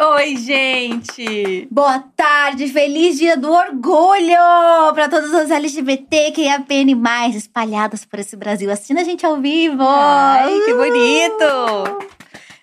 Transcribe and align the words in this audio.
Oi, 0.00 0.36
gente! 0.36 1.66
Boa 1.70 2.00
tarde, 2.14 2.68
feliz 2.68 3.16
dia 3.16 3.36
do 3.36 3.50
orgulho 3.50 4.92
para 4.92 5.08
todas 5.08 5.32
as 5.32 5.50
LGBT 5.50 6.32
que 6.32 6.48
APN 6.48 6.94
mais 6.94 7.34
espalhadas 7.34 8.04
por 8.04 8.18
esse 8.18 8.36
Brasil. 8.36 8.70
Assina 8.70 9.00
a 9.00 9.04
gente 9.04 9.24
ao 9.24 9.40
vivo. 9.40 9.82
Ai, 9.82 10.60
que 10.66 10.74
bonito! 10.74 11.98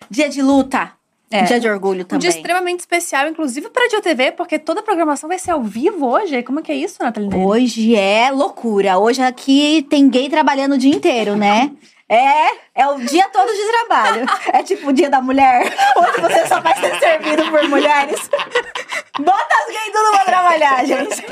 Dia 0.10 0.30
de 0.30 0.42
luta. 0.42 0.92
É. 1.32 1.44
Dia 1.44 1.60
de 1.60 1.68
orgulho 1.68 2.02
Um 2.02 2.06
também. 2.06 2.20
dia 2.22 2.30
extremamente 2.30 2.82
especial, 2.82 3.28
inclusive 3.28 3.70
para 3.70 3.86
a 3.86 3.88
Dio 3.88 4.02
TV, 4.02 4.32
porque 4.32 4.60
toda 4.60 4.80
a 4.80 4.84
programação 4.84 5.28
vai 5.28 5.40
ser 5.40 5.52
ao 5.52 5.62
vivo 5.64 6.08
hoje. 6.08 6.44
Como 6.44 6.60
é 6.60 6.64
que 6.64 6.72
é 6.72 6.76
isso, 6.76 7.02
Nathalie? 7.02 7.34
Hoje 7.36 7.96
é 7.96 8.30
loucura. 8.32 8.98
Hoje 9.00 9.22
aqui 9.22 9.86
tem 9.90 10.08
gay 10.08 10.30
trabalhando 10.30 10.74
o 10.74 10.78
dia 10.78 10.94
inteiro, 10.94 11.36
né? 11.36 11.72
É, 12.08 12.50
é 12.76 12.88
o 12.88 13.00
dia 13.00 13.28
todo 13.30 13.52
de 13.52 13.72
trabalho. 13.72 14.26
É 14.54 14.62
tipo 14.62 14.90
o 14.90 14.94
dia 14.94 15.10
da 15.10 15.22
mulher, 15.22 15.74
onde 15.98 16.22
você 16.22 16.46
só 16.48 16.60
vai 16.60 16.76
ser 16.80 17.00
servido 17.00 17.50
por 17.50 17.64
mulheres. 17.70 18.30
Bota 19.20 19.56
as 19.64 19.68
gays 19.68 19.92
tudo 19.94 20.12
pra 20.12 20.26
trabalhar, 20.26 20.86
gente. 20.86 21.26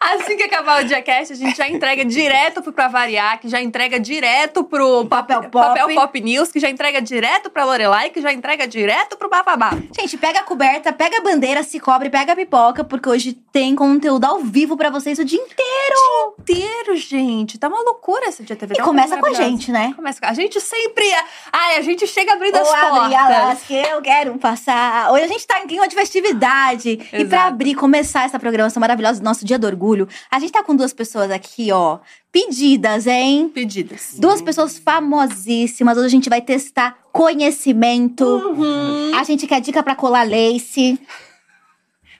Assim 0.00 0.36
que 0.36 0.42
acabar 0.42 0.82
o 0.82 0.84
Diacast, 0.84 1.32
a 1.32 1.36
gente 1.36 1.56
já 1.56 1.68
entrega 1.68 2.04
direto 2.04 2.60
pro 2.60 2.72
Pra 2.72 2.88
Variar, 2.88 3.40
que 3.40 3.48
já 3.48 3.62
entrega 3.62 4.00
direto 4.00 4.64
pro 4.64 5.06
Papel 5.06 5.42
Pop. 5.42 5.52
Papel 5.52 5.94
Pop 5.94 6.20
News, 6.20 6.50
que 6.50 6.58
já 6.58 6.68
entrega 6.68 7.00
direto 7.00 7.48
pra 7.48 7.64
Lorelai, 7.64 8.10
que 8.10 8.20
já 8.20 8.32
entrega 8.32 8.66
direto 8.66 9.16
pro 9.16 9.28
Bababá. 9.30 9.70
Gente, 9.96 10.18
pega 10.18 10.40
a 10.40 10.42
coberta, 10.42 10.92
pega 10.92 11.18
a 11.18 11.20
bandeira, 11.22 11.62
se 11.62 11.78
cobre, 11.78 12.10
pega 12.10 12.32
a 12.32 12.36
pipoca, 12.36 12.82
porque 12.82 13.08
hoje 13.08 13.32
tem 13.52 13.76
conteúdo 13.76 14.24
ao 14.24 14.40
vivo 14.40 14.76
pra 14.76 14.90
vocês 14.90 15.18
o 15.20 15.24
dia 15.24 15.40
inteiro. 15.40 16.34
Inteiro, 16.40 16.96
gente. 16.96 17.58
Tá 17.58 17.68
uma 17.68 17.80
loucura 17.82 18.26
esse 18.26 18.42
Dia 18.42 18.56
TV. 18.56 18.74
E 18.74 18.78
Tá 18.78 18.84
começa 18.84 19.16
com 19.16 19.26
a 19.26 19.32
gente, 19.32 19.70
né? 19.70 19.91
Começa 19.94 20.20
com... 20.20 20.26
A 20.26 20.34
gente 20.34 20.60
sempre... 20.60 21.04
Ai, 21.52 21.76
a 21.76 21.80
gente 21.80 22.06
chega 22.06 22.32
abrindo 22.32 22.56
as 22.56 22.68
Ou 22.68 22.74
alas 22.74 23.12
portas. 23.12 23.62
que 23.66 23.74
eu 23.74 24.02
quero 24.02 24.38
passar. 24.38 25.12
Hoje 25.12 25.24
a 25.24 25.28
gente 25.28 25.46
tá 25.46 25.60
em 25.60 25.66
clima 25.66 25.88
de 25.88 25.94
festividade. 25.94 26.98
E 27.12 27.24
pra 27.24 27.44
abrir, 27.44 27.74
começar 27.74 28.24
essa 28.24 28.38
programação 28.38 28.80
maravilhosa 28.80 29.20
do 29.20 29.24
nosso 29.24 29.44
Dia 29.44 29.58
do 29.58 29.66
Orgulho, 29.66 30.08
a 30.30 30.38
gente 30.38 30.52
tá 30.52 30.62
com 30.62 30.74
duas 30.74 30.92
pessoas 30.92 31.30
aqui, 31.30 31.70
ó, 31.72 31.98
pedidas, 32.30 33.06
hein? 33.06 33.50
Pedidas. 33.52 34.14
Duas 34.18 34.40
pessoas 34.40 34.78
famosíssimas. 34.78 35.96
Hoje 35.96 36.06
a 36.06 36.10
gente 36.10 36.30
vai 36.30 36.40
testar 36.40 36.96
conhecimento. 37.12 38.24
Uhum. 38.24 39.12
A 39.16 39.22
gente 39.24 39.46
quer 39.46 39.60
dica 39.60 39.82
pra 39.82 39.94
colar 39.94 40.26
lace. 40.26 40.98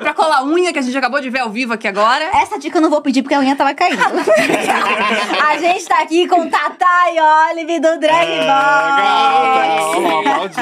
Pra 0.02 0.12
colar 0.14 0.44
unha, 0.44 0.72
que 0.72 0.78
a 0.78 0.82
gente 0.82 0.96
acabou 0.96 1.20
de 1.20 1.30
ver 1.30 1.40
ao 1.40 1.50
vivo 1.50 1.72
aqui 1.72 1.86
agora. 1.88 2.24
Essa 2.34 2.58
dica 2.58 2.78
eu 2.78 2.82
não 2.82 2.90
vou 2.90 3.00
pedir 3.00 3.22
porque 3.22 3.34
a 3.34 3.38
unha 3.40 3.54
tava 3.56 3.72
caindo. 3.74 4.02
a 4.02 5.56
gente 5.58 5.84
tá 5.86 6.00
aqui 6.02 6.26
com 6.28 6.48
Tata 6.48 6.86
e 7.14 7.20
Olive 7.52 7.80
do 7.80 7.98
Drag 7.98 8.28
É, 8.28 8.46
gata, 8.46 9.82
Box. 9.82 9.94
vamos 9.94 10.26
aplaudir, 10.26 10.60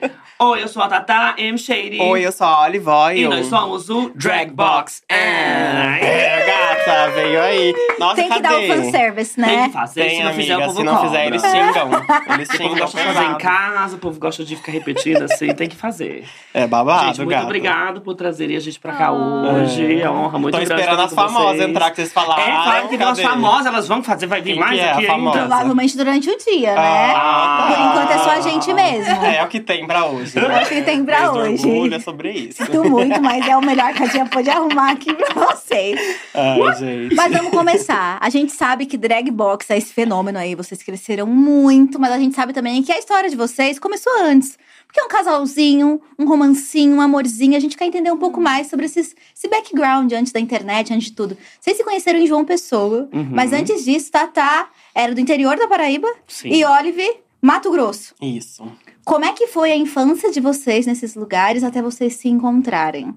né? 0.00 0.10
Oi, 0.36 0.62
eu 0.64 0.68
sou 0.68 0.82
a 0.82 0.88
Tata 0.88 1.34
M. 1.38 1.56
Shady. 1.56 2.00
Oi, 2.00 2.26
eu 2.26 2.32
sou 2.32 2.44
a 2.46 2.64
Olivoy. 2.64 3.18
E 3.20 3.28
nós 3.28 3.46
somos 3.46 3.88
o 3.88 4.10
Drag 4.16 4.50
Box. 4.50 5.00
É. 5.08 6.44
Gata, 6.44 7.10
veio 7.12 7.40
aí. 7.40 7.74
Nossa, 8.00 8.16
Tem 8.16 8.28
que 8.28 8.40
dar 8.40 8.50
cadê? 8.52 8.64
o 8.70 8.74
fanservice, 8.74 9.36
Tem 9.40 9.44
né? 9.56 9.66
que 9.68 9.72
fazer, 9.72 10.00
Tem, 10.02 10.16
se 10.18 10.24
não 10.24 10.32
fizer, 10.34 10.52
o 10.52 10.56
amiga, 10.56 10.66
povo 10.66 10.78
se 10.80 10.84
não 10.84 10.92
cobra. 10.96 11.08
fizer, 11.08 11.26
eles 11.26 11.42
xingam. 11.42 11.90
Eles 12.34 12.48
O 12.48 12.52
povo 12.52 12.56
xingam 12.56 12.78
gosta 12.78 12.98
de 13.00 13.04
fazer 13.14 13.24
em 13.30 13.38
casa, 13.38 13.96
o 13.96 13.98
povo 14.00 14.18
gosta 14.20 14.44
de 14.44 14.56
ficar 14.56 14.72
repetindo 14.72 15.22
assim, 15.22 15.54
tem 15.54 15.68
que 15.68 15.76
fazer. 15.76 16.24
É 16.52 16.66
babado, 16.66 17.06
gente, 17.06 17.18
muito 17.18 17.30
gata. 17.30 17.44
obrigado 17.44 18.00
por 18.00 18.14
trazerem 18.14 18.56
a 18.56 18.60
gente 18.60 18.80
pra 18.80 18.92
cá 18.92 19.06
Ah. 19.06 19.12
hoje. 19.12 20.00
É 20.00 20.10
uma 20.10 20.26
honra 20.26 20.38
muito 20.40 20.58
Tô 20.58 20.64
grande 20.64 20.80
esperando 20.80 21.00
as 21.00 21.14
famosas 21.14 21.56
vocês. 21.58 21.70
entrar, 21.70 21.90
que 21.90 21.96
vocês 21.96 22.12
falaram. 22.12 22.42
É, 22.42 22.46
falaram 22.64 22.88
que 22.88 22.98
Cadê? 22.98 23.22
famosas 23.22 23.66
elas 23.66 23.86
vão 23.88 24.02
fazer, 24.02 24.26
vai 24.26 24.42
vir 24.42 24.52
Quem 24.54 24.60
mais 24.60 24.74
que 24.74 24.80
é 24.84 24.92
aqui 24.92 25.06
ainda. 25.06 25.30
Provavelmente 25.30 25.96
durante 25.96 26.28
o 26.28 26.36
dia, 26.38 26.74
né? 26.74 27.12
Ah, 27.16 27.66
Por 27.68 27.78
enquanto 27.86 28.10
é 28.10 28.18
só 28.18 28.30
a 28.32 28.40
gente 28.40 28.72
mesmo. 28.74 29.24
É, 29.24 29.36
é 29.36 29.44
o 29.44 29.48
que 29.48 29.60
tem 29.60 29.86
pra 29.86 30.04
hoje. 30.06 30.23
É 30.34 30.62
o 30.64 30.66
que 30.68 30.82
tem 30.82 31.04
pra 31.04 31.32
hoje. 31.32 31.66
orgulho 31.66 31.94
é 31.94 32.00
sobre 32.00 32.30
isso. 32.32 32.64
Sinto 32.64 32.84
muito, 32.88 33.20
mas 33.20 33.46
é 33.46 33.56
o 33.56 33.60
melhor 33.64 33.92
que 33.94 34.02
a 34.02 34.08
Tia 34.08 34.26
pôde 34.26 34.48
arrumar 34.50 34.92
aqui 34.92 35.12
pra 35.14 35.46
vocês. 35.46 35.98
Ai, 36.34 36.76
gente. 36.76 37.14
Mas 37.14 37.32
vamos 37.32 37.50
começar. 37.50 38.18
A 38.20 38.30
gente 38.30 38.52
sabe 38.52 38.86
que 38.86 38.96
drag 38.96 39.30
box 39.30 39.70
é 39.70 39.78
esse 39.78 39.92
fenômeno 39.92 40.38
aí, 40.38 40.54
vocês 40.54 40.82
cresceram 40.82 41.26
muito, 41.26 41.98
mas 41.98 42.12
a 42.12 42.18
gente 42.18 42.34
sabe 42.34 42.52
também 42.52 42.82
que 42.82 42.92
a 42.92 42.98
história 42.98 43.28
de 43.28 43.36
vocês 43.36 43.78
começou 43.78 44.12
antes. 44.22 44.56
Porque 44.86 45.00
é 45.00 45.04
um 45.04 45.08
casalzinho, 45.08 46.00
um 46.16 46.24
romancinho, 46.24 46.94
um 46.96 47.00
amorzinho. 47.00 47.56
A 47.56 47.60
gente 47.60 47.76
quer 47.76 47.86
entender 47.86 48.12
um 48.12 48.16
pouco 48.18 48.40
mais 48.40 48.68
sobre 48.68 48.86
esses, 48.86 49.14
esse 49.36 49.48
background 49.48 50.12
antes 50.12 50.32
da 50.32 50.38
internet, 50.38 50.92
antes 50.94 51.08
de 51.08 51.12
tudo. 51.14 51.36
Vocês 51.60 51.76
se 51.76 51.82
conheceram 51.82 52.20
em 52.20 52.26
João 52.28 52.44
Pessoa, 52.44 53.08
Uhum. 53.12 53.28
mas 53.32 53.52
antes 53.52 53.84
disso, 53.84 54.12
Tatá 54.12 54.68
era 54.94 55.12
do 55.12 55.20
interior 55.20 55.56
da 55.56 55.66
Paraíba 55.66 56.06
Sim. 56.28 56.50
e 56.50 56.64
Olive, 56.64 57.10
Mato 57.42 57.70
Grosso. 57.72 58.14
Isso. 58.22 58.64
Como 59.04 59.24
é 59.24 59.32
que 59.32 59.46
foi 59.46 59.70
a 59.70 59.76
infância 59.76 60.30
de 60.30 60.40
vocês 60.40 60.86
nesses 60.86 61.14
lugares 61.14 61.62
até 61.62 61.82
vocês 61.82 62.14
se 62.14 62.28
encontrarem? 62.28 63.14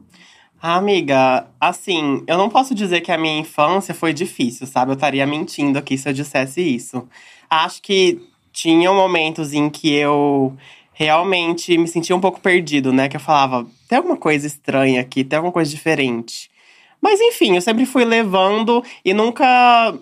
Amiga, 0.62 1.48
assim, 1.62 2.24
eu 2.28 2.38
não 2.38 2.50
posso 2.50 2.75
dizer 2.75 3.02
que 3.02 3.12
a 3.12 3.18
minha 3.18 3.40
infância 3.40 3.94
foi 3.94 4.12
difícil, 4.12 4.68
sabe? 4.68 4.92
Eu 4.92 4.96
estaria 4.96 5.25
mentindo 5.25 5.78
aqui 5.78 5.98
se 5.98 6.09
eu 6.09 6.14
dissesse 6.14 6.62
isso. 6.62 7.08
Acho 7.50 7.81
que 7.81 8.20
tinham 8.52 8.96
momentos 8.96 9.53
em 9.53 9.70
que 9.70 9.94
eu 9.94 10.56
realmente 10.92 11.78
me 11.78 11.88
sentia 11.88 12.16
um 12.16 12.19
pouco 12.19 12.42
perdido, 12.42 12.92
né? 12.92 13.08
Que 13.08 13.16
eu 13.16 13.22
falava, 13.22 13.68
tem 13.88 13.98
alguma 13.98 14.18
coisa 14.18 14.48
estranha 14.48 15.00
aqui, 15.00 15.24
tem 15.24 15.38
alguma 15.38 15.54
coisa 15.54 15.69
diferente. 15.69 16.50
Mas 17.00 17.22
enfim, 17.22 17.56
eu 17.56 17.62
sempre 17.62 17.86
fui 17.86 18.04
levando 18.04 18.84
e 19.06 19.14
nunca 19.14 19.94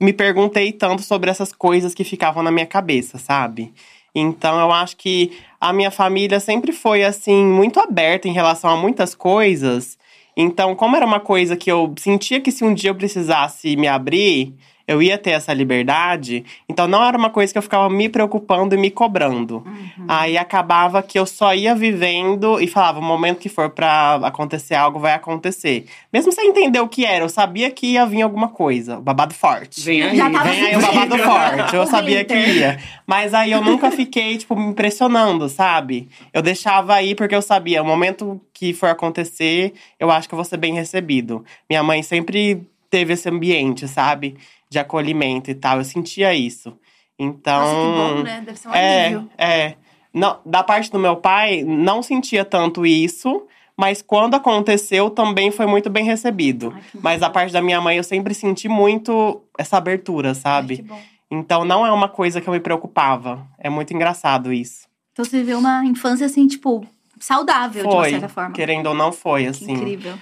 me 0.00 0.12
perguntei 0.12 0.72
tanto 0.72 1.02
sobre 1.02 1.30
essas 1.30 1.52
coisas 1.52 1.94
que 1.94 2.04
ficavam 2.04 2.42
na 2.44 2.52
minha 2.52 2.66
cabeça, 2.66 3.18
sabe? 3.18 3.74
Então 4.18 4.58
eu 4.58 4.72
acho 4.72 4.96
que 4.96 5.36
a 5.60 5.74
minha 5.74 5.90
família 5.90 6.40
sempre 6.40 6.72
foi 6.72 7.04
assim 7.04 7.44
muito 7.44 7.78
aberta 7.78 8.26
em 8.26 8.32
relação 8.32 8.70
a 8.70 8.76
muitas 8.76 9.14
coisas. 9.14 9.98
Então, 10.34 10.74
como 10.74 10.96
era 10.96 11.04
uma 11.04 11.20
coisa 11.20 11.56
que 11.56 11.70
eu 11.70 11.94
sentia 11.98 12.40
que 12.40 12.50
se 12.50 12.64
um 12.64 12.72
dia 12.72 12.90
eu 12.90 12.94
precisasse 12.94 13.76
me 13.76 13.86
abrir, 13.86 14.54
eu 14.86 15.02
ia 15.02 15.18
ter 15.18 15.30
essa 15.30 15.52
liberdade, 15.52 16.44
então 16.68 16.86
não 16.86 17.04
era 17.04 17.18
uma 17.18 17.30
coisa 17.30 17.52
que 17.52 17.58
eu 17.58 17.62
ficava 17.62 17.90
me 17.90 18.08
preocupando 18.08 18.74
e 18.74 18.78
me 18.78 18.90
cobrando. 18.90 19.64
Aí 20.06 20.38
acabava 20.38 21.02
que 21.02 21.18
eu 21.18 21.26
só 21.26 21.54
ia 21.54 21.74
vivendo 21.74 22.60
e 22.60 22.66
falava, 22.66 23.00
o 23.00 23.02
momento 23.02 23.38
que 23.38 23.48
for 23.48 23.70
pra 23.70 24.14
acontecer 24.22 24.74
algo 24.74 24.98
vai 24.98 25.14
acontecer. 25.14 25.86
Mesmo 26.12 26.30
sem 26.32 26.48
entender 26.48 26.80
o 26.80 26.88
que 26.88 27.04
era, 27.04 27.24
eu 27.24 27.28
sabia 27.28 27.70
que 27.70 27.92
ia 27.92 28.06
vir 28.06 28.22
alguma 28.22 28.48
coisa, 28.48 29.00
babado 29.00 29.34
forte. 29.34 29.80
Vem 29.80 30.02
aí. 30.02 30.16
Já 30.16 30.30
tava 30.30 30.50
Vem 30.50 30.66
aí 30.66 30.76
o 30.76 30.80
babado 30.80 31.18
forte, 31.18 31.74
eu 31.74 31.82
O 31.82 31.86
sabia 31.86 32.24
que 32.24 32.34
ia. 32.34 32.78
Mas 33.06 33.34
aí 33.34 33.52
eu 33.52 33.62
nunca 33.62 33.90
fiquei, 33.90 34.36
tipo, 34.38 34.54
me 34.54 34.66
impressionando, 34.66 35.48
sabe? 35.48 36.08
Eu 36.32 36.42
deixava 36.42 36.94
aí 36.94 37.14
porque 37.14 37.34
eu 37.34 37.42
sabia, 37.42 37.82
o 37.82 37.86
momento 37.86 38.40
que 38.52 38.72
for 38.72 38.88
acontecer, 38.88 39.74
eu 39.98 40.10
acho 40.10 40.28
que 40.28 40.34
eu 40.34 40.36
vou 40.36 40.44
ser 40.44 40.56
bem 40.56 40.74
recebido. 40.74 41.44
Minha 41.68 41.82
mãe 41.82 42.02
sempre 42.02 42.66
teve 42.90 43.12
esse 43.14 43.28
ambiente, 43.28 43.86
sabe? 43.88 44.36
De 44.68 44.78
acolhimento 44.78 45.50
e 45.50 45.54
tal, 45.54 45.78
eu 45.78 45.84
sentia 45.84 46.34
isso. 46.34 46.76
Então. 47.18 47.60
Nossa, 47.60 47.74
que 47.74 48.14
bom, 48.16 48.22
né? 48.22 48.42
Deve 48.44 48.58
ser 48.58 48.68
um 48.68 48.74
É, 48.74 49.06
alívio. 49.06 49.30
é. 49.38 49.74
Não, 50.12 50.38
da 50.46 50.62
parte 50.62 50.90
do 50.90 50.98
meu 50.98 51.16
pai, 51.16 51.62
não 51.62 52.02
sentia 52.02 52.44
tanto 52.44 52.86
isso, 52.86 53.46
mas 53.76 54.00
quando 54.00 54.34
aconteceu 54.34 55.10
também 55.10 55.50
foi 55.50 55.66
muito 55.66 55.90
bem 55.90 56.04
recebido. 56.04 56.72
Ai, 56.74 56.82
que 56.90 56.98
Mas 57.02 57.20
bom. 57.20 57.26
a 57.26 57.30
parte 57.30 57.52
da 57.52 57.60
minha 57.60 57.80
mãe 57.82 57.98
eu 57.98 58.04
sempre 58.04 58.32
senti 58.32 58.66
muito 58.68 59.42
essa 59.58 59.76
abertura, 59.76 60.28
Ai, 60.30 60.34
sabe? 60.34 60.76
que 60.76 60.82
bom. 60.82 60.98
Então 61.30 61.64
não 61.64 61.84
é 61.86 61.92
uma 61.92 62.08
coisa 62.08 62.40
que 62.40 62.48
eu 62.48 62.52
me 62.54 62.60
preocupava. 62.60 63.46
É 63.58 63.68
muito 63.68 63.92
engraçado 63.92 64.52
isso. 64.52 64.86
Então 65.12 65.22
você 65.24 65.38
viveu 65.38 65.58
uma 65.58 65.84
infância 65.84 66.24
assim, 66.24 66.46
tipo, 66.46 66.86
saudável, 67.20 67.82
de 67.82 67.88
uma 67.88 67.96
Foi, 68.00 68.10
certa 68.10 68.28
forma. 68.28 68.52
querendo 68.52 68.86
ou 68.86 68.94
não 68.94 69.12
foi, 69.12 69.42
Que 69.42 69.48
assim. 69.48 69.72
incrível. 69.72 70.14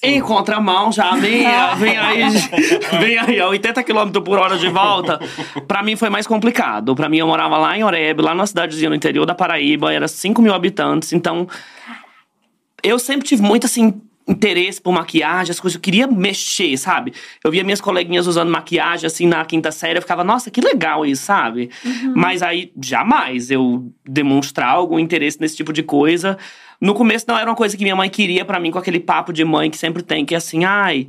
Em 0.00 0.20
contramão, 0.20 0.92
já 0.92 1.10
vem, 1.16 1.44
vem 1.76 1.98
aí, 1.98 2.22
vem 3.00 3.18
aí, 3.18 3.40
a 3.40 3.48
80 3.48 3.82
km 3.82 4.20
por 4.24 4.38
hora 4.38 4.56
de 4.56 4.68
volta. 4.68 5.18
Pra 5.66 5.82
mim 5.82 5.96
foi 5.96 6.08
mais 6.08 6.24
complicado. 6.24 6.94
Pra 6.94 7.08
mim, 7.08 7.18
eu 7.18 7.26
morava 7.26 7.58
lá 7.58 7.76
em 7.76 7.82
Oreb, 7.82 8.20
lá 8.20 8.32
numa 8.32 8.46
cidadezinha 8.46 8.90
no 8.90 8.94
interior 8.94 9.26
da 9.26 9.34
Paraíba, 9.34 9.92
era 9.92 10.06
5 10.06 10.40
mil 10.40 10.54
habitantes. 10.54 11.12
Então, 11.12 11.48
eu 12.80 12.96
sempre 12.98 13.26
tive 13.26 13.42
muito, 13.42 13.66
assim, 13.66 14.00
interesse 14.28 14.80
por 14.80 14.92
maquiagem, 14.92 15.50
as 15.50 15.58
coisas. 15.58 15.74
Eu 15.74 15.80
queria 15.80 16.06
mexer, 16.06 16.76
sabe? 16.76 17.12
Eu 17.42 17.50
via 17.50 17.64
minhas 17.64 17.80
coleguinhas 17.80 18.28
usando 18.28 18.50
maquiagem, 18.50 19.04
assim, 19.04 19.26
na 19.26 19.44
quinta 19.44 19.72
série. 19.72 19.98
Eu 19.98 20.02
ficava, 20.02 20.22
nossa, 20.22 20.48
que 20.48 20.60
legal 20.60 21.04
isso, 21.04 21.24
sabe? 21.24 21.70
Mas 22.14 22.40
aí, 22.40 22.70
jamais 22.80 23.50
eu 23.50 23.90
demonstrar 24.06 24.68
algum 24.68 24.98
interesse 24.98 25.40
nesse 25.40 25.56
tipo 25.56 25.72
de 25.72 25.82
coisa. 25.82 26.38
No 26.80 26.94
começo 26.94 27.24
não 27.28 27.36
era 27.36 27.50
uma 27.50 27.56
coisa 27.56 27.76
que 27.76 27.82
minha 27.82 27.96
mãe 27.96 28.08
queria 28.08 28.44
pra 28.44 28.60
mim, 28.60 28.70
com 28.70 28.78
aquele 28.78 29.00
papo 29.00 29.32
de 29.32 29.44
mãe 29.44 29.70
que 29.70 29.76
sempre 29.76 30.02
tem, 30.02 30.24
que 30.24 30.34
é 30.34 30.38
assim, 30.38 30.64
ai, 30.64 31.08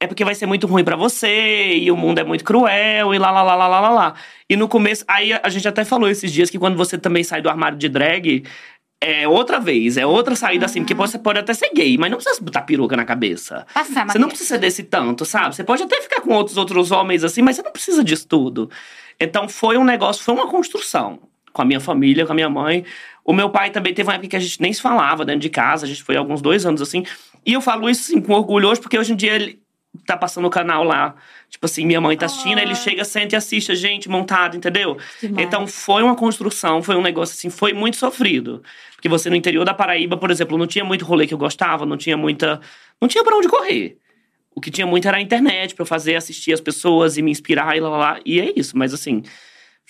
é 0.00 0.06
porque 0.06 0.24
vai 0.24 0.34
ser 0.34 0.46
muito 0.46 0.66
ruim 0.66 0.84
pra 0.84 0.94
você, 0.94 1.76
e 1.76 1.90
o 1.90 1.96
mundo 1.96 2.18
é 2.20 2.24
muito 2.24 2.44
cruel, 2.44 3.12
e 3.12 3.18
lá, 3.18 3.30
lá, 3.30 3.42
lá, 3.42 3.56
lá, 3.56 3.66
lá, 3.66 3.80
lá, 3.80 3.90
lá. 3.90 4.14
E 4.48 4.56
no 4.56 4.68
começo, 4.68 5.04
aí 5.08 5.32
a 5.32 5.48
gente 5.48 5.66
até 5.66 5.84
falou 5.84 6.08
esses 6.08 6.32
dias 6.32 6.50
que 6.50 6.58
quando 6.58 6.76
você 6.76 6.96
também 6.96 7.24
sai 7.24 7.42
do 7.42 7.48
armário 7.48 7.76
de 7.76 7.88
drag, 7.88 8.44
é 9.00 9.28
outra 9.28 9.60
vez, 9.60 9.96
é 9.96 10.06
outra 10.06 10.34
saída 10.34 10.66
assim, 10.66 10.80
porque 10.80 10.94
você 10.94 11.18
pode 11.18 11.38
até 11.38 11.54
ser 11.54 11.70
gay, 11.72 11.96
mas 11.98 12.10
não 12.10 12.18
precisa 12.18 12.40
botar 12.40 12.62
peruca 12.62 12.96
na 12.96 13.04
cabeça. 13.04 13.66
Passar 13.72 14.06
Você 14.06 14.18
não 14.18 14.28
precisa 14.28 14.58
desse 14.58 14.82
tanto, 14.82 15.24
sabe? 15.24 15.54
Você 15.54 15.64
pode 15.64 15.82
até 15.82 16.00
ficar 16.00 16.20
com 16.20 16.34
outros 16.34 16.56
outros 16.56 16.90
homens 16.90 17.22
assim, 17.22 17.42
mas 17.42 17.56
você 17.56 17.62
não 17.62 17.72
precisa 17.72 18.02
disso 18.02 18.26
tudo. 18.26 18.70
Então 19.20 19.48
foi 19.48 19.76
um 19.76 19.84
negócio, 19.84 20.24
foi 20.24 20.34
uma 20.34 20.48
construção 20.48 21.20
com 21.52 21.62
a 21.62 21.64
minha 21.64 21.80
família, 21.80 22.26
com 22.26 22.32
a 22.32 22.34
minha 22.34 22.50
mãe. 22.50 22.84
O 23.28 23.32
meu 23.34 23.50
pai 23.50 23.68
também 23.68 23.92
teve 23.92 24.08
uma 24.08 24.14
época 24.14 24.30
que 24.30 24.36
a 24.36 24.40
gente 24.40 24.58
nem 24.58 24.72
se 24.72 24.80
falava 24.80 25.22
dentro 25.22 25.42
de 25.42 25.50
casa, 25.50 25.84
a 25.84 25.88
gente 25.88 26.02
foi 26.02 26.16
alguns 26.16 26.40
dois 26.40 26.64
anos 26.64 26.80
assim. 26.80 27.04
E 27.44 27.52
eu 27.52 27.60
falo 27.60 27.86
isso 27.90 28.00
assim, 28.10 28.22
com 28.22 28.32
orgulho 28.32 28.66
hoje, 28.66 28.80
porque 28.80 28.98
hoje 28.98 29.12
em 29.12 29.16
dia 29.16 29.34
ele 29.34 29.60
tá 30.06 30.16
passando 30.16 30.46
o 30.46 30.50
canal 30.50 30.82
lá. 30.82 31.14
Tipo 31.50 31.66
assim, 31.66 31.84
minha 31.84 32.00
mãe 32.00 32.16
tá 32.16 32.24
assistindo, 32.24 32.56
aí 32.56 32.64
ele 32.64 32.74
chega, 32.74 33.04
senta 33.04 33.34
e 33.34 33.36
assiste 33.36 33.70
a 33.70 33.74
gente 33.74 34.08
montado, 34.08 34.56
entendeu? 34.56 34.96
Demais. 35.20 35.46
Então 35.46 35.66
foi 35.66 36.02
uma 36.02 36.16
construção, 36.16 36.82
foi 36.82 36.96
um 36.96 37.02
negócio 37.02 37.34
assim, 37.34 37.50
foi 37.50 37.74
muito 37.74 37.98
sofrido. 37.98 38.62
Porque 38.94 39.10
você 39.10 39.28
no 39.28 39.36
interior 39.36 39.62
da 39.62 39.74
Paraíba, 39.74 40.16
por 40.16 40.30
exemplo, 40.30 40.56
não 40.56 40.66
tinha 40.66 40.82
muito 40.82 41.04
rolê 41.04 41.26
que 41.26 41.34
eu 41.34 41.38
gostava, 41.38 41.84
não 41.84 41.98
tinha 41.98 42.16
muita. 42.16 42.58
Não 42.98 43.06
tinha 43.06 43.22
pra 43.22 43.36
onde 43.36 43.46
correr. 43.46 43.98
O 44.54 44.60
que 44.60 44.70
tinha 44.70 44.86
muito 44.86 45.06
era 45.06 45.18
a 45.18 45.20
internet 45.20 45.74
pra 45.74 45.82
eu 45.82 45.86
fazer, 45.86 46.16
assistir 46.16 46.54
as 46.54 46.62
pessoas 46.62 47.18
e 47.18 47.22
me 47.22 47.30
inspirar 47.30 47.76
e 47.76 47.80
lá, 47.80 47.90
lá, 47.90 47.98
lá. 47.98 48.20
E 48.24 48.40
é 48.40 48.54
isso, 48.56 48.74
mas 48.74 48.94
assim. 48.94 49.22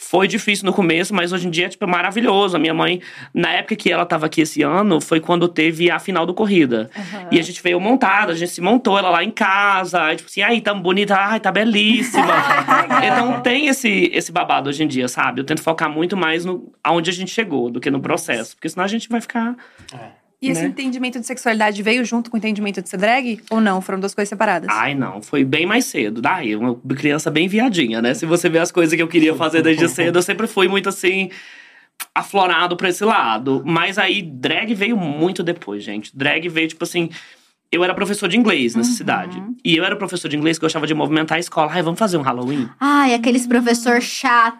Foi 0.01 0.29
difícil 0.29 0.65
no 0.65 0.73
começo, 0.73 1.13
mas 1.13 1.33
hoje 1.33 1.49
em 1.49 1.51
dia 1.51 1.69
tipo, 1.69 1.85
é 1.85 1.87
maravilhoso. 1.89 2.57
A 2.57 2.59
minha 2.59 2.73
mãe, 2.73 3.03
na 3.35 3.51
época 3.51 3.75
que 3.75 3.91
ela 3.91 4.07
tava 4.07 4.27
aqui 4.27 4.43
esse 4.43 4.63
ano, 4.63 5.01
foi 5.01 5.19
quando 5.19 5.49
teve 5.49 5.91
a 5.91 5.99
final 5.99 6.25
do 6.25 6.33
Corrida. 6.33 6.89
E 7.33 7.39
a 7.39 7.43
gente 7.43 7.61
veio 7.61 7.81
montada, 7.81 8.31
a 8.31 8.35
gente 8.37 8.53
se 8.53 8.61
montou 8.61 8.97
ela 8.97 9.11
lá 9.11 9.25
em 9.25 9.31
casa. 9.33 10.05
Aí, 10.05 10.17
tipo 10.17 10.31
assim, 10.31 10.41
ai, 10.41 10.61
tá 10.61 10.73
bonita, 10.73 11.17
ai, 11.17 11.41
tá 11.41 11.51
belíssima. 11.51 12.33
então 13.03 13.41
tem 13.41 13.67
esse, 13.67 14.09
esse 14.15 14.31
babado 14.31 14.69
hoje 14.69 14.85
em 14.85 14.87
dia, 14.87 15.09
sabe? 15.09 15.41
Eu 15.41 15.45
tento 15.45 15.63
focar 15.63 15.91
muito 15.91 16.17
mais 16.17 16.45
no 16.45 16.73
aonde 16.83 17.11
a 17.11 17.13
gente 17.13 17.33
chegou 17.33 17.69
do 17.69 17.81
que 17.81 17.91
no 17.91 18.01
processo. 18.01 18.55
Porque 18.55 18.69
senão 18.69 18.85
a 18.85 18.89
gente 18.89 19.09
vai 19.09 19.21
ficar. 19.21 19.57
E 20.41 20.51
esse 20.51 20.63
Né? 20.63 20.69
entendimento 20.69 21.19
de 21.19 21.27
sexualidade 21.27 21.83
veio 21.83 22.05
junto 22.05 22.31
com 22.31 22.37
o 22.37 22.39
entendimento 22.39 22.81
de 22.81 22.89
ser 22.89 22.97
drag? 22.97 23.41
Ou 23.51 23.61
não? 23.61 23.81
Foram 23.81 23.99
duas 23.99 24.15
coisas 24.15 24.29
separadas? 24.29 24.69
Ai, 24.71 24.95
não, 24.95 25.21
foi 25.21 25.45
bem 25.45 25.67
mais 25.67 25.85
cedo. 25.87 26.21
Daí, 26.23 26.55
uma 26.55 26.79
criança 26.97 27.29
bem 27.31 27.49
viadinha, 27.49 28.01
né? 28.01 28.15
Se 28.15 28.25
você 28.25 28.49
vê 28.49 28.59
as 28.61 28.71
coisas 28.71 28.95
que 28.95 29.03
eu 29.03 29.09
queria 29.09 29.35
fazer 29.35 29.63
desde 29.63 29.87
cedo, 29.91 30.17
eu 30.19 30.23
sempre 30.23 30.47
fui 30.47 30.69
muito 30.69 30.89
assim. 30.89 31.31
Aflorado 32.15 32.77
pra 32.77 32.89
esse 32.89 33.05
lado. 33.05 33.63
Mas 33.67 33.99
aí, 33.99 34.23
drag 34.23 34.73
veio 34.75 34.97
muito 34.97 35.43
depois, 35.43 35.83
gente. 35.83 36.17
Drag 36.17 36.49
veio, 36.49 36.69
tipo 36.69 36.85
assim. 36.85 37.11
Eu 37.71 37.85
era 37.85 37.93
professor 37.95 38.29
de 38.29 38.37
inglês 38.39 38.75
nessa 38.75 38.93
cidade. 38.93 39.43
E 39.65 39.77
eu 39.77 39.85
era 39.85 39.95
professor 39.95 40.27
de 40.29 40.37
inglês 40.37 40.57
que 40.59 40.65
gostava 40.65 40.87
de 40.87 40.95
movimentar 40.95 41.37
a 41.37 41.41
escola. 41.41 41.71
Ai, 41.71 41.83
vamos 41.83 41.99
fazer 41.99 42.17
um 42.17 42.23
Halloween? 42.23 42.67
Ai, 42.81 43.13
aqueles 43.13 43.47
professor 43.47 44.01
chato. 44.01 44.59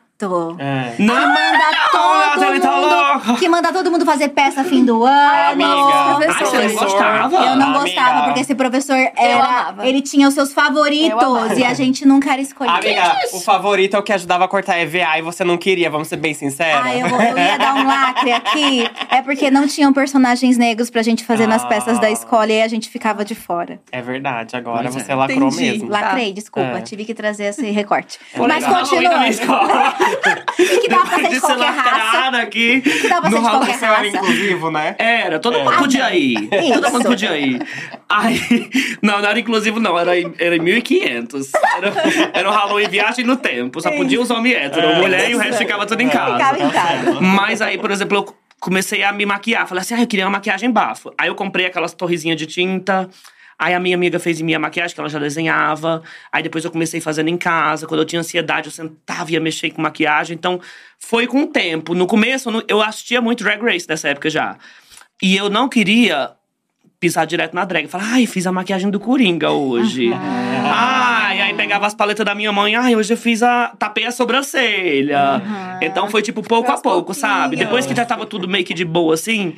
É. 0.59 0.95
Não, 0.99 1.15
Manda 1.15 2.35
todo 2.35 2.61
tá 2.61 2.77
louca. 2.77 3.29
mundo. 3.29 3.39
Que 3.39 3.49
manda 3.49 3.73
todo 3.73 3.91
mundo 3.91 4.05
fazer 4.05 4.29
peça 4.31 4.65
fim 4.65 4.85
do 4.85 5.05
ano. 5.05 5.53
Amiga, 5.53 5.69
Ai, 6.29 6.45
você 6.45 6.69
não 6.69 6.75
gostava? 6.75 7.37
Eu 7.37 7.57
não 7.57 7.67
Amiga. 7.69 7.79
gostava, 7.81 8.23
porque 8.25 8.41
esse 8.41 8.55
professor 8.55 8.97
era. 9.17 9.75
Ele 9.83 10.03
tinha 10.03 10.27
os 10.27 10.35
seus 10.35 10.49
Eu 10.49 10.55
favoritos 10.57 11.57
e 11.59 11.65
a 11.65 11.73
gente 11.73 12.05
nunca 12.07 12.33
era 12.33 12.43
escolher. 12.43 12.71
Amiga, 12.71 13.17
o 13.33 13.41
favorito 13.41 13.95
é 13.95 13.99
o 13.99 14.03
que 14.03 14.13
ajudava 14.13 14.45
a 14.45 14.49
cortar 14.49 14.79
EVA 14.81 15.19
e 15.19 15.23
você 15.23 15.45
não 15.45 15.57
queria, 15.57 15.89
vamos 15.89 16.09
ser 16.09 16.17
bem 16.17 16.35
sinceros. 16.35 16.85
Ah, 16.85 16.97
eu, 16.97 17.09
vou- 17.09 17.21
eu 17.21 17.39
ia 17.39 17.57
dar 17.57 17.75
um 17.77 17.87
lacre 17.87 18.33
aqui. 18.33 18.91
É 19.11 19.23
porque 19.23 19.51
não 19.53 19.69
tinham 19.69 19.93
personagens 19.93 20.57
negros 20.59 20.91
pra 20.91 21.03
gente 21.03 21.25
fazer 21.25 21.47
nas 21.47 21.63
Ah. 21.65 21.69
peças 21.69 21.99
da 22.01 22.11
escola 22.11 22.47
e 22.49 22.53
aí 22.57 22.63
a 22.63 22.69
gente 22.69 22.89
ficava 22.89 23.25
de 23.25 23.35
fora. 23.37 23.81
É 23.93 24.03
verdade, 24.03 24.57
agora 24.57 24.89
é. 24.89 24.91
você 24.91 25.15
lacrou 25.15 25.49
Entendi. 25.49 25.63
mesmo. 25.73 25.89
Lacrei, 25.91 26.33
desculpa, 26.33 26.79
É. 26.79 26.81
tive 26.81 27.05
que 27.05 27.15
trazer 27.15 27.45
esse 27.45 27.71
recorte. 27.71 28.19
Mas 28.37 28.65
continua. 28.67 29.19
Que 30.57 30.89
dá 30.89 30.99
pra 31.01 31.17
ser 31.19 31.29
de 31.29 31.41
qualquer 31.41 31.65
raça. 31.71 32.37
aqui. 32.39 32.81
Que 32.81 33.09
dá 33.09 33.21
pra 33.21 33.31
ser 33.31 33.37
no 33.37 33.43
de 33.43 33.47
Halloween. 33.47 33.67
qualquer 33.67 33.79
Você 33.79 33.85
era 33.85 33.95
raça. 33.97 34.07
inclusivo, 34.09 34.71
né? 34.71 34.97
Era, 34.99 35.39
todo 35.39 35.59
mundo 35.59 35.73
É. 35.73 35.77
podia 35.79 36.15
ir. 36.17 36.49
Isso. 36.53 36.73
Todo 36.81 36.91
mundo 36.93 37.05
podia 37.05 37.37
ir. 37.39 37.63
Aí, 38.09 38.41
não, 39.03 39.21
não 39.21 39.29
era 39.29 39.39
inclusivo, 39.39 39.81
não. 39.81 39.99
Era, 39.99 40.19
em- 40.19 40.35
era 40.39 40.57
em 40.57 40.61
1500. 40.61 41.51
Era, 41.77 41.93
era 42.33 42.49
um 42.49 42.53
Halloween 42.53 42.89
viagem 42.89 43.25
no 43.25 43.37
tempo. 43.37 43.81
Só 43.81 43.91
podia 43.91 44.21
os 44.21 44.31
homens 44.31 44.57
héteros. 44.57 44.91
É. 44.91 45.01
Mulher 45.01 45.31
e 45.31 45.35
o 45.35 45.39
resto 45.39 45.59
ficava 45.59 45.87
tudo 45.87 46.01
em 46.03 46.09
casa. 46.09 46.33
Ficava 46.35 46.59
em 46.63 46.71
casa. 46.71 47.21
Mas 47.21 47.61
aí, 47.61 47.77
por 47.79 47.91
exemplo, 47.91 48.19
eu 48.19 48.37
comecei 48.61 49.03
a 49.03 49.13
me 49.13 49.25
maquiar. 49.27 49.67
Falei 49.67 49.83
assim, 49.83 49.95
ah, 49.95 50.01
eu 50.01 50.07
queria 50.07 50.25
uma 50.27 50.33
maquiagem 50.33 50.71
bafo. 50.71 51.13
Aí 51.19 51.29
eu 51.29 51.35
comprei 51.35 51.67
aquelas 51.67 51.93
torrezinhas 51.95 52.37
de 52.37 52.47
tinta. 52.47 53.09
Aí 53.59 53.75
a 53.75 53.81
minha 53.81 53.97
amiga 53.97 54.19
fez 54.21 54.41
em 54.41 54.45
minha 54.45 54.59
maquiagem, 54.59 54.95
que 54.95 55.01
ela 55.01 55.09
já 55.09 55.19
desenhava. 55.19 56.03
Aí 56.31 56.43
depois 56.43 56.65
eu 56.65 56.71
comecei 56.71 57.01
fazendo 57.01 57.29
em 57.29 57.37
casa. 57.37 57.87
Quando 57.87 58.01
eu 58.01 58.07
tinha 58.07 58.21
ansiedade, 58.21 58.69
eu 58.69 58.73
sentava 58.73 59.31
e 59.31 59.35
ia 59.35 59.41
mexer 59.41 59.71
com 59.71 59.83
maquiagem. 59.83 60.37
Então, 60.37 60.61
foi 60.99 61.27
com 61.27 61.43
o 61.43 61.47
tempo. 61.47 61.95
No 61.95 62.07
começo, 62.07 62.49
eu 62.69 62.81
assistia 62.81 63.21
muito 63.21 63.43
Drag 63.43 63.61
Race 63.61 63.87
nessa 63.89 64.09
época 64.09 64.31
já. 64.31 64.57
E 65.21 65.37
eu 65.37 65.51
não 65.51 65.69
queria 65.69 66.31
pisar 67.01 67.27
direto 67.27 67.55
na 67.55 67.65
drag. 67.65 67.89
Falar, 67.89 68.13
ai, 68.13 68.27
fiz 68.27 68.47
a 68.47 68.53
maquiagem 68.53 68.91
do 68.91 69.01
Coringa 69.01 69.51
hoje. 69.51 70.11
Ai, 70.13 71.41
aí 71.41 71.55
pegava 71.55 71.87
as 71.87 71.95
paletas 71.95 72.25
da 72.25 72.35
minha 72.35 72.53
mãe. 72.53 72.75
Ai, 72.77 72.95
hoje 72.97 73.13
eu 73.13 73.17
fiz 73.17 73.43
a. 73.43 73.69
tapei 73.79 74.05
a 74.05 74.13
sobrancelha. 74.13 75.43
Então 75.81 76.09
foi 76.09 76.23
tipo 76.23 76.43
pouco 76.43 76.67
Foi 76.67 76.77
a 76.77 76.79
pouco, 76.81 77.15
sabe? 77.15 77.41
pouquinhos. 77.41 77.61
Depois 77.67 77.87
que 77.87 77.95
já 77.95 78.05
tava 78.05 78.27
tudo 78.27 78.49
meio 78.49 78.65
que 78.65 78.75
de 78.75 78.85
boa 78.85 79.15
assim. 79.15 79.55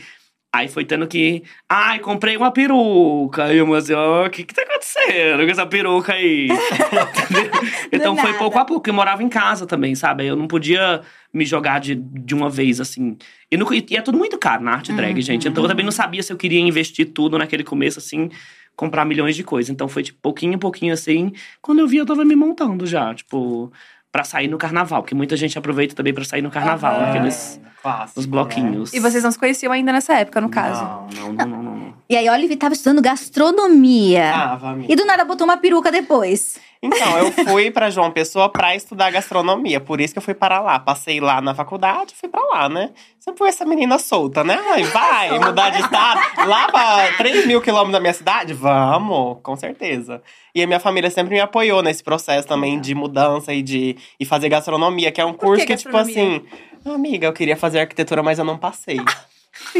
Aí 0.52 0.66
foi 0.68 0.84
tendo 0.84 1.06
que. 1.06 1.44
Ai, 1.68 2.00
comprei 2.00 2.36
uma 2.36 2.50
peruca. 2.50 3.52
E 3.54 3.58
eu 3.58 3.72
assim, 3.74 3.92
ó, 3.94 4.26
o 4.26 4.30
que 4.30 4.42
que 4.42 4.52
tá 4.52 4.62
acontecendo 4.62 5.44
com 5.44 5.50
essa 5.50 5.64
peruca 5.66 6.12
aí? 6.12 6.48
Então 7.92 8.16
foi 8.16 8.26
nada. 8.30 8.38
pouco 8.38 8.58
a 8.58 8.64
pouco. 8.64 8.88
Eu 8.88 8.94
morava 8.94 9.22
em 9.22 9.28
casa 9.28 9.66
também, 9.66 9.94
sabe? 9.94 10.26
Eu 10.26 10.36
não 10.36 10.46
podia 10.46 11.02
me 11.32 11.44
jogar 11.44 11.80
de, 11.80 11.94
de 11.94 12.34
uma 12.34 12.48
vez, 12.50 12.80
assim. 12.80 13.16
E, 13.50 13.56
no- 13.56 13.72
e 13.72 13.84
é 13.96 14.00
tudo 14.02 14.18
muito 14.18 14.38
caro 14.38 14.62
na 14.62 14.72
arte 14.72 14.92
drag, 14.92 15.20
gente. 15.22 15.48
Então 15.48 15.62
eu 15.64 15.68
também 15.68 15.84
não 15.84 15.92
sabia 15.92 16.22
se 16.22 16.32
eu 16.32 16.36
queria 16.36 16.60
investir 16.60 17.06
tudo 17.12 17.38
naquele 17.38 17.62
começo, 17.64 17.98
assim, 17.98 18.28
comprar 18.76 19.04
milhões 19.04 19.36
de 19.36 19.44
coisas. 19.44 19.70
Então 19.70 19.88
foi, 19.88 20.02
tipo, 20.02 20.18
pouquinho 20.20 20.54
em 20.54 20.58
pouquinho, 20.58 20.92
assim. 20.92 21.32
Quando 21.60 21.78
eu 21.80 21.86
vi, 21.88 21.98
eu 21.98 22.06
tava 22.06 22.24
me 22.24 22.34
montando 22.36 22.86
já, 22.86 23.14
tipo, 23.14 23.72
pra 24.12 24.24
sair 24.24 24.48
no 24.48 24.58
carnaval. 24.58 25.02
Porque 25.02 25.14
muita 25.14 25.36
gente 25.36 25.58
aproveita 25.58 25.94
também 25.94 26.12
pra 26.12 26.24
sair 26.24 26.42
no 26.42 26.50
carnaval, 26.50 26.94
Aham. 26.96 27.06
naqueles 27.06 27.60
Clássico, 27.82 28.20
os 28.20 28.26
né? 28.26 28.30
bloquinhos. 28.30 28.92
E 28.92 29.00
vocês 29.00 29.22
não 29.22 29.30
se 29.30 29.38
conheciam 29.38 29.72
ainda 29.72 29.92
nessa 29.92 30.14
época, 30.14 30.40
no 30.40 30.48
caso? 30.48 30.82
Não. 30.82 31.06
Não, 31.14 31.32
não, 31.32 31.46
não, 31.46 31.62
não. 31.62 31.76
não. 31.76 31.94
E 32.08 32.16
aí, 32.16 32.28
Olive 32.28 32.56
tava 32.56 32.74
estudando 32.74 33.00
gastronomia. 33.00 34.30
Tava, 34.32 34.70
amiga. 34.70 34.92
E 34.92 34.96
do 34.96 35.04
nada 35.04 35.24
botou 35.24 35.44
uma 35.46 35.56
peruca 35.56 35.90
depois. 35.92 36.58
Então, 36.82 37.18
eu 37.18 37.30
fui 37.44 37.70
pra 37.70 37.90
João 37.90 38.10
Pessoa 38.10 38.48
pra 38.48 38.74
estudar 38.74 39.10
gastronomia. 39.10 39.80
Por 39.80 40.00
isso 40.00 40.14
que 40.14 40.18
eu 40.18 40.22
fui 40.22 40.34
para 40.34 40.60
lá. 40.60 40.78
Passei 40.78 41.20
lá 41.20 41.40
na 41.40 41.54
faculdade, 41.54 42.14
fui 42.14 42.28
pra 42.28 42.42
lá, 42.42 42.68
né? 42.68 42.90
Sempre 43.18 43.38
fui 43.38 43.48
essa 43.48 43.66
menina 43.66 43.98
solta, 43.98 44.42
né? 44.42 44.58
Ai, 44.70 44.82
vai 44.84 45.38
mudar 45.38 45.70
de 45.70 45.80
estado. 45.80 46.20
Lá 46.46 46.68
pra 46.70 47.12
3 47.18 47.46
mil 47.46 47.60
quilômetros 47.60 47.92
da 47.92 48.00
minha 48.00 48.14
cidade? 48.14 48.54
Vamos, 48.54 49.38
com 49.42 49.54
certeza. 49.56 50.22
E 50.54 50.62
a 50.62 50.66
minha 50.66 50.80
família 50.80 51.10
sempre 51.10 51.34
me 51.34 51.40
apoiou 51.40 51.82
nesse 51.82 52.02
processo 52.02 52.48
também 52.48 52.80
de 52.80 52.94
mudança 52.94 53.52
e 53.52 53.62
de 53.62 53.96
e 54.18 54.24
fazer 54.24 54.48
gastronomia, 54.48 55.12
que 55.12 55.20
é 55.20 55.24
um 55.24 55.32
Por 55.32 55.46
curso 55.46 55.66
que 55.66 55.76
que, 55.76 55.82
tipo 55.82 55.96
assim. 55.96 56.42
Amiga, 56.84 57.26
eu 57.26 57.32
queria 57.32 57.56
fazer 57.56 57.80
arquitetura, 57.80 58.22
mas 58.22 58.38
eu 58.38 58.44
não 58.44 58.56
passei. 58.56 58.98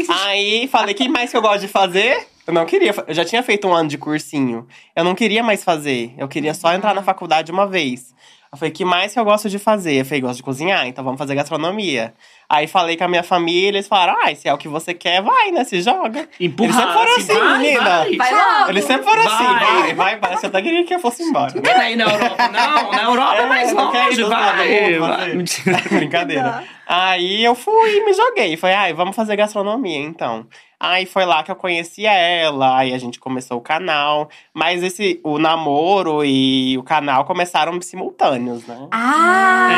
Aí 0.09 0.67
falei, 0.67 0.93
que 0.93 1.07
mais 1.09 1.31
que 1.31 1.37
eu 1.37 1.41
gosto 1.41 1.61
de 1.61 1.67
fazer? 1.67 2.27
Eu 2.45 2.53
não 2.53 2.65
queria, 2.65 2.93
eu 3.07 3.13
já 3.13 3.23
tinha 3.23 3.43
feito 3.43 3.67
um 3.67 3.73
ano 3.73 3.89
de 3.89 3.97
cursinho. 3.97 4.67
Eu 4.95 5.03
não 5.03 5.15
queria 5.15 5.43
mais 5.43 5.63
fazer. 5.63 6.13
Eu 6.17 6.27
queria 6.27 6.53
só 6.53 6.73
entrar 6.73 6.93
na 6.93 7.03
faculdade 7.03 7.51
uma 7.51 7.67
vez. 7.67 8.13
Eu 8.51 8.57
falei, 8.57 8.71
que 8.71 8.83
mais 8.83 9.13
que 9.13 9.19
eu 9.19 9.23
gosto 9.23 9.49
de 9.49 9.57
fazer? 9.57 10.01
Eu 10.01 10.05
falei, 10.05 10.19
gosto 10.19 10.37
de 10.37 10.43
cozinhar, 10.43 10.85
então 10.85 11.03
vamos 11.03 11.17
fazer 11.17 11.35
gastronomia. 11.35 12.13
Aí 12.53 12.67
falei 12.67 12.97
com 12.97 13.05
a 13.05 13.07
minha 13.07 13.23
família, 13.23 13.69
eles 13.69 13.87
falaram, 13.87 14.17
ah, 14.21 14.35
se 14.35 14.45
é 14.49 14.53
o 14.53 14.57
que 14.57 14.67
você 14.67 14.93
quer, 14.93 15.21
vai, 15.21 15.51
né? 15.51 15.63
Se 15.63 15.81
joga. 15.81 16.27
Empurrar, 16.37 16.73
Eles 16.73 16.75
sempre 16.75 16.93
foram 16.93 17.15
assim, 17.15 17.31
assim, 17.31 17.39
vai, 17.39 17.57
menina. 17.59 17.83
vai. 17.83 18.15
Vai 18.17 18.33
logo! 18.33 18.69
Eles 18.71 18.83
sempre 18.83 19.03
foram 19.03 19.21
assim, 19.21 19.43
Vai. 19.45 19.53
vai, 19.55 19.93
vai, 19.93 20.19
vai. 20.19 20.35
Você 20.37 20.45
até 20.47 20.61
queria 20.61 20.83
que 20.83 20.93
eu 20.93 20.99
fosse 20.99 21.23
embora. 21.23 21.53
né? 21.61 21.91
Ir 21.93 21.95
na 21.95 22.03
Europa? 22.03 22.47
Não, 22.49 22.91
na 22.91 23.03
Europa 23.03 23.35
é, 23.37 23.45
mais 23.45 23.71
não 23.73 23.89
quer 23.89 23.99
ir 23.99 24.05
longe, 24.07 24.23
do 24.23 24.29
vai. 24.29 24.99
vai. 24.99 25.31
Brincadeira. 25.97 26.63
Aí 26.85 27.41
eu 27.41 27.55
fui 27.55 27.89
e 27.99 28.03
me 28.05 28.13
joguei. 28.13 28.57
Falei, 28.57 28.75
ai, 28.75 28.93
vamos 28.93 29.15
fazer 29.15 29.37
gastronomia 29.37 29.99
então. 29.99 30.45
Aí 30.77 31.05
foi 31.05 31.25
lá 31.25 31.43
que 31.43 31.51
eu 31.51 31.55
conheci 31.55 32.07
ela, 32.07 32.79
aí 32.79 32.91
a 32.91 32.97
gente 32.97 33.19
começou 33.19 33.59
o 33.59 33.61
canal. 33.61 34.27
Mas 34.51 34.81
esse, 34.81 35.21
o 35.23 35.37
namoro 35.37 36.25
e 36.25 36.75
o 36.77 36.81
canal 36.83 37.23
começaram 37.23 37.79
simultâneos, 37.81 38.65
né? 38.65 38.87
Ah! 38.91 39.69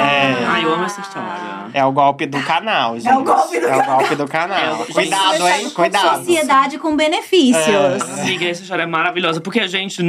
É. 0.00 0.44
Ai, 0.46 0.64
eu 0.64 0.74
amo 0.74 0.84
essa 0.84 1.00
história. 1.00 1.28
É 1.72 1.84
o 1.84 1.92
golpe 1.92 2.17
do 2.26 2.42
canal, 2.42 2.98
gente. 2.98 3.14
o 3.14 3.22
golpe 3.22 3.60
do 3.60 3.66
É 3.66 3.76
o 3.76 3.84
golpe 3.84 4.14
do 4.14 4.26
canal. 4.26 4.82
É, 4.88 4.92
Cuidado, 4.92 5.48
hein? 5.48 5.70
Cuidado. 5.70 6.24
Sociedade 6.24 6.78
com 6.78 6.96
benefícios. 6.96 8.02
Amiga, 8.20 8.46
essa 8.46 8.62
história 8.62 8.82
é 8.82 8.86
maravilhosa. 8.86 9.40
Porque 9.40 9.60
a 9.60 9.66
gente. 9.66 10.02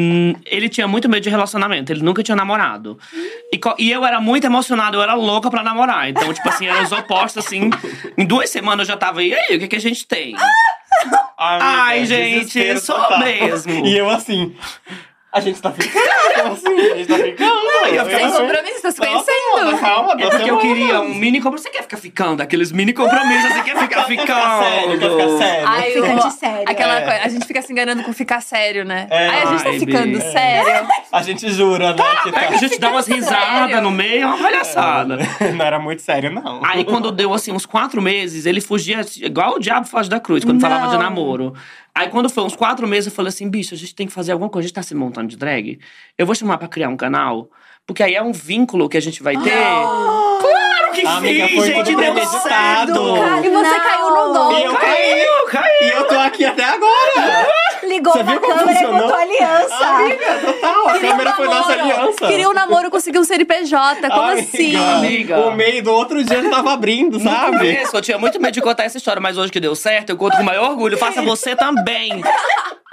Ele 0.45 0.69
tinha 0.69 0.87
muito 0.87 1.09
medo 1.09 1.21
de 1.23 1.29
relacionamento. 1.29 1.91
Ele 1.91 2.03
nunca 2.03 2.23
tinha 2.23 2.35
namorado. 2.35 2.97
E, 3.53 3.59
e 3.79 3.91
eu 3.91 4.05
era 4.05 4.19
muito 4.19 4.45
emocionada, 4.45 4.97
eu 4.97 5.01
era 5.01 5.13
louca 5.13 5.49
pra 5.49 5.63
namorar. 5.63 6.09
Então, 6.09 6.33
tipo 6.33 6.47
assim, 6.49 6.67
eram 6.67 6.83
os 6.83 6.91
opostos, 6.91 7.45
assim. 7.45 7.69
Em 8.17 8.25
duas 8.25 8.49
semanas 8.49 8.87
eu 8.87 8.93
já 8.93 8.97
tava. 8.97 9.23
E 9.23 9.33
aí, 9.33 9.55
o 9.55 9.59
que, 9.59 9.67
que 9.67 9.75
a 9.75 9.81
gente 9.81 10.05
tem? 10.05 10.35
Amiga, 11.37 11.65
Ai, 11.65 12.05
gente, 12.05 12.79
sou 12.81 12.95
total. 12.95 13.19
mesmo. 13.19 13.85
E 13.85 13.97
eu 13.97 14.09
assim. 14.09 14.55
A 15.39 15.41
gente 15.41 15.61
tá 15.61 15.71
ficando, 15.71 16.51
assim? 16.53 16.79
A 16.91 16.95
gente 16.97 17.07
tá 17.07 17.15
ficando. 17.15 17.49
eu 17.89 18.05
Sem 18.05 18.25
Eu- 18.25 18.31
compromisso, 18.31 18.81
tá 18.81 18.91
se 18.91 18.97
conhecendo. 18.97 19.39
Amanda, 19.59 19.77
calma, 19.79 20.11
É 20.13 20.29
porque 20.29 20.35
eu 20.35 20.59
semanas. 20.59 20.61
queria 20.61 21.01
um 21.01 21.13
mini 21.15 21.39
compromisso. 21.39 21.63
Você 21.63 21.69
quer 21.71 21.81
ficar 21.83 21.97
ficando? 21.97 22.41
Aqueles 22.43 22.71
mini 22.71 22.93
compromissos, 22.93 23.51
você 23.53 23.61
quer 23.63 23.77
ficar 23.77 24.05
Quer 24.05 24.17
ficar 24.19 24.59
sério, 24.63 24.99
quer 24.99 25.09
ficar 25.09 25.15
ficando. 25.17 25.37
sério. 25.37 25.67
Ai, 25.67 25.91
Fica 25.91 26.15
de 26.15 26.33
sério. 26.33 26.63
Aquela 26.67 26.95
É. 26.99 27.01
coisa, 27.01 27.19
a 27.23 27.27
gente 27.29 27.45
fica 27.47 27.61
se 27.61 27.71
enganando 27.71 28.03
com 28.03 28.13
ficar 28.13 28.41
sério, 28.41 28.85
né? 28.85 29.07
É. 29.09 29.27
Aí 29.29 29.41
a 29.41 29.45
gente 29.47 29.63
tá 29.63 29.69
Ai, 29.69 29.79
ficando 29.79 30.17
Bi. 30.19 30.21
sério. 30.21 30.87
A 31.11 31.23
gente 31.23 31.49
jura, 31.51 31.93
né? 31.93 31.95
que 32.21 32.29
É 32.29 32.31
que 32.31 32.37
a 32.37 32.49
tá... 32.51 32.57
gente 32.57 32.79
dá 32.79 32.89
umas 32.91 33.07
risadas 33.07 33.81
no 33.81 33.89
meio, 33.89 34.21
é 34.21 34.25
uma 34.27 34.37
palhaçada. 34.37 35.17
Não 35.55 35.65
era 35.65 35.79
muito 35.79 36.03
sério, 36.03 36.29
não. 36.31 36.61
Aí 36.63 36.83
quando 36.83 37.11
deu 37.11 37.33
assim 37.33 37.51
uns 37.51 37.65
quatro 37.65 37.99
meses, 37.99 38.45
ele 38.45 38.61
fugia 38.61 38.99
assim, 38.99 39.25
igual 39.25 39.55
o 39.55 39.59
diabo 39.59 39.87
foge 39.87 40.07
da 40.07 40.19
cruz, 40.19 40.45
quando 40.45 40.61
falava 40.61 40.87
de 40.87 40.93
Não. 40.93 41.01
namoro. 41.01 41.53
Aí 41.93 42.07
quando 42.09 42.29
foi 42.29 42.43
uns 42.43 42.55
quatro 42.55 42.87
meses, 42.87 43.07
eu 43.07 43.15
falei 43.15 43.29
assim, 43.29 43.49
bicho, 43.49 43.73
a 43.73 43.77
gente 43.77 43.93
tem 43.95 44.07
que 44.07 44.13
fazer 44.13 44.31
alguma 44.31 44.49
coisa, 44.49 44.65
a 44.65 44.67
gente 44.67 44.75
tá 44.75 44.83
se 44.83 44.95
montando 44.95 45.27
de 45.27 45.35
drag. 45.37 45.79
Eu 46.17 46.25
vou 46.25 46.33
chamar 46.35 46.57
pra 46.57 46.67
criar 46.67 46.87
um 46.89 46.95
canal, 46.97 47.49
porque 47.85 48.01
aí 48.03 48.15
é 48.15 48.21
um 48.21 48.31
vínculo 48.31 48.87
que 48.87 48.97
a 48.97 49.01
gente 49.01 49.21
vai 49.23 49.35
ter. 49.37 49.51
Claro 49.51 50.91
que 50.93 51.05
Amiga, 51.05 51.47
sim, 51.47 51.55
foi 51.55 51.67
gente, 51.67 51.95
deu 51.95 52.15
certo. 52.25 52.43
Cara, 52.43 53.45
E 53.45 53.49
você 53.49 53.69
Não. 53.69 53.79
caiu 53.79 54.09
no 54.11 54.29
E 54.29 54.33
golpe. 54.33 54.63
eu 54.63 54.75
caí. 54.77 55.09
Caiu, 55.09 55.45
caiu. 55.47 55.87
E 55.87 55.89
eu 55.91 56.07
tô 56.07 56.15
aqui 56.19 56.45
até 56.45 56.63
agora. 56.63 57.47
Ligou 57.89 58.13
Você 58.13 58.23
como 58.23 58.39
câmera 58.39 58.79
e 58.79 58.87
botou 58.87 59.15
aliança. 59.15 59.87
Amiga, 59.87 60.39
total. 60.45 60.87
A 60.87 60.99
câmera 60.99 61.33
foi 61.33 61.47
nossa 61.47 61.71
aliança. 61.73 62.27
Queria 62.27 62.49
um 62.49 62.53
namoro, 62.53 62.91
conseguiu 62.91 63.21
um 63.21 63.23
CNPJ. 63.23 64.09
Como 64.09 64.21
Amiga, 64.21 64.41
assim? 64.41 64.75
Amiga. 64.75 65.39
O 65.39 65.51
meio 65.51 65.83
do 65.83 65.91
outro 65.91 66.23
dia 66.23 66.43
já 66.43 66.49
tava 66.49 66.73
abrindo, 66.73 67.19
sabe? 67.19 67.57
começo, 67.57 67.97
eu 67.97 68.01
tinha 68.01 68.17
muito 68.17 68.39
medo 68.39 68.53
de 68.53 68.61
contar 68.61 68.83
essa 68.83 68.97
história, 68.97 69.19
mas 69.19 69.37
hoje 69.37 69.51
que 69.51 69.59
deu 69.59 69.75
certo, 69.75 70.11
eu 70.11 70.17
conto 70.17 70.37
com 70.37 70.43
o 70.43 70.45
maior 70.45 70.69
orgulho. 70.69 70.97
Faça 70.97 71.21
você 71.21 71.55
também. 71.55 72.21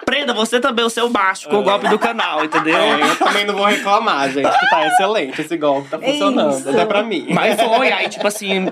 Prenda 0.05 0.33
você 0.33 0.61
também 0.61 0.85
o 0.85 0.91
seu 0.91 1.11
macho 1.11 1.49
com 1.49 1.57
o 1.57 1.63
golpe 1.63 1.89
do 1.89 1.99
canal, 1.99 2.45
entendeu? 2.45 2.77
É, 2.77 3.03
eu 3.03 3.17
também 3.17 3.45
não 3.45 3.55
vou 3.55 3.67
reclamar, 3.67 4.31
gente, 4.31 4.49
que 4.49 4.71
tá 4.71 4.87
excelente 4.87 5.41
esse 5.41 5.57
golpe, 5.57 5.89
tá 5.89 5.99
funcionando. 5.99 6.59
Isso. 6.59 6.71
Até 6.71 6.87
pra 6.87 7.03
mim. 7.03 7.27
Mas 7.31 7.61
foi, 7.61 7.93
aí, 7.93 8.09
tipo 8.09 8.27
assim, 8.27 8.69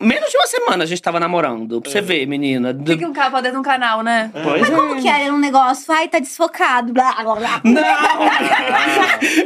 menos 0.00 0.30
de 0.30 0.36
uma 0.36 0.46
semana 0.46 0.84
a 0.84 0.86
gente 0.86 1.00
tava 1.02 1.18
namorando. 1.20 1.80
Pra 1.80 1.90
você 1.90 2.00
ver, 2.00 2.26
menina. 2.26 2.70
O 2.70 2.84
que, 2.84 2.96
que 2.98 3.06
um 3.06 3.12
cara 3.12 3.30
pode 3.30 3.48
ter 3.48 3.52
num 3.54 3.62
canal, 3.62 4.02
né? 4.02 4.30
Pois 4.42 4.68
Como 4.68 5.00
que 5.00 5.08
era 5.08 5.32
um 5.32 5.38
negócio? 5.38 5.92
Ai, 5.92 6.08
tá 6.08 6.18
desfocado. 6.18 6.92
Blá, 6.92 7.12
blá, 7.22 7.34
blá. 7.36 7.60
Não! 7.64 7.82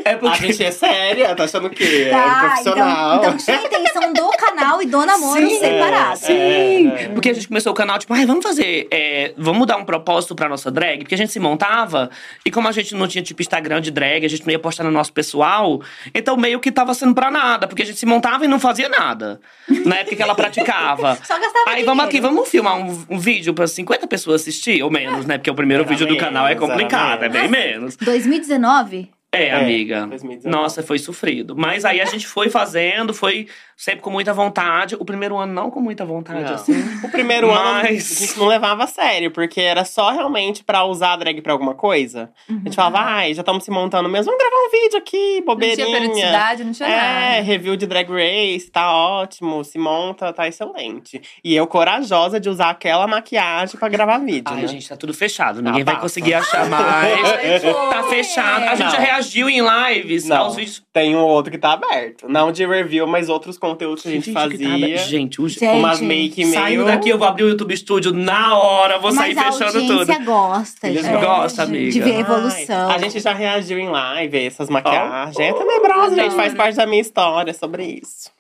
É 0.05 0.13
A 0.15 0.19
porque. 0.19 0.47
gente 0.53 0.65
é 0.65 0.71
séria, 0.71 1.35
tá 1.35 1.45
achando 1.45 1.67
o 1.67 1.71
quê? 1.71 2.05
É 2.07 2.11
Tá, 2.11 2.41
profissional. 2.41 3.17
então, 3.19 3.31
então 3.35 3.37
tinha 3.37 3.59
a 3.59 3.63
intenção 3.65 4.13
do 4.13 4.31
canal 4.37 4.83
e 4.83 4.87
do 4.87 5.05
namoro 5.07 5.49
Sim. 5.49 5.59
separados. 5.59 6.21
Sim! 6.21 6.33
É, 6.35 7.03
é. 7.05 7.09
Porque 7.09 7.31
a 7.31 7.35
gente 7.35 7.49
começou 7.49 7.73
o 7.73 7.75
canal, 7.75 7.99
tipo, 7.99 8.13
ai, 8.15 8.27
vamos 8.27 8.43
fazer. 8.45 8.89
é, 8.91 9.33
vamos 9.37 9.67
dar 9.67 9.77
um 9.77 9.85
propósito 9.85 10.35
pra 10.35 10.49
nossa 10.49 10.71
drag, 10.71 11.01
porque 11.01 11.15
a 11.15 11.19
gente 11.19 11.33
se 11.33 11.41
montava, 11.41 12.11
e 12.45 12.51
como 12.51 12.69
a 12.69 12.73
gente 12.73 12.95
não 12.95 13.07
tinha, 13.07 13.23
tipo, 13.23 13.41
Instagram 13.43 13.81
de 13.81 13.91
drag, 13.91 14.25
a 14.25 14.29
gente 14.29 14.45
não 14.47 14.53
ia 14.53 14.59
postar 14.59 14.85
no 14.85 14.91
nosso 14.91 15.13
pessoal, 15.13 15.81
então 16.15 16.37
meio 16.37 16.61
que 16.61 16.71
tava 16.73 16.95
sendo 16.95 17.15
pra 17.15 17.31
nada, 17.31 17.67
porque 17.67 17.83
a 17.83 17.87
gente 17.87 17.99
se 17.99 18.07
montava 18.07 18.45
e 18.45 18.49
não 18.49 18.59
fazia 18.61 18.89
nada. 18.89 19.41
Na 19.85 19.97
época 19.97 20.17
que 20.17 20.23
ela 20.23 20.35
praticava. 20.41 21.17
Só 21.25 21.39
gastava 21.39 21.65
Aí 21.67 21.77
dinheiro. 21.77 21.87
vamos 21.87 22.05
aqui, 22.05 22.21
vamos 22.21 22.49
filmar 22.49 22.79
um, 22.79 23.05
um 23.09 23.19
vídeo 23.19 23.53
pra 23.55 23.67
50 23.67 24.07
pessoas 24.07 24.43
assistir, 24.43 24.83
ou 24.83 24.91
menos, 24.91 25.27
né? 25.27 25.39
Porque 25.39 25.51
o 25.51 25.55
primeiro 25.55 25.83
Era 25.83 25.91
vídeo 25.91 26.07
do 26.07 26.15
menos, 26.15 26.27
canal 26.27 26.47
é 26.49 26.55
complicado, 26.55 27.25
é 27.25 27.29
bem 27.29 27.49
menos. 27.49 27.97
2019? 27.97 29.11
É, 29.33 29.45
É, 29.47 29.53
amiga. 29.55 30.07
2019. 30.09 30.49
Nossa, 30.51 30.83
foi 30.83 30.99
sofrido. 30.99 31.55
Mas 31.57 31.85
aí 31.85 32.01
a 32.01 32.05
gente 32.05 32.27
foi 32.27 32.51
fazendo, 32.51 33.15
foi 33.15 33.47
sempre 33.77 34.01
com 34.03 34.11
muita 34.11 34.35
vontade. 34.35 34.97
O 34.97 35.05
primeiro 35.05 35.39
ano 35.39 35.53
não 35.53 35.71
com 35.71 35.81
muita 35.81 36.05
vontade, 36.05 36.43
Não. 36.43 36.55
assim. 36.55 36.75
O 37.05 37.09
primeiro 37.11 37.49
ano 37.51 37.79
a 37.79 37.83
Mas- 37.85 38.19
gente 38.19 38.37
não 38.39 38.49
levava 38.49 38.83
a 38.85 38.87
sério, 38.89 39.31
porque 39.31 39.61
era 39.61 39.85
só 39.85 40.11
realmente 40.11 40.65
pra 40.65 40.85
usar 40.85 41.13
a 41.13 41.17
drag 41.17 41.41
pra 41.43 41.53
alguma 41.53 41.75
coisa. 41.75 42.29
A 42.49 42.53
gente 42.53 42.75
falava, 42.75 42.99
ai, 42.99 43.33
já 43.33 43.43
estamos 43.43 43.63
se 43.65 43.71
montando 43.71 44.09
mesmo, 44.09 44.33
vamos 44.33 44.41
gravar 44.45 44.67
um 44.67 44.71
vídeo 44.71 44.99
aqui, 44.99 45.37
Não 45.39 45.45
bobeirinha. 45.47 45.87
tinha 45.87 45.97
periodicidade, 46.01 46.65
não 46.65 46.73
tinha 46.73 46.89
É, 46.89 47.31
nada. 47.37 47.43
review 47.43 47.77
de 47.77 47.87
Drag 47.87 48.09
Race, 48.11 48.69
tá 48.69 48.93
ótimo, 48.93 49.63
se 49.63 49.79
monta, 49.79 50.33
tá 50.33 50.49
excelente. 50.49 51.23
E 51.45 51.55
eu 51.55 51.69
corajosa 51.69 52.41
de 52.41 52.49
usar 52.51 52.71
aquela 52.71 53.07
maquiagem 53.07 53.79
pra 53.79 53.89
gravar 53.89 54.19
vídeo, 54.19 54.53
Ai, 54.53 54.63
né? 54.63 54.67
gente, 54.67 54.89
tá 54.89 54.97
tudo 54.97 55.15
fechado. 55.15 55.63
Ninguém 55.63 55.83
Ah, 55.83 55.85
vai 55.85 55.95
passa. 55.95 56.03
conseguir 56.03 56.35
achar 56.35 56.67
mais. 56.69 57.31
Ai, 57.31 57.61
foi. 57.61 57.73
tá 57.91 58.03
fechado. 58.03 58.65
A 58.65 58.75
gente 58.75 58.85
Não. 58.99 59.07
já 59.07 59.20
reagiu 59.21 59.49
em 59.49 59.61
lives 59.61 60.25
Não, 60.27 60.37
aos 60.39 60.57
vídeos. 60.57 60.83
tem 60.93 61.15
um 61.15 61.21
outro 61.21 61.51
que 61.51 61.59
tá 61.59 61.73
aberto. 61.73 62.29
Não 62.29 62.51
de 62.51 62.67
review, 62.67 63.07
mas 63.07 63.29
outros 63.29 63.59
conteúdos 63.59 64.03
que 64.03 64.09
a 64.09 64.13
gente 64.13 64.25
que 64.25 64.33
tá 64.33 64.41
fazia. 64.43 64.75
aberto. 64.75 65.09
gente, 65.09 65.41
o 65.41 65.49
Gente, 65.49 65.65
umas 65.67 66.01
make 66.01 66.45
meio... 66.45 66.55
Saindo 66.55 66.85
daqui, 66.85 67.09
eu 67.11 67.19
vou 67.19 67.27
abrir 67.29 67.45
o 67.45 67.49
YouTube 67.51 67.77
Studio 67.77 68.13
na 68.13 68.57
hora, 68.59 68.99
vou 68.99 69.13
sair 69.13 69.35
Mas 69.35 69.47
a 69.47 69.53
fechando 69.53 69.79
audiência 69.79 70.15
tudo. 70.17 70.25
gosta, 70.25 70.89
Eles 70.89 71.05
gente. 71.05 71.21
gostam, 71.21 71.65
amiga. 71.65 71.91
De 71.93 72.01
ver 72.01 72.11
a 72.11 72.15
Ai, 72.15 72.21
evolução. 72.21 72.91
a 72.91 72.99
gente 72.99 73.21
já 73.21 73.33
reagiu 73.33 73.79
em 73.79 73.89
live, 73.89 74.39
essas 74.47 74.69
maquiagens. 74.69 75.39
É 75.39 75.53
tenebrosa, 75.53 76.15
gente. 76.17 76.35
Faz 76.35 76.55
parte 76.55 76.77
da 76.77 76.87
minha 76.87 77.01
história 77.03 77.53
sobre 77.55 78.01
isso. 78.03 78.31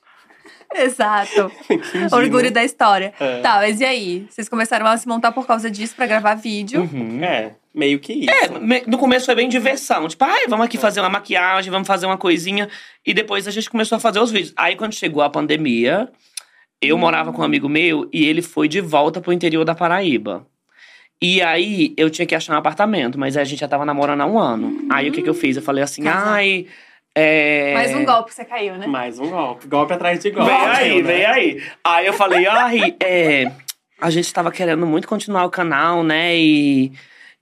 Exato. 0.74 1.50
Fingindo. 1.66 2.14
Orgulho 2.14 2.50
da 2.50 2.64
história. 2.64 3.12
É. 3.18 3.40
Tá, 3.40 3.56
mas 3.56 3.80
e 3.80 3.84
aí? 3.84 4.26
Vocês 4.30 4.48
começaram 4.48 4.86
a 4.86 4.96
se 4.96 5.06
montar 5.08 5.32
por 5.32 5.46
causa 5.46 5.70
disso 5.70 5.94
pra 5.96 6.06
gravar 6.06 6.34
vídeo. 6.34 6.82
Uhum. 6.82 7.22
É, 7.22 7.52
meio 7.74 7.98
que 7.98 8.12
isso. 8.12 8.30
É, 8.30 8.86
no 8.86 8.98
começo 8.98 9.26
foi 9.26 9.34
bem 9.34 9.48
diversão. 9.48 10.06
Tipo, 10.08 10.24
ai, 10.24 10.46
vamos 10.48 10.66
aqui 10.66 10.78
fazer 10.78 11.00
uma 11.00 11.08
maquiagem, 11.10 11.70
vamos 11.70 11.88
fazer 11.88 12.06
uma 12.06 12.18
coisinha. 12.18 12.68
E 13.04 13.12
depois 13.12 13.48
a 13.48 13.50
gente 13.50 13.68
começou 13.68 13.96
a 13.96 14.00
fazer 14.00 14.20
os 14.20 14.30
vídeos. 14.30 14.52
Aí 14.56 14.76
quando 14.76 14.94
chegou 14.94 15.22
a 15.22 15.30
pandemia, 15.30 16.08
eu 16.80 16.96
morava 16.96 17.32
com 17.32 17.42
um 17.42 17.44
amigo 17.44 17.68
meu 17.68 18.08
e 18.12 18.24
ele 18.26 18.42
foi 18.42 18.68
de 18.68 18.80
volta 18.80 19.20
pro 19.20 19.32
interior 19.32 19.64
da 19.64 19.74
Paraíba. 19.74 20.46
E 21.22 21.42
aí 21.42 21.92
eu 21.98 22.08
tinha 22.08 22.24
que 22.24 22.34
achar 22.34 22.54
um 22.54 22.58
apartamento, 22.58 23.18
mas 23.18 23.36
a 23.36 23.44
gente 23.44 23.60
já 23.60 23.68
tava 23.68 23.84
namorando 23.84 24.22
há 24.22 24.26
um 24.26 24.38
ano. 24.38 24.86
Aí 24.90 25.10
o 25.10 25.12
que, 25.12 25.20
que 25.20 25.28
eu 25.28 25.34
fiz? 25.34 25.56
Eu 25.56 25.62
falei 25.62 25.84
assim, 25.84 26.02
Casar. 26.02 26.28
ai. 26.28 26.66
É... 27.16 27.74
Mais 27.74 27.94
um 27.94 28.04
golpe 28.04 28.28
que 28.28 28.34
você 28.34 28.44
caiu, 28.44 28.76
né? 28.76 28.86
Mais 28.86 29.18
um 29.18 29.28
golpe. 29.28 29.66
Golpe 29.66 29.92
atrás 29.92 30.20
de 30.20 30.30
golpe. 30.30 30.50
Vem 30.50 30.60
aí, 30.60 31.02
né? 31.02 31.12
vem 31.12 31.26
aí. 31.26 31.62
Aí 31.84 32.06
eu 32.06 32.12
falei, 32.12 32.46
ai, 32.46 32.96
é, 33.02 33.50
a 34.00 34.10
gente 34.10 34.32
tava 34.32 34.50
querendo 34.50 34.86
muito 34.86 35.08
continuar 35.08 35.44
o 35.44 35.50
canal, 35.50 36.02
né? 36.02 36.36
E, 36.36 36.92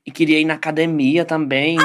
e 0.05 0.11
queria 0.11 0.39
ir 0.39 0.45
na 0.45 0.55
academia 0.55 1.23
também. 1.23 1.77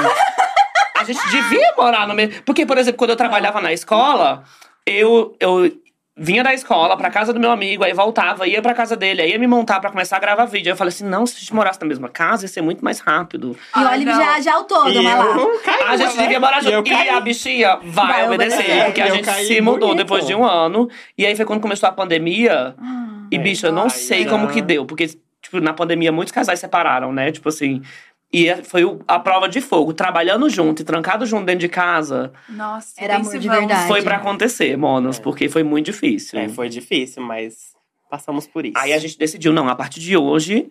A 0.96 1.04
gente 1.04 1.20
devia 1.30 1.74
morar 1.76 2.08
no 2.08 2.14
mesmo. 2.14 2.42
Porque, 2.42 2.64
por 2.64 2.78
exemplo, 2.78 2.98
quando 2.98 3.10
eu 3.10 3.16
trabalhava 3.16 3.60
na 3.60 3.72
escola, 3.72 4.44
eu, 4.86 5.36
eu 5.38 5.70
vinha 6.16 6.44
da 6.44 6.54
escola 6.54 6.96
pra 6.96 7.10
casa 7.10 7.32
do 7.32 7.40
meu 7.40 7.50
amigo, 7.50 7.82
aí 7.84 7.92
voltava, 7.92 8.46
ia 8.46 8.62
pra 8.62 8.72
casa 8.74 8.96
dele, 8.96 9.20
aí 9.22 9.30
ia 9.32 9.38
me 9.38 9.46
montar 9.46 9.80
pra 9.80 9.90
começar 9.90 10.16
a 10.16 10.20
gravar 10.20 10.44
vídeo. 10.44 10.68
Aí 10.68 10.72
eu 10.72 10.76
falei 10.76 10.90
assim: 10.90 11.04
não, 11.04 11.26
se 11.26 11.36
a 11.36 11.40
gente 11.40 11.54
morasse 11.54 11.80
na 11.80 11.86
mesma 11.86 12.08
casa, 12.08 12.44
ia 12.44 12.48
ser 12.48 12.62
muito 12.62 12.84
mais 12.84 13.00
rápido. 13.00 13.56
E 13.76 13.78
o 13.80 13.88
Olive 13.90 14.10
já, 14.12 14.40
já 14.40 14.54
autou, 14.54 14.88
E 14.88 14.94
dona 14.94 15.10
eu 15.10 15.16
lá. 15.18 15.88
A 15.88 15.96
gente 15.96 16.16
devia 16.16 16.38
morar 16.40 16.62
E 16.62 16.70
junto. 16.70 16.88
E 16.90 17.08
a 17.08 17.20
bichinha 17.20 17.78
vai, 17.82 18.06
Vai 18.06 18.26
obedecer. 18.26 18.58
obedecer. 18.60 18.84
Porque 18.84 19.00
a 19.02 19.10
gente 19.10 19.30
se 19.46 19.60
mudou 19.60 19.88
bonito. 19.88 19.96
depois 20.04 20.26
de 20.26 20.34
um 20.34 20.44
ano. 20.44 20.88
E 21.18 21.26
aí 21.26 21.34
foi 21.34 21.44
quando 21.44 21.60
começou 21.60 21.88
a 21.88 21.92
pandemia. 21.92 22.74
E, 23.30 23.36
É. 23.36 23.38
bicho, 23.38 23.66
eu 23.66 23.72
não 23.72 23.84
Ai, 23.84 23.90
sei 23.90 24.24
já. 24.24 24.30
como 24.30 24.48
que 24.48 24.60
deu. 24.62 24.84
Porque, 24.86 25.06
tipo, 25.42 25.60
na 25.60 25.72
pandemia, 25.72 26.12
muitos 26.12 26.32
casais 26.32 26.60
separaram, 26.60 27.12
né? 27.12 27.32
Tipo 27.32 27.48
assim. 27.48 27.82
E 28.34 28.48
é- 28.48 28.62
foi 28.64 28.82
a 29.06 29.18
prova 29.20 29.48
de 29.48 29.60
fogo. 29.60 29.92
Trabalhando 29.92 30.50
junto 30.50 30.82
e 30.82 30.84
trancado 30.84 31.24
junto 31.24 31.44
dentro 31.46 31.60
de 31.60 31.68
casa. 31.68 32.32
Nossa, 32.48 32.92
Era 32.98 33.16
amor 33.16 33.38
de 33.38 33.48
verdade. 33.48 33.86
Foi 33.86 34.02
pra 34.02 34.16
acontecer, 34.16 34.76
monos. 34.76 35.20
Porque 35.20 35.48
foi 35.48 35.62
muito 35.62 35.86
difícil. 35.86 36.38
É, 36.38 36.48
foi 36.48 36.68
difícil, 36.68 37.22
mas 37.22 37.74
passamos 38.10 38.46
por 38.46 38.66
isso. 38.66 38.74
Aí 38.76 38.92
a 38.92 38.98
gente 38.98 39.16
decidiu, 39.16 39.52
não, 39.52 39.68
a 39.68 39.76
partir 39.76 40.00
de 40.00 40.16
hoje, 40.16 40.68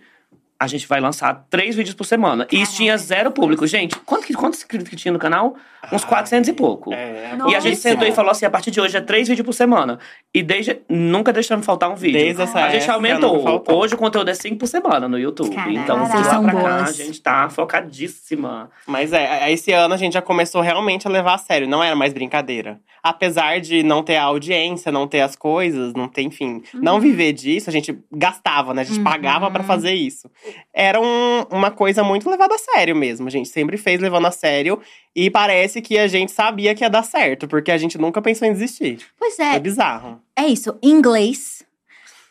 a 0.63 0.67
gente 0.67 0.87
vai 0.87 0.99
lançar 0.99 1.45
três 1.49 1.75
vídeos 1.75 1.93
por 1.95 2.05
semana. 2.05 2.47
E 2.51 2.61
isso 2.61 2.75
tinha 2.75 2.97
zero 2.97 3.31
público. 3.31 3.67
Gente, 3.67 3.95
quanto 3.99 4.25
que, 4.25 4.33
quantos 4.33 4.59
inscritos 4.59 4.87
que 4.89 4.95
tinha 4.95 5.11
no 5.11 5.19
canal? 5.19 5.55
Uns 5.91 6.05
400 6.05 6.47
e 6.47 6.53
pouco. 6.53 6.93
É. 6.93 7.31
E 7.49 7.55
a 7.55 7.59
gente 7.59 7.75
sentou 7.75 8.07
e 8.07 8.11
falou 8.13 8.31
assim: 8.31 8.45
a 8.45 8.49
partir 8.49 8.71
de 8.71 8.79
hoje 8.79 8.95
é 8.95 9.01
três 9.01 9.27
vídeos 9.27 9.45
por 9.45 9.53
semana. 9.53 9.99
E 10.33 10.41
desde. 10.41 10.79
Nunca 10.87 11.33
deixamos 11.33 11.65
faltar 11.65 11.89
um 11.89 11.95
vídeo. 11.95 12.19
Desde 12.19 12.41
essa 12.41 12.57
a 12.59 12.69
gente 12.69 12.83
época, 12.83 12.93
aumentou. 12.93 13.63
Hoje 13.69 13.93
o 13.93 13.97
conteúdo 13.97 14.29
é 14.29 14.33
cinco 14.33 14.57
por 14.57 14.67
semana 14.67 15.09
no 15.09 15.19
YouTube. 15.19 15.53
Caraca, 15.53 15.71
então, 15.71 16.03
de 16.05 16.15
lá 16.27 16.41
pra 16.41 16.53
cá, 16.53 16.83
a 16.85 16.91
gente 16.91 17.21
tá 17.21 17.49
focadíssima. 17.49 18.69
Mas 18.87 19.11
é, 19.13 19.51
esse 19.51 19.71
ano 19.71 19.93
a 19.93 19.97
gente 19.97 20.13
já 20.13 20.21
começou 20.21 20.61
realmente 20.61 21.07
a 21.07 21.11
levar 21.11 21.33
a 21.35 21.37
sério, 21.37 21.67
não 21.67 21.83
era 21.83 21.95
mais 21.95 22.13
brincadeira. 22.13 22.79
Apesar 23.01 23.59
de 23.59 23.83
não 23.83 24.01
ter 24.01 24.15
a 24.15 24.23
audiência, 24.23 24.89
não 24.89 25.05
ter 25.05 25.19
as 25.19 25.35
coisas, 25.35 25.93
não 25.93 26.07
ter, 26.07 26.21
enfim, 26.21 26.63
não 26.73 27.01
viver 27.01 27.33
disso, 27.33 27.69
a 27.69 27.73
gente 27.73 27.97
gastava, 28.09 28.73
né? 28.73 28.81
A 28.81 28.85
gente 28.85 28.99
Uhum. 28.99 29.03
pagava 29.03 29.51
pra 29.51 29.61
fazer 29.63 29.93
isso. 29.93 30.29
Era 30.73 30.99
um- 30.99 31.43
uma 31.51 31.69
coisa 31.71 32.03
muito 32.03 32.29
levada 32.29 32.55
a 32.55 32.57
sério 32.57 32.95
mesmo, 32.95 33.27
a 33.27 33.31
gente 33.31 33.49
sempre 33.49 33.77
fez 33.77 33.99
levando 34.01 34.25
a 34.27 34.31
sério 34.31 34.79
e 35.15 35.29
parece 35.29 35.81
que 35.81 35.97
a 35.99 36.07
gente 36.07 36.31
sabia 36.31 36.73
que 36.73 36.83
ia 36.83 36.89
dar 36.89 37.03
certo, 37.03 37.47
porque 37.47 37.71
a 37.71 37.77
gente 37.77 37.97
nunca 37.97 38.21
pensou 38.21 38.47
em 38.47 38.53
desistir. 38.53 38.99
Pois 39.17 39.37
É 39.39 39.55
é, 39.55 39.59
bizarro. 39.59 40.21
é 40.35 40.45
isso. 40.47 40.77
Inglês. 40.81 41.63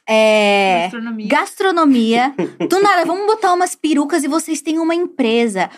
É. 0.06 0.82
Gastronomia. 0.82 1.26
Gastronomia. 1.28 2.34
Do 2.68 2.80
nada, 2.80 3.04
vamos 3.04 3.26
botar 3.26 3.52
umas 3.52 3.74
perucas 3.74 4.24
e 4.24 4.28
vocês 4.28 4.60
têm 4.60 4.78
uma 4.78 4.94
empresa. 4.94 5.70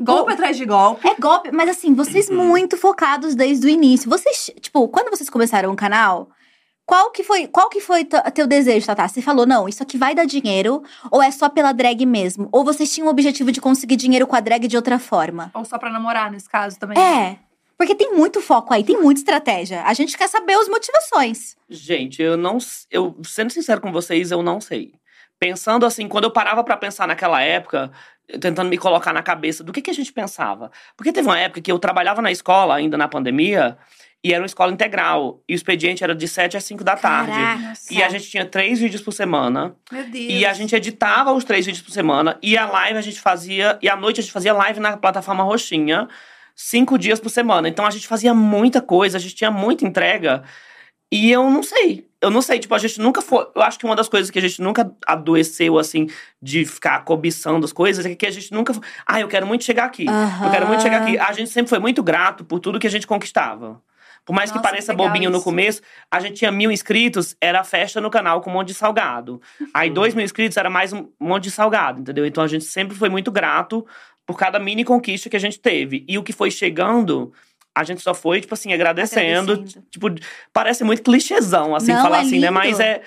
Golpe 0.00 0.32
atrás 0.32 0.56
de 0.56 0.64
golpe. 0.64 1.06
É 1.06 1.14
golpe, 1.14 1.50
mas 1.52 1.68
assim, 1.68 1.94
vocês 1.94 2.28
Uhum. 2.30 2.48
muito 2.48 2.76
focados 2.76 3.34
desde 3.34 3.66
o 3.66 3.68
início. 3.70 4.08
Vocês, 4.08 4.50
tipo, 4.60 4.88
quando 4.88 5.10
vocês 5.10 5.28
começaram 5.28 5.70
o 5.70 5.76
canal, 5.76 6.30
Qual 6.90 7.12
que 7.12 7.22
foi, 7.22 7.46
qual 7.46 7.68
que 7.68 7.80
foi 7.80 8.04
teu 8.34 8.48
desejo, 8.48 8.84
Tatá? 8.84 9.06
Você 9.06 9.22
falou, 9.22 9.46
não, 9.46 9.68
isso 9.68 9.80
aqui 9.80 9.96
vai 9.96 10.12
dar 10.12 10.24
dinheiro, 10.24 10.82
ou 11.08 11.22
é 11.22 11.30
só 11.30 11.48
pela 11.48 11.70
drag 11.70 12.04
mesmo? 12.04 12.48
Ou 12.50 12.64
vocês 12.64 12.92
tinham 12.92 13.06
o 13.06 13.10
objetivo 13.12 13.52
de 13.52 13.60
conseguir 13.60 13.94
dinheiro 13.94 14.26
com 14.26 14.34
a 14.34 14.40
drag 14.40 14.66
de 14.66 14.74
outra 14.74 14.98
forma? 14.98 15.52
Ou 15.54 15.64
só 15.64 15.78
pra 15.78 15.88
namorar, 15.88 16.32
nesse 16.32 16.48
caso 16.48 16.76
também. 16.80 16.98
É, 16.98 17.38
porque 17.78 17.94
tem 17.94 18.12
muito 18.12 18.40
foco 18.40 18.74
aí, 18.74 18.82
tem 18.82 19.00
muita 19.00 19.20
estratégia. 19.20 19.84
A 19.84 19.94
gente 19.94 20.18
quer 20.18 20.28
saber 20.28 20.54
as 20.54 20.68
motivações. 20.68 21.56
Gente, 21.68 22.20
eu 22.20 22.36
não. 22.36 22.58
Eu, 22.90 23.16
sendo 23.22 23.52
sincero 23.52 23.80
com 23.80 23.92
vocês, 23.92 24.32
eu 24.32 24.42
não 24.42 24.60
sei. 24.60 24.92
Pensando 25.38 25.86
assim, 25.86 26.08
quando 26.08 26.24
eu 26.24 26.32
parava 26.32 26.64
pra 26.64 26.76
pensar 26.76 27.06
naquela 27.06 27.40
época, 27.40 27.92
tentando 28.40 28.68
me 28.68 28.76
colocar 28.76 29.12
na 29.12 29.22
cabeça 29.22 29.62
do 29.62 29.72
que, 29.72 29.80
que 29.80 29.90
a 29.90 29.94
gente 29.94 30.12
pensava. 30.12 30.72
Porque 30.96 31.12
teve 31.12 31.28
uma 31.28 31.38
época 31.38 31.60
que 31.60 31.70
eu 31.70 31.78
trabalhava 31.78 32.20
na 32.20 32.32
escola, 32.32 32.74
ainda 32.74 32.98
na 32.98 33.06
pandemia, 33.06 33.78
e 34.22 34.32
era 34.32 34.42
uma 34.42 34.46
escola 34.46 34.72
integral. 34.72 35.42
E 35.48 35.54
o 35.54 35.56
expediente 35.56 36.04
era 36.04 36.14
de 36.14 36.28
7 36.28 36.56
às 36.56 36.64
5 36.64 36.84
da 36.84 36.96
tarde. 36.96 37.32
Caraca. 37.32 37.72
E 37.90 38.02
a 38.02 38.08
gente 38.08 38.28
tinha 38.30 38.44
três 38.44 38.78
vídeos 38.78 39.00
por 39.02 39.12
semana. 39.12 39.74
Meu 39.90 40.04
Deus. 40.10 40.26
E 40.28 40.44
a 40.44 40.52
gente 40.52 40.74
editava 40.76 41.32
os 41.32 41.44
três 41.44 41.64
vídeos 41.64 41.82
por 41.82 41.90
semana. 41.90 42.38
E 42.42 42.56
a 42.58 42.66
live 42.66 42.98
a 42.98 43.02
gente 43.02 43.20
fazia. 43.20 43.78
E 43.80 43.88
à 43.88 43.96
noite 43.96 44.20
a 44.20 44.22
gente 44.22 44.32
fazia 44.32 44.52
live 44.52 44.78
na 44.80 44.96
plataforma 44.96 45.42
Roxinha. 45.42 46.06
Cinco 46.54 46.98
dias 46.98 47.18
por 47.18 47.30
semana. 47.30 47.68
Então 47.68 47.86
a 47.86 47.90
gente 47.90 48.06
fazia 48.06 48.34
muita 48.34 48.82
coisa, 48.82 49.16
a 49.16 49.20
gente 49.20 49.34
tinha 49.34 49.50
muita 49.50 49.86
entrega. 49.86 50.42
E 51.10 51.30
eu 51.30 51.50
não 51.50 51.62
sei. 51.62 52.06
Eu 52.22 52.30
não 52.30 52.42
sei, 52.42 52.58
tipo, 52.58 52.74
a 52.74 52.78
gente 52.78 53.00
nunca 53.00 53.22
foi. 53.22 53.46
Eu 53.56 53.62
acho 53.62 53.78
que 53.78 53.86
uma 53.86 53.96
das 53.96 54.08
coisas 54.08 54.30
que 54.30 54.38
a 54.38 54.42
gente 54.42 54.60
nunca 54.60 54.92
adoeceu, 55.06 55.78
assim, 55.78 56.06
de 56.40 56.66
ficar 56.66 57.02
cobiçando 57.02 57.64
as 57.64 57.72
coisas, 57.72 58.04
é 58.04 58.14
que 58.14 58.26
a 58.26 58.30
gente 58.30 58.52
nunca. 58.52 58.74
foi, 58.74 58.82
Ah, 59.06 59.18
eu 59.20 59.26
quero 59.26 59.46
muito 59.46 59.64
chegar 59.64 59.84
aqui. 59.86 60.04
Eu 60.44 60.50
quero 60.50 60.66
muito 60.66 60.82
chegar 60.82 61.00
aqui. 61.02 61.18
A 61.18 61.32
gente 61.32 61.48
sempre 61.50 61.70
foi 61.70 61.78
muito 61.78 62.02
grato 62.02 62.44
por 62.44 62.60
tudo 62.60 62.78
que 62.78 62.86
a 62.86 62.90
gente 62.90 63.06
conquistava. 63.06 63.80
Por 64.24 64.32
mais 64.32 64.50
que 64.50 64.56
Nossa, 64.56 64.68
pareça 64.68 64.92
que 64.92 64.96
bobinho 64.96 65.30
no 65.30 65.36
isso. 65.36 65.44
começo, 65.44 65.82
a 66.10 66.20
gente 66.20 66.34
tinha 66.34 66.52
mil 66.52 66.70
inscritos, 66.70 67.36
era 67.40 67.64
festa 67.64 68.00
no 68.00 68.10
canal 68.10 68.40
com 68.40 68.50
um 68.50 68.52
monte 68.52 68.68
de 68.68 68.74
salgado. 68.74 69.40
Aí 69.74 69.90
dois 69.90 70.14
mil 70.14 70.24
inscritos 70.24 70.56
era 70.56 70.70
mais 70.70 70.92
um 70.92 71.08
monte 71.18 71.44
de 71.44 71.50
salgado, 71.50 72.00
entendeu? 72.00 72.24
Então 72.26 72.44
a 72.44 72.48
gente 72.48 72.64
sempre 72.64 72.96
foi 72.96 73.08
muito 73.08 73.30
grato 73.30 73.86
por 74.26 74.36
cada 74.36 74.58
mini 74.58 74.84
conquista 74.84 75.28
que 75.28 75.36
a 75.36 75.40
gente 75.40 75.58
teve. 75.58 76.04
E 76.08 76.16
o 76.16 76.22
que 76.22 76.32
foi 76.32 76.50
chegando, 76.50 77.32
a 77.74 77.82
gente 77.82 78.00
só 78.02 78.14
foi, 78.14 78.40
tipo 78.40 78.54
assim, 78.54 78.72
agradecendo. 78.72 79.52
Agradecendo. 79.52 79.86
Tipo, 79.90 80.08
parece 80.52 80.84
muito 80.84 81.02
clichêzão, 81.02 81.74
assim, 81.74 81.92
Não, 81.92 82.02
falar 82.02 82.18
é 82.18 82.20
assim, 82.20 82.38
né? 82.38 82.50
Mas 82.50 82.78
é. 82.78 83.02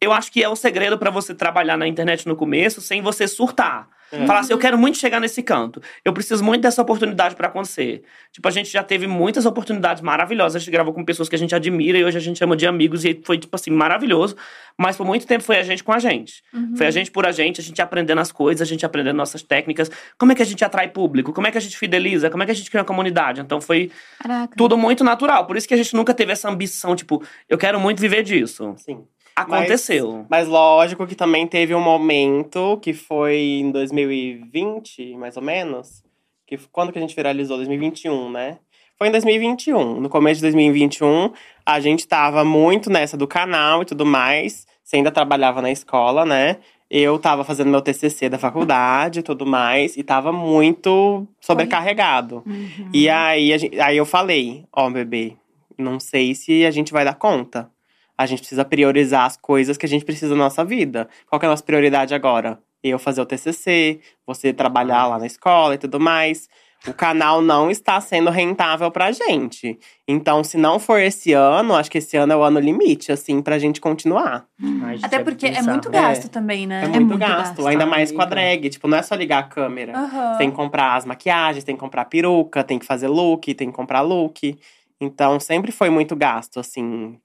Eu 0.00 0.12
acho 0.12 0.30
que 0.30 0.42
é 0.42 0.48
o 0.48 0.56
segredo 0.56 0.98
pra 0.98 1.10
você 1.10 1.34
trabalhar 1.34 1.76
na 1.76 1.86
internet 1.86 2.26
no 2.26 2.36
começo 2.36 2.80
sem 2.80 3.00
você 3.00 3.26
surtar. 3.26 3.88
É. 4.12 4.26
Falar 4.26 4.40
assim, 4.40 4.52
eu 4.52 4.58
quero 4.58 4.78
muito 4.78 4.98
chegar 4.98 5.20
nesse 5.20 5.42
canto. 5.42 5.82
Eu 6.04 6.12
preciso 6.12 6.44
muito 6.44 6.62
dessa 6.62 6.80
oportunidade 6.80 7.34
pra 7.34 7.48
acontecer. 7.48 8.02
Tipo, 8.32 8.46
a 8.46 8.50
gente 8.50 8.70
já 8.70 8.82
teve 8.82 9.06
muitas 9.06 9.46
oportunidades 9.46 10.02
maravilhosas. 10.02 10.56
A 10.56 10.58
gente 10.58 10.70
gravou 10.70 10.94
com 10.94 11.04
pessoas 11.04 11.28
que 11.28 11.34
a 11.34 11.38
gente 11.38 11.54
admira 11.54 11.98
e 11.98 12.04
hoje 12.04 12.16
a 12.16 12.20
gente 12.20 12.38
chama 12.38 12.56
de 12.56 12.66
amigos 12.66 13.04
e 13.04 13.20
foi, 13.24 13.38
tipo 13.38 13.54
assim, 13.54 13.70
maravilhoso. 13.70 14.36
Mas 14.78 14.96
por 14.96 15.04
muito 15.04 15.26
tempo 15.26 15.42
foi 15.42 15.58
a 15.58 15.62
gente 15.62 15.82
com 15.82 15.92
a 15.92 15.98
gente. 15.98 16.42
Uhum. 16.52 16.76
Foi 16.76 16.86
a 16.86 16.90
gente 16.90 17.10
por 17.10 17.26
a 17.26 17.32
gente, 17.32 17.60
a 17.60 17.64
gente 17.64 17.80
aprendendo 17.82 18.20
as 18.20 18.30
coisas, 18.30 18.62
a 18.62 18.70
gente 18.70 18.84
aprendendo 18.86 19.16
nossas 19.16 19.42
técnicas. 19.42 19.90
Como 20.18 20.32
é 20.32 20.34
que 20.34 20.42
a 20.42 20.46
gente 20.46 20.64
atrai 20.64 20.88
público? 20.88 21.32
Como 21.32 21.46
é 21.46 21.50
que 21.50 21.58
a 21.58 21.60
gente 21.60 21.76
fideliza? 21.76 22.30
Como 22.30 22.42
é 22.42 22.46
que 22.46 22.52
a 22.52 22.54
gente 22.54 22.70
cria 22.70 22.82
uma 22.82 22.86
comunidade? 22.86 23.40
Então 23.40 23.60
foi 23.60 23.90
Caraca. 24.20 24.54
tudo 24.56 24.76
muito 24.76 25.02
natural. 25.02 25.46
Por 25.46 25.56
isso 25.56 25.66
que 25.66 25.74
a 25.74 25.76
gente 25.76 25.94
nunca 25.94 26.14
teve 26.14 26.32
essa 26.32 26.48
ambição, 26.48 26.94
tipo, 26.94 27.22
eu 27.48 27.58
quero 27.58 27.80
muito 27.80 28.00
viver 28.00 28.22
disso. 28.22 28.74
Sim. 28.76 29.04
Aconteceu. 29.36 30.26
Mas 30.30 30.48
lógico 30.48 31.06
que 31.06 31.14
também 31.14 31.46
teve 31.46 31.74
um 31.74 31.80
momento 31.80 32.78
que 32.80 32.92
foi 32.94 33.36
em 33.60 33.70
2020, 33.70 35.16
mais 35.16 35.36
ou 35.36 35.42
menos. 35.42 36.02
Que 36.46 36.56
quando 36.72 36.92
que 36.92 36.98
a 36.98 37.00
gente 37.02 37.14
viralizou? 37.14 37.56
2021, 37.56 38.30
né? 38.30 38.58
Foi 38.98 39.08
em 39.08 39.10
2021. 39.10 40.00
No 40.00 40.08
começo 40.08 40.36
de 40.36 40.42
2021, 40.42 41.32
a 41.64 41.80
gente 41.80 42.06
tava 42.06 42.44
muito 42.44 42.88
nessa 42.90 43.16
do 43.16 43.26
canal 43.26 43.82
e 43.82 43.84
tudo 43.84 44.06
mais. 44.06 44.66
Você 44.82 44.96
ainda 44.96 45.10
trabalhava 45.10 45.60
na 45.60 45.70
escola, 45.70 46.24
né? 46.24 46.56
Eu 46.88 47.18
tava 47.18 47.42
fazendo 47.42 47.68
meu 47.68 47.82
TCC 47.82 48.28
da 48.28 48.38
faculdade 48.38 49.18
e 49.18 49.22
tudo 49.22 49.44
mais. 49.44 49.96
E 49.96 50.02
tava 50.04 50.30
muito 50.32 51.26
sobrecarregado. 51.40 52.42
Uhum. 52.46 52.88
E 52.94 53.08
aí, 53.08 53.52
a 53.52 53.58
gen- 53.58 53.80
aí 53.80 53.96
eu 53.96 54.06
falei, 54.06 54.64
ó, 54.72 54.88
bebê, 54.88 55.34
não 55.76 55.98
sei 55.98 56.34
se 56.34 56.64
a 56.64 56.70
gente 56.70 56.92
vai 56.92 57.04
dar 57.04 57.14
conta. 57.16 57.68
A 58.16 58.26
gente 58.26 58.38
precisa 58.40 58.64
priorizar 58.64 59.24
as 59.26 59.36
coisas 59.36 59.76
que 59.76 59.86
a 59.86 59.88
gente 59.88 60.04
precisa 60.04 60.34
na 60.34 60.44
nossa 60.44 60.64
vida. 60.64 61.08
Qual 61.28 61.38
que 61.38 61.46
é 61.46 61.48
a 61.48 61.50
nossa 61.50 61.62
prioridade 61.62 62.14
agora? 62.14 62.58
Eu 62.82 62.98
fazer 62.98 63.20
o 63.20 63.26
TCC, 63.26 64.00
você 64.26 64.52
trabalhar 64.52 65.06
lá 65.06 65.18
na 65.18 65.26
escola 65.26 65.74
e 65.74 65.78
tudo 65.78 65.98
mais. 65.98 66.48
O 66.86 66.92
canal 66.94 67.42
não 67.42 67.68
está 67.68 68.00
sendo 68.00 68.30
rentável 68.30 68.90
pra 68.92 69.10
gente. 69.10 69.76
Então, 70.06 70.44
se 70.44 70.56
não 70.56 70.78
for 70.78 71.00
esse 71.00 71.32
ano, 71.32 71.74
acho 71.74 71.90
que 71.90 71.98
esse 71.98 72.16
ano 72.16 72.32
é 72.32 72.36
o 72.36 72.42
ano 72.42 72.60
limite, 72.60 73.10
assim, 73.10 73.42
pra 73.42 73.58
gente 73.58 73.80
continuar. 73.80 74.46
Ai, 74.84 74.96
gente, 74.96 75.04
Até 75.04 75.18
porque 75.18 75.46
é 75.46 75.50
bizarro. 75.50 75.68
muito 75.68 75.90
gasto 75.90 76.28
também, 76.28 76.64
né? 76.66 76.84
É 76.84 76.88
muito, 76.88 77.06
muito 77.06 77.18
gasto, 77.18 77.56
gasto, 77.56 77.66
ainda 77.66 77.86
mais 77.86 78.12
com 78.12 78.22
a 78.22 78.24
drag. 78.24 78.68
Tipo, 78.68 78.86
não 78.86 78.98
é 78.98 79.02
só 79.02 79.16
ligar 79.16 79.38
a 79.38 79.42
câmera. 79.42 79.98
Aham. 79.98 80.38
Tem 80.38 80.50
que 80.50 80.54
comprar 80.56 80.94
as 80.94 81.04
maquiagens, 81.04 81.64
tem 81.64 81.74
que 81.74 81.80
comprar 81.80 82.04
peruca, 82.04 82.62
tem 82.62 82.78
que 82.78 82.86
fazer 82.86 83.08
look, 83.08 83.52
tem 83.54 83.68
que 83.70 83.76
comprar 83.76 84.02
look. 84.02 84.56
Então, 85.00 85.40
sempre 85.40 85.72
foi 85.72 85.90
muito 85.90 86.14
gasto, 86.14 86.60
assim. 86.60 87.18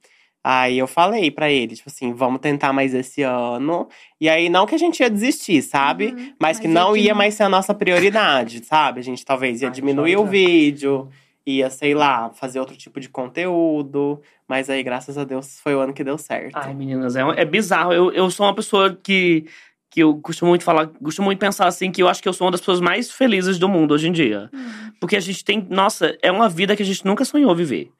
Aí 0.43 0.79
eu 0.79 0.87
falei 0.87 1.29
pra 1.29 1.51
ele, 1.51 1.75
tipo 1.75 1.87
assim, 1.87 2.13
vamos 2.13 2.41
tentar 2.41 2.73
mais 2.73 2.95
esse 2.95 3.21
ano. 3.21 3.87
E 4.19 4.27
aí, 4.27 4.49
não 4.49 4.65
que 4.65 4.73
a 4.73 4.77
gente 4.77 4.99
ia 5.01 5.09
desistir, 5.09 5.61
sabe? 5.61 6.07
Uhum. 6.07 6.33
Mas 6.39 6.59
que 6.59 6.67
Mas 6.67 6.73
não 6.73 6.97
ia 6.97 7.11
ia 7.11 7.15
mais 7.15 7.35
ser 7.35 7.43
a 7.43 7.49
nossa 7.49 7.73
prioridade, 7.75 8.65
sabe? 8.65 8.99
A 8.99 9.03
gente 9.03 9.23
talvez 9.23 9.61
ia 9.61 9.67
Ai, 9.67 9.73
diminuir 9.73 10.17
o 10.17 10.25
vídeo, 10.25 11.07
ia, 11.45 11.69
sei 11.69 11.93
lá, 11.93 12.31
fazer 12.31 12.59
outro 12.59 12.75
tipo 12.75 12.99
de 12.99 13.07
conteúdo. 13.07 14.19
Mas 14.47 14.69
aí, 14.69 14.81
graças 14.81 15.17
a 15.17 15.23
Deus, 15.23 15.59
foi 15.59 15.75
o 15.75 15.79
ano 15.79 15.93
que 15.93 16.03
deu 16.03 16.17
certo. 16.17 16.55
Ai, 16.55 16.73
meninas, 16.73 17.15
é, 17.15 17.21
é 17.37 17.45
bizarro. 17.45 17.93
Eu, 17.93 18.11
eu 18.11 18.29
sou 18.31 18.47
uma 18.47 18.55
pessoa 18.55 18.97
que, 19.03 19.45
que 19.91 20.01
eu 20.01 20.15
costumo 20.21 20.49
muito 20.49 20.63
falar, 20.63 20.87
costumo 20.87 21.27
muito 21.27 21.39
pensar 21.39 21.67
assim, 21.67 21.91
que 21.91 22.01
eu 22.01 22.07
acho 22.07 22.21
que 22.21 22.27
eu 22.27 22.33
sou 22.33 22.45
uma 22.45 22.51
das 22.51 22.61
pessoas 22.61 22.81
mais 22.81 23.11
felizes 23.11 23.59
do 23.59 23.69
mundo 23.69 23.93
hoje 23.93 24.07
em 24.07 24.11
dia. 24.11 24.49
Hum. 24.51 24.91
Porque 24.99 25.15
a 25.15 25.19
gente 25.19 25.45
tem, 25.45 25.67
nossa, 25.69 26.17
é 26.21 26.31
uma 26.31 26.49
vida 26.49 26.75
que 26.75 26.81
a 26.81 26.85
gente 26.85 27.05
nunca 27.05 27.23
sonhou 27.23 27.55
viver. 27.55 27.91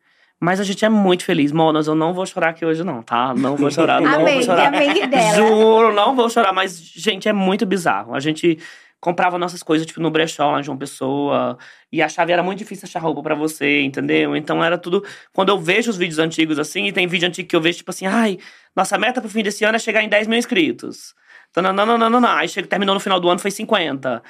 Mas 0.43 0.59
a 0.59 0.63
gente 0.63 0.83
é 0.83 0.89
muito 0.89 1.23
feliz. 1.23 1.51
Monas, 1.51 1.85
eu 1.85 1.93
não 1.93 2.15
vou 2.15 2.25
chorar 2.25 2.49
aqui 2.49 2.65
hoje, 2.65 2.83
não, 2.83 3.03
tá? 3.03 3.31
Não 3.35 3.55
vou 3.55 3.69
chorar, 3.69 4.01
não 4.01 4.21
Amém, 4.21 4.35
vou 4.35 4.43
chorar. 4.43 4.73
amém 4.73 5.07
dela. 5.07 5.35
Juro, 5.35 5.93
não 5.93 6.15
vou 6.15 6.27
chorar, 6.31 6.51
mas, 6.51 6.81
gente, 6.81 7.29
é 7.29 7.33
muito 7.33 7.63
bizarro. 7.63 8.15
A 8.15 8.19
gente 8.19 8.57
comprava 8.99 9.37
nossas 9.37 9.61
coisas, 9.61 9.85
tipo, 9.85 9.99
no 9.99 10.09
brechó 10.09 10.49
lá 10.49 10.59
de 10.61 10.69
uma 10.69 10.77
pessoa, 10.77 11.59
e 11.91 12.01
a 12.01 12.09
chave 12.09 12.31
era 12.31 12.41
muito 12.41 12.57
difícil 12.57 12.87
achar 12.87 12.99
roupa 12.99 13.21
pra 13.21 13.35
você, 13.35 13.81
entendeu? 13.81 14.35
Então 14.35 14.63
era 14.63 14.79
tudo. 14.79 15.05
Quando 15.31 15.49
eu 15.49 15.59
vejo 15.59 15.91
os 15.91 15.97
vídeos 15.97 16.17
antigos 16.17 16.57
assim, 16.57 16.87
e 16.87 16.91
tem 16.91 17.05
vídeo 17.05 17.27
antigo 17.27 17.47
que 17.47 17.55
eu 17.55 17.61
vejo, 17.61 17.77
tipo 17.77 17.91
assim, 17.91 18.07
ai, 18.07 18.39
nossa 18.75 18.97
meta 18.97 19.21
pro 19.21 19.29
fim 19.29 19.43
desse 19.43 19.63
ano 19.63 19.75
é 19.75 19.79
chegar 19.79 20.03
em 20.03 20.09
10 20.09 20.25
mil 20.25 20.39
inscritos. 20.39 21.13
Não, 21.55 21.73
não, 21.73 21.85
não, 21.85 21.97
não, 21.97 22.09
não, 22.09 22.21
não. 22.21 22.29
Aí 22.29 22.47
chega, 22.47 22.67
terminou 22.67 22.93
no 22.93 22.99
final 22.99 23.19
do 23.19 23.29
ano, 23.29 23.39
foi 23.39 23.51
50. 23.51 24.23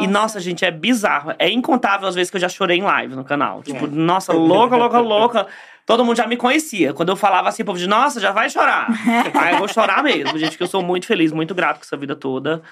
E, 0.00 0.06
nossa, 0.06 0.40
gente, 0.40 0.64
é 0.64 0.70
bizarro. 0.70 1.32
É 1.38 1.48
incontável 1.50 2.08
as 2.08 2.14
vezes 2.14 2.30
que 2.30 2.36
eu 2.36 2.40
já 2.40 2.48
chorei 2.48 2.78
em 2.78 2.82
live 2.82 3.14
no 3.14 3.24
canal. 3.24 3.62
Tipo, 3.62 3.86
nossa, 3.86 4.32
louca, 4.32 4.76
louca, 4.76 4.98
louca. 5.00 5.46
Todo 5.86 6.04
mundo 6.04 6.16
já 6.16 6.26
me 6.26 6.36
conhecia. 6.36 6.94
Quando 6.94 7.10
eu 7.10 7.16
falava 7.16 7.48
assim, 7.48 7.62
o 7.62 7.66
povo 7.66 7.78
de, 7.78 7.86
nossa, 7.86 8.18
já 8.18 8.32
vai 8.32 8.48
chorar. 8.48 8.88
Aí 9.34 9.52
eu 9.54 9.58
vou 9.58 9.68
chorar 9.68 10.02
mesmo, 10.02 10.38
gente, 10.38 10.56
que 10.56 10.62
eu 10.62 10.66
sou 10.66 10.82
muito 10.82 11.06
feliz, 11.06 11.30
muito 11.32 11.54
grato 11.54 11.76
com 11.76 11.84
essa 11.84 11.96
vida 11.96 12.16
toda. 12.16 12.62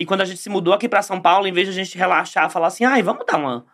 E 0.00 0.06
quando 0.06 0.22
a 0.22 0.24
gente 0.24 0.40
se 0.40 0.48
mudou 0.48 0.72
aqui 0.72 0.88
pra 0.88 1.02
São 1.02 1.20
Paulo, 1.20 1.46
em 1.46 1.52
vez 1.52 1.66
de 1.66 1.72
a 1.72 1.84
gente 1.84 1.98
relaxar, 1.98 2.48
falar 2.48 2.68
assim, 2.68 2.84
ai, 2.84 3.02
vamos 3.02 3.26
dar 3.26 3.36
uma, 3.36 3.66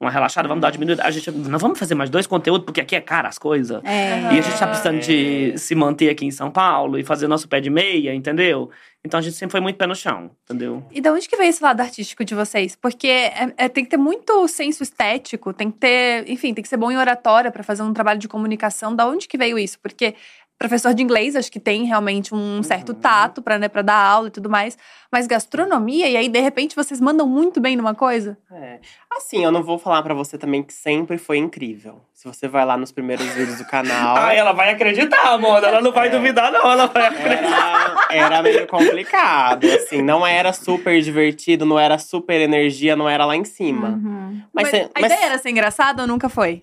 uma 0.00 0.10
relaxada, 0.10 0.48
vamos 0.48 0.62
dar 0.62 0.68
uma 0.68 0.72
diminuída. 0.72 1.04
A 1.04 1.10
gente, 1.10 1.30
não 1.30 1.58
vamos 1.58 1.78
fazer 1.78 1.94
mais 1.94 2.08
dois 2.08 2.26
conteúdos, 2.26 2.64
porque 2.64 2.80
aqui 2.80 2.96
é 2.96 3.00
cara 3.02 3.28
as 3.28 3.38
coisas. 3.38 3.82
É. 3.84 4.32
E 4.34 4.38
a 4.38 4.40
gente 4.40 4.58
tá 4.58 4.66
precisando 4.66 4.98
de 4.98 5.58
se 5.58 5.74
manter 5.74 6.08
aqui 6.08 6.24
em 6.24 6.30
São 6.30 6.50
Paulo 6.50 6.98
e 6.98 7.04
fazer 7.04 7.28
nosso 7.28 7.46
pé 7.46 7.60
de 7.60 7.68
meia, 7.68 8.14
entendeu? 8.14 8.70
Então 9.04 9.18
a 9.18 9.22
gente 9.22 9.34
sempre 9.36 9.52
foi 9.52 9.60
muito 9.60 9.76
pé 9.76 9.86
no 9.86 9.94
chão, 9.94 10.30
entendeu? 10.44 10.82
E 10.90 11.00
de 11.00 11.08
onde 11.10 11.26
que 11.28 11.36
veio 11.36 11.48
esse 11.48 11.62
lado 11.62 11.80
artístico 11.80 12.22
de 12.24 12.34
vocês? 12.34 12.76
Porque 12.76 13.06
é- 13.08 13.52
é- 13.56 13.68
tem 13.68 13.82
que 13.84 13.90
ter 13.90 13.96
muito 13.96 14.46
senso 14.48 14.82
estético, 14.82 15.52
tem 15.54 15.70
que 15.70 15.78
ter, 15.78 16.28
enfim, 16.30 16.52
tem 16.52 16.62
que 16.62 16.68
ser 16.68 16.76
bom 16.76 16.90
em 16.90 16.96
oratória 16.98 17.50
pra 17.50 17.62
fazer 17.62 17.82
um 17.82 17.92
trabalho 17.94 18.18
de 18.20 18.28
comunicação. 18.28 18.94
Da 18.94 19.06
onde 19.06 19.26
que 19.28 19.38
veio 19.38 19.58
isso? 19.58 19.78
Porque 19.80 20.14
professor 20.60 20.92
de 20.92 21.02
inglês, 21.02 21.34
acho 21.34 21.50
que 21.50 21.58
tem 21.58 21.84
realmente 21.86 22.34
um 22.34 22.62
certo 22.62 22.90
Uhum. 22.90 22.94
tato 23.00 23.40
pra, 23.40 23.58
né, 23.58 23.66
pra 23.66 23.80
dar 23.80 23.96
aula 23.96 24.28
e 24.28 24.30
tudo 24.30 24.50
mais. 24.50 24.76
Mas 25.10 25.26
gastronomia, 25.26 26.06
e 26.06 26.16
aí, 26.18 26.28
de 26.28 26.38
repente, 26.38 26.76
vocês 26.76 27.00
mandam 27.00 27.26
muito 27.26 27.58
bem 27.62 27.76
numa 27.76 27.94
coisa? 27.94 28.36
É. 28.52 28.78
Assim, 29.10 29.42
eu 29.42 29.50
não 29.50 29.62
vou 29.62 29.78
falar 29.78 30.02
pra 30.02 30.12
você 30.12 30.36
também 30.36 30.62
que 30.62 30.74
sempre 30.74 31.16
foi 31.16 31.38
incrível. 31.38 32.02
Se 32.12 32.28
você 32.28 32.46
vai 32.46 32.64
lá 32.66 32.76
nos 32.76 32.92
primeiros 32.92 33.24
vídeos 33.28 33.56
do 33.56 33.64
canal. 33.64 34.16
Ah, 34.20 34.34
ela 34.34 34.52
vai 34.52 34.70
acreditar, 34.70 35.32
amor. 35.32 35.64
Ela 35.64 35.80
não 35.80 35.92
vai 35.92 36.08
É. 36.08 36.10
duvidar, 36.10 36.52
não. 36.52 36.70
Ela 36.70 36.86
vai 36.86 37.06
acreditar. 37.06 38.06
Era, 38.10 38.26
era 38.26 38.42
meio 38.42 38.66
complicado, 38.66 39.64
assim. 39.66 40.02
Não 40.02 40.26
era 40.26 40.52
super 40.52 41.00
divertido, 41.00 41.64
não 41.64 41.78
era 41.78 41.96
super 41.98 42.38
energia, 42.38 42.94
não 42.94 43.08
era 43.08 43.24
lá 43.24 43.34
em 43.34 43.44
cima. 43.44 43.88
Uhum. 43.88 44.42
Mas, 44.52 44.68
cê- 44.68 44.90
a 44.94 45.00
mas- 45.00 45.10
ideia 45.10 45.26
era 45.26 45.38
ser 45.38 45.48
engraçada 45.50 46.02
ou 46.02 46.08
nunca 46.08 46.28
foi? 46.28 46.60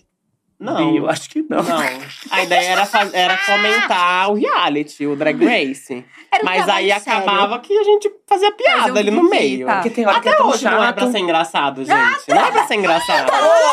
Não, 0.59 0.95
Eu 0.95 1.07
acho 1.09 1.29
que 1.29 1.43
não. 1.47 1.61
não. 1.61 1.77
A 2.31 2.43
ideia 2.43 2.69
era, 2.71 2.85
faz- 2.85 3.13
era 3.13 3.37
comentar 3.37 4.31
o 4.31 4.33
reality, 4.33 5.05
o 5.05 5.15
Drag 5.15 5.37
Race. 5.45 6.03
Era 6.31 6.41
um 6.43 6.45
Mas 6.45 6.67
aí 6.67 6.87
sério. 6.89 6.95
acabava 6.97 7.59
que 7.59 7.77
a 7.77 7.83
gente 7.83 8.11
fazia 8.27 8.51
piada 8.51 8.91
um 8.93 8.97
ali 8.97 9.11
no 9.11 9.23
meio. 9.29 9.65
tá. 9.67 9.75
Porque 9.75 9.89
tem 9.91 10.05
hora 10.05 10.19
que 10.19 10.27
é 10.27 10.31
Até 10.31 10.41
tão 10.41 10.49
hoje 10.49 10.65
não 10.65 10.83
é 10.83 10.91
pra 10.91 11.03
chato. 11.03 11.11
ser 11.11 11.19
engraçado, 11.19 11.85
gente. 11.85 12.27
Não 12.27 12.37
é 12.45 12.51
pra 12.51 12.67
ser 12.67 12.75
engraçado. 12.75 13.29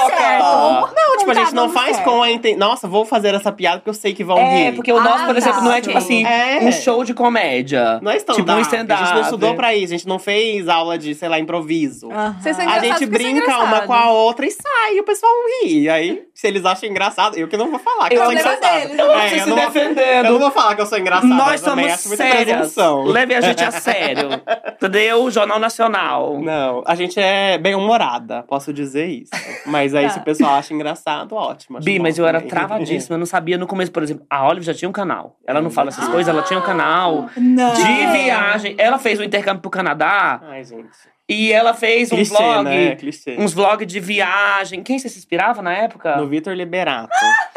certo. 0.09 0.45
Não, 0.45 0.87
tipo 0.87 1.19
tipo, 1.19 1.31
a 1.31 1.35
gente 1.35 1.55
não 1.55 1.71
faz 1.71 1.99
com 2.01 2.23
a 2.23 2.31
intenção. 2.31 2.59
Nossa, 2.69 2.87
vou 2.87 3.05
fazer 3.05 3.35
essa 3.35 3.51
piada 3.51 3.79
porque 3.79 3.91
eu 3.91 3.95
sei 3.95 4.13
que 4.15 4.23
vão 4.23 4.39
É, 4.39 4.67
rir. 4.71 4.77
porque 4.77 4.93
o 4.93 5.01
nosso, 5.01 5.25
Ah, 5.25 5.27
por 5.27 5.37
exemplo, 5.37 5.63
não 5.63 5.73
é 5.73 5.77
tá, 5.77 5.81
tipo 5.81 5.97
assim, 5.99 6.25
É. 6.25 6.59
um 6.63 6.71
show 6.71 7.03
de 7.03 7.15
comédia. 7.15 7.99
Não 8.03 8.13
é 8.13 8.17
stand-up. 8.19 8.43
Tipo 8.45 8.53
um 8.59 8.61
stand-up. 8.61 9.03
A 9.03 9.07
gente 9.07 9.15
não 9.15 9.23
estudou 9.23 9.55
pra 9.55 9.75
isso, 9.75 9.93
a 9.95 9.97
gente 9.97 10.07
não 10.09 10.19
fez 10.19 10.69
aula 10.69 10.99
de, 10.99 11.15
sei 11.15 11.29
lá, 11.29 11.39
improviso. 11.39 12.09
Vocês 12.41 12.57
são 12.57 12.69
A 12.69 12.79
gente 12.79 13.07
brinca 13.07 13.59
uma 13.59 13.81
com 13.83 13.93
a 13.93 14.11
outra 14.11 14.47
e 14.47 14.51
sai, 14.51 14.97
e 14.97 15.01
o 15.01 15.05
pessoal 15.05 15.33
ri. 15.63 15.83
E 15.85 15.89
aí, 15.89 16.23
se 16.35 16.47
eles 16.49 16.65
acham 16.65 16.89
engraçado, 16.89 17.37
eu 17.39 17.47
que 17.47 17.57
não 17.57 17.71
vou 17.71 17.79
falar 17.79 18.09
que 18.09 18.15
Eu 18.17 18.21
eu 18.21 18.25
sou 18.25 18.33
engraçado. 18.35 18.61
deles. 18.81 18.99
Eu 18.99 19.07
não 19.07 19.15
É, 19.21 19.29
sei 19.29 19.41
eu 19.41 19.47
não 19.47 19.57
vou- 19.57 19.65
defendendo. 19.67 20.25
Eu 20.27 20.33
não 20.33 20.39
vou 20.41 20.51
falar 20.51 20.75
que 20.75 20.81
eu 20.83 20.87
sou 20.87 20.99
engraçado, 20.99 21.29
Nós 21.29 21.61
também 21.61 21.89
somos 21.97 22.19
presunção. 22.19 23.05
Leve 23.05 23.35
a 23.35 23.41
gente 23.41 23.63
a 23.65 23.71
sério. 23.71 24.29
Entendeu? 24.75 25.31
Jornal 25.31 25.59
Nacional. 25.59 26.39
Não, 26.41 26.83
a 26.87 26.95
gente 26.95 27.19
é 27.21 27.57
bem 27.57 27.75
humorada, 27.75 28.43
posso 28.43 28.73
dizer 28.73 29.07
isso. 29.07 29.31
Mas 29.67 29.95
aí, 29.95 30.05
Tá. 30.07 30.11
se 30.11 30.19
o 30.19 30.23
pessoal 30.23 30.55
acha 30.57 30.75
engraçado, 30.75 31.35
ótimo. 31.35 31.79
Bi, 31.81 31.99
mas 31.99 32.19
eu 32.19 32.27
era 32.27 32.41
travadíssima. 32.41 33.15
Eu 33.15 33.19
não 33.21 33.27
sabia 33.27 33.57
no 33.57 33.67
começo, 33.67 33.93
por 33.93 34.03
exemplo. 34.03 34.27
A 34.29 34.47
Olive 34.49 34.67
já 34.67 34.75
tinha 34.75 34.89
um 34.89 34.93
canal. 34.93 35.37
Ela 35.47 35.61
não 35.63 35.71
fala 35.71 35.89
essas 35.89 36.09
coisas, 36.09 36.29
ela 36.29 36.43
tinha 36.43 36.59
um 36.59 36.63
canal 36.63 37.29
Não. 37.37 37.73
de 37.75 37.83
viagem. 38.19 38.75
Ela 38.77 38.99
fez 38.99 39.21
um 39.21 39.23
intercâmbio 39.23 39.63
pro 39.63 39.71
Canadá 39.71 40.41
Ai, 40.45 40.65
gente. 40.65 40.89
E 41.29 41.53
ela 41.53 41.73
fez 41.75 42.13
um 42.13 42.17
Clichê, 42.17 42.35
vlog. 42.35 42.65
né? 42.65 42.97
Clichê. 42.97 43.37
Uns 43.39 43.53
vlogs 43.55 43.87
de 43.87 43.99
viagem. 44.01 44.83
Quem 44.83 44.99
você 44.99 45.09
se 45.09 45.19
inspirava 45.19 45.63
na 45.63 45.73
época? 45.73 46.17
No 46.17 46.27
Vitor 46.29 46.53
Liberato. 46.55 47.15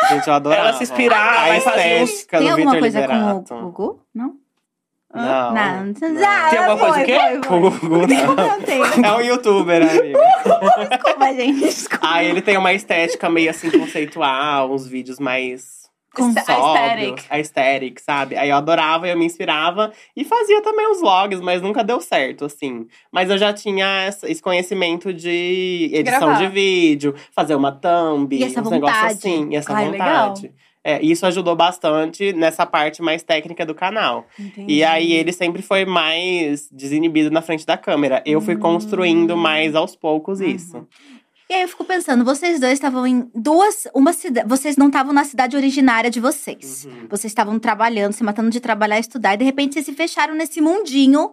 Gente, 0.09 0.27
eu 0.27 0.33
adorava. 0.33 0.61
Ela 0.69 0.73
se 0.77 0.83
inspirava 0.83 1.41
A 1.51 1.57
estética 1.57 2.37
Tem 2.37 2.47
do 2.47 2.51
alguma 2.53 2.71
Vitor 2.71 2.79
coisa 2.79 3.01
Liberato. 3.01 3.43
com 3.49 3.55
o 3.55 3.71
Gugu? 3.71 3.99
Não? 4.15 4.35
Não. 5.13 5.53
Não. 5.53 5.85
Não. 5.85 6.27
Ah, 6.27 6.47
Tem 6.49 6.59
alguma 6.59 6.77
coisa 6.77 6.93
foi, 6.93 7.03
o 7.03 7.05
quê? 7.05 7.19
foi, 7.19 7.41
Com 7.41 7.61
o 7.67 7.71
foi. 7.71 7.89
Gugu, 7.89 8.07
não. 8.07 8.35
Não 8.35 8.61
tem. 8.61 8.81
É 8.81 9.11
um 9.13 9.21
youtuber, 9.21 9.81
amigo. 9.89 10.19
Desculpa, 10.89 11.33
gente. 11.33 11.59
Desculpa. 11.59 12.07
Aí 12.09 12.27
ele 12.29 12.41
tem 12.41 12.57
uma 12.57 12.73
estética 12.73 13.29
meio 13.29 13.49
assim 13.49 13.71
conceitual, 13.71 14.71
uns 14.71 14.85
vídeos 14.87 15.17
mais 15.19 15.76
Com- 16.17 16.33
aesthetic. 16.35 17.25
aesthetic, 17.29 17.99
sabe? 18.01 18.35
Aí 18.35 18.49
eu 18.49 18.55
adorava, 18.55 19.07
eu 19.07 19.17
me 19.17 19.25
inspirava 19.25 19.91
e 20.15 20.23
fazia 20.23 20.61
também 20.61 20.89
os 20.91 20.99
vlogs, 20.99 21.39
mas 21.41 21.61
nunca 21.61 21.83
deu 21.83 21.99
certo, 22.01 22.45
assim. 22.45 22.87
Mas 23.11 23.29
eu 23.29 23.37
já 23.37 23.53
tinha 23.53 24.07
esse 24.23 24.41
conhecimento 24.41 25.13
de 25.13 25.89
edição 25.93 26.19
Gravar. 26.29 26.37
de 26.39 26.47
vídeo, 26.47 27.15
fazer 27.31 27.55
uma 27.55 27.71
thumb, 27.71 28.35
E 28.35 28.43
essa 28.43 28.61
uns 28.61 28.69
negócios 28.69 28.97
vontade. 28.99 29.17
assim, 29.17 29.49
e 29.51 29.55
essa 29.55 29.73
Ai, 29.73 29.89
legal. 29.89 30.29
vontade. 30.29 30.51
É, 30.83 31.01
isso 31.03 31.25
ajudou 31.25 31.53
bastante 31.53 32.31
nessa 32.31 32.65
parte 32.65 33.01
mais 33.01 33.21
técnica 33.21 33.65
do 33.65 33.75
canal. 33.75 34.25
Entendi. 34.39 34.75
E 34.75 34.83
aí 34.85 35.11
ele 35.11 35.33
sempre 35.33 35.61
foi 35.61 35.83
mais 35.83 36.69
desinibido 36.71 37.29
na 37.29 37.41
frente 37.41 37.65
da 37.65 37.75
câmera. 37.75 38.23
Eu 38.25 38.39
fui 38.39 38.55
construindo 38.55 39.35
mais 39.35 39.75
aos 39.75 39.97
poucos 39.97 40.39
isso. 40.39 40.87
E 41.49 41.53
aí 41.53 41.61
eu 41.61 41.67
fico 41.67 41.85
pensando, 41.85 42.25
vocês 42.25 42.59
dois 42.59 42.73
estavam 42.73 43.07
em 43.07 43.29
duas. 43.33 43.87
Uma 43.93 44.11
cidade. 44.11 44.47
Vocês 44.47 44.75
não 44.75 44.87
estavam 44.87 45.13
na 45.13 45.23
cidade 45.23 45.55
originária 45.55 46.09
de 46.09 46.19
vocês. 46.19 46.85
Uhum. 46.85 47.07
Vocês 47.09 47.31
estavam 47.31 47.57
trabalhando, 47.57 48.11
se 48.13 48.23
matando 48.23 48.49
de 48.49 48.59
trabalhar 48.59 48.97
e 48.97 49.01
estudar, 49.01 49.35
e 49.35 49.37
de 49.37 49.45
repente 49.45 49.73
vocês 49.73 49.85
se 49.85 49.93
fecharam 49.93 50.35
nesse 50.35 50.59
mundinho 50.59 51.31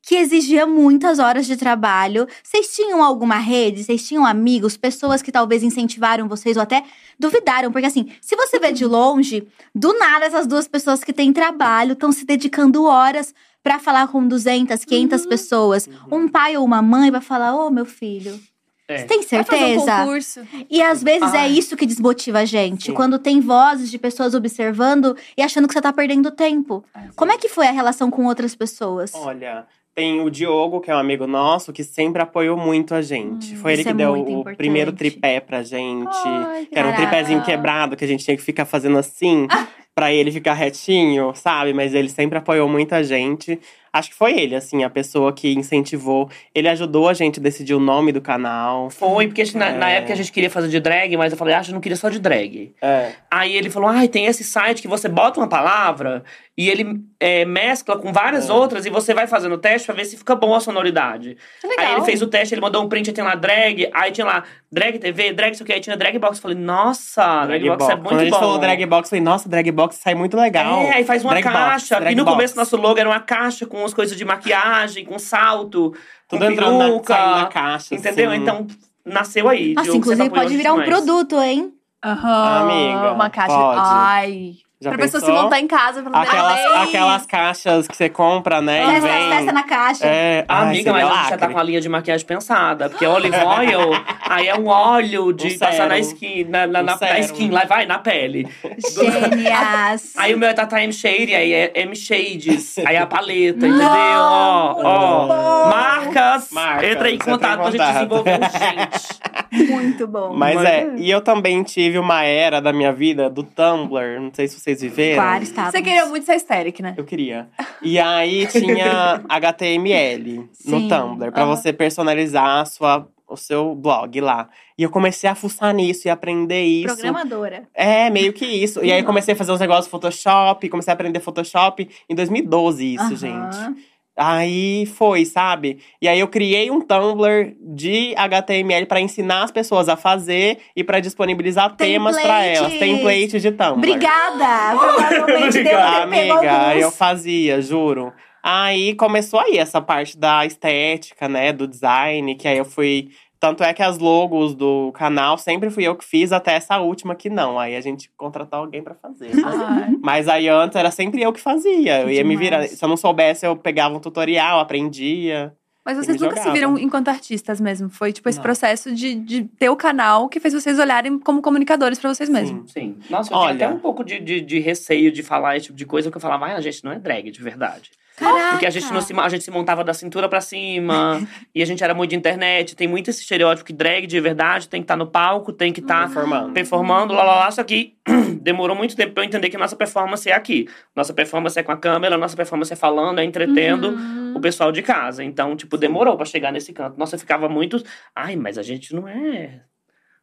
que 0.00 0.14
exigia 0.14 0.66
muitas 0.66 1.18
horas 1.18 1.46
de 1.46 1.56
trabalho. 1.56 2.26
Vocês 2.42 2.74
tinham 2.74 3.02
alguma 3.02 3.36
rede? 3.36 3.82
Vocês 3.82 4.06
tinham 4.06 4.24
amigos, 4.24 4.76
pessoas 4.76 5.22
que 5.22 5.32
talvez 5.32 5.62
incentivaram 5.62 6.28
vocês 6.28 6.56
ou 6.56 6.62
até 6.62 6.84
duvidaram? 7.18 7.72
Porque 7.72 7.86
assim, 7.86 8.12
se 8.20 8.36
você 8.36 8.58
vê 8.58 8.72
de 8.72 8.86
longe, 8.86 9.46
do 9.74 9.92
nada 9.98 10.24
essas 10.24 10.46
duas 10.46 10.68
pessoas 10.68 11.02
que 11.02 11.12
têm 11.12 11.32
trabalho 11.32 11.92
estão 11.92 12.12
se 12.12 12.24
dedicando 12.24 12.84
horas 12.84 13.34
pra 13.62 13.78
falar 13.78 14.08
com 14.08 14.26
200, 14.26 14.84
500 14.84 15.26
pessoas. 15.26 15.86
Uhum. 15.86 16.24
Um 16.24 16.28
pai 16.28 16.56
ou 16.56 16.64
uma 16.64 16.80
mãe 16.80 17.10
vai 17.10 17.20
falar: 17.20 17.54
Ô, 17.54 17.70
meu 17.70 17.84
filho. 17.84 18.40
É. 18.88 18.98
Você 18.98 19.04
tem 19.04 19.18
um 19.18 19.22
certeza? 19.22 19.98
concurso. 19.98 20.40
E 20.70 20.80
às 20.80 21.02
vezes 21.02 21.34
é 21.34 21.40
Ai. 21.40 21.52
isso 21.52 21.76
que 21.76 21.84
desmotiva 21.84 22.38
a 22.38 22.44
gente. 22.46 22.86
Sim. 22.86 22.94
Quando 22.94 23.18
tem 23.18 23.38
vozes 23.38 23.90
de 23.90 23.98
pessoas 23.98 24.34
observando 24.34 25.14
e 25.36 25.42
achando 25.42 25.68
que 25.68 25.74
você 25.74 25.80
tá 25.80 25.92
perdendo 25.92 26.30
tempo. 26.30 26.82
Como 27.14 27.30
é 27.30 27.36
que 27.36 27.50
foi 27.50 27.66
a 27.66 27.70
relação 27.70 28.10
com 28.10 28.24
outras 28.24 28.54
pessoas? 28.54 29.12
Olha, 29.14 29.66
tem 29.94 30.20
o 30.20 30.30
Diogo, 30.30 30.80
que 30.80 30.90
é 30.90 30.94
um 30.94 30.98
amigo 30.98 31.26
nosso, 31.26 31.72
que 31.72 31.84
sempre 31.84 32.22
apoiou 32.22 32.56
muito 32.56 32.94
a 32.94 33.02
gente. 33.02 33.56
Foi 33.56 33.74
ele 33.74 33.82
que 33.82 33.90
é 33.90 33.94
deu 33.94 34.12
o 34.12 34.16
importante. 34.16 34.56
primeiro 34.56 34.92
tripé 34.92 35.40
pra 35.40 35.62
gente. 35.62 36.16
Ai, 36.24 36.66
que 36.66 36.78
era 36.78 36.88
um 36.88 36.94
tripézinho 36.94 37.42
quebrado, 37.42 37.96
que 37.96 38.04
a 38.04 38.08
gente 38.08 38.24
tinha 38.24 38.36
que 38.36 38.42
ficar 38.42 38.64
fazendo 38.64 38.96
assim, 38.96 39.46
pra 39.94 40.12
ele 40.12 40.30
ficar 40.30 40.54
retinho, 40.54 41.32
sabe? 41.34 41.74
Mas 41.74 41.92
ele 41.92 42.08
sempre 42.08 42.38
apoiou 42.38 42.68
muita 42.68 43.02
gente. 43.02 43.60
Acho 43.98 44.10
que 44.10 44.14
foi 44.16 44.38
ele, 44.38 44.54
assim, 44.54 44.84
a 44.84 44.90
pessoa 44.90 45.32
que 45.32 45.52
incentivou. 45.54 46.30
Ele 46.54 46.68
ajudou 46.68 47.08
a 47.08 47.14
gente 47.14 47.40
a 47.40 47.42
decidir 47.42 47.74
o 47.74 47.80
nome 47.80 48.12
do 48.12 48.20
canal. 48.20 48.90
Foi, 48.90 49.26
porque 49.26 49.42
na, 49.54 49.70
na 49.72 49.90
É. 49.90 49.96
época 49.96 50.12
a 50.12 50.16
gente 50.16 50.30
queria 50.30 50.50
fazer 50.50 50.68
de 50.68 50.78
drag, 50.78 51.16
mas 51.16 51.32
eu 51.32 51.38
falei, 51.38 51.54
ah, 51.54 51.62
eu 51.66 51.74
não 51.74 51.80
queria 51.80 51.96
só 51.96 52.08
de 52.08 52.18
drag. 52.18 52.74
É. 52.80 53.12
Aí 53.30 53.56
ele 53.56 53.70
falou, 53.70 53.88
ai, 53.88 54.06
tem 54.08 54.26
esse 54.26 54.44
site 54.44 54.80
que 54.82 54.88
você 54.88 55.08
bota 55.08 55.40
uma 55.40 55.48
palavra 55.48 56.22
e 56.56 56.68
ele 56.68 57.00
é, 57.20 57.44
mescla 57.44 57.96
com 57.98 58.12
várias 58.12 58.48
É. 58.48 58.52
outras 58.52 58.84
e 58.86 58.90
você 58.90 59.12
vai 59.14 59.26
fazendo 59.26 59.54
o 59.54 59.58
teste 59.58 59.86
pra 59.86 59.94
ver 59.94 60.04
se 60.04 60.16
fica 60.16 60.34
bom 60.34 60.54
a 60.54 60.60
sonoridade. 60.60 61.36
Que 61.60 61.66
legal. 61.66 61.86
Aí 61.86 61.92
ele 61.94 62.04
fez 62.04 62.22
o 62.22 62.26
teste, 62.26 62.54
ele 62.54 62.60
mandou 62.60 62.82
um 62.84 62.88
print, 62.88 63.10
aí 63.10 63.14
tem 63.14 63.24
lá 63.24 63.34
drag, 63.34 63.88
aí 63.92 64.10
tinha 64.12 64.26
lá 64.26 64.44
drag 64.70 64.98
TV, 64.98 65.32
drag 65.32 65.52
isso 65.54 65.62
aqui, 65.62 65.72
aí 65.72 65.80
tinha 65.80 65.96
drag 65.96 66.18
box. 66.18 66.38
Eu 66.38 66.42
falei, 66.42 66.56
nossa, 66.58 67.46
drag, 67.46 67.68
box 67.68 67.84
é 67.88 67.94
muito 67.94 68.08
Quando 68.08 68.20
a 68.20 68.24
gente 68.24 68.32
bom. 68.32 68.38
falou 68.40 68.58
drag 68.58 68.86
box, 68.86 69.06
eu 69.06 69.10
falei, 69.10 69.24
nossa, 69.24 69.48
drag 69.48 69.70
box 69.72 69.96
sai 69.96 70.14
muito 70.14 70.36
legal. 70.36 70.82
É, 70.82 70.94
aí 70.94 71.04
faz 71.04 71.22
uma 71.24 71.30
Drag 71.32 71.44
box, 71.44 71.56
caixa. 71.56 72.00
drag 72.00 72.12
e 72.12 72.16
no 72.16 72.24
box. 72.24 72.34
começo 72.36 72.56
nosso 72.56 72.76
logo 72.76 72.98
era 72.98 73.08
uma 73.08 73.20
caixa 73.20 73.66
com 73.66 73.84
as 73.88 73.94
coisas 73.94 74.16
de 74.16 74.24
maquiagem, 74.24 75.04
com 75.04 75.18
salto, 75.18 75.94
Tudo 76.28 76.44
com 76.44 76.50
entrando 76.52 76.78
na, 76.78 76.84
peruca. 76.84 77.14
saindo 77.14 77.36
na 77.36 77.46
caixa. 77.46 77.94
Entendeu? 77.94 78.30
assim. 78.30 78.40
Então, 78.42 78.66
nasceu 79.04 79.48
aí. 79.48 79.74
Nossa, 79.74 79.90
você 79.90 79.96
inclusive 79.96 80.30
pode 80.30 80.56
virar 80.56 80.74
um 80.74 80.84
produto, 80.84 81.40
hein? 81.40 81.72
Aham. 82.04 82.62
Amiga, 82.62 83.12
Uma 83.12 83.28
caixa. 83.30 83.54
pode. 83.56 83.80
Ai. 83.82 84.56
Já 84.80 84.90
pra 84.90 84.98
pessoa 85.00 85.20
se 85.20 85.32
montar 85.32 85.58
em 85.58 85.66
casa. 85.66 86.02
Pra 86.02 86.20
Aquelas, 86.20 86.60
aquelas 86.88 87.26
caixas 87.26 87.88
que 87.88 87.96
você 87.96 88.08
compra, 88.08 88.60
né? 88.62 88.80
e 88.84 88.86
Festa, 88.92 89.08
vem. 89.08 89.28
festa 89.30 89.52
na 89.52 89.62
caixa. 89.64 90.06
É, 90.06 90.44
ai, 90.48 90.66
amiga, 90.68 90.92
mas 90.92 91.04
a 91.04 91.08
gente 91.08 91.16
já 91.16 91.28
tá 91.30 91.34
lacre. 91.36 91.52
com 91.54 91.58
a 91.58 91.62
linha 91.64 91.80
de 91.80 91.88
maquiagem 91.88 92.24
pensada. 92.24 92.88
Porque 92.88 93.04
olive 93.04 93.36
oil, 93.36 93.90
aí 94.30 94.46
é 94.46 94.56
um 94.56 94.68
óleo 94.68 95.32
de 95.32 95.48
Um 95.56 95.58
passar 95.58 95.88
na 95.88 95.98
skin, 95.98 96.44
na, 96.44 96.64
na, 96.68 96.82
na, 96.84 96.96
na 96.96 97.18
skin, 97.18 97.50
lá 97.50 97.64
vai, 97.64 97.86
na 97.86 97.98
pele. 97.98 98.46
Gênias. 98.62 100.14
Aí 100.16 100.34
o 100.34 100.38
meu 100.38 100.48
é 100.48 100.52
Tata 100.54 100.80
M 100.80 100.92
Shade, 100.92 101.34
aí 101.34 101.52
é 101.52 101.72
M 101.74 101.94
Shades, 101.96 102.78
aí 102.78 102.96
é 102.96 102.98
a 102.98 103.06
paleta, 103.06 103.66
entendeu? 103.66 103.88
Ó, 103.88 104.76
ó. 104.82 105.70
Marcas, 105.70 106.50
Marcas, 106.52 106.90
entra 106.90 107.10
em 107.10 107.18
você 107.18 107.24
tem 107.24 107.32
contato 107.32 107.60
pra 107.60 107.70
gente 107.70 107.92
desenvolver 107.92 108.38
um 108.38 108.42
gente. 109.58 109.72
Muito 109.72 110.06
bom. 110.06 110.34
Mas 110.34 110.54
Mas 110.56 110.64
é, 110.66 110.80
é. 110.80 110.94
e 110.96 111.10
eu 111.10 111.20
também 111.20 111.62
tive 111.62 111.98
uma 111.98 112.22
era 112.22 112.60
da 112.60 112.72
minha 112.72 112.92
vida 112.92 113.28
do 113.30 113.42
Tumblr. 113.42 114.20
Não 114.20 114.30
sei 114.32 114.46
se 114.48 114.60
vocês 114.68 114.80
viveram. 114.82 115.22
Claro, 115.22 115.42
estávamos. 115.44 115.72
Você 115.72 115.82
queria 115.82 116.06
muito 116.06 116.26
ser 116.26 116.36
histérica, 116.36 116.82
né? 116.82 116.94
Eu 116.96 117.04
queria. 117.04 117.48
E 117.82 117.98
aí 117.98 118.46
tinha 118.46 119.22
HTML 119.28 120.36
no 120.38 120.48
Sim. 120.80 120.88
Tumblr, 120.88 121.32
pra 121.32 121.42
Aham. 121.44 121.56
você 121.56 121.72
personalizar 121.72 122.60
a 122.60 122.64
sua, 122.64 123.08
o 123.26 123.36
seu 123.36 123.74
blog 123.74 124.20
lá. 124.20 124.48
E 124.76 124.82
eu 124.82 124.90
comecei 124.90 125.28
a 125.28 125.34
fuçar 125.34 125.72
nisso 125.74 126.06
e 126.06 126.10
aprender 126.10 126.62
isso. 126.62 126.94
Programadora. 126.94 127.68
É, 127.74 128.10
meio 128.10 128.32
que 128.32 128.46
isso. 128.46 128.84
E 128.84 128.92
aí 128.92 129.02
comecei 129.02 129.34
a 129.34 129.36
fazer 129.36 129.52
uns 129.52 129.60
negócios 129.60 129.86
de 129.86 129.90
Photoshop, 129.90 130.68
comecei 130.68 130.92
a 130.92 130.94
aprender 130.94 131.20
Photoshop 131.20 131.88
em 132.08 132.14
2012, 132.14 132.94
isso, 132.94 133.02
Aham. 133.04 133.16
gente. 133.16 133.88
Aí 134.18 134.84
foi, 134.84 135.24
sabe? 135.24 135.78
E 136.02 136.08
aí 136.08 136.18
eu 136.18 136.26
criei 136.26 136.72
um 136.72 136.80
Tumblr 136.80 137.54
de 137.60 138.14
HTML 138.16 138.84
pra 138.86 139.00
ensinar 139.00 139.44
as 139.44 139.52
pessoas 139.52 139.88
a 139.88 139.96
fazer 139.96 140.58
e 140.74 140.82
pra 140.82 140.98
disponibilizar 140.98 141.76
temas 141.76 142.16
pra 142.16 142.40
Templates. 142.40 142.58
elas, 142.58 142.72
templates 142.78 143.42
de 143.42 143.52
Tumblr. 143.52 143.78
Obrigada! 143.78 144.76
Provavelmente 144.76 145.58
Obrigada, 145.60 146.02
Amiga, 146.02 146.76
eu 146.76 146.90
fazia, 146.90 147.62
juro. 147.62 148.12
Aí 148.42 148.94
começou 148.94 149.40
aí 149.40 149.58
essa 149.58 149.80
parte 149.80 150.16
da 150.18 150.44
estética, 150.46 151.28
né, 151.28 151.52
do 151.52 151.66
design, 151.66 152.34
que 152.34 152.48
aí 152.48 152.58
eu 152.58 152.64
fui 152.64 153.10
tanto 153.40 153.62
é 153.62 153.72
que 153.72 153.82
as 153.82 153.98
logos 153.98 154.54
do 154.54 154.90
canal 154.92 155.38
sempre 155.38 155.70
fui 155.70 155.84
eu 155.84 155.94
que 155.96 156.04
fiz, 156.04 156.32
até 156.32 156.54
essa 156.54 156.78
última 156.78 157.14
que 157.14 157.30
não. 157.30 157.58
Aí 157.58 157.76
a 157.76 157.80
gente 157.80 158.10
contratou 158.16 158.58
alguém 158.60 158.82
pra 158.82 158.94
fazer. 158.94 159.34
né? 159.34 159.42
Ai. 159.44 159.96
Mas 160.02 160.28
aí 160.28 160.48
antes 160.48 160.76
era 160.76 160.90
sempre 160.90 161.22
eu 161.22 161.32
que 161.32 161.40
fazia. 161.40 162.02
Eu 162.02 162.10
ia 162.10 162.24
me 162.24 162.36
virar. 162.36 162.66
Se 162.66 162.84
eu 162.84 162.88
não 162.88 162.96
soubesse, 162.96 163.46
eu 163.46 163.56
pegava 163.56 163.96
um 163.96 164.00
tutorial, 164.00 164.58
aprendia. 164.60 165.54
Mas 165.84 165.96
vocês 165.96 166.20
nunca 166.20 166.34
se 166.34 166.40
jogava. 166.42 166.52
viram 166.54 166.78
enquanto 166.78 167.08
artistas 167.08 167.58
mesmo. 167.60 167.88
Foi 167.88 168.12
tipo 168.12 168.28
esse 168.28 168.36
Não. 168.38 168.42
processo 168.42 168.94
de, 168.94 169.14
de 169.14 169.44
ter 169.44 169.70
o 169.70 169.76
canal 169.76 170.28
que 170.28 170.38
fez 170.38 170.52
vocês 170.52 170.78
olharem 170.78 171.18
como 171.18 171.40
comunicadores 171.40 171.98
pra 171.98 172.12
vocês 172.12 172.28
mesmos. 172.28 172.70
Sim. 172.72 172.96
Sim. 172.98 173.08
Nossa, 173.08 173.32
eu 173.32 173.38
Olha. 173.38 173.56
tinha 173.56 173.68
até 173.68 173.76
um 173.76 173.80
pouco 173.80 174.04
de, 174.04 174.20
de, 174.20 174.40
de 174.42 174.58
receio 174.58 175.10
de 175.10 175.22
falar 175.22 175.56
esse 175.56 175.66
tipo 175.66 175.78
de 175.78 175.86
coisa, 175.86 176.08
porque 176.10 176.18
eu 176.18 176.20
falava, 176.20 176.46
ah, 176.46 176.56
a 176.56 176.60
gente 176.60 176.84
não 176.84 176.92
é 176.92 176.98
drag 176.98 177.30
de 177.30 177.42
verdade. 177.42 177.90
Caraca. 178.18 178.50
Porque 178.50 178.66
a 178.66 178.70
gente, 178.70 178.92
não 178.92 179.00
se, 179.00 179.12
a 179.18 179.28
gente 179.28 179.44
se 179.44 179.50
montava 179.50 179.84
da 179.84 179.94
cintura 179.94 180.28
pra 180.28 180.40
cima, 180.40 181.20
e 181.54 181.62
a 181.62 181.66
gente 181.66 181.82
era 181.84 181.94
muito 181.94 182.10
de 182.10 182.16
internet. 182.16 182.74
Tem 182.76 182.88
muito 182.88 183.10
esse 183.10 183.20
estereótipo 183.22 183.64
que 183.66 183.72
drag 183.72 184.06
de 184.06 184.20
verdade 184.20 184.68
tem 184.68 184.80
que 184.80 184.84
estar 184.84 184.96
no 184.96 185.06
palco, 185.06 185.52
tem 185.52 185.72
que 185.72 185.80
estar 185.80 186.06
Performando. 186.06 186.52
performando, 186.52 187.14
lá, 187.14 187.22
lá, 187.22 187.36
lá. 187.36 187.50
Só 187.50 187.62
que 187.64 187.94
demorou 188.42 188.76
muito 188.76 188.96
tempo 188.96 189.12
pra 189.14 189.22
eu 189.22 189.26
entender 189.26 189.50
que 189.50 189.56
nossa 189.58 189.76
performance 189.76 190.28
é 190.28 190.32
aqui. 190.32 190.68
Nossa 190.96 191.12
performance 191.14 191.58
é 191.58 191.62
com 191.62 191.72
a 191.72 191.76
câmera, 191.76 192.16
nossa 192.18 192.36
performance 192.36 192.72
é 192.72 192.76
falando, 192.76 193.18
é 193.20 193.24
entretendo 193.24 193.88
Uhum. 193.90 194.34
o 194.36 194.40
pessoal 194.40 194.72
de 194.72 194.82
casa. 194.82 195.22
Então, 195.22 195.54
tipo, 195.56 195.76
demorou 195.76 196.16
pra 196.16 196.24
chegar 196.26 196.52
nesse 196.52 196.72
canto. 196.72 196.98
Nossa, 196.98 197.14
eu 197.16 197.20
ficava 197.20 197.48
muito. 197.48 197.82
Ai, 198.14 198.36
mas 198.36 198.58
a 198.58 198.62
gente 198.62 198.94
não 198.94 199.06
é 199.08 199.60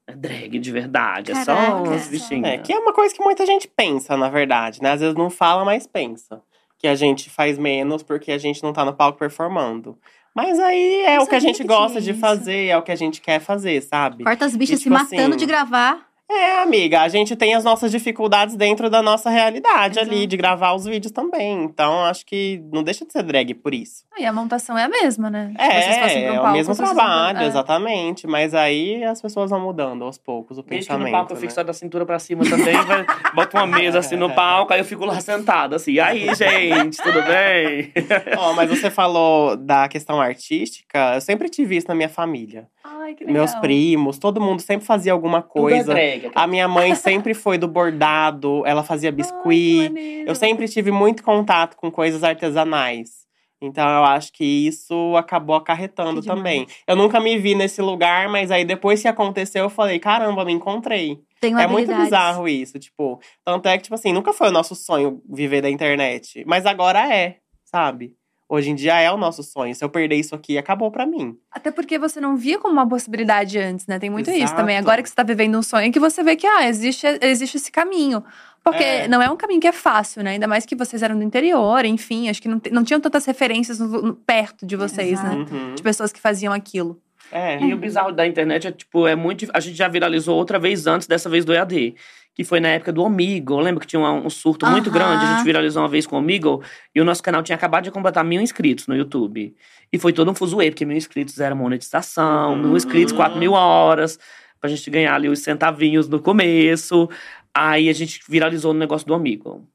É 0.08 0.14
drag 0.16 0.60
de 0.60 0.72
verdade, 0.72 1.32
é 1.32 1.36
só 1.44 1.56
Caraca. 1.56 1.90
uns 1.90 2.08
bichinhos. 2.08 2.48
É, 2.48 2.58
que 2.60 2.72
é 2.72 2.78
uma 2.78 2.94
coisa 2.94 3.14
que 3.16 3.24
muita 3.24 3.44
gente 3.46 3.68
pensa, 3.68 4.16
na 4.16 4.30
verdade, 4.30 4.80
né? 4.82 4.92
Às 4.92 5.00
vezes 5.02 5.16
não 5.16 5.32
fala, 5.32 5.66
mas 5.66 5.88
pensa. 5.88 6.42
Que 6.86 6.90
a 6.90 6.94
gente 6.94 7.32
faz 7.32 7.58
menos 7.58 8.04
porque 8.04 8.32
a 8.32 8.38
gente 8.38 8.62
não 8.62 8.72
tá 8.72 8.86
no 8.86 8.94
palco 8.94 9.18
performando. 9.18 9.98
Mas 10.36 10.60
aí 10.60 11.02
é 11.02 11.18
Não 11.18 11.24
o 11.24 11.28
que 11.28 11.34
a 11.34 11.40
gente 11.40 11.64
que 11.64 11.68
gosta 11.68 12.00
de 12.00 12.14
fazer, 12.14 12.68
é 12.68 12.78
o 12.78 12.84
que 12.84 12.92
a 12.92 12.96
gente 12.96 13.22
quer 13.22 13.40
fazer, 13.40 13.82
sabe? 13.82 14.24
Corta 14.24 14.46
as 14.46 14.56
bichas 14.56 14.76
E, 14.76 14.78
se 14.78 14.84
tipo 14.84 14.94
matando 14.94 15.30
assim, 15.30 15.38
de 15.38 15.46
gravar. 15.48 16.08
É, 16.30 16.62
amiga, 16.64 17.02
a 17.02 17.08
gente 17.08 17.36
tem 17.36 17.54
as 17.54 17.64
nossas 17.64 17.92
dificuldades 17.92 18.56
dentro 18.56 18.90
da 18.90 19.00
nossa 19.02 19.30
realidade 19.30 20.00
ali, 20.00 20.16
Exato. 20.16 20.28
de 20.28 20.38
gravar 20.38 20.74
os 20.74 20.84
vídeos 20.86 21.12
também. 21.12 21.64
Então, 21.64 22.04
acho 22.06 22.26
que 22.26 22.64
não 22.74 22.82
deixa 22.84 23.06
de 23.06 23.12
ser 23.12 23.22
drag 23.22 23.54
por 23.54 23.76
isso. 23.76 24.04
E 24.18 24.26
a 24.26 24.34
montação 24.34 24.76
é 24.76 24.84
a 24.86 24.90
mesma, 24.90 25.30
né? 25.30 25.54
Fossem 25.56 25.68
É, 25.70 25.94
pra 26.00 26.06
um 26.08 26.10
é 26.10 26.32
o 26.32 26.42
palco, 26.42 26.52
mesmo 26.58 26.74
vocês- 26.74 26.90
trabalho, 26.90 27.40
é. 27.40 27.46
exatamente. 27.46 28.26
Mas 28.26 28.56
aí 28.56 29.04
as 29.04 29.22
pessoas 29.22 29.52
vão 29.52 29.60
mudando 29.60 30.04
aos 30.04 30.18
poucos 30.18 30.58
o 30.58 30.64
Desde 30.64 30.88
que 30.88 30.94
no 30.94 30.98
pensamento. 31.00 31.14
palco 31.14 31.32
eu 31.34 31.36
né? 31.36 31.42
fico 31.42 31.54
só 31.54 31.64
da 31.64 31.74
cintura 31.74 32.06
pra 32.08 32.18
cima 32.18 32.44
também, 32.44 32.76
vai, 32.86 33.06
bota 33.36 33.58
uma 33.58 33.68
mesa 33.68 34.00
assim 34.00 34.16
no 34.16 34.30
palco, 34.34 34.74
aí 34.74 34.80
eu 34.80 34.86
fico 34.86 35.06
lá 35.06 35.20
sentada 35.22 35.76
assim. 35.76 36.00
Aí, 36.00 36.34
gente, 36.34 36.98
tudo 37.04 37.22
bem? 37.22 37.94
Ó, 38.38 38.54
mas 38.54 38.68
você 38.70 38.90
falou 38.90 39.56
da 39.56 39.88
questão 39.88 40.20
artística, 40.20 41.14
eu 41.16 41.22
sempre 41.22 41.50
tive 41.50 41.78
isso 41.78 41.88
na 41.88 41.94
minha 41.94 42.10
família. 42.10 42.68
Ai, 43.06 43.14
que 43.16 43.24
legal. 43.24 43.42
Meus 43.44 43.56
primos, 43.56 44.18
todo 44.18 44.42
mundo 44.42 44.62
sempre 44.62 44.86
fazia 44.86 45.12
alguma 45.14 45.42
Tudo 45.42 45.70
é 45.70 45.72
coisa. 45.74 45.94
drag. 45.94 46.32
A 46.34 46.48
minha 46.48 46.68
mãe 46.68 46.96
sempre 46.96 47.34
foi 47.34 47.58
do 47.58 47.68
bordado, 47.68 48.64
ela 48.66 48.84
fazia 48.84 49.10
Ai, 49.10 49.16
biscuit. 49.16 49.84
maneiro. 49.90 50.30
Eu 50.30 50.34
sempre 50.36 50.68
tive 50.68 50.92
muito 50.92 51.24
contato 51.24 51.78
com 51.78 51.92
coisas 51.92 52.24
artesanais. 52.24 53.26
Então 53.62 53.88
eu 53.88 54.04
acho 54.04 54.34
que 54.34 54.44
isso 54.44 55.16
acabou 55.16 55.56
acarretando 55.56 56.16
Que 56.16 56.22
demais. 56.22 56.38
também. 56.40 56.68
Eu 56.86 56.96
nunca 56.96 57.20
me 57.20 57.38
vi 57.38 57.56
nesse 57.56 57.82
lugar, 57.82 58.28
mas 58.28 58.52
aí 58.52 58.66
depois 58.66 59.02
que 59.02 59.08
aconteceu, 59.08 59.64
eu 59.64 59.70
falei: 59.70 59.98
caramba, 59.98 60.44
me 60.44 60.52
encontrei. 60.52 61.20
Tenho 61.40 61.58
É 61.60 61.66
muito 61.68 61.94
bizarro 61.96 62.48
isso, 62.48 62.78
tipo. 62.80 63.20
Tanto 63.44 63.68
é 63.68 63.78
que, 63.78 63.84
tipo 63.84 63.96
assim, 63.96 64.12
nunca 64.12 64.34
foi 64.34 64.50
o 64.50 64.52
nosso 64.52 64.76
sonho 64.76 65.22
viver 65.30 65.62
da 65.62 65.70
internet. 65.70 66.44
Mas 66.46 66.66
agora 66.66 67.08
é, 67.14 67.38
sabe? 67.64 68.14
Hoje 68.56 68.70
em 68.72 68.76
dia 68.76 69.00
é 69.00 69.12
o 69.12 69.18
nosso 69.18 69.44
sonho. 69.44 69.74
Se 69.76 69.84
eu 69.84 69.90
perder 69.90 70.16
isso 70.16 70.34
aqui, 70.34 70.58
acabou 70.58 70.90
pra 70.92 71.06
mim. 71.06 71.38
Até 71.52 71.72
porque 71.72 71.98
você 72.00 72.20
não 72.22 72.36
via 72.38 72.58
como 72.58 72.74
uma 72.74 72.88
possibilidade 72.88 73.58
antes, 73.60 73.86
né? 73.88 74.00
Tem 74.00 74.10
muito 74.10 74.30
isso 74.30 74.40
Exato. 74.40 74.56
também. 74.56 74.78
Agora 74.78 75.02
que 75.04 75.10
você 75.10 75.16
tá 75.16 75.24
vivendo 75.24 75.58
um 75.58 75.62
sonho, 75.62 75.92
que 75.92 76.00
você 76.00 76.24
vê 76.24 76.36
que, 76.36 76.48
ah, 76.48 76.68
existe, 76.68 77.06
existe 77.22 77.58
esse 77.58 77.72
caminho. 77.72 78.24
Porque 78.64 78.84
É. 78.84 79.08
não 79.08 79.22
é 79.22 79.30
um 79.30 79.38
caminho 79.38 79.60
que 79.62 79.68
é 79.68 79.72
fácil, 79.72 80.24
né? 80.24 80.32
Ainda 80.32 80.48
mais 80.48 80.66
que 80.66 80.76
vocês 80.76 81.04
eram 81.04 81.18
do 81.18 81.24
interior, 81.24 81.86
enfim. 81.86 82.30
Acho 82.30 82.42
que 82.42 82.48
não, 82.48 82.60
não 82.72 82.84
tinham 82.84 83.00
tantas 83.00 83.24
referências 83.26 83.78
no- 83.80 84.02
no- 84.02 84.16
perto 84.16 84.66
de 84.66 84.76
vocês, 84.76 85.12
Exato. 85.20 85.36
né? 85.36 85.46
Uhum. 85.52 85.76
De 85.76 85.84
pessoas 85.84 86.12
que 86.12 86.20
faziam 86.20 86.52
aquilo. 86.52 87.00
É. 87.32 87.60
E 87.60 87.74
o 87.74 87.78
bizarro 87.78 88.12
da 88.12 88.26
internet 88.26 88.68
é, 88.68 88.72
tipo, 88.72 89.08
é 89.08 89.16
muito. 89.16 89.48
A 89.54 89.60
gente 89.60 89.76
já 89.76 89.88
viralizou 89.88 90.36
outra 90.38 90.58
vez 90.60 90.86
antes, 90.88 91.08
dessa 91.08 91.28
vez 91.30 91.44
do 91.44 91.54
EAD. 91.54 91.96
Que 92.36 92.44
foi 92.44 92.60
na 92.60 92.68
época 92.68 92.92
do 92.92 93.02
Omigo. 93.02 93.58
Lembra 93.62 93.80
que 93.80 93.88
tinha 93.88 94.00
um, 94.00 94.26
um 94.26 94.30
surto 94.30 94.66
muito 94.68 94.90
Aham. 94.90 94.94
grande? 94.94 95.24
A 95.26 95.36
gente 95.36 95.44
viralizou 95.46 95.82
uma 95.82 95.88
vez 95.88 96.06
com 96.06 96.18
o 96.18 96.20
Omigo. 96.20 96.62
E 96.94 97.00
o 97.00 97.06
nosso 97.06 97.24
canal 97.24 97.42
tinha 97.42 97.56
acabado 97.56 97.86
de 97.86 97.92
completar 97.92 98.26
mil 98.26 98.42
inscritos 98.42 98.88
no 98.88 98.96
YouTube. 98.96 99.56
E 99.92 99.98
foi 99.98 100.12
todo 100.12 100.30
um 100.30 100.36
fuzuê, 100.36 100.70
porque 100.70 100.86
mil 100.86 100.98
inscritos 100.98 101.40
era 101.40 101.56
monetização, 101.56 102.52
Uhum. 102.54 102.62
mil 102.62 102.76
inscritos, 102.78 103.14
quatro 103.14 103.40
mil 103.40 103.54
horas. 103.54 104.20
Pra 104.60 104.70
gente 104.70 104.90
ganhar 104.90 105.16
ali 105.16 105.30
os 105.30 105.40
centavinhos 105.40 106.10
no 106.10 106.20
começo. 106.22 107.10
Aí 107.54 107.88
a 107.88 107.94
gente 107.94 108.20
viralizou 108.28 108.74
no 108.74 108.80
negócio 108.80 109.08
do 109.08 109.14
Omigo. 109.14 109.66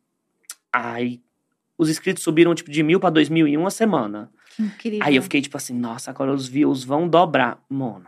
Aí 0.70 1.20
os 1.78 1.88
inscritos 1.88 2.22
subiram, 2.22 2.54
tipo, 2.54 2.70
de 2.70 2.82
mil 2.82 3.00
pra 3.00 3.08
dois 3.08 3.30
mil 3.30 3.46
em 3.48 3.56
uma 3.56 3.70
semana. 3.70 4.30
Que 4.54 4.62
incrível. 4.62 5.00
Aí 5.02 5.16
eu 5.16 5.22
fiquei, 5.22 5.40
tipo 5.40 5.56
assim, 5.56 5.72
nossa, 5.72 6.10
agora 6.10 6.30
os 6.30 6.46
views 6.46 6.84
vão 6.84 7.08
dobrar. 7.08 7.58
Mano. 7.70 8.04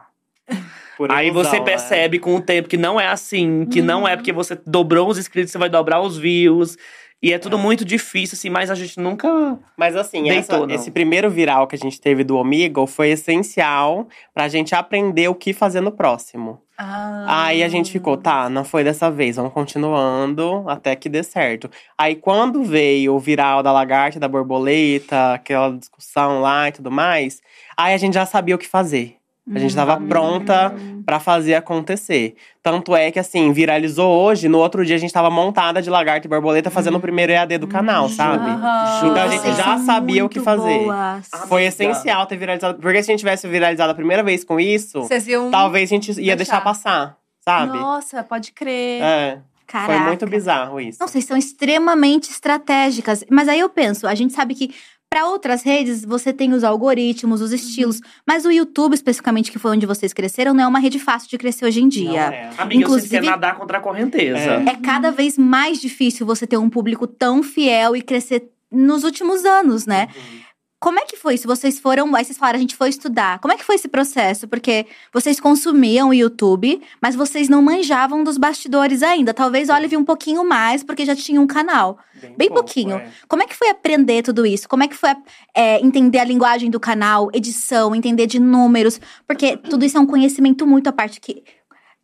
Por 1.08 1.16
Aí 1.16 1.30
você 1.30 1.60
percebe 1.60 2.18
com 2.18 2.34
o 2.36 2.40
tempo 2.40 2.68
que 2.68 2.76
não 2.76 3.00
é 3.00 3.06
assim, 3.06 3.66
que 3.66 3.80
não 3.82 4.06
é 4.06 4.16
porque 4.16 4.32
você 4.32 4.58
dobrou 4.66 5.08
os 5.08 5.18
inscritos, 5.18 5.50
você 5.52 5.58
vai 5.58 5.68
dobrar 5.68 6.00
os 6.00 6.16
views. 6.18 6.76
E 7.24 7.32
é 7.32 7.38
tudo 7.38 7.56
muito 7.56 7.84
difícil, 7.84 8.34
assim, 8.34 8.50
mas 8.50 8.68
a 8.68 8.74
gente 8.74 8.98
nunca. 8.98 9.56
Mas 9.76 9.94
assim, 9.94 10.24
Deitou, 10.24 10.64
essa- 10.64 10.74
esse 10.74 10.90
primeiro 10.90 11.30
viral 11.30 11.68
que 11.68 11.76
a 11.76 11.78
gente 11.78 12.00
teve 12.00 12.24
do 12.24 12.36
Omegle 12.36 12.84
foi 12.84 13.10
essencial 13.10 14.08
pra 14.34 14.48
gente 14.48 14.74
aprender 14.74 15.28
o 15.28 15.34
que 15.34 15.52
fazer 15.52 15.80
no 15.80 15.92
próximo. 15.92 16.60
Ah. 16.76 17.46
Aí 17.46 17.62
a 17.62 17.68
gente 17.68 17.92
ficou, 17.92 18.16
tá, 18.16 18.48
não 18.50 18.64
foi 18.64 18.82
dessa 18.82 19.08
vez, 19.08 19.36
vamos 19.36 19.52
continuando 19.52 20.64
até 20.68 20.96
que 20.96 21.08
dê 21.08 21.22
certo. 21.22 21.70
Aí 21.96 22.16
quando 22.16 22.64
veio 22.64 23.14
o 23.14 23.20
viral 23.20 23.62
da 23.62 23.70
lagarta, 23.70 24.18
da 24.18 24.26
borboleta, 24.26 25.34
aquela 25.34 25.70
discussão 25.76 26.40
lá 26.40 26.68
e 26.68 26.72
tudo 26.72 26.90
mais, 26.90 27.40
aí 27.76 27.94
a 27.94 27.98
gente 27.98 28.14
já 28.14 28.26
sabia 28.26 28.54
o 28.54 28.58
que 28.58 28.66
fazer. 28.66 29.16
A 29.50 29.59
gente 29.59 29.74
tava 29.74 29.96
Hum. 29.96 30.07
pronta 30.07 30.72
pra 31.05 31.18
fazer 31.18 31.55
acontecer. 31.55 32.37
Tanto 32.62 32.94
é 32.94 33.11
que, 33.11 33.18
assim, 33.18 33.52
viralizou 33.52 34.09
hoje, 34.22 34.48
no 34.48 34.59
outro 34.59 34.85
dia 34.87 34.94
a 34.94 34.98
gente 34.98 35.12
tava 35.12 35.28
montada 35.31 35.83
de 35.83 35.90
lagarta 35.90 36.26
e 36.28 36.31
borboleta 36.31 36.70
fazendo 36.70 36.96
o 36.96 37.00
primeiro 37.00 37.33
EAD 37.33 37.59
do 37.59 37.66
canal, 37.66 38.09
sabe? 38.09 38.48
Aham. 38.48 39.00
Então 39.11 39.22
a 39.22 39.26
gente 39.26 39.40
Vocês 39.42 39.57
já 39.57 39.64
são 39.78 39.85
sabia 39.87 40.24
o 40.24 40.28
que 40.28 40.38
muito 40.38 40.44
fazer. 40.44 40.78
boas. 40.85 41.28
Foi 41.48 41.64
essencial 41.64 42.24
ter 42.26 42.37
viralizado. 42.37 42.78
Porque 42.81 43.02
se 43.02 43.11
a 43.11 43.12
gente 43.12 43.18
tivesse 43.18 43.48
viralizado 43.48 43.90
a 43.90 43.94
primeira 43.96 44.22
vez 44.22 44.44
com 44.44 44.61
isso, 44.61 45.00
Vocês 45.02 45.26
iam. 45.26 45.50
talvez 45.50 45.90
a 45.90 45.94
gente 45.94 46.09
ia 46.12 46.14
deixar. 46.14 46.37
deixar 46.37 46.61
passar, 46.61 47.16
sabe? 47.44 47.76
Nossa, 47.76 48.22
pode 48.22 48.52
crer. 48.52 49.02
É. 49.02 49.38
Caraca. 49.66 49.92
Foi 49.94 50.07
muito 50.07 50.26
bizarro 50.26 50.78
isso. 50.81 50.98
Não, 51.00 51.09
vocês 51.09 51.24
são 51.24 51.35
extremamente 51.37 52.31
estratégicas. 52.31 53.24
Mas 53.31 53.48
aí 53.48 53.59
eu 53.59 53.70
penso, 53.70 54.07
a 54.07 54.14
gente 54.14 54.33
sabe 54.35 54.55
que 54.55 54.72
para 55.12 55.27
outras 55.27 55.62
redes 55.62 56.07
você 56.07 56.33
tem 56.33 56.55
os 56.55 56.64
algoritmos, 56.64 57.42
os 57.42 57.53
estilos, 57.53 58.01
mas 58.27 58.46
o 58.46 58.51
YouTube 58.51 58.94
especificamente, 58.94 59.53
que 59.53 59.59
foi 59.59 59.72
onde 59.72 59.85
vocês 59.85 60.11
cresceram, 60.14 60.55
não 60.55 60.64
é 60.64 60.66
uma 60.66 60.79
rede 60.79 60.98
fácil 60.98 61.29
de 61.29 61.37
crescer 61.37 61.66
hoje 61.66 61.81
em 61.81 61.83
Não 61.83 61.88
dia. 61.90 62.20
é. 62.22 62.51
Amiga, 62.57 62.81
Inclusive- 62.81 63.09
você 63.09 63.20
quer 63.20 63.27
nadar 63.31 63.57
contra 63.59 63.77
a 63.77 63.81
correnteza. 63.83 64.38
É. 64.38 64.70
É 64.70 64.77
cada 64.83 65.11
vez 65.11 65.37
mais 65.37 65.79
difícil 65.79 66.25
você 66.25 66.46
ter 66.46 66.57
um 66.57 66.70
público 66.70 67.07
tão 67.07 67.42
fiel 67.42 67.94
e 67.94 68.01
crescer 68.01 68.48
nos 68.70 69.05
últimos 69.05 69.44
anos, 69.44 69.85
né? 69.85 70.09
Uhum. 70.16 70.40
Como 70.82 70.98
é 70.98 71.04
que 71.04 71.16
foi? 71.16 71.36
Se 71.36 71.46
vocês 71.46 71.78
foram, 71.78 72.12
aí 72.16 72.24
vocês 72.24 72.36
falaram, 72.36 72.56
a 72.56 72.60
gente 72.60 72.74
foi 72.74 72.88
estudar. 72.88 73.38
Como 73.38 73.54
é 73.54 73.56
que 73.56 73.64
foi 73.64 73.76
esse 73.76 73.86
processo? 73.86 74.48
Porque 74.48 74.84
vocês 75.12 75.38
consumiam 75.38 76.08
o 76.08 76.14
YouTube, 76.14 76.82
mas 77.00 77.14
vocês 77.14 77.48
não 77.48 77.62
manjavam 77.62 78.24
dos 78.24 78.36
bastidores 78.36 79.00
ainda. 79.00 79.32
Talvez 79.32 79.68
o 79.68 79.72
Olive 79.72 79.96
um 79.96 80.04
pouquinho 80.04 80.44
mais, 80.44 80.82
porque 80.82 81.06
já 81.06 81.14
tinha 81.14 81.40
um 81.40 81.46
canal. 81.46 82.00
Bem 82.36 82.48
pouco, 82.48 82.54
pouquinho. 82.54 82.96
é. 82.96 83.12
Como 83.28 83.44
é 83.44 83.46
que 83.46 83.54
foi 83.54 83.70
aprender 83.70 84.22
tudo 84.22 84.44
isso? 84.44 84.68
Como 84.68 84.82
é 84.82 84.88
que 84.88 84.96
foi 84.96 85.10
é, 85.54 85.80
entender 85.80 86.18
a 86.18 86.24
linguagem 86.24 86.68
do 86.68 86.80
canal, 86.80 87.30
edição, 87.32 87.94
entender 87.94 88.26
de 88.26 88.40
números? 88.40 89.00
Porque 89.24 89.56
tudo 89.56 89.84
isso 89.84 89.96
é 89.96 90.00
um 90.00 90.06
conhecimento 90.06 90.66
muito 90.66 90.88
à 90.88 90.92
parte 90.92 91.20
que 91.20 91.44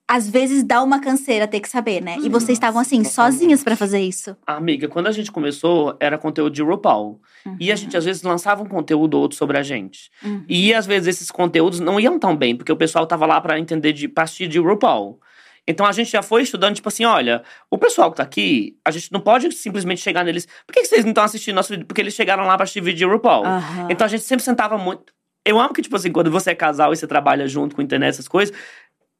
às 0.09 0.27
vezes 0.27 0.65
dá 0.65 0.83
uma 0.83 0.99
canseira 1.01 1.47
ter 1.47 1.61
que 1.61 1.69
saber, 1.69 2.01
né? 2.01 2.17
E 2.23 2.31
vocês 2.31 2.57
estavam 2.57 2.81
assim, 2.81 3.05
sozinhas 3.05 3.63
pra 3.63 3.77
fazer 3.77 4.01
isso. 4.01 4.35
Amiga, 4.47 4.89
quando 4.89 5.07
a 5.07 5.13
gente 5.13 5.31
começou, 5.31 5.95
era 6.01 6.17
conteúdo 6.17 6.55
de 6.55 6.63
RuPaul. 6.63 7.21
E 7.61 7.71
a 7.71 7.77
gente, 7.77 7.97
às 7.97 8.05
vezes, 8.05 8.23
lançava 8.23 8.63
um 8.63 8.67
conteúdo 8.67 9.15
ou 9.15 9.23
outro 9.23 9.37
sobre 9.37 9.59
a 9.59 9.63
gente. 9.63 10.11
Uhum. 10.25 10.45
E, 10.49 10.73
às 10.73 10.87
vezes, 10.87 11.09
esses 11.09 11.31
conteúdos 11.31 11.79
não 11.79 12.01
iam 12.01 12.19
tão 12.19 12.35
bem, 12.35 12.57
porque 12.57 12.73
o 12.73 12.77
pessoal 12.77 13.07
tava 13.07 13.27
lá 13.27 13.41
pra 13.41 13.59
entender 13.59 13.93
de 13.93 14.09
partir 14.09 14.49
de 14.49 14.59
RuPaul. 14.59 15.21
Então, 15.67 15.85
a 15.85 15.93
gente 15.93 16.11
já 16.11 16.23
foi 16.23 16.43
estudando, 16.43 16.75
tipo 16.75 16.89
assim, 16.89 17.05
olha, 17.05 17.43
o 17.71 17.77
pessoal 17.77 18.11
que 18.11 18.17
tá 18.17 18.23
aqui, 18.23 18.79
a 18.83 18.91
gente 18.91 19.13
não 19.13 19.21
pode 19.21 19.53
simplesmente 19.53 20.01
chegar 20.01 20.25
neles. 20.25 20.47
Por 20.67 20.73
que, 20.73 20.81
que 20.81 20.87
vocês 20.87 21.05
não 21.05 21.11
estão 21.11 21.25
assistindo 21.25 21.55
nosso 21.55 21.69
vídeo? 21.69 21.87
Porque 21.87 22.01
eles 22.01 22.15
chegaram 22.15 22.47
lá 22.47 22.57
pra 22.57 22.65
assistir 22.65 22.81
vídeo 22.81 22.99
de 22.99 23.05
RuPaul. 23.05 23.45
Aham. 23.45 23.89
Então 23.91 24.07
a 24.07 24.09
gente 24.09 24.23
sempre 24.23 24.43
sentava 24.43 24.79
muito. 24.79 25.13
Eu 25.45 25.59
amo 25.59 25.73
que, 25.73 25.81
tipo 25.81 25.97
assim, 25.97 26.13
quando 26.13 26.31
você 26.31 26.51
é 26.51 26.55
casal 26.55 26.93
e 26.93 26.97
você 26.97 27.07
trabalha 27.07 27.47
junto 27.47 27.75
com 27.75 27.81
internet, 27.81 28.11
essas 28.11 28.29
coisas. 28.29 28.55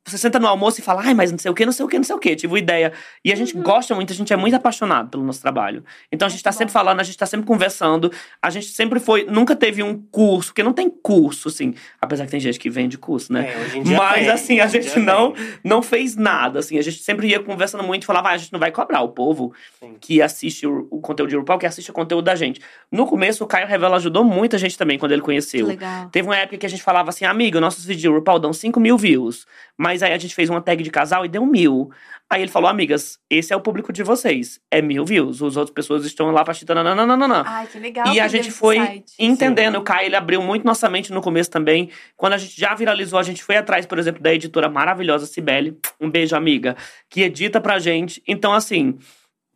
Você 0.09 0.19
senta 0.19 0.39
no 0.39 0.47
almoço 0.47 0.81
e 0.81 0.83
fala, 0.83 1.03
ai, 1.05 1.15
mas 1.15 1.31
não 1.31 1.39
sei 1.39 1.51
o 1.51 1.55
que, 1.55 1.65
não 1.65 1.73
sei 1.73 1.85
o 1.85 1.89
que, 1.89 1.97
não 1.97 2.05
sei 2.05 2.17
o 2.17 2.19
que. 2.19 2.35
Tive 2.35 2.53
uma 2.53 2.59
ideia. 2.59 2.93
E 3.25 3.33
a 3.33 3.37
gente 3.37 3.57
gosta 3.57 3.95
muito, 3.95 4.13
a 4.13 4.17
gente 4.17 4.33
é 4.33 4.37
muito 4.37 4.55
apaixonado 4.55 5.09
pelo 5.11 5.25
nosso 5.25 5.41
trabalho. 5.41 5.85
Então 6.11 6.27
a 6.27 6.31
gente 6.31 6.43
tá 6.43 6.53
sempre 6.53 6.73
falando, 6.73 7.01
a 7.01 7.03
gente 7.03 7.17
tá 7.17 7.27
sempre 7.27 7.47
conversando. 7.47 8.11
A 8.43 8.51
gente 8.51 8.67
sempre 8.67 9.01
foi, 9.01 9.25
nunca 9.25 9.55
teve 9.55 9.83
um 9.83 10.01
curso, 10.11 10.51
porque 10.51 10.63
não 10.63 10.73
tem 10.73 10.89
curso, 10.91 11.49
assim. 11.49 11.75
Apesar 12.01 12.25
que 12.25 12.31
tem 12.31 12.41
gente 12.41 12.59
que 12.59 12.71
vende 12.71 12.97
curso, 12.97 13.33
né? 13.33 13.51
É, 13.51 13.95
Mas 13.97 14.15
tem, 14.15 14.31
assim, 14.31 14.61
a 14.61 14.67
gente 14.67 14.99
não, 14.99 15.33
tem. 15.33 15.45
não 15.65 15.83
fez 15.83 16.17
nada, 16.17 16.59
assim. 16.61 16.79
A 16.79 16.83
gente 16.83 17.03
sempre 17.03 17.29
ia 17.29 17.41
conversando 17.41 17.85
muito 17.85 18.03
e 18.03 18.07
falava, 18.07 18.31
ah, 18.31 18.33
a 18.33 18.37
gente 18.37 18.53
não 18.53 18.61
vai 18.61 18.71
cobrar 18.71 19.03
o 19.03 19.09
povo 19.09 19.53
Sim. 19.79 19.97
que 20.01 20.23
assiste 20.23 20.67
o, 20.67 20.87
o 20.91 21.01
conteúdo 21.01 21.31
de 21.31 21.37
RuPaul, 21.37 21.59
que 21.59 21.67
assiste 21.67 21.91
o 21.91 21.95
conteúdo 21.95 22.25
da 22.25 22.35
gente. 22.35 22.61
No 22.91 23.07
começo, 23.07 23.45
o 23.45 23.47
Caio 23.47 23.67
Revela 23.67 23.97
ajudou 23.97 24.25
muita 24.25 24.59
gente 24.59 24.77
também, 24.77 24.99
quando 24.99 25.13
ele 25.13 25.23
conheceu. 25.23 25.67
legal. 25.67 26.09
Teve 26.11 26.29
uma 26.29 26.37
época 26.37 26.59
que 26.59 26.67
a 26.67 26.69
gente 26.69 26.83
falava 26.83 27.11
assim, 27.11 27.25
amigo, 27.25 27.61
nossos 27.61 27.85
vídeos 27.85 28.03
de 28.03 28.09
RuPaul 28.09 28.39
dão 28.39 28.53
5 28.53 28.79
mil 28.81 28.97
views. 28.97 29.47
Mas 29.77 29.98
aí 30.03 30.13
a 30.13 30.19
gente 30.19 30.35
fez 30.35 30.49
uma 30.51 30.61
tag 30.61 30.83
de 30.83 30.91
casal 30.91 31.25
e 31.25 31.29
deu 31.29 31.45
mil. 31.47 31.91
Aí 32.31 32.43
ele 32.43 32.51
falou, 32.51 32.69
amigas, 32.69 33.19
esse 33.31 33.53
é 33.55 33.57
o 33.57 33.61
público 33.61 33.91
de 33.93 34.03
vocês. 34.03 34.61
É 34.71 34.83
mil 34.83 35.05
views. 35.05 35.43
As 35.43 35.57
outras 35.57 35.71
pessoas 35.75 36.05
estão 36.05 36.31
lá 36.31 36.45
nananana. 36.67 37.43
Ai, 37.47 37.67
que 37.67 37.79
legal. 37.79 38.07
E 38.13 38.21
a 38.21 38.29
gente 38.29 38.51
foi 38.51 38.77
insight. 38.77 39.13
entendendo. 39.19 39.77
O 39.77 39.83
Caio, 39.83 40.07
ele 40.07 40.17
abriu 40.17 40.43
muito 40.43 40.65
nossa 40.67 40.91
mente 40.91 41.11
no 41.11 41.23
começo 41.23 41.51
também. 41.51 41.91
Quando 42.17 42.35
a 42.35 42.39
gente 42.39 42.61
já 42.61 42.75
viralizou, 42.75 43.19
a 43.19 43.23
gente 43.23 43.43
foi 43.43 43.57
atrás, 43.57 43.87
por 43.87 43.99
exemplo, 43.99 44.23
da 44.23 44.33
editora 44.35 44.69
maravilhosa 44.69 45.25
Cibele. 45.25 45.79
Um 45.99 46.11
beijo, 46.11 46.37
amiga. 46.37 46.77
Que 47.09 47.23
edita 47.23 47.61
pra 47.63 47.79
gente. 47.79 48.23
Então, 48.29 48.53
assim, 48.53 48.99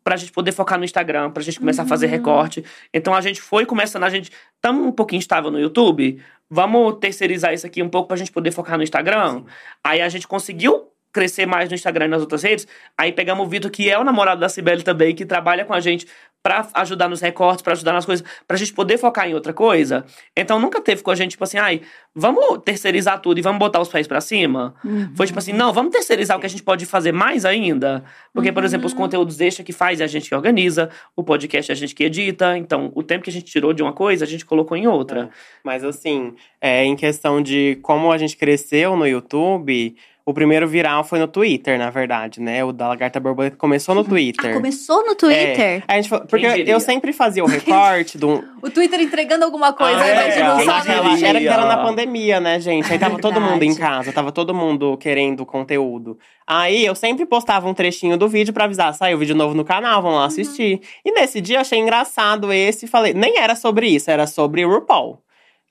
pra 0.02 0.16
gente 0.16 0.32
poder 0.32 0.52
focar 0.52 0.78
no 0.78 0.84
Instagram, 0.84 1.30
pra 1.30 1.42
gente 1.42 1.60
começar 1.60 1.82
a 1.82 1.86
fazer 1.86 2.06
Uhum. 2.06 2.12
recorte. 2.12 2.64
Então, 2.92 3.14
a 3.14 3.20
gente 3.20 3.40
foi 3.42 3.66
começando, 3.66 4.04
a 4.04 4.10
gente... 4.10 4.30
Estamos 4.56 4.86
um 4.86 4.92
pouquinho 4.92 5.20
estável 5.20 5.50
no 5.50 5.60
YouTube. 5.60 6.22
Vamos 6.54 6.98
terceirizar 7.00 7.54
isso 7.54 7.66
aqui 7.66 7.82
um 7.82 7.88
pouco 7.88 8.08
pra 8.08 8.16
gente 8.18 8.30
poder 8.30 8.52
focar 8.52 8.76
no 8.76 8.82
Instagram. 8.82 9.44
Aí 9.82 10.02
a 10.02 10.08
gente 10.10 10.28
conseguiu 10.28 10.91
crescer 11.12 11.46
mais 11.46 11.68
no 11.68 11.74
Instagram 11.74 12.06
e 12.06 12.08
nas 12.08 12.20
outras 12.20 12.42
redes, 12.42 12.66
aí 12.96 13.12
pegamos 13.12 13.46
o 13.46 13.48
Vitor, 13.48 13.70
que 13.70 13.90
é 13.90 13.98
o 13.98 14.04
namorado 14.04 14.40
da 14.40 14.48
Cibele 14.48 14.82
também, 14.82 15.14
que 15.14 15.26
trabalha 15.26 15.64
com 15.64 15.74
a 15.74 15.80
gente 15.80 16.06
pra 16.42 16.68
ajudar 16.74 17.08
nos 17.08 17.20
recortes, 17.20 17.62
pra 17.62 17.72
ajudar 17.72 17.92
nas 17.92 18.04
coisas, 18.04 18.26
pra 18.48 18.56
gente 18.56 18.72
poder 18.72 18.98
focar 18.98 19.28
em 19.28 19.34
outra 19.34 19.52
coisa. 19.52 20.04
Então 20.36 20.58
nunca 20.58 20.80
teve 20.80 21.02
com 21.02 21.10
a 21.10 21.14
gente, 21.14 21.32
tipo 21.32 21.44
assim, 21.44 21.58
ai, 21.58 21.82
vamos 22.14 22.58
terceirizar 22.64 23.20
tudo 23.20 23.38
e 23.38 23.42
vamos 23.42 23.60
botar 23.60 23.80
os 23.80 23.88
pés 23.88 24.08
pra 24.08 24.20
cima. 24.20 24.74
Foi 25.14 25.26
tipo 25.26 25.38
assim, 25.38 25.52
não, 25.52 25.72
vamos 25.72 25.92
terceirizar 25.92 26.36
o 26.36 26.40
que 26.40 26.46
a 26.46 26.48
gente 26.48 26.62
pode 26.62 26.84
fazer 26.84 27.12
mais 27.12 27.44
ainda. 27.44 28.02
Porque, 28.34 28.50
por 28.50 28.64
exemplo, 28.64 28.86
os 28.86 28.94
conteúdos 28.94 29.40
extra 29.40 29.64
que 29.64 29.72
faz 29.72 30.00
é 30.00 30.04
a 30.04 30.08
gente 30.08 30.28
que 30.28 30.34
organiza, 30.34 30.90
o 31.14 31.22
podcast 31.22 31.70
é 31.70 31.74
a 31.74 31.76
gente 31.76 31.94
que 31.94 32.02
edita. 32.02 32.58
Então, 32.58 32.90
o 32.94 33.04
tempo 33.04 33.22
que 33.22 33.30
a 33.30 33.32
gente 33.32 33.44
tirou 33.44 33.72
de 33.72 33.82
uma 33.82 33.92
coisa, 33.92 34.24
a 34.24 34.28
gente 34.28 34.44
colocou 34.44 34.76
em 34.76 34.88
outra. 34.88 35.30
Mas 35.62 35.84
assim, 35.84 36.34
é, 36.60 36.84
em 36.84 36.96
questão 36.96 37.40
de 37.40 37.78
como 37.82 38.10
a 38.10 38.18
gente 38.18 38.36
cresceu 38.36 38.96
no 38.96 39.06
YouTube, 39.06 39.94
o 40.24 40.32
primeiro 40.32 40.68
viral 40.68 41.02
foi 41.04 41.18
no 41.18 41.26
Twitter, 41.26 41.78
na 41.78 41.90
verdade, 41.90 42.40
né? 42.40 42.64
O 42.64 42.72
da 42.72 42.88
Lagarta 42.88 43.18
Borboleta 43.18 43.56
começou 43.56 43.94
no 43.94 44.04
Twitter. 44.04 44.50
Ah, 44.50 44.54
começou 44.54 45.04
no 45.06 45.14
Twitter? 45.14 45.60
É, 45.60 45.82
a 45.88 45.94
gente, 45.96 46.08
fa- 46.08 46.20
porque 46.20 46.46
eu 46.66 46.78
sempre 46.80 47.12
fazia 47.12 47.42
o 47.42 47.46
recorte 47.48 48.16
do. 48.18 48.42
O 48.62 48.70
Twitter 48.70 49.00
entregando 49.00 49.44
alguma 49.44 49.72
coisa 49.72 49.98
Ah, 49.98 50.02
ao 50.04 50.10
invés 50.10 50.34
de 50.34 50.40
é, 50.40 50.48
lançar 50.48 50.78
naquela- 50.78 51.08
vídeo. 51.10 51.26
era 51.26 51.38
que 51.40 51.48
era 51.48 51.66
na 51.66 51.76
pandemia, 51.78 52.40
né, 52.40 52.60
gente? 52.60 52.92
Aí 52.92 52.98
tava 52.98 53.18
todo 53.18 53.40
mundo 53.40 53.62
em 53.62 53.74
casa, 53.74 54.12
tava 54.12 54.30
todo 54.30 54.54
mundo 54.54 54.96
querendo 54.96 55.44
conteúdo. 55.44 56.18
Aí 56.46 56.84
eu 56.84 56.94
sempre 56.94 57.24
postava 57.26 57.68
um 57.68 57.74
trechinho 57.74 58.16
do 58.16 58.28
vídeo 58.28 58.52
pra 58.52 58.64
avisar, 58.64 58.92
saiu 58.94 59.18
vídeo 59.18 59.34
novo 59.34 59.54
no 59.54 59.64
canal, 59.64 60.02
vão 60.02 60.12
lá 60.16 60.26
assistir. 60.26 60.80
E 61.04 61.12
nesse 61.12 61.40
dia 61.40 61.56
eu 61.56 61.60
achei 61.60 61.78
engraçado 61.78 62.52
esse, 62.52 62.86
falei, 62.86 63.12
nem 63.14 63.38
era 63.38 63.54
sobre 63.54 63.86
isso, 63.88 64.10
era 64.10 64.26
sobre 64.26 64.64
RuPaul. 64.64 65.18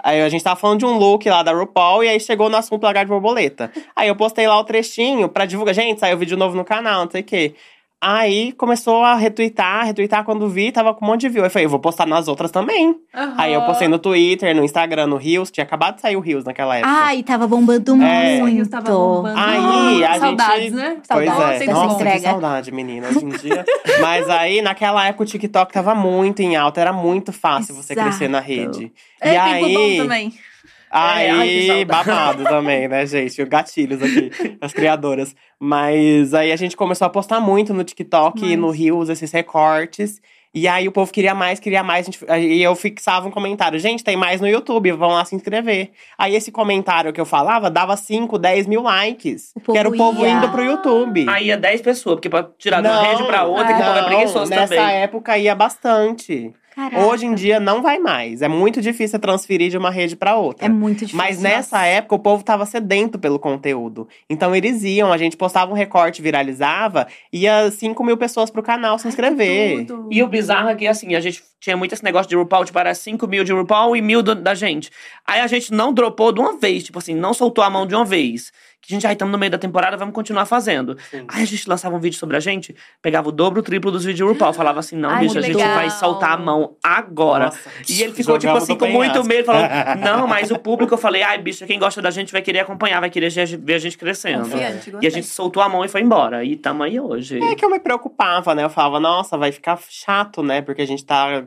Aí 0.03 0.21
a 0.21 0.29
gente 0.29 0.43
tava 0.43 0.59
falando 0.59 0.79
de 0.79 0.85
um 0.85 0.97
look 0.97 1.29
lá 1.29 1.43
da 1.43 1.51
RuPaul 1.51 2.03
e 2.03 2.09
aí 2.09 2.19
chegou 2.19 2.49
no 2.49 2.57
assunto 2.57 2.83
lagar 2.83 3.05
de 3.05 3.09
borboleta. 3.09 3.71
Aí 3.95 4.07
eu 4.07 4.15
postei 4.15 4.47
lá 4.47 4.59
o 4.59 4.63
trechinho 4.63 5.29
pra 5.29 5.45
divulgar, 5.45 5.73
gente, 5.73 5.99
saiu 5.99 6.17
vídeo 6.17 6.37
novo 6.37 6.55
no 6.55 6.65
canal, 6.65 7.05
não 7.05 7.11
sei 7.11 7.21
o 7.21 7.23
quê. 7.23 7.55
Aí 8.03 8.51
começou 8.53 9.03
a 9.03 9.13
retweetar, 9.13 9.85
retweetar 9.85 10.23
quando 10.23 10.49
vi, 10.49 10.71
tava 10.71 10.91
com 10.91 11.05
um 11.05 11.09
monte 11.09 11.21
de 11.21 11.29
view. 11.29 11.43
Aí 11.43 11.47
eu 11.47 11.51
falei, 11.51 11.65
eu 11.65 11.69
vou 11.69 11.77
postar 11.79 12.07
nas 12.07 12.27
outras 12.27 12.49
também. 12.49 12.95
Aham. 13.13 13.35
Aí 13.37 13.53
eu 13.53 13.61
postei 13.61 13.87
no 13.87 13.99
Twitter, 13.99 14.55
no 14.55 14.63
Instagram, 14.63 15.05
no 15.05 15.17
Reels. 15.17 15.51
Tinha 15.51 15.63
acabado 15.63 15.95
de 15.95 16.01
sair 16.01 16.15
o 16.15 16.19
Reels 16.19 16.43
naquela 16.43 16.75
época. 16.77 16.91
Ai, 16.91 17.21
tava 17.21 17.47
bombando 17.47 17.93
É. 18.01 18.39
muito. 18.39 18.55
Rios 18.55 18.67
tava 18.69 18.89
bombando. 18.91 19.37
Aí, 19.39 20.03
a 20.03 20.19
Saudades, 20.19 20.63
gente- 20.63 20.73
né? 20.75 20.97
Pois 21.07 21.27
Saudades, 21.29 21.55
é. 21.55 21.57
sempre 21.59 21.73
Nossa, 21.73 21.87
bom. 21.89 21.95
que 21.95 22.01
entrega. 22.03 22.29
saudade, 22.31 22.71
menina, 22.71 23.07
hoje 23.07 23.23
em 23.23 23.29
dia. 23.29 23.65
Mas 24.01 24.27
aí, 24.29 24.63
naquela 24.63 25.05
época, 25.07 25.23
o 25.23 25.27
TikTok 25.27 25.71
tava 25.71 25.93
muito 25.93 26.39
em 26.41 26.55
alta. 26.55 26.81
Era 26.81 26.91
muito 26.91 27.31
fácil 27.31 27.75
você 27.75 27.93
Exato. 27.93 28.09
crescer 28.09 28.27
na 28.27 28.39
rede. 28.39 28.91
É, 29.21 29.35
e 29.35 29.39
tempo 29.59 29.73
bom 29.73 29.79
aí, 29.79 29.97
também. 29.97 30.33
Aí 30.91 31.67
saudade. 31.67 31.85
babado 31.85 32.43
também, 32.43 32.87
né, 32.87 33.05
gente? 33.05 33.43
Gatilhos 33.45 34.01
aqui, 34.01 34.31
as 34.61 34.73
criadoras. 34.73 35.35
Mas 35.59 36.33
aí 36.33 36.51
a 36.51 36.55
gente 36.55 36.75
começou 36.75 37.05
a 37.05 37.09
postar 37.09 37.39
muito 37.39 37.73
no 37.73 37.83
TikTok 37.83 38.43
e 38.45 38.57
no 38.57 38.69
Reels, 38.71 39.09
esses 39.09 39.31
recortes. 39.31 40.19
E 40.53 40.67
aí 40.67 40.85
o 40.85 40.91
povo 40.91 41.13
queria 41.13 41.33
mais, 41.33 41.61
queria 41.61 41.81
mais. 41.81 42.05
gente- 42.07 42.19
E 42.37 42.61
eu 42.61 42.75
fixava 42.75 43.25
um 43.25 43.31
comentário. 43.31 43.79
Gente, 43.79 44.03
tem 44.03 44.17
mais 44.17 44.41
no 44.41 44.47
YouTube, 44.49 44.91
vão 44.91 45.11
lá 45.11 45.23
se 45.23 45.33
inscrever. 45.33 45.91
Aí 46.17 46.35
esse 46.35 46.51
comentário 46.51 47.13
que 47.13 47.21
eu 47.21 47.25
falava 47.25 47.69
dava 47.69 47.95
5, 47.95 48.37
10 48.37 48.67
mil 48.67 48.81
likes. 48.81 49.53
O 49.55 49.71
que 49.71 49.77
era 49.77 49.87
o 49.87 49.95
povo 49.95 50.25
ia. 50.25 50.29
indo 50.31 50.49
pro 50.49 50.61
YouTube. 50.61 51.25
Aí 51.29 51.45
ia 51.47 51.57
10 51.57 51.81
pessoas, 51.81 52.15
porque 52.15 52.29
pra 52.29 52.45
tirar 52.57 52.81
de 52.81 52.89
uma 52.89 53.01
rede 53.01 53.23
pra 53.23 53.45
outra, 53.45 53.67
que 53.67 53.73
o 53.81 53.85
povo 53.85 53.97
é 53.97 54.01
não, 54.01 54.07
preguiçoso 54.09 54.49
nessa 54.49 54.75
também. 54.75 54.93
época 54.97 55.37
ia 55.37 55.55
bastante. 55.55 56.53
Caraca. 56.73 57.05
Hoje 57.05 57.25
em 57.25 57.35
dia 57.35 57.59
não 57.59 57.81
vai 57.81 57.99
mais. 57.99 58.41
É 58.41 58.47
muito 58.47 58.81
difícil 58.81 59.19
transferir 59.19 59.69
de 59.69 59.77
uma 59.77 59.89
rede 59.91 60.15
pra 60.15 60.35
outra. 60.37 60.65
É 60.65 60.69
muito 60.69 60.99
difícil. 60.99 61.17
Mas 61.17 61.39
nessa 61.41 61.85
época 61.85 62.15
o 62.15 62.19
povo 62.19 62.43
tava 62.43 62.65
sedento 62.65 63.19
pelo 63.19 63.37
conteúdo. 63.37 64.07
Então 64.29 64.55
eles 64.55 64.83
iam, 64.83 65.11
a 65.11 65.17
gente 65.17 65.35
postava 65.35 65.69
um 65.71 65.75
recorte, 65.75 66.21
viralizava, 66.21 67.07
ia 67.31 67.69
5 67.69 68.03
mil 68.03 68.15
pessoas 68.17 68.49
pro 68.49 68.63
canal 68.63 68.97
se 68.97 69.07
inscrever. 69.07 69.85
Tudo. 69.85 70.07
E 70.11 70.23
o 70.23 70.27
bizarro 70.27 70.69
é 70.69 70.75
que, 70.75 70.87
assim, 70.87 71.13
a 71.15 71.19
gente 71.19 71.43
tinha 71.59 71.75
muito 71.77 71.93
esse 71.93 72.03
negócio 72.03 72.29
de 72.29 72.35
RuPaul, 72.35 72.65
tipo, 72.65 72.79
era 72.79 72.93
5 72.95 73.27
mil 73.27 73.43
de 73.43 73.51
RuPaul 73.51 73.95
e 73.95 74.01
mil 74.01 74.23
do- 74.23 74.33
da 74.33 74.55
gente. 74.55 74.89
Aí 75.27 75.41
a 75.41 75.47
gente 75.47 75.71
não 75.71 75.93
dropou 75.93 76.31
de 76.31 76.39
uma 76.39 76.57
vez, 76.57 76.83
tipo 76.83 76.97
assim, 76.97 77.13
não 77.13 77.33
soltou 77.33 77.63
a 77.63 77.69
mão 77.69 77.85
de 77.85 77.93
uma 77.93 78.05
vez. 78.05 78.51
Que 78.81 78.91
a 78.91 78.95
gente, 78.95 79.05
aí 79.05 79.13
estamos 79.13 79.31
no 79.31 79.37
meio 79.37 79.51
da 79.51 79.59
temporada, 79.59 79.95
vamos 79.95 80.13
continuar 80.15 80.45
fazendo. 80.45 80.97
Sim. 81.11 81.23
Aí 81.27 81.43
a 81.43 81.45
gente 81.45 81.69
lançava 81.69 81.95
um 81.95 81.99
vídeo 81.99 82.17
sobre 82.17 82.35
a 82.35 82.39
gente, 82.39 82.75
pegava 82.99 83.29
o 83.29 83.31
dobro, 83.31 83.59
o 83.59 83.63
triplo 83.63 83.91
dos 83.91 84.03
vídeos 84.03 84.17
de 84.17 84.23
RuPaul. 84.33 84.53
Falava 84.53 84.79
assim, 84.79 84.95
não, 84.95 85.11
Ai, 85.11 85.19
bicho, 85.19 85.37
a 85.37 85.41
gente 85.41 85.55
legal. 85.55 85.75
vai 85.75 85.89
soltar 85.91 86.31
a 86.31 86.37
mão 86.37 86.75
agora. 86.83 87.45
Nossa, 87.45 87.69
E 87.87 88.01
ele 88.01 88.13
ficou, 88.13 88.39
tipo 88.39 88.47
jogava 88.47 88.57
assim, 88.57 88.73
do 88.73 88.79
com 88.79 88.87
muito 88.87 89.23
medo, 89.23 89.45
falando, 89.45 89.69
não, 90.03 90.27
mas 90.27 90.49
o 90.49 90.57
público, 90.57 90.95
eu 90.95 90.97
falei, 90.97 91.21
ai, 91.21 91.37
bicho, 91.37 91.65
quem 91.67 91.77
gosta 91.77 92.01
da 92.01 92.09
gente 92.09 92.31
vai 92.31 92.41
querer 92.41 92.61
acompanhar, 92.61 92.99
vai 92.99 93.11
querer 93.11 93.29
ver 93.29 93.75
a 93.75 93.77
gente 93.77 93.97
crescendo. 93.97 94.49
Confiante, 94.49 94.91
E 94.99 95.05
a 95.05 95.09
gente 95.11 95.27
soltou 95.27 95.61
a 95.61 95.69
mão 95.69 95.85
e 95.85 95.87
foi 95.87 96.01
embora. 96.01 96.43
E 96.43 96.55
tamo 96.55 96.81
aí 96.81 96.99
hoje. 96.99 97.39
É 97.39 97.55
que 97.55 97.63
eu 97.63 97.69
me 97.69 97.79
preocupava, 97.79 98.55
né? 98.55 98.63
Eu 98.63 98.69
falava, 98.69 98.99
nossa, 98.99 99.37
vai 99.37 99.51
ficar 99.51 99.79
chato, 99.89 100.41
né? 100.41 100.61
Porque 100.61 100.81
a 100.81 100.87
gente 100.87 101.05
tá 101.05 101.43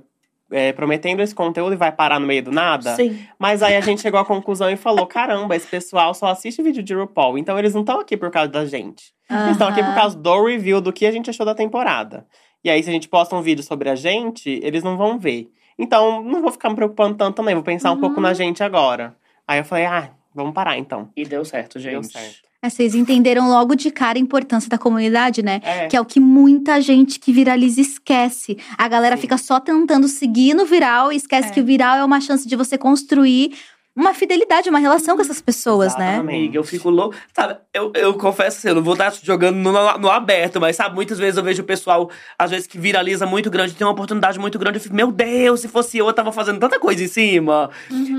é, 0.55 0.73
prometendo 0.73 1.21
esse 1.21 1.35
conteúdo 1.35 1.73
e 1.73 1.77
vai 1.77 1.91
parar 1.91 2.21
no 2.21 2.27
meio 2.27 2.45
do 2.45 2.53
nada. 2.53 2.95
Sim. 2.95 3.19
Mas 3.39 3.63
aí 3.63 3.77
a 3.77 3.81
gente 3.81 4.01
chegou 4.01 4.21
à 4.21 4.25
conclusão 4.25 4.71
e 4.71 4.77
falou: 4.77 5.07
caramba, 5.07 5.57
esse 5.57 5.67
pessoal 5.67 6.15
só 6.15 6.27
assiste 6.27 6.63
vídeo 6.63 6.83
de 6.83 6.95
RuPaul. 6.95 7.37
Então 7.37 7.59
eles 7.59 7.75
não 7.75 7.81
estão 7.81 7.99
aqui 7.99 8.17
por 8.17 8.31
causa 8.31 8.49
da 8.49 8.65
gente. 8.65 9.13
Eles 9.29 9.53
estão 9.53 9.69
aqui 9.69 9.83
por 9.83 9.95
causa 9.95 10.17
do 10.17 10.45
review 10.45 10.81
do 10.81 10.93
que 10.93 11.07
a 11.07 11.11
gente 11.11 11.29
achou 11.29 11.45
da 11.45 11.55
temporada. 11.55 12.27
E 12.63 12.71
aí, 12.71 12.83
se 12.83 12.89
a 12.89 12.93
gente 12.93 13.09
posta 13.09 13.35
um 13.37 13.43
vídeo 13.43 13.63
sobre 13.63 13.91
a 13.91 13.95
gente, 13.95 14.49
eles 14.63 14.83
não 14.83 14.97
vão 14.97 15.19
ver. 15.19 15.51
Então, 15.79 16.23
não 16.23 16.41
vou 16.41 16.53
ficar 16.53 16.71
me 16.71 16.77
preocupando 16.77 17.17
tanto 17.17 17.37
também. 17.37 17.55
Vou 17.55 17.65
pensar 17.65 17.93
um 17.93 18.01
pouco 18.01 18.21
na 18.21 18.33
gente 18.33 18.63
agora. 18.63 19.15
Aí 19.47 19.59
eu 19.59 19.65
falei, 19.65 19.85
ah, 19.85 20.11
vamos 20.35 20.55
parar 20.55 20.79
então. 20.79 21.11
E 21.15 21.25
deu 21.25 21.45
certo, 21.45 21.79
gente. 21.79 21.93
Deu 21.93 22.03
certo. 22.05 22.44
É, 22.65 22.71
vocês 22.71 22.95
entenderam 22.95 23.47
logo 23.47 23.75
de 23.75 23.91
cara 23.91 24.17
a 24.17 24.21
importância 24.21 24.71
da 24.71 24.79
comunidade, 24.79 25.43
né? 25.43 25.61
É. 25.63 25.87
Que 25.87 25.97
é 25.99 26.01
o 26.01 26.05
que 26.05 26.19
muita 26.19 26.81
gente 26.81 27.21
que 27.21 27.31
viraliza 27.31 27.79
esquece. 27.83 28.57
A 28.79 28.89
galera 28.89 29.17
Sim. 29.17 29.21
fica 29.21 29.37
só 29.37 29.61
tentando 29.61 30.09
seguir 30.09 30.55
no 30.55 30.65
viral 30.65 31.13
e 31.13 31.17
esquece 31.17 31.49
É. 31.49 31.51
que 31.51 31.61
o 31.61 31.65
viral 31.65 31.99
é 31.99 32.05
uma 32.05 32.23
chance 32.23 32.49
de 32.49 32.57
você 32.57 32.79
construir 32.79 33.53
uma 33.97 34.13
fidelidade, 34.13 34.69
uma 34.69 34.79
relação 34.79 35.15
com 35.17 35.23
essas 35.23 35.41
pessoas, 35.41 35.97
né? 35.97 36.15
Exatamente. 36.15 36.37
Amiga, 36.37 36.59
eu 36.59 36.65
fico 36.65 36.91
louco. 36.91 37.15
Sabe, 37.33 37.57
eu, 37.73 37.93
eu 37.95 38.15
confesso 38.15 38.59
assim, 38.59 38.69
eu 38.69 38.75
não 38.75 38.83
vou 38.83 38.95
estar 38.95 39.13
jogando 39.23 39.57
no, 39.57 39.73
no 39.99 40.11
aberto, 40.11 40.61
mas 40.61 40.75
sabe, 40.77 40.95
muitas 40.95 41.19
vezes 41.19 41.37
eu 41.37 41.45
vejo 41.45 41.63
o 41.63 41.65
pessoal, 41.65 42.11
às 42.39 42.51
vezes, 42.51 42.67
que 42.67 42.77
viraliza 42.79 43.25
muito 43.27 43.51
grande, 43.51 43.75
tem 43.75 43.87
uma 43.87 43.93
oportunidade 43.93 44.39
muito 44.39 44.59
grande. 44.59 44.79
Eu 44.79 44.83
fico, 44.83 44.95
meu 44.95 45.13
Deus, 45.13 45.61
se 45.61 45.69
fosse 45.69 45.97
eu, 45.99 46.07
eu 46.07 46.13
tava 46.13 46.33
fazendo 46.33 46.59
tanta 46.59 46.79
coisa 46.81 47.05
em 47.05 47.07
cima. 47.07 47.71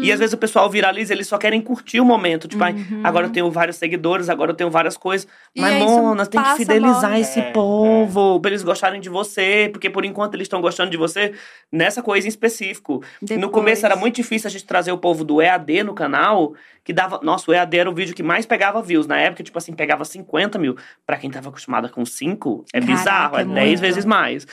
E 0.01 0.11
às 0.11 0.19
vezes 0.19 0.33
o 0.33 0.37
pessoal 0.37 0.69
viraliza, 0.69 1.13
eles 1.13 1.27
só 1.27 1.37
querem 1.37 1.59
curtir 1.59 1.99
o 1.99 2.05
momento. 2.05 2.47
Tipo, 2.47 2.63
ai, 2.63 2.75
agora 3.03 3.27
eu 3.27 3.31
tenho 3.31 3.51
vários 3.51 3.75
seguidores, 3.75 4.29
agora 4.29 4.51
eu 4.51 4.55
tenho 4.55 4.69
várias 4.71 4.95
coisas. 4.95 5.27
E 5.53 5.59
Mas, 5.61 5.73
é 5.75 5.79
Mona, 5.79 6.25
tem 6.25 6.41
que 6.41 6.55
fidelizar 6.55 7.01
bola. 7.01 7.19
esse 7.19 7.39
É, 7.39 7.51
povo, 7.51 8.39
pra 8.39 8.49
eles 8.51 8.63
gostarem 8.63 9.01
de 9.01 9.09
você, 9.09 9.69
porque 9.73 9.89
por 9.89 10.05
enquanto 10.05 10.35
eles 10.35 10.45
estão 10.45 10.61
gostando 10.61 10.89
de 10.89 10.97
você 10.97 11.33
nessa 11.71 12.01
coisa 12.01 12.27
em 12.27 12.29
específico. 12.29 13.03
No 13.21 13.27
Depois. 13.27 13.51
começo 13.51 13.85
era 13.85 13.95
muito 13.95 14.15
difícil 14.15 14.47
a 14.47 14.51
gente 14.51 14.65
trazer 14.65 14.91
o 14.91 14.97
povo 14.97 15.23
do 15.23 15.41
EAD 15.41 15.64
no 15.83 15.93
canal, 15.93 16.53
que 16.83 16.93
dava. 16.93 17.19
Nossa, 17.23 17.49
o 17.49 17.53
EAD 17.53 17.77
era 17.77 17.89
o 17.89 17.93
vídeo 17.93 18.15
que 18.15 18.23
mais 18.23 18.45
pegava 18.45 18.81
views. 18.81 19.07
Na 19.07 19.17
época, 19.17 19.43
tipo 19.43 19.57
assim, 19.57 19.73
pegava 19.73 20.05
50 20.05 20.57
mil. 20.57 20.75
Pra 21.05 21.17
quem 21.17 21.29
tava 21.29 21.49
acostumada 21.49 21.89
com 21.89 22.05
5, 22.05 22.65
é 22.73 22.79
Caraca, 22.79 22.97
bizarro, 22.97 23.37
é 23.37 23.41
é 23.41 23.45
10 23.45 23.55
muito. 23.55 23.79
vezes 23.79 24.05
mais. 24.05 24.47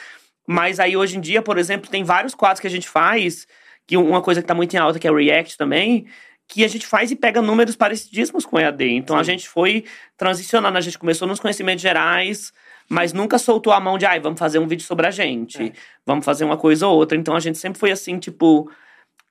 Mas 0.46 0.80
aí, 0.80 0.96
hoje 0.96 1.16
em 1.16 1.20
dia, 1.20 1.40
por 1.42 1.58
exemplo, 1.58 1.90
tem 1.90 2.04
vários 2.04 2.34
quadros 2.34 2.60
que 2.60 2.66
a 2.66 2.70
gente 2.70 2.88
faz, 2.88 3.46
que 3.86 3.96
uma 3.96 4.20
coisa 4.20 4.40
que 4.40 4.46
tá 4.46 4.54
muito 4.54 4.74
em 4.74 4.78
alta, 4.78 4.98
que 4.98 5.06
é 5.06 5.10
o 5.10 5.16
React 5.16 5.56
também. 5.56 6.06
Que 6.48 6.64
a 6.64 6.68
gente 6.68 6.86
faz 6.86 7.10
e 7.10 7.16
pega 7.16 7.40
números 7.40 7.76
parecidíssimos 7.76 8.44
com 8.44 8.56
o 8.56 8.60
EAD. 8.60 8.84
Então 8.90 9.16
a 9.16 9.24
Sim. 9.24 9.32
gente 9.32 9.48
foi 9.48 9.84
transicionando. 10.16 10.76
A 10.76 10.80
gente 10.80 10.98
começou 10.98 11.26
nos 11.26 11.40
conhecimentos 11.40 11.80
gerais, 11.80 12.52
mas 12.90 13.12
nunca 13.12 13.38
soltou 13.38 13.72
a 13.72 13.80
mão 13.80 13.96
de, 13.96 14.04
ai, 14.04 14.20
vamos 14.20 14.38
fazer 14.38 14.58
um 14.58 14.66
vídeo 14.66 14.84
sobre 14.84 15.06
a 15.06 15.10
gente. 15.10 15.62
É. 15.62 15.72
Vamos 16.04 16.24
fazer 16.24 16.44
uma 16.44 16.56
coisa 16.58 16.86
ou 16.86 16.96
outra. 16.96 17.16
Então 17.16 17.34
a 17.34 17.40
gente 17.40 17.56
sempre 17.58 17.78
foi 17.78 17.90
assim, 17.90 18.18
tipo. 18.18 18.70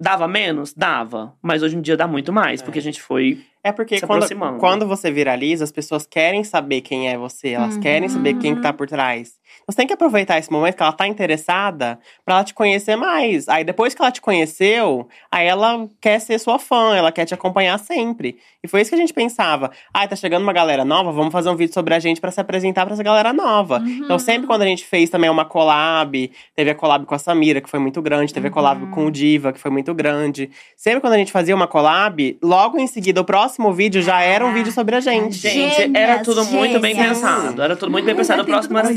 Dava 0.01 0.27
menos? 0.27 0.73
Dava. 0.73 1.33
Mas 1.41 1.61
hoje 1.61 1.77
em 1.77 1.81
dia 1.81 1.95
dá 1.95 2.07
muito 2.07 2.33
mais, 2.33 2.59
É. 2.59 2.63
porque 2.63 2.79
a 2.79 2.81
gente 2.81 2.99
foi. 3.01 3.39
É 3.63 3.71
porque 3.71 3.99
se 3.99 4.07
quando, 4.07 4.17
aproximando. 4.23 4.57
quando 4.57 4.87
você 4.87 5.11
viraliza, 5.11 5.63
as 5.63 5.71
pessoas 5.71 6.07
querem 6.07 6.43
saber 6.43 6.81
quem 6.81 7.07
é 7.07 7.15
você, 7.15 7.49
elas 7.49 7.77
querem 7.77 8.09
saber 8.09 8.33
quem 8.39 8.55
que 8.55 8.61
tá 8.61 8.73
por 8.73 8.87
trás. 8.87 9.33
Você 9.67 9.77
tem 9.77 9.87
que 9.87 9.93
aproveitar 9.93 10.37
esse 10.37 10.51
momento 10.51 10.75
que 10.75 10.83
ela 10.83 10.91
tá 10.91 11.07
interessada 11.07 11.99
pra 12.25 12.35
ela 12.35 12.43
te 12.43 12.53
conhecer 12.53 12.95
mais. 12.95 13.47
Aí 13.47 13.63
depois 13.63 13.93
que 13.93 14.01
ela 14.01 14.11
te 14.11 14.21
conheceu, 14.21 15.07
aí 15.31 15.47
ela 15.47 15.87
quer 15.99 16.19
ser 16.19 16.39
sua 16.39 16.59
fã, 16.59 16.95
ela 16.95 17.11
quer 17.11 17.25
te 17.25 17.33
acompanhar 17.33 17.77
sempre. 17.79 18.37
E 18.63 18.67
foi 18.67 18.81
isso 18.81 18.89
que 18.89 18.95
a 18.95 18.99
gente 18.99 19.13
pensava. 19.13 19.71
Ah, 19.93 20.07
tá 20.07 20.15
chegando 20.15 20.43
uma 20.43 20.53
galera 20.53 20.85
nova, 20.85 21.11
vamos 21.11 21.31
fazer 21.31 21.49
um 21.49 21.55
vídeo 21.55 21.73
sobre 21.73 21.93
a 21.93 21.99
gente 21.99 22.21
pra 22.21 22.31
se 22.31 22.39
apresentar 22.39 22.85
pra 22.85 22.93
essa 22.93 23.03
galera 23.03 23.33
nova. 23.33 23.81
Então 23.85 24.19
sempre 24.19 24.47
quando 24.47 24.61
a 24.61 24.65
gente 24.65 24.85
fez 24.85 25.09
também 25.09 25.29
uma 25.29 25.45
collab, 25.45 26.31
teve 26.55 26.69
a 26.69 26.75
collab 26.75 27.05
com 27.05 27.15
a 27.15 27.19
Samira, 27.19 27.61
que 27.61 27.69
foi 27.69 27.79
muito 27.79 28.01
grande, 28.01 28.33
teve 28.33 28.47
a 28.47 28.51
collab 28.51 28.87
com 28.87 29.05
o 29.05 29.11
Diva, 29.11 29.51
que 29.53 29.59
foi 29.59 29.71
muito 29.71 29.93
grande. 29.93 30.49
Sempre 30.75 31.01
quando 31.01 31.13
a 31.13 31.17
gente 31.17 31.31
fazia 31.31 31.55
uma 31.55 31.67
collab, 31.67 32.37
logo 32.41 32.77
em 32.77 32.87
seguida 32.87 33.21
o 33.21 33.25
próximo 33.25 33.73
vídeo 33.73 34.01
já 34.01 34.21
era 34.21 34.45
um 34.45 34.53
vídeo 34.53 34.71
sobre 34.71 34.95
a 34.95 34.99
gente. 34.99 35.37
Gente, 35.37 35.97
era 35.97 36.19
tudo 36.19 36.45
muito 36.45 36.79
bem 36.79 36.95
pensado. 36.95 37.61
Era 37.61 37.75
tudo 37.75 37.91
muito 37.91 38.05
bem 38.05 38.15
pensado. 38.15 38.43
O 38.43 38.45
próximo 38.45 38.77
era. 38.77 38.89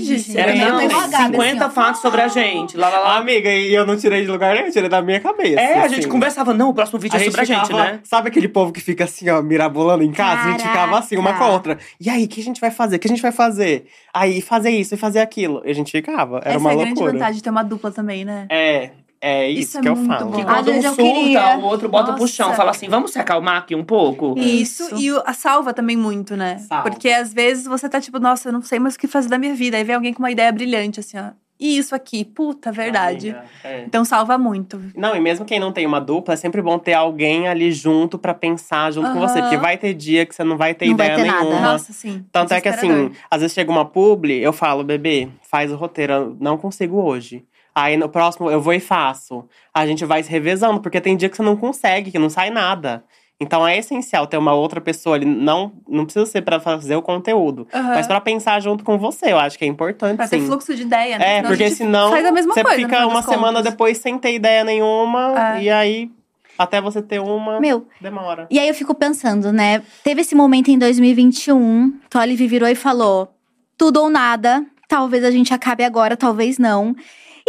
Gente. 0.00 0.38
Era, 0.38 0.54
não, 0.54 0.78
tenho 0.78 0.90
uma 0.90 1.08
gabi, 1.08 1.32
50 1.36 1.64
assim, 1.66 1.74
fatos 1.74 2.00
sobre 2.00 2.20
a 2.20 2.28
gente. 2.28 2.76
Lá, 2.76 2.88
lá, 2.88 2.98
lá. 2.98 3.16
Amiga, 3.16 3.50
e 3.50 3.72
eu 3.74 3.86
não 3.86 3.96
tirei 3.96 4.22
de 4.22 4.30
lugar 4.30 4.54
nenhum, 4.54 4.66
eu 4.66 4.72
tirei 4.72 4.88
da 4.88 5.00
minha 5.02 5.20
cabeça. 5.20 5.60
É, 5.60 5.78
a 5.78 5.84
assim. 5.84 5.96
gente 5.96 6.08
conversava. 6.08 6.52
Não, 6.54 6.70
o 6.70 6.74
próximo 6.74 6.98
vídeo 6.98 7.16
A 7.18 7.20
é 7.20 7.24
sobre 7.24 7.40
a 7.40 7.44
gente, 7.44 7.66
ficava- 7.66 7.84
né? 7.84 8.00
Sabe 8.04 8.28
aquele 8.28 8.48
povo 8.48 8.72
que 8.72 8.80
fica 8.80 9.04
assim, 9.04 9.28
ó, 9.30 9.40
mirabolando 9.42 10.02
em 10.02 10.12
casa? 10.12 10.48
A 10.48 10.50
gente 10.52 10.62
ficava 10.62 10.98
assim, 10.98 11.16
uma 11.16 11.34
com 11.34 11.44
a 11.44 11.48
outra. 11.50 11.78
E 12.00 12.08
aí, 12.10 12.24
o 12.24 12.28
que 12.28 12.40
a 12.40 12.44
gente 12.44 12.60
vai 12.60 12.70
fazer? 12.70 12.96
O 12.96 12.98
que 12.98 13.08
a 13.08 13.10
gente 13.10 13.22
vai 13.22 13.32
fazer? 13.32 13.86
Aí, 14.12 14.40
fazer 14.40 14.70
isso 14.70 14.94
e 14.94 14.96
fazer 14.96 15.20
aquilo. 15.20 15.62
E 15.64 15.70
a 15.70 15.74
gente 15.74 15.90
ficava. 15.90 16.38
Era 16.38 16.50
Essa 16.50 16.58
uma 16.58 16.70
é 16.70 16.72
a 16.72 16.76
grande 16.76 16.90
loucura. 16.94 17.12
vantagem 17.12 17.34
de 17.36 17.42
ter 17.42 17.50
uma 17.50 17.62
dupla 17.62 17.90
também, 17.90 18.24
né? 18.24 18.46
É, 18.50 18.90
é 19.26 19.48
isso, 19.50 19.60
Isso 19.62 19.78
é 19.78 19.80
que 19.82 19.88
eu 19.88 19.96
muito 19.96 20.08
falo. 20.18 20.30
bom. 20.30 20.36
Que 20.36 20.44
quando 20.44 20.70
um 20.70 20.74
eu 20.74 20.82
surta, 20.82 21.02
queria. 21.02 21.56
o 21.58 21.62
outro 21.64 21.88
bota 21.88 22.12
pro 22.12 22.28
chão. 22.28 22.46
Nossa. 22.48 22.56
Fala 22.58 22.70
assim, 22.72 22.88
vamos 22.88 23.10
se 23.12 23.18
acalmar 23.18 23.56
aqui 23.58 23.74
um 23.74 23.84
pouco? 23.84 24.34
Isso, 24.38 24.94
e 24.96 25.10
o- 25.12 25.22
a 25.24 25.32
salva 25.32 25.72
também 25.72 25.96
muito, 25.96 26.36
né? 26.36 26.58
Salva. 26.58 26.90
Porque 26.90 27.08
às 27.08 27.32
vezes 27.32 27.64
você 27.64 27.88
tá 27.88 28.00
tipo, 28.00 28.18
nossa, 28.18 28.48
eu 28.48 28.52
não 28.52 28.62
sei 28.62 28.78
mais 28.78 28.94
o 28.94 28.98
que 28.98 29.06
fazer 29.06 29.28
da 29.28 29.38
minha 29.38 29.54
vida. 29.54 29.76
Aí 29.76 29.84
vem 29.84 29.94
alguém 29.94 30.12
com 30.12 30.22
uma 30.22 30.30
ideia 30.30 30.52
brilhante, 30.52 31.00
assim, 31.00 31.16
ó. 31.18 31.30
E 31.58 31.78
isso 31.78 31.94
aqui, 31.94 32.24
puta, 32.24 32.72
verdade. 32.72 33.30
Amiga, 33.30 33.44
é. 33.62 33.84
Então 33.86 34.04
salva 34.04 34.36
muito. 34.36 34.78
Não, 34.96 35.14
e 35.14 35.20
mesmo 35.20 35.44
quem 35.46 35.60
não 35.60 35.70
tem 35.70 35.86
uma 35.86 36.00
dupla, 36.00 36.34
é 36.34 36.36
sempre 36.36 36.60
bom 36.60 36.78
ter 36.80 36.94
alguém 36.94 37.46
ali 37.46 37.70
junto 37.70 38.18
pra 38.18 38.34
pensar 38.34 38.90
junto 38.92 39.12
com 39.12 39.20
você. 39.20 39.40
Porque 39.40 39.56
vai 39.56 39.78
ter 39.78 39.94
dia 39.94 40.26
que 40.26 40.34
você 40.34 40.42
não 40.42 40.56
vai 40.56 40.74
ter 40.74 40.88
Não 40.88 40.96
vai 40.96 41.06
ideia 41.06 41.22
ter 41.24 41.30
nada. 41.30 41.44
nenhuma. 41.44 41.60
Nossa, 41.72 41.92
sim. 41.92 42.24
Tanto 42.32 42.52
é 42.52 42.60
que 42.60 42.68
assim, 42.68 43.12
às 43.30 43.40
vezes 43.40 43.54
chega 43.54 43.70
uma 43.70 43.84
publi, 43.84 44.42
eu 44.42 44.52
falo, 44.52 44.82
bebê, 44.82 45.28
faz 45.48 45.70
o 45.70 45.76
roteiro, 45.76 46.12
eu 46.12 46.36
não 46.40 46.58
consigo 46.58 47.00
hoje. 47.00 47.44
Aí 47.74 47.96
no 47.96 48.08
próximo 48.08 48.50
eu 48.50 48.60
vou 48.60 48.72
e 48.72 48.80
faço. 48.80 49.44
A 49.72 49.86
gente 49.86 50.04
vai 50.04 50.22
se 50.22 50.30
revezando, 50.30 50.80
porque 50.80 51.00
tem 51.00 51.16
dia 51.16 51.28
que 51.28 51.36
você 51.36 51.42
não 51.42 51.56
consegue, 51.56 52.10
que 52.10 52.18
não 52.18 52.30
sai 52.30 52.50
nada. 52.50 53.02
Então 53.40 53.66
é 53.66 53.76
essencial 53.76 54.28
ter 54.28 54.36
uma 54.38 54.54
outra 54.54 54.80
pessoa 54.80 55.16
ali. 55.16 55.24
Não, 55.26 55.72
não 55.88 56.04
precisa 56.04 56.24
ser 56.24 56.42
pra 56.42 56.60
fazer 56.60 56.94
o 56.94 57.02
conteúdo, 57.02 57.66
Aham. 57.74 57.88
mas 57.94 58.06
pra 58.06 58.20
pensar 58.20 58.60
junto 58.62 58.84
com 58.84 58.96
você. 58.96 59.32
Eu 59.32 59.38
acho 59.40 59.58
que 59.58 59.64
é 59.64 59.68
importante, 59.68 60.16
Pra 60.16 60.28
sim. 60.28 60.38
ter 60.38 60.46
fluxo 60.46 60.72
de 60.74 60.82
ideia, 60.82 61.18
né? 61.18 61.24
É, 61.24 61.36
Senão 61.36 61.44
a 61.46 61.48
porque 61.50 61.64
gente 61.68 61.76
senão 61.76 62.10
faz 62.12 62.24
a 62.26 62.30
mesma 62.32 62.54
você 62.54 62.62
coisa, 62.62 62.78
fica 62.78 63.06
uma 63.08 63.22
semana 63.22 63.58
contas. 63.58 63.64
depois 63.72 63.98
sem 63.98 64.16
ter 64.18 64.34
ideia 64.34 64.62
nenhuma. 64.62 65.56
É. 65.56 65.62
E 65.64 65.68
aí, 65.70 66.10
até 66.56 66.80
você 66.80 67.02
ter 67.02 67.18
uma, 67.20 67.58
Meu, 67.58 67.88
demora. 68.00 68.46
E 68.48 68.56
aí 68.60 68.68
eu 68.68 68.74
fico 68.74 68.94
pensando, 68.94 69.52
né? 69.52 69.82
Teve 70.04 70.20
esse 70.20 70.36
momento 70.36 70.70
em 70.70 70.78
2021, 70.78 71.92
Tolive 72.08 72.46
virou 72.46 72.68
e 72.68 72.76
falou: 72.76 73.34
tudo 73.76 74.00
ou 74.00 74.08
nada, 74.08 74.64
talvez 74.88 75.24
a 75.24 75.30
gente 75.32 75.52
acabe 75.52 75.82
agora, 75.82 76.16
talvez 76.16 76.56
não. 76.56 76.94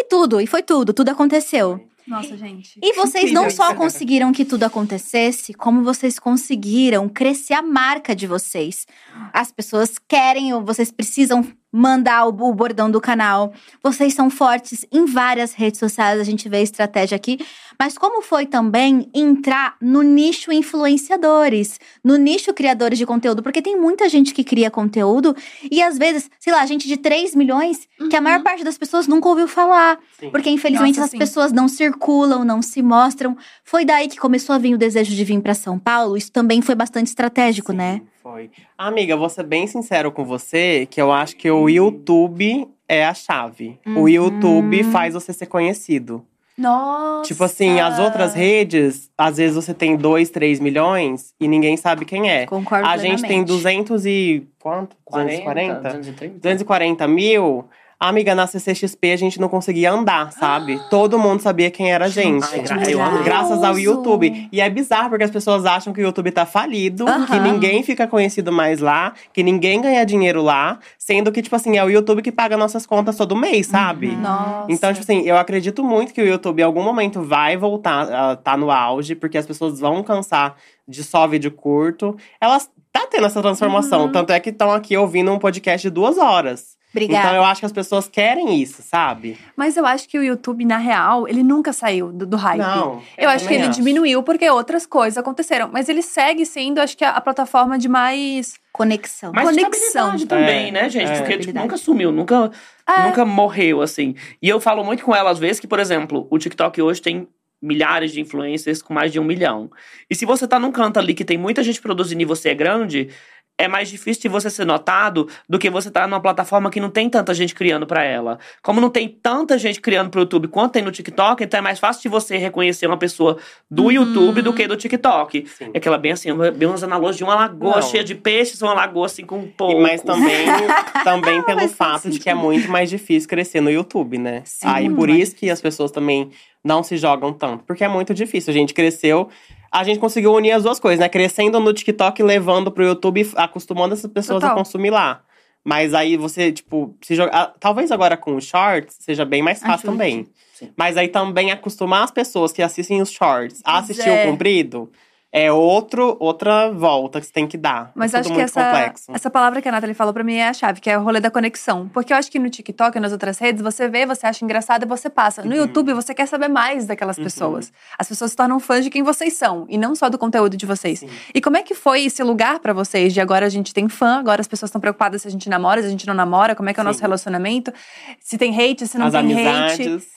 Tudo, 0.10 0.40
e 0.40 0.48
foi 0.48 0.64
tudo, 0.64 0.94
tudo 0.94 1.10
aconteceu. 1.10 1.80
Nossa, 2.08 2.38
gente. 2.38 2.80
E 2.84 2.94
vocês 2.94 3.32
não 3.32 3.50
só 3.50 3.74
conseguiram 3.74 4.32
que 4.32 4.46
tudo 4.46 4.64
acontecesse, 4.64 5.54
como 5.54 5.84
vocês 5.84 6.20
conseguiram 6.20 7.10
crescer 7.10 7.56
a 7.56 7.64
marca 7.64 8.16
de 8.16 8.28
vocês. 8.28 8.86
As 9.34 9.52
pessoas 9.52 9.98
querem, 10.08 10.54
ou 10.54 10.64
vocês 10.64 10.92
precisam 10.92 11.44
mandar 11.76 12.26
o, 12.26 12.30
o 12.30 12.54
bordão 12.54 12.90
do 12.90 13.02
canal. 13.02 13.52
Vocês 13.84 14.14
são 14.14 14.30
fortes 14.30 14.86
em 14.90 15.06
várias 15.06 15.54
redes 15.54 15.78
sociais, 15.78 16.22
a 16.22 16.24
gente 16.24 16.48
vê 16.48 16.58
a 16.58 16.62
estratégia 16.62 17.18
aqui. 17.18 17.38
Mas 17.78 17.98
como 17.98 18.22
foi 18.22 18.46
também 18.46 19.10
entrar 19.14 19.76
no 19.82 20.02
nicho 20.02 20.54
influenciadores, 20.54 21.78
no 22.02 22.16
nicho 22.16 22.54
criadores 22.54 22.98
de 22.98 23.06
conteúdo? 23.06 23.44
Porque 23.44 23.62
tem 23.62 23.78
muita 23.78 24.08
gente 24.08 24.34
que 24.34 24.46
cria 24.46 24.72
conteúdo 24.72 25.36
e 25.70 25.84
às 25.84 25.98
vezes, 25.98 26.30
sei 26.40 26.54
lá, 26.54 26.66
gente 26.66 26.88
de 26.88 26.96
3 26.96 27.36
milhões, 27.36 27.90
que 28.10 28.16
a 28.16 28.22
maior 28.22 28.42
parte 28.42 28.64
das 28.64 28.78
pessoas 28.78 29.06
nunca 29.06 29.28
ouviu 29.28 29.48
falar. 29.48 30.00
Sim. 30.18 30.30
Porque 30.30 30.50
infelizmente 30.50 30.96
Nossa, 30.96 31.06
as 31.06 31.12
sim. 31.12 31.18
pessoas 31.18 31.52
não 31.52 31.68
circulam, 31.68 32.46
não 32.46 32.62
se 32.62 32.82
mostram. 32.82 33.36
Foi 33.66 33.84
daí 33.84 34.08
que 34.08 34.18
começou 34.18 34.56
a 34.56 34.58
vir 34.58 34.74
o 34.74 34.78
desejo 34.78 35.14
de 35.14 35.24
vir 35.26 35.42
pra 35.42 35.54
São 35.54 35.78
Paulo. 35.78 36.16
Isso 36.16 36.32
também 36.32 36.62
foi 36.62 36.76
bastante 36.76 37.08
estratégico, 37.08 37.74
Sim, 37.74 37.78
né? 37.78 38.02
Foi. 38.26 38.50
Amiga, 38.76 39.16
vou 39.16 39.30
ser 39.30 39.44
bem 39.44 39.68
sincero 39.68 40.12
com 40.12 40.26
você, 40.26 40.88
que 40.90 41.00
eu 41.00 41.12
acho 41.12 41.36
que 41.36 41.48
o 41.52 41.70
YouTube 41.70 42.68
é 42.90 43.06
a 43.06 43.14
chave. 43.14 43.78
O 43.86 44.00
Uhum. 44.00 44.10
YouTube 44.10 44.84
faz 44.86 45.14
você 45.14 45.32
ser 45.32 45.46
conhecido. 45.46 46.26
Nossa. 46.58 47.28
Tipo 47.28 47.44
assim, 47.44 47.80
as 47.80 48.00
outras 48.00 48.34
redes, 48.34 49.12
às 49.16 49.38
vezes 49.38 49.56
você 49.56 49.76
tem 49.76 49.96
2, 49.96 50.32
3 50.32 50.60
milhões 50.60 51.36
e 51.40 51.48
ninguém 51.48 51.78
sabe 51.78 52.04
quem 52.04 52.28
é. 52.32 52.48
Concordo 52.48 52.88
A 52.88 52.98
gente 52.98 53.22
tem 53.22 53.44
plenamente. 53.46 53.48
200 53.48 54.06
e… 54.08 54.48
quanto? 54.60 54.96
40, 55.06 55.30
240? 55.44 55.98
230. 56.00 56.40
240 56.40 57.08
mil. 57.08 57.66
Amiga, 58.08 58.34
na 58.36 58.48
CCXP 58.48 59.12
a 59.12 59.18
gente 59.18 59.40
não 59.40 59.48
conseguia 59.50 59.92
andar, 59.92 60.32
sabe? 60.32 60.80
Todo 60.90 61.18
mundo 61.20 61.42
sabia 61.42 61.70
quem 61.72 61.92
era 61.92 62.06
a 62.06 62.08
gente. 62.10 62.46
Ai, 62.52 62.60
gra- 62.62 62.90
eu 62.90 63.02
amo. 63.02 63.24
Graças 63.24 63.64
ao 63.64 63.78
YouTube. 63.78 64.48
E 64.52 64.62
é 64.62 64.70
bizarro, 64.70 65.10
porque 65.10 65.24
as 65.24 65.32
pessoas 65.32 65.66
acham 65.66 65.92
que 65.94 66.02
o 66.02 66.04
YouTube 66.04 66.32
tá 66.32 66.46
falido, 66.46 67.08
Aham. 67.08 67.26
que 67.26 67.40
ninguém 67.40 67.84
fica 67.84 68.08
conhecido 68.08 68.52
mais 68.52 68.80
lá, 68.80 69.14
que 69.34 69.44
ninguém 69.44 69.82
ganha 69.82 70.06
dinheiro 70.06 70.42
lá, 70.42 70.80
sendo 70.98 71.32
que, 71.32 71.42
tipo 71.42 71.56
assim, 71.56 71.78
é 71.78 71.84
o 71.84 71.90
YouTube 71.90 72.22
que 72.22 72.32
paga 72.32 72.56
nossas 72.58 72.86
contas 72.86 73.16
todo 73.16 73.36
mês, 73.36 73.68
sabe? 73.68 74.08
Nossa. 74.16 74.66
Então, 74.72 74.92
tipo 74.94 75.04
assim, 75.04 75.22
eu 75.22 75.38
acredito 75.38 75.84
muito 75.84 76.14
que 76.14 76.22
o 76.22 76.26
YouTube 76.28 76.60
em 76.62 76.64
algum 76.64 76.84
momento 76.84 77.22
vai 77.22 77.58
voltar 77.58 78.04
a 78.12 78.36
tá 78.36 78.56
no 78.58 78.70
auge, 78.72 79.16
porque 79.16 79.38
as 79.38 79.46
pessoas 79.46 79.80
vão 79.80 80.04
cansar 80.04 80.56
de 80.88 81.04
só 81.04 81.28
vídeo 81.28 81.52
curto. 81.52 82.16
Elas 82.40 82.70
tá 82.92 83.08
tendo 83.10 83.26
essa 83.28 83.42
transformação. 83.42 84.04
Uhum. 84.04 84.12
Tanto 84.12 84.32
é 84.32 84.40
que 84.40 84.50
estão 84.52 84.72
aqui 84.72 84.96
ouvindo 84.96 85.32
um 85.32 85.40
podcast 85.40 85.86
de 85.88 85.90
duas 85.94 86.18
horas. 86.18 86.76
Obrigada. 86.96 87.28
Então 87.28 87.36
eu 87.36 87.44
acho 87.44 87.60
que 87.60 87.66
as 87.66 87.74
pessoas 87.74 88.08
querem 88.08 88.62
isso, 88.62 88.82
sabe? 88.82 89.38
Mas 89.56 89.76
eu 89.76 89.86
acho 89.86 90.08
que 90.08 90.18
o 90.18 90.24
YouTube, 90.24 90.64
na 90.64 90.78
real, 90.78 91.28
ele 91.28 91.44
nunca 91.44 91.74
saiu 91.74 92.10
do, 92.14 92.26
do 92.26 92.38
hype. 92.38 92.60
Não. 92.60 93.02
Eu 93.18 93.28
acho 93.30 93.46
que 93.46 93.54
ele 93.54 93.68
diminuiu 93.68 94.24
porque 94.24 94.50
outras 94.50 94.86
coisas 94.86 95.18
aconteceram. 95.18 95.70
Mas 95.72 95.90
ele 95.90 96.02
segue 96.02 96.46
sendo, 96.46 96.80
acho 96.80 96.96
que, 96.98 97.04
a, 97.04 97.10
a 97.12 97.22
plataforma 97.22 97.78
de 97.78 97.90
mais. 97.90 98.54
Conexão. 98.72 99.32
Mas 99.34 99.46
Conexão. 99.46 100.16
estabilidade 100.16 100.26
também, 100.26 100.68
É, 100.68 100.72
né, 100.72 100.90
gente? 100.90 101.10
é. 101.12 101.18
Porque 101.20 101.38
tipo, 101.38 101.58
nunca 101.58 101.78
sumiu, 101.78 102.12
nunca, 102.12 102.52
É. 102.88 103.04
nunca 103.08 103.24
morreu, 103.26 103.82
assim. 103.82 104.16
E 104.42 104.50
eu 104.50 104.60
falo 104.60 104.84
muito 104.84 105.04
com 105.04 105.16
ela, 105.16 105.32
às 105.32 105.40
vezes, 105.40 105.60
que, 105.62 105.68
por 105.68 105.80
exemplo, 105.80 106.28
o 106.30 106.38
TikTok 106.38 106.82
hoje 106.82 107.02
tem 107.02 107.28
milhares 107.62 108.12
de 108.12 108.20
influencers 108.20 108.82
com 108.82 108.94
mais 108.94 109.12
de 109.14 109.20
um 109.20 109.24
milhão. 109.24 109.72
E 110.10 110.14
se 110.16 110.26
você 110.26 110.46
tá 110.48 110.60
num 110.60 110.72
canto 110.72 111.00
ali 111.00 111.14
que 111.14 111.24
tem 111.26 111.38
muita 111.38 111.64
gente 111.64 111.82
produzindo 111.82 112.22
e 112.22 112.26
você 112.26 112.50
é 112.50 112.54
grande, 112.54 113.10
é 113.58 113.68
mais 113.68 113.90
difícil 113.90 114.24
de 114.24 114.28
você 114.28 114.50
ser 114.50 114.66
notado 114.66 115.28
do 115.48 115.58
que 115.58 115.70
você 115.70 115.90
tá 115.90 116.06
numa 116.06 116.20
plataforma 116.20 116.70
que 116.70 116.80
não 116.80 116.90
tem 116.90 117.10
tanta 117.10 117.34
gente 117.34 117.56
criando 117.56 117.88
pra 117.88 118.04
ela. 118.04 118.38
Como 118.62 118.82
não 118.82 118.90
tem 118.90 119.08
tanta 119.08 119.58
gente 119.58 119.80
criando 119.80 120.10
pro 120.10 120.22
YouTube 120.22 120.48
quanto 120.50 120.74
tem 120.74 120.82
no 120.84 120.92
TikTok, 120.92 121.44
então 121.44 121.58
é 121.58 121.62
mais 121.62 121.80
fácil 121.80 122.02
de 122.02 122.10
você 122.10 122.38
reconhecer 122.38 122.86
uma 122.88 122.98
pessoa 122.98 123.38
do 123.72 123.84
Uhum. 123.86 123.92
YouTube 123.92 124.42
do 124.42 124.54
que 124.54 124.68
do 124.68 124.76
TikTok. 124.76 125.46
Sim. 125.48 125.72
É 125.74 125.78
aquela 125.78 125.98
bem 125.98 126.12
assim, 126.12 126.30
bem 126.56 126.68
umas 126.68 126.84
analogias 126.84 127.18
de 127.18 127.24
uma 127.24 127.36
lagoa 127.36 127.76
Não. 127.76 127.82
cheia 127.82 128.04
de 128.04 128.16
peixes, 128.16 128.62
uma 128.62 128.74
lagoa 128.74 129.06
assim 129.06 129.26
com 129.26 129.38
um 129.40 129.48
pouco. 129.48 129.82
Mas 129.82 130.02
também, 130.02 130.46
também 131.06 131.42
pelo 131.44 131.62
Mas 131.62 131.74
fato 131.74 132.10
de 132.10 132.20
que 132.20 132.30
é 132.30 132.34
muito 132.34 132.70
mais 132.70 132.90
difícil 132.90 133.30
crescer 133.30 133.62
no 133.62 133.70
YouTube, 133.72 134.18
né? 134.18 134.42
Sim, 134.44 134.68
Aí 134.68 134.90
por 134.90 135.10
isso 135.10 135.36
que 135.36 135.50
as 135.50 135.62
pessoas 135.62 135.92
também 135.92 136.30
não 136.64 136.82
se 136.84 136.98
jogam 136.98 137.32
tanto. 137.32 137.64
Porque 137.64 137.84
é 137.84 137.88
muito 137.88 138.14
difícil. 138.14 138.52
A 138.52 138.54
gente 138.54 138.74
cresceu. 138.74 139.30
A 139.72 139.84
gente 139.84 140.00
conseguiu 140.00 140.34
unir 140.34 140.52
as 140.52 140.64
duas 140.64 140.80
coisas, 140.80 141.00
né? 141.00 141.10
Crescendo 141.10 141.60
no 141.60 141.74
TikTok, 141.74 142.22
levando 142.24 142.72
pro 142.72 142.86
YouTube, 142.86 143.30
acostumando 143.36 143.94
essas 143.94 144.12
pessoas 144.12 144.42
Total. 144.42 144.56
a 144.56 144.58
consumir 144.58 144.90
lá. 144.90 145.22
Mas 145.64 145.94
aí 145.94 146.16
você, 146.16 146.52
tipo, 146.52 146.96
se 147.02 147.16
jogar. 147.16 147.54
Talvez 147.60 147.92
agora 147.92 148.16
com 148.16 148.36
os 148.36 148.46
shorts 148.46 148.98
seja 149.00 149.26
bem 149.26 149.42
mais 149.42 149.60
fácil 149.60 149.90
Ajude. 149.90 149.92
também. 149.92 150.28
Sim. 150.54 150.72
Mas 150.78 150.96
aí 150.96 151.08
também 151.08 151.52
acostumar 151.52 152.04
as 152.04 152.12
pessoas 152.12 152.52
que 152.52 152.62
assistem 152.62 153.02
os 153.02 153.12
shorts 153.12 153.62
a 153.66 153.80
assistir 153.80 154.08
é. 154.08 154.24
o 154.24 154.32
comprido 154.32 154.92
é 155.38 155.52
outro, 155.52 156.16
outra 156.18 156.72
volta 156.72 157.20
que 157.20 157.26
você 157.28 157.34
tem 157.34 157.46
que 157.46 157.58
dar. 157.58 157.92
Mas 157.94 158.14
é 158.14 158.20
acho 158.20 158.30
que 158.30 158.36
muito 158.36 158.46
essa, 158.46 158.64
complexo. 158.64 159.12
essa 159.14 159.30
palavra 159.30 159.62
que 159.62 159.68
a 159.68 159.72
Nathalie 159.74 159.94
falou 159.94 160.14
pra 160.14 160.24
mim 160.24 160.36
é 160.36 160.48
a 160.48 160.54
chave, 160.54 160.80
que 160.80 160.90
é 160.90 160.98
o 160.98 161.04
rolê 161.04 161.20
da 161.20 161.30
conexão. 161.30 161.90
Porque 161.94 162.14
eu 162.14 162.18
acho 162.18 162.32
que 162.32 162.40
no 162.40 162.50
TikTok 162.50 162.98
e 162.98 163.02
nas 163.02 163.12
outras 163.12 163.38
redes, 163.38 163.62
você 163.62 163.90
vê, 163.90 164.06
você 164.06 164.26
acha 164.26 164.46
engraçado 164.46 164.84
e 164.84 164.86
você 164.88 165.10
passa. 165.10 165.44
No 165.44 165.50
Uhum. 165.52 165.58
YouTube, 165.58 165.92
você 165.94 166.14
quer 166.14 166.26
saber 166.26 166.48
mais 166.48 166.86
daquelas 166.86 167.18
pessoas. 167.18 167.74
As 168.00 168.08
pessoas 168.08 168.32
se 168.32 168.38
tornam 168.38 168.62
fãs 168.62 168.86
de 168.86 168.90
quem 168.90 169.04
vocês 169.04 169.34
são, 169.34 169.66
e 169.68 169.78
não 169.78 169.94
só 169.94 170.10
do 170.10 170.18
conteúdo 170.18 170.56
de 170.56 170.66
vocês. 170.66 171.00
Sim. 171.00 171.10
E 171.34 171.42
como 171.42 171.58
é 171.58 171.64
que 171.64 171.76
foi 171.76 172.06
esse 172.06 172.24
lugar 172.24 172.60
pra 172.60 172.72
vocês? 172.72 173.14
De 173.14 173.20
agora 173.20 173.46
a 173.46 173.50
gente 173.50 173.74
tem 173.74 173.90
fã, 173.90 174.20
agora 174.20 174.40
as 174.40 174.48
pessoas 174.48 174.70
estão 174.70 174.80
preocupadas 174.80 175.22
se 175.24 175.28
a 175.28 175.32
gente 175.32 175.50
namora, 175.50 175.82
se 175.82 175.88
a 175.88 175.92
gente 175.92 176.08
não 176.08 176.14
namora, 176.14 176.56
como 176.56 176.70
é 176.70 176.74
que 176.74 176.80
é 176.80 176.84
o 176.84 176.86
nosso 176.86 177.00
Sim. 177.00 177.04
relacionamento, 177.06 177.74
se 178.22 178.38
tem 178.38 178.52
hate, 178.58 178.88
se 178.88 178.98
não 178.98 179.08
As 179.08 179.12
tem 179.14 179.22
hate. 179.22 179.50
amizades. 179.82 180.08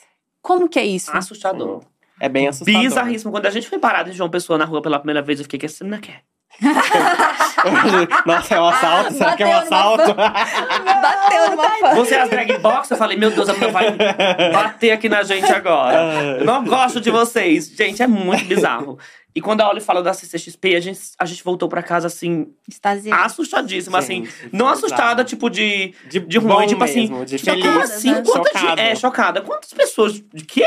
Como 0.40 0.68
que 0.68 0.78
é 0.78 0.84
isso? 0.84 1.10
Assustador. 1.12 1.82
É 2.20 2.28
bem 2.28 2.48
assustador. 2.48 2.80
Bizarríssimo. 2.82 3.30
Quando 3.30 3.46
a 3.46 3.50
gente 3.50 3.68
foi 3.68 3.78
parado 3.78 4.10
em 4.10 4.12
João 4.12 4.28
Pessoa 4.30 4.58
na 4.58 4.64
rua 4.64 4.82
pela 4.82 4.98
primeira 4.98 5.22
vez, 5.22 5.38
eu 5.38 5.44
fiquei, 5.44 5.58
que 5.58 5.66
essa 5.66 5.84
menina 5.84 6.00
quer? 6.02 6.22
Nossa, 8.26 8.54
é 8.54 8.60
um 8.60 8.64
assalto? 8.68 9.12
Será 9.14 9.36
que 9.36 9.42
é 9.42 9.46
um 9.46 9.50
Bateu 9.50 9.76
assalto? 9.78 10.14
Bateu 10.14 11.50
numa 11.50 11.70
fã. 11.78 11.94
Você 11.94 12.14
é 12.14 12.20
as 12.22 12.30
drag 12.30 12.58
box? 12.58 12.90
Eu 12.90 12.96
falei, 12.96 13.16
meu 13.16 13.30
Deus, 13.30 13.48
a 13.48 13.52
menina 13.52 13.70
vai 13.72 13.96
bater 14.52 14.90
aqui 14.92 15.08
na 15.08 15.22
gente 15.22 15.50
agora. 15.52 16.38
Eu 16.38 16.44
não 16.46 16.64
gosto 16.64 17.00
de 17.00 17.10
vocês. 17.10 17.68
Gente, 17.68 18.02
é 18.02 18.06
muito 18.06 18.44
bizarro. 18.44 18.98
E 19.34 19.40
quando 19.40 19.60
a 19.60 19.68
Oli 19.70 19.80
fala 19.80 20.02
da 20.02 20.12
CCXP, 20.12 20.74
a 20.74 20.80
gente, 20.80 21.00
a 21.18 21.24
gente 21.24 21.44
voltou 21.44 21.68
pra 21.68 21.82
casa, 21.82 22.08
assim, 22.08 22.48
Extasiado. 22.68 23.22
assustadíssima, 23.24 23.98
assim. 23.98 24.24
Gente, 24.24 24.48
Não 24.52 24.66
foi 24.66 24.74
assustada, 24.74 25.22
tipo, 25.22 25.48
de, 25.48 25.94
De, 26.08 26.18
de 26.18 26.40
bom 26.40 26.54
ruim, 26.54 26.66
tipo 26.66 26.82
assim. 26.82 27.02
mesmo, 27.02 27.24
de 27.24 27.36
tipo, 27.38 27.50
feliz. 27.50 27.64
como 27.66 27.80
assim? 27.80 28.10
né? 28.10 28.22
Quantas 28.26 28.52
Chocada. 28.60 28.82
É, 28.82 28.94
chocada. 28.96 29.40
Quantas 29.42 29.72
pessoas. 29.72 30.14
De 30.14 30.44
quê? 30.44 30.64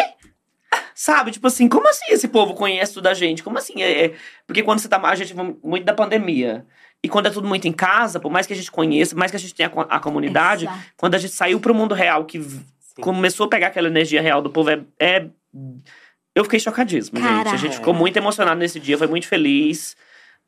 Sabe? 0.96 1.32
Tipo 1.32 1.48
assim, 1.48 1.68
como 1.68 1.88
assim 1.90 2.06
esse 2.14 2.28
povo 2.28 2.54
conhece 2.54 2.94
tudo 2.94 3.04
da 3.04 3.14
gente? 3.14 3.44
Como 3.44 3.58
assim? 3.58 3.82
É, 3.82 4.06
é- 4.06 4.14
Porque 4.46 4.62
quando 4.64 4.80
você 4.80 4.88
tá. 4.88 4.98
A 5.04 5.16
gente 5.16 5.34
muito 5.34 5.84
da 5.84 5.94
pandemia. 5.94 6.66
E 7.04 7.10
quando 7.10 7.26
é 7.26 7.30
tudo 7.32 7.48
muito 7.48 7.68
em 7.68 7.72
casa, 7.74 8.20
por 8.20 8.32
mais 8.32 8.46
que 8.46 8.54
a 8.54 8.56
gente 8.56 8.72
conheça, 8.72 9.16
por 9.16 9.20
mais 9.20 9.32
que 9.32 9.38
a 9.38 9.40
gente 9.40 9.56
tenha 9.56 9.68
a 9.68 9.72
co- 9.72 9.88
a 9.90 10.00
comunidade, 10.00 10.66
Exato. 10.66 10.80
quando 10.96 11.16
a 11.16 11.18
gente 11.18 11.34
saiu 11.34 11.60
pro 11.60 11.74
mundo 11.74 11.96
real, 11.96 12.26
que 12.26 12.40
Sim. 12.42 12.64
começou 13.02 13.48
a 13.48 13.50
pegar 13.50 13.68
aquela 13.68 13.88
energia 13.88 14.22
real 14.22 14.42
do 14.42 14.50
povo, 14.52 14.70
é. 14.70 14.82
é- 15.00 15.28
Eu 16.36 16.44
fiquei 16.46 16.60
chocadíssimo, 16.60 17.20
gente. 17.20 17.28
A 17.30 17.38
Caraca. 17.40 17.58
gente 17.58 17.76
ficou 17.76 17.94
muito 17.94 18.16
emocionado 18.18 18.58
nesse 18.60 18.80
dia, 18.80 18.98
foi 18.98 19.08
muito 19.08 19.28
feliz. 19.28 19.98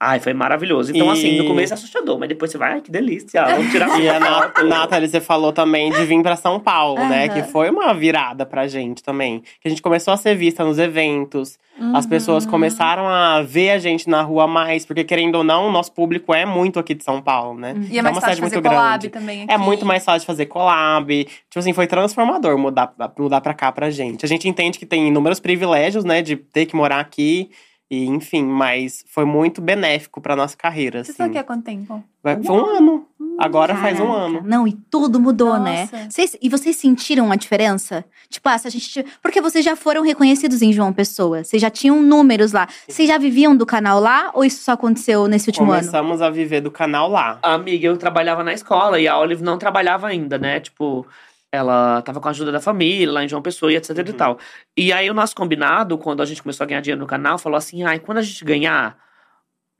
Ai, 0.06 0.20
foi 0.20 0.34
maravilhoso. 0.34 0.92
Então, 0.94 1.08
E- 1.08 1.12
assim, 1.12 1.38
no 1.38 1.46
começo 1.46 1.74
é 1.74 1.76
assustador, 1.76 2.20
mas 2.20 2.30
depois 2.30 2.52
você 2.52 2.58
vai, 2.58 2.74
ai, 2.74 2.82
que 2.82 2.92
delícia, 2.92 3.44
vamos 3.46 3.72
tirar 3.72 3.88
E 4.02 4.10
a. 4.10 4.20
Nat- 4.20 4.64
Nathalie, 4.64 5.08
você 5.08 5.22
falou 5.22 5.52
também 5.54 5.92
de 5.92 6.06
vir 6.06 6.22
pra 6.22 6.36
São 6.36 6.60
Paulo, 6.60 7.00
né? 7.08 7.26
Aham. 7.26 7.34
Que 7.34 7.44
foi 7.44 7.70
uma 7.70 7.94
virada 7.94 8.46
pra 8.46 8.68
gente 8.68 9.02
também. 9.04 9.40
Que 9.62 9.68
a 9.68 9.70
gente 9.70 9.82
começou 9.82 10.14
a 10.14 10.18
ser 10.18 10.36
vista 10.36 10.64
nos 10.64 10.78
eventos. 10.78 11.58
As 11.96 12.06
pessoas 12.06 12.46
começaram 12.46 13.08
a 13.10 13.42
ver 13.42 13.72
a 13.72 13.80
gente 13.80 14.08
na 14.08 14.22
rua 14.22 14.46
mais. 14.48 14.86
Porque, 14.86 15.04
querendo 15.04 15.36
ou 15.36 15.44
não, 15.44 15.68
o 15.68 15.72
nosso 15.72 15.92
público 15.92 16.32
é 16.34 16.46
muito 16.46 16.78
aqui 16.80 16.94
de 16.94 17.04
São 17.04 17.20
Paulo, 17.20 17.60
né? 17.60 17.74
E 17.90 17.96
é 17.96 18.00
É 18.00 18.02
mais 18.04 18.16
uma 18.16 18.22
fácil 18.22 18.36
cidade 18.36 18.42
fazer 18.42 18.56
muito 18.58 18.70
collab 18.70 18.92
grande. 18.92 19.10
também 19.10 19.44
aqui. 19.44 19.52
É 19.52 19.58
muito 19.58 19.84
mais 19.86 20.06
fácil 20.06 20.20
de 20.22 20.26
fazer 20.28 20.46
collab. 20.46 21.24
Tipo 21.26 21.60
assim, 21.60 21.74
foi 21.74 21.88
transformador 21.88 22.58
mudar, 22.60 22.94
mudar 23.18 23.42
pra 23.42 23.54
cá 23.56 23.72
pra 23.72 23.90
gente. 23.90 24.24
A 24.24 24.28
gente 24.28 24.48
entende 24.48 24.78
que 24.78 24.86
tem 24.86 25.08
inúmeros 25.08 25.40
privilégios, 25.40 26.04
né? 26.06 26.22
De 26.22 26.36
ter 26.36 26.68
que 26.68 26.76
morar 26.76 27.00
aqui. 27.00 27.50
E, 27.94 28.06
enfim, 28.08 28.44
mas 28.44 29.06
foi 29.08 29.24
muito 29.24 29.62
benéfico 29.62 30.20
pra 30.20 30.36
nossa 30.36 30.58
carreira. 30.58 31.04
Você 31.04 31.12
Assim. 31.12 31.18
sabe 31.18 31.30
aqui 31.30 31.38
há 31.38 31.44
quanto 31.44 31.64
tempo? 31.64 32.04
Vai- 32.24 32.42
Foi 32.42 32.56
um 32.56 32.66
ano. 32.78 33.06
Agora 33.38 33.76
faz 33.76 34.00
um 34.00 34.06
Caraca. 34.06 34.22
ano. 34.26 34.42
Não, 34.46 34.68
e 34.68 34.74
tudo 34.74 35.20
mudou, 35.20 35.60
né? 35.60 35.82
Nossa. 35.92 36.10
Vocês- 36.10 36.38
e 36.42 36.50
vocês 36.50 36.76
sentiram 36.76 37.32
a 37.32 37.36
diferença? 37.36 38.04
Tipo, 38.30 38.50
ah, 38.50 38.58
se 38.58 38.68
a 38.68 38.72
gente. 38.72 39.06
Porque 39.22 39.42
vocês 39.42 39.64
já 39.64 39.76
foram 39.76 40.02
reconhecidos 40.02 40.62
em 40.62 40.72
João 40.74 40.92
Pessoa. 40.94 41.44
Vocês 41.44 41.62
já 41.62 41.70
tinham 41.70 42.02
números 42.02 42.52
lá. 42.52 42.68
Vocês 42.88 43.08
já 43.08 43.18
viviam 43.18 43.56
do 43.56 43.66
canal 43.66 44.00
lá 44.00 44.32
ou 44.34 44.44
isso 44.46 44.64
só 44.64 44.72
aconteceu 44.74 45.28
nesse 45.28 45.50
último 45.50 45.72
ano? 45.72 45.82
Começamos 45.82 46.22
a 46.22 46.30
viver 46.30 46.62
do 46.62 46.72
canal 46.72 47.10
lá. 47.10 47.38
Amiga, 47.44 47.86
eu 47.88 47.98
trabalhava 47.98 48.44
na 48.44 48.54
escola 48.54 49.00
e 49.00 49.08
a 49.08 49.18
Olive 49.20 49.44
não 49.44 49.58
trabalhava 49.58 50.08
ainda, 50.08 50.38
né? 50.38 50.60
Tipo, 50.60 51.06
ela 51.54 52.02
tava 52.02 52.20
com 52.20 52.28
a 52.28 52.32
ajuda 52.32 52.52
da 52.52 52.60
família 52.60 53.12
lá 53.14 53.24
em 53.24 53.28
João 53.30 53.42
Pessoa 53.44 53.72
e 53.72 53.76
etc 53.76 53.90
e 53.96 54.02
Uhum. 54.12 54.18
tal. 54.18 54.40
E 54.76 54.92
aí 54.92 55.08
o 55.08 55.14
nosso 55.14 55.36
combinado, 55.36 55.98
quando 56.00 56.24
a 56.24 56.26
gente 56.26 56.42
começou 56.42 56.64
a 56.64 56.68
ganhar 56.68 56.82
dinheiro 56.82 57.00
no 57.00 57.06
canal, 57.08 57.38
falou 57.38 57.58
assim: 57.58 57.84
ai, 57.84 58.00
quando 58.00 58.18
a 58.18 58.22
gente 58.24 58.44
ganhar 58.44 58.98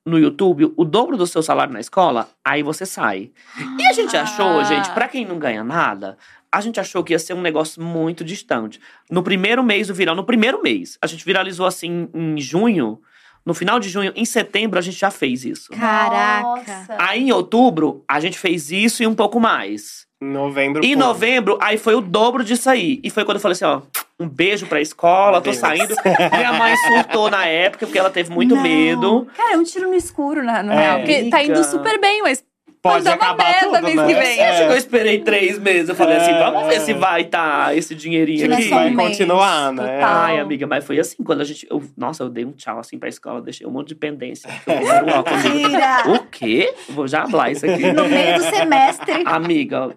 no 0.06 0.20
YouTube 0.20 0.72
o 0.78 0.86
dobro 0.86 1.18
do 1.18 1.26
seu 1.26 1.42
salário 1.42 1.74
na 1.74 1.80
escola, 1.80 2.30
aí 2.46 2.62
você 2.62 2.86
sai. 2.86 3.32
E 3.80 3.88
a 3.88 3.94
gente 3.94 4.16
achou, 4.16 4.60
Ah. 4.60 4.64
gente, 4.66 4.92
pra 4.92 5.08
quem 5.08 5.26
não 5.26 5.40
ganha 5.40 5.64
nada, 5.64 6.16
a 6.52 6.62
gente 6.62 6.80
achou 6.80 7.04
que 7.04 7.14
ia 7.14 7.20
ser 7.20 7.34
um 7.34 7.42
negócio 7.42 7.82
muito 7.82 8.24
distante. 8.24 8.80
No 9.10 9.24
primeiro 9.24 9.64
mês 9.64 9.88
do 9.88 9.96
viral, 9.96 10.16
no 10.16 10.24
primeiro 10.26 10.62
mês, 10.62 11.00
a 11.02 11.08
gente 11.08 11.26
viralizou 11.26 11.66
assim 11.66 12.08
em 12.14 12.38
junho. 12.40 13.02
No 13.46 13.54
final 13.54 13.78
de 13.80 13.90
junho, 13.90 14.14
em 14.16 14.24
setembro, 14.26 14.78
a 14.80 14.82
gente 14.82 14.98
já 14.98 15.10
fez 15.12 15.44
isso. 15.44 15.72
Caraca. 15.72 16.86
Aí 16.98 17.24
em 17.24 17.32
outubro, 17.32 18.04
a 18.08 18.20
gente 18.20 18.38
fez 18.38 18.72
isso 18.72 19.04
e 19.04 19.08
um 19.08 19.16
pouco 19.16 19.40
mais. 19.40 20.06
Em 20.24 20.32
novembro. 20.34 20.86
Em 20.86 20.96
novembro, 20.96 21.58
aí 21.62 21.78
foi 21.78 21.96
o 21.96 22.02
dobro 22.02 22.44
disso 22.44 22.70
aí. 22.70 23.00
E 23.04 23.10
foi 23.10 23.26
quando 23.26 23.38
eu 23.38 23.42
falei 23.42 23.54
assim, 23.54 23.66
ó, 23.66 23.82
um 24.20 24.28
beijo 24.28 24.66
pra 24.68 24.80
escola, 24.82 25.40
tô 25.42 25.50
Deus. 25.52 25.58
saindo. 25.58 25.94
Minha 26.38 26.54
mãe 26.54 26.76
surtou 26.78 27.30
na 27.30 27.46
época, 27.46 27.86
porque 27.86 28.00
ela 28.00 28.10
teve 28.10 28.32
muito 28.32 28.56
Não. 28.56 28.62
medo. 28.64 29.28
Cara, 29.36 29.54
é 29.56 29.58
um 29.58 29.64
tiro 29.64 29.88
no 29.90 29.96
escuro, 29.96 30.44
na, 30.44 30.64
no 30.64 30.72
É. 30.72 30.76
real. 30.80 31.00
Porque 31.00 31.30
tá 31.30 31.44
indo 31.44 31.64
super 31.64 32.00
bem, 32.00 32.22
mas 32.22 32.44
Pode 32.82 33.06
dar 33.06 33.12
uma 33.16 33.28
acabar 33.28 33.60
tudo, 33.62 33.82
mês 33.82 33.96
né? 33.96 34.08
que 34.08 34.14
vem. 34.14 34.36
Você 34.36 34.42
acha 34.42 34.64
É. 34.64 34.68
que 34.68 34.74
eu 34.74 34.78
esperei 34.78 35.20
três 35.20 35.58
meses? 35.58 35.88
Eu 35.88 35.96
falei 35.96 36.18
assim, 36.18 36.32
É. 36.32 36.40
vamos 36.40 36.68
ver 36.68 36.82
se 36.82 36.92
vai 36.94 37.24
tá 37.24 37.74
esse 37.74 37.96
dinheirinho 37.96 38.40
Tira 38.40 38.56
aqui. 38.56 38.66
um 38.68 38.70
Vai 38.72 38.90
mês, 38.90 39.10
continuar, 39.10 39.72
né? 39.72 39.82
total. 40.00 40.16
Ai, 40.22 40.40
amiga, 40.40 40.68
mas 40.68 40.84
foi 40.86 41.00
assim, 41.00 41.24
quando 41.24 41.40
a 41.40 41.44
gente. 41.46 41.66
eu- 41.72 41.82
nossa, 41.96 42.24
eu 42.24 42.30
dei 42.30 42.44
um 42.44 42.52
tchau 42.52 42.80
assim 42.80 43.00
pra 43.00 43.08
escola, 43.08 43.42
deixei 43.42 43.66
um 43.66 43.72
monte 43.72 43.88
de 43.90 43.96
pendência. 43.96 44.50
Mentira! 44.68 46.04
O 46.14 46.20
quê? 46.30 46.74
Vou 46.90 47.08
já 47.08 47.26
falar 47.28 47.52
isso 47.52 47.66
aqui. 47.66 47.92
No 47.94 48.08
meio 48.08 48.38
do 48.38 48.44
semestre. 48.44 49.24
Amiga, 49.26 49.96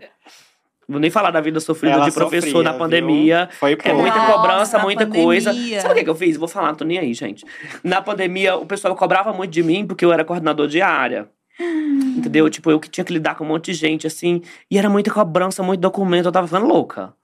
vou 0.89 1.01
nem 1.01 1.11
falar 1.11 1.31
da 1.31 1.41
vida 1.41 1.59
sofrida 1.61 1.95
Ela 1.97 2.05
de 2.05 2.13
professor 2.13 2.47
sofria, 2.47 2.63
na 2.63 2.71
viu? 2.71 2.79
pandemia. 2.79 3.49
Foi 3.59 3.77
É 3.83 3.93
muita 3.93 4.17
Nossa, 4.19 4.33
cobrança, 4.33 4.79
na 4.79 4.85
muita 4.85 5.05
pandemia. 5.07 5.25
coisa. 5.25 5.53
Sabe 5.81 5.93
o 5.93 5.95
que, 5.97 6.05
que 6.05 6.11
eu 6.11 6.15
fiz? 6.15 6.37
Vou 6.37 6.49
falar, 6.49 6.69
não 6.69 6.75
tô 6.77 6.85
nem 6.85 6.99
aí, 6.99 7.13
gente. 7.15 7.45
Na 7.83 8.01
pandemia, 8.03 8.57
o 8.57 8.67
pessoal 8.67 8.95
cobrava 8.95 9.33
muito 9.33 9.51
de 9.51 9.63
mim 9.63 9.87
porque 9.87 10.05
eu 10.05 10.13
era 10.13 10.25
coordenador 10.25 10.69
de 10.69 10.81
área. 10.83 11.29
Entendeu? 11.59 12.49
Tipo, 12.51 12.71
eu 12.71 12.79
que 12.79 12.89
tinha 12.89 13.05
que 13.05 13.13
lidar 13.13 13.35
com 13.35 13.45
um 13.45 13.49
monte 13.49 13.67
de 13.67 13.75
gente, 13.75 14.07
assim. 14.07 14.43
E 14.71 14.77
era 14.79 14.89
muita 14.91 15.11
cobrança, 15.11 15.63
muito 15.63 15.81
documento, 15.81 16.27
eu 16.27 16.33
tava 16.33 16.47
ficando 16.47 16.67
louca. 16.67 17.15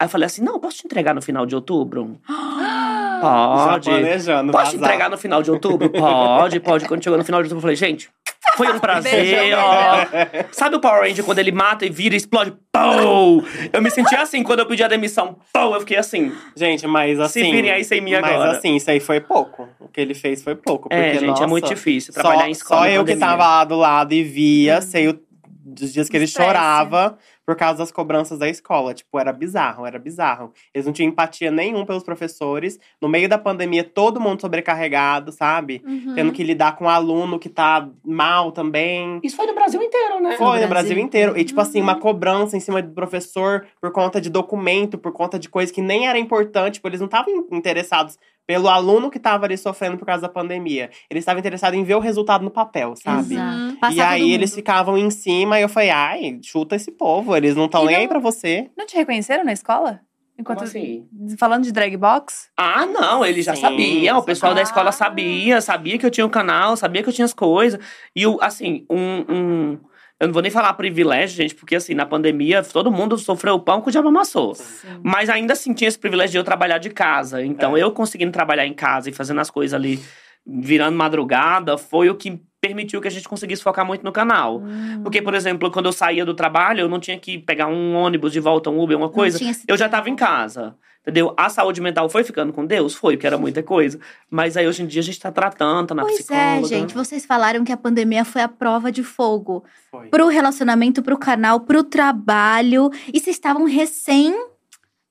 Aí 0.00 0.06
eu 0.06 0.08
falei 0.08 0.26
assim: 0.26 0.42
não, 0.42 0.58
posso 0.60 0.78
te 0.78 0.86
entregar 0.86 1.14
no 1.14 1.20
final 1.20 1.44
de 1.44 1.54
outubro? 1.54 2.18
Pode. 3.20 3.90
planejando. 3.90 4.52
Posso 4.52 4.72
vazar. 4.72 4.80
entregar 4.90 5.10
no 5.10 5.18
final 5.18 5.42
de 5.42 5.50
outubro? 5.50 5.88
Pode, 5.90 6.60
pode. 6.60 6.86
Quando 6.86 7.02
chegou 7.02 7.18
no 7.18 7.24
final 7.24 7.42
de 7.42 7.46
outubro, 7.46 7.58
eu 7.58 7.62
falei, 7.62 7.76
gente, 7.76 8.08
foi 8.56 8.68
um 8.72 8.78
prazer, 8.80 9.54
ó. 9.56 10.06
Sabe 10.52 10.76
o 10.76 10.80
Power 10.80 11.02
Ranger 11.02 11.24
quando 11.24 11.38
ele 11.38 11.52
mata 11.52 11.84
e 11.84 11.90
vira 11.90 12.14
e 12.14 12.18
explode? 12.18 12.52
Pum! 12.72 13.42
Eu 13.72 13.82
me 13.82 13.90
senti 13.90 14.14
assim 14.14 14.42
quando 14.42 14.60
eu 14.60 14.66
pedi 14.66 14.82
a 14.82 14.88
demissão. 14.88 15.38
Pum! 15.52 15.74
Eu 15.74 15.80
fiquei 15.80 15.96
assim. 15.96 16.32
Gente, 16.56 16.86
mas 16.86 17.18
assim. 17.20 17.50
virem 17.50 17.70
aí 17.70 17.84
sem 17.84 18.00
mim 18.00 18.12
mas 18.12 18.24
agora. 18.24 18.52
assim, 18.52 18.76
isso 18.76 18.90
aí 18.90 19.00
foi 19.00 19.20
pouco. 19.20 19.68
O 19.80 19.88
que 19.88 20.00
ele 20.00 20.14
fez 20.14 20.42
foi 20.42 20.54
pouco. 20.54 20.88
É, 20.90 21.02
porque, 21.02 21.18
gente, 21.18 21.28
nossa, 21.30 21.44
é 21.44 21.46
muito 21.46 21.68
difícil 21.68 22.12
trabalhar 22.12 22.40
só, 22.42 22.46
em 22.46 22.50
escola. 22.52 22.80
Só 22.82 22.86
eu 22.88 23.04
que 23.04 23.12
pandemia. 23.12 23.26
tava 23.36 23.46
lá 23.46 23.64
do 23.64 23.76
lado 23.76 24.12
e 24.14 24.22
via, 24.22 24.80
sei 24.80 25.08
o, 25.08 25.20
dos 25.46 25.92
dias 25.92 26.08
que 26.08 26.16
ele 26.16 26.24
Estresse. 26.24 26.48
chorava 26.48 27.18
por 27.48 27.56
causa 27.56 27.78
das 27.78 27.90
cobranças 27.90 28.38
da 28.38 28.46
escola. 28.46 28.92
Tipo, 28.92 29.18
era 29.18 29.32
bizarro, 29.32 29.86
era 29.86 29.98
bizarro. 29.98 30.52
Eles 30.74 30.84
não 30.84 30.92
tinham 30.92 31.08
empatia 31.08 31.50
nenhum 31.50 31.86
pelos 31.86 32.02
professores. 32.02 32.78
No 33.00 33.08
meio 33.08 33.26
da 33.26 33.38
pandemia, 33.38 33.82
todo 33.82 34.20
mundo 34.20 34.38
sobrecarregado, 34.42 35.32
sabe? 35.32 35.80
Uhum. 35.82 36.12
Tendo 36.14 36.30
que 36.30 36.44
lidar 36.44 36.76
com 36.76 36.84
um 36.84 36.90
aluno 36.90 37.38
que 37.38 37.48
tá 37.48 37.88
mal 38.04 38.52
também. 38.52 39.18
Isso 39.22 39.34
foi 39.34 39.46
no 39.46 39.54
Brasil 39.54 39.80
inteiro, 39.82 40.20
né? 40.20 40.36
Foi 40.36 40.44
no 40.44 40.52
Brasil. 40.52 40.68
Brasil 40.68 40.98
inteiro. 40.98 41.38
E, 41.38 41.42
tipo 41.42 41.58
assim, 41.58 41.78
Uhum. 41.78 41.84
uma 41.84 41.98
cobrança 41.98 42.54
em 42.54 42.60
cima 42.60 42.82
do 42.82 42.92
professor 42.92 43.66
por 43.80 43.90
conta 43.92 44.20
de 44.20 44.28
documento, 44.28 44.98
por 44.98 45.12
conta 45.12 45.38
de 45.38 45.48
coisa 45.48 45.72
que 45.72 45.80
nem 45.80 46.06
era 46.06 46.18
importante. 46.18 46.74
Tipo, 46.74 46.88
eles 46.88 47.00
não 47.00 47.06
estavam 47.06 47.46
interessados 47.50 48.18
pelo 48.48 48.66
aluno 48.66 49.10
que 49.10 49.18
tava 49.18 49.44
ali 49.44 49.58
sofrendo 49.58 49.98
por 49.98 50.06
causa 50.06 50.22
da 50.22 50.28
pandemia. 50.30 50.88
Eles 51.10 51.20
estavam 51.20 51.38
interessados 51.38 51.78
em 51.78 51.84
ver 51.84 51.96
o 51.96 52.00
resultado 52.00 52.42
no 52.42 52.50
papel, 52.50 52.94
sabe? 52.96 53.34
Exato. 53.34 53.56
Uhum. 53.58 53.76
Passar 53.76 53.94
E 53.94 54.00
aí 54.00 54.32
eles 54.32 54.54
ficavam 54.54 54.96
em 54.96 55.10
cima 55.10 55.58
e 55.58 55.62
eu 55.62 55.68
falei, 55.68 55.90
ai, 55.90 56.38
chuta 56.42 56.74
esse 56.74 56.90
povo, 56.90 57.36
eles 57.36 57.54
não 57.54 57.66
estão 57.66 57.84
nem 57.84 57.94
não- 57.94 58.00
aí 58.00 58.08
pra 58.08 58.18
você. 58.18 58.70
Não 58.74 58.86
te 58.86 58.96
reconheceram 58.96 59.44
na 59.44 59.52
escola? 59.52 60.00
Enquanto 60.38 60.60
Como 60.60 60.68
assim? 60.70 61.06
falando 61.38 61.64
de 61.64 61.72
drag 61.72 61.94
box? 61.98 62.48
Ah, 62.56 62.86
não, 62.86 63.22
ele 63.26 63.42
já 63.42 63.54
Sim, 63.54 63.60
sabia. 63.60 64.16
O 64.16 64.22
pessoal 64.22 64.54
da 64.54 64.60
Ah. 64.60 64.62
escola 64.62 64.92
sabia, 64.92 65.60
sabia 65.60 65.98
que 65.98 66.06
eu 66.06 66.10
tinha 66.10 66.24
um 66.24 66.30
canal, 66.30 66.74
sabia 66.74 67.02
que 67.02 67.08
eu 67.08 67.12
tinha 67.12 67.24
as 67.26 67.34
coisas. 67.34 67.78
E, 68.16 68.26
o- 68.26 68.38
assim, 68.40 68.86
um, 68.88 69.24
um- 69.28 69.78
Eu 70.20 70.26
não 70.26 70.32
vou 70.32 70.42
nem 70.42 70.50
falar 70.50 70.72
privilégio, 70.74 71.36
gente, 71.36 71.54
porque, 71.54 71.76
assim, 71.76 71.94
na 71.94 72.04
pandemia, 72.04 72.62
todo 72.62 72.90
mundo 72.90 73.16
sofreu 73.16 73.54
o 73.54 73.60
pão 73.60 73.80
que 73.80 73.88
o 73.88 73.92
diabo 73.92 74.08
amassou. 74.08 74.56
Mas 75.02 75.28
ainda 75.28 75.52
assim 75.52 75.72
tinha 75.72 75.86
esse 75.86 75.98
privilégio 75.98 76.32
de 76.32 76.38
eu 76.38 76.44
trabalhar 76.44 76.78
de 76.78 76.90
casa. 76.90 77.44
Então, 77.44 77.76
É. 77.76 77.82
eu 77.82 77.92
conseguindo 77.92 78.32
trabalhar 78.32 78.66
em 78.66 78.74
casa 78.74 79.08
e 79.08 79.12
fazendo 79.12 79.40
as 79.40 79.48
coisas 79.48 79.74
ali, 79.74 80.00
virando 80.44 80.96
madrugada, 80.96 81.78
foi 81.78 82.10
o 82.10 82.16
que 82.16 82.40
permitiu 82.60 83.00
que 83.00 83.08
a 83.08 83.10
gente 83.10 83.28
conseguisse 83.28 83.62
focar 83.62 83.86
muito 83.86 84.04
no 84.04 84.12
canal. 84.12 84.58
Hum. 84.58 85.00
Porque, 85.02 85.22
por 85.22 85.34
exemplo, 85.34 85.70
quando 85.70 85.86
eu 85.86 85.92
saía 85.92 86.24
do 86.24 86.34
trabalho, 86.34 86.80
eu 86.80 86.88
não 86.88 86.98
tinha 86.98 87.18
que 87.18 87.38
pegar 87.38 87.68
um 87.68 87.94
ônibus 87.94 88.32
de 88.32 88.40
volta, 88.40 88.70
um 88.70 88.80
Uber, 88.80 88.96
uma 88.96 89.08
coisa. 89.08 89.38
Eu 89.66 89.76
já 89.76 89.84
tempo. 89.84 89.96
tava 89.96 90.10
em 90.10 90.16
casa. 90.16 90.74
Entendeu? 91.00 91.32
A 91.38 91.48
saúde 91.48 91.80
mental 91.80 92.06
foi 92.10 92.22
ficando 92.22 92.52
com 92.52 92.66
Deus? 92.66 92.94
Foi, 92.94 93.16
porque 93.16 93.26
era 93.26 93.38
muita 93.38 93.62
coisa. 93.62 93.98
Mas 94.30 94.58
aí 94.58 94.66
hoje 94.66 94.82
em 94.82 94.86
dia 94.86 95.00
a 95.00 95.04
gente 95.04 95.18
tá 95.18 95.32
tratando, 95.32 95.86
tá 95.86 95.94
na 95.94 96.02
Pois 96.02 96.16
psicóloga. 96.18 96.44
é, 96.44 96.64
gente. 96.64 96.92
Vocês 96.92 97.24
falaram 97.24 97.64
que 97.64 97.72
a 97.72 97.78
pandemia 97.78 98.26
foi 98.26 98.42
a 98.42 98.48
prova 98.48 98.92
de 98.92 99.02
fogo. 99.02 99.64
Foi. 99.90 100.08
Pro 100.08 100.28
relacionamento, 100.28 101.02
pro 101.02 101.16
canal, 101.16 101.60
pro 101.60 101.82
trabalho. 101.82 102.90
E 103.12 103.18
vocês 103.18 103.36
estavam 103.36 103.64
recém 103.64 104.34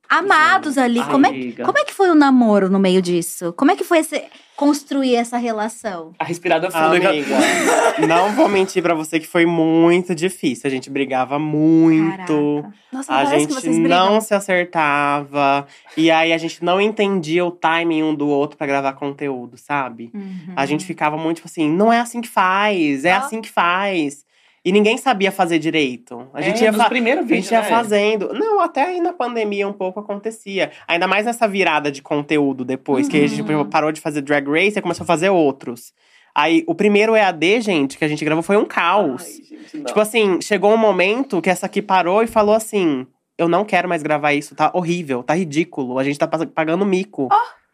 amados 0.09 0.77
ali. 0.77 0.99
Ai, 0.99 1.09
Como 1.11 1.25
é, 1.25 1.29
amiga. 1.29 1.63
como 1.65 1.77
é 1.77 1.83
que 1.83 1.93
foi 1.93 2.09
o 2.09 2.15
namoro 2.15 2.69
no 2.69 2.79
meio 2.79 3.01
disso? 3.01 3.53
Como 3.53 3.71
é 3.71 3.75
que 3.75 3.83
foi 3.83 3.99
esse, 3.99 4.23
construir 4.55 5.15
essa 5.15 5.37
relação? 5.37 6.13
A 6.19 6.23
respirada 6.23 6.69
funda. 6.71 6.85
Amiga, 7.09 7.35
não 8.07 8.31
vou 8.33 8.47
mentir 8.49 8.81
pra 8.81 8.93
você 8.93 9.19
que 9.19 9.27
foi 9.27 9.45
muito 9.45 10.15
difícil. 10.15 10.67
A 10.67 10.69
gente 10.69 10.89
brigava 10.89 11.37
muito. 11.37 12.61
Caraca. 12.63 12.73
Nossa, 12.91 13.11
A 13.11 13.15
parece 13.17 13.35
gente 13.39 13.47
que 13.47 13.53
vocês 13.61 13.77
brigam. 13.79 13.89
não 14.11 14.21
se 14.21 14.33
acertava. 14.33 15.67
E 15.95 16.09
aí 16.11 16.33
a 16.33 16.37
gente 16.37 16.63
não 16.63 16.79
entendia 16.79 17.45
o 17.45 17.51
timing 17.51 18.03
um 18.03 18.15
do 18.15 18.27
outro 18.27 18.57
pra 18.57 18.67
gravar 18.67 18.93
conteúdo, 18.93 19.57
sabe? 19.57 20.09
Uhum. 20.13 20.53
A 20.55 20.65
gente 20.65 20.85
ficava 20.85 21.17
muito 21.17 21.37
tipo 21.37 21.47
assim, 21.47 21.69
não 21.69 21.91
é 21.91 21.99
assim 21.99 22.21
que 22.21 22.27
faz, 22.29 23.05
é 23.05 23.11
Ah. 23.11 23.19
assim 23.19 23.41
que 23.41 23.49
faz. 23.49 24.25
E 24.67 24.71
ninguém 24.73 24.97
sabia 24.97 25.31
fazer 25.31 25.59
direito. 25.59 26.27
A 26.33 26.41
gente 26.41 26.61
é, 26.61 26.65
ia 26.65 26.71
nos 26.73 26.81
fa- 26.81 26.89
primeiros 26.89 27.23
a 27.23 27.27
gente 27.35 27.49
ia 27.51 27.61
né? 27.61 27.69
fazendo. 27.69 28.33
Não, 28.33 28.59
até 28.59 28.83
aí 28.83 28.99
na 28.99 29.13
pandemia 29.13 29.65
um 29.67 29.71
pouco 29.73 29.99
acontecia. 30.01 30.71
Ainda 30.87 31.07
mais 31.07 31.25
nessa 31.25 31.47
virada 31.47 31.89
de 31.89 32.01
conteúdo 32.01 32.65
depois, 32.65 33.07
que 33.07 33.15
a 33.23 33.27
gente 33.27 33.41
Uhum. 33.49 33.69
parou 33.69 33.91
de 33.93 34.01
fazer 34.01 34.21
Drag 34.21 34.45
Race 34.49 34.77
e 34.77 34.81
começou 34.81 35.03
a 35.03 35.07
fazer 35.07 35.29
outros. 35.29 35.93
Aí, 36.35 36.63
o 36.67 36.75
primeiro 36.75 37.15
EAD, 37.15 37.61
gente, 37.61 37.97
que 37.97 38.03
a 38.03 38.07
gente 38.09 38.25
gravou 38.25 38.43
foi 38.43 38.57
um 38.57 38.65
caos. 38.65 39.23
Ai, 39.23 39.43
gente. 39.43 39.83
Tipo 39.85 39.99
assim, 40.01 40.41
chegou 40.41 40.73
um 40.73 40.77
momento 40.77 41.41
que 41.41 41.49
essa 41.49 41.65
aqui 41.65 41.81
parou 41.81 42.21
e 42.21 42.27
falou 42.27 42.53
assim: 42.53 43.07
Eu 43.37 43.47
não 43.47 43.63
quero 43.63 43.87
mais 43.87 44.03
gravar 44.03 44.33
isso, 44.33 44.53
tá 44.53 44.69
horrível, 44.73 45.23
tá 45.23 45.33
ridículo. 45.33 45.97
A 45.97 46.03
gente 46.03 46.19
tá 46.19 46.27
pagando 46.27 46.85
mico. 46.85 47.29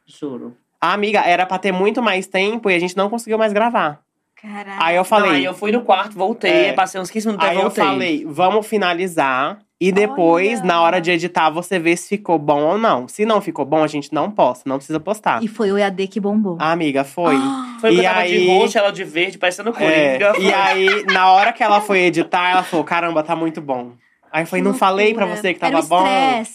Juro. 0.05 0.55
A 0.79 0.93
amiga, 0.93 1.21
era 1.21 1.45
pra 1.45 1.57
ter 1.57 1.71
muito 1.71 2.01
mais 2.03 2.27
tempo 2.27 2.69
e 2.69 2.75
a 2.75 2.79
gente 2.79 2.95
não 2.95 3.09
conseguiu 3.09 3.37
mais 3.37 3.51
gravar. 3.53 4.02
Caraca. 4.43 4.77
Aí 4.85 4.95
eu 4.95 4.99
Não, 4.99 5.05
falei. 5.05 5.31
aí 5.31 5.45
eu 5.45 5.53
fui 5.53 5.71
no 5.71 5.81
quarto, 5.81 6.13
voltei, 6.15 6.65
É. 6.67 6.73
passei 6.73 6.99
uns 6.99 7.09
15 7.09 7.27
minutos 7.27 7.47
Aí 7.47 7.55
eu 7.55 7.61
voltei. 7.61 7.83
falei, 7.83 8.25
vamos 8.27 8.67
finalizar. 8.67 9.57
E 9.81 9.91
depois, 9.91 10.59
Olha. 10.59 10.67
na 10.67 10.81
hora 10.81 11.01
de 11.01 11.11
editar, 11.11 11.49
você 11.49 11.77
vê 11.79 11.95
se 11.97 12.07
ficou 12.07 12.37
bom 12.39 12.61
ou 12.61 12.77
não. 12.77 13.05
Se 13.07 13.25
não 13.25 13.41
ficou 13.41 13.65
bom, 13.65 13.83
a 13.83 13.87
gente 13.87 14.13
não 14.13 14.29
posta, 14.31 14.69
não 14.69 14.77
precisa 14.77 14.99
postar. 14.99 15.43
E 15.43 15.47
foi 15.47 15.71
o 15.71 15.77
EAD 15.77 16.07
que 16.07 16.19
bombou. 16.21 16.57
A 16.59 16.71
amiga 16.71 17.03
foi. 17.03 17.35
Ah, 17.35 17.69
Foi 17.83 17.89
porque 17.89 18.01
E 18.01 18.05
eu 18.05 18.09
tava 18.11 18.19
aí- 18.21 18.39
de 18.39 18.47
roxo, 18.47 18.77
ela 18.77 18.91
de 18.91 19.03
verde, 19.03 19.37
parecendo 19.37 19.71
É, 19.71 19.73
coringa. 19.73 20.39
e 20.39 20.53
aí, 20.53 21.03
na 21.11 21.31
hora 21.33 21.51
que 21.51 21.61
ela 21.61 21.81
foi 21.81 21.99
editar, 21.99 22.49
ela 22.51 22.63
falou: 22.63 22.85
caramba, 22.85 23.21
tá 23.23 23.35
muito 23.35 23.59
bom. 23.59 23.91
Aí 24.31 24.43
eu 24.43 24.47
falei, 24.47 24.63
não 24.63 24.73
falei 24.73 25.13
pra 25.13 25.25
você 25.25 25.53
que 25.53 25.63
Era 25.63 25.73
tava 25.81 25.85
o 25.85 25.89
bom? 25.89 26.07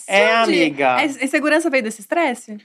É, 0.07 0.34
amiga. 0.36 0.95
A 0.97 1.05
insegurança 1.05 1.68
veio 1.68 1.82
desse 1.82 2.01
estresse? 2.01 2.57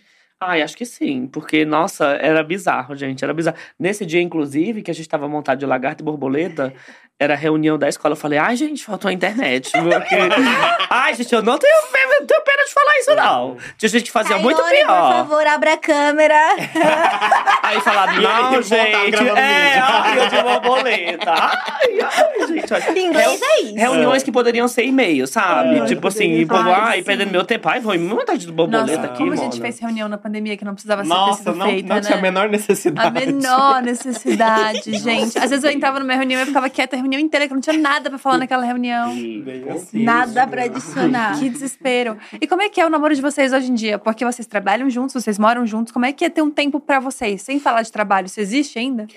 Ai, 0.46 0.62
acho 0.62 0.76
que 0.76 0.86
sim, 0.86 1.28
porque, 1.28 1.66
nossa, 1.66 2.06
era 2.22 2.44
bizarro, 2.44 2.96
gente, 2.96 3.24
era 3.24 3.34
bizarro. 3.34 3.58
Nesse 3.80 4.06
dia, 4.06 4.22
inclusive, 4.22 4.82
que 4.82 4.92
a 4.92 4.94
gente 4.94 5.08
tava 5.08 5.28
montado 5.28 5.60
de 5.60 5.66
lagarto 5.66 6.04
e 6.04 6.06
borboleta, 6.06 6.74
era 7.20 7.34
a 7.34 7.38
reunião 7.38 7.78
da 7.78 7.88
escola. 7.88 8.14
Eu 8.14 8.18
falei, 8.18 8.38
ai, 8.38 8.56
gente, 8.56 8.84
faltou 8.84 9.10
a 9.10 9.14
internet. 9.14 9.72
Porque... 9.72 10.16
ai, 10.90 11.14
gente, 11.16 11.34
eu 11.34 11.42
não 11.42 11.58
tenho, 11.58 11.74
eu 11.74 12.28
tenho 12.28 12.42
pena 12.44 12.66
de 12.66 12.74
falar 12.74 13.00
isso, 13.00 13.16
não. 13.16 13.58
Tinha 13.78 13.90
gente 13.90 14.04
que 14.06 14.12
fazia 14.12 14.38
muito 14.38 14.62
pior. 14.62 14.88
Por 14.88 15.30
favor, 15.30 15.48
abra 15.48 15.74
a 15.74 15.78
câmera. 15.78 16.56
Aí 17.64 17.80
falava, 17.80 18.12
aí, 18.12 18.22
não, 18.22 18.62
gente, 18.62 19.12
gravando 19.12 19.38
é, 19.38 19.80
ai, 19.80 20.20
eu 20.20 20.30
de 20.30 20.42
borboleta. 20.42 21.32
Ai, 21.32 22.00
ai, 22.02 22.48
gente, 22.48 22.74
olha. 22.74 23.00
Inglês 23.00 23.42
é 23.42 23.62
isso. 23.62 23.76
Reuniões 23.76 24.24
que 24.24 24.32
poderiam 24.32 24.68
ser 24.68 24.84
e-mail, 24.84 25.26
sabe? 25.28 25.80
Ai, 25.80 25.86
tipo 25.86 26.08
assim, 26.08 26.34
e 26.34 26.46
povo, 26.46 26.64
ser. 26.64 26.70
ai, 26.70 26.98
Sim. 26.98 27.04
perdendo 27.04 27.32
meu 27.32 27.46
tempo. 27.46 27.70
Ai, 27.70 27.80
vou 27.80 27.98
muita 27.98 28.38
de 28.38 28.52
borboleta 28.52 28.98
Nossa, 28.98 29.08
aqui, 29.08 29.18
como 29.20 29.32
a 29.32 29.36
mano. 29.36 29.52
gente 29.52 29.62
fez 29.62 29.80
reunião 29.80 30.10
na 30.10 30.18
pandemia 30.18 30.33
que 30.58 30.66
não 30.66 30.74
precisava 30.74 31.04
ser 31.04 31.10
ter 31.10 31.16
Nossa, 31.16 31.44
sido 31.44 31.56
não, 31.56 31.66
feita, 31.68 31.94
não 31.94 32.02
tinha 32.02 32.14
a 32.14 32.16
né? 32.16 32.22
menor 32.22 32.50
necessidade. 32.50 33.08
A 33.08 33.12
menor 33.26 33.82
necessidade, 33.84 34.98
gente. 34.98 35.38
Às 35.38 35.50
vezes 35.50 35.64
eu 35.64 35.72
entrava 35.72 36.00
numa 36.00 36.14
reunião 36.14 36.40
e 36.40 36.44
eu 36.44 36.48
ficava 36.48 36.70
quieta 36.70 36.96
a 36.96 37.00
reunião 37.00 37.20
inteira, 37.20 37.48
que 37.48 37.54
eu 37.54 37.56
não 37.56 37.62
tinha 37.62 37.78
nada 37.78 38.10
pra 38.10 38.18
falar 38.18 38.38
naquela 38.38 38.66
reunião. 38.66 39.14
Bem 39.16 39.70
assim. 39.70 40.04
Nada 40.04 40.48
pra 40.48 40.64
adicionar. 40.64 41.40
Que 41.40 41.50
desespero. 41.50 42.18
E 42.40 42.48
como 42.48 42.62
é 42.62 42.70
que 42.70 42.80
é 42.82 42.86
o 42.86 42.90
namoro 42.90 43.16
de 43.16 43.22
vocês 43.22 43.54
hoje 43.54 43.72
em 43.72 43.76
dia? 43.76 44.00
Porque 44.00 44.24
vocês 44.26 44.46
trabalham 44.46 44.90
juntos, 44.90 45.14
vocês 45.14 45.38
moram 45.38 45.66
juntos. 45.66 45.92
Como 45.92 46.06
é 46.06 46.14
que 46.14 46.26
é 46.26 46.30
ter 46.30 46.42
um 46.42 46.52
tempo 46.52 46.80
pra 46.80 47.00
vocês? 47.00 47.42
Sem 47.42 47.60
falar 47.60 47.82
de 47.82 47.92
trabalho, 47.92 48.26
isso 48.26 48.40
existe 48.40 48.80
ainda? 48.80 49.08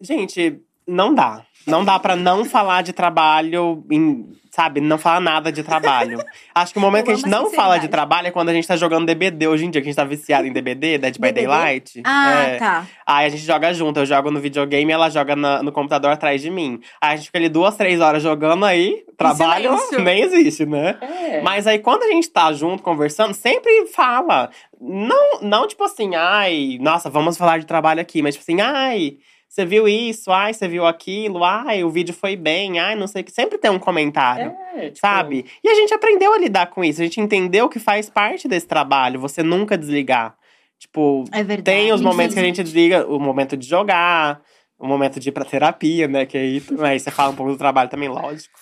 Gente, 0.00 0.60
não 0.86 1.14
dá. 1.14 1.44
Não 1.66 1.84
dá 1.84 1.98
pra 1.98 2.16
não 2.16 2.44
falar 2.44 2.82
de 2.82 2.92
trabalho, 2.92 3.84
em- 3.90 4.32
sabe? 4.50 4.80
Não 4.80 4.96
falar 4.98 5.20
nada 5.20 5.52
de 5.52 5.62
trabalho. 5.62 6.18
Acho 6.54 6.72
que 6.72 6.78
o 6.78 6.82
momento 6.82 7.02
Eu 7.02 7.04
que 7.06 7.12
a 7.12 7.16
gente 7.16 7.28
não 7.28 7.50
fala 7.50 7.76
de 7.78 7.86
trabalho 7.86 8.28
é 8.28 8.30
quando 8.30 8.48
a 8.48 8.52
gente 8.54 8.66
tá 8.66 8.76
jogando 8.76 9.06
DBD 9.06 9.46
hoje 9.46 9.66
em 9.66 9.70
dia, 9.70 9.80
que 9.80 9.86
a 9.86 9.90
gente 9.90 9.96
tá 9.96 10.04
viciado 10.04 10.46
em 10.48 10.52
DBD, 10.52 10.98
Dead 10.98 11.14
by 11.14 11.20
DBD? 11.28 11.46
Daylight. 11.46 12.00
Ah, 12.04 12.40
É. 12.42 12.56
tá. 12.58 12.86
Aí 13.06 13.26
a 13.26 13.28
gente 13.28 13.44
joga 13.44 13.72
junto. 13.74 14.00
Eu 14.00 14.06
jogo 14.06 14.30
no 14.30 14.40
videogame 14.40 14.90
e 14.90 14.94
ela 14.94 15.10
joga 15.10 15.36
na- 15.36 15.62
no 15.62 15.70
computador 15.70 16.10
atrás 16.10 16.40
de 16.40 16.50
mim. 16.50 16.80
Aí 17.00 17.12
a 17.12 17.16
gente 17.16 17.26
fica 17.26 17.38
ali 17.38 17.48
duas, 17.48 17.76
três 17.76 18.00
horas 18.00 18.22
jogando 18.22 18.64
aí. 18.64 19.04
Trabalho 19.16 19.76
silêncio. 19.78 20.00
nem 20.02 20.22
existe, 20.22 20.64
né? 20.66 20.96
É. 21.00 21.42
Mas 21.42 21.66
aí, 21.66 21.78
quando 21.78 22.02
a 22.04 22.08
gente 22.08 22.28
tá 22.30 22.50
junto, 22.54 22.82
conversando, 22.82 23.34
sempre 23.34 23.86
fala. 23.94 24.50
Não, 24.80 25.40
não 25.42 25.68
tipo 25.68 25.84
assim, 25.84 26.14
ai, 26.14 26.78
nossa, 26.80 27.10
vamos 27.10 27.36
falar 27.36 27.58
de 27.58 27.66
trabalho 27.66 28.00
aqui. 28.00 28.22
Mas 28.22 28.34
tipo 28.34 28.42
assim, 28.50 28.60
ai, 28.62 29.18
você 29.50 29.64
viu 29.64 29.88
isso? 29.88 30.30
Ai, 30.30 30.54
você 30.54 30.68
viu 30.68 30.86
aquilo? 30.86 31.42
Ai, 31.42 31.82
o 31.82 31.90
vídeo 31.90 32.14
foi 32.14 32.36
bem. 32.36 32.78
Ai, 32.78 32.94
não 32.94 33.08
sei 33.08 33.22
o 33.22 33.24
que. 33.24 33.32
Sempre 33.32 33.58
tem 33.58 33.68
um 33.68 33.80
comentário. 33.80 34.54
É, 34.76 34.90
tipo, 34.90 34.98
Sabe? 35.00 35.44
E 35.64 35.68
a 35.68 35.74
gente 35.74 35.92
aprendeu 35.92 36.32
a 36.32 36.38
lidar 36.38 36.68
com 36.68 36.84
isso. 36.84 37.00
A 37.00 37.04
gente 37.04 37.20
entendeu 37.20 37.68
que 37.68 37.80
faz 37.80 38.08
parte 38.08 38.46
desse 38.46 38.68
trabalho. 38.68 39.18
Você 39.18 39.42
nunca 39.42 39.76
desligar. 39.76 40.36
Tipo, 40.78 41.24
É 41.32 41.42
verdade. 41.42 41.62
tem 41.64 41.92
os 41.92 42.00
momentos 42.00 42.32
que 42.34 42.40
a 42.40 42.44
gente 42.44 42.62
desliga, 42.62 43.04
o 43.06 43.18
momento 43.18 43.56
de 43.56 43.66
jogar, 43.66 44.40
o 44.78 44.86
momento 44.86 45.18
de 45.18 45.28
ir 45.28 45.32
pra 45.32 45.44
terapia, 45.44 46.06
né? 46.06 46.24
Que 46.24 46.38
aí, 46.38 46.62
aí 46.84 47.00
você 47.00 47.10
fala 47.10 47.32
um 47.32 47.36
pouco 47.36 47.50
do 47.50 47.58
trabalho 47.58 47.90
também, 47.90 48.08
lógico. 48.08 48.58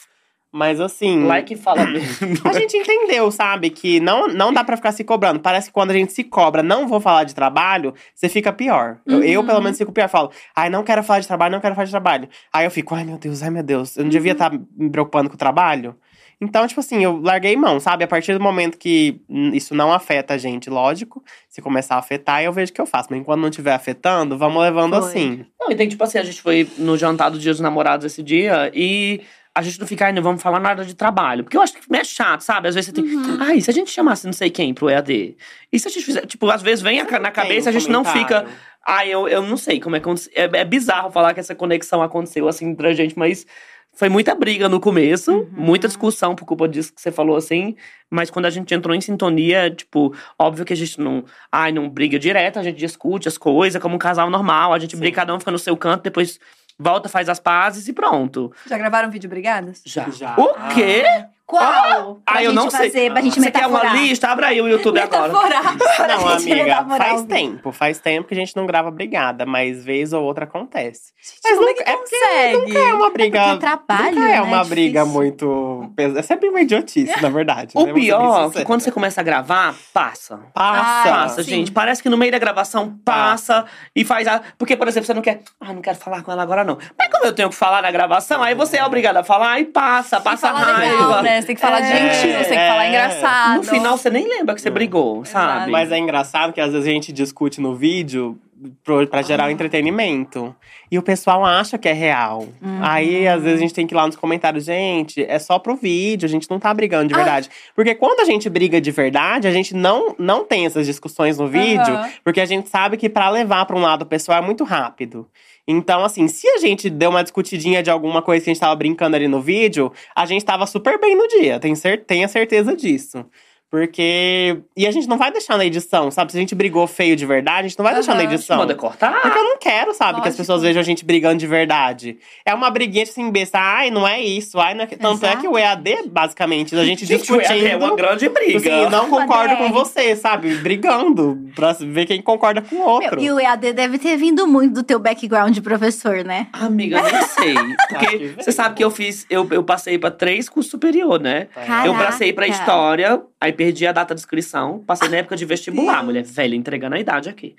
Mas 0.52 0.80
assim. 0.80 1.24
Like 1.24 1.54
fala 1.56 1.84
mesmo. 1.90 2.26
A 2.44 2.52
gente 2.52 2.76
entendeu, 2.76 3.30
sabe? 3.30 3.68
Que 3.70 4.00
não, 4.00 4.28
não 4.28 4.52
dá 4.52 4.64
pra 4.64 4.76
ficar 4.76 4.92
se 4.92 5.04
cobrando. 5.04 5.40
Parece 5.40 5.68
que 5.68 5.72
quando 5.74 5.90
a 5.90 5.94
gente 5.94 6.12
se 6.12 6.24
cobra, 6.24 6.62
não 6.62 6.88
vou 6.88 7.00
falar 7.00 7.24
de 7.24 7.34
trabalho, 7.34 7.92
você 8.14 8.28
fica 8.28 8.52
pior. 8.52 8.98
Eu, 9.06 9.22
eu, 9.22 9.40
Uhum. 9.40 9.46
pelo 9.46 9.60
menos, 9.60 9.76
fico 9.76 9.92
pior. 9.92 10.08
Falo, 10.08 10.30
ai, 10.56 10.70
não 10.70 10.82
quero 10.82 11.02
falar 11.02 11.20
de 11.20 11.26
trabalho, 11.26 11.52
não 11.52 11.60
quero 11.60 11.74
falar 11.74 11.84
de 11.84 11.90
trabalho. 11.90 12.28
Aí 12.52 12.64
eu 12.64 12.70
fico, 12.70 12.94
ai, 12.94 13.04
meu 13.04 13.18
Deus, 13.18 13.42
ai, 13.42 13.50
meu 13.50 13.62
Deus. 13.62 13.96
Eu 13.96 14.04
não 14.04 14.10
devia 14.10 14.32
Uhum. 14.32 14.36
estar 14.36 14.52
me 14.76 14.90
preocupando 14.90 15.28
com 15.28 15.34
o 15.34 15.38
trabalho. 15.38 15.94
Então, 16.40 16.64
tipo 16.68 16.78
assim, 16.78 17.02
eu 17.02 17.20
larguei 17.20 17.56
mão, 17.56 17.80
sabe? 17.80 18.04
A 18.04 18.06
partir 18.06 18.32
do 18.32 18.38
momento 18.40 18.78
que 18.78 19.20
isso 19.52 19.74
não 19.74 19.92
afeta 19.92 20.34
a 20.34 20.38
gente, 20.38 20.70
lógico. 20.70 21.20
Se 21.48 21.60
começar 21.60 21.96
a 21.96 21.98
afetar, 21.98 22.40
eu 22.44 22.52
vejo 22.52 22.70
o 22.70 22.74
que 22.76 22.80
eu 22.80 22.86
faço. 22.86 23.08
Mas 23.10 23.18
enquanto 23.20 23.40
não 23.40 23.48
estiver 23.48 23.72
afetando, 23.74 24.38
vamos 24.38 24.62
levando 24.62 24.96
Foi. 24.96 25.08
assim. 25.08 25.44
Não, 25.60 25.68
e 25.72 25.74
tem 25.74 25.88
tipo 25.88 26.04
assim, 26.04 26.16
a 26.16 26.22
gente 26.22 26.40
foi 26.40 26.68
no 26.78 26.96
jantar 26.96 27.28
do 27.32 27.40
Dia 27.40 27.50
dos 27.50 27.60
Namorados 27.60 28.06
esse 28.06 28.22
dia 28.22 28.70
e 28.72 29.20
a 29.58 29.62
gente 29.62 29.78
não 29.80 29.86
fica, 29.86 30.06
ai, 30.06 30.12
não 30.12 30.22
vamos 30.22 30.42
falar 30.42 30.60
nada 30.60 30.84
de 30.84 30.94
trabalho. 30.94 31.42
Porque 31.44 31.56
eu 31.56 31.60
acho 31.62 31.72
que 31.74 31.80
é 31.96 32.04
chato, 32.04 32.40
sabe? 32.42 32.68
Às 32.68 32.74
vezes 32.74 32.86
você 32.90 32.92
tem. 33.02 33.04
Uhum. 33.04 33.38
Ai, 33.40 33.60
se 33.60 33.70
a 33.70 33.74
gente 33.74 33.90
chamasse 33.90 34.24
não 34.26 34.32
sei 34.32 34.50
quem 34.50 34.72
pro 34.72 34.88
EAD. 34.88 35.36
E 35.72 35.78
se 35.78 35.88
a 35.88 35.90
gente 35.90 36.04
fizer. 36.04 36.26
Tipo, 36.26 36.48
às 36.50 36.62
vezes 36.62 36.80
vem 36.82 37.00
a 37.00 37.04
na 37.18 37.30
cabeça, 37.30 37.68
a 37.68 37.72
Tem 37.72 37.78
um 37.78 37.80
gente 37.80 37.90
não 37.90 38.04
fica. 38.04 38.40
comentário. 38.42 38.48
Ai, 38.86 39.08
eu, 39.12 39.28
eu 39.28 39.42
não 39.42 39.56
sei 39.56 39.80
como 39.80 39.96
é 39.96 40.00
que 40.00 40.04
aconte- 40.08 40.30
é, 40.34 40.44
é 40.60 40.64
bizarro 40.64 41.10
falar 41.10 41.34
que 41.34 41.40
essa 41.40 41.54
conexão 41.54 42.02
aconteceu 42.02 42.48
assim 42.48 42.66
entre 42.70 42.86
a 42.88 42.92
gente, 42.94 43.18
mas. 43.18 43.46
Foi 43.94 44.08
muita 44.08 44.32
briga 44.32 44.68
no 44.68 44.78
começo, 44.78 45.32
Uhum. 45.32 45.48
muita 45.50 45.88
discussão 45.88 46.32
por 46.36 46.44
culpa 46.44 46.68
disso 46.68 46.94
que 46.94 47.00
você 47.00 47.10
falou 47.10 47.34
assim. 47.36 47.74
Mas 48.08 48.30
quando 48.30 48.44
a 48.46 48.50
gente 48.50 48.72
entrou 48.72 48.94
em 48.94 49.00
sintonia, 49.00 49.70
tipo, 49.74 50.14
óbvio 50.38 50.64
que 50.64 50.72
a 50.72 50.76
gente 50.76 51.00
não. 51.00 51.24
Ai, 51.50 51.72
não 51.72 51.88
briga 51.88 52.16
direto, 52.16 52.60
a 52.60 52.62
gente 52.62 52.76
discute 52.76 53.26
as 53.26 53.36
coisas 53.36 53.82
como 53.82 53.96
um 53.96 53.98
casal 53.98 54.30
normal. 54.30 54.72
A 54.72 54.78
gente 54.78 54.94
Sim. 54.94 55.00
briga, 55.00 55.16
cada 55.16 55.34
um 55.34 55.40
fica 55.40 55.50
no 55.50 55.58
seu 55.58 55.76
canto, 55.76 56.02
depois 56.04 56.38
volta, 56.78 57.08
faz 57.08 57.28
as 57.28 57.40
pazes 57.40 57.88
e 57.88 57.92
pronto. 57.92 58.52
Já 58.66 58.78
gravaram 58.78 59.10
vídeo 59.10 59.28
brigadas? 59.28 59.82
Já. 59.84 60.08
Já. 60.10 60.36
O 60.38 60.54
quê? 60.74 61.26
Qual? 61.48 62.16
Pra 62.26 62.34
Ah, 62.36 62.44
eu 62.44 62.50
gente 62.50 62.54
não 62.56 62.68
sei. 62.70 62.90
fazer, 62.90 63.10
pra 63.10 63.22
gente 63.22 63.40
Você 63.40 63.50
quer 63.50 63.66
uma 63.66 63.82
lista? 63.94 64.28
Abra 64.28 64.48
aí 64.48 64.60
o 64.60 64.68
YouTube 64.68 65.00
agora. 65.00 65.32
Pra 65.96 66.08
Não, 66.18 66.28
amiga, 66.28 66.84
faz 66.98 67.22
tempo. 67.24 67.72
Faz 67.72 67.98
tempo 67.98 68.28
que 68.28 68.34
a 68.34 68.36
gente 68.36 68.54
não 68.54 68.66
grava 68.66 68.90
brigada, 68.90 69.46
mas 69.46 69.82
vez 69.82 70.12
ou 70.12 70.22
outra 70.24 70.44
acontece. 70.44 71.12
Gente, 71.42 71.56
como 71.56 71.68
é 71.70 71.72
que 71.72 71.80
nunca- 71.80 71.90
é 71.90 71.96
consegue? 71.96 72.76
É 72.76 72.94
uma 72.94 73.10
briga. 73.10 73.40
porque 73.40 73.54
é 73.54 73.58
trabalho, 73.58 74.14
nunca 74.14 74.28
é 74.28 74.32
né? 74.32 74.42
uma 74.42 74.60
É 74.60 74.64
briga 74.64 75.00
difícil. 75.00 75.20
muito. 75.22 75.92
É 76.16 76.22
sempre 76.22 76.50
uma 76.50 76.60
idiotice, 76.60 77.20
na 77.22 77.30
verdade. 77.30 77.72
O 77.74 77.86
né? 77.86 77.92
Pior 77.94 78.50
é 78.50 78.50
que 78.58 78.64
quando 78.66 78.82
você 78.82 78.92
começa 78.92 79.20
a 79.22 79.24
gravar, 79.24 79.74
passa. 79.94 80.38
Passa. 80.52 81.10
Passa, 81.10 81.42
sim. 81.42 81.50
gente. 81.50 81.72
Parece 81.72 82.02
que 82.02 82.10
no 82.10 82.18
meio 82.18 82.30
da 82.30 82.38
gravação 82.38 82.94
passa 83.04 83.64
e 83.96 84.04
faz 84.04 84.28
a. 84.28 84.42
Porque, 84.58 84.76
por 84.76 84.86
exemplo, 84.86 85.06
você 85.06 85.14
não 85.14 85.22
quer. 85.22 85.40
Ah, 85.58 85.72
não 85.72 85.80
quero 85.80 85.96
falar 85.96 86.22
com 86.22 86.30
ela 86.30 86.42
agora, 86.42 86.62
não. 86.62 86.76
Mas 86.98 87.08
como 87.10 87.24
eu 87.24 87.32
tenho 87.34 87.48
que 87.48 87.54
falar 87.56 87.80
na 87.80 87.90
gravação, 87.90 88.42
aí 88.42 88.54
você 88.54 88.76
é 88.76 88.84
obrigado 88.84 89.16
a 89.16 89.24
falar 89.24 89.58
e 89.60 89.64
passa, 89.64 90.20
passa 90.20 90.48
falar 90.48 90.60
raiva. 90.76 91.06
legal, 91.06 91.22
né? 91.22 91.37
Você 91.40 91.46
tem 91.48 91.54
que 91.56 91.60
falar 91.62 91.80
É, 91.80 92.12
gentil, 92.14 92.38
você 92.38 92.48
tem 92.50 92.58
que 92.58 92.68
falar 92.68 92.84
é. 92.84 92.88
engraçado. 92.88 93.56
No 93.56 93.62
final, 93.64 93.96
você 93.96 94.10
nem 94.10 94.28
lembra 94.28 94.54
que 94.54 94.60
você 94.60 94.70
brigou, 94.70 95.24
sabe? 95.24 95.70
Mas 95.70 95.90
é 95.92 95.98
engraçado 95.98 96.52
que 96.52 96.60
às 96.60 96.72
vezes 96.72 96.86
a 96.86 96.90
gente 96.90 97.12
discute 97.12 97.60
no 97.60 97.74
vídeo 97.74 98.38
pro, 98.82 99.06
pra 99.06 99.22
gerar 99.22 99.44
Ah. 99.44 99.46
um 99.46 99.50
entretenimento. 99.50 100.54
E 100.90 100.98
o 100.98 101.02
pessoal 101.02 101.44
acha 101.44 101.76
que 101.78 101.88
é 101.88 101.92
real. 101.92 102.48
Uhum. 102.62 102.80
Aí, 102.82 103.28
às 103.28 103.42
vezes, 103.42 103.58
a 103.58 103.62
gente 103.62 103.74
tem 103.74 103.86
que 103.86 103.94
ir 103.94 103.96
lá 103.96 104.06
nos 104.06 104.16
comentários, 104.16 104.64
gente, 104.64 105.22
é 105.22 105.38
só 105.38 105.58
pro 105.58 105.76
vídeo, 105.76 106.26
a 106.26 106.28
gente 106.28 106.50
não 106.50 106.58
tá 106.58 106.72
brigando 106.74 107.08
de 107.08 107.14
Ah. 107.14 107.18
verdade. 107.18 107.48
Porque 107.74 107.94
quando 107.94 108.20
a 108.20 108.24
gente 108.24 108.48
briga 108.48 108.80
de 108.80 108.90
verdade, 108.90 109.46
a 109.46 109.52
gente 109.52 109.74
não, 109.76 110.14
não 110.18 110.44
tem 110.44 110.66
essas 110.66 110.86
discussões 110.86 111.38
no 111.38 111.46
vídeo, 111.46 111.94
Aham. 111.94 112.10
porque 112.24 112.40
a 112.40 112.46
gente 112.46 112.68
sabe 112.68 112.96
que 112.96 113.08
pra 113.08 113.28
levar 113.30 113.64
pra 113.66 113.76
um 113.76 113.80
lado 113.80 114.04
pessoal 114.06 114.38
é 114.38 114.42
muito 114.44 114.64
rápido. 114.64 115.28
Então, 115.70 116.02
assim, 116.02 116.26
se 116.28 116.48
a 116.48 116.56
gente 116.56 116.88
deu 116.88 117.10
uma 117.10 117.22
discutidinha 117.22 117.82
de 117.82 117.90
alguma 117.90 118.22
coisa 118.22 118.42
que 118.42 118.50
a 118.50 118.54
gente 118.54 118.60
tava 118.60 118.74
brincando 118.74 119.14
ali 119.16 119.28
no 119.28 119.42
vídeo, 119.42 119.92
a 120.16 120.24
gente 120.24 120.42
tava 120.42 120.66
super 120.66 120.98
bem 120.98 121.14
no 121.14 121.28
dia. 121.28 121.60
Tenho, 121.60 121.76
cer 121.76 122.06
tenha 122.06 122.26
certeza 122.26 122.74
disso. 122.74 123.26
Porque. 123.70 124.60
E 124.76 124.86
a 124.86 124.90
gente 124.90 125.08
não 125.08 125.18
vai 125.18 125.30
deixar 125.30 125.56
na 125.58 125.64
edição, 125.64 126.10
sabe? 126.10 126.32
Se 126.32 126.38
a 126.38 126.40
gente 126.40 126.54
brigou 126.54 126.86
feio 126.86 127.14
de 127.14 127.26
verdade, 127.26 127.66
a 127.66 127.68
gente 127.68 127.78
não 127.78 127.84
vai 127.84 127.94
deixar 127.94 128.14
na 128.14 128.24
edição. 128.24 128.56
Manda 128.56 128.74
cortar. 128.74 129.20
Porque 129.20 129.38
eu 129.38 129.44
não 129.44 129.58
quero, 129.58 129.94
sabe, 129.94 130.14
que 130.14 130.28
as 130.28 130.34
Lógico. 130.34 130.38
pessoas 130.38 130.62
vejam 130.62 130.80
a 130.80 130.84
gente 130.84 131.04
brigando 131.04 131.36
de 131.38 131.46
verdade. 131.46 132.18
É 132.46 132.54
uma 132.54 132.70
briguinha 132.70 133.02
assim, 133.04 133.30
besta. 133.30 133.58
Ai, 133.58 133.90
não 133.90 134.06
é 134.08 134.20
isso. 134.20 134.58
Ai, 134.58 134.74
não 134.74 134.84
é... 134.84 134.86
que- 134.86 134.96
Tanto 134.96 135.24
é 135.26 135.36
que 135.36 135.46
o 135.46 135.56
EAD, 135.58 136.08
basicamente, 136.10 136.74
a 136.74 136.84
gente, 136.84 137.04
Gente, 137.04 137.30
o 137.30 137.36
discutindo. 137.36 137.52
EAD 137.64 137.66
é 137.66 137.76
uma 137.76 137.94
grande 137.94 138.28
briga. 138.28 138.58
Assim, 138.58 138.90
não 138.90 139.08
concordo 139.10 139.56
com 139.56 139.70
você, 139.70 140.16
sabe? 140.16 140.54
Brigando. 140.56 141.38
Pra 141.54 141.72
ver 141.74 142.06
quem 142.06 142.22
concorda 142.22 142.62
com 142.62 142.76
o 142.76 142.80
outro. 142.88 143.20
Meu, 143.20 143.24
e 143.24 143.30
o 143.32 143.40
EAD 143.40 143.72
deve 143.72 143.98
ter 143.98 144.16
vindo 144.16 144.46
muito 144.46 144.74
do 144.74 144.82
teu 144.82 144.98
background 144.98 145.52
de 145.54 145.60
professor, 145.60 146.24
né? 146.24 146.46
Amiga, 146.52 147.00
nem 147.02 147.22
sei. 147.22 147.54
Acho 147.58 147.86
que 147.88 147.94
Porque 147.94 148.42
você 148.42 148.52
sabe 148.52 148.74
que 148.76 148.84
eu 148.84 148.90
fiz. 148.90 149.26
Eu, 149.28 149.46
eu 149.50 149.62
passei 149.62 149.98
pra 149.98 150.10
três 150.10 150.48
cursos 150.48 150.70
superior, 150.70 151.20
né? 151.20 151.48
Caraca. 151.54 151.86
Eu 151.86 151.94
passei 151.94 152.32
pra 152.32 152.46
história, 152.48 153.20
aí 153.40 153.52
perdi 153.58 153.88
a 153.88 153.92
data 153.92 154.14
de 154.14 154.20
inscrição. 154.20 154.78
Passei 154.86 155.08
na 155.08 155.16
época 155.16 155.36
de 155.36 155.44
vestibular, 155.44 156.04
mulher 156.04 156.22
velha, 156.22 156.54
entregando 156.54 156.94
a 156.94 157.00
idade 157.00 157.28
aqui. 157.28 157.56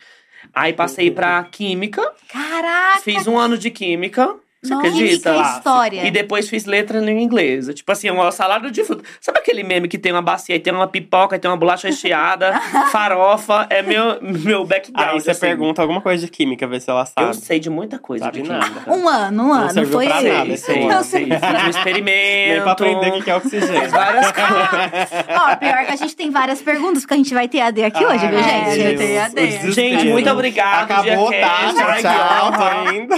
Aí 0.53 0.71
passei 0.71 1.11
pra 1.11 1.43
química, 1.43 2.01
Caraca! 2.29 3.01
fiz 3.01 3.27
um 3.27 3.37
ano 3.37 3.57
de 3.57 3.69
química. 3.69 4.33
Você 4.61 4.73
Nossa, 4.73 4.87
acredita? 4.89 5.33
que 5.33 5.41
história. 5.41 6.05
E 6.05 6.11
depois 6.11 6.49
fiz 6.49 6.65
letra 6.65 6.99
em 6.99 7.23
inglês. 7.23 7.69
Tipo 7.73 7.91
assim, 7.93 8.09
uma 8.09 8.29
salada 8.29 8.69
de 8.69 8.83
fruta. 8.83 9.03
Sabe 9.21 9.39
aquele 9.39 9.63
meme 9.63 9.87
que 9.87 9.97
tem 9.97 10.11
uma 10.11 10.21
bacia 10.21 10.53
e 10.55 10.59
tem 10.59 10.73
uma 10.73 10.85
pipoca 10.87 11.37
e 11.37 11.39
tem 11.39 11.49
uma 11.49 11.55
bolacha 11.55 11.87
recheada, 11.87 12.59
farofa? 12.91 13.67
É 13.69 13.81
meu, 13.81 14.21
meu 14.21 14.65
background. 14.65 15.13
Aí 15.13 15.21
você 15.21 15.31
assim. 15.31 15.39
pergunta 15.41 15.81
alguma 15.81 16.01
coisa 16.01 16.25
de 16.25 16.29
química, 16.29 16.67
ver 16.67 16.81
se 16.81 16.89
ela 16.89 17.05
sabe. 17.05 17.27
Eu 17.29 17.33
sei 17.33 17.57
de 17.59 17.69
muita 17.69 17.97
coisa 17.97 18.25
Sabe 18.25 18.41
de 18.41 18.49
nada. 18.49 18.65
química. 18.65 18.91
Um 18.91 19.07
ano, 19.07 19.43
um 19.43 19.47
Não 19.47 19.53
ano. 19.53 19.71
serviu 19.71 19.93
Foi 19.93 20.05
pra 20.07 20.15
nada 20.21 20.29
Sei, 20.45 20.53
esse 20.53 20.65
sei, 20.65 20.83
ano. 20.89 21.03
sei. 21.03 21.25
Fiz 21.25 21.63
um 21.65 21.69
experimento. 21.69 22.09
Nem 22.49 22.61
pra 22.61 22.71
aprender 22.73 23.09
o 23.13 23.23
que 23.23 23.31
é 23.31 23.35
oxigênio. 23.37 23.81
Fiz 23.81 23.91
várias 23.91 24.31
coisas. 24.31 25.09
Ó, 25.39 25.55
pior 25.55 25.85
que 25.85 25.91
a 25.91 25.95
gente 25.95 26.15
tem 26.17 26.29
várias 26.31 26.61
perguntas, 26.61 27.03
porque 27.03 27.13
a 27.13 27.17
gente 27.17 27.33
vai 27.33 27.47
ter 27.47 27.61
AD 27.61 27.81
aqui 27.85 28.05
hoje, 28.05 28.27
viu, 28.27 28.39
Ai, 28.39 28.75
gente? 28.75 29.03
É, 29.03 29.21
AD. 29.21 29.71
Gente, 29.71 30.05
muito 30.07 30.29
obrigado. 30.29 30.91
Acabou, 30.91 31.31
tá? 31.31 31.59
Ai, 31.87 32.01
Tchau, 32.01 32.93
indo. 32.93 33.15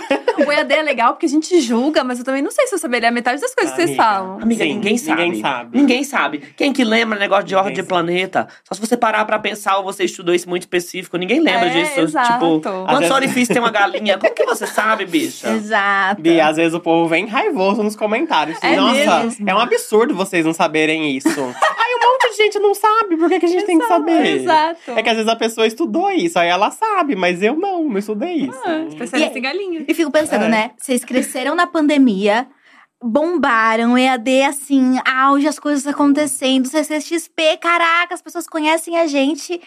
O 0.48 0.52
EAD 0.52 0.72
é 0.74 0.82
legal 0.84 1.14
porque 1.14 1.30
gente 1.32 1.59
julga, 1.61 2.03
mas 2.03 2.19
eu 2.19 2.25
também 2.25 2.41
não 2.41 2.51
sei 2.51 2.67
se 2.67 2.75
eu 2.75 2.79
saberia 2.79 3.09
a 3.09 3.11
metade 3.11 3.41
das 3.41 3.53
coisas 3.55 3.73
que 3.73 3.77
vocês 3.82 3.89
Amiga. 3.97 4.03
falam. 4.03 4.39
Amiga, 4.41 4.63
Sim, 4.63 4.73
ninguém 4.73 4.97
sabe. 4.97 5.21
ninguém 5.23 5.41
sabe. 5.41 5.77
Ninguém 5.77 6.03
sabe. 6.03 6.38
Quem 6.55 6.73
que 6.73 6.84
lembra 6.84 7.17
negócio 7.17 7.45
de 7.45 7.55
ordem 7.55 7.71
Ninguém 7.71 7.84
de 7.84 7.88
planeta? 7.89 8.47
Só 8.63 8.75
se 8.75 8.82
você 8.82 8.95
parar 8.97 9.25
pra 9.25 9.39
pensar 9.39 9.77
ou 9.77 9.84
você 9.84 10.03
estudou 10.03 10.34
isso 10.36 10.47
muito 10.49 10.63
específico. 10.63 11.17
Ninguém 11.17 11.39
lembra 11.39 11.67
É, 11.67 11.69
disso. 11.84 11.99
exato. 11.99 12.34
Tipo, 12.34 12.61
quantos 12.61 12.99
vezes- 12.99 13.11
orifícios 13.15 13.47
tem 13.49 13.59
uma 13.59 13.71
galinha? 13.71 14.17
Como 14.17 14.34
que 14.34 14.45
você 14.45 14.67
sabe, 14.67 15.05
bicha? 15.05 15.49
Exato. 15.49 16.21
Bi, 16.21 16.39
às 16.39 16.57
vezes 16.57 16.73
o 16.73 16.79
povo 16.79 17.07
vem 17.07 17.25
raivoso 17.27 17.82
nos 17.84 17.95
comentários. 17.95 18.57
É 18.61 18.75
Nossa, 18.75 19.23
mesmo? 19.23 19.49
é 19.49 19.55
um 19.55 19.59
absurdo 19.59 20.13
vocês 20.15 20.45
não 20.45 20.53
saberem 20.53 21.15
isso. 21.15 21.29
aí 21.29 21.95
um 21.95 22.11
monte 22.13 22.32
de 22.32 22.38
gente 22.43 22.59
não 22.59 22.73
sabe, 22.73 23.17
por 23.17 23.29
que, 23.29 23.39
que 23.39 23.45
a 23.45 23.49
gente 23.49 23.65
tem 23.65 23.77
que 23.79 23.86
saber? 23.88 24.25
Exato. 24.41 24.91
É 24.95 25.03
que 25.03 25.09
às 25.09 25.15
vezes 25.15 25.32
a 25.32 25.36
pessoa 25.36 25.67
estudou 25.67 26.09
isso, 26.11 26.39
aí 26.39 26.47
ela 26.49 26.71
sabe, 26.71 27.15
mas 27.15 27.41
eu 27.43 27.55
não, 27.55 27.84
não 27.89 27.97
estudei 27.97 28.34
isso. 28.47 28.59
Ah, 28.65 28.86
especialista 28.88 29.38
E- 29.38 29.39
em 29.39 29.41
galinha. 29.41 29.86
E 29.88 29.93
fico 29.93 30.09
pensando, 30.11 30.45
É. 30.45 30.49
né? 30.49 30.71
Vocês 30.77 31.03
cresceram 31.22 31.53
na 31.55 31.67
pandemia, 31.67 32.47
bombaram, 33.01 33.95
EAD 33.95 34.43
assim, 34.43 34.99
auge, 35.05 35.47
as 35.47 35.59
coisas 35.59 35.86
acontecendo, 35.86 36.67
CCXP, 36.67 37.57
caraca, 37.61 38.15
as 38.15 38.22
pessoas 38.24 38.47
conhecem 38.47 38.97
a 38.97 39.05
gente. 39.05 39.61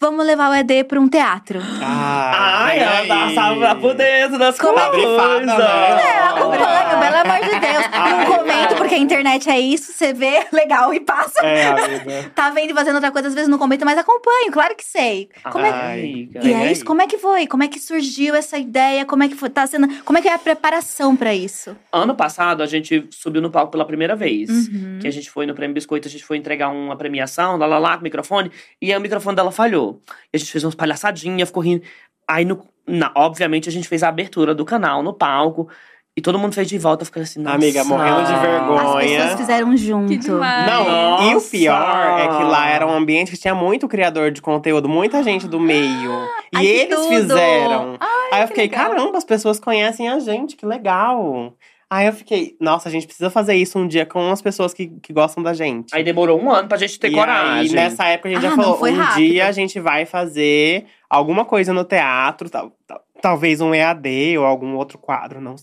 Vamos 0.00 0.24
levar 0.24 0.50
o 0.50 0.54
EAD 0.54 0.84
pra 0.84 1.00
um 1.00 1.08
teatro. 1.08 1.58
Ah, 1.82 2.66
Ai, 2.66 2.78
vem 2.78 3.36
ela 3.36 3.56
pra 3.56 3.74
por 3.74 3.94
dentro 3.94 4.38
das 4.38 4.56
Como 4.56 4.74
coisas. 4.74 4.92
brifada, 4.92 5.44
né? 5.44 6.02
É, 6.02 6.18
acompanho, 6.20 7.00
pelo 7.00 7.16
amor 7.16 7.44
de 7.44 7.58
Deus. 7.58 7.84
Ai, 7.90 8.10
Não 8.24 8.36
comento, 8.36 8.74
porque 8.76 8.94
a 8.94 8.98
internet 8.98 9.50
é 9.50 9.58
isso, 9.58 9.92
você 9.92 10.12
vê, 10.12 10.46
legal, 10.52 10.94
e 10.94 11.00
passa. 11.00 11.44
É. 11.44 12.28
Tá 12.32 12.48
vendo 12.50 12.70
e 12.70 12.74
fazendo 12.74 12.94
outra 12.94 13.10
coisa, 13.10 13.26
às 13.26 13.34
vezes 13.34 13.48
não 13.48 13.58
comento, 13.58 13.84
mas 13.84 13.98
acompanho, 13.98 14.52
claro 14.52 14.76
que 14.76 14.84
sei. 14.84 15.30
Como 15.50 15.66
é 15.66 15.72
que... 15.72 15.78
Ai. 15.78 16.28
E 16.44 16.52
é 16.52 16.70
isso, 16.70 16.84
como 16.84 17.02
é 17.02 17.06
que 17.08 17.18
foi? 17.18 17.48
Como 17.48 17.64
é 17.64 17.68
que 17.68 17.80
surgiu 17.80 18.36
essa 18.36 18.56
ideia? 18.56 19.04
Como 19.04 19.24
é 19.24 19.28
que 19.28 19.34
foi, 19.34 19.50
tá 19.50 19.66
sendo, 19.66 19.88
como 20.04 20.16
é 20.16 20.22
que 20.22 20.28
é 20.28 20.32
a 20.34 20.38
preparação 20.38 21.16
pra 21.16 21.34
isso? 21.34 21.76
Ano 21.90 22.14
passado, 22.14 22.62
a 22.62 22.66
gente 22.66 23.04
subiu 23.10 23.42
no 23.42 23.50
palco 23.50 23.72
pela 23.72 23.84
primeira 23.84 24.14
vez. 24.14 24.48
Uhum. 24.48 25.00
Que 25.00 25.08
a 25.08 25.12
gente 25.12 25.28
foi 25.28 25.44
no 25.44 25.54
Prêmio 25.54 25.74
Biscoito, 25.74 26.06
a 26.06 26.10
gente 26.10 26.24
foi 26.24 26.36
entregar 26.36 26.68
uma 26.68 26.94
premiação, 26.94 27.56
lá, 27.56 27.66
lá, 27.66 27.78
lá, 27.80 27.94
com 27.94 28.02
o 28.02 28.04
microfone. 28.04 28.52
E 28.80 28.92
aí 28.92 28.96
o 28.98 29.00
microfone 29.00 29.34
dela 29.34 29.50
falhou. 29.50 29.87
E 30.32 30.36
a 30.36 30.38
gente 30.38 30.50
fez 30.52 30.64
umas 30.64 30.74
palhaçadinhas, 30.74 31.48
ficou 31.48 31.62
rindo. 31.62 31.82
Aí, 32.26 32.44
no, 32.44 32.62
na- 32.86 33.12
obviamente, 33.14 33.68
a 33.68 33.72
gente 33.72 33.88
fez 33.88 34.02
a 34.02 34.08
abertura 34.08 34.54
do 34.54 34.64
canal 34.64 35.02
no 35.02 35.12
palco. 35.12 35.68
E 36.16 36.20
todo 36.20 36.36
mundo 36.36 36.52
fez 36.52 36.66
de 36.66 36.76
volta, 36.78 37.04
ficando 37.04 37.22
assim, 37.22 37.38
nossa. 37.40 37.54
Amiga, 37.54 37.84
morrendo 37.84 38.24
de 38.24 38.34
vergonha. 38.40 38.80
As 38.80 39.04
pessoas 39.22 39.40
fizeram 39.40 39.76
junto. 39.76 40.32
Não, 40.32 41.22
e 41.22 41.30
o 41.30 41.34
Nossa! 41.34 41.50
pior 41.50 42.18
é 42.18 42.26
que 42.26 42.42
lá 42.42 42.68
era 42.68 42.84
um 42.84 42.90
ambiente 42.92 43.30
que 43.30 43.36
tinha 43.38 43.54
muito 43.54 43.86
criador 43.86 44.32
de 44.32 44.42
conteúdo, 44.42 44.88
muita 44.88 45.22
gente 45.22 45.46
do 45.46 45.60
meio. 45.60 46.10
e 46.52 46.56
ai, 46.56 46.64
que 46.64 46.68
eles 46.72 46.96
tudo! 46.96 47.08
fizeram. 47.08 47.96
Aí 48.32 48.40
eu 48.40 48.48
que 48.48 48.54
fiquei, 48.54 48.64
legal. 48.64 48.90
caramba, 48.90 49.16
as 49.16 49.22
pessoas 49.24 49.60
conhecem 49.60 50.08
a 50.08 50.18
gente, 50.18 50.56
que 50.56 50.66
legal. 50.66 51.54
Aí 51.90 52.06
eu 52.06 52.12
fiquei, 52.12 52.54
nossa, 52.60 52.88
a 52.88 52.92
gente 52.92 53.06
precisa 53.06 53.30
fazer 53.30 53.54
isso 53.54 53.78
um 53.78 53.88
dia 53.88 54.04
com 54.04 54.30
as 54.30 54.42
pessoas 54.42 54.74
que, 54.74 54.88
que 55.02 55.10
gostam 55.12 55.42
da 55.42 55.54
gente. 55.54 55.94
Aí 55.96 56.04
demorou 56.04 56.38
um 56.38 56.50
ano 56.50 56.68
pra 56.68 56.76
gente 56.76 56.98
ter 57.00 57.08
e 57.08 57.12
coragem. 57.14 57.70
aí, 57.70 57.72
nessa 57.72 58.04
época, 58.06 58.28
a 58.28 58.32
gente 58.32 58.44
Ah, 58.46 58.50
já 58.50 58.56
falou: 58.56 58.76
foi 58.78 58.92
um 58.92 58.96
rápido. 58.96 59.16
dia 59.24 59.46
a 59.46 59.52
gente 59.52 59.80
vai 59.80 60.04
fazer 60.04 60.84
alguma 61.08 61.44
coisa 61.46 61.72
no 61.72 61.84
teatro, 61.84 62.50
tal, 62.50 62.72
tal- 62.86 63.00
talvez 63.22 63.60
um 63.62 63.74
EAD 63.74 64.36
ou 64.38 64.44
algum 64.44 64.74
outro 64.76 64.98
quadro, 64.98 65.40
não 65.40 65.54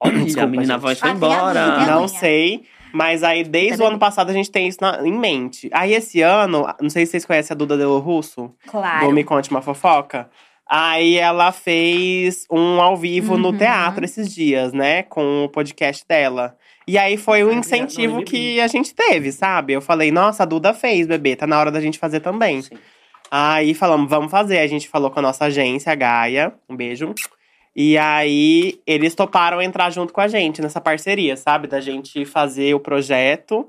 Olha, 0.00 0.18
Desculpa, 0.18 0.42
a 0.42 0.46
menina 0.50 0.74
gente. 0.74 0.82
voz 0.82 0.98
foi 1.00 1.10
a 1.10 1.12
embora. 1.12 1.66
minha, 1.76 1.86
Não 1.86 1.96
minha. 2.04 2.08
sei. 2.08 2.62
Mas 2.92 3.22
aí, 3.22 3.44
desde 3.44 3.78
Tá 3.78 3.84
o 3.84 3.86
ano 3.88 3.98
passado, 3.98 4.30
a 4.30 4.32
gente 4.32 4.50
tem 4.50 4.68
isso 4.68 4.78
na- 4.80 5.06
em 5.06 5.12
mente. 5.12 5.68
Aí, 5.72 5.92
esse 5.92 6.22
ano, 6.22 6.66
não 6.80 6.88
sei 6.88 7.04
se 7.04 7.12
vocês 7.12 7.26
conhecem 7.26 7.54
a 7.54 7.56
Duda 7.56 7.76
Delo 7.76 7.98
Russo, 7.98 8.50
Claro. 8.66 9.06
do 9.08 9.12
Me 9.12 9.22
Conte 9.24 9.50
Uma 9.50 9.60
Fofoca. 9.60 10.30
Aí, 10.68 11.16
ela 11.16 11.52
fez 11.52 12.44
um 12.50 12.80
ao 12.80 12.96
vivo 12.96 13.36
no 13.38 13.50
Uhum. 13.50 13.56
teatro 13.58 14.04
esses 14.04 14.34
dias, 14.34 14.72
né? 14.72 15.04
Com 15.04 15.44
o 15.44 15.48
podcast 15.48 16.04
dela. 16.08 16.56
E 16.88 16.98
aí, 16.98 17.16
foi 17.16 17.44
um 17.44 17.50
Ai, 17.50 17.56
incentivo 17.56 18.22
que 18.24 18.60
a 18.60 18.66
gente 18.66 18.94
teve, 18.94 19.30
sabe? 19.32 19.72
Eu 19.72 19.80
falei, 19.80 20.10
nossa, 20.10 20.42
a 20.42 20.46
Duda 20.46 20.74
fez, 20.74 21.06
bebê. 21.06 21.36
Tá 21.36 21.46
na 21.46 21.58
hora 21.58 21.70
da 21.70 21.80
gente 21.80 21.98
fazer 21.98 22.20
também. 22.20 22.62
Sim. 22.62 22.76
Aí, 23.30 23.74
falamos, 23.74 24.08
vamos 24.10 24.30
fazer. 24.30 24.58
A 24.58 24.66
gente 24.66 24.88
falou 24.88 25.10
com 25.10 25.18
a 25.18 25.22
nossa 25.22 25.44
agência, 25.46 25.92
a 25.92 25.94
Gaia. 25.94 26.52
Um 26.68 26.76
beijo. 26.76 27.12
E 27.74 27.98
aí, 27.98 28.80
eles 28.86 29.14
toparam 29.14 29.60
entrar 29.60 29.90
junto 29.90 30.12
com 30.12 30.20
a 30.20 30.28
gente 30.28 30.62
nessa 30.62 30.80
parceria, 30.80 31.36
sabe? 31.36 31.68
Da 31.68 31.80
gente 31.80 32.24
fazer 32.24 32.74
o 32.74 32.80
projeto 32.80 33.68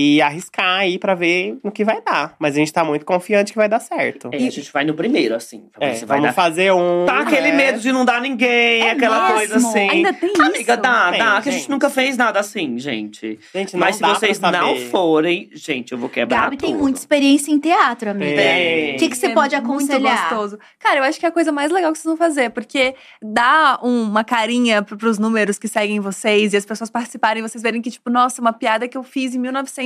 e 0.00 0.22
arriscar 0.22 0.78
aí 0.78 0.96
pra 0.96 1.14
ver 1.16 1.58
no 1.64 1.72
que 1.72 1.84
vai 1.84 2.00
dar. 2.00 2.36
Mas 2.38 2.54
a 2.54 2.58
gente 2.58 2.72
tá 2.72 2.84
muito 2.84 3.04
confiante 3.04 3.50
que 3.52 3.58
vai 3.58 3.68
dar 3.68 3.80
certo. 3.80 4.28
É, 4.32 4.36
a 4.36 4.40
gente 4.50 4.70
vai 4.72 4.84
no 4.84 4.94
primeiro, 4.94 5.34
assim. 5.34 5.64
pra 5.72 5.84
ver 5.86 5.92
É, 5.92 5.94
se 5.96 6.04
vai 6.04 6.18
vamos 6.18 6.30
dar. 6.34 6.40
fazer 6.40 6.72
um. 6.72 7.04
Tá 7.04 7.20
aquele 7.20 7.50
né? 7.50 7.56
medo 7.56 7.80
de 7.80 7.90
não 7.90 8.04
dar 8.04 8.20
ninguém, 8.20 8.82
É 8.82 8.92
aquela 8.92 9.22
mesmo? 9.22 9.34
coisa 9.36 9.56
assim. 9.56 9.88
Ainda 9.90 10.12
tem 10.12 10.32
isso? 10.32 10.42
Amiga, 10.42 10.76
dá, 10.76 11.10
Tem, 11.10 11.18
dá. 11.18 11.42
Que 11.42 11.48
a 11.48 11.52
gente 11.52 11.60
gente. 11.62 11.70
nunca 11.70 11.90
fez 11.90 12.16
nada 12.16 12.38
assim, 12.38 12.78
gente. 12.78 13.40
Gente, 13.52 13.72
não 13.74 13.80
Mas 13.80 13.96
se 13.96 14.02
dá 14.02 14.08
vocês 14.14 14.38
pra 14.38 14.52
não 14.52 14.76
forem, 14.76 15.50
gente, 15.52 15.90
eu 15.92 15.98
vou 15.98 16.08
quebrar 16.08 16.42
Gabi 16.44 16.56
tem 16.58 16.70
tudo. 16.70 16.80
muita 16.82 16.98
experiência 17.00 17.50
em 17.50 17.58
teatro, 17.58 18.10
amiga. 18.10 18.36
Tem. 18.36 18.94
O 18.94 18.98
que, 18.98 19.08
que 19.08 19.16
você 19.16 19.26
É 19.26 19.34
pode 19.34 19.56
Muito 19.56 19.66
aconselhar? 19.68 20.28
gostoso. 20.30 20.58
Cara, 20.78 21.00
eu 21.00 21.02
acho 21.04 21.18
que 21.18 21.26
é 21.26 21.28
a 21.28 21.32
coisa 21.32 21.50
mais 21.50 21.72
legal 21.72 21.90
que 21.92 21.98
vocês 21.98 22.04
vão 22.06 22.16
fazer, 22.16 22.50
porque 22.50 22.94
dá 23.20 23.80
um- 23.82 24.02
uma 24.04 24.22
carinha 24.22 24.80
pro, 24.82 24.96
pros 24.96 25.18
números 25.18 25.58
que 25.58 25.66
seguem 25.66 25.98
vocês 26.00 26.52
e 26.52 26.56
as 26.56 26.64
pessoas 26.64 26.88
participarem 26.90 27.42
e 27.42 27.48
vocês 27.48 27.62
verem 27.62 27.82
que, 27.82 27.90
tipo, 27.90 28.08
nossa, 28.10 28.40
uma 28.40 28.52
piada 28.52 28.86
que 28.86 28.96
eu 28.96 29.02
fiz 29.02 29.34
em 29.34 29.38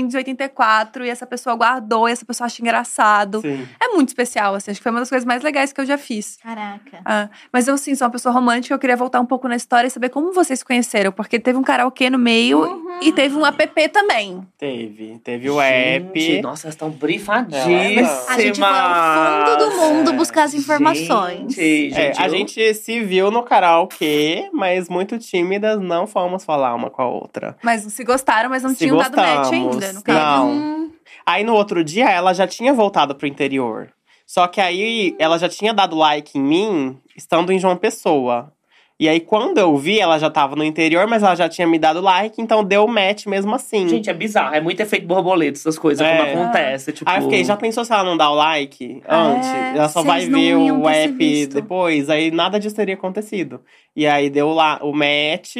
1984 0.07 1.05
e 1.05 1.09
essa 1.09 1.26
pessoa 1.26 1.55
guardou 1.57 2.09
e 2.09 2.12
essa 2.12 2.24
pessoa 2.24 2.46
acha 2.46 2.61
engraçado. 2.62 3.40
Sim. 3.40 3.66
É 3.80 3.88
muito 3.88 4.09
especial, 4.09 4.55
assim. 4.55 4.70
Acho 4.70 4.80
que 4.80 4.82
foi 4.82 4.92
uma 4.92 5.00
das 5.00 5.09
coisas 5.09 5.24
mais 5.26 5.42
legais 5.42 5.72
que 5.72 5.80
eu 5.80 5.86
já 5.86 5.98
fiz. 5.98 6.38
Caraca. 6.42 7.00
Ah, 7.05 7.28
mas 7.53 7.68
eu, 7.68 7.76
sim, 7.78 7.94
sou 7.94 8.07
uma 8.07 8.12
pessoa 8.12 8.32
romântica. 8.32 8.74
Eu 8.74 8.78
queria 8.78 8.96
voltar 8.96 9.20
um 9.20 9.26
pouco 9.26 9.48
na 9.48 9.57
história 9.57 9.88
e 9.88 9.90
saber 9.90 10.09
como 10.11 10.32
vocês 10.32 10.59
se 10.59 10.64
conheceram. 10.64 11.12
Porque 11.12 11.38
teve 11.38 11.59
um 11.59 11.62
karaokê 11.62 12.09
no 12.11 12.18
meio 12.18 12.61
Uhum. 12.62 12.98
e 13.03 13.12
teve 13.12 13.36
um 13.36 13.44
app 13.46 13.88
também. 13.88 14.46
Teve. 14.59 15.18
Teve 15.24 15.50
o 15.50 15.61
Gente, 15.61 16.36
app. 16.36 16.42
nossa, 16.42 16.66
elas 16.66 16.74
estão 16.74 16.90
brifadíssimas. 16.90 18.28
A 18.28 18.40
gente 18.40 18.61
vai 18.61 18.70
ao 18.70 19.57
fundo 19.57 19.57
do 19.70 19.76
mundo 19.76 20.12
buscar 20.14 20.44
as 20.44 20.55
informações. 20.55 21.55
Gente, 21.55 21.94
É, 21.94 22.07
gente, 22.07 22.20
a 22.22 22.26
eu- 22.26 22.30
gente 22.30 22.74
se 22.74 23.00
viu 23.00 23.30
no 23.30 23.42
karaokê, 23.42 24.48
mas 24.53 24.88
muito 24.88 25.18
tímidas, 25.18 25.80
não 25.80 26.07
fomos 26.07 26.44
falar 26.44 26.74
uma 26.74 26.90
com 26.90 27.03
a 27.03 27.07
outra. 27.09 27.57
Mas 27.62 27.82
se 27.82 28.05
gostaram, 28.05 28.50
mas 28.50 28.62
não 28.62 28.70
Se 28.70 28.76
tinham 28.76 28.96
dado 28.96 29.16
match 29.16 29.50
gostamos. 29.50 29.76
Ainda. 29.86 29.98
No 29.98 30.04
caso. 30.04 30.18
Não. 30.46 30.50
Hum, 30.50 30.92
Aí 31.24 31.44
no 31.44 31.54
outro 31.54 31.84
dia 31.84 32.10
ela 32.10 32.32
já 32.32 32.46
tinha 32.46 32.72
voltado 32.72 33.14
pro 33.14 33.26
interior. 33.28 33.90
Só 34.26 34.46
que 34.46 34.60
aí 34.60 35.14
ela 35.18 35.38
já 35.38 35.48
tinha 35.48 35.72
dado 35.74 35.96
like 35.96 36.38
em 36.38 36.42
mim, 36.42 36.98
estando 37.16 37.52
em 37.52 37.58
João 37.58 37.76
Pessoa. 37.76 38.52
E 38.98 39.08
aí 39.08 39.20
quando 39.20 39.58
eu 39.58 39.76
vi, 39.76 39.98
ela 40.00 40.18
já 40.18 40.30
tava 40.30 40.54
no 40.54 40.64
interior, 40.64 41.06
mas 41.08 41.22
ela 41.22 41.34
já 41.34 41.48
tinha 41.48 41.66
me 41.66 41.78
dado 41.78 42.00
like, 42.00 42.40
então 42.40 42.62
deu 42.62 42.86
match 42.86 43.26
mesmo 43.26 43.54
assim. 43.54 43.88
Gente, 43.88 44.08
é 44.08 44.14
bizarro. 44.14 44.54
É 44.54 44.60
muito 44.60 44.80
efeito 44.80 45.06
borboleta, 45.06 45.58
essas 45.58 45.78
coisas, 45.78 46.06
É. 46.06 46.16
como 46.16 46.42
acontece. 46.42 46.92
Tipo... 46.92 47.10
Aí 47.10 47.18
eu 47.18 47.22
fiquei, 47.24 47.44
já 47.44 47.56
pensou 47.56 47.84
se 47.84 47.92
ela 47.92 48.04
não 48.04 48.16
dá 48.16 48.30
o 48.30 48.34
like 48.34 49.02
antes? 49.08 49.48
É, 49.48 49.76
ela 49.76 49.88
só 49.88 50.02
vai 50.02 50.26
ver 50.26 50.54
o 50.56 50.88
app 50.88 51.46
depois, 51.46 52.08
aí 52.08 52.30
nada 52.30 52.60
disso 52.60 52.76
teria 52.76 52.94
acontecido. 52.94 53.60
E 53.94 54.06
aí 54.06 54.30
deu 54.30 54.50
lá 54.50 54.78
o 54.82 54.92
match, 54.92 55.56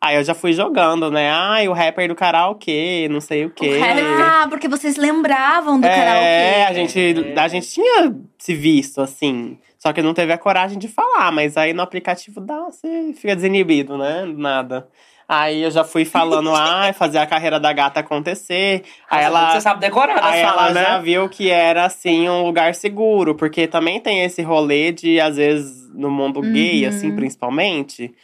aí 0.00 0.16
eu 0.16 0.24
já 0.24 0.34
fui 0.34 0.52
jogando, 0.52 1.10
né? 1.10 1.30
Ai, 1.30 1.68
o 1.68 1.72
rapper 1.72 2.08
do 2.08 2.14
karaokê, 2.14 3.08
não 3.10 3.20
sei 3.20 3.44
o 3.44 3.50
quê. 3.50 3.78
Ah, 4.22 4.46
porque 4.48 4.68
vocês 4.68 4.96
lembravam 4.96 5.80
do 5.80 5.86
É, 5.86 5.94
karaokê. 5.96 6.62
a 6.68 6.72
gente, 6.74 7.32
a 7.36 7.48
gente 7.48 7.68
tinha 7.68 8.14
se 8.38 8.54
visto, 8.54 9.00
assim. 9.00 9.58
Só 9.78 9.92
que 9.92 10.02
não 10.02 10.14
teve 10.14 10.32
a 10.32 10.38
coragem 10.38 10.78
de 10.78 10.88
falar, 10.88 11.30
mas 11.32 11.56
aí 11.56 11.72
no 11.72 11.82
aplicativo 11.82 12.40
dá, 12.40 12.64
você 12.64 13.12
fica 13.14 13.36
desinibido, 13.36 13.96
né? 13.96 14.24
Nada. 14.26 14.88
Aí 15.28 15.62
eu 15.62 15.70
já 15.72 15.82
fui 15.84 16.04
falando, 16.04 16.50
ai, 16.54 16.92
fazer 16.92 17.18
a 17.18 17.26
carreira 17.26 17.58
da 17.58 17.72
gata 17.72 18.00
acontecer. 18.00 18.84
Aí 19.10 19.24
ela. 19.24 19.50
Você 19.52 19.60
sabe 19.60 19.80
decorar 19.80 20.22
Aí 20.24 20.40
ela 20.40 20.52
falas, 20.52 20.74
já 20.74 20.96
né? 20.98 21.02
viu 21.02 21.28
que 21.28 21.50
era, 21.50 21.84
assim, 21.84 22.28
um 22.28 22.44
lugar 22.44 22.74
seguro. 22.76 23.34
Porque 23.34 23.66
também 23.66 24.00
tem 24.00 24.22
esse 24.24 24.40
rolê 24.42 24.92
de, 24.92 25.20
às 25.20 25.36
vezes, 25.36 25.88
no 25.92 26.10
mundo 26.10 26.40
gay, 26.42 26.82
Uhum. 26.82 26.88
assim, 26.88 27.12
principalmente… 27.14 28.14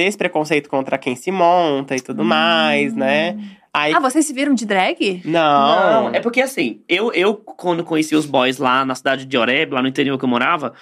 Ter 0.00 0.06
esse 0.06 0.16
preconceito 0.16 0.70
contra 0.70 0.96
quem 0.96 1.14
se 1.14 1.30
monta 1.30 1.94
e 1.94 2.00
tudo 2.00 2.24
mais, 2.24 2.94
né? 2.96 3.36
Aí, 3.70 3.92
Ah, 3.92 4.00
vocês 4.00 4.24
se 4.24 4.32
viram 4.32 4.54
de 4.54 4.64
drag? 4.64 5.20
não… 5.26 6.04
Não, 6.04 6.14
é 6.14 6.20
porque 6.20 6.40
assim, 6.40 6.80
eu, 6.88 7.12
eu 7.12 7.34
quando 7.34 7.84
conheci 7.84 8.16
os 8.16 8.24
boys 8.24 8.56
lá 8.56 8.82
na 8.82 8.94
cidade 8.94 9.26
de 9.26 9.36
Oreb, 9.36 9.74
lá 9.74 9.82
no 9.82 9.88
interior 9.88 10.18
que 10.18 10.24
eu 10.24 10.28
morava, 10.28 10.72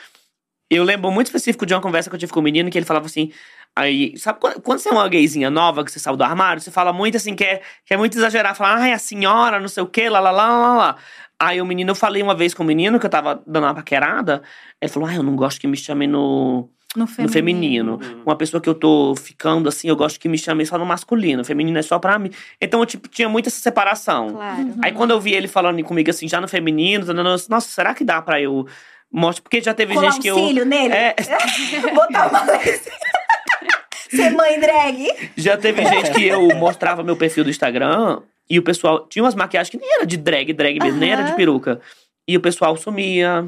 Eu 0.71 0.85
lembro 0.85 1.11
muito 1.11 1.27
específico 1.27 1.67
de 1.67 1.75
uma 1.75 1.81
conversa 1.81 2.09
que 2.09 2.15
eu 2.15 2.21
tive 2.21 2.31
com 2.33 2.39
o 2.39 2.43
um 2.43 2.45
menino 2.45 2.71
que 2.71 2.79
ele 2.79 2.87
falava 2.87 3.07
assim. 3.07 3.33
Aí, 3.75 4.17
sabe 4.17 4.39
quando, 4.39 4.61
quando, 4.63 4.79
você 4.79 4.89
é 4.89 4.93
uma 4.93 5.09
gayzinha 5.09 5.51
nova 5.51 5.85
que 5.85 5.91
você 5.91 5.99
saiu 5.99 6.17
do 6.17 6.23
armário, 6.23 6.63
você 6.63 6.71
fala 6.71 6.93
muito 6.93 7.17
assim, 7.17 7.35
quer, 7.35 7.63
quer 7.85 7.97
muito 7.97 8.17
exagerar, 8.17 8.55
fala, 8.55 8.83
ai, 8.83 8.93
a 8.93 8.99
senhora, 8.99 9.59
não 9.59 9.67
sei 9.69 9.83
o 9.83 9.87
quê, 9.87 10.09
lá, 10.09 10.21
lá, 10.21 10.31
lá, 10.31 10.49
lá, 10.49 10.75
lá. 10.77 10.97
Aí 11.41 11.61
o 11.61 11.67
menino, 11.67 11.91
eu 11.91 11.95
falei 11.97 12.23
uma 12.23 12.37
vez 12.37 12.55
com 12.55 12.63
o 12.63 12.67
menino 12.67 13.01
que 13.01 13.07
eu 13.07 13.11
tava 13.11 13.43
dando 13.47 13.65
uma 13.65 13.75
paquerada, 13.75 14.43
ele 14.81 14.93
falou, 14.93 15.09
ai, 15.09 15.17
eu 15.17 15.25
não 15.25 15.35
gosto 15.35 15.61
que 15.61 15.67
me 15.67 15.77
chamem 15.77 16.07
no. 16.09 16.71
No 16.99 17.05
No 17.05 17.29
feminino. 17.29 17.99
feminino. 17.99 18.23
Uma 18.27 18.37
pessoa 18.37 18.61
que 18.61 18.69
eu 18.69 18.75
tô 18.75 19.15
ficando 19.17 19.69
assim, 19.69 19.89
eu 19.89 19.97
gosto 19.97 20.19
que 20.19 20.29
me 20.29 20.37
chamem 20.39 20.67
só 20.67 20.77
no 20.79 20.85
masculino. 20.87 21.45
Feminino 21.45 21.79
é 21.79 21.83
só 21.83 21.99
pra 21.99 22.19
mim. 22.19 22.31
Então, 22.61 22.81
eu, 22.81 22.87
tipo, 22.87 23.09
tinha 23.09 23.29
muito 23.29 23.49
essa 23.49 23.61
separação. 23.61 24.31
Claro. 24.31 24.75
Aí 24.83 24.93
quando 24.93 25.11
eu 25.13 25.21
vi 25.21 25.33
ele 25.35 25.49
falando 25.49 25.83
comigo 25.85 26.11
assim, 26.11 26.29
já 26.29 26.41
no 26.41 26.49
feminino, 26.49 27.07
nossa, 27.15 27.69
será 27.69 27.95
que 27.95 28.05
dá 28.05 28.21
pra 28.21 28.41
eu 28.41 28.67
mostrar? 29.11 29.43
Porque 29.43 29.61
já 29.61 29.73
teve 29.75 29.95
Colar 29.95 30.11
gente 30.13 30.19
um 30.19 30.23
que 30.23 30.29
eu. 30.29 30.37
cílio 30.49 30.65
nele? 30.67 30.93
É, 30.95 31.15
Botar 31.95 32.29
uma. 32.29 32.45
Ser 34.11 34.31
mãe 34.31 34.59
drag. 34.59 35.07
já 35.37 35.57
teve 35.57 35.85
gente 35.85 36.11
que 36.13 36.25
eu 36.27 36.49
mostrava 36.57 37.03
meu 37.03 37.15
perfil 37.17 37.45
do 37.45 37.51
Instagram 37.51 38.21
e 38.49 38.59
o 38.59 38.63
pessoal 38.63 39.07
tinha 39.07 39.23
umas 39.23 39.35
maquiagens 39.35 39.71
que 39.71 39.77
nem 39.77 39.95
era 39.97 40.07
de 40.07 40.17
drag, 40.17 40.53
drag 40.55 40.79
mesmo, 40.81 40.99
nem 40.99 41.13
era 41.13 41.23
de 41.23 41.35
peruca. 41.37 41.79
E 42.27 42.35
o 42.37 42.41
pessoal 42.41 42.75
sumia, 42.77 43.47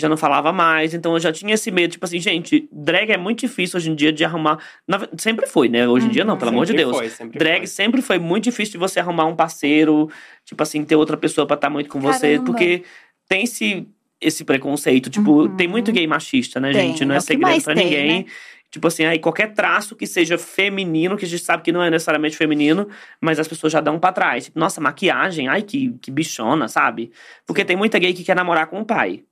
já 0.00 0.08
não 0.08 0.16
falava 0.16 0.52
mais. 0.52 0.94
Então 0.94 1.12
eu 1.12 1.20
já 1.20 1.30
tinha 1.32 1.54
esse 1.54 1.70
medo, 1.70 1.92
tipo 1.92 2.04
assim, 2.04 2.18
gente, 2.18 2.68
drag 2.72 3.10
é 3.12 3.16
muito 3.16 3.40
difícil 3.40 3.76
hoje 3.76 3.90
em 3.90 3.94
dia 3.94 4.12
de 4.12 4.24
arrumar. 4.24 4.58
Na 4.88 5.06
sempre 5.18 5.46
foi, 5.46 5.68
né? 5.68 5.86
Hoje 5.86 6.06
em 6.06 6.10
dia 6.10 6.24
não, 6.24 6.36
pelo 6.36 6.50
amor 6.50 6.64
de 6.66 6.72
Sempre 6.72 6.84
Deus. 6.84 6.96
foi, 6.96 7.08
sempre 7.10 7.38
Drag 7.38 7.58
foi. 7.58 7.66
sempre 7.66 8.02
foi 8.02 8.18
muito 8.18 8.44
difícil 8.44 8.72
de 8.72 8.78
você 8.78 8.98
arrumar 8.98 9.26
um 9.26 9.36
parceiro, 9.36 10.10
tipo 10.44 10.62
assim, 10.62 10.84
ter 10.84 10.96
outra 10.96 11.16
pessoa 11.16 11.46
pra 11.46 11.54
estar 11.54 11.70
muito 11.70 11.88
com 11.88 12.00
você, 12.00 12.30
Caramba. 12.32 12.44
porque 12.46 12.82
tem 13.28 13.44
esse, 13.44 13.86
esse 14.20 14.44
preconceito. 14.44 15.08
Tipo, 15.10 15.42
Uhum. 15.42 15.56
tem 15.56 15.68
muito 15.68 15.92
gay 15.92 16.06
machista, 16.06 16.58
né, 16.58 16.72
Tem, 16.72 16.88
gente? 16.88 17.04
Não 17.04 17.14
é 17.14 17.18
é, 17.18 17.20
segredo 17.20 17.62
pra 17.62 17.74
tem, 17.74 17.84
ninguém. 17.84 18.18
né? 18.20 18.24
Tipo 18.70 18.86
assim, 18.86 19.04
aí 19.04 19.18
qualquer 19.18 19.52
traço 19.52 19.96
que 19.96 20.06
seja 20.06 20.38
feminino, 20.38 21.16
que 21.16 21.24
a 21.24 21.28
gente 21.28 21.42
sabe 21.42 21.62
que 21.62 21.72
não 21.72 21.82
é 21.82 21.90
necessariamente 21.90 22.36
feminino, 22.36 22.86
mas 23.20 23.40
as 23.40 23.48
pessoas 23.48 23.72
já 23.72 23.80
dão 23.80 23.98
pra 23.98 24.12
trás. 24.12 24.44
Tipo, 24.44 24.60
nossa, 24.60 24.80
maquiagem, 24.80 25.48
ai 25.48 25.62
que, 25.62 25.92
que 26.00 26.10
bichona, 26.10 26.68
sabe? 26.68 27.10
Porque 27.44 27.64
tem 27.64 27.76
muita 27.76 27.98
gay 27.98 28.12
que 28.12 28.22
quer 28.22 28.36
namorar 28.36 28.68
com 28.68 28.80
o 28.80 28.84
pai. 28.84 29.24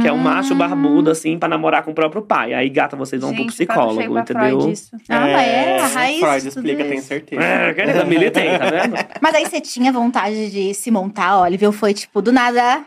Que 0.00 0.08
é 0.08 0.12
um 0.12 0.18
macho 0.18 0.54
barbudo, 0.54 1.10
assim, 1.10 1.38
pra 1.38 1.48
namorar 1.48 1.82
com 1.82 1.90
o 1.90 1.94
próprio 1.94 2.22
pai. 2.22 2.54
Aí, 2.54 2.70
gata, 2.70 2.96
vocês 2.96 3.20
vão 3.20 3.34
pro 3.34 3.42
Gente, 3.42 3.54
cheio 3.54 3.68
psicólogo, 3.68 4.12
pra 4.14 4.22
entendeu? 4.22 4.60
Freud 4.60 4.72
isso. 4.72 4.90
Ah, 5.08 5.20
mas 5.20 5.46
é 5.46 5.78
a 5.78 5.86
raiz 5.86 6.20
Freud 6.20 6.48
explica, 6.48 6.80
isso. 6.80 6.90
tenho 6.90 7.02
certeza. 7.02 7.42
É, 7.42 7.74
querida, 7.74 8.04
militei, 8.04 8.58
tá 8.58 8.70
vendo? 8.70 8.96
Mas 9.20 9.34
aí 9.34 9.46
você 9.46 9.60
tinha 9.60 9.92
vontade 9.92 10.50
de 10.50 10.72
se 10.74 10.90
montar, 10.90 11.40
Oliver? 11.40 11.70
Foi 11.72 11.92
tipo, 11.92 12.22
do 12.22 12.32
nada, 12.32 12.84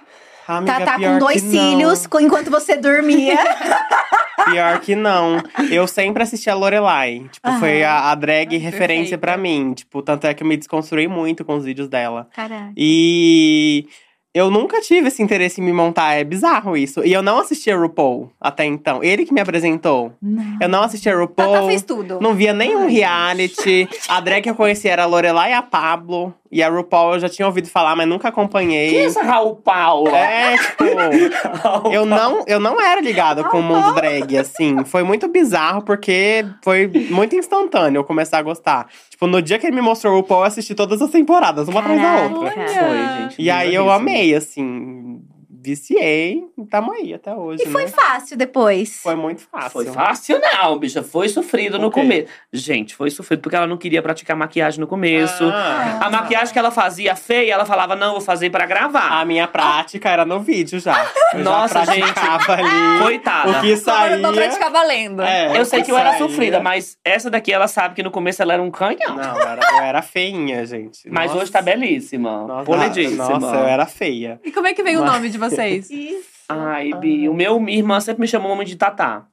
Amiga, 0.58 0.80
tá, 0.80 0.86
tá 0.86 0.98
pior 0.98 1.14
com 1.14 1.20
dois 1.20 1.44
não. 1.44 1.52
cílios 1.52 2.08
co- 2.08 2.20
enquanto 2.20 2.50
você 2.50 2.76
dormia. 2.76 3.38
Pior 4.50 4.80
que 4.80 4.96
não. 4.96 5.44
Eu 5.70 5.86
sempre 5.86 6.24
assisti 6.24 6.50
a 6.50 6.56
Lorelai. 6.56 7.26
Tipo, 7.32 7.52
foi 7.60 7.84
a, 7.84 8.10
a 8.10 8.16
drag 8.16 8.58
referência 8.58 9.18
perfeita. 9.18 9.18
pra 9.20 9.38
mim. 9.38 9.74
Tipo, 9.74 10.02
tanto 10.02 10.26
é 10.26 10.34
que 10.34 10.42
eu 10.42 10.48
me 10.48 10.58
desconstruí 10.58 11.08
muito 11.08 11.44
com 11.46 11.56
os 11.58 11.66
vídeos 11.66 11.88
dela. 11.90 12.28
Caralho. 12.34 12.74
E 12.76 13.86
eu 14.34 14.50
nunca 14.50 14.80
tive 14.82 15.10
esse 15.10 15.22
interesse 15.22 15.60
em 15.60 15.64
me 15.64 15.74
montar. 15.74 16.14
É 16.14 16.24
bizarro 16.24 16.78
isso. 16.78 17.04
E 17.06 17.12
eu 17.12 17.22
não 17.22 17.40
assistia 17.40 17.78
RuPaul 17.78 18.32
até 18.40 18.66
então. 18.66 19.04
Ele 19.04 19.26
que 19.26 19.34
me 19.34 19.42
apresentou. 19.42 20.14
Não. 20.22 20.58
Eu 20.62 20.70
não 20.70 20.84
assistia 20.84 21.12
Tata 21.12 21.22
RuPaul. 21.22 21.68
fez 21.68 21.84
tudo. 21.84 22.20
Não 22.22 22.34
via 22.34 22.54
nenhum 22.54 22.84
Ai, 22.84 22.92
reality. 22.92 23.88
A 24.08 24.20
drag 24.22 24.42
que 24.42 24.50
eu 24.50 24.56
conhecia 24.56 24.94
era 24.94 25.04
a 25.04 25.06
Lorelai 25.06 25.52
e 25.52 25.54
a 25.54 25.62
Pablo. 25.62 26.34
E 26.52 26.64
a 26.64 26.70
RuPaul 26.70 27.14
eu 27.14 27.20
já 27.20 27.30
tinha 27.30 27.46
ouvido 27.46 27.70
falar, 27.70 27.96
mas 27.96 28.08
nunca 28.08 28.30
acompanhei. 28.30 28.90
Que 28.90 28.98
é 28.98 29.04
essa 29.04 29.22
Raul 29.22 29.56
Paula? 29.58 30.18
É, 30.18 30.58
tipo, 30.58 30.84
eu 31.94 32.08
não, 32.08 32.44
eu 32.48 32.60
não 32.60 32.82
era 32.82 33.00
ligada 33.00 33.44
com 33.44 33.60
o 33.60 33.64
mundo 33.64 33.94
drag, 33.94 34.36
assim. 34.36 34.84
Foi 34.84 35.04
muito 35.04 35.28
bizarro, 35.28 35.84
porque 35.84 36.44
foi 36.64 36.88
muito 37.10 37.36
instantâneo 37.36 38.00
eu 38.00 38.04
começar 38.04 38.40
a 38.40 38.42
gostar. 38.42 38.88
Tipo, 39.12 39.28
no 39.28 39.42
dia 39.42 39.60
que 39.60 39.68
ele 39.68 39.76
me 39.76 39.82
mostrou 39.82 40.14
o 40.14 40.18
RuPaul, 40.18 40.42
eu 40.42 40.48
assisti 40.48 40.74
todas 40.74 41.02
as 41.02 41.12
temporadas, 41.12 41.68
uma 41.68 41.82
atrás 41.82 42.02
da 42.02 42.24
outra. 42.24 42.52
Foi, 42.52 43.22
gente. 43.22 43.36
E 43.42 43.52
aí 43.52 43.76
eu 43.76 43.92
amei, 43.92 44.34
assim. 44.34 45.22
Viciei, 45.62 46.44
e 46.58 46.66
tamo 46.66 46.92
aí 46.94 47.14
até 47.14 47.34
hoje, 47.34 47.64
E 47.64 47.68
foi 47.70 47.84
né? 47.84 47.90
fácil 47.90 48.38
depois. 48.38 49.00
Foi 49.04 49.16
muito 49.16 49.42
fácil. 49.42 49.70
Foi 49.72 49.86
fácil, 49.86 50.40
não, 50.40 50.78
bicha. 50.80 51.04
Foi 51.04 51.28
sofrido 51.30 51.78
no 51.78 51.88
O 51.88 51.92
quê? 51.92 52.02
começo. 52.02 52.28
Gente, 52.52 52.96
foi 52.96 53.10
sofrido 53.10 53.42
porque 53.42 53.56
ela 53.56 53.68
não 53.68 53.78
queria 53.78 54.02
praticar 54.02 54.36
maquiagem 54.36 54.80
no 54.80 54.88
começo. 54.88 55.44
Ah, 55.46 56.00
A 56.06 56.10
maquiagem 56.10 56.52
que 56.54 56.60
ela 56.60 56.72
fazia 56.72 57.16
feia, 57.16 57.54
ela 57.54 57.66
falava, 57.66 57.96
não, 57.96 58.12
vou 58.14 58.22
fazer 58.22 58.50
pra 58.50 58.66
gravar. 58.66 59.20
a 59.20 59.26
minha 59.26 59.48
prática 59.48 60.10
era 60.10 60.26
no 60.26 60.40
vídeo 60.40 60.80
já. 60.80 61.06
Eu 61.34 61.44
Nossa, 61.44 61.86
já 61.86 61.94
gente. 61.94 62.20
ali. 62.50 63.00
Coitada. 63.04 63.52
O 63.52 63.62
que 63.62 63.78
saía. 63.78 64.16
eu 64.16 64.22
tô 64.24 64.34
praticava 64.34 64.82
lendo. 64.84 65.22
É, 65.22 65.56
Eu 65.56 65.64
sei 65.64 65.82
o 65.82 65.84
que 65.86 65.92
eu 65.92 65.98
era 65.98 66.18
sofrida, 66.18 66.60
mas 66.60 66.98
essa 67.06 67.30
daqui 67.30 67.54
ela 67.54 67.68
sabe 67.68 67.94
que 67.94 68.02
no 68.02 68.10
começo 68.10 68.42
ela 68.42 68.54
era 68.54 68.64
um 68.64 68.72
canhão. 68.72 69.16
Não, 69.16 69.36
eu 69.38 69.48
era, 69.48 69.62
eu 69.74 69.84
era 69.84 70.02
feinha, 70.02 70.66
gente. 70.66 71.08
Mas 71.08 71.30
Nossa. 71.30 71.44
hoje 71.44 71.52
tá 71.52 71.62
belíssima. 71.62 72.48
Nossa, 72.48 72.66
Polidíssima. 72.66 73.30
Nossa, 73.40 73.56
eu 73.58 73.66
era 73.68 73.86
feia. 73.86 74.40
E 74.44 74.52
como 74.52 74.66
é 74.66 74.74
que 74.74 74.82
veio 74.82 75.02
Mas- 75.02 75.10
o 75.10 75.14
nome 75.14 75.30
de 75.30 75.38
vocês? 75.50 75.90
Isso. 75.92 76.30
Ai, 76.50 76.92
Bi, 76.94 77.30
o 77.30 77.34
meu, 77.34 77.60
minha 77.60 77.78
irmã 77.78 78.00
sempre 78.00 78.22
me 78.22 78.28
chamou 78.28 78.56
muito 78.56 78.70
de 78.70 78.76
Tatá. 78.76 79.26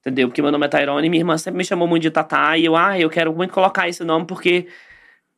Entendeu? 0.00 0.28
Porque 0.28 0.40
meu 0.40 0.50
nome 0.50 0.64
é 0.64 0.68
Tairone 0.68 1.06
e 1.06 1.10
minha 1.10 1.20
irmã 1.20 1.36
sempre 1.36 1.58
me 1.58 1.64
chamou 1.64 1.86
muito 1.86 2.02
de 2.02 2.10
Tatá. 2.10 2.56
E 2.56 2.64
eu, 2.64 2.74
ai, 2.74 3.02
eu 3.04 3.10
quero 3.10 3.34
muito 3.34 3.52
colocar 3.52 3.88
esse 3.88 4.02
nome 4.04 4.26
porque. 4.26 4.66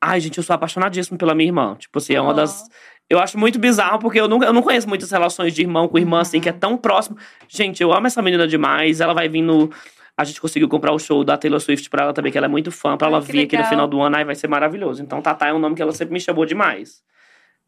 Ai, 0.01 0.20
gente, 0.20 0.39
eu 0.39 0.43
sou 0.45 0.55
apaixonadíssimo 0.55 1.16
pela 1.18 1.35
minha 1.35 1.49
irmã. 1.49 1.77
Tipo 1.79 1.99
assim, 1.99 2.14
é 2.14 2.20
uma 2.20 2.35
das. 2.35 2.68
Eu 3.11 3.18
acho 3.18 3.39
muito 3.39 3.59
bizarro, 3.59 3.99
porque 3.99 4.20
eu, 4.20 4.27
nunca, 4.27 4.47
eu 4.47 4.53
não 4.53 4.62
conheço 4.62 4.89
muitas 4.89 5.11
relações 5.11 5.53
de 5.53 5.62
irmão 5.62 5.87
com 5.87 5.99
irmã, 5.99 6.20
assim, 6.20 6.41
que 6.41 6.49
é 6.49 6.53
tão 6.53 6.77
próximo. 6.77 7.16
Gente, 7.49 7.83
eu 7.83 7.93
amo 7.93 8.07
essa 8.07 8.23
menina 8.23 8.47
demais. 8.49 9.01
Ela 9.01 9.12
vai 9.12 9.29
vir 9.29 9.43
no. 9.43 9.70
A 10.16 10.25
gente 10.25 10.41
conseguiu 10.41 10.68
comprar 10.68 10.93
o 10.93 10.99
show 10.99 11.25
da 11.25 11.37
Taylor 11.37 11.61
Swift 11.61 11.89
pra 11.91 12.05
ela 12.05 12.12
também, 12.12 12.31
que 12.31 12.39
ela 12.39 12.47
é 12.47 12.49
muito 12.49 12.70
fã, 12.70 12.97
pra 12.97 13.09
Ai, 13.09 13.14
ela 13.14 13.23
que 13.23 13.33
vir 13.33 13.45
aqui 13.45 13.57
no 13.57 13.62
legal. 13.62 13.70
final 13.70 13.89
do 13.89 14.01
ano. 14.01 14.16
Ai, 14.16 14.25
vai 14.25 14.35
ser 14.35 14.49
maravilhoso. 14.49 15.03
Então, 15.03 15.20
Tatá 15.20 15.49
é 15.49 15.53
um 15.53 15.59
nome 15.59 15.75
que 15.75 15.83
ela 15.83 15.93
sempre 15.93 16.12
me 16.12 16.20
chamou 16.20 16.47
demais. 16.47 17.03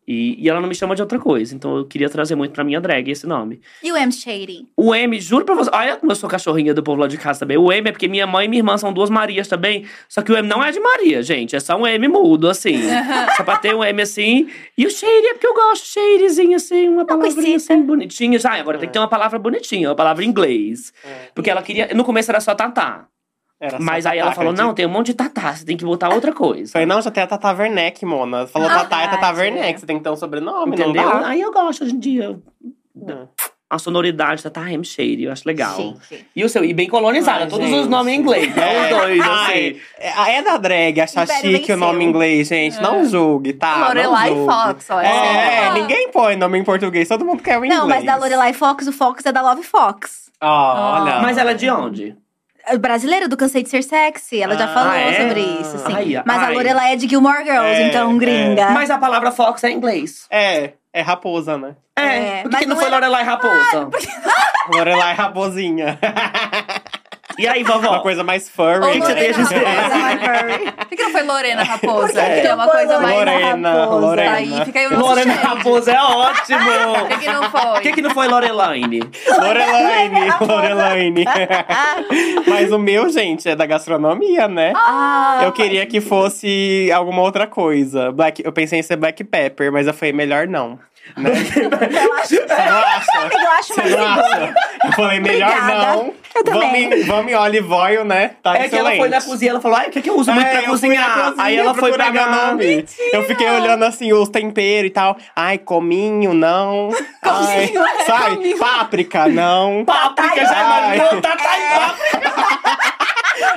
E, 0.06 0.42
e 0.42 0.48
ela 0.48 0.60
não 0.60 0.68
me 0.68 0.74
chama 0.74 0.94
de 0.94 1.02
outra 1.02 1.18
coisa. 1.18 1.54
Então, 1.54 1.78
eu 1.78 1.84
queria 1.84 2.08
trazer 2.08 2.34
muito 2.34 2.52
pra 2.52 2.62
minha 2.62 2.80
drag 2.80 3.10
esse 3.10 3.26
nome. 3.26 3.60
E 3.82 3.90
o 3.90 3.96
M 3.96 4.12
Shady? 4.12 4.68
O 4.76 4.94
M, 4.94 5.18
juro 5.20 5.44
pra 5.44 5.54
você. 5.54 5.70
Olha 5.72 5.96
como 5.96 6.12
eu 6.12 6.16
sou 6.16 6.28
cachorrinha 6.28 6.74
do 6.74 6.82
povo 6.82 7.00
lá 7.00 7.06
de 7.08 7.16
casa 7.16 7.40
também. 7.40 7.56
O 7.56 7.72
M 7.72 7.88
é 7.88 7.92
porque 7.92 8.08
minha 8.08 8.26
mãe 8.26 8.46
e 8.46 8.48
minha 8.48 8.60
irmã 8.60 8.76
são 8.76 8.92
duas 8.92 9.10
Marias 9.10 9.48
também. 9.48 9.86
Só 10.08 10.22
que 10.22 10.30
o 10.30 10.36
M 10.36 10.46
não 10.46 10.62
é 10.62 10.70
de 10.70 10.80
Maria, 10.80 11.22
gente. 11.22 11.56
É 11.56 11.60
só 11.60 11.76
um 11.76 11.86
M 11.86 12.08
mudo, 12.08 12.48
assim. 12.48 12.78
só 13.36 13.44
pra 13.44 13.56
ter 13.56 13.74
um 13.74 13.82
M 13.82 14.02
assim. 14.02 14.48
E 14.76 14.86
o 14.86 14.90
Shady 14.90 15.26
é 15.26 15.32
porque 15.34 15.46
eu 15.46 15.54
gosto. 15.54 15.86
Shadyzinho, 15.86 16.56
assim, 16.56 16.88
uma 16.88 17.04
palavrinha 17.04 17.56
assim, 17.56 17.82
bonitinha. 17.82 18.38
Já, 18.38 18.54
agora 18.54 18.78
tem 18.78 18.88
que 18.88 18.92
ter 18.92 18.98
uma 18.98 19.08
palavra 19.08 19.38
bonitinha, 19.38 19.88
uma 19.88 19.94
palavra 19.94 20.24
em 20.24 20.28
inglês. 20.28 20.92
Porque 21.34 21.50
ela 21.50 21.62
queria. 21.62 21.88
No 21.94 22.04
começo 22.04 22.30
era 22.30 22.40
só 22.40 22.54
Tatá. 22.54 23.06
Era 23.64 23.78
Mas 23.80 24.04
aí 24.04 24.18
ela 24.18 24.28
Tatá, 24.28 24.36
falou: 24.36 24.50
acredita? 24.50 24.66
não, 24.68 24.74
tem 24.74 24.86
um 24.86 24.90
monte 24.90 25.06
de 25.06 25.14
Tatá, 25.14 25.54
você 25.54 25.64
tem 25.64 25.74
que 25.76 25.84
botar 25.86 26.12
outra 26.12 26.32
coisa. 26.32 26.70
Falei, 26.72 26.84
não, 26.86 27.00
já 27.00 27.10
tem 27.10 27.22
a 27.22 27.26
Tata 27.26 27.50
Werneck, 27.52 28.04
Mona. 28.04 28.46
Falou 28.46 28.68
Ah, 28.68 28.80
Tatá 28.80 29.02
é 29.02 29.08
Tata 29.08 29.32
Werneck. 29.32 29.80
Você 29.80 29.86
tem 29.86 29.96
que 29.96 30.04
ter 30.04 30.10
um 30.10 30.16
sobrenome, 30.16 30.74
Entendeu? 30.74 31.02
não 31.02 31.20
dá? 31.20 31.28
Aí 31.28 31.40
eu 31.40 31.50
gosto 31.50 31.82
hoje 31.84 31.94
em 31.94 31.98
dia. 31.98 32.38
Hum. 32.94 33.26
A 33.70 33.78
sonoridade 33.78 34.42
Tatá 34.42 34.70
M 34.70 34.84
Shady, 34.84 35.24
eu 35.24 35.32
acho 35.32 35.42
legal. 35.46 35.74
Gente. 35.76 36.26
E 36.36 36.44
o 36.44 36.48
seu? 36.48 36.62
E 36.62 36.74
bem 36.74 36.86
colonizada, 36.88 37.44
Ai, 37.44 37.48
todos 37.48 37.66
gente. 37.66 37.80
os 37.80 37.88
nomes 37.88 38.12
em 38.12 38.18
inglês. 38.18 38.54
Não 38.54 38.82
os 38.82 38.88
dois, 38.90 39.20
ai, 39.22 39.68
assim. 39.70 39.80
é, 39.98 40.36
é 40.36 40.42
da 40.42 40.56
drag 40.58 41.00
achar 41.00 41.24
Império 41.24 41.50
chique 41.56 41.72
o 41.72 41.76
nome 41.78 42.04
em 42.04 42.08
inglês, 42.08 42.46
gente. 42.48 42.80
Não 42.82 43.04
julgue, 43.06 43.54
tá? 43.54 43.86
Lorelai 43.88 44.28
julgue. 44.28 44.52
Fox, 44.52 44.90
ó. 44.90 45.00
É, 45.00 45.72
ninguém 45.72 46.10
põe 46.12 46.36
nome 46.36 46.58
em 46.58 46.62
português, 46.64 47.08
todo 47.08 47.24
mundo 47.24 47.42
quer 47.42 47.58
o 47.58 47.64
inglês. 47.64 47.80
Não, 47.80 47.88
mas 47.88 48.04
da 48.04 48.14
Lorelai 48.16 48.52
Fox, 48.52 48.86
o 48.86 48.92
Fox 48.92 49.24
é 49.24 49.32
da 49.32 49.40
Love 49.40 49.62
Fox. 49.62 50.30
Ó, 50.40 51.00
olha. 51.00 51.20
Mas 51.20 51.38
ela 51.38 51.52
é 51.52 51.54
de 51.54 51.68
onde? 51.70 52.14
É 52.66 52.78
Brasileira 52.78 53.28
do 53.28 53.36
Cansei 53.36 53.62
de 53.62 53.68
Ser 53.68 53.82
Sexy. 53.82 54.40
Ela 54.42 54.56
já 54.56 54.64
Ah, 54.64 54.68
falou 54.74 54.92
é? 54.94 55.12
sobre 55.28 55.40
isso, 55.40 55.78
sim. 55.78 55.92
Ai, 55.94 56.22
mas 56.24 56.38
a 56.38 56.46
ai. 56.46 56.54
Lorelai 56.54 56.92
é 56.92 56.96
de 56.96 57.06
Gilmore 57.08 57.44
Girls, 57.44 57.66
É, 57.66 57.88
então 57.88 58.16
gringa. 58.16 58.70
Mas 58.70 58.90
a 58.90 58.98
palavra 58.98 59.30
Fox 59.30 59.62
é 59.64 59.70
em 59.70 59.76
inglês. 59.76 60.26
É, 60.30 60.72
é 60.92 61.00
raposa, 61.02 61.58
né? 61.58 61.76
É, 61.96 62.42
por 62.42 62.48
que 62.50 62.56
mas 62.56 62.60
que 62.60 62.66
não 62.66 62.74
não 62.74 62.82
foi 62.82 62.90
é- 62.90 62.94
Lorelai 62.94 63.22
Raposa? 63.22 63.88
Lorelai 64.74 65.14
Raposinha. 65.14 65.98
E 67.38 67.48
aí, 67.48 67.62
Uma 67.62 67.78
vovó? 67.78 67.98
coisa 68.00 68.22
mais 68.22 68.48
furry. 68.48 68.84
Ou 68.84 68.92
que 68.92 69.00
que 69.00 69.32
você 69.32 69.54
tem 69.54 69.64
a? 69.66 70.72
Por 70.72 70.86
que, 70.86 70.96
que 70.96 71.02
não 71.02 71.10
foi 71.10 71.22
Lorena 71.22 71.62
Raposa? 71.62 72.12
Por 72.12 72.12
que 72.12 72.40
que 72.40 72.46
é 72.46 72.54
uma 72.54 72.68
coisa 72.68 72.98
mais. 73.00 73.16
Lorena, 73.16 73.72
Raposa? 73.72 74.00
Lorena. 74.00 74.32
Aí 74.36 74.64
fica 74.64 74.78
aí 74.78 74.86
o 74.86 74.90
nosso 74.90 75.02
Lorena. 75.02 75.34
Raposa 75.34 75.92
é 75.92 76.02
ótimo! 76.02 76.64
Por 77.04 77.08
que, 77.08 77.18
que 77.18 77.32
não 77.32 77.50
foi? 77.50 77.60
Por 77.60 77.80
que, 77.80 77.92
que 77.92 78.02
não 78.02 78.10
foi 78.10 78.28
Lorelaine? 78.28 79.00
Lorelaine, 79.28 80.32
Lorelaine. 80.40 81.24
Mas 82.46 82.72
o 82.72 82.78
meu, 82.78 83.08
gente, 83.10 83.48
é 83.48 83.56
da 83.56 83.66
gastronomia, 83.66 84.48
né? 84.48 84.72
Ah, 84.76 85.40
eu 85.44 85.52
queria 85.52 85.86
que 85.86 86.00
fosse 86.00 86.90
alguma 86.94 87.22
outra 87.22 87.46
coisa. 87.46 88.12
Black, 88.12 88.42
eu 88.44 88.52
pensei 88.52 88.78
em 88.78 88.82
ser 88.82 88.96
Black 88.96 89.22
Pepper, 89.24 89.72
mas 89.72 89.86
eu 89.86 89.94
falei, 89.94 90.12
melhor 90.12 90.46
não. 90.46 90.78
Né? 91.16 91.30
eu 91.30 92.14
acho, 92.14 92.34
não 92.34 92.78
acha? 92.78 93.36
eu 93.38 93.50
acho 93.50 93.74
Você 93.74 93.80
mais 93.82 93.90
não 93.92 93.98
seguro. 94.24 94.34
acha? 94.34 94.54
Eu 94.84 94.92
falei, 94.92 95.20
melhor 95.20 95.48
Obrigada. 95.50 95.84
não. 95.96 96.14
Eu 96.34 96.42
também. 96.44 96.88
Vamos 96.88 96.98
em, 96.98 97.04
vamos 97.06 97.32
em 97.32 97.34
olive 97.36 97.72
oil, 97.72 98.04
né? 98.04 98.32
Tá 98.42 98.56
É 98.56 98.68
que 98.68 98.74
ela 98.74 98.90
foi 98.90 99.08
na 99.08 99.18
excelente. 99.18 99.24
cozinha, 99.26 99.50
ela 99.52 99.60
falou, 99.60 99.78
ai, 99.78 99.86
o 99.86 99.90
que, 99.92 100.02
que 100.02 100.10
eu 100.10 100.16
uso 100.16 100.32
muito 100.32 100.46
É, 100.48 100.50
pra 100.50 100.62
cozinhar? 100.62 101.14
cozinha 101.14 101.34
Aí 101.38 101.56
ela 101.56 101.74
foi 101.74 101.90
meu 101.90 101.98
pegar. 102.00 102.48
nome. 102.50 102.84
Eu 103.12 103.22
fiquei 103.24 103.48
olhando 103.48 103.84
assim 103.84 104.12
os 104.12 104.28
temperos 104.28 104.88
e 104.88 104.92
tal. 104.92 105.16
Ai, 105.36 105.58
cominho, 105.58 106.34
não. 106.34 106.88
Ai, 107.22 107.68
Cominho, 107.68 107.86
é, 107.86 108.04
sabe? 108.04 108.36
cominho. 108.36 108.58
Páprica, 108.58 109.28
não. 109.28 109.84
Páprica, 109.84 110.44
já 110.44 110.56
Ai. 110.56 110.96
imaginou? 110.96 111.22
Tá, 111.22 111.36
tá 111.36 111.36
páprica. 111.36 112.73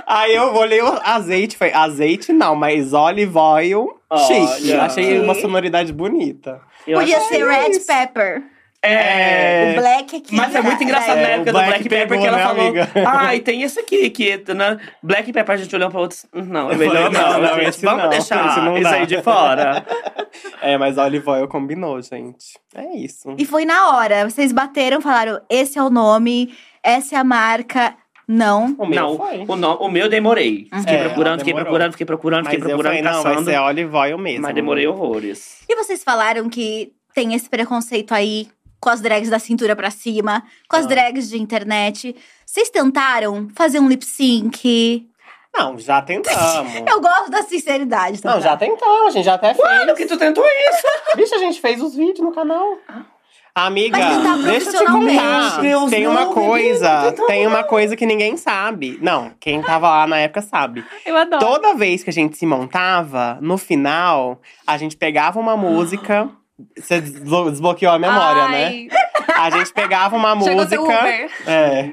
Aí 0.06 0.36
eu 0.36 0.54
olhei 0.56 0.82
o 0.82 1.00
azeite, 1.04 1.58
foi 1.58 1.72
azeite 1.72 2.32
não, 2.34 2.56
mas 2.56 2.94
olive 2.94 3.38
oil, 3.38 4.00
chique. 4.28 4.72
Olha. 4.72 4.84
Achei 4.84 5.20
uma 5.20 5.36
sonoridade 5.36 5.92
bonita. 5.92 6.62
Eu 6.86 7.00
Podia 7.00 7.20
ser 7.22 7.46
red 7.46 7.80
pepper. 7.86 8.44
É. 8.82 9.74
O 9.74 9.82
black 9.82 10.16
aqui. 10.16 10.36
Mas 10.36 10.54
é 10.54 10.62
muito 10.62 10.84
engraçado 10.84 11.18
É, 11.18 11.22
na 11.22 11.28
o 11.28 11.32
época 11.32 11.52
do 11.52 11.58
Black 11.58 11.70
Black 11.70 11.90
Pepper 11.90 12.08
pegou, 12.08 12.22
que 12.22 12.28
ela 12.28 12.38
né, 12.38 12.44
falou. 12.44 12.62
amiga? 12.62 12.90
Ai, 13.06 13.40
tem 13.40 13.64
esse 13.64 13.80
aqui, 13.80 14.10
que 14.10 14.44
né? 14.54 14.78
Black 15.02 15.34
Pepper, 15.34 15.56
a 15.56 15.58
gente 15.58 15.76
olhou 15.76 15.90
pra 15.90 16.00
outros. 16.00 16.26
Não, 16.34 16.72
é 16.72 16.76
melhor 16.76 17.12
falei, 17.12 17.20
não. 17.20 17.42
não, 17.42 17.64
gente, 17.64 17.86
Vamos 17.86 18.04
não, 18.04 18.10
deixar 18.10 18.48
esse 18.48 18.60
não 18.62 18.78
isso 18.78 18.88
aí 18.88 19.06
de 19.06 19.22
fora. 19.22 19.86
É, 20.62 20.78
mas 20.78 20.98
olive 20.98 21.28
oil 21.28 21.48
combinou, 21.48 22.00
gente. 22.02 22.60
É 22.76 22.96
isso. 22.98 23.34
E 23.38 23.46
foi 23.46 23.66
na 23.66 23.96
hora. 23.96 24.30
Vocês 24.30 24.52
bateram, 24.52 25.02
falaram: 25.02 25.40
esse 25.50 25.80
é 25.80 25.82
o 25.82 25.90
nome, 25.90 26.54
essa 26.84 27.16
é 27.16 27.18
a 27.18 27.24
marca. 27.24 27.96
Não. 28.28 28.76
O 28.78 28.86
meu 28.86 29.02
não, 29.02 29.18
foi. 29.18 29.46
o, 29.48 29.56
no- 29.56 29.76
o 29.78 29.90
meu 29.90 30.04
eu 30.06 30.10
demorei. 30.10 30.68
Fiquei 30.80 30.96
É, 30.96 31.04
procurando, 31.06 31.40
fiquei 31.40 31.54
procurando, 31.54 31.92
fiquei 31.94 32.06
procurando, 32.06 32.44
Mas 32.46 32.54
fiquei 32.56 32.66
eu 32.66 32.78
procurando, 32.78 32.98
falei, 32.98 33.02
não, 33.14 33.24
vai 33.24 33.32
caçando. 33.34 33.50
ser 33.52 33.58
olive 33.60 33.96
oil 33.96 34.18
mesmo. 34.18 34.42
Mas 34.42 34.54
demorei 34.56 34.86
horrores. 34.88 35.64
E 35.70 35.76
vocês 35.76 36.04
falaram 36.04 36.50
que 36.50 36.92
tem 37.14 37.34
esse 37.34 37.50
preconceito 37.50 38.14
aí 38.14 38.50
com 38.82 38.90
as 38.90 39.02
drags 39.02 39.30
da 39.30 39.40
cintura 39.40 39.76
pra 39.76 39.90
cima, 39.90 40.44
com 40.70 40.76
as 40.76 40.86
Ah. 40.86 40.90
drags 40.90 41.30
de 41.30 41.42
internet. 41.42 42.16
Vocês 42.46 42.70
tentaram 42.70 43.48
fazer 43.56 43.80
um 43.80 43.88
lip 43.88 44.04
sync? 44.06 45.08
Não, 45.56 45.80
já 45.80 46.02
tentamos. 46.02 46.76
Eu 46.86 47.02
gosto 47.02 47.32
da 47.32 47.42
sinceridade, 47.44 48.22
tá? 48.22 48.34
Não, 48.36 48.42
já 48.42 48.56
tentamos, 48.56 49.08
a 49.08 49.10
gente 49.12 49.26
já 49.26 49.34
até 49.36 49.54
fez. 49.56 49.66
Quando 49.68 49.96
que 49.96 50.06
tu 50.06 50.18
tentou 50.18 50.44
isso? 50.46 50.88
Bicho, 51.18 51.34
a 51.34 51.40
gente 51.40 51.60
fez 51.60 51.82
os 51.82 51.96
vídeos 51.96 52.20
no 52.20 52.32
canal. 52.32 52.78
Amiga, 53.66 53.98
deixa 54.44 54.70
eu 54.70 54.74
te 54.80 54.86
contar. 54.86 55.62
Deus, 55.62 55.90
tem 55.90 56.06
uma 56.06 56.28
coisa, 56.28 57.12
tem 57.26 57.48
uma 57.48 57.64
coisa 57.64 57.96
que 57.96 58.06
ninguém 58.06 58.38
sabe. 58.38 59.00
Não, 59.02 59.32
quem 59.40 59.62
tava 59.64 59.90
lá 59.90 60.06
na 60.06 60.18
época 60.20 60.42
sabe. 60.44 60.86
Eu 61.04 61.18
adoro. 61.18 61.44
Toda 61.44 61.74
vez 61.74 62.04
que 62.04 62.10
a 62.12 62.14
gente 62.14 62.38
se 62.38 62.46
montava, 62.46 63.38
no 63.42 63.58
final, 63.58 64.40
a 64.66 64.78
gente 64.78 64.96
pegava 64.96 65.40
uma 65.40 65.58
música. 65.58 66.30
Você 66.78 67.02
desblo- 67.02 67.50
desbloqueou 67.50 67.92
a 67.94 68.00
memória, 68.00 68.48
né? 68.50 68.88
Ai, 69.28 69.48
A 69.48 69.50
gente 69.50 69.74
pegava 69.74 70.16
uma 70.16 70.36
Chegou 70.42 70.62
música. 70.64 70.82
Uber. 70.82 71.30
É. 71.48 71.92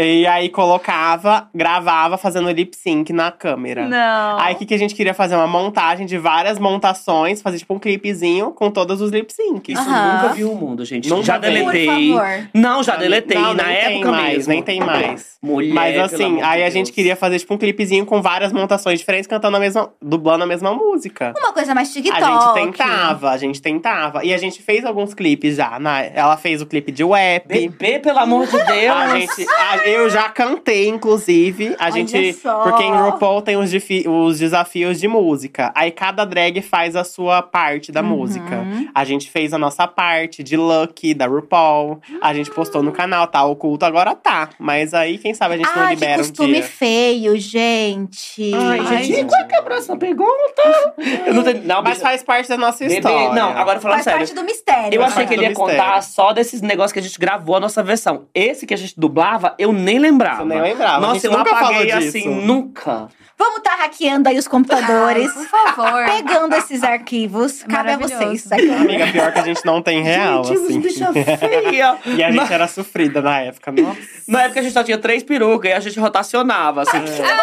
E 0.00 0.24
aí 0.28 0.48
colocava, 0.48 1.48
gravava 1.52 2.16
fazendo 2.16 2.48
lip 2.52 2.76
sync 2.76 3.12
na 3.12 3.32
câmera. 3.32 3.88
Não. 3.88 4.38
Aí 4.38 4.54
o 4.54 4.56
que, 4.56 4.64
que 4.66 4.74
a 4.74 4.78
gente 4.78 4.94
queria 4.94 5.12
fazer? 5.12 5.34
Uma 5.34 5.48
montagem 5.48 6.06
de 6.06 6.16
várias 6.16 6.56
montações, 6.56 7.42
fazer 7.42 7.58
tipo 7.58 7.74
um 7.74 7.80
clipezinho 7.80 8.52
com 8.52 8.70
todos 8.70 9.00
os 9.00 9.10
lip 9.10 9.32
syncs. 9.32 9.76
Isso 9.76 9.88
Aham. 9.90 10.12
nunca 10.22 10.34
viu 10.34 10.52
o 10.52 10.54
mundo, 10.54 10.84
gente. 10.84 11.08
Nunca 11.08 11.24
já 11.24 11.38
deletei. 11.38 11.86
Por 11.86 12.16
favor. 12.20 12.48
Não, 12.54 12.82
já 12.82 12.94
deletei. 12.96 13.36
Não, 13.36 13.54
na 13.54 13.64
nem 13.64 13.76
tem 13.76 13.94
época 13.96 14.10
mais, 14.12 14.36
mesmo. 14.36 14.52
nem 14.52 14.62
tem 14.62 14.80
mais. 14.80 15.36
Mulher, 15.42 15.74
Mas 15.74 15.92
pelo 15.94 16.04
assim, 16.04 16.24
amor 16.24 16.44
aí 16.44 16.62
a 16.62 16.70
gente 16.70 16.92
queria 16.92 17.16
fazer 17.16 17.38
tipo 17.40 17.54
um 17.54 17.58
clipezinho 17.58 18.06
com 18.06 18.22
várias 18.22 18.52
montações 18.52 19.00
diferentes, 19.00 19.26
cantando 19.26 19.56
a 19.56 19.60
mesma. 19.60 19.90
dublando 20.00 20.44
a 20.44 20.46
mesma 20.46 20.72
música. 20.72 21.34
Uma 21.36 21.52
coisa 21.52 21.74
mais 21.74 21.92
TikTok. 21.92 22.22
A 22.22 22.40
gente 22.40 22.54
tentava, 22.54 23.30
a 23.30 23.36
gente 23.36 23.60
tentava. 23.60 24.24
E 24.24 24.32
a 24.32 24.38
gente 24.38 24.62
fez 24.62 24.84
alguns 24.84 25.12
clipes 25.12 25.56
já. 25.56 25.76
Na, 25.80 26.02
ela 26.02 26.36
fez 26.36 26.62
o 26.62 26.66
clipe 26.66 26.92
de 26.92 27.02
WAP. 27.02 27.46
Bebê, 27.48 27.98
pelo 27.98 28.18
amor 28.20 28.46
de 28.46 28.52
Deus. 28.64 28.96
A 28.96 29.18
gente, 29.18 29.46
a- 29.58 29.87
eu 29.88 30.10
já 30.10 30.28
cantei, 30.28 30.88
inclusive. 30.88 31.74
A 31.78 31.84
Olha 31.84 31.92
gente. 31.92 32.32
só. 32.34 32.62
Porque 32.62 32.82
em 32.82 32.92
RuPaul 32.92 33.42
tem 33.42 33.56
os, 33.56 33.70
os 34.06 34.38
desafios 34.38 35.00
de 35.00 35.08
música. 35.08 35.72
Aí 35.74 35.90
cada 35.90 36.24
drag 36.24 36.60
faz 36.62 36.94
a 36.96 37.04
sua 37.04 37.42
parte 37.42 37.90
da 37.92 38.00
Uhum. 38.00 38.06
música. 38.08 38.64
A 38.94 39.04
gente 39.04 39.30
fez 39.30 39.52
a 39.52 39.58
nossa 39.58 39.86
parte 39.86 40.42
de 40.42 40.56
Lucky, 40.56 41.14
da 41.14 41.26
RuPaul. 41.26 42.00
A 42.20 42.32
gente 42.34 42.50
postou 42.50 42.82
no 42.82 42.92
canal, 42.92 43.26
tá 43.26 43.44
oculto, 43.44 43.84
agora 43.84 44.14
tá. 44.14 44.50
Mas 44.58 44.94
aí, 44.94 45.18
quem 45.18 45.34
sabe 45.34 45.54
a 45.54 45.56
gente 45.58 45.66
não 45.74 45.82
Ai, 45.82 45.88
que 45.88 45.94
libera 46.00 46.14
um 46.22 46.24
costume 46.26 46.52
dia. 46.54 46.62
feio, 46.62 47.36
gente. 47.38 48.52
Ai, 48.54 48.78
Ai, 48.80 48.86
gente, 49.04 49.16
gente. 49.16 49.28
qual 49.28 49.46
que 49.46 49.54
é 49.54 49.58
a 49.58 49.62
próxima 49.62 49.96
pergunta? 49.96 50.94
Eu 51.26 51.34
não 51.34 51.42
tenho. 51.42 51.62
Não, 51.64 51.82
Mas 51.82 52.00
faz 52.00 52.22
parte 52.22 52.48
da 52.48 52.56
nossa 52.56 52.78
bebê, 52.84 52.96
história. 52.96 53.32
Não, 53.32 53.50
agora 53.56 53.80
falando 53.80 53.96
Faz 53.96 54.04
sério. 54.04 54.18
parte 54.20 54.34
do 54.34 54.44
mistério. 54.44 54.96
Eu 54.96 55.00
Faz 55.02 55.12
achei 55.14 55.26
que 55.26 55.34
ele 55.34 55.42
ia 55.42 55.48
mistério. 55.50 55.72
contar 55.76 56.02
só 56.02 56.32
desses 56.32 56.60
negócios 56.62 56.92
que 56.92 56.98
a 56.98 57.02
gente 57.02 57.18
gravou 57.18 57.56
a 57.56 57.60
nossa 57.60 57.82
versão. 57.82 58.26
Esse 58.34 58.66
que 58.66 58.74
a 58.74 58.76
gente 58.76 58.94
dublava, 58.98 59.54
eu 59.58 59.72
nem 59.78 59.98
lembrava. 59.98 60.42
Você 60.42 60.48
nem 60.48 60.60
lembrava. 60.60 61.00
Nossa, 61.06 61.26
eu 61.26 61.32
nunca 61.32 61.50
falou 61.50 61.70
apaguei 61.70 61.92
disso. 61.92 62.08
assim, 62.08 62.28
nunca. 62.28 63.08
Vamos 63.38 63.58
estar 63.58 63.76
hackeando 63.76 64.28
aí 64.28 64.36
os 64.36 64.48
computadores. 64.48 65.32
Por 65.32 65.46
favor. 65.46 66.04
Pegando 66.06 66.56
esses 66.56 66.82
arquivos. 66.82 67.62
Cabe 67.62 67.92
a 67.92 67.96
vocês. 67.96 68.50
Aqui. 68.50 68.68
Amiga, 68.68 69.06
pior 69.12 69.32
que 69.32 69.38
a 69.38 69.42
gente 69.44 69.64
não 69.64 69.80
tem 69.80 70.02
real, 70.02 70.42
gente, 70.42 70.60
assim. 70.60 70.80
bicha 70.80 71.12
feia. 71.38 71.96
E 72.04 72.22
a 72.24 72.32
gente 72.32 72.52
era 72.52 72.66
sofrida 72.66 73.22
na 73.22 73.38
época. 73.40 73.70
Nossa. 73.70 74.00
Na 74.26 74.42
época 74.42 74.58
a 74.58 74.62
gente 74.64 74.72
só 74.72 74.82
tinha 74.82 74.98
três 74.98 75.22
perucas 75.22 75.70
e 75.70 75.72
a 75.72 75.78
gente 75.78 76.00
rotacionava, 76.00 76.82
assim. 76.82 76.98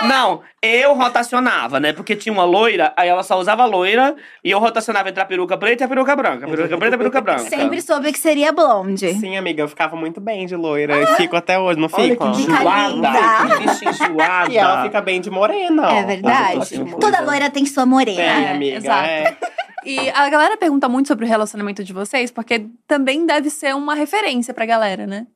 Não, 0.05 0.41
eu 0.65 0.93
rotacionava, 0.93 1.79
né? 1.79 1.93
Porque 1.93 2.15
tinha 2.15 2.33
uma 2.33 2.43
loira, 2.43 2.93
aí 2.97 3.07
ela 3.07 3.23
só 3.23 3.37
usava 3.39 3.65
loira 3.65 4.15
e 4.43 4.51
eu 4.51 4.59
rotacionava 4.59 5.09
entre 5.09 5.21
a 5.21 5.25
peruca 5.25 5.57
preta 5.57 5.83
e 5.83 5.85
a 5.85 5.87
peruca 5.87 6.15
branca. 6.15 6.47
Peruca 6.47 6.77
preta 6.77 6.93
e 6.93 6.95
a 6.95 6.97
peruca 6.97 7.21
branca. 7.21 7.41
Sempre 7.49 7.81
soube 7.81 8.11
que 8.11 8.19
seria 8.19 8.51
blonde. 8.51 9.13
Sim, 9.15 9.37
amiga, 9.37 9.63
eu 9.63 9.67
ficava 9.67 9.95
muito 9.95 10.19
bem 10.19 10.45
de 10.45 10.55
loira. 10.55 11.01
E 11.01 11.07
fico 11.15 11.35
até 11.35 11.57
hoje, 11.59 11.79
não 11.79 11.89
Olha 11.91 12.09
fico? 12.09 12.31
que 12.31 12.37
Fica 12.41 12.53
enjoada. 12.59 12.89
linda. 12.93 13.09
Que 13.57 13.67
bicha 13.67 13.89
enjoada. 13.89 14.51
E 14.51 14.57
ela 14.57 14.83
fica 14.83 15.01
bem 15.01 15.21
de 15.21 15.29
morena. 15.29 15.83
ó. 15.87 15.91
É 15.91 16.03
verdade. 16.03 16.57
assim, 16.59 16.85
Toda 16.99 17.21
loira 17.21 17.49
tem 17.49 17.65
sua 17.65 17.85
morena. 17.85 18.17
Tem, 18.17 18.45
É, 18.45 18.51
amiga. 18.51 18.77
exato. 18.77 19.07
É. 19.07 19.37
E 19.85 20.09
a 20.09 20.27
galera 20.29 20.57
pergunta 20.57 20.89
muito 20.89 21.07
sobre 21.07 21.25
o 21.25 21.27
relacionamento 21.27 21.83
de 21.83 21.93
vocês, 21.93 22.31
porque 22.31 22.65
também 22.87 23.23
deve 23.25 23.51
ser 23.51 23.75
uma 23.75 23.93
referência 23.93 24.51
pra 24.53 24.65
galera, 24.65 25.05
né? 25.05 25.27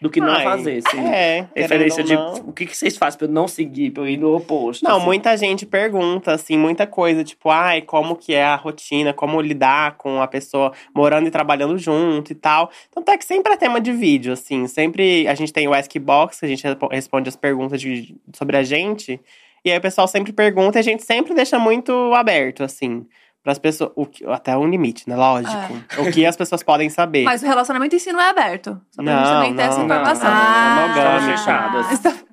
Do 0.00 0.10
que 0.10 0.20
não 0.20 0.28
Ai, 0.34 0.44
fazer, 0.44 0.82
sim. 0.90 1.00
É, 1.06 1.46
Referência 1.56 2.04
de 2.04 2.14
não. 2.14 2.34
o 2.48 2.52
que, 2.52 2.66
que 2.66 2.76
vocês 2.76 2.98
fazem 2.98 3.16
pra 3.18 3.26
eu 3.26 3.32
não 3.32 3.48
seguir, 3.48 3.90
pra 3.92 4.02
eu 4.02 4.08
ir 4.08 4.18
no 4.18 4.36
oposto. 4.36 4.84
Não, 4.84 4.96
assim. 4.98 5.04
muita 5.06 5.34
gente 5.38 5.64
pergunta, 5.64 6.32
assim, 6.32 6.58
muita 6.58 6.86
coisa, 6.86 7.24
tipo, 7.24 7.48
ai, 7.48 7.80
como 7.80 8.14
que 8.14 8.34
é 8.34 8.44
a 8.44 8.56
rotina, 8.56 9.14
como 9.14 9.40
lidar 9.40 9.96
com 9.96 10.20
a 10.20 10.26
pessoa 10.28 10.72
morando 10.94 11.28
e 11.28 11.30
trabalhando 11.30 11.78
junto 11.78 12.30
e 12.30 12.34
tal. 12.34 12.70
Tanto 12.94 13.10
é 13.10 13.16
que 13.16 13.24
sempre 13.24 13.54
é 13.54 13.56
tema 13.56 13.80
de 13.80 13.90
vídeo, 13.90 14.34
assim, 14.34 14.66
sempre 14.66 15.26
a 15.28 15.34
gente 15.34 15.50
tem 15.52 15.66
o 15.66 15.72
Ask 15.72 15.96
Box, 15.98 16.40
que 16.40 16.44
a 16.44 16.48
gente 16.48 16.62
respo- 16.62 16.88
responde 16.88 17.28
as 17.30 17.36
perguntas 17.36 17.80
de- 17.80 18.14
sobre 18.34 18.58
a 18.58 18.62
gente, 18.62 19.18
e 19.64 19.70
aí 19.72 19.78
o 19.78 19.80
pessoal 19.80 20.06
sempre 20.06 20.30
pergunta 20.30 20.78
e 20.78 20.80
a 20.80 20.84
gente 20.84 21.02
sempre 21.04 21.32
deixa 21.32 21.58
muito 21.58 22.12
aberto, 22.12 22.62
assim, 22.62 23.06
pras 23.46 23.60
pessoas, 23.60 23.92
o 23.94 24.04
que- 24.04 24.26
até 24.26 24.56
um 24.56 24.66
limite, 24.68 25.08
né, 25.08 25.14
lógico, 25.14 25.54
o 25.98 26.10
que 26.10 26.26
as 26.26 26.36
pessoas 26.36 26.64
podem 26.64 26.90
saber. 26.90 27.22
Mas 27.22 27.44
o 27.44 27.46
relacionamento 27.46 27.94
em 27.94 27.98
si 28.00 28.10
não 28.12 28.20
é 28.20 28.30
aberto. 28.30 28.80
Só 28.90 29.00
pra 29.04 29.12
gente 29.12 29.22
Não, 29.24 29.32
também 29.34 29.54
ter 29.54 29.62
essa 29.62 29.78
não, 29.78 29.84
informação. 29.84 30.28
não, 30.30 30.36
Ah. 30.36 30.86
Estamos 30.88 30.96
monogâmico. 30.96 31.38
fechadas. 31.38 31.86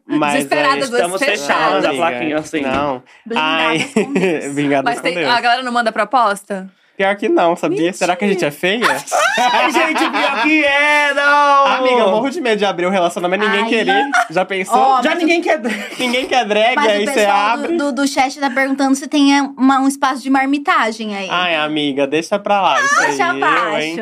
Mas 0.07 0.51
aí- 0.51 0.75
duas 0.79 0.89
estamos 0.89 1.19
fechadas. 1.23 1.47
fechadas, 1.47 1.85
a 1.85 1.93
plaquinha 1.93 2.37
assim. 2.39 2.61
Não. 2.61 3.03
Blindadas 3.27 3.43
Ai, 3.43 3.79
com 3.95 4.83
Mas 4.83 5.01
tem, 5.01 5.23
a 5.23 5.39
galera 5.39 5.61
não 5.61 5.71
manda 5.71 5.91
proposta? 5.91 6.67
Pior 6.95 7.15
que 7.15 7.27
não, 7.27 7.55
sabia? 7.55 7.91
Será 7.91 8.15
que 8.15 8.23
a 8.23 8.27
gente 8.27 8.45
é 8.45 8.51
feia? 8.51 8.85
Ai, 9.51 9.71
gente, 9.71 9.97
pior 10.11 10.43
que 10.43 10.63
é, 10.63 11.11
não! 11.15 11.65
Amiga, 11.65 11.95
eu 12.01 12.11
morro 12.11 12.29
de 12.29 12.39
medo 12.39 12.59
de 12.59 12.65
abrir 12.65 12.85
um 12.85 12.91
relacionamento 12.91 13.43
e 13.43 13.47
ninguém 13.47 13.63
Ai. 13.63 13.69
querer. 13.69 14.05
Já 14.29 14.45
pensou? 14.45 14.77
Ó, 14.77 15.01
Já 15.01 15.15
ninguém 15.15 15.41
quer. 15.41 15.59
Ninguém 15.97 16.27
quer 16.27 16.45
drag, 16.45 16.75
Mas 16.75 16.87
aí 16.87 17.03
o 17.07 17.11
você 17.11 17.25
abre. 17.25 17.77
do, 17.77 17.85
do, 17.91 18.01
do 18.03 18.07
chat 18.07 18.39
tá 18.39 18.49
perguntando 18.49 18.93
se 18.95 19.07
tem 19.07 19.41
uma- 19.57 19.79
um 19.79 19.87
espaço 19.87 20.21
de 20.21 20.29
marmitagem 20.29 21.15
aí. 21.15 21.27
Ai, 21.31 21.55
amiga, 21.55 22.05
deixa 22.05 22.37
pra 22.37 22.61
lá. 22.61 22.79
Isso 22.79 22.99
Deixa 22.99 23.23
aí, 23.23 23.29
eu, 23.29 23.35
hein? 23.37 23.43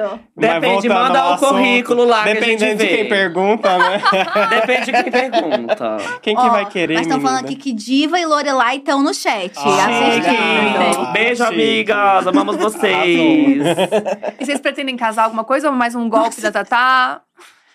abaixo. 0.02 0.20
Depende, 0.36 0.89
manda 0.89 1.26
o 1.30 1.34
assunto, 1.34 1.50
currículo 1.50 2.04
lá 2.06 2.24
que 2.24 2.30
a 2.30 2.34
gente 2.34 2.39
Dependendo 2.42 2.84
de 2.84 2.88
quem 2.88 3.08
pergunta, 3.08 3.78
né? 3.78 4.02
Depende 4.50 4.86
de 4.92 4.92
quem 5.04 5.12
pergunta. 5.12 5.98
Quem 6.22 6.36
que 6.36 6.50
vai 6.50 6.66
querer, 6.66 6.96
Mas 6.96 7.08
estão 7.08 7.22
falando 7.22 7.46
aqui 7.46 7.56
que 7.56 7.72
Diva 7.72 8.20
e 8.20 8.26
Lorelai 8.26 8.78
estão 8.78 9.02
no 9.02 9.14
chat. 9.14 9.54
Ah. 9.58 11.12
Beijo, 11.14 11.44
amigas. 11.44 12.28
Amamos 12.28 12.58
vocês. 12.58 12.81
E 14.40 14.46
vocês 14.46 14.60
pretendem 14.60 14.98
casar 14.98 15.26
alguma 15.26 15.44
coisa 15.44 15.70
ou 15.70 15.76
mais 15.76 15.96
um 15.96 16.10
golpe 16.10 16.42
da 16.42 16.52
Tatá? 16.52 17.22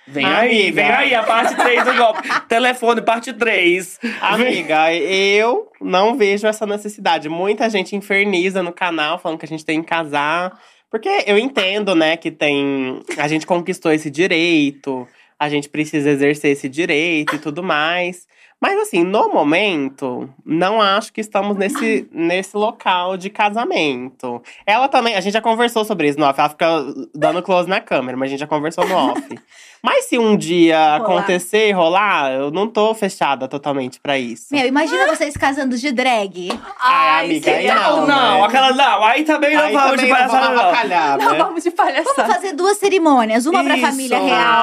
Vem 0.09 0.25
aí, 0.25 0.63
Amiga. 0.69 0.75
vem 0.75 0.91
aí, 0.91 1.15
a 1.15 1.23
parte 1.25 1.57
3 1.57 1.85
do 1.85 1.95
golpe. 1.95 2.23
Telefone, 2.49 3.03
parte 3.03 3.33
3. 3.33 3.99
Amiga, 4.21 4.95
eu 4.95 5.69
não 5.81 6.17
vejo 6.17 6.47
essa 6.47 6.65
necessidade. 6.65 7.29
Muita 7.29 7.69
gente 7.69 7.97
inferniza 7.97 8.63
no 8.63 8.73
canal 8.73 9.19
falando 9.19 9.39
que 9.39 9.45
a 9.45 9.49
gente 9.49 9.65
tem 9.65 9.83
que 9.83 9.89
casar. 9.89 10.57
Porque 10.89 11.25
eu 11.27 11.37
entendo, 11.37 11.95
né, 11.97 12.17
que 12.17 12.31
tem. 12.31 13.03
A 13.19 13.27
gente 13.27 13.45
conquistou 13.47 13.91
esse 13.91 14.09
direito, 14.09 15.07
a 15.39 15.49
gente 15.49 15.69
precisa 15.69 16.11
exercer 16.11 16.53
esse 16.53 16.69
direito 16.69 17.35
e 17.35 17.39
tudo 17.41 17.63
mais. 17.63 18.27
Mas 18.61 18.79
assim, 18.81 19.05
no 19.05 19.29
momento, 19.29 20.29
não 20.45 20.81
acho 20.81 21.13
que 21.13 21.21
estamos 21.21 21.57
nesse, 21.57 22.09
nesse 22.13 22.57
local 22.57 23.17
de 23.17 23.29
casamento. 23.29 24.43
Ela 24.65 24.89
também, 24.89 25.15
a 25.15 25.21
gente 25.21 25.35
já 25.35 25.43
conversou 25.43 25.85
sobre 25.85 26.09
isso 26.09 26.19
no 26.19 26.25
off. 26.25 26.41
Ela 26.41 26.49
fica 26.49 26.67
dando 27.15 27.43
close 27.43 27.69
na 27.69 27.81
câmera, 27.81 28.17
mas 28.17 28.29
a 28.29 28.31
gente 28.31 28.41
já 28.41 28.47
conversou 28.47 28.87
no 28.89 28.95
off. 28.95 29.23
Mas 29.87 30.07
se 30.07 30.19
um 30.19 30.37
dia 30.37 30.77
Rolar. 30.77 30.97
acontecer 30.97 31.69
e 31.69 31.73
rolar, 31.73 32.33
eu 32.33 32.51
não 32.51 32.67
tô 32.67 32.93
fechada 32.93 33.47
totalmente 33.47 34.01
pra 34.01 34.19
isso. 34.19 34.47
Meu, 34.51 34.67
imagina 34.67 35.07
vocês 35.07 35.37
casando 35.37 35.79
de 35.79 35.93
drag. 35.93 36.51
Ai, 36.83 37.25
amiga, 37.27 37.51
aí 37.53 37.69
Não, 37.69 38.01
não. 38.01 38.07
não, 38.09 38.39
né? 38.41 38.45
aquela 38.47 38.73
não. 38.73 39.05
Aí 39.05 39.23
também 39.23 39.55
não 39.57 39.63
Aí 39.63 39.73
vamos 39.73 39.91
também 39.93 40.05
de 40.07 40.11
não 40.11 40.17
palhaçada, 40.17 40.47
vamos 40.47 40.57
não. 40.61 40.69
avacalhar, 40.69 41.19
Não, 41.19 41.31
né? 41.33 41.39
vamos 41.39 41.63
de 41.63 41.71
palhaçada. 41.71 42.15
Vamos 42.17 42.35
fazer 42.35 42.53
duas 42.55 42.77
cerimônias. 42.79 43.47
Uma 43.47 43.63
pra 43.63 43.77
Isso. 43.77 43.87
família 43.87 44.19
Ah, 44.19 44.23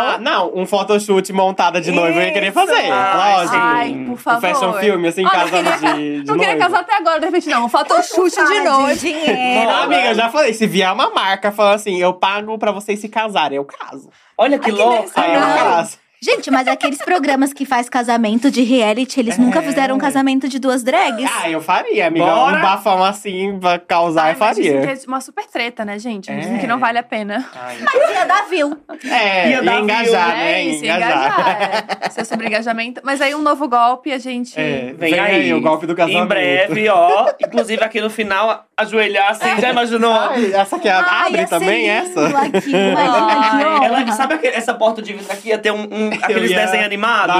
real. 0.10 0.20
não, 0.20 0.52
um 0.54 0.66
photoshoot 0.66 1.32
montada 1.32 1.80
de 1.80 1.90
noiva 1.94 2.20
eu 2.20 2.24
ia 2.28 2.34
querer 2.34 2.52
fazer, 2.52 2.92
Ai, 2.92 3.34
lógico. 3.38 3.56
Ai, 3.58 3.90
por 4.06 4.12
Um 4.14 4.18
favor. 4.18 4.42
fashion 4.42 4.74
filme, 4.74 5.08
assim, 5.08 5.24
casando 5.24 5.72
de, 5.72 6.22
de 6.24 6.28
Não 6.28 6.36
queria 6.38 6.56
noiva. 6.56 6.66
casar 6.66 6.80
até 6.82 6.98
agora, 6.98 7.20
de 7.22 7.26
repente 7.28 7.48
não. 7.48 7.64
Um 7.66 7.70
photoshoot 7.70 8.30
de 8.30 9.00
dinheiro. 9.00 9.70
Não, 9.72 9.84
amiga, 9.84 10.08
eu 10.08 10.16
já 10.16 10.30
falei, 10.30 10.54
se 10.54 10.68
vier 10.68 10.92
uma 10.92 11.10
marca 11.12 11.50
falando 11.50 11.76
assim, 11.76 11.96
eu 11.98 12.14
pago 12.14 12.58
pra 12.58 12.72
vocês 12.74 13.00
se 13.00 13.08
casarem, 13.08 13.56
eu 13.56 13.64
caso. 13.66 14.10
Olha 14.38 14.60
que 14.60 14.70
Ai, 14.70 14.76
que 14.76 14.78
louco. 14.84 16.03
Aí. 16.30 16.36
Gente, 16.36 16.50
mas 16.52 16.68
aqueles 16.68 17.00
programas 17.00 17.54
que 17.54 17.66
faz 17.66 17.90
casamento 17.90 18.50
de 18.50 18.64
reality, 18.64 19.20
eles 19.20 19.38
nunca 19.38 19.62
fizeram 19.62 19.96
um 19.96 20.00
casamento 20.00 20.48
de 20.48 20.60
duas 20.60 20.84
drags. 20.84 21.30
Ah, 21.42 21.50
eu 21.50 21.62
faria, 21.62 22.08
amiga. 22.08 22.26
Bora. 22.26 22.58
Um 22.58 22.62
bafão 22.62 23.04
assim 23.04 23.58
pra 23.60 23.78
causar, 23.80 24.24
Ai, 24.26 24.34
eu 24.34 24.38
mas 24.40 24.56
dizem 24.58 24.72
faria. 24.80 24.96
que 24.98 25.04
é 25.04 25.08
uma 25.08 25.22
super 25.22 25.46
treta, 25.46 25.84
né, 25.86 26.00
gente? 26.00 26.32
É. 26.32 26.36
Dizem 26.38 26.58
que 26.60 26.68
não 26.68 26.80
vale 26.80 26.98
a 26.98 27.04
pena. 27.04 27.46
Ai. 27.56 27.78
Mas 27.84 28.10
ia 28.12 28.26
dar 28.26 28.46
view. 28.50 28.78
É, 29.06 29.50
Ia 29.50 29.56
ia, 29.58 29.64
dar 29.64 29.80
engajar, 29.82 30.28
view, 30.28 30.38
né? 30.38 30.54
é 30.54 30.64
isso, 30.64 30.86
Ia 30.86 30.96
engajar. 30.96 31.86
É. 32.18 32.24
Sobre 32.24 32.48
engajamento. 32.48 33.02
Mas 33.04 33.20
aí 33.22 33.36
um 33.36 33.42
novo 33.42 33.68
golpe, 33.68 34.12
a 34.12 34.18
gente. 34.18 34.58
É, 34.60 34.94
Vem, 34.98 35.20
aí, 35.20 35.54
o 35.54 35.60
golpe 35.62 35.86
do 35.86 35.96
casamento. 35.96 36.24
Em 36.24 36.28
breve, 36.28 36.90
ó. 36.90 37.32
Inclusive 37.40 37.84
aqui 37.84 38.00
no 38.00 38.10
final, 38.10 38.66
ajoelhar 38.78 39.32
assim, 39.32 39.60
já 39.60 39.70
imaginou? 39.72 40.14
Ai, 40.14 40.54
essa 40.54 40.78
aqui 40.78 40.88
é 40.88 40.92
a 40.92 41.00
Ai, 41.00 41.28
abre 41.28 41.42
ia 41.42 41.48
também, 41.48 41.90
essa? 41.90 42.28
Aqui, 42.28 42.62
que. 42.62 42.76
Ela, 42.76 44.12
sabe 44.14 44.36
aquele- 44.36 44.56
essa 44.56 44.74
porta 44.74 45.02
de 45.02 45.14
vidro 45.14 45.32
aqui 45.32 45.50
ia 45.50 45.58
ter 45.58 45.72
um, 45.72 45.82
um- 45.84 46.13
aqueles 46.22 46.50
desenhos 46.50 46.86
animados? 46.86 47.36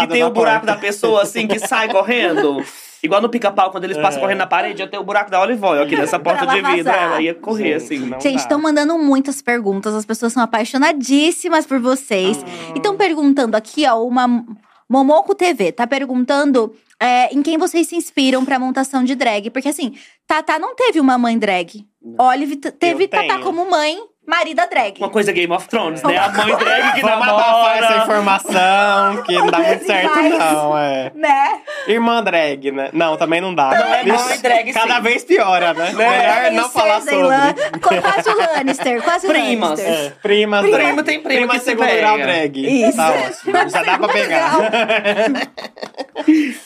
Que 0.00 0.06
tem 0.06 0.22
o 0.24 0.30
buraco 0.30 0.66
porta. 0.66 0.74
da 0.74 0.76
pessoa 0.76 1.22
assim 1.22 1.46
que 1.46 1.58
sai 1.58 1.88
correndo. 1.88 2.62
Igual 3.02 3.20
no 3.20 3.28
pica-pau, 3.28 3.72
quando 3.72 3.82
eles 3.82 3.96
passam 3.96 4.18
É. 4.18 4.20
correndo 4.20 4.38
na 4.38 4.46
parede, 4.46 4.80
ia 4.80 4.86
ter 4.86 4.96
o 4.96 5.02
buraco 5.02 5.28
da 5.28 5.40
Olive 5.40 5.64
Oil 5.64 5.82
aqui 5.82 5.96
nessa 5.96 6.18
porta 6.20 6.46
de 6.46 6.62
vidro. 6.62 6.92
Ela 6.92 7.20
ia 7.20 7.34
correr 7.34 7.80
Gente, 7.80 7.94
assim. 7.94 7.98
não 8.08 8.20
Gente, 8.20 8.38
estão 8.38 8.60
mandando 8.60 8.96
muitas 8.96 9.42
perguntas. 9.42 9.92
As 9.92 10.06
pessoas 10.06 10.32
são 10.32 10.40
apaixonadíssimas 10.40 11.66
por 11.66 11.80
vocês. 11.80 12.44
E 12.74 12.78
estão 12.78 12.96
perguntando 12.96 13.56
aqui, 13.56 13.84
ó, 13.88 14.00
uma 14.06 14.44
Momoco 14.88 15.34
TV 15.34 15.72
tá 15.72 15.86
perguntando 15.86 16.74
é, 17.00 17.34
em 17.34 17.42
quem 17.42 17.56
vocês 17.58 17.88
se 17.88 17.96
inspiram 17.96 18.44
pra 18.44 18.58
montação 18.58 19.02
de 19.02 19.14
drag. 19.14 19.50
Porque 19.50 19.68
assim, 19.70 19.94
Tata 20.26 20.58
não 20.58 20.74
teve 20.76 21.00
uma 21.00 21.18
mãe 21.18 21.36
drag. 21.38 21.84
Olive 22.18 22.56
teve 22.56 23.04
Eu 23.04 23.08
Tata 23.08 23.26
tenho. 23.26 23.40
como 23.42 23.68
mãe, 23.68 23.98
marida 24.26 24.66
drag. 24.66 24.98
Uma 24.98 25.10
coisa 25.10 25.32
Game 25.32 25.52
of 25.52 25.68
Thrones, 25.68 26.02
né? 26.02 26.16
A 26.16 26.28
mãe 26.30 26.54
drag 26.56 26.94
que 26.94 27.00
Vamos 27.02 27.28
abafar 27.28 27.78
essa 27.78 27.96
informação, 28.02 29.22
que 29.24 29.34
não 29.34 29.46
dá 29.46 29.58
muito 29.58 29.84
certo, 29.84 30.14
Vai. 30.14 30.28
não, 30.30 30.78
é. 30.78 31.12
Né? 31.14 31.60
Irmã 31.88 32.22
drag, 32.22 32.70
né? 32.70 32.90
Não, 32.92 33.16
também 33.16 33.40
não 33.40 33.54
dá. 33.54 33.70
Não, 33.70 33.94
é 33.94 34.04
Vixe, 34.04 34.28
mãe 34.28 34.40
drag, 34.40 34.72
Cada 34.72 34.96
sim. 34.96 35.02
vez 35.02 35.24
piora, 35.24 35.74
né? 35.74 35.92
Melhor 35.92 36.52
não 36.52 36.70
falar 36.70 37.00
sobre. 37.00 37.80
Quase 37.80 38.30
o 38.30 38.36
Lannister, 38.36 39.02
quase 39.02 39.26
o 39.26 39.30
Primas. 39.30 39.80
Lannister. 39.80 40.06
É, 40.06 40.10
primas 40.22 40.62
Prima, 40.62 40.78
drag. 40.78 41.02
tem 41.04 41.20
prima 41.20 41.46
que 41.48 41.52
de 41.54 41.58
se 41.58 41.64
segundo 41.70 41.96
grau 41.96 42.18
drag. 42.18 42.82
Isso. 42.88 42.96
Tá 42.96 43.10
ótimo. 43.10 43.70
Já 43.70 43.82
dá 43.82 43.98
pra 43.98 44.08
pegar. 44.08 44.52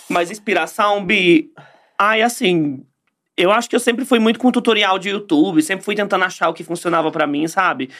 Mas 0.08 0.30
inspiração, 0.30 1.04
Bi. 1.04 1.46
Ai, 1.98 2.22
assim. 2.22 2.80
Eu 3.36 3.50
acho 3.50 3.68
que 3.68 3.76
eu 3.76 3.80
sempre 3.80 4.04
fui 4.04 4.18
muito 4.18 4.38
com 4.38 4.50
tutorial 4.50 4.98
de 4.98 5.10
YouTube, 5.10 5.62
sempre 5.62 5.84
fui 5.84 5.94
tentando 5.94 6.24
achar 6.24 6.48
o 6.48 6.54
que 6.54 6.64
funcionava 6.64 7.10
pra 7.10 7.26
mim, 7.26 7.46
sabe? 7.46 7.90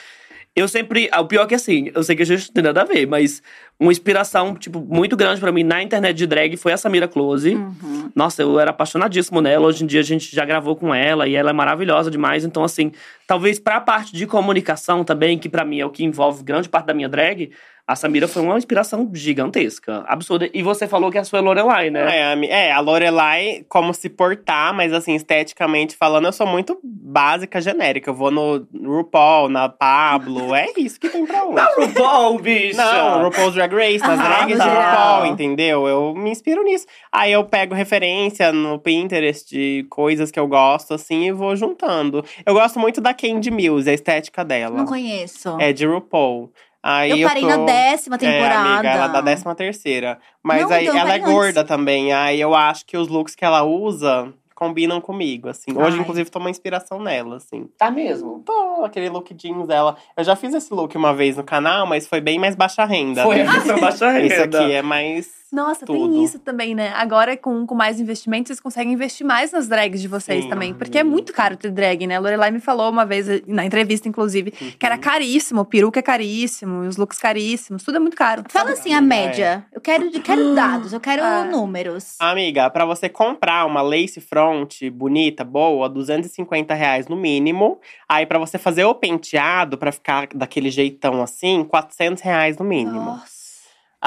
Eu 0.57 0.67
sempre. 0.67 1.07
O 1.15 1.25
pior 1.25 1.43
é 1.43 1.45
que 1.45 1.53
assim, 1.53 1.91
eu 1.93 2.01
sei 2.03 2.15
que 2.15 2.23
a 2.23 2.25
gente 2.25 2.47
não 2.47 2.53
tem 2.55 2.63
nada 2.63 2.81
a 2.81 2.83
ver, 2.83 3.05
mas 3.05 3.43
uma 3.79 3.91
inspiração, 3.91 4.55
tipo, 4.55 4.79
muito 4.79 5.15
grande 5.15 5.39
pra 5.39 5.51
mim 5.51 5.61
na 5.61 5.83
internet 5.83 6.17
de 6.17 6.25
drag 6.25 6.57
foi 6.57 6.73
a 6.73 6.77
Samira 6.77 7.07
Close. 7.07 7.53
Uhum. 7.53 8.09
Nossa, 8.15 8.41
eu 8.41 8.59
era 8.59 8.71
apaixonadíssimo 8.71 9.39
nela. 9.39 9.67
Hoje 9.67 9.83
em 9.83 9.87
dia 9.87 9.99
a 9.99 10.03
gente 10.03 10.35
já 10.35 10.43
gravou 10.43 10.75
com 10.75 10.95
ela 10.95 11.27
e 11.27 11.35
ela 11.35 11.51
é 11.51 11.53
maravilhosa 11.53 12.09
demais. 12.09 12.43
Então, 12.43 12.63
assim, 12.63 12.91
talvez 13.27 13.59
pra 13.59 13.79
parte 13.79 14.11
de 14.11 14.25
comunicação 14.25 15.03
também, 15.03 15.37
que 15.37 15.47
pra 15.47 15.63
mim 15.63 15.79
é 15.79 15.85
o 15.85 15.91
que 15.91 16.03
envolve 16.03 16.43
grande 16.43 16.67
parte 16.67 16.87
da 16.87 16.93
minha 16.95 17.07
drag, 17.07 17.51
a 17.87 17.95
Samira 17.95 18.27
foi 18.27 18.41
uma 18.41 18.57
inspiração 18.57 19.09
gigantesca, 19.13 20.03
absurda. 20.07 20.49
E 20.53 20.61
você 20.61 20.87
falou 20.87 21.09
que 21.09 21.17
a 21.17 21.23
sua 21.23 21.39
é 21.39 21.41
Lorelai, 21.41 21.89
né? 21.89 22.33
É, 22.35 22.45
é, 22.67 22.71
a 22.73 22.81
Lorelai, 22.81 23.63
como 23.69 23.93
se 23.93 24.09
portar, 24.09 24.73
mas 24.73 24.91
assim, 24.91 25.15
esteticamente 25.15 25.95
falando, 25.95 26.25
eu 26.25 26.33
sou 26.33 26.45
muito 26.45 26.77
básica, 26.83 27.61
genérica. 27.61 28.09
Eu 28.09 28.13
vou 28.13 28.29
no 28.29 28.67
RuPaul, 28.83 29.47
na 29.47 29.69
Pablo, 29.69 30.53
é 30.53 30.67
isso 30.75 30.99
que 30.99 31.07
tem 31.07 31.25
pra 31.25 31.45
hoje. 31.45 31.55
Não, 31.77 31.85
RuPaul, 31.85 32.39
bicho! 32.39 32.75
Não, 32.75 33.23
RuPaul's 33.23 33.53
Drag 33.53 33.73
Race, 33.73 33.99
nas 33.99 34.19
Ah, 34.19 34.23
drags 34.23 34.57
tá. 34.57 34.63
de 34.65 34.69
RuPaul, 34.69 35.25
entendeu? 35.27 35.87
Eu 35.87 36.13
me 36.13 36.29
inspiro 36.29 36.63
nisso. 36.63 36.85
Aí 37.09 37.31
eu 37.31 37.45
pego 37.45 37.73
referência 37.73 38.51
no 38.51 38.79
Pinterest 38.79 39.49
de 39.49 39.85
coisas 39.89 40.29
que 40.29 40.39
eu 40.39 40.47
gosto, 40.47 40.93
assim, 40.93 41.27
e 41.27 41.31
vou 41.31 41.55
juntando. 41.55 42.21
Eu 42.45 42.53
gosto 42.53 42.79
muito 42.79 42.99
da 42.99 43.13
Candy 43.13 43.49
Mills, 43.49 43.89
a 43.89 43.93
estética 43.93 44.43
dela. 44.43 44.77
Não 44.77 44.85
conheço. 44.85 45.55
É 45.57 45.71
de 45.71 45.85
RuPaul. 45.85 46.51
Aí 46.89 47.21
eu 47.21 47.27
parei 47.27 47.41
tô... 47.41 47.49
na 47.49 47.57
décima 47.65 48.15
É, 48.15 48.19
temporada. 48.19 48.69
amiga, 48.69 48.89
ela 48.89 49.05
é 49.05 49.09
da 49.09 49.21
décima 49.21 49.53
terceira. 49.53 50.17
Mas 50.41 50.61
Não, 50.61 50.71
aí 50.71 50.85
então, 50.85 50.97
ela 50.97 51.15
é 51.15 51.19
parei 51.19 51.33
gorda 51.33 51.63
também. 51.65 52.13
Aí 52.13 52.39
eu 52.39 52.55
acho 52.55 52.85
que 52.85 52.95
os 52.95 53.09
looks 53.09 53.35
que 53.35 53.43
ela 53.43 53.61
usa 53.63 54.33
combinam 54.55 55.01
comigo, 55.01 55.49
assim. 55.49 55.71
Hoje, 55.77 55.97
Ai. 55.97 56.01
inclusive, 56.01 56.29
tô 56.31 56.39
uma 56.39 56.49
inspiração 56.49 56.99
nela, 56.99 57.35
assim. 57.35 57.69
Tá 57.77 57.91
mesmo? 57.91 58.41
Tô, 58.45 58.85
aquele 58.85 59.09
look 59.09 59.33
jeans 59.33 59.67
dela. 59.67 59.97
Eu 60.15 60.23
já 60.23 60.35
fiz 60.35 60.53
esse 60.53 60.73
look 60.73 60.95
uma 60.95 61.13
vez 61.13 61.35
no 61.35 61.43
canal, 61.43 61.85
mas 61.85 62.07
foi 62.07 62.21
bem 62.21 62.39
mais 62.39 62.55
baixa 62.55 62.85
renda. 62.85 63.21
Foi 63.21 63.43
né? 63.43 63.51
baixa 63.81 64.09
renda. 64.09 64.25
Esse 64.25 64.41
aqui 64.43 64.71
é 64.71 64.81
mais. 64.81 65.29
Nossa, 65.51 65.85
Tudo. 65.85 65.97
tem 65.97 66.23
isso 66.23 66.39
também, 66.39 66.75
né? 66.75 66.91
Agora, 66.95 67.37
com, 67.37 67.65
com 67.65 67.73
mais 67.75 67.99
investimentos, 67.99 68.47
vocês 68.49 68.59
conseguem 68.59 68.93
investir 68.93 69.25
mais 69.25 69.51
nas 69.51 69.67
drags 69.67 70.01
de 70.01 70.07
vocês 70.07 70.43
Sim. 70.43 70.49
também. 70.49 70.73
Porque 70.73 70.97
é 70.97 71.03
muito 71.03 71.31
caro 71.33 71.55
ter 71.55 71.71
drag, 71.71 72.05
né? 72.05 72.15
A 72.17 72.19
Lorelai 72.19 72.51
me 72.51 72.59
falou 72.59 72.89
uma 72.89 73.05
vez, 73.05 73.27
na 73.47 73.65
entrevista, 73.65 74.07
inclusive, 74.09 74.51
que 74.51 74.63
Uhum. 74.65 74.71
era 74.81 74.97
caríssimo. 74.97 75.61
O 75.61 75.65
peruca 75.65 75.99
é 75.99 76.03
caríssimo, 76.03 76.81
os 76.81 76.97
looks 76.97 77.17
caríssimos. 77.17 77.83
Tudo 77.83 77.97
é 77.97 77.99
muito 77.99 78.17
caro. 78.17 78.43
Fala 78.49 78.71
assim, 78.71 78.93
a 78.93 78.97
É. 78.97 79.01
média. 79.01 79.65
Eu 79.71 79.79
quero, 79.81 80.05
eu 80.13 80.21
quero 80.21 80.53
dados, 80.55 80.93
eu 80.93 80.99
quero 80.99 81.23
Ah. 81.23 81.45
números. 81.45 82.15
Amiga, 82.19 82.69
pra 82.69 82.85
você 82.85 83.07
comprar 83.07 83.65
uma 83.65 83.81
lace 83.81 84.19
front 84.19 84.81
bonita, 84.91 85.43
boa, 85.43 85.87
250 85.87 86.73
reais 86.73 87.07
no 87.07 87.15
mínimo. 87.15 87.79
Aí, 88.09 88.25
pra 88.25 88.37
você 88.39 88.57
fazer 88.57 88.83
o 88.85 88.93
penteado, 88.95 89.77
pra 89.77 89.91
ficar 89.91 90.27
daquele 90.35 90.69
jeitão 90.69 91.21
assim, 91.21 91.63
400 91.63 92.21
reais 92.21 92.57
no 92.57 92.65
mínimo. 92.65 92.99
Nossa. 92.99 93.36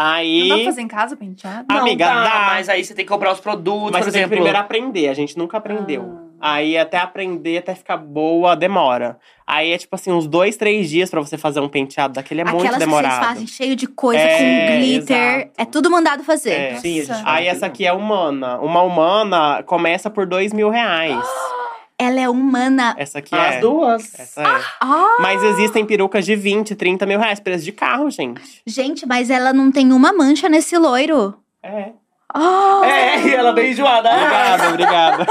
Aí. 0.03 0.41
Não 0.43 0.49
dá 0.49 0.55
pra 0.57 0.65
fazer 0.65 0.81
em 0.83 0.89
casa 0.89 1.17
penteado? 1.17 1.67
Ah, 1.69 1.79
Amiga, 1.81 2.07
não 2.09 2.23
dá, 2.23 2.25
dá. 2.25 2.41
mas 2.55 2.69
aí 2.69 2.85
você 2.85 2.95
tem 2.95 3.05
que 3.05 3.11
comprar 3.11 3.33
os 3.33 3.41
produtos, 3.41 3.91
Mas 3.93 4.01
por 4.01 4.07
você 4.07 4.13
tem 4.13 4.13
que 4.13 4.19
exemplo. 4.19 4.37
primeiro 4.37 4.59
aprender, 4.59 5.09
a 5.09 5.15
gente 5.15 5.37
nunca 5.37 5.59
aprendeu. 5.59 6.29
Aí 6.43 6.79
até 6.79 6.97
aprender, 6.97 7.59
até 7.59 7.75
ficar 7.75 7.99
boa, 7.99 8.57
demora. 8.57 9.19
Aí 9.47 9.73
é 9.73 9.77
tipo 9.79 9.95
assim, 9.95 10.11
uns 10.11 10.27
dois, 10.27 10.57
três 10.57 10.89
dias 10.89 11.11
pra 11.11 11.21
você 11.21 11.37
fazer 11.37 11.61
um 11.61 11.69
penteado 11.69 12.15
daquele 12.15 12.41
é 12.41 12.45
muito 12.45 12.57
Aquelas 12.61 12.79
que 12.79 12.81
demorado. 12.81 13.13
vocês 13.13 13.27
fazem 13.27 13.47
cheio 13.47 13.77
de 13.77 13.87
coisa 13.87 14.23
É, 14.23 14.39
com 14.39 14.77
glitter. 14.79 15.17
exato. 15.41 15.51
É 15.59 15.65
tudo 15.67 15.91
mandado 15.91 16.25
fazer. 16.25 16.53
É. 16.53 16.75
Sim, 16.77 17.01
a 17.01 17.03
gente 17.03 17.09
Nossa. 17.11 17.23
Aí 17.27 17.47
essa 17.47 17.67
aqui 17.67 17.85
é 17.87 17.93
humana. 17.93 18.59
Uma 18.59 18.81
humana 18.83 19.63
começa 19.65 20.09
por 20.09 20.25
dois 20.25 20.51
mil 20.55 20.71
reais. 20.71 21.19
Ela 22.03 22.21
é 22.21 22.29
humana. 22.29 22.95
Essa 22.99 23.19
aqui 23.19 23.35
As 23.35 23.57
é. 23.57 23.61
duas. 23.61 24.19
Essa 24.19 24.43
é. 24.43 24.61
Ah, 24.81 25.17
Mas 25.21 25.43
existem 25.43 25.85
perucas 25.85 26.25
de 26.25 26.35
20, 26.35 26.75
30 26.75 27.05
mil 27.05 27.19
reais, 27.19 27.39
preço 27.41 27.65
de 27.65 27.73
carro, 27.73 28.11
gente. 28.11 28.63
gente, 28.67 29.05
mas 29.07 29.29
ela 29.29 29.53
não 29.53 29.71
tem 29.71 29.93
uma 29.93 30.13
mancha 30.13 30.49
nesse 30.49 30.77
loiro. 30.79 31.35
É. 31.63 31.91
Ah, 32.33 32.81
É, 32.85 33.21
e 33.27 33.35
ela 33.35 33.53
bem 33.53 33.73
enjoada. 33.73 34.09
Obrigada, 34.09 34.69
obrigada. 34.69 35.27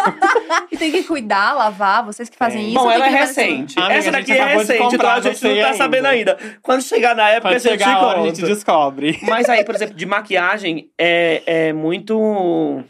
E 0.70 0.78
tem 0.78 0.92
que 0.92 1.02
cuidar, 1.04 1.54
lavar, 1.54 2.04
vocês 2.06 2.28
que 2.28 2.36
fazem 2.38 2.60
É. 2.62 2.64
isso. 2.66 2.74
Bom, 2.76 2.92
ela 2.92 3.08
é 3.08 3.10
recente. 3.10 3.80
Amiga, 3.80 3.94
Essa 3.96 4.12
daqui 4.12 4.32
é 4.34 4.46
recente, 4.46 4.78
comprar, 4.80 4.98
então 4.98 5.10
a 5.12 5.22
gente 5.22 5.44
não 5.44 5.50
tá 5.62 5.66
ainda. 5.68 5.74
sabendo 5.78 6.06
ainda. 6.08 6.38
Quando 6.62 6.82
chegar 6.84 7.16
na 7.16 7.30
época, 7.30 7.48
a 7.48 7.52
Quando 7.54 7.62
gente 7.62 7.72
chegar 7.72 7.96
a 7.96 8.06
hora, 8.06 8.20
a 8.20 8.26
gente 8.26 8.42
descobre. 8.42 9.18
Mas 9.24 9.48
aí, 9.50 9.64
por 9.64 9.76
exemplo, 9.76 9.96
de 9.96 10.06
maquiagem 10.06 10.90
é, 11.00 11.42
é 11.46 11.74
muito. 11.74 12.84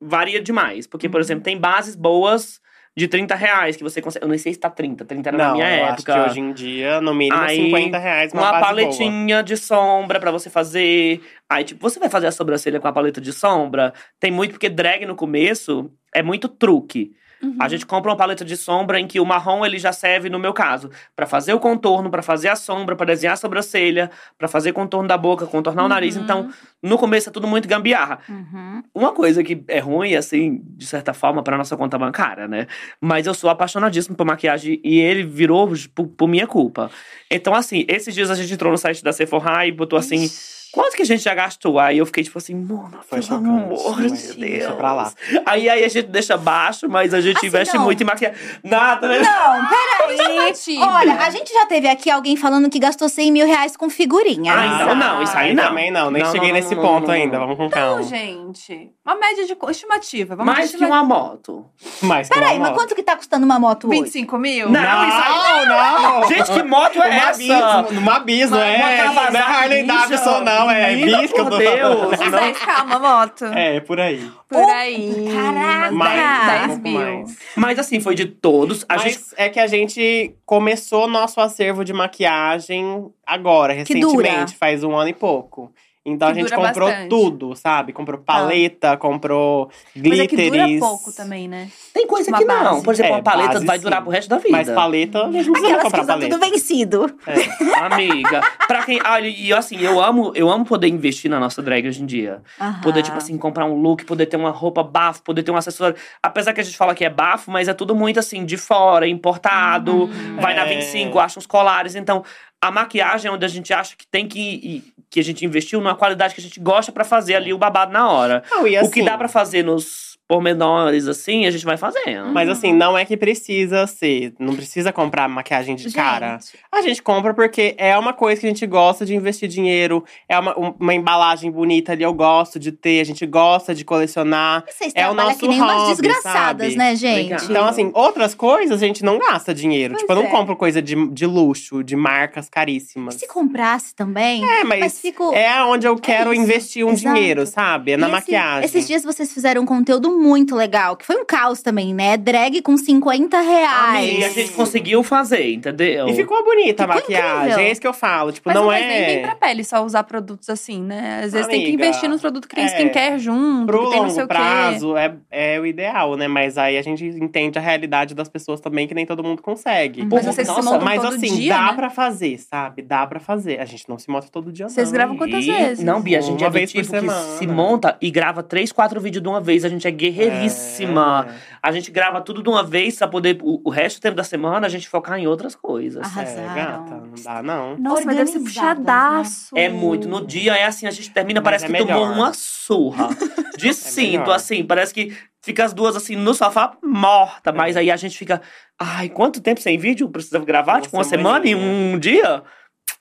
varia 0.00 0.40
demais. 0.40 0.86
Porque, 0.86 1.06
por 1.08 1.20
exemplo, 1.20 1.44
tem 1.44 1.58
bases 1.58 1.94
boas 1.94 2.60
de 2.98 3.06
30 3.06 3.36
reais 3.36 3.76
que 3.76 3.82
você 3.84 4.02
consegue. 4.02 4.24
Eu 4.24 4.28
nem 4.28 4.38
sei 4.38 4.52
se 4.52 4.58
tá 4.58 4.68
30, 4.68 5.04
30 5.04 5.28
era 5.30 5.38
na 5.38 5.44
Não, 5.46 5.52
minha 5.54 5.66
eu 5.66 5.86
época. 5.86 6.12
acho 6.12 6.24
que 6.24 6.30
hoje 6.30 6.40
em 6.40 6.52
dia, 6.52 7.00
no 7.00 7.14
mínimo, 7.14 7.40
Aí, 7.40 7.56
50 7.66 7.96
reais 7.96 8.32
uma, 8.32 8.42
uma 8.50 8.60
paletinha 8.60 9.40
de 9.40 9.56
sombra 9.56 10.18
pra 10.18 10.32
você 10.32 10.50
fazer. 10.50 11.20
Aí, 11.48 11.62
tipo, 11.62 11.80
você 11.80 12.00
vai 12.00 12.08
fazer 12.08 12.26
a 12.26 12.32
sobrancelha 12.32 12.80
com 12.80 12.88
a 12.88 12.92
paleta 12.92 13.20
de 13.20 13.32
sombra. 13.32 13.92
Tem 14.18 14.32
muito, 14.32 14.50
porque 14.50 14.68
drag 14.68 15.06
no 15.06 15.14
começo 15.14 15.88
é 16.12 16.24
muito 16.24 16.48
truque. 16.48 17.12
Uhum. 17.42 17.56
A 17.60 17.68
gente 17.68 17.86
compra 17.86 18.10
uma 18.10 18.16
paleta 18.16 18.44
de 18.44 18.56
sombra 18.56 18.98
em 18.98 19.06
que 19.06 19.20
o 19.20 19.24
marrom 19.24 19.64
ele 19.64 19.78
já 19.78 19.92
serve, 19.92 20.28
no 20.28 20.38
meu 20.38 20.52
caso, 20.52 20.90
pra 21.14 21.26
fazer 21.26 21.52
o 21.52 21.60
contorno, 21.60 22.10
pra 22.10 22.22
fazer 22.22 22.48
a 22.48 22.56
sombra, 22.56 22.96
pra 22.96 23.06
desenhar 23.06 23.34
a 23.34 23.36
sobrancelha, 23.36 24.10
pra 24.36 24.48
fazer 24.48 24.72
contorno 24.72 25.08
da 25.08 25.16
boca, 25.16 25.46
contornar 25.46 25.84
o 25.84 25.88
nariz. 25.88 26.16
Uhum. 26.16 26.22
Então, 26.22 26.50
no 26.82 26.98
começo 26.98 27.28
é 27.28 27.32
tudo 27.32 27.46
muito 27.46 27.68
gambiarra. 27.68 28.18
Uhum. 28.28 28.82
Uma 28.94 29.12
coisa 29.12 29.42
que 29.42 29.62
é 29.68 29.78
ruim, 29.78 30.14
assim, 30.14 30.62
de 30.76 30.86
certa 30.86 31.12
forma, 31.12 31.42
pra 31.42 31.56
nossa 31.56 31.76
conta 31.76 31.98
bancária, 31.98 32.48
né? 32.48 32.66
Mas 33.00 33.26
eu 33.26 33.34
sou 33.34 33.50
apaixonadíssimo 33.50 34.16
por 34.16 34.26
maquiagem 34.26 34.80
e 34.84 34.98
ele 34.98 35.22
virou 35.22 35.72
por, 35.94 36.06
por 36.08 36.28
minha 36.28 36.46
culpa. 36.46 36.90
Então, 37.30 37.54
assim, 37.54 37.84
esses 37.88 38.14
dias 38.14 38.30
a 38.30 38.34
gente 38.34 38.52
entrou 38.52 38.72
no 38.72 38.78
site 38.78 39.02
da 39.02 39.12
Sephora 39.12 39.66
e 39.66 39.72
botou 39.72 39.98
assim. 39.98 40.28
Quanto 40.72 40.94
que 40.96 41.02
a 41.02 41.04
gente 41.04 41.22
já 41.22 41.34
gastou? 41.34 41.78
Aí 41.78 41.98
eu 41.98 42.06
fiquei 42.06 42.22
tipo 42.24 42.36
assim, 42.38 42.54
mano, 42.54 42.98
Foi 43.08 43.20
pelo 43.20 43.22
chocante, 43.22 43.48
amor 43.48 44.02
de 44.02 44.08
deixa 44.34 44.34
Deus. 44.34 44.74
pra 44.74 44.92
lá. 44.92 45.12
Aí, 45.46 45.68
aí 45.68 45.84
a 45.84 45.88
gente 45.88 46.08
deixa 46.08 46.36
baixo, 46.36 46.88
mas 46.88 47.14
a 47.14 47.20
gente 47.20 47.38
Assim, 47.38 47.46
investe 47.46 47.76
não. 47.76 47.84
muito 47.84 48.02
em 48.02 48.06
maquiagem. 48.06 48.36
Nada, 48.62 49.08
né? 49.08 49.18
Não, 49.20 49.66
peraí. 49.68 50.78
Olha, 50.80 51.14
a 51.20 51.30
gente 51.30 51.52
já 51.52 51.66
teve 51.66 51.88
aqui 51.88 52.10
alguém 52.10 52.36
falando 52.36 52.68
que 52.68 52.78
gastou 52.78 53.08
100 53.08 53.32
mil 53.32 53.46
reais 53.46 53.76
com 53.76 53.88
figurinha. 53.88 54.52
Ah, 54.54 54.66
então 54.82 54.94
não, 54.94 55.22
isso 55.22 55.36
aí 55.36 55.54
não. 55.54 55.64
Também 55.68 55.90
não, 55.90 56.10
nem 56.10 56.22
Não, 56.22 56.32
cheguei 56.32 56.48
não, 56.48 56.54
nesse 56.56 56.74
não, 56.74 56.82
ponto 56.82 57.10
ainda. 57.10 57.38
não. 57.38 57.46
Vamos 57.46 57.56
com 57.56 57.62
Não, 57.64 57.70
calma. 57.70 58.02
gente. 58.02 58.90
Uma 59.08 59.16
média 59.16 59.46
de 59.46 59.56
estimativa. 59.70 60.36
Vamos 60.36 60.52
Mais 60.54 60.70
de 60.70 60.76
que 60.76 60.84
uma 60.84 61.02
moto. 61.02 61.64
Que 61.78 62.06
Peraí, 62.28 62.56
uma 62.56 62.58
mas 62.58 62.58
moto. 62.58 62.74
quanto 62.74 62.94
que 62.94 63.02
tá 63.02 63.16
custando 63.16 63.46
uma 63.46 63.58
moto 63.58 63.88
hoje? 63.88 64.02
25 64.02 64.36
mil? 64.36 64.68
Não, 64.68 64.80
Não, 64.82 65.08
isso 65.08 65.18
aí 65.24 65.66
não! 65.66 66.28
Gente, 66.28 66.52
que 66.52 66.62
moto 66.62 66.96
é 67.02 67.06
Uma 67.08 67.16
essa? 67.16 67.30
abismo, 67.30 68.00
uma 68.00 68.16
abismo, 68.16 68.56
Uma- 68.56 68.66
é. 68.66 69.08
uma 69.08 69.30
não 69.30 69.40
é 69.40 69.42
Harley 69.42 69.82
Ninja. 69.82 69.94
Davidson, 69.94 70.40
não, 70.40 70.70
é 70.70 70.94
bis 70.96 71.32
que 71.32 71.40
eu 71.40 71.48
tô 71.48 71.56
Deus. 71.56 71.80
falando. 71.80 72.18
Mas 72.18 72.34
aí, 72.34 72.52
calma, 72.52 72.98
moto. 72.98 73.44
É, 73.46 73.80
por 73.80 73.98
aí. 73.98 74.30
Por 74.46 74.58
Oh, 74.62 74.70
aí. 74.70 75.26
caraca! 75.34 75.80
10, 75.88 75.92
Mais, 75.92 76.46
10 76.46 76.62
um 76.62 76.66
pouco 76.68 76.82
mil. 76.82 77.00
mais. 77.00 77.36
Mas 77.56 77.78
assim, 77.78 78.00
foi 78.00 78.14
de 78.14 78.26
todos. 78.26 78.84
A 78.88 78.94
Mas 78.96 79.02
gente. 79.04 79.20
é 79.38 79.48
que 79.48 79.58
a 79.60 79.66
gente 79.66 80.34
começou 80.44 81.08
nosso 81.08 81.40
acervo 81.40 81.82
de 81.82 81.94
maquiagem 81.94 83.10
agora, 83.26 83.74
Que 83.84 83.94
dura. 84.00 84.22
recentemente, 84.22 84.56
faz 84.56 84.84
um 84.84 84.94
ano 84.94 85.08
e 85.08 85.14
pouco. 85.14 85.72
Então 86.08 86.32
Que 86.32 86.38
a 86.38 86.42
gente 86.42 86.54
comprou 86.54 86.88
bastante. 86.88 87.08
tudo, 87.08 87.54
sabe? 87.56 87.92
Comprou 87.92 88.18
paleta, 88.20 88.96
comprou 88.96 89.70
Mas 89.94 90.02
glitters. 90.02 90.20
é 90.20 90.26
que 90.26 90.50
dura 90.50 90.66
pouco 90.80 91.12
também, 91.12 91.46
né? 91.48 91.68
Tem 91.92 92.06
coisa 92.06 92.30
Uma 92.30 92.38
que 92.38 92.44
não. 92.44 92.82
Por 92.82 92.94
exemplo, 92.94 93.12
É, 93.12 93.16
uma 93.16 93.22
paleta 93.22 93.52
base, 93.54 93.66
vai 93.66 93.76
sim. 93.78 93.82
durar 93.84 94.02
pro 94.02 94.10
resto 94.10 94.28
da 94.28 94.38
vida. 94.38 94.50
Mas 94.50 94.68
paleta, 94.70 95.26
a 95.26 95.32
gente 95.32 95.46
não 95.46 95.52
precisa 95.52 95.78
comprar 95.80 96.04
paleta. 96.04 96.36
tudo 96.38 96.50
vencido. 96.50 97.16
É. 97.26 97.78
Amiga, 97.84 98.40
pra 98.66 98.84
quem. 98.84 99.00
Olha, 99.04 99.26
e 99.28 99.52
assim, 99.52 99.78
eu 99.80 100.00
amo, 100.00 100.32
eu 100.34 100.48
amo 100.50 100.64
poder 100.64 100.88
investir 100.88 101.30
na 101.30 101.38
nossa 101.40 101.62
drag 101.62 101.86
hoje 101.88 102.02
em 102.02 102.06
dia. 102.06 102.42
Poder, 102.82 103.02
tipo 103.02 103.16
assim, 103.16 103.36
comprar 103.38 103.64
um 103.66 103.74
look, 103.80 104.04
poder 104.04 104.26
ter 104.26 104.36
uma 104.36 104.50
roupa 104.50 104.82
bafo, 104.82 105.22
poder 105.22 105.42
ter 105.42 105.50
um 105.50 105.56
acessório. 105.56 105.96
Apesar 106.22 106.52
que 106.52 106.60
a 106.60 106.64
gente 106.64 106.76
fala 106.76 106.94
que 106.94 107.04
é 107.04 107.10
bafo, 107.10 107.50
mas 107.50 107.68
é 107.68 107.74
tudo 107.74 107.94
muito 107.94 108.18
assim, 108.18 108.44
de 108.44 108.56
fora, 108.56 109.06
importado. 109.06 110.08
Vai 110.40 110.54
na 110.54 110.62
É. 110.62 110.68
25, 110.76 111.18
acha 111.18 111.38
uns 111.38 111.46
colares. 111.46 111.94
Então, 111.94 112.24
a 112.60 112.70
maquiagem 112.70 113.28
é 113.28 113.32
onde 113.32 113.44
a 113.44 113.48
gente 113.48 113.72
acha 113.72 113.96
que 113.96 114.06
tem 114.06 114.26
que. 114.26 114.92
que 115.08 115.20
a 115.20 115.24
gente 115.24 115.44
investiu 115.44 115.80
numa 115.80 115.94
qualidade 115.94 116.34
que 116.34 116.40
a 116.40 116.44
gente 116.44 116.60
gosta 116.60 116.92
pra 116.92 117.04
fazer 117.04 117.34
ali 117.34 117.52
o 117.52 117.58
babado 117.58 117.92
na 117.92 118.10
hora. 118.10 118.42
Não, 118.50 118.66
e 118.66 118.76
o 118.78 118.80
que 118.90 119.00
assim, 119.00 119.04
dá 119.04 119.16
pra 119.16 119.28
fazer 119.28 119.62
nos 119.62 120.17
pormenores, 120.28 121.08
assim, 121.08 121.46
a 121.46 121.50
gente 121.50 121.64
vai 121.64 121.78
fazendo. 121.78 122.26
Mas 122.32 122.48
assim, 122.50 122.72
não 122.72 122.96
é 122.96 123.04
que 123.04 123.16
precisa 123.16 123.86
ser. 123.86 124.34
Não 124.38 124.54
precisa 124.54 124.92
comprar 124.92 125.26
maquiagem 125.28 125.74
de 125.74 125.90
cara. 125.90 126.32
Gente, 126.38 126.58
A 126.70 126.82
gente 126.82 127.02
compra 127.02 127.32
porque 127.32 127.74
é 127.78 127.96
uma 127.96 128.12
coisa 128.12 128.40
que 128.40 128.46
a 128.46 128.50
gente 128.50 128.66
gosta 128.66 129.06
de 129.06 129.14
investir 129.14 129.48
dinheiro. 129.48 130.04
É 130.28 130.38
uma, 130.38 130.58
um- 130.58 130.74
uma 130.78 130.94
embalagem 130.94 131.50
bonita 131.50 131.92
ali, 131.92 132.02
eu 132.04 132.12
gosto 132.12 132.58
de 132.58 132.70
ter. 132.70 133.00
A 133.00 133.04
gente 133.04 133.24
gosta 133.24 133.74
de 133.74 133.84
colecionar. 133.84 134.64
vocês 134.70 134.92
É 134.94 135.08
o 135.08 135.14
nosso 135.14 135.38
que 135.38 135.48
nem 135.48 135.60
umas 135.60 135.72
hobby, 135.76 135.88
desgraçadas, 135.92 136.66
sabe? 136.66 136.76
né, 136.76 136.94
gente? 136.94 137.20
Obrigada. 137.32 137.44
Então, 137.50 137.64
assim, 137.66 137.90
outras 137.94 138.34
coisas 138.34 138.82
a 138.82 138.86
gente 138.86 139.02
não 139.02 139.18
gasta 139.18 139.54
dinheiro. 139.54 139.94
Pois 139.94 140.02
tipo, 140.02 140.12
eu 140.12 140.16
não 140.16 140.24
é. 140.24 140.30
compro 140.30 140.54
coisa 140.56 140.82
de, 140.82 141.08
de 141.08 141.24
luxo, 141.26 141.82
de 141.82 141.96
marcas 141.96 142.50
caríssimas. 142.50 143.14
Se 143.14 143.26
comprasse 143.26 143.94
também, 143.94 144.44
É, 144.44 144.62
mas, 144.64 144.80
mas 144.80 145.00
fico... 145.00 145.32
é 145.34 145.64
onde 145.64 145.86
eu 145.86 145.96
quero 145.96 146.32
isso, 146.34 146.42
investir 146.42 146.84
um 146.84 146.90
exato. 146.92 147.14
dinheiro, 147.16 147.46
sabe? 147.46 147.92
É 147.92 147.96
na 147.96 148.06
E 148.06 148.10
esse- 148.10 148.20
maquiagem. 148.20 148.64
Esses 148.64 148.86
dias 148.86 149.02
vocês 149.02 149.32
fizeram 149.32 149.62
um 149.62 149.66
conteúdo 149.66 150.10
muito 150.18 150.54
legal, 150.56 150.96
que 150.96 151.06
foi 151.06 151.16
um 151.16 151.24
caos 151.24 151.62
também, 151.62 151.94
né? 151.94 152.16
Drag 152.16 152.60
com 152.62 152.76
50 152.76 153.40
reais. 153.40 154.18
E 154.18 154.24
a 154.24 154.28
gente 154.28 154.52
conseguiu 154.52 155.02
fazer, 155.02 155.52
entendeu? 155.54 156.08
E 156.08 156.14
ficou 156.14 156.44
bonita 156.44 156.84
a 156.84 156.86
Ficou 156.86 157.00
maquiagem. 157.02 157.38
incrível. 157.42 157.58
É 157.64 157.70
isso 157.70 157.80
que 157.80 157.86
eu 157.86 157.92
falo. 157.94 158.32
Tipo, 158.32 158.48
Mas 158.48 158.54
não, 158.56 158.64
não 158.64 158.70
faz 158.70 158.86
nem 158.86 159.06
bem 159.06 159.16
é. 159.16 159.20
pra 159.22 159.34
pele 159.36 159.64
só 159.64 159.84
usar 159.84 160.02
produtos 160.04 160.48
assim, 160.50 160.82
né? 160.82 161.22
Às 161.24 161.32
vezes 161.32 161.46
tem 161.48 161.60
que 161.60 161.68
Amiga, 161.68 161.86
investir 161.86 162.08
nos 162.08 162.20
produtos 162.20 162.48
que 162.48 162.54
tem 162.56 162.64
é. 162.64 162.68
skincare 162.68 163.18
junto, 163.18 163.66
Pro 163.66 163.84
que 163.84 163.90
tem 163.90 164.02
não 164.02 164.10
sei 164.10 164.22
longo 164.22 164.32
o 164.32 164.36
quê. 164.36 164.42
prazo 164.42 164.96
é, 164.96 165.14
é 165.30 165.60
o 165.60 165.66
ideal, 165.66 166.16
né? 166.16 166.28
Mas 166.28 166.58
aí 166.58 166.76
a 166.76 166.82
gente 166.82 167.04
entende 167.04 167.58
a 167.58 167.62
realidade 167.62 168.14
das 168.14 168.28
pessoas 168.28 168.60
também, 168.60 168.86
que 168.88 168.94
nem 168.94 169.06
todo 169.06 169.22
mundo 169.22 169.40
consegue. 169.42 170.02
Mas 170.04 170.10
Pô, 170.26 170.32
vocês 170.32 170.48
nossa, 170.48 170.62
se 170.62 170.68
montam 170.68 170.84
Mas 170.84 171.00
todo 171.02 171.14
assim, 171.14 171.34
dia, 171.36 171.54
dá 171.54 171.62
né? 171.66 171.72
pra 171.74 171.90
fazer, 171.90 172.38
sabe? 172.38 172.82
Dá 172.82 173.06
pra 173.06 173.20
fazer. 173.20 173.60
A 173.60 173.64
gente 173.64 173.88
não 173.88 173.98
se 173.98 174.10
monta 174.10 174.28
todo 174.30 174.50
dia, 174.52 174.68
Vocês 174.68 174.88
não. 174.88 174.94
gravam 174.94 175.16
quantas 175.16 175.44
E- 175.44 175.50
vezes? 175.52 175.84
Não, 175.84 176.00
Bia, 176.00 176.18
a 176.18 176.20
gente 176.20 176.40
Uma 176.42 176.46
é 176.46 176.50
vez 176.50 176.72
por 176.72 176.80
tipo 176.82 176.92
que 176.92 177.00
semana. 177.00 177.20
se 177.38 177.46
monta 177.46 177.96
e 178.00 178.10
grava 178.10 178.42
três, 178.42 178.72
quatro 178.72 179.00
vídeos 179.00 179.22
de 179.22 179.28
uma 179.28 179.40
vez. 179.40 179.64
A 179.64 179.68
gente 179.68 179.86
é 179.86 179.90
guerreiríssima. 180.10 181.26
É. 181.28 181.58
A 181.62 181.72
gente 181.72 181.90
grava 181.90 182.20
tudo 182.20 182.42
de 182.42 182.48
uma 182.48 182.62
vez 182.62 182.96
pra 182.96 183.08
poder, 183.08 183.38
o, 183.42 183.60
o 183.64 183.70
resto 183.70 183.98
do 183.98 184.02
tempo 184.02 184.16
da 184.16 184.24
semana, 184.24 184.66
a 184.66 184.70
gente 184.70 184.88
focar 184.88 185.18
em 185.18 185.26
outras 185.26 185.54
coisas. 185.54 186.06
Ah, 186.16 186.22
É, 186.22 186.24
Arrasaram. 186.24 186.54
gata, 186.54 186.94
não 187.06 187.14
dá 187.24 187.42
não. 187.42 187.76
Nossa, 187.78 188.04
mas 188.04 188.16
deve 188.16 188.30
ser 188.30 188.40
puxadaço. 188.40 189.56
É 189.56 189.68
muito. 189.68 190.08
No 190.08 190.24
dia 190.26 190.54
é 190.56 190.64
assim, 190.64 190.86
a 190.86 190.90
gente 190.90 191.10
termina, 191.10 191.40
Mas 191.40 191.44
parece 191.44 191.64
é 191.66 191.68
que 191.68 191.78
tomou 191.86 192.06
melhor. 192.08 192.14
uma 192.16 192.32
surra. 192.32 193.08
De 193.58 193.72
cinto, 193.74 194.20
melhor. 194.20 194.34
assim. 194.36 194.64
Parece 194.64 194.94
que 194.94 195.16
fica 195.42 195.64
as 195.64 195.72
duas 195.72 195.96
assim 195.96 196.14
no 196.14 196.32
sofá 196.32 196.76
morta. 196.82 197.52
Mas 197.52 197.76
aí 197.76 197.90
a 197.90 197.96
gente 197.96 198.16
fica. 198.16 198.40
Ai, 198.78 199.08
quanto 199.08 199.40
tempo 199.40 199.60
sem 199.60 199.76
vídeo? 199.76 200.08
Precisa 200.08 200.38
gravar? 200.38 200.74
Uma 200.74 200.80
tipo, 200.82 200.96
uma 200.96 201.04
semana 201.04 201.44
e 201.46 201.54
um 201.56 201.98
dia? 201.98 202.42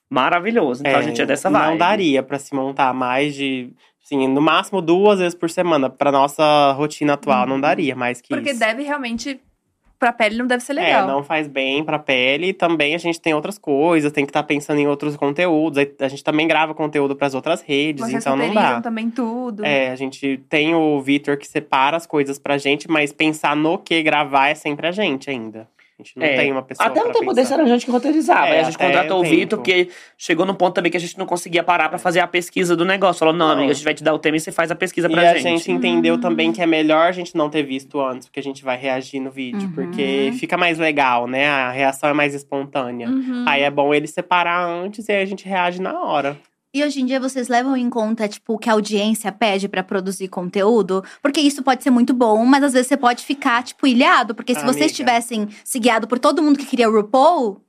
Maravilhoso. 0.09 0.81
Então 0.85 0.99
a 0.99 1.01
gente 1.01 1.21
é 1.21 1.25
dessa 1.25 1.49
vibe. 1.49 1.69
Não 1.71 1.77
daria 1.77 2.23
pra 2.23 2.39
se 2.39 2.53
montar 2.55 2.93
mais 2.93 3.35
de. 3.35 3.73
Assim, 4.07 4.25
no 4.25 4.41
máximo 4.41 4.81
duas 4.81 5.19
vezes 5.19 5.35
por 5.35 5.49
semana. 5.49 5.89
Pra 5.89 6.13
nossa 6.13 6.71
rotina 6.71 7.13
atual, 7.13 7.45
não 7.45 7.59
daria 7.59 7.93
mais 7.93 8.21
que 8.21 8.29
Porque 8.29 8.51
isso. 8.51 8.59
deve 8.59 8.83
realmente. 8.83 9.37
Pra 9.99 10.13
pele 10.13 10.37
não 10.37 10.45
deve 10.45 10.63
ser 10.63 10.73
É, 10.73 10.75
legal. 10.75 11.07
não 11.07 11.23
faz 11.23 11.47
bem 11.47 11.83
pra 11.83 11.97
pele. 11.99 12.53
Também 12.53 12.93
a 12.93 12.99
gente 12.99 13.19
tem 13.19 13.33
outras 13.33 13.57
coisas, 13.57 14.11
tem 14.11 14.25
que 14.25 14.29
estar 14.29 14.43
pensando 14.43 14.79
em 14.79 14.87
outros 14.87 15.17
conteúdos. 15.17 15.83
A 15.99 16.07
gente 16.07 16.23
também 16.23 16.47
grava 16.47 16.73
conteúdo 16.75 17.15
pras 17.15 17.33
outras 17.33 17.61
redes, 17.63 18.05
Vocês 18.05 18.23
então 18.23 18.37
não 18.37 18.53
dá. 18.53 18.79
também 18.79 19.09
tudo. 19.09 19.65
É, 19.65 19.89
a 19.89 19.95
gente 19.95 20.37
tem 20.47 20.73
o 20.75 21.01
Vitor 21.01 21.35
que 21.35 21.47
separa 21.47 21.97
as 21.97 22.05
coisas 22.05 22.37
pra 22.37 22.57
gente, 22.59 22.87
mas 22.89 23.11
pensar 23.11 23.55
no 23.55 23.77
que 23.79 24.01
gravar 24.03 24.49
é 24.49 24.55
sempre 24.55 24.85
a 24.87 24.91
gente 24.91 25.29
ainda. 25.31 25.67
A 25.99 26.03
gente 26.03 26.15
não 26.15 26.25
É. 26.27 26.35
tem 26.35 26.51
uma 26.51 26.61
pessoa 26.61 26.87
Até 26.87 27.01
um 27.01 27.11
tempo 27.11 27.33
desse 27.33 27.49
pensar. 27.49 27.53
era 27.55 27.63
a 27.63 27.67
gente 27.67 27.85
que 27.85 27.91
roteirizava. 27.91 28.47
É, 28.49 28.51
Aí 28.51 28.59
a 28.59 28.63
gente 28.65 28.77
contratou 28.77 29.19
o 29.19 29.23
Vitor, 29.23 29.57
porque 29.57 29.89
chegou 30.15 30.45
num 30.45 30.53
ponto 30.53 30.75
também 30.75 30.91
que 30.91 30.97
a 30.97 30.99
gente 30.99 31.17
não 31.17 31.25
conseguia 31.25 31.63
parar 31.63 31.89
pra 31.89 31.97
fazer 31.97 32.19
a 32.19 32.27
pesquisa 32.27 32.75
do 32.75 32.85
negócio. 32.85 33.17
Falou, 33.17 33.33
não, 33.33 33.47
Não. 33.47 33.53
amiga, 33.55 33.71
a 33.71 33.73
gente 33.73 33.83
vai 33.83 33.95
te 33.95 34.03
dar 34.03 34.13
o 34.13 34.19
tema 34.19 34.37
e 34.37 34.39
você 34.39 34.51
faz 34.51 34.69
a 34.69 34.75
pesquisa 34.75 35.07
E 35.07 35.11
pra 35.11 35.21
a 35.31 35.33
gente. 35.33 35.41
gente 35.41 35.71
entendeu 35.71 36.19
também 36.19 36.53
que 36.53 36.61
é 36.61 36.67
melhor 36.67 37.07
a 37.07 37.11
gente 37.11 37.35
não 37.35 37.49
ter 37.49 37.63
visto 37.63 37.99
antes, 37.99 38.27
porque 38.27 38.39
a 38.39 38.43
gente 38.43 38.63
vai 38.63 38.77
reagir 38.77 39.19
no 39.19 39.31
vídeo. 39.31 39.61
Uhum. 39.69 39.71
Porque 39.71 40.31
fica 40.37 40.55
mais 40.55 40.77
legal, 40.77 41.25
né? 41.25 41.47
A 41.47 41.71
reação 41.71 42.09
é 42.09 42.13
mais 42.13 42.35
espontânea. 42.35 43.07
Uhum. 43.09 43.45
Aí 43.47 43.63
é 43.63 43.71
bom 43.71 43.91
ele 43.91 44.05
separar 44.05 44.67
antes 44.69 45.09
e 45.09 45.11
aí 45.11 45.23
a 45.23 45.25
gente 45.25 45.47
reage 45.47 45.81
na 45.81 45.99
hora. 46.03 46.37
E 46.73 46.83
hoje 46.83 47.01
em 47.01 47.05
dia 47.05 47.19
vocês 47.19 47.47
levam 47.47 47.75
em 47.77 47.89
conta, 47.89 48.27
tipo, 48.27 48.53
o 48.53 48.57
que 48.57 48.69
a 48.69 48.73
audiência 48.73 49.31
pede 49.31 49.67
pra 49.67 49.81
produzir 49.81 50.27
conteúdo? 50.27 51.03
Porque 51.21 51.39
isso 51.39 51.63
pode 51.63 51.81
ser 51.81 51.89
muito 51.89 52.13
bom, 52.13 52.45
mas 52.45 52.63
às 52.63 52.73
vezes 52.73 52.87
você 52.87 52.97
pode 52.97 53.23
ficar, 53.23 53.63
tipo, 53.63 53.87
ilhado. 53.87 54.35
Porque 54.35 54.53
se 54.53 54.61
vocês 54.61 54.75
Amiga. 54.75 54.93
tivessem 54.93 55.47
se 55.63 55.79
guiado 55.79 56.07
por 56.07 56.19
todo 56.19 56.41
mundo 56.43 56.59
que 56.59 56.65
queria 56.65 56.89
RuPaul, 56.89 57.61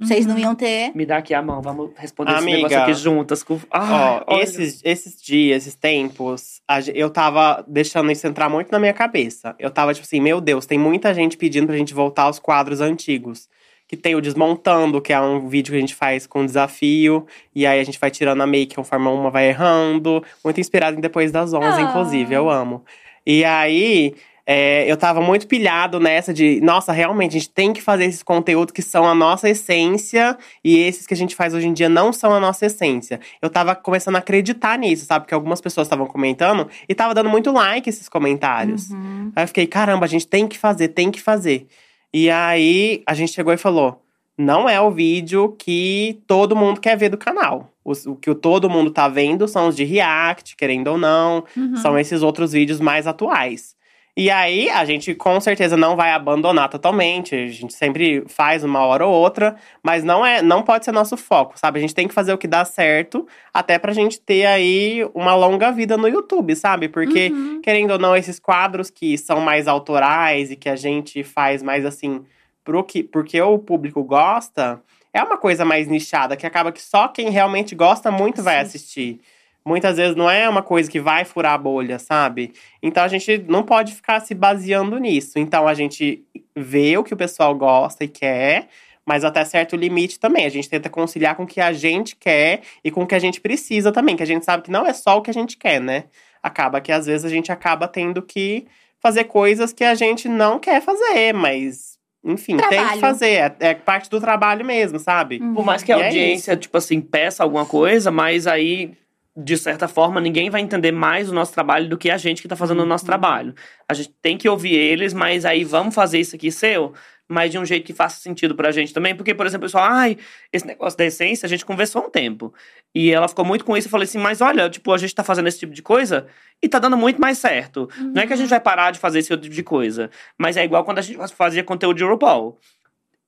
vocês 0.00 0.24
não 0.24 0.38
iam 0.38 0.54
ter. 0.54 0.92
Me 0.96 1.04
dá 1.04 1.18
aqui 1.18 1.34
a 1.34 1.42
mão, 1.42 1.60
vamos 1.60 1.90
responder 1.94 2.32
esse 2.32 2.40
Amiga. 2.40 2.56
negócio 2.56 2.78
aqui 2.80 2.94
juntas. 2.94 3.42
Com... 3.42 3.60
Ai, 3.70 3.92
Ó, 4.26 4.34
olha. 4.34 4.42
esses, 4.42 4.80
esses 4.82 5.22
dias, 5.22 5.62
esses 5.66 5.74
tempos, 5.74 6.62
eu 6.94 7.10
tava 7.10 7.62
deixando 7.68 8.10
isso 8.10 8.26
entrar 8.26 8.48
muito 8.48 8.72
na 8.72 8.78
minha 8.78 8.94
cabeça. 8.94 9.54
Eu 9.58 9.70
tava 9.70 9.92
tipo 9.92 10.06
assim, 10.06 10.18
meu 10.18 10.40
Deus, 10.40 10.64
tem 10.64 10.78
muita 10.78 11.12
gente 11.12 11.36
pedindo 11.36 11.66
pra 11.66 11.76
gente 11.76 11.92
voltar 11.92 12.22
aos 12.22 12.38
quadros 12.38 12.80
antigos. 12.80 13.46
Que 13.90 13.96
tem 13.96 14.14
o 14.14 14.20
Desmontando, 14.20 15.00
que 15.00 15.12
é 15.12 15.20
um 15.20 15.48
vídeo 15.48 15.72
que 15.72 15.76
a 15.76 15.80
gente 15.80 15.96
faz 15.96 16.24
com 16.24 16.46
desafio. 16.46 17.26
E 17.52 17.66
aí 17.66 17.80
a 17.80 17.82
gente 17.82 17.98
vai 17.98 18.08
tirando 18.08 18.40
a 18.40 18.46
make 18.46 18.76
conforme 18.76 19.08
uma 19.08 19.32
vai 19.32 19.48
errando. 19.48 20.22
Muito 20.44 20.60
inspirado 20.60 20.96
em 20.96 21.00
Depois 21.00 21.32
das 21.32 21.52
11, 21.52 21.66
Ah. 21.66 21.80
inclusive, 21.80 22.32
eu 22.32 22.48
amo. 22.48 22.84
E 23.26 23.44
aí, 23.44 24.14
é, 24.46 24.84
eu 24.88 24.96
tava 24.96 25.20
muito 25.20 25.48
pilhado 25.48 25.98
nessa 25.98 26.32
de, 26.32 26.60
nossa, 26.60 26.92
realmente, 26.92 27.30
a 27.30 27.40
gente 27.40 27.50
tem 27.50 27.72
que 27.72 27.82
fazer 27.82 28.04
esses 28.04 28.22
conteúdos 28.22 28.72
que 28.72 28.80
são 28.80 29.08
a 29.08 29.12
nossa 29.14 29.48
essência 29.50 30.38
e 30.62 30.78
esses 30.78 31.04
que 31.04 31.12
a 31.12 31.16
gente 31.16 31.34
faz 31.34 31.52
hoje 31.52 31.66
em 31.66 31.72
dia 31.72 31.88
não 31.88 32.12
são 32.12 32.32
a 32.32 32.38
nossa 32.38 32.66
essência. 32.66 33.18
Eu 33.42 33.50
tava 33.50 33.74
começando 33.74 34.14
a 34.14 34.20
acreditar 34.20 34.78
nisso, 34.78 35.04
sabe? 35.04 35.24
Porque 35.24 35.34
algumas 35.34 35.60
pessoas 35.60 35.88
estavam 35.88 36.06
comentando 36.06 36.68
e 36.88 36.94
tava 36.94 37.12
dando 37.12 37.28
muito 37.28 37.50
like 37.50 37.90
esses 37.90 38.08
comentários. 38.08 38.88
Uhum. 38.90 39.32
Aí 39.34 39.42
eu 39.42 39.48
fiquei, 39.48 39.66
caramba, 39.66 40.04
a 40.04 40.08
gente 40.08 40.28
tem 40.28 40.46
que 40.46 40.56
fazer, 40.56 40.88
tem 40.88 41.10
que 41.10 41.20
fazer. 41.20 41.66
E 42.12 42.28
aí 42.30 43.02
a 43.06 43.14
gente 43.14 43.32
chegou 43.32 43.52
e 43.52 43.56
falou: 43.56 44.02
não 44.36 44.68
é 44.68 44.80
o 44.80 44.90
vídeo 44.90 45.54
que 45.58 46.20
todo 46.26 46.56
mundo 46.56 46.80
quer 46.80 46.96
ver 46.96 47.08
do 47.10 47.18
canal. 47.18 47.70
Os- 47.84 48.06
o 48.06 48.14
que 48.14 48.34
todo 48.34 48.70
mundo 48.70 48.90
tá 48.90 49.08
vendo 49.08 49.46
são 49.48 49.68
os 49.68 49.76
de 49.76 49.84
react, 49.84 50.56
querendo 50.56 50.88
ou 50.88 50.98
não. 50.98 51.44
Uhum. 51.56 51.76
São 51.76 51.98
esses 51.98 52.22
outros 52.22 52.52
vídeos 52.52 52.80
mais 52.80 53.06
atuais. 53.06 53.74
E 54.22 54.28
aí, 54.30 54.68
a 54.68 54.84
gente 54.84 55.14
com 55.14 55.40
certeza 55.40 55.78
não 55.78 55.96
vai 55.96 56.10
abandonar 56.12 56.68
totalmente. 56.68 57.34
A 57.34 57.46
gente 57.46 57.72
sempre 57.72 58.22
faz 58.28 58.62
uma 58.62 58.80
hora 58.84 59.06
ou 59.06 59.14
outra, 59.14 59.56
mas 59.82 60.04
não 60.04 60.26
é, 60.26 60.42
não 60.42 60.62
pode 60.62 60.84
ser 60.84 60.92
nosso 60.92 61.16
foco, 61.16 61.58
sabe? 61.58 61.78
A 61.78 61.80
gente 61.80 61.94
tem 61.94 62.06
que 62.06 62.12
fazer 62.12 62.30
o 62.30 62.36
que 62.36 62.46
dá 62.46 62.62
certo, 62.66 63.26
até 63.50 63.78
pra 63.78 63.94
gente 63.94 64.20
ter 64.20 64.44
aí 64.44 65.08
uma 65.14 65.34
longa 65.34 65.72
vida 65.72 65.96
no 65.96 66.06
YouTube, 66.06 66.54
sabe? 66.54 66.86
Porque, 66.86 67.30
Uhum. 67.30 67.62
querendo 67.62 67.92
ou 67.92 67.98
não, 67.98 68.14
esses 68.14 68.38
quadros 68.38 68.90
que 68.90 69.16
são 69.16 69.40
mais 69.40 69.66
autorais 69.66 70.50
e 70.50 70.56
que 70.56 70.68
a 70.68 70.76
gente 70.76 71.24
faz 71.24 71.62
mais 71.62 71.86
assim, 71.86 72.22
pro 72.62 72.84
que, 72.84 73.02
porque 73.02 73.40
o 73.40 73.58
público 73.58 74.04
gosta, 74.04 74.82
é 75.14 75.22
uma 75.22 75.38
coisa 75.38 75.64
mais 75.64 75.88
nichada, 75.88 76.36
que 76.36 76.46
acaba 76.46 76.70
que 76.70 76.82
só 76.82 77.08
quem 77.08 77.30
realmente 77.30 77.74
gosta 77.74 78.10
muito 78.10 78.42
vai 78.42 78.60
assistir. 78.60 79.18
Muitas 79.64 79.96
vezes 79.96 80.16
não 80.16 80.30
é 80.30 80.48
uma 80.48 80.62
coisa 80.62 80.90
que 80.90 81.00
vai 81.00 81.24
furar 81.24 81.52
a 81.52 81.58
bolha, 81.58 81.98
sabe? 81.98 82.52
Então 82.82 83.02
a 83.02 83.08
gente 83.08 83.38
não 83.48 83.62
pode 83.62 83.94
ficar 83.94 84.20
se 84.20 84.34
baseando 84.34 84.98
nisso. 84.98 85.38
Então 85.38 85.68
a 85.68 85.74
gente 85.74 86.24
vê 86.56 86.96
o 86.96 87.04
que 87.04 87.14
o 87.14 87.16
pessoal 87.16 87.54
gosta 87.54 88.04
e 88.04 88.08
quer, 88.08 88.68
mas 89.04 89.24
até 89.24 89.44
certo 89.44 89.76
limite 89.76 90.18
também. 90.18 90.46
A 90.46 90.50
gente 90.50 90.68
tenta 90.68 90.88
conciliar 90.88 91.34
com 91.34 91.42
o 91.42 91.46
que 91.46 91.60
a 91.60 91.72
gente 91.72 92.16
quer 92.16 92.62
e 92.82 92.90
com 92.90 93.02
o 93.02 93.06
que 93.06 93.14
a 93.14 93.18
gente 93.18 93.40
precisa 93.40 93.92
também, 93.92 94.16
que 94.16 94.22
a 94.22 94.26
gente 94.26 94.44
sabe 94.44 94.62
que 94.62 94.70
não 94.70 94.86
é 94.86 94.92
só 94.92 95.18
o 95.18 95.22
que 95.22 95.30
a 95.30 95.34
gente 95.34 95.56
quer, 95.56 95.80
né? 95.80 96.04
Acaba 96.42 96.80
que 96.80 96.90
às 96.90 97.06
vezes 97.06 97.24
a 97.24 97.28
gente 97.28 97.52
acaba 97.52 97.86
tendo 97.86 98.22
que 98.22 98.66
fazer 98.98 99.24
coisas 99.24 99.72
que 99.72 99.84
a 99.84 99.94
gente 99.94 100.28
não 100.28 100.58
quer 100.58 100.80
fazer, 100.80 101.32
mas 101.34 101.98
enfim, 102.22 102.56
tem 102.56 102.68
Trabalho. 102.68 102.92
que 102.92 103.00
fazer. 103.00 103.30
É, 103.30 103.56
é 103.60 103.74
parte 103.74 104.10
do 104.10 104.20
trabalho 104.20 104.64
mesmo, 104.64 104.98
sabe? 104.98 105.38
Por 105.54 105.64
mais 105.64 105.82
que 105.82 105.92
a 105.92 105.98
E 105.98 106.00
é 106.00 106.04
audiência, 106.06 106.56
tipo 106.56 106.76
assim, 106.76 107.00
peça 107.00 107.42
alguma 107.42 107.64
coisa, 107.64 108.10
mas 108.10 108.46
aí, 108.46 108.92
de 109.36 109.56
certa 109.56 109.86
forma, 109.86 110.20
ninguém 110.20 110.50
vai 110.50 110.60
entender 110.60 110.92
mais 110.92 111.30
o 111.30 111.34
nosso 111.34 111.52
trabalho 111.52 111.88
do 111.88 111.96
que 111.96 112.10
a 112.10 112.16
gente 112.16 112.42
que 112.42 112.48
tá 112.48 112.56
fazendo 112.56 112.82
o 112.82 112.86
nosso 112.86 113.06
trabalho. 113.06 113.54
A 113.88 113.94
gente 113.94 114.10
tem 114.20 114.36
que 114.36 114.48
ouvir 114.48 114.74
eles, 114.74 115.12
mas 115.12 115.44
aí 115.44 115.64
vamos 115.64 115.94
fazer 115.94 116.18
isso 116.18 116.34
aqui 116.34 116.50
seu, 116.50 116.92
mas 117.28 117.52
de 117.52 117.58
um 117.58 117.64
jeito 117.64 117.86
que 117.86 117.92
faça 117.92 118.20
sentido 118.20 118.56
pra 118.56 118.72
gente 118.72 118.92
também. 118.92 119.14
Porque, 119.14 119.32
por 119.32 119.46
exemplo, 119.46 119.66
pessoal, 119.66 119.84
ai, 119.84 120.18
esse 120.52 120.66
negócio 120.66 120.98
da 120.98 121.04
essência, 121.04 121.46
a 121.46 121.48
gente 121.48 121.64
conversou 121.64 122.04
um 122.04 122.10
tempo. 122.10 122.52
E 122.92 123.12
ela 123.12 123.28
ficou 123.28 123.44
muito 123.44 123.64
com 123.64 123.76
isso. 123.76 123.86
Eu 123.86 123.90
falei 123.90 124.04
assim, 124.04 124.18
mas 124.18 124.40
olha, 124.40 124.68
tipo, 124.68 124.92
a 124.92 124.98
gente 124.98 125.14
tá 125.14 125.22
fazendo 125.22 125.46
esse 125.46 125.60
tipo 125.60 125.72
de 125.72 125.82
coisa 125.82 126.26
e 126.60 126.68
tá 126.68 126.80
dando 126.80 126.96
muito 126.96 127.20
mais 127.20 127.38
certo. 127.38 127.88
Não 127.98 128.22
é 128.22 128.26
que 128.26 128.32
a 128.32 128.36
gente 128.36 128.48
vai 128.48 128.60
parar 128.60 128.90
de 128.90 128.98
fazer 128.98 129.20
esse 129.20 129.32
outro 129.32 129.44
tipo 129.44 129.54
de 129.54 129.62
coisa, 129.62 130.10
mas 130.36 130.56
é 130.56 130.64
igual 130.64 130.84
quando 130.84 130.98
a 130.98 131.02
gente 131.02 131.18
fazia 131.34 131.62
conteúdo 131.62 131.96
de 131.96 132.04
RuPaul 132.04 132.58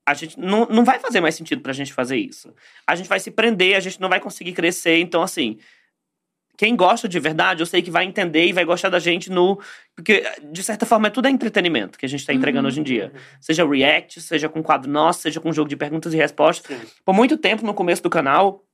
a 0.04 0.14
gente 0.14 0.38
não, 0.38 0.66
não 0.66 0.84
vai 0.84 0.98
fazer 0.98 1.20
mais 1.20 1.34
sentido 1.34 1.62
pra 1.62 1.72
gente 1.72 1.92
fazer 1.92 2.16
isso. 2.16 2.52
A 2.86 2.96
gente 2.96 3.08
vai 3.08 3.20
se 3.20 3.30
prender, 3.30 3.76
a 3.76 3.80
gente 3.80 4.00
não 4.00 4.08
vai 4.08 4.18
conseguir 4.18 4.52
crescer. 4.52 4.98
Então, 4.98 5.22
assim, 5.22 5.58
quem 6.62 6.76
gosta 6.76 7.08
de 7.08 7.18
verdade, 7.18 7.60
eu 7.60 7.66
sei 7.66 7.82
que 7.82 7.90
vai 7.90 8.04
entender 8.04 8.46
e 8.46 8.52
vai 8.52 8.64
gostar 8.64 8.88
da 8.88 9.00
gente 9.00 9.28
no. 9.28 9.60
Porque, 9.96 10.24
de 10.44 10.62
certa 10.62 10.86
forma, 10.86 11.08
é 11.08 11.10
tudo 11.10 11.26
é 11.26 11.30
entretenimento 11.32 11.98
que 11.98 12.06
a 12.06 12.08
gente 12.08 12.24
tá 12.24 12.32
entregando 12.32 12.68
hoje 12.68 12.78
em 12.78 12.84
dia. 12.84 13.12
Seja 13.40 13.68
react, 13.68 14.20
seja 14.20 14.48
com 14.48 14.62
quadro 14.62 14.88
nosso, 14.88 15.22
seja 15.22 15.40
com 15.40 15.52
jogo 15.52 15.68
de 15.68 15.74
perguntas 15.74 16.14
e 16.14 16.16
respostas. 16.16 16.64
Sim. 16.64 16.86
Por 17.04 17.12
muito 17.12 17.36
tempo, 17.36 17.66
no 17.66 17.74
começo 17.74 18.00
do 18.00 18.08
canal, 18.08 18.64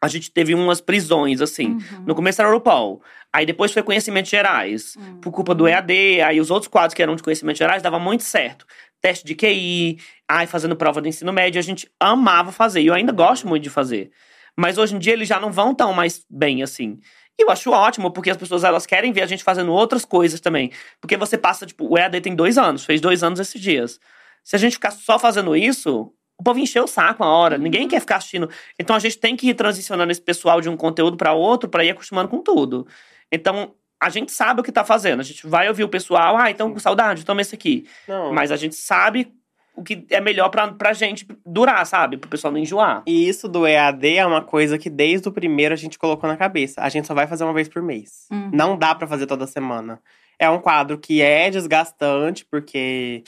a 0.00 0.06
gente 0.06 0.30
teve 0.30 0.54
umas 0.54 0.80
prisões, 0.80 1.40
assim. 1.40 1.70
Uhum. 1.72 2.04
No 2.06 2.14
começo 2.14 2.40
era 2.40 2.48
o 2.48 2.54
RuPaul. 2.54 3.02
Aí 3.32 3.44
depois 3.44 3.72
foi 3.72 3.82
conhecimentos 3.82 4.30
gerais. 4.30 4.94
Uhum. 4.94 5.20
Por 5.20 5.32
culpa 5.32 5.56
do 5.56 5.66
EAD. 5.66 6.20
Aí 6.20 6.40
os 6.40 6.52
outros 6.52 6.68
quadros 6.68 6.94
que 6.94 7.02
eram 7.02 7.16
de 7.16 7.22
conhecimentos 7.24 7.58
gerais 7.58 7.82
dava 7.82 7.98
muito 7.98 8.22
certo. 8.22 8.64
Teste 9.02 9.26
de 9.26 9.34
QI, 9.34 9.98
ai, 10.28 10.46
fazendo 10.46 10.76
prova 10.76 11.00
do 11.00 11.08
ensino 11.08 11.32
médio. 11.32 11.58
A 11.58 11.62
gente 11.62 11.90
amava 11.98 12.52
fazer. 12.52 12.80
E 12.80 12.86
eu 12.86 12.94
ainda 12.94 13.10
gosto 13.10 13.48
muito 13.48 13.64
de 13.64 13.70
fazer. 13.70 14.12
Mas 14.58 14.76
hoje 14.76 14.96
em 14.96 14.98
dia 14.98 15.12
eles 15.12 15.28
já 15.28 15.38
não 15.38 15.52
vão 15.52 15.72
tão 15.72 15.92
mais 15.92 16.26
bem 16.28 16.64
assim. 16.64 16.98
E 17.38 17.44
eu 17.44 17.50
acho 17.50 17.70
ótimo, 17.70 18.10
porque 18.10 18.28
as 18.28 18.36
pessoas 18.36 18.64
elas 18.64 18.84
querem 18.84 19.12
ver 19.12 19.22
a 19.22 19.26
gente 19.26 19.44
fazendo 19.44 19.72
outras 19.72 20.04
coisas 20.04 20.40
também. 20.40 20.72
Porque 21.00 21.16
você 21.16 21.38
passa, 21.38 21.64
tipo, 21.64 21.86
o 21.88 21.96
EAD 21.96 22.20
tem 22.20 22.34
dois 22.34 22.58
anos, 22.58 22.84
fez 22.84 23.00
dois 23.00 23.22
anos 23.22 23.38
esses 23.38 23.60
dias. 23.60 24.00
Se 24.42 24.56
a 24.56 24.58
gente 24.58 24.72
ficar 24.72 24.90
só 24.90 25.16
fazendo 25.16 25.54
isso, 25.54 26.12
o 26.36 26.42
povo 26.42 26.58
encheu 26.58 26.84
o 26.84 26.88
saco 26.88 27.22
uma 27.22 27.30
hora. 27.30 27.56
Ninguém 27.56 27.86
quer 27.86 28.00
ficar 28.00 28.16
assistindo. 28.16 28.50
Então 28.76 28.96
a 28.96 28.98
gente 28.98 29.16
tem 29.16 29.36
que 29.36 29.48
ir 29.48 29.54
transicionando 29.54 30.10
esse 30.10 30.20
pessoal 30.20 30.60
de 30.60 30.68
um 30.68 30.76
conteúdo 30.76 31.16
para 31.16 31.32
outro 31.32 31.68
para 31.68 31.84
ir 31.84 31.90
acostumando 31.90 32.28
com 32.28 32.42
tudo. 32.42 32.84
Então 33.30 33.72
a 34.00 34.10
gente 34.10 34.32
sabe 34.32 34.60
o 34.60 34.64
que 34.64 34.72
tá 34.72 34.84
fazendo. 34.84 35.20
A 35.20 35.24
gente 35.24 35.46
vai 35.46 35.68
ouvir 35.68 35.84
o 35.84 35.88
pessoal, 35.88 36.36
ah, 36.36 36.50
então 36.50 36.72
com 36.72 36.80
saudade, 36.80 37.24
toma 37.24 37.42
esse 37.42 37.54
aqui. 37.54 37.86
Não. 38.08 38.32
Mas 38.32 38.50
a 38.50 38.56
gente 38.56 38.74
sabe 38.74 39.32
o 39.78 39.82
que 39.84 40.04
é 40.10 40.20
melhor 40.20 40.48
pra, 40.48 40.68
pra 40.68 40.92
gente 40.92 41.26
durar, 41.46 41.84
sabe? 41.86 42.16
Pro 42.16 42.28
pessoal 42.28 42.52
não 42.52 42.58
enjoar. 42.60 43.02
E 43.06 43.28
isso 43.28 43.48
do 43.48 43.66
EAD 43.66 44.16
é 44.16 44.26
uma 44.26 44.42
coisa 44.42 44.76
que 44.78 44.90
desde 44.90 45.28
o 45.28 45.32
primeiro 45.32 45.72
a 45.72 45.76
gente 45.76 45.98
colocou 45.98 46.28
na 46.28 46.36
cabeça. 46.36 46.80
A 46.82 46.88
gente 46.88 47.06
só 47.06 47.14
vai 47.14 47.26
fazer 47.26 47.44
uma 47.44 47.52
vez 47.52 47.68
por 47.68 47.82
mês. 47.82 48.26
Hum. 48.30 48.50
Não 48.52 48.76
dá 48.76 48.94
pra 48.94 49.06
fazer 49.06 49.26
toda 49.26 49.46
semana. 49.46 50.00
É 50.38 50.48
um 50.50 50.58
quadro 50.60 50.98
que 50.98 51.20
é 51.22 51.50
desgastante, 51.50 52.44
porque 52.44 53.22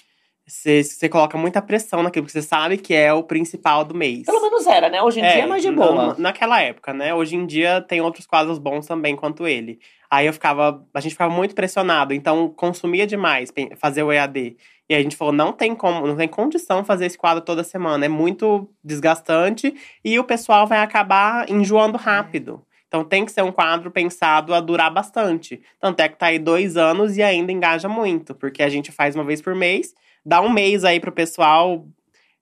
você 0.47 0.83
você 0.83 1.09
coloca 1.09 1.39
muita 1.39 1.63
pressão 1.63 2.03
naquilo, 2.03 2.25
porque 2.27 2.41
você 2.41 2.47
sabe 2.47 2.77
que 2.77 2.93
é 2.95 3.13
o 3.13 3.23
principal 3.23 3.85
do 3.85 3.95
mês. 3.95 4.27
Pelo 4.27 4.41
menos 4.41 4.67
era, 4.67 4.89
né? 4.89 5.01
Hoje 5.03 5.21
em 5.21 5.23
dia 5.23 5.43
é 5.45 5.47
mais 5.47 5.63
de 5.63 5.71
boa. 5.71 6.09
na- 6.09 6.15
naquela 6.19 6.61
época, 6.61 6.93
né? 6.93 7.15
Hoje 7.15 7.37
em 7.37 7.47
dia 7.47 7.81
tem 7.81 8.01
outros 8.01 8.27
quadros 8.27 8.59
bons 8.59 8.87
também 8.87 9.15
quanto 9.15 9.47
ele. 9.47 9.79
Aí 10.11 10.27
eu 10.27 10.33
ficava, 10.33 10.85
a 10.93 11.01
gente 11.01 11.13
ficava 11.13 11.33
muito 11.33 11.55
pressionado, 11.55 12.13
então 12.13 12.49
consumia 12.49 13.07
demais 13.07 13.53
fazer 13.77 14.03
o 14.03 14.13
EAD. 14.13 14.57
E 14.91 14.95
a 14.97 15.01
gente 15.01 15.15
falou, 15.15 15.33
não 15.33 15.53
tem 15.53 15.73
como, 15.73 16.05
não 16.05 16.17
tem 16.17 16.27
condição 16.27 16.85
fazer 16.85 17.07
esse 17.07 17.17
quadro 17.17 17.45
toda 17.45 17.63
semana, 17.63 18.07
é 18.07 18.09
muito 18.09 18.69
desgastante 18.83 19.73
e 20.05 20.19
o 20.19 20.25
pessoal 20.25 20.67
vai 20.67 20.81
acabar 20.81 21.49
enjoando 21.49 21.97
rápido. 21.97 22.61
Então 22.89 23.05
tem 23.05 23.25
que 23.25 23.31
ser 23.31 23.45
um 23.45 23.53
quadro 23.53 23.89
pensado 23.89 24.53
a 24.53 24.61
durar 24.61 24.93
bastante. 24.93 25.63
Tanto 25.79 26.01
é 26.01 26.09
que 26.09 26.19
tá 26.19 26.27
aí 26.27 26.41
dois 26.41 26.77
anos 26.77 27.17
e 27.17 27.23
ainda 27.23 27.53
engaja 27.53 27.89
muito, 27.89 28.35
porque 28.35 28.65
a 28.65 28.69
gente 28.69 28.91
faz 28.91 29.15
uma 29.15 29.23
vez 29.23 29.41
por 29.41 29.55
mês, 29.55 29.95
dá 30.27 30.41
um 30.41 30.51
mês 30.51 30.85
aí 30.85 30.99
pro 30.99 31.13
pessoal 31.13 31.87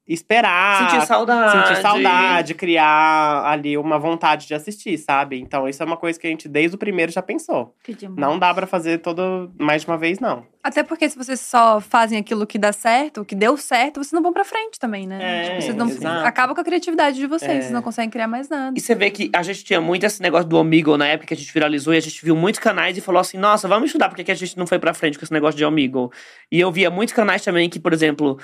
esperar, 0.09 0.91
Sentir 0.91 1.07
saudade. 1.07 1.69
sentir 1.69 1.83
saudade, 1.83 2.55
criar 2.55 3.45
ali 3.47 3.77
uma 3.77 3.99
vontade 3.99 4.47
de 4.47 4.55
assistir, 4.55 4.97
sabe? 4.99 5.39
Então, 5.39 5.69
isso 5.69 5.83
é 5.83 5.87
uma 5.87 5.97
coisa 5.97 6.19
que 6.19 6.27
a 6.27 6.31
gente, 6.31 6.49
desde 6.49 6.75
o 6.77 6.79
primeiro, 6.79 7.13
já 7.13 7.23
pensou. 7.23 7.75
Que 7.85 7.95
demais. 7.95 8.19
Não 8.19 8.39
dá 8.39 8.53
pra 8.55 8.67
fazer 8.67 8.99
todo 8.99 9.51
mais 9.59 9.83
de 9.83 9.89
uma 9.89 9.99
vez, 9.99 10.19
não. 10.19 10.47
Até 10.63 10.83
porque 10.83 11.09
se 11.09 11.17
vocês 11.17 11.41
só 11.41 11.81
fazem 11.81 12.19
aquilo 12.19 12.47
que 12.47 12.59
dá 12.59 12.73
certo, 12.73 13.21
o 13.21 13.25
que 13.25 13.35
deu 13.35 13.57
certo, 13.57 14.03
vocês 14.03 14.13
não 14.13 14.23
vão 14.23 14.33
pra 14.33 14.45
frente 14.45 14.79
também, 14.79 15.07
né? 15.07 15.19
É, 15.21 15.43
Tipo, 15.51 15.63
vocês 15.63 15.77
não 15.77 15.87
exato. 15.89 16.27
acaba 16.27 16.55
com 16.55 16.61
a 16.61 16.65
criatividade 16.65 17.17
de 17.17 17.27
vocês, 17.27 17.51
É. 17.51 17.61
vocês 17.61 17.71
não 17.73 17.81
conseguem 17.83 18.11
criar 18.11 18.29
mais 18.29 18.49
nada. 18.49 18.75
E 18.77 18.81
você 18.81 18.95
vê 18.95 19.11
que 19.11 19.31
a 19.35 19.43
gente 19.43 19.65
tinha 19.65 19.81
muito 19.81 20.05
esse 20.05 20.21
negócio 20.21 20.49
do 20.49 20.57
Omegle 20.59 20.97
na 20.99 21.07
época 21.07 21.29
que 21.29 21.35
a 21.35 21.37
gente 21.37 21.53
viralizou 21.53 21.95
e 21.95 21.97
a 21.97 22.01
gente 22.01 22.23
viu 22.25 22.37
muitos 22.37 22.61
canais 22.61 22.97
e 22.99 23.01
falou 23.01 23.21
assim: 23.21 23.39
nossa, 23.39 23.67
vamos 23.69 23.87
estudar 23.89 24.09
porque 24.09 24.25
que 24.25 24.33
a 24.33 24.35
gente 24.35 24.59
não 24.59 24.67
foi 24.67 24.79
pra 24.79 24.93
frente 24.93 25.19
com 25.19 25.25
esse 25.25 25.33
negócio 25.33 25.57
de 25.57 25.65
Omegle. 25.65 26.11
E 26.53 26.61
eu 26.61 26.71
via 26.71 26.91
muitos 26.91 27.15
canais 27.15 27.43
também 27.43 27.71
que, 27.71 27.79
por 27.81 27.93
exemplo, 27.93 28.39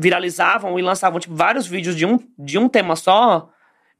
viralizavam 0.00 0.78
e 0.78 0.82
lançavam 0.82 1.20
tipo, 1.20 1.34
vários 1.34 1.66
vídeos 1.66 1.94
de 1.94 2.06
um, 2.06 2.18
de 2.38 2.58
um 2.58 2.68
tema 2.68 2.96
só. 2.96 3.50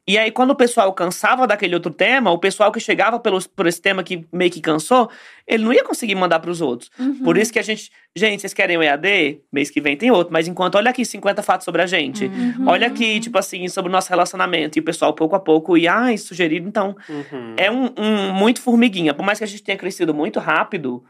E 0.09 0.19
aí, 0.19 0.33
quando 0.33 0.51
o 0.51 0.57
pessoal 0.57 0.93
cansava 0.93 1.47
daquele 1.47 1.75
outro 1.75 1.93
tema, 1.93 2.33
o 2.33 2.39
pessoal 2.39 2.73
que 2.73 2.81
chegava 2.81 3.21
pelos, 3.21 3.47
por 3.47 3.67
esse 3.67 3.81
tema 3.81 4.03
que 4.03 4.27
meio 4.33 4.51
que 4.51 4.61
cansou, 4.61 5.09
ele 5.47 5.63
não 5.63 5.73
ia 5.73 5.85
conseguir 5.85 6.15
mandar 6.17 6.41
pros 6.41 6.61
outros. 6.61 6.91
Uhum. 6.99 7.23
Por 7.23 7.37
isso 7.37 7.53
que 7.53 7.59
a 7.59 7.63
gente. 7.63 7.93
Gente, 8.17 8.41
vocês 8.41 8.53
querem 8.53 8.77
o 8.77 8.83
EAD? 8.83 9.41
Mês 9.53 9.71
que 9.71 9.81
vem 9.81 9.97
tem 9.97 10.11
outro. 10.11 10.33
Mas 10.33 10.49
enquanto, 10.49 10.75
olha 10.75 10.91
aqui 10.91 11.05
50 11.05 11.43
fatos 11.45 11.65
sobre 11.65 11.83
a 11.83 11.87
gente. 11.87 12.25
Uhum. 12.25 12.67
Olha 12.67 12.89
aqui, 12.89 13.21
tipo 13.21 13.39
assim, 13.39 13.69
sobre 13.69 13.89
o 13.89 13.93
nosso 13.93 14.09
relacionamento. 14.09 14.79
E 14.79 14.81
o 14.81 14.83
pessoal, 14.83 15.13
pouco 15.13 15.37
a 15.37 15.41
pouco, 15.41 15.77
e 15.77 15.87
ai, 15.87 16.17
sugerido. 16.17 16.67
Então, 16.67 16.97
Uhum. 17.09 17.55
é 17.57 17.71
um, 17.71 17.91
um 17.97 18.33
muito 18.33 18.61
formiguinha. 18.61 19.15
Por 19.15 19.25
mais 19.25 19.39
que 19.39 19.45
a 19.45 19.47
gente 19.47 19.63
tenha 19.63 19.79
crescido 19.79 20.13
muito 20.13 20.41
rápido 20.41 21.05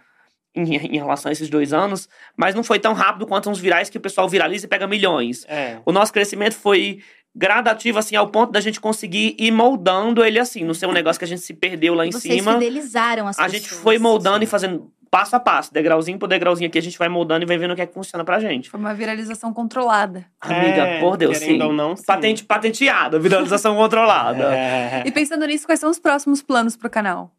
em, 0.54 0.74
em 0.76 0.96
relação 0.98 1.28
a 1.28 1.32
esses 1.32 1.48
dois 1.48 1.72
anos, 1.72 2.08
mas 2.36 2.54
não 2.54 2.62
foi 2.64 2.78
tão 2.78 2.92
rápido 2.92 3.26
quanto 3.26 3.48
uns 3.50 3.58
virais 3.58 3.88
que 3.90 3.98
o 3.98 4.00
pessoal 4.00 4.28
viraliza 4.28 4.66
e 4.66 4.68
pega 4.68 4.86
milhões. 4.86 5.44
É. 5.48 5.78
O 5.84 5.92
nosso 5.92 6.12
crescimento 6.12 6.54
foi 6.54 7.00
gradativo, 7.34 7.98
assim, 7.98 8.16
ao 8.16 8.28
ponto 8.28 8.50
da 8.50 8.60
gente 8.60 8.80
conseguir 8.80 9.36
ir 9.38 9.52
moldando 9.52 10.24
ele 10.24 10.38
assim. 10.38 10.64
Não 10.64 10.74
ser 10.74 10.86
um 10.86 10.92
negócio 10.92 11.18
que 11.18 11.24
a 11.24 11.28
gente 11.28 11.42
se 11.42 11.54
perdeu 11.54 11.94
lá 11.94 12.04
em 12.04 12.10
Vocês 12.10 12.34
cima. 12.34 12.54
fidelizaram 12.54 13.28
as 13.28 13.38
A 13.38 13.44
pessoas. 13.44 13.62
gente 13.62 13.72
foi 13.74 13.98
moldando 13.98 14.42
e 14.42 14.46
fazendo 14.48 14.90
passo 15.08 15.34
a 15.34 15.40
passo, 15.40 15.72
degrauzinho 15.74 16.18
por 16.20 16.28
degrauzinho 16.28 16.68
aqui, 16.68 16.78
a 16.78 16.82
gente 16.82 16.96
vai 16.96 17.08
moldando 17.08 17.44
e 17.44 17.46
vai 17.46 17.58
vendo 17.58 17.72
o 17.72 17.74
que 17.76 17.82
é 17.82 17.86
que 17.86 17.92
funciona 17.94 18.24
pra 18.24 18.38
gente. 18.38 18.70
Foi 18.70 18.78
uma 18.78 18.94
viralização 18.94 19.52
controlada. 19.52 20.24
Amiga, 20.40 20.82
É, 20.86 21.00
por 21.00 21.16
Deus, 21.16 21.36
sim. 21.38 21.60
ou 21.60 21.72
não, 21.72 21.96
sim. 21.96 22.04
Patente 22.04 22.44
patenteada, 22.44 23.18
viralização 23.18 23.74
controlada. 23.76 24.54
É. 24.54 25.02
E 25.06 25.10
pensando 25.10 25.44
nisso, 25.46 25.66
quais 25.66 25.80
são 25.80 25.90
os 25.90 25.98
próximos 25.98 26.42
planos 26.42 26.76
pro 26.76 26.88
canal? 26.88 27.32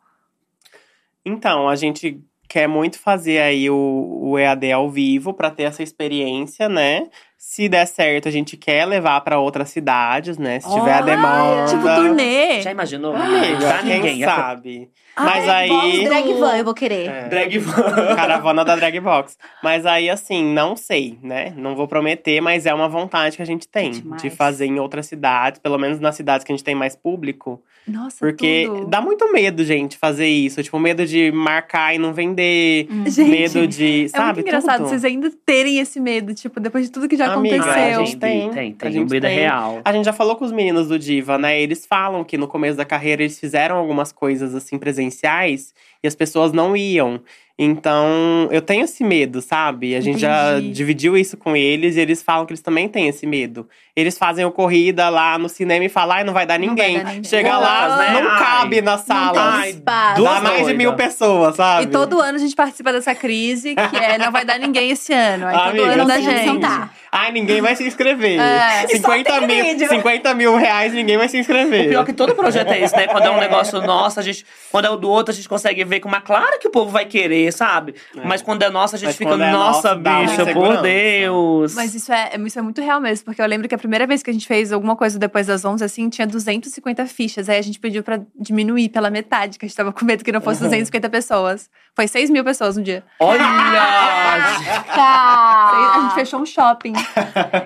Então, 1.26 1.70
a 1.70 1.76
gente 1.76 2.20
quer 2.52 2.68
muito 2.68 3.00
fazer 3.00 3.40
aí 3.40 3.70
o, 3.70 4.20
o 4.24 4.38
EAD 4.38 4.74
ao 4.74 4.90
vivo 4.90 5.34
pra 5.34 5.50
ter 5.50 5.64
essa 5.64 5.82
experiência, 5.82 6.68
né? 6.68 7.08
Se 7.38 7.70
der 7.70 7.88
certo, 7.88 8.28
a 8.28 8.32
gente 8.32 8.58
quer 8.58 8.86
levar 8.86 9.22
pra 9.22 9.40
outras 9.40 9.70
cidades, 9.70 10.38
né? 10.38 10.60
Se 10.60 10.68
tiver 10.68 10.92
a 10.92 10.98
Olha, 10.98 11.06
demanda. 11.06 11.72
Tipo 11.72 11.96
turnê. 11.96 12.62
Já 12.62 12.72
imaginou? 12.72 13.16
Amiga, 13.16 13.78
quem 13.84 14.02
ninguém. 14.02 14.24
sabe? 14.26 14.90
Mas 15.16 15.48
Ai, 15.48 15.70
aí. 15.70 16.04
Drag 16.06 16.34
van, 16.34 16.58
eu 16.58 16.64
vou 16.66 16.74
querer. 16.74 17.10
É. 17.10 17.28
Drag 17.28 17.60
Caravana 18.16 18.64
da 18.64 18.76
Drag 18.76 19.00
Box. 19.00 19.38
Mas 19.64 19.86
aí, 19.86 20.10
assim, 20.10 20.44
não 20.44 20.76
sei, 20.76 21.18
né? 21.22 21.54
Não 21.58 21.76
vou 21.76 21.88
prometer, 21.88 22.42
mas 22.42 22.66
é 22.66 22.74
uma 22.74 22.88
vontade 22.88 23.36
que 23.36 23.42
a 23.42 23.46
gente 23.46 23.68
tem 23.68 23.92
Demais. 23.92 24.22
de 24.22 24.30
fazer 24.30 24.66
em 24.66 24.80
outras 24.80 25.06
cidades, 25.06 25.60
pelo 25.60 25.78
menos 25.78 26.00
nas 26.00 26.16
cidades 26.16 26.44
que 26.46 26.52
a 26.52 26.56
gente 26.56 26.64
tem 26.64 26.76
mais 26.76 26.96
público. 26.96 27.62
Nossa, 27.88 28.18
Porque 28.20 28.66
tudo. 28.68 28.86
dá 28.88 29.02
muito 29.02 29.32
medo, 29.34 29.66
gente, 29.66 29.98
fazer 29.98 30.28
isso. 30.28 30.62
Tipo, 30.62 30.78
medo 30.78 31.04
de 31.04 31.32
marcar 31.32 31.96
e 31.96 31.98
não 31.98 32.14
vender. 32.14 32.88
Gente, 33.08 33.24
medo 33.30 33.68
de. 33.68 34.06
é 34.06 34.08
Sabe? 34.08 34.36
muito 34.36 34.48
engraçado 34.48 34.78
tudo. 34.78 34.90
vocês 34.90 35.04
ainda 35.04 35.32
terem 35.44 35.80
esse 35.80 36.00
medo, 36.00 36.32
tipo, 36.36 36.60
depois 36.60 36.86
de 36.86 36.92
tudo 36.92 37.08
que 37.10 37.18
já 37.18 37.34
Amiga, 37.34 37.56
aconteceu. 37.56 38.00
a 38.00 38.06
gente 38.06 38.18
tem. 38.18 38.50
Tem, 38.52 38.76
A 38.78 38.84
tem. 38.84 38.92
gente 38.92 39.08
o 39.08 39.12
medo 39.12 39.26
é 39.26 39.30
tem. 39.30 39.40
real. 39.40 39.82
A 39.84 39.92
gente 39.92 40.06
já 40.06 40.14
falou 40.14 40.36
com 40.36 40.46
os 40.46 40.52
meninos 40.52 40.90
do 40.90 41.00
Diva, 41.00 41.40
né? 41.40 41.60
Eles 41.60 41.84
falam 41.88 42.24
que 42.24 42.38
no 42.38 42.48
começo 42.48 42.78
da 42.78 42.86
carreira 42.86 43.24
eles 43.24 43.40
fizeram 43.40 43.76
algumas 43.78 44.12
coisas 44.12 44.54
assim 44.54 44.78
presenciais 45.02 45.74
e 46.04 46.08
as 46.08 46.16
pessoas 46.16 46.52
não 46.52 46.76
iam. 46.76 47.22
Então, 47.64 48.48
eu 48.50 48.60
tenho 48.62 48.86
esse 48.86 49.04
medo, 49.04 49.40
sabe? 49.40 49.96
A 49.96 50.02
gente 50.02 50.20
já 50.20 50.54
Entendi. 50.58 50.72
dividiu 50.74 51.16
isso 51.16 51.38
com 51.38 51.56
eles 51.56 51.96
e 51.96 52.00
eles 52.00 52.24
falam 52.24 52.44
que 52.44 52.54
eles 52.54 52.62
também 52.62 52.90
têm 52.90 53.08
esse 53.08 53.28
medo. 53.28 53.70
Eles 53.96 54.18
fazem 54.18 54.44
o 54.46 54.52
corrida 54.52 55.10
lá 55.10 55.38
no 55.38 55.48
cinema 55.48 55.86
e 55.86 55.90
falam, 55.90 56.18
ai, 56.18 56.24
não 56.24 56.34
vai 56.34 56.46
dar 56.48 56.58
Não 56.58 56.70
ninguém. 56.70 56.96
vai 56.96 57.04
dar 57.04 57.10
ninguém. 57.12 57.30
Chega 57.30 57.58
lá, 57.60 57.98
né? 57.98 58.20
não 58.22 58.32
Ai, 58.32 58.40
cabe 58.40 58.82
na 58.82 58.98
Não 58.98 59.04
sala. 59.04 59.32
tem 59.34 59.42
Ai, 59.62 59.70
espaço. 59.70 59.84
Dá 59.84 60.14
Duas 60.16 60.42
mais 60.44 60.68
de 60.68 60.74
mil 60.74 60.94
pessoas, 60.94 61.56
sabe? 61.56 61.84
E 61.84 61.88
todo 61.88 62.20
ano 62.20 62.36
a 62.38 62.42
gente 62.42 62.56
participa 62.56 62.92
dessa 62.92 63.14
crise, 63.14 63.76
que 63.76 63.96
é 63.98 64.18
não 64.18 64.32
vai 64.32 64.44
dar 64.44 64.58
ninguém 64.58 64.90
esse 64.90 65.14
ano. 65.14 65.46
Aí 65.46 65.54
todo 65.54 65.68
Amiga, 65.70 65.86
ano 65.86 66.06
da 66.08 66.18
não 66.18 66.26
tem 66.26 66.38
gente. 66.48 66.62
tá. 66.62 66.90
Ai, 67.12 67.32
ninguém 67.32 67.62
vai 67.62 67.76
se 67.76 67.86
inscrever. 67.86 68.40
É. 68.40 68.88
50, 68.88 69.30
tem 69.40 69.48
mil, 69.48 69.66
vídeo. 69.66 69.88
50 69.90 70.34
mil 70.34 70.56
reais, 70.56 70.94
ninguém 70.94 71.18
vai 71.18 71.28
se 71.28 71.38
inscrever. 71.38 71.88
O 71.88 71.90
pior 71.90 72.02
é 72.04 72.06
que 72.06 72.14
todo 72.14 72.34
projeto 72.34 72.72
é 72.72 72.82
isso, 72.86 72.96
né? 72.96 73.06
Quando 73.08 73.26
é 73.26 73.30
um 73.30 73.40
negócio 73.40 73.80
nosso, 73.82 74.20
a 74.20 74.24
gente. 74.24 74.46
Quando 74.72 74.86
é 74.86 74.90
o 74.90 74.96
do 74.96 75.10
outro, 75.10 75.32
a 75.34 75.36
gente 75.36 75.48
consegue 75.50 75.84
ver 75.92 76.00
como 76.00 76.16
é 76.16 76.22
claro 76.22 76.58
que 76.60 76.68
o 76.68 76.72
povo 76.72 76.90
vai 76.90 77.06
querer, 77.06 77.52
sabe? 77.52 77.94
Mas 78.24 78.42
quando 78.42 78.64
é 78.64 78.70
nosso, 78.70 78.96
a 78.96 78.98
gente 78.98 79.10
Mas 79.10 79.18
fica, 79.18 79.32
é 79.32 79.52
nossa, 79.52 79.94
uma 79.94 80.22
bicha, 80.22 80.46
por. 80.54 80.82
Deus. 80.82 81.76
Mas 81.76 81.94
isso 81.94 82.12
é, 82.12 82.32
isso 82.46 82.58
é 82.58 82.62
muito 82.62 82.82
real 82.82 83.02
mesmo, 83.02 83.26
porque 83.26 83.42
eu 83.42 83.46
lembro 83.46 83.68
que 83.68 83.76
a 83.76 83.78
primeira 83.78 84.08
vez 84.08 84.24
que 84.24 84.30
a 84.30 84.34
gente 84.34 84.48
fez 84.48 84.72
alguma 84.72 84.96
coisa 84.96 85.20
depois 85.20 85.48
das 85.48 85.66
11, 85.66 85.84
assim, 85.84 86.10
tinha 86.10 86.26
250 86.26 87.06
fichas. 87.06 87.50
Aí 87.50 87.58
a 87.58 87.62
gente 87.62 87.80
pediu 87.80 88.04
pra 88.04 88.22
diminuir 88.40 88.90
pela 88.90 89.10
metade, 89.10 89.60
que 89.60 89.66
a 89.66 89.68
gente 89.68 89.76
tava 89.76 89.92
com 89.92 90.06
medo 90.06 90.24
que 90.24 90.32
não 90.32 90.42
fosse 90.42 90.62
250 90.62 91.10
pessoas. 91.10 91.70
Foi 91.94 92.08
6 92.08 92.30
mil 92.30 92.44
pessoas 92.44 92.78
no 92.78 92.84
dia. 92.84 93.04
Olha! 93.20 93.42
Tá. 94.94 95.96
A 95.96 96.00
gente 96.02 96.16
fechou 96.16 96.42
um 96.42 96.46
shopping. 96.46 96.94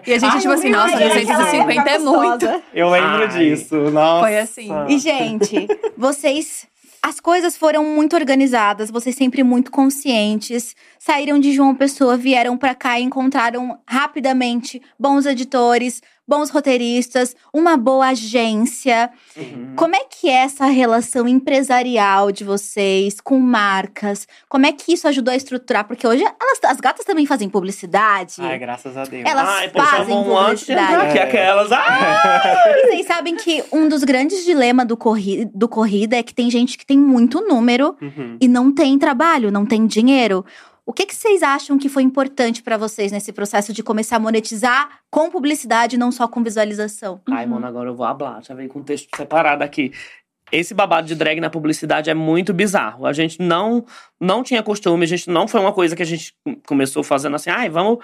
E 0.05 0.13
a 0.13 0.19
gente, 0.19 0.33
Ai, 0.33 0.39
tipo 0.39 0.53
assim, 0.53 0.69
nossa, 0.69 0.95
lembro 0.95 1.15
daquela 1.15 1.43
250 1.45 1.89
é 1.89 1.99
muito. 1.99 2.63
Eu 2.73 2.89
lembro 2.89 3.23
Ai. 3.23 3.27
disso. 3.27 3.75
Nossa. 3.91 4.21
Foi 4.21 4.37
assim. 4.37 4.69
E, 4.87 4.97
gente, 4.99 5.67
vocês. 5.97 6.67
As 7.07 7.19
coisas 7.19 7.55
foram 7.55 7.85
muito 7.85 8.15
organizadas, 8.15 8.89
vocês 8.89 9.15
sempre 9.15 9.43
muito 9.43 9.69
conscientes. 9.69 10.75
Saíram 10.97 11.37
de 11.37 11.53
João 11.53 11.75
Pessoa, 11.75 12.17
vieram 12.17 12.57
pra 12.57 12.73
cá 12.73 12.99
e 12.99 13.03
encontraram 13.03 13.79
rapidamente 13.87 14.81
bons 14.99 15.27
editores, 15.27 16.01
bons 16.27 16.49
roteiristas, 16.49 17.35
uma 17.53 17.77
boa 17.77 18.07
agência. 18.09 19.09
Uhum. 19.37 19.73
Como 19.75 19.95
é 19.95 20.01
que 20.05 20.27
é 20.29 20.33
essa 20.43 20.65
relação 20.65 21.27
empresarial 21.27 22.31
de 22.31 22.43
vocês 22.43 23.19
com 23.21 23.39
marcas? 23.39 24.27
Como 24.49 24.65
é 24.65 24.71
que 24.71 24.93
isso 24.93 25.07
ajudou 25.07 25.31
a 25.31 25.35
estruturar? 25.37 25.85
Porque 25.85 26.07
hoje 26.07 26.23
elas, 26.23 26.59
as 26.65 26.79
gatas 26.79 27.05
também 27.05 27.25
fazem 27.25 27.49
publicidade. 27.49 28.35
Ai, 28.39 28.57
graças 28.57 28.97
a 28.97 29.03
Deus. 29.03 29.23
Elas 29.25 29.47
Ai, 29.47 29.69
fazem 29.69 30.23
publicidade. 30.23 31.17
É. 31.17 31.23
aquelas. 31.23 31.71
Ah! 31.71 32.55
Vocês 32.85 33.05
sabem 33.05 33.35
que 33.35 33.63
um 33.71 33.87
dos 33.87 34.03
grandes 34.03 34.43
dilemas 34.45 34.87
do, 34.87 34.97
corri 34.97 35.45
do 35.53 35.67
corrida 35.67 36.15
é 36.17 36.23
que 36.23 36.33
tem 36.33 36.49
gente 36.49 36.77
que 36.77 36.85
tem 36.85 36.97
muito 36.97 37.41
número 37.41 37.95
Uhum. 38.01 38.37
e 38.41 38.47
não 38.47 38.73
tem 38.73 38.97
trabalho, 38.97 39.51
não 39.51 39.65
tem 39.65 39.85
dinheiro. 39.85 40.45
O 40.85 40.93
que, 40.93 41.07
que 41.07 41.15
vocês 41.15 41.41
acham 41.41 41.79
que 41.79 41.89
foi 41.89 42.03
importante 42.03 42.61
pra 42.61 42.77
vocês 42.77 43.11
nesse 43.11 43.33
processo 43.33 43.73
de 43.73 43.81
começar 43.81 44.17
a 44.17 44.19
monetizar 44.19 44.99
com 45.09 45.31
publicidade, 45.31 45.97
não 45.97 46.11
só 46.11 46.27
com 46.27 46.43
visualização? 46.43 47.19
Ai, 47.27 47.47
mano, 47.47 47.65
agora 47.65 47.89
eu 47.89 47.95
vou 47.95 48.05
hablar. 48.05 48.43
Já 48.43 48.53
veio 48.53 48.69
com 48.69 48.79
o 48.79 48.83
texto 48.83 49.09
separado 49.17 49.63
aqui. 49.63 49.91
Esse 50.51 50.75
babado 50.75 51.07
de 51.07 51.15
drag 51.15 51.41
na 51.41 51.49
publicidade 51.49 52.11
é 52.11 52.13
muito 52.13 52.53
bizarro. 52.53 53.07
A 53.07 53.13
gente 53.13 53.41
não 53.41 53.83
não 54.21 54.43
tinha 54.43 54.61
costume, 54.61 55.03
a 55.03 55.07
gente 55.07 55.27
não 55.27 55.47
foi 55.47 55.59
uma 55.59 55.73
coisa 55.73 55.95
que 55.95 56.03
a 56.03 56.05
gente 56.05 56.35
começou 56.67 57.03
fazendo 57.03 57.35
assim, 57.35 57.49
ai, 57.49 57.67
vamos. 57.67 57.97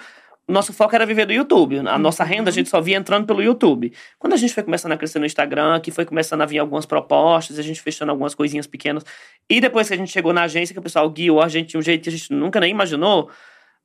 Nosso 0.52 0.74
foco 0.74 0.94
era 0.94 1.06
viver 1.06 1.26
do 1.26 1.34
YouTube. 1.34 1.80
A 1.80 1.98
nossa 1.98 2.24
renda 2.24 2.50
a 2.50 2.54
gente 2.54 2.70
só 2.70 2.82
via 2.82 2.98
entrando 2.98 3.26
pelo 3.26 3.42
YouTube. 3.42 3.94
Quando 4.20 4.34
a 4.34 4.38
gente 4.38 4.54
foi 4.54 4.64
começando 4.64 4.92
a 4.92 4.98
crescer 4.98 5.20
no 5.20 5.26
Instagram, 5.26 5.80
que 5.80 5.92
foi 5.92 6.06
começando 6.06 6.42
a 6.42 6.46
vir 6.46 6.60
algumas 6.60 6.86
propostas, 6.86 7.58
a 7.58 7.62
gente 7.62 7.82
fechando 7.82 8.12
algumas 8.12 8.36
coisinhas 8.36 8.68
pequenas. 8.68 9.06
E 9.50 9.62
depois 9.62 9.88
que 9.88 9.94
a 9.94 9.98
gente 9.98 10.12
chegou 10.12 10.34
na 10.34 10.44
agência, 10.44 10.74
que 10.74 10.80
o 10.80 10.84
pessoal 10.84 11.10
guiou 11.10 11.42
a 11.42 11.48
gente 11.48 11.70
de 11.70 11.78
um 11.78 11.82
jeito 11.82 12.04
que 12.04 12.10
a 12.10 12.12
gente 12.12 12.32
nunca 12.34 12.60
nem 12.60 12.72
imaginou. 12.72 13.30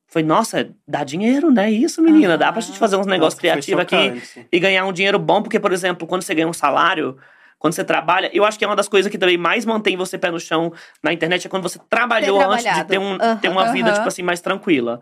Foi, 0.09 0.22
nossa, 0.22 0.70
dá 0.86 1.02
dinheiro, 1.02 1.51
né? 1.51 1.70
Isso, 1.70 2.01
menina. 2.02 2.38
Dá 2.38 2.52
pra 2.52 2.60
gente 2.60 2.78
fazer 2.78 2.97
uns 2.97 3.06
negócios 3.06 3.43
Nossa, 3.43 3.60
foi 3.64 3.64
criativos 3.64 3.82
aqui 3.82 4.47
e 4.52 4.60
ganhar 4.60 4.84
um 4.86 4.93
dinheiro 4.93 5.18
bom, 5.18 5.43
porque, 5.43 5.59
por 5.59 5.72
exemplo, 5.72 6.06
quando 6.06 6.22
você 6.22 6.34
ganha 6.34 6.47
um 6.47 6.52
salário, 6.52 7.16
quando 7.59 7.74
você 7.74 7.84
trabalha, 7.84 8.30
eu 8.32 8.44
acho 8.44 8.59
que 8.59 8.64
é 8.64 8.68
uma 8.68 8.76
das 8.76 8.88
coisas 8.88 9.10
que 9.10 9.18
também 9.18 9.36
mais 9.36 9.64
mantém 9.64 9.97
você 9.97 10.16
pé 10.18 10.30
no 10.30 10.38
chão 10.38 10.72
na 11.02 11.12
internet 11.12 11.47
é 11.47 11.51
quando 11.51 11.62
você 11.62 11.80
trabalhou 11.88 12.40
antes 12.40 12.72
de 12.72 12.84
ter, 12.84 12.98
um, 12.98 13.18
ter 13.40 13.48
uma 13.48 13.72
vida, 13.72 13.93
tipo 13.93 14.06
assim, 14.06 14.22
mais 14.22 14.40
tranquila. 14.40 15.01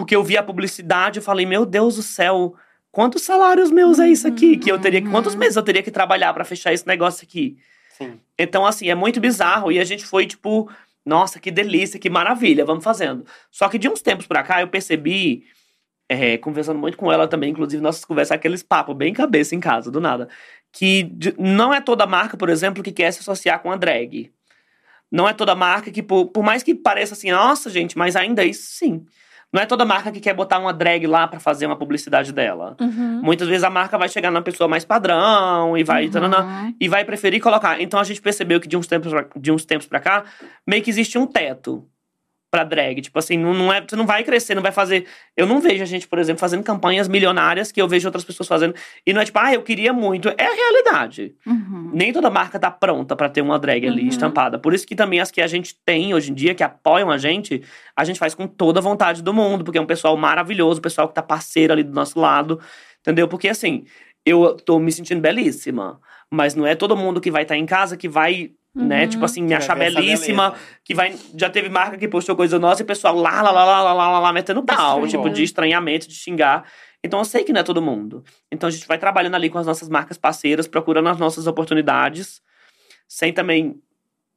Porque 0.00 0.16
eu 0.16 0.24
vi 0.24 0.38
a 0.38 0.42
publicidade 0.42 1.18
e 1.18 1.22
falei, 1.22 1.44
meu 1.44 1.66
Deus 1.66 1.96
do 1.96 2.02
céu, 2.02 2.54
quantos 2.90 3.20
salários 3.20 3.70
meus 3.70 3.98
é 3.98 4.08
isso 4.08 4.26
aqui? 4.26 4.56
Que 4.56 4.72
eu 4.72 4.78
teria 4.78 5.02
que. 5.02 5.10
Quantos 5.10 5.34
meses 5.34 5.56
eu 5.56 5.62
teria 5.62 5.82
que 5.82 5.90
trabalhar 5.90 6.32
pra 6.32 6.42
fechar 6.42 6.72
esse 6.72 6.86
negócio 6.86 7.22
aqui? 7.22 7.58
Sim. 7.98 8.18
Então, 8.38 8.64
assim, 8.64 8.88
é 8.88 8.94
muito 8.94 9.20
bizarro. 9.20 9.70
E 9.70 9.78
a 9.78 9.84
gente 9.84 10.06
foi, 10.06 10.26
tipo, 10.26 10.70
nossa, 11.04 11.38
que 11.38 11.50
delícia, 11.50 12.00
que 12.00 12.08
maravilha, 12.08 12.64
vamos 12.64 12.82
fazendo. 12.82 13.26
Só 13.50 13.68
que 13.68 13.76
de 13.76 13.90
uns 13.90 14.00
tempos 14.00 14.26
pra 14.26 14.42
cá, 14.42 14.62
eu 14.62 14.68
percebi, 14.68 15.44
é, 16.08 16.38
conversando 16.38 16.78
muito 16.78 16.96
com 16.96 17.12
ela 17.12 17.28
também, 17.28 17.50
inclusive, 17.50 17.82
nossas 17.82 18.06
conversas, 18.06 18.32
aqueles 18.32 18.62
papos 18.62 18.96
bem 18.96 19.12
cabeça 19.12 19.54
em 19.54 19.60
casa, 19.60 19.90
do 19.90 20.00
nada. 20.00 20.30
Que 20.72 21.02
de- 21.02 21.34
não 21.38 21.74
é 21.74 21.80
toda 21.82 22.06
marca, 22.06 22.38
por 22.38 22.48
exemplo, 22.48 22.82
que 22.82 22.90
quer 22.90 23.12
se 23.12 23.20
associar 23.20 23.60
com 23.60 23.70
a 23.70 23.76
drag. 23.76 24.32
Não 25.12 25.28
é 25.28 25.34
toda 25.34 25.54
marca 25.54 25.90
que, 25.90 26.02
por, 26.02 26.28
por 26.28 26.42
mais 26.42 26.62
que 26.62 26.74
pareça 26.74 27.12
assim, 27.12 27.30
nossa, 27.30 27.68
gente, 27.68 27.98
mas 27.98 28.16
ainda 28.16 28.42
isso 28.46 28.62
sim. 28.70 29.04
Não 29.52 29.60
é 29.60 29.66
toda 29.66 29.84
marca 29.84 30.12
que 30.12 30.20
quer 30.20 30.32
botar 30.32 30.58
uma 30.58 30.72
drag 30.72 31.06
lá 31.06 31.26
pra 31.26 31.40
fazer 31.40 31.66
uma 31.66 31.76
publicidade 31.76 32.32
dela. 32.32 32.76
Uhum. 32.80 33.20
Muitas 33.22 33.48
vezes 33.48 33.64
a 33.64 33.70
marca 33.70 33.98
vai 33.98 34.08
chegar 34.08 34.30
na 34.30 34.40
pessoa 34.40 34.68
mais 34.68 34.84
padrão 34.84 35.76
e 35.76 35.82
vai. 35.82 36.06
Uhum. 36.06 36.74
e 36.80 36.88
vai 36.88 37.04
preferir 37.04 37.40
colocar. 37.40 37.80
Então 37.80 37.98
a 37.98 38.04
gente 38.04 38.22
percebeu 38.22 38.60
que 38.60 38.68
de 38.68 38.76
uns 38.76 38.86
tempos 38.86 39.10
pra, 39.10 39.26
de 39.36 39.50
uns 39.50 39.64
tempos 39.64 39.86
pra 39.88 39.98
cá, 39.98 40.24
meio 40.66 40.82
que 40.82 40.90
existe 40.90 41.18
um 41.18 41.26
teto 41.26 41.84
pra 42.50 42.64
drag. 42.64 43.00
Tipo 43.00 43.18
assim, 43.18 43.38
não, 43.38 43.54
não 43.54 43.72
é, 43.72 43.80
você 43.80 43.94
não 43.94 44.06
vai 44.06 44.24
crescer, 44.24 44.54
não 44.54 44.62
vai 44.62 44.72
fazer. 44.72 45.06
Eu 45.36 45.46
não 45.46 45.60
vejo 45.60 45.82
a 45.82 45.86
gente, 45.86 46.08
por 46.08 46.18
exemplo, 46.18 46.40
fazendo 46.40 46.62
campanhas 46.64 47.06
milionárias 47.06 47.70
que 47.70 47.80
eu 47.80 47.86
vejo 47.86 48.08
outras 48.08 48.24
pessoas 48.24 48.48
fazendo. 48.48 48.74
E 49.06 49.12
não 49.12 49.20
é 49.20 49.24
tipo, 49.24 49.38
ah, 49.38 49.54
eu 49.54 49.62
queria 49.62 49.92
muito. 49.92 50.28
É 50.36 50.46
a 50.46 50.52
realidade. 50.54 51.34
Uhum. 51.46 51.90
Nem 51.94 52.12
toda 52.12 52.28
marca 52.28 52.58
tá 52.58 52.70
pronta 52.70 53.14
pra 53.14 53.28
ter 53.28 53.40
uma 53.40 53.58
drag 53.58 53.86
ali 53.86 54.02
Uhum. 54.02 54.08
estampada. 54.08 54.58
Por 54.58 54.74
isso 54.74 54.86
que 54.86 54.96
também 54.96 55.20
as 55.20 55.30
que 55.30 55.40
a 55.40 55.46
gente 55.46 55.76
tem 55.84 56.12
hoje 56.12 56.30
em 56.32 56.34
dia, 56.34 56.54
que 56.54 56.62
apoiam 56.64 57.10
a 57.10 57.18
gente, 57.18 57.62
a 57.96 58.04
gente 58.04 58.18
faz 58.18 58.34
com 58.34 58.46
toda 58.46 58.80
a 58.80 58.82
vontade 58.82 59.22
do 59.22 59.32
mundo, 59.32 59.62
porque 59.64 59.78
é 59.78 59.80
um 59.80 59.86
pessoal 59.86 60.16
maravilhoso, 60.16 60.80
pessoal 60.80 61.08
que 61.08 61.14
tá 61.14 61.22
parceiro 61.22 61.72
ali 61.72 61.82
do 61.84 61.92
nosso 61.92 62.18
lado. 62.18 62.60
Entendeu? 63.00 63.28
Porque 63.28 63.48
assim, 63.48 63.84
eu 64.26 64.54
tô 64.56 64.78
me 64.78 64.90
sentindo 64.90 65.20
belíssima. 65.20 66.00
Mas 66.32 66.54
não 66.54 66.64
é 66.64 66.76
todo 66.76 66.96
mundo 66.96 67.20
que 67.20 67.30
vai 67.30 67.42
estar 67.42 67.56
em 67.56 67.66
casa 67.66 67.96
que 67.96 68.08
vai, 68.08 68.52
né, 68.74 69.02
Uhum. 69.02 69.08
tipo 69.08 69.24
assim, 69.24 69.42
me 69.42 69.54
achar 69.54 69.76
belíssima. 69.76 70.54
Que 70.84 70.94
vai. 70.94 71.14
Já 71.36 71.50
teve 71.50 71.68
marca 71.68 71.96
que 71.98 72.06
postou 72.08 72.36
coisa 72.36 72.58
nossa 72.58 72.82
e 72.82 72.84
o 72.84 72.86
pessoal 72.86 73.14
lá, 73.16 73.42
lá, 73.42 73.50
lá, 73.50 73.64
lá, 73.64 73.82
lá, 73.82 73.92
lá, 73.92 74.10
lá, 74.10 74.18
lá 74.20 74.32
metendo 74.32 74.62
pau. 74.62 75.06
Tipo, 75.06 75.28
de 75.28 75.42
estranhamento, 75.42 76.08
de 76.08 76.14
xingar. 76.14 76.64
Então 77.02 77.18
eu 77.18 77.24
sei 77.24 77.44
que 77.44 77.52
não 77.52 77.60
é 77.60 77.64
todo 77.64 77.80
mundo. 77.82 78.22
Então 78.52 78.68
a 78.68 78.70
gente 78.70 78.86
vai 78.86 78.98
trabalhando 78.98 79.34
ali 79.34 79.48
com 79.48 79.58
as 79.58 79.66
nossas 79.66 79.88
marcas 79.88 80.18
parceiras, 80.18 80.68
procurando 80.68 81.08
as 81.08 81.18
nossas 81.18 81.46
oportunidades, 81.46 82.40
sem 83.08 83.32
também 83.32 83.80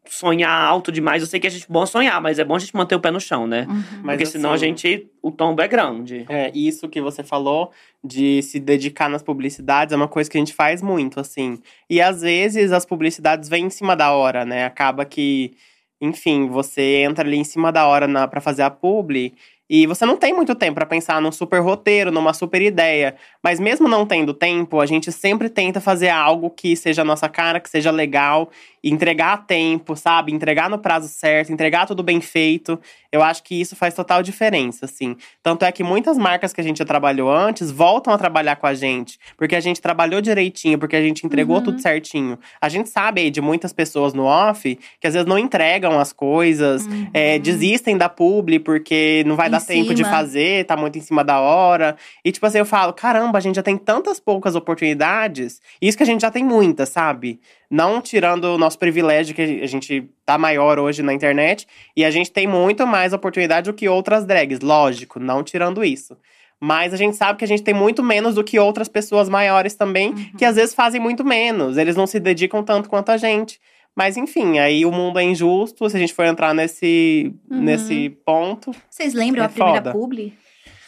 sonhar 0.07 0.51
alto 0.51 0.91
demais. 0.91 1.21
Eu 1.21 1.27
sei 1.27 1.39
que 1.39 1.47
a 1.47 1.49
gente 1.49 1.63
é 1.63 1.71
bom 1.71 1.85
sonhar, 1.85 2.21
mas 2.21 2.39
é 2.39 2.43
bom 2.43 2.55
a 2.55 2.59
gente 2.59 2.75
manter 2.75 2.95
o 2.95 2.99
pé 2.99 3.09
no 3.09 3.19
chão, 3.19 3.47
né? 3.47 3.65
Uhum. 3.69 3.84
Mas, 4.03 4.17
Porque 4.17 4.25
senão 4.25 4.51
a 4.51 4.55
assim, 4.55 4.65
gente. 4.65 5.07
O 5.21 5.31
tombo 5.31 5.61
é 5.61 5.67
grande. 5.67 6.25
É, 6.27 6.51
isso 6.53 6.89
que 6.89 7.01
você 7.01 7.23
falou 7.23 7.71
de 8.03 8.41
se 8.41 8.59
dedicar 8.59 9.09
nas 9.09 9.23
publicidades 9.23 9.93
é 9.93 9.95
uma 9.95 10.07
coisa 10.07 10.30
que 10.30 10.38
a 10.38 10.41
gente 10.41 10.53
faz 10.53 10.81
muito, 10.81 11.19
assim. 11.19 11.59
E 11.89 12.01
às 12.01 12.21
vezes 12.21 12.71
as 12.71 12.85
publicidades 12.85 13.47
vêm 13.47 13.65
em 13.65 13.69
cima 13.69 13.95
da 13.95 14.11
hora, 14.11 14.43
né? 14.43 14.65
Acaba 14.65 15.05
que, 15.05 15.53
enfim, 16.01 16.47
você 16.47 17.03
entra 17.03 17.25
ali 17.25 17.38
em 17.38 17.43
cima 17.45 17.71
da 17.71 17.88
hora 17.88 18.05
na, 18.05 18.27
pra 18.27 18.41
fazer 18.41 18.63
a 18.63 18.69
publi 18.69 19.34
e 19.69 19.88
você 19.88 20.05
não 20.05 20.17
tem 20.17 20.34
muito 20.34 20.53
tempo 20.53 20.75
pra 20.75 20.85
pensar 20.85 21.21
num 21.21 21.31
super 21.31 21.59
roteiro, 21.59 22.11
numa 22.11 22.34
super 22.34 22.61
ideia. 22.61 23.15
Mas 23.41 23.59
mesmo 23.59 23.88
não 23.88 24.05
tendo 24.05 24.34
tempo, 24.34 24.80
a 24.80 24.85
gente 24.85 25.11
sempre 25.11 25.49
tenta 25.49 25.80
fazer 25.80 26.09
algo 26.09 26.49
que 26.49 26.75
seja 26.75 27.01
a 27.01 27.05
nossa 27.05 27.30
cara, 27.30 27.59
que 27.59 27.69
seja 27.69 27.89
legal. 27.89 28.51
Entregar 28.84 29.34
a 29.34 29.38
tempo, 29.38 29.95
sabe? 29.95 30.34
Entregar 30.34 30.69
no 30.69 30.77
prazo 30.77 31.07
certo, 31.07 31.53
entregar 31.53 31.85
tudo 31.85 32.03
bem 32.03 32.19
feito. 32.19 32.80
Eu 33.11 33.22
acho 33.23 33.43
que 33.43 33.60
isso 33.61 33.76
faz 33.76 33.93
total 33.93 34.22
diferença, 34.23 34.85
assim. 34.85 35.15
Tanto 35.41 35.64
é 35.64 35.72
que 35.72 35.84
muitas 35.84 36.18
marcas 36.18 36.51
que 36.51 36.60
a 36.60 36.64
gente 36.64 36.80
já 36.80 36.85
trabalhou 36.85 37.31
antes 37.31 37.72
voltam 37.72 38.11
a 38.14 38.18
trabalhar 38.18 38.55
com 38.57 38.68
a 38.68 38.73
gente, 38.73 39.18
porque 39.38 39.55
a 39.55 39.60
gente 39.60 39.80
trabalhou 39.81 40.19
direitinho, 40.19 40.77
porque 40.80 40.95
a 40.95 41.01
gente 41.01 41.26
entregou 41.26 41.57
Uhum. 41.57 41.64
tudo 41.64 41.80
certinho. 41.81 42.38
A 42.60 42.68
gente 42.68 42.89
sabe 42.89 43.22
aí 43.22 43.30
de 43.31 43.39
muitas 43.39 43.72
pessoas 43.72 44.14
no 44.14 44.23
off 44.26 44.77
que 44.99 45.07
às 45.07 45.14
vezes 45.14 45.27
não 45.27 45.38
entregam 45.39 45.99
as 45.99 46.11
coisas, 46.11 46.88
é, 47.14 47.38
desistem 47.39 47.97
da 47.97 48.10
publi 48.10 48.60
porque 48.60 49.23
não 49.26 49.35
vai 49.35 49.47
Em 49.47 49.51
dar 49.51 49.61
tempo 49.61 49.91
de 49.93 50.03
cima. 50.03 50.10
fazer, 50.10 50.65
tá 50.65 50.76
muito 50.76 50.97
em 50.97 51.01
cima 51.01 51.23
da 51.23 51.39
hora. 51.39 51.95
E 52.26 52.31
tipo 52.31 52.45
assim, 52.45 52.57
eu 52.57 52.65
falo, 52.65 52.91
caramba, 52.93 53.38
a 53.38 53.41
gente 53.41 53.55
já 53.55 53.64
tem 53.64 53.77
tantas 53.77 54.19
poucas 54.19 54.55
oportunidades. 54.55 55.61
Isso 55.81 55.95
que 55.97 56.03
a 56.03 56.05
gente 56.05 56.22
já 56.22 56.31
tem 56.31 56.43
muitas, 56.43 56.89
sabe? 56.89 57.39
Não 57.75 57.99
tirando 57.99 58.43
o 58.45 58.57
nosso 58.57 58.77
privilégio, 58.77 59.33
que 59.33 59.41
a 59.41 59.67
gente 59.67 60.07
tá 60.23 60.37
maior 60.37 60.77
hoje 60.77 61.01
na 61.01 61.11
internet. 61.11 61.65
E 61.97 62.05
a 62.05 62.11
gente 62.11 62.31
tem 62.31 62.45
muito 62.45 62.85
mais 62.85 63.13
oportunidade 63.13 63.71
do 63.71 63.73
que 63.75 63.89
outras 63.89 64.25
drags, 64.25 64.59
lógico, 64.59 65.19
não 65.19 65.41
tirando 65.43 65.83
isso. 65.83 66.15
Mas 66.61 66.93
a 66.93 66.97
gente 66.97 67.17
sabe 67.17 67.39
que 67.39 67.43
a 67.45 67.47
gente 67.47 67.63
tem 67.63 67.73
muito 67.73 68.03
menos 68.03 68.35
do 68.35 68.43
que 68.43 68.59
outras 68.59 68.87
pessoas 68.87 69.27
maiores 69.27 69.73
também, 69.73 70.13
que 70.37 70.45
às 70.45 70.55
vezes 70.55 70.75
fazem 70.75 71.01
muito 71.01 71.25
menos. 71.25 71.75
Eles 71.77 71.95
não 71.95 72.05
se 72.05 72.19
dedicam 72.19 72.61
tanto 72.63 72.87
quanto 72.87 73.09
a 73.09 73.17
gente. 73.17 73.59
Mas 73.95 74.17
enfim, 74.17 74.59
aí 74.59 74.85
o 74.85 74.91
mundo 74.91 75.17
é 75.17 75.23
injusto. 75.23 75.89
Se 75.89 75.97
a 75.97 75.99
gente 75.99 76.13
for 76.13 76.25
entrar 76.25 76.53
nesse, 76.53 77.33
Uhum. 77.49 77.59
nesse 77.59 78.09
ponto, 78.23 78.71
Vocês 78.87 79.15
lembram 79.15 79.41
É 79.43 79.45
a 79.47 79.49
primeira 79.49 79.77
foda. 79.79 79.91
publi? 79.93 80.33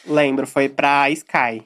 lembro, 0.08 0.46
foi 0.46 0.70
pra 0.70 1.10
Sky. 1.10 1.64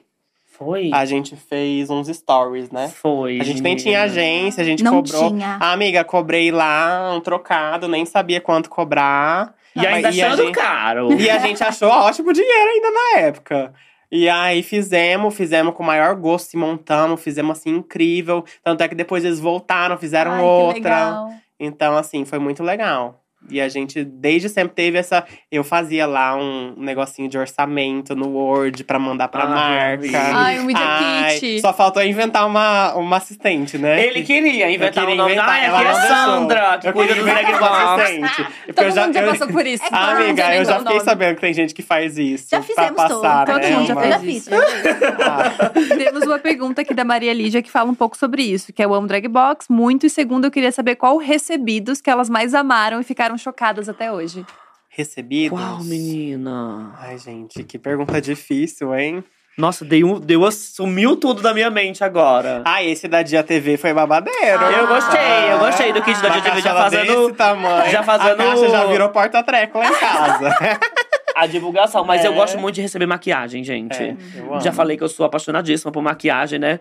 Foi. 0.62 0.90
A 0.92 1.06
gente 1.06 1.34
fez 1.36 1.88
uns 1.88 2.06
stories, 2.08 2.70
né? 2.70 2.88
Foi. 2.88 3.40
A 3.40 3.44
gente 3.44 3.62
nem 3.62 3.74
tinha 3.76 4.02
agência, 4.02 4.60
a 4.60 4.64
gente 4.64 4.84
Não 4.84 4.96
cobrou. 5.02 5.30
tinha. 5.30 5.56
Ah, 5.58 5.72
amiga, 5.72 6.04
cobrei 6.04 6.50
lá 6.52 7.12
um 7.14 7.20
trocado, 7.20 7.88
nem 7.88 8.04
sabia 8.04 8.42
quanto 8.42 8.68
cobrar. 8.68 9.54
E 9.74 9.86
ainda 9.86 10.10
E 10.10 10.20
a 10.20 10.26
achando 10.26 10.42
gente- 10.44 10.54
caro. 10.54 11.12
E 11.18 11.30
a 11.30 11.38
gente 11.38 11.64
achou 11.64 11.88
ótimo 11.88 12.32
dinheiro 12.32 12.68
ainda 12.74 12.90
na 12.90 13.20
época. 13.20 13.72
E 14.12 14.28
aí 14.28 14.62
fizemos, 14.62 15.34
fizemos 15.34 15.72
com 15.74 15.82
o 15.82 15.86
maior 15.86 16.14
gosto, 16.16 16.48
se 16.50 16.56
montamos, 16.56 17.22
fizemos 17.22 17.58
assim 17.58 17.70
incrível. 17.76 18.44
Tanto 18.62 18.82
é 18.82 18.88
que 18.88 18.94
depois 18.94 19.24
eles 19.24 19.40
voltaram, 19.40 19.96
fizeram 19.96 20.32
Ai, 20.32 20.38
que 20.40 20.44
outra. 20.44 20.74
legal. 20.74 21.30
Então, 21.58 21.96
assim, 21.96 22.24
foi 22.24 22.38
muito 22.38 22.62
legal. 22.62 23.22
E 23.48 23.60
a 23.60 23.68
gente, 23.68 24.04
desde 24.04 24.48
sempre, 24.48 24.74
teve 24.74 24.98
essa. 24.98 25.24
Eu 25.50 25.64
fazia 25.64 26.06
lá 26.06 26.36
um 26.36 26.74
negocinho 26.76 27.28
de 27.28 27.38
orçamento 27.38 28.14
no 28.14 28.28
Word 28.28 28.84
pra 28.84 28.98
mandar 28.98 29.28
pra 29.28 29.44
Ah, 29.44 29.46
marca. 29.48 30.18
Ai, 30.34 30.58
o 30.58 30.64
Media 30.64 30.84
Ai, 30.84 31.38
Kit. 31.38 31.60
Só 31.60 31.72
faltou 31.72 32.02
inventar 32.02 32.46
uma, 32.46 32.94
uma 32.94 33.16
assistente, 33.16 33.78
né? 33.78 34.06
Ele 34.06 34.22
queria 34.22 34.70
inventar 34.70 35.04
Eu 35.04 35.12
o 35.12 35.14
nome. 35.16 35.32
inventar, 35.32 35.50
Ah, 35.54 35.64
ela 35.64 35.82
é. 35.82 35.94
Sandra, 36.06 36.78
que 36.78 36.88
Eu 36.88 36.92
cuida 36.92 37.14
queria 37.14 37.42
do 37.42 37.50
uma 37.56 37.58
Box. 37.58 38.02
assistente. 38.02 38.46
Todo 38.74 38.84
eu 38.86 38.90
já- 38.92 39.04
mundo 39.06 39.14
já 39.14 39.20
eu- 39.22 39.30
passou 39.32 39.48
por 39.48 39.66
isso. 39.66 39.84
É 39.84 39.96
amiga, 39.96 40.54
eu 40.56 40.64
já 40.64 40.78
fiquei 40.78 40.92
nome. 40.94 41.04
sabendo 41.04 41.34
que 41.36 41.40
tem 41.40 41.54
gente 41.54 41.74
que 41.74 41.82
faz 41.82 42.18
isso. 42.18 42.46
Já 42.50 42.62
fizemos 42.62 42.92
passar, 42.92 43.46
todo. 43.46 43.56
né? 43.58 43.68
Todo 43.68 43.72
mundo 43.78 43.86
já 43.86 43.94
Eu 43.94 44.10
já 44.10 44.18
fez 44.20 44.32
fiz. 44.34 44.46
isso. 44.46 44.50
Ah, 45.20 45.70
Temos 45.96 46.22
uma 46.24 46.38
pergunta 46.38 46.82
aqui 46.82 46.94
da 46.94 47.04
Maria 47.04 47.32
Lídia 47.32 47.62
que 47.62 47.70
fala 47.70 47.90
um 47.90 47.94
pouco 47.94 48.16
sobre 48.16 48.42
isso, 48.42 48.72
que 48.72 48.82
é 48.82 48.86
o 48.86 48.94
Amo 48.94 49.06
Drag 49.06 49.26
Box 49.28 49.66
muito. 49.70 50.06
E 50.06 50.10
segundo, 50.10 50.44
eu 50.46 50.50
queria 50.50 50.72
saber 50.72 50.96
qual 50.96 51.16
recebidos 51.18 52.00
que 52.00 52.10
elas 52.10 52.28
mais 52.30 52.54
amaram 52.54 53.00
e 53.00 53.04
ficaram 53.04 53.29
chocadas 53.38 53.88
até 53.88 54.10
hoje. 54.12 54.44
Recebidos? 54.88 55.58
Qual, 55.58 55.84
menina? 55.84 56.92
Ai, 56.98 57.16
gente, 57.18 57.62
que 57.62 57.78
pergunta 57.78 58.20
difícil, 58.20 58.94
hein? 58.94 59.22
Nossa, 59.58 59.84
deu, 59.84 60.18
deu, 60.18 60.50
sumiu 60.50 61.16
tudo 61.16 61.42
da 61.42 61.52
minha 61.52 61.70
mente 61.70 62.02
agora. 62.02 62.62
Ah, 62.64 62.82
esse 62.82 63.06
da 63.06 63.22
Dia 63.22 63.42
TV 63.42 63.76
foi 63.76 63.92
babadeiro. 63.92 64.64
Ah, 64.64 64.72
eu 64.72 64.86
gostei, 64.86 65.52
eu 65.52 65.58
gostei 65.58 65.92
do 65.92 66.02
kit 66.02 66.20
da 66.22 66.28
Dia 66.30 66.42
TV 66.42 66.60
já 66.60 66.74
fazendo 66.74 67.16
desse 67.26 67.32
tamanho. 67.34 67.90
já 67.90 68.02
fazendo- 68.02 68.40
A 68.40 68.44
caixa 68.46 68.68
já 68.70 68.84
virou 68.86 69.08
porta-treco 69.10 69.78
lá 69.78 69.86
em 69.86 69.94
casa. 69.94 70.48
a 71.36 71.46
divulgação. 71.46 72.04
Mas 72.04 72.24
eu 72.24 72.32
É. 72.32 72.34
gosto 72.34 72.58
muito 72.58 72.74
de 72.76 72.80
receber 72.82 73.06
maquiagem, 73.06 73.62
gente. 73.62 73.96
É, 74.02 74.16
eu 74.36 74.52
amo. 74.54 74.60
Já 74.60 74.72
falei 74.72 74.96
que 74.96 75.04
eu 75.04 75.08
sou 75.08 75.26
apaixonadíssima 75.26 75.92
por 75.92 76.02
maquiagem, 76.02 76.58
né? 76.58 76.80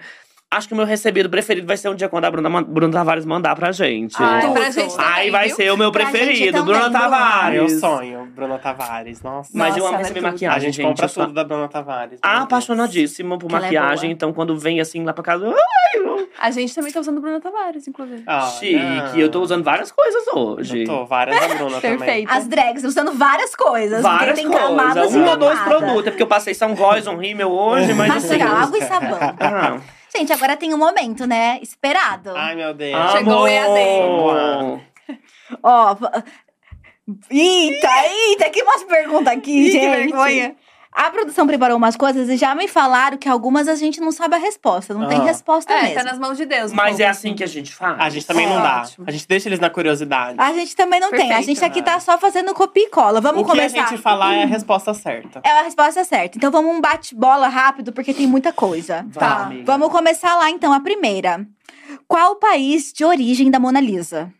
Acho 0.51 0.67
que 0.67 0.73
o 0.73 0.77
meu 0.77 0.85
recebido 0.85 1.29
preferido 1.29 1.67
vai 1.67 1.77
ser 1.77 1.89
um 1.89 1.95
dia 1.95 2.09
quando 2.09 2.25
a 2.25 2.31
Bruna, 2.31 2.61
Bruna 2.63 2.91
Tavares 2.91 3.23
mandar 3.23 3.55
pra 3.55 3.71
gente. 3.71 4.15
Ai, 4.17 4.41
Tudo. 4.41 4.53
pra 4.53 4.71
gente 4.71 4.95
também, 4.97 5.11
Aí 5.13 5.29
vai 5.29 5.45
viu? 5.45 5.55
ser 5.55 5.71
o 5.71 5.77
meu 5.77 5.91
Pra 5.91 6.07
preferido, 6.07 6.57
também, 6.57 6.73
Bruna. 6.73 6.87
Ah, 6.87 7.01
Tavares. 7.01 7.59
meu 7.71 7.79
sonho, 7.79 8.25
Bruna 8.35 8.57
Tavares. 8.57 9.21
Nossa. 9.21 9.51
Mas 9.53 9.77
eu 9.77 9.83
Nossa, 9.83 9.89
amo 9.89 9.89
ela 9.89 9.95
é 9.97 10.01
receber 10.01 10.19
tudo. 10.21 10.31
maquiagem, 10.31 10.57
a 10.57 10.59
gente, 10.59 10.75
gente. 10.77 10.87
compra 10.87 11.05
eu 11.05 11.09
tudo 11.09 11.33
da 11.33 11.43
Bruna 11.43 11.67
Tavares. 11.67 12.19
Deus. 12.19 12.21
apaixonadíssima 12.23 13.37
por 13.37 13.47
Que 13.47 13.55
é 13.55 13.59
maquiagem, 13.59 14.09
boa. 14.09 14.13
então 14.13 14.33
quando 14.33 14.57
vem 14.57 14.79
assim 14.81 15.03
lá 15.03 15.13
pra 15.13 15.23
casa, 15.23 15.53
A 16.39 16.49
gente 16.49 16.73
também 16.73 16.91
tá 16.91 16.99
usando 16.99 17.21
Bruna 17.21 17.39
Tavares, 17.39 17.87
inclusive. 17.87 18.23
Ah, 18.25 18.41
chique. 18.47 18.73
não. 18.75 19.15
Eu 19.17 19.29
tô 19.29 19.41
usando 19.41 19.63
várias 19.63 19.91
coisas 19.91 20.23
hoje. 20.33 20.79
Eu 20.81 20.85
tô, 20.87 21.05
várias 21.05 21.39
da 21.39 21.47
Bruna 21.55 21.77
também. 21.79 21.97
Perfeito. 21.99 22.31
As 22.31 22.47
drags 22.47 22.83
usando 22.85 23.11
várias 23.13 23.55
coisas. 23.55 24.01
Várias 24.01 24.35
tem 24.39 24.49
camadas 24.49 24.93
coisas. 24.95 25.13
e 25.15 25.19
Um 25.19 25.27
ou 25.29 25.37
dois 25.37 25.59
camadas. 25.59 25.77
produtos. 25.79 26.07
É 26.07 26.09
porque 26.09 26.23
eu 26.23 26.27
passei 26.27 26.55
São 26.55 26.73
Góis, 26.73 27.05
um 27.05 27.17
rímel 27.17 27.51
hoje, 27.51 27.93
mas 27.93 28.15
assim. 28.15 28.37
Mascara, 28.39 28.63
água 28.63 28.77
e 28.79 28.81
sabão. 28.81 29.19
Ah, 29.39 29.77
Gente, 30.15 30.33
agora 30.33 30.57
tem 30.57 30.73
um 30.73 30.77
momento, 30.77 31.25
né? 31.27 31.59
Esperado. 31.61 32.35
Ai, 32.35 32.55
meu 32.55 32.73
Deus. 32.73 32.95
amo. 32.95 33.11
Chegou 33.11 33.41
o 33.43 33.47
EAD. 33.47 34.81
Ó. 35.63 35.95
Eita, 37.29 37.89
eita, 38.07 38.49
que 38.51 38.61
umas 38.61 38.83
perguntas 38.83 39.33
aqui, 39.33 39.51
Ih, 39.51 39.65
que 39.65 39.71
gente. 39.71 39.89
vergonha. 39.95 40.55
A 41.01 41.09
produção 41.11 41.47
preparou 41.47 41.77
umas 41.77 41.95
coisas 41.95 42.27
e 42.27 42.35
já 42.35 42.53
me 42.53 42.67
falaram 42.67 43.17
que 43.17 43.29
algumas 43.29 43.69
a 43.69 43.75
gente 43.75 44.01
não 44.01 44.11
sabe 44.11 44.35
a 44.35 44.37
resposta. 44.37 44.93
Não 44.93 45.07
tem 45.07 45.17
Ah. 45.19 45.23
resposta 45.23 45.71
É, 45.71 45.81
mesmo. 45.83 45.95
tá 45.95 46.03
nas 46.03 46.19
mãos 46.19 46.35
de 46.37 46.45
Deus. 46.45 46.73
um 46.73 46.75
Mas 46.75 46.89
pouco, 46.89 47.01
é 47.03 47.05
assim 47.07 47.33
que 47.33 47.41
a 47.41 47.47
gente 47.47 47.73
faz. 47.73 47.95
A 47.97 48.09
gente 48.09 48.25
também 48.25 48.45
não 48.45 48.61
dá. 48.61 48.81
Ótimo. 48.81 49.05
A 49.07 49.11
gente 49.11 49.25
deixa 49.25 49.47
eles 49.47 49.61
na 49.61 49.69
curiosidade. 49.69 50.35
A 50.37 50.51
gente 50.51 50.75
também 50.75 50.99
não 50.99 51.09
tem. 51.09 51.21
A 51.31 51.35
Perfeito. 51.37 51.45
gente 51.45 51.63
aqui 51.63 51.81
tá 51.81 52.01
só 52.01 52.17
fazendo 52.17 52.53
copia 52.53 52.83
e 52.83 52.89
cola. 52.89 53.21
Vamos 53.21 53.43
o 53.43 53.45
que 53.45 53.51
começar. 53.51 53.81
a 53.81 53.87
gente 53.87 54.01
falar 54.01 54.33
é 54.33 54.43
a 54.43 54.45
resposta 54.45 54.93
certa. 54.93 55.39
É 55.45 55.49
a 55.51 55.61
resposta 55.63 56.03
certa. 56.03 56.37
Então 56.37 56.51
vamos 56.51 56.75
um 56.75 56.81
bate-bola 56.81 57.47
rápido, 57.47 57.93
porque 57.93 58.13
tem 58.13 58.27
muita 58.27 58.51
coisa. 58.51 59.05
Vai, 59.09 59.29
Tá. 59.29 59.43
amiga. 59.45 59.63
Vamos 59.65 59.89
começar 59.93 60.35
lá 60.35 60.49
então, 60.49 60.73
a 60.73 60.81
primeira. 60.81 61.47
Qual 62.09 62.33
o 62.33 62.35
país 62.35 62.91
de 62.91 63.05
origem 63.05 63.49
da 63.49 63.57
Mona 63.57 63.79
Lisa? 63.79 64.31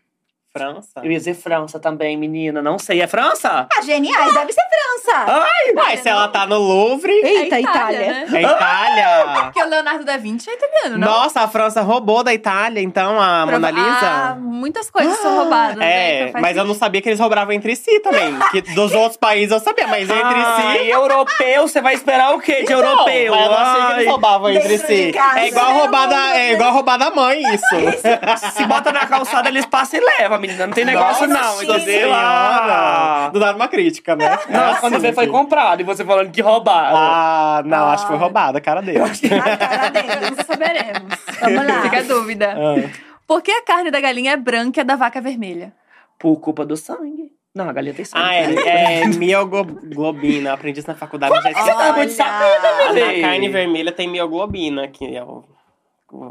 França. 0.52 1.00
Eu 1.04 1.12
ia 1.12 1.18
dizer 1.18 1.34
França 1.34 1.78
também, 1.78 2.16
menina. 2.16 2.60
Não 2.60 2.76
sei. 2.78 3.00
É 3.00 3.06
França? 3.06 3.68
Ah, 3.72 3.82
geniais, 3.82 4.34
deve 4.34 4.52
ser 4.52 4.62
França. 4.62 5.46
Uai, 5.76 5.96
se 5.96 6.08
ela 6.08 6.26
tá 6.28 6.44
no 6.44 6.58
Louvre, 6.58 7.12
Eita, 7.12 7.56
É 7.56 7.60
Itália. 7.60 8.00
Itália, 8.00 8.00
né? 8.12 8.26
é 8.34 8.42
Itália. 8.42 9.42
Porque 9.44 9.62
o 9.62 9.66
Leonardo 9.68 10.04
da 10.04 10.16
Vinci 10.16 10.50
é 10.50 10.54
italiano, 10.54 10.98
não? 10.98 11.08
Nossa, 11.08 11.42
a 11.42 11.48
França 11.48 11.82
roubou 11.82 12.24
da 12.24 12.34
Itália, 12.34 12.80
então, 12.82 13.20
a 13.20 13.46
Prova- 13.46 13.60
Mona 13.60 13.68
Ah, 13.68 14.32
Lisa. 14.34 14.34
muitas 14.40 14.90
coisas 14.90 15.16
são 15.18 15.36
roubadas, 15.38 15.76
né? 15.76 15.86
É, 15.90 16.20
Então 16.22 16.32
faz 16.32 16.42
mas 16.42 16.56
eu 16.56 16.64
não 16.64 16.74
sabia 16.74 17.00
que 17.00 17.08
eles 17.08 17.20
roubavam 17.20 17.52
entre 17.52 17.76
si 17.76 18.00
também. 18.00 18.34
Que 18.50 18.60
dos 18.74 18.92
outros 18.92 19.16
países 19.16 19.52
eu 19.52 19.60
sabia, 19.60 19.86
mas 19.86 20.10
entre 20.10 20.20
Ai, 20.24 20.78
si. 20.78 20.86
europeu, 20.90 21.68
você 21.68 21.80
vai 21.80 21.94
esperar 21.94 22.34
o 22.34 22.40
quê 22.40 22.56
de 22.56 22.62
Então, 22.72 22.80
europeu? 22.80 23.34
mas 23.34 23.44
eu 23.44 23.50
não 23.50 23.56
achei 23.58 23.74
que 23.80 23.86
Ai, 23.86 23.94
eles 24.00 24.08
roubavam 24.10 24.50
entre 24.50 24.68
Dentro 24.68 24.86
de 24.88 24.96
si. 25.06 25.12
casa. 25.12 25.40
É 25.40 25.48
igual 25.48 25.72
roubar 25.72 26.06
da, 26.08 26.36
é 26.36 26.52
igual 26.54 26.72
roubar 26.72 26.96
da 26.98 27.10
mãe, 27.10 27.40
isso. 27.54 27.66
Se 28.52 28.66
bota 28.66 28.90
na 28.92 29.06
calçada, 29.06 29.48
eles 29.48 29.64
passam 29.66 30.00
e 30.00 30.04
levam, 30.20 30.39
menina. 30.40 30.66
Não 30.66 30.74
tem 30.74 30.84
negócio, 30.84 31.28
Nossa 31.28 31.64
não. 31.66 31.76
Entendeu? 31.76 32.10
Ah. 32.12 33.30
Do 33.32 33.38
nada 33.38 33.54
uma 33.56 33.68
crítica, 33.68 34.16
né? 34.16 34.38
Não, 34.48 34.76
quando 34.76 34.94
Assim, 34.94 35.02
vê 35.06 35.12
foi 35.12 35.26
que- 35.26 35.32
comprado 35.32 35.80
e 35.80 35.84
você 35.84 36.04
falando 36.04 36.30
que 36.32 36.40
roubaram. 36.40 36.96
Ah, 36.96 37.62
não, 37.64 37.86
acho 37.90 38.04
que 38.04 38.08
foi 38.10 38.18
roubada 38.18 38.58
a 38.58 38.60
cara 38.60 38.80
dele. 38.80 38.98
A 39.00 39.56
cara 39.56 39.88
deles. 39.90 40.30
Não 40.36 40.44
saberemos. 40.44 41.14
Vamos 41.40 41.66
lá. 41.66 41.82
Fica 41.82 41.98
a 41.98 42.02
dúvida. 42.02 42.54
Ah. 42.56 42.90
Por 43.26 43.42
que 43.42 43.52
a 43.52 43.62
carne 43.62 43.90
da 43.92 44.00
galinha 44.00 44.32
é 44.32 44.36
branca 44.36 44.80
e 44.80 44.82
a 44.82 44.84
da 44.84 44.96
vaca 44.96 45.18
é 45.18 45.22
vermelha? 45.22 45.72
Por 46.18 46.36
culpa 46.40 46.66
do 46.66 46.76
sangue. 46.76 47.30
Não, 47.54 47.68
a 47.68 47.72
galinha 47.72 47.94
tem 47.94 48.04
sangue. 48.04 48.24
Ah, 48.24 48.34
é, 48.34 49.00
é 49.02 49.06
mioglobina. 49.06 50.52
Aprendi 50.52 50.80
isso 50.80 50.88
na 50.88 50.94
faculdade. 50.96 51.34
já 51.34 51.42
Você 51.42 51.48
esqueci. 51.50 51.76
tá 51.76 51.92
muito 51.92 52.12
sabendo, 52.12 52.66
A 52.66 53.20
carne 53.20 53.48
vermelha 53.48 53.92
tem 53.92 54.08
mioglobina, 54.08 54.86
que 54.88 55.16
é 55.16 55.22
o 55.22 55.44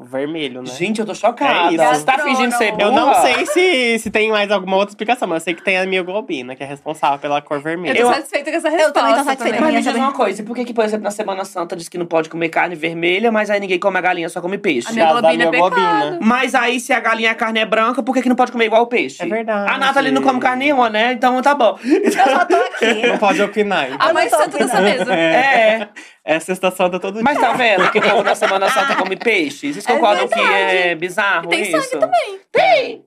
vermelho, 0.03 0.61
né? 0.61 0.69
Gente, 0.71 0.99
eu 0.99 1.05
tô 1.05 1.13
chocada. 1.15 1.69
É 1.69 1.73
isso. 1.73 1.83
Você 1.99 2.05
tá 2.05 2.17
fingindo 2.19 2.51
ser 2.55 2.71
burra? 2.71 2.83
Eu 2.83 2.91
não 2.91 3.13
sei 3.15 3.45
se, 3.45 3.99
se 3.99 4.11
tem 4.11 4.29
mais 4.29 4.51
alguma 4.51 4.75
outra 4.77 4.91
explicação, 4.91 5.27
mas 5.27 5.37
eu 5.41 5.45
sei 5.45 5.53
que 5.53 5.63
tem 5.63 5.77
a 5.77 5.85
mioglobina, 5.85 6.55
que 6.55 6.63
é 6.63 6.65
responsável 6.65 7.17
pela 7.19 7.41
cor 7.41 7.57
Eu 7.57 7.63
vermelha. 7.63 7.95
tô 7.95 8.01
Eu- 8.01 8.13
satisfeita 8.13 8.51
com 8.51 8.57
essa 8.57 8.69
resposta. 8.69 8.89
Eu 8.89 8.93
também 8.93 9.15
tô 9.15 9.23
satisfeita. 9.23 9.57
também. 9.57 9.73
Mas 9.73 9.85
me 9.85 9.91
diz 9.91 10.01
uma 10.01 10.11
coisa, 10.11 10.41
e 10.41 10.45
por 10.45 10.55
que, 10.55 10.65
que, 10.65 10.73
por 10.73 10.83
exemplo, 10.83 11.03
na 11.03 11.11
Semana 11.11 11.45
Santa 11.45 11.75
diz 11.75 11.87
que 11.87 11.97
não 11.97 12.05
pode 12.05 12.29
comer 12.29 12.49
carne 12.49 12.75
vermelha, 12.75 13.31
mas 13.31 13.49
aí 13.49 13.59
ninguém 13.59 13.79
come 13.79 13.97
a 13.97 14.01
galinha, 14.01 14.27
só 14.29 14.41
come 14.41 14.57
peixe? 14.57 14.89
A 14.89 14.91
mioglobina 14.93 15.43
é 15.45 15.49
mioglobina. 15.51 15.87
pecado. 16.01 16.17
Mas 16.21 16.55
aí, 16.55 16.79
se 16.79 16.91
a 16.93 16.99
galinha 16.99 17.31
a 17.31 17.35
carne 17.35 17.59
é 17.59 17.65
branca, 17.65 18.03
por 18.03 18.13
que, 18.13 18.21
que 18.21 18.29
não 18.29 18.35
pode 18.35 18.51
comer 18.51 18.65
igual 18.65 18.81
o 18.83 18.87
peixe? 18.87 19.23
É 19.23 19.25
verdade. 19.25 19.71
A 19.71 19.77
Nathalie 19.77 20.11
não 20.11 20.21
come 20.21 20.39
carne 20.39 20.65
nenhuma, 20.65 20.89
né? 20.89 21.13
Então 21.13 21.41
tá 21.41 21.55
bom. 21.55 21.77
Eu 21.83 22.11
só 22.11 22.45
tô 22.45 22.55
aqui. 22.55 23.07
Não 23.07 23.17
pode 23.17 23.41
opinar. 23.41 23.91
então. 23.91 24.09
A 24.09 24.13
mais 24.13 24.29
tô 24.31 24.37
santa 24.37 24.57
dessa 24.57 24.81
mesa. 24.81 25.13
É. 25.13 25.87
É 26.25 26.39
sexta 26.39 26.69
santa 26.69 26.99
todo 26.99 27.23
Mas 27.23 27.37
dia. 27.39 27.47
tá 27.47 27.53
vendo 27.53 27.89
que 27.91 27.97
o 27.97 28.01
povo 28.01 28.21
na 28.23 28.35
Semana 28.35 28.69
Santa 28.69 28.95
come 28.95 29.15
peixe? 29.15 29.68
Vocês 29.73 29.85
concordam 29.85 30.27
que 30.27 30.39
é 30.39 30.95
bizarro 30.95 31.45
E 31.45 31.49
tem 31.49 31.61
isso? 31.61 31.71
sangue 31.89 31.99
também. 31.99 32.39
Tem. 32.51 33.05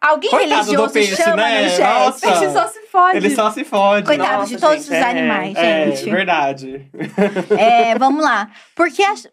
Alguém 0.00 0.30
Coitado 0.30 0.50
do 0.50 0.64
religioso 0.66 0.92
peixe, 0.92 1.16
chama 1.16 1.36
né? 1.36 1.62
no 1.64 1.70
chat. 1.70 1.80
Nossa. 1.80 2.26
Peixe 2.26 2.52
só 2.52 2.68
se 2.68 2.80
fode. 2.86 3.16
Ele 3.16 3.30
só 3.30 3.50
se 3.50 3.64
fode. 3.64 4.06
Coitado 4.06 4.32
Nossa, 4.40 4.54
de 4.54 4.60
todos 4.60 4.76
gente, 4.76 4.86
os 4.86 4.92
é, 4.92 5.02
animais, 5.02 5.56
É, 5.56 5.90
gente. 5.90 6.10
verdade. 6.10 6.90
É, 7.58 7.98
vamos 7.98 8.22
lá. 8.22 8.50
Por 8.74 8.90
que, 8.92 9.02
ach... 9.02 9.24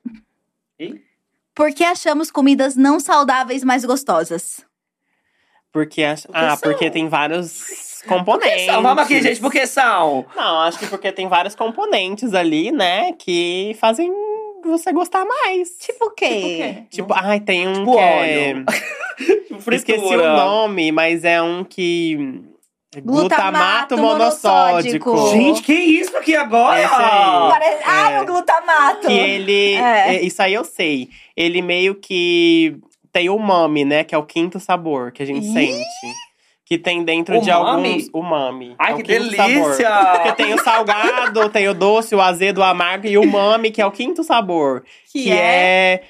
Por 1.54 1.72
que 1.74 1.84
achamos 1.84 2.32
comidas 2.32 2.76
não 2.76 3.00
saudáveis 3.00 3.64
mais 3.64 3.86
gostosas? 3.86 4.66
Porque, 5.72 6.04
acho- 6.04 6.28
ah, 6.34 6.56
são? 6.56 6.72
porque 6.72 6.90
tem 6.90 7.08
vários 7.10 8.02
componentes. 8.08 8.66
São, 8.66 8.82
vamos 8.82 9.04
aqui, 9.04 9.22
gente, 9.22 9.40
porque 9.40 9.68
são. 9.68 10.26
Não, 10.36 10.62
acho 10.62 10.80
que 10.80 10.88
porque 10.88 11.12
tem 11.12 11.28
vários 11.28 11.56
componentes 11.56 12.34
ali, 12.34 12.72
né, 12.72 13.14
que 13.14 13.76
fazem 13.80 14.12
você 14.70 14.92
gostar 14.92 15.26
mais. 15.26 15.78
Tipo 15.80 16.06
o 16.06 16.12
quê? 16.12 16.84
Tipo? 16.90 17.08
Tipo, 17.08 17.14
ai, 17.16 17.40
tem 17.40 17.68
um 17.68 17.74
Tipo 17.74 17.92
que 17.94 18.00
é... 18.00 18.56
Esqueci 19.76 20.16
o 20.16 20.18
nome, 20.36 20.92
mas 20.92 21.24
é 21.24 21.42
um 21.42 21.64
que... 21.64 22.42
Glutamato 23.02 23.96
Glutamato 23.96 23.98
monossódico. 23.98 25.10
monossódico. 25.10 25.32
Gente, 25.32 25.64
que 25.64 25.74
isso 25.74 26.16
aqui 26.16 26.36
agora? 26.36 26.80
Esse 26.80 26.94
aí. 26.94 27.50
Parece... 27.50 27.84
Ai, 27.86 28.14
É. 28.16 28.22
o 28.22 28.26
glutamato! 28.28 29.08
Que 29.08 29.14
ele. 29.14 29.74
É. 29.74 30.16
é, 30.16 30.22
Isso 30.22 30.40
aí 30.44 30.54
eu 30.54 30.64
sei. 30.64 31.10
Ele 31.36 31.64
meio 31.64 31.96
que 31.96 32.78
tem 33.12 33.30
o 33.30 33.36
umami, 33.36 33.84
né? 33.84 34.04
Que 34.04 34.14
é 34.14 34.18
o 34.18 34.24
quinto 34.24 34.60
sabor 34.60 35.12
que 35.12 35.24
a 35.24 35.26
gente 35.26 35.44
Ih! 35.48 35.54
sente. 35.54 36.14
Que 36.66 36.78
tem 36.78 37.04
dentro 37.04 37.42
de 37.42 37.52
Umami? 37.52 37.90
alguns. 37.90 38.10
Umami. 38.14 38.76
Ai, 38.80 38.92
é 38.92 38.96
o 38.96 38.98
que 38.98 39.04
delícia! 39.04 39.38
Sabor. 39.90 40.14
Porque 40.16 40.32
tem 40.44 40.54
o 40.54 40.64
salgado, 40.64 41.50
tem 41.52 41.68
o 41.68 41.74
doce, 41.74 42.16
o 42.16 42.22
azedo, 42.22 42.60
o 42.60 42.64
amargo 42.64 43.06
e 43.06 43.18
o 43.18 43.22
umami, 43.24 43.70
que 43.70 43.82
é 43.82 43.86
o 43.86 43.92
quinto 43.92 44.24
sabor. 44.24 44.84
Que, 45.12 45.24
Que, 45.24 45.32
é. 45.32 45.36
é. 45.36 46.04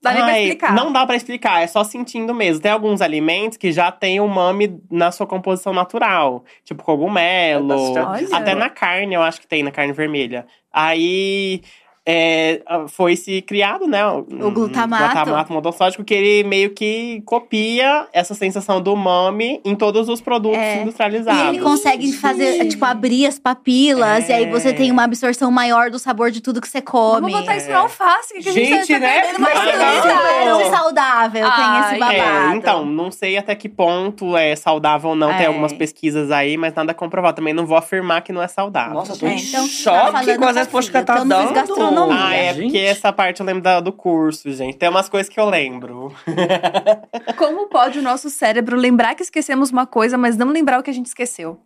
Dá 0.00 0.12
nem 0.12 0.22
pra 0.22 0.32
Ai, 0.32 0.42
explicar. 0.44 0.74
Não 0.74 0.92
dá 0.92 1.04
pra 1.04 1.16
explicar, 1.16 1.62
é 1.62 1.66
só 1.66 1.82
sentindo 1.82 2.32
mesmo. 2.32 2.62
Tem 2.62 2.70
alguns 2.70 3.00
alimentos 3.02 3.58
que 3.58 3.72
já 3.72 3.90
tem 3.90 4.20
umami 4.20 4.80
na 4.90 5.10
sua 5.10 5.26
composição 5.26 5.72
natural. 5.72 6.44
Tipo 6.64 6.84
cogumelo. 6.84 7.94
Até 8.32 8.54
na 8.54 8.70
carne, 8.70 9.14
eu 9.14 9.22
acho 9.22 9.40
que 9.40 9.46
tem, 9.46 9.62
na 9.62 9.72
carne 9.72 9.92
vermelha. 9.92 10.46
Aí 10.72 11.62
é, 12.10 12.62
foi 12.88 13.16
se 13.16 13.42
criado, 13.42 13.86
né? 13.86 14.02
O, 14.06 14.20
O 14.46 14.50
glutamato. 14.50 15.04
glutamato 15.14 15.52
monossódico, 15.52 16.02
que 16.02 16.14
ele 16.14 16.48
meio 16.48 16.70
que 16.70 17.20
copia 17.26 18.06
essa 18.14 18.32
sensação 18.34 18.80
do 18.80 18.94
umami 18.94 19.60
em 19.62 19.74
todos 19.74 20.08
os 20.08 20.18
produtos 20.18 20.58
É. 20.58 20.80
industrializados. 20.80 21.42
E 21.42 21.46
ele 21.48 21.58
consegue 21.60 22.10
fazer, 22.12 22.64
tipo, 22.66 22.82
abrir 22.86 23.26
as 23.26 23.38
papilas. 23.38 24.26
E 24.28 24.32
aí 24.32 24.50
você 24.50 24.70
É. 24.70 24.72
tem 24.72 24.90
uma 24.90 25.04
absorção 25.04 25.50
maior 25.50 25.90
do 25.90 25.98
sabor 25.98 26.30
de 26.30 26.40
tudo 26.40 26.62
que 26.62 26.68
você 26.68 26.80
come. 26.80 27.20
Vamos 27.30 27.40
botar 27.40 27.56
isso 27.58 27.70
no 27.70 27.76
alface. 27.76 28.32
Que 28.34 28.40
que 28.42 28.48
a 28.48 28.52
gente, 28.52 28.68
Gente, 28.86 28.92
tá 28.94 28.98
né? 29.00 29.22
uma 29.38 29.48
Ai, 29.48 29.54
tudo 29.72 29.78
não. 29.78 29.98
isso 29.98 30.08
é 30.08 30.44
tão 30.44 30.76
saudável, 30.78 31.42
tem 31.42 31.50
Ai, 31.52 31.90
esse 31.90 32.00
babado. 32.00 32.52
É, 32.52 32.56
então, 32.56 32.86
não 32.86 33.10
sei 33.10 33.36
até 33.36 33.54
que 33.54 33.68
ponto 33.68 34.34
é 34.34 34.56
saudável 34.56 35.10
ou 35.10 35.16
não. 35.16 35.28
Tem 35.34 35.44
É. 35.44 35.46
algumas 35.48 35.74
pesquisas 35.74 36.30
aí, 36.30 36.56
mas 36.56 36.72
nada 36.74 36.94
comprovado. 36.94 37.36
Também 37.36 37.52
não 37.52 37.66
vou 37.66 37.76
afirmar 37.76 38.22
que 38.22 38.32
não 38.32 38.42
é 38.42 38.48
saudável. 38.48 38.94
Nossa, 38.94 39.12
eu 39.12 39.18
tô 39.18 39.26
É, 39.26 39.34
em 39.34 39.38
então, 39.38 39.62
tá 39.64 39.68
choque 39.68 40.12
falando 40.12 40.38
com 40.38 40.44
as 40.46 40.56
respostas 40.56 40.94
que 40.94 41.04
tá 41.04 41.24
não 41.24 41.40
fiz 41.42 41.52
dando. 41.52 41.97
Gastronomia. 42.06 42.24
Ah, 42.26 42.34
é 42.34 42.54
Gente. 42.54 42.62
porque 42.64 42.78
essa 42.78 43.12
parte 43.12 43.40
eu 43.40 43.46
lembro 43.46 43.62
da- 43.62 43.80
do 43.80 43.92
curso, 43.92 44.50
gente. 44.52 44.76
Tem 44.76 44.88
umas 44.88 45.08
coisas 45.08 45.28
que 45.32 45.38
eu 45.40 45.48
lembro. 45.48 46.12
Como 47.36 47.68
pode 47.68 47.98
o 47.98 48.02
nosso 48.02 48.30
cérebro 48.30 48.76
lembrar 48.76 49.14
que 49.14 49.22
esquecemos 49.22 49.70
uma 49.70 49.86
coisa, 49.86 50.16
mas 50.18 50.36
não 50.36 50.48
lembrar 50.48 50.78
o 50.78 50.82
que 50.82 50.90
a 50.90 50.94
gente 50.94 51.06
esqueceu? 51.06 51.60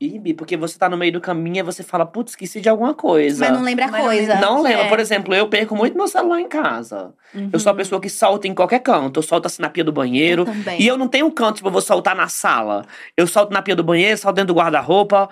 Ibi, 0.00 0.32
porque 0.32 0.56
você 0.56 0.78
tá 0.78 0.88
no 0.88 0.96
meio 0.96 1.12
do 1.12 1.20
caminho 1.20 1.58
e 1.58 1.62
você 1.62 1.82
fala, 1.82 2.06
putz, 2.06 2.30
esqueci 2.30 2.60
de 2.60 2.68
alguma 2.68 2.94
coisa. 2.94 3.44
Mas 3.48 3.52
não 3.58 3.64
lembra 3.64 3.86
a 3.86 3.90
não 3.90 4.00
coisa. 4.00 4.32
lembra. 4.34 4.40
Não 4.46 4.62
lembro. 4.62 4.80
É. 4.82 4.88
Por 4.88 5.00
exemplo, 5.00 5.34
eu 5.34 5.48
perco 5.48 5.74
muito 5.74 5.96
meu 5.96 6.06
celular 6.06 6.40
em 6.40 6.46
casa. 6.48 7.12
Eu 7.52 7.58
sou 7.58 7.72
a 7.72 7.74
pessoa 7.74 8.00
que 8.00 8.08
solta 8.08 8.46
em 8.46 8.54
qualquer 8.54 8.78
canto. 8.78 9.18
Eu 9.18 9.24
solto 9.24 9.46
assim 9.46 9.60
na 9.60 9.68
pia 9.68 9.82
do 9.82 9.90
banheiro. 9.90 10.42
Eu 10.42 10.46
também. 10.46 10.80
E 10.80 10.86
eu 10.86 10.96
não 10.96 11.08
tenho 11.08 11.28
canto, 11.32 11.56
tipo, 11.56 11.66
eu 11.66 11.72
vou 11.72 11.82
soltar 11.82 12.14
na 12.14 12.28
sala. 12.28 12.84
Eu 13.16 13.26
solto 13.26 13.52
na 13.52 13.60
pia 13.60 13.74
do 13.74 13.82
banheiro, 13.82 14.16
solto 14.16 14.36
dentro 14.36 14.54
do 14.54 14.58
guarda-roupa. 14.60 15.28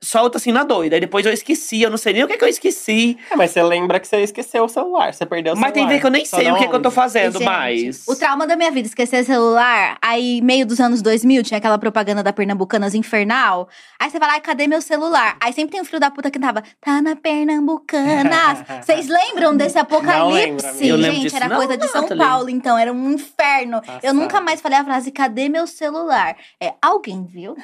Solto 0.00 0.36
assim 0.36 0.52
na 0.52 0.62
doida. 0.62 0.94
Aí 0.96 1.00
depois 1.00 1.26
eu 1.26 1.32
esqueci, 1.32 1.82
eu 1.82 1.90
não 1.90 1.96
sei 1.98 2.12
nem 2.12 2.22
o 2.22 2.28
que, 2.28 2.36
que 2.36 2.44
eu 2.44 2.48
esqueci. 2.48 3.18
É, 3.30 3.36
mas 3.36 3.50
você 3.50 3.62
lembra 3.62 3.98
que 3.98 4.06
você 4.06 4.18
esqueceu 4.18 4.64
o 4.64 4.68
celular, 4.68 5.12
você 5.12 5.26
perdeu 5.26 5.54
o 5.54 5.56
Mas 5.56 5.72
tem 5.72 5.82
celular. 5.82 5.88
vezes 5.88 6.00
que 6.00 6.06
eu 6.06 6.10
nem 6.10 6.24
sei 6.24 6.46
o 6.46 6.52
não 6.52 6.58
que, 6.60 6.68
que 6.68 6.74
eu 6.76 6.80
tô 6.82 6.90
fazendo 6.90 7.32
Gente, 7.38 7.44
mais. 7.44 8.04
O 8.06 8.14
trauma 8.14 8.46
da 8.46 8.54
minha 8.54 8.70
vida, 8.70 8.86
esquecer 8.86 9.24
celular. 9.24 9.98
Aí, 10.00 10.40
meio 10.40 10.64
dos 10.64 10.78
anos 10.80 11.02
2000, 11.02 11.42
tinha 11.42 11.58
aquela 11.58 11.78
propaganda 11.78 12.22
da 12.22 12.32
Pernambucanas 12.32 12.94
infernal. 12.94 13.68
Aí 13.98 14.08
você 14.08 14.18
vai 14.20 14.28
lá, 14.28 14.34
"Ai, 14.34 14.40
cadê 14.40 14.68
meu 14.68 14.80
celular? 14.80 15.36
Aí 15.40 15.52
sempre 15.52 15.72
tem 15.72 15.80
um 15.80 15.84
filho 15.84 15.98
da 16.00 16.10
puta 16.10 16.30
que 16.30 16.38
tava, 16.38 16.62
tá 16.80 17.02
na 17.02 17.16
Pernambucanas. 17.16 18.58
Vocês 18.84 19.08
lembram 19.08 19.56
desse 19.56 19.78
apocalipse? 19.78 20.92
lembro 20.92 21.02
Gente, 21.12 21.20
disso 21.22 21.36
era 21.36 21.48
não, 21.48 21.56
coisa 21.56 21.76
de 21.76 21.88
São. 21.88 22.06
Paulo, 22.08 22.48
então, 22.48 22.78
era 22.78 22.92
um 22.92 23.10
inferno. 23.12 23.80
Passada. 23.80 24.06
Eu 24.06 24.14
nunca 24.14 24.40
mais 24.40 24.60
falei 24.60 24.78
a 24.78 24.84
frase, 24.84 25.10
cadê 25.10 25.48
meu 25.48 25.66
celular? 25.66 26.36
É, 26.60 26.74
alguém 26.80 27.24
viu? 27.24 27.56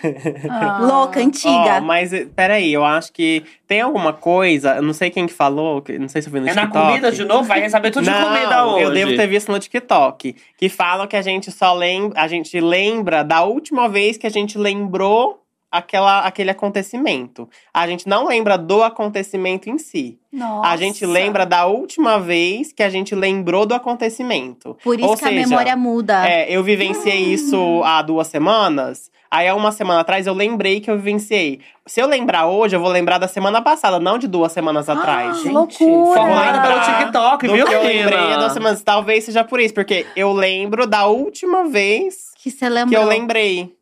Ah. 0.50 0.78
Louca, 0.82 1.20
antiga. 1.20 1.78
Ó, 1.78 1.80
mas 1.80 2.10
peraí, 2.34 2.72
eu 2.72 2.84
acho 2.84 3.12
que 3.12 3.42
tem 3.66 3.80
alguma 3.80 4.12
coisa, 4.12 4.76
eu 4.76 4.82
não 4.82 4.92
sei 4.92 5.10
quem 5.10 5.26
que 5.26 5.32
falou, 5.32 5.82
não 5.98 6.08
sei 6.08 6.22
se 6.22 6.28
eu 6.28 6.32
vi 6.32 6.40
no 6.40 6.48
É 6.48 6.54
na 6.54 6.62
TikTok. 6.62 6.86
comida 6.86 7.12
de 7.12 7.24
novo? 7.24 7.44
Vai 7.44 7.60
receber 7.60 7.90
tudo 7.90 8.04
de 8.04 8.10
não, 8.10 8.22
comida 8.24 8.66
hoje. 8.66 8.84
eu 8.84 8.90
devo 8.92 9.16
ter 9.16 9.26
visto 9.26 9.50
no 9.52 9.58
TikTok. 9.58 10.34
Que 10.56 10.68
falam 10.68 11.06
que 11.06 11.16
a 11.16 11.22
gente 11.22 11.50
só 11.50 11.72
lembra, 11.74 12.20
a 12.20 12.28
gente 12.28 12.58
lembra 12.60 13.22
da 13.22 13.42
última 13.44 13.88
vez 13.88 14.16
que 14.16 14.26
a 14.26 14.30
gente 14.30 14.56
lembrou 14.58 15.40
aquela, 15.70 16.20
aquele 16.20 16.50
acontecimento. 16.50 17.48
A 17.72 17.86
gente 17.88 18.08
não 18.08 18.26
lembra 18.28 18.56
do 18.56 18.82
acontecimento 18.82 19.68
em 19.68 19.76
si. 19.76 20.18
Nossa. 20.32 20.68
A 20.68 20.76
gente 20.76 21.04
lembra 21.04 21.44
da 21.44 21.66
última 21.66 22.18
vez 22.20 22.72
que 22.72 22.82
a 22.82 22.88
gente 22.88 23.12
lembrou 23.14 23.66
do 23.66 23.74
acontecimento. 23.74 24.76
Por 24.84 24.98
isso 25.00 25.08
Ou 25.08 25.16
que 25.16 25.24
a 25.24 25.28
seja, 25.28 25.40
memória 25.48 25.76
muda. 25.76 26.28
É, 26.28 26.48
eu 26.48 26.62
vivenciei 26.62 27.18
isso 27.32 27.82
há 27.84 28.00
duas 28.02 28.28
semanas. 28.28 29.10
Aí, 29.34 29.48
há 29.48 29.54
uma 29.56 29.72
semana 29.72 29.98
atrás, 29.98 30.28
eu 30.28 30.32
lembrei 30.32 30.80
que 30.80 30.88
eu 30.88 30.96
vivenciei. 30.96 31.60
Se 31.84 32.00
eu 32.00 32.06
lembrar 32.06 32.46
hoje, 32.46 32.76
eu 32.76 32.80
vou 32.80 32.88
lembrar 32.88 33.18
da 33.18 33.26
semana 33.26 33.60
passada, 33.60 33.98
não 33.98 34.16
de 34.16 34.28
duas 34.28 34.52
semanas 34.52 34.88
atrás. 34.88 35.38
gente. 35.38 35.48
loucura. 35.48 36.20
Formada 36.20 36.62
pelo 36.62 36.80
TikTok, 36.80 37.46
do 37.48 37.52
viu, 37.54 37.66
que 37.66 37.74
eu 37.74 37.82
lembrei 37.82 38.32
há 38.32 38.36
duas 38.36 38.52
semanas. 38.52 38.80
Talvez 38.84 39.24
seja 39.24 39.42
por 39.42 39.58
isso, 39.58 39.74
porque 39.74 40.06
eu 40.14 40.32
lembro 40.32 40.86
da 40.86 41.06
última 41.06 41.64
vez 41.64 42.30
Que 42.36 42.48
que 42.48 42.94
eu 42.94 43.04
lembrei. 43.04 43.74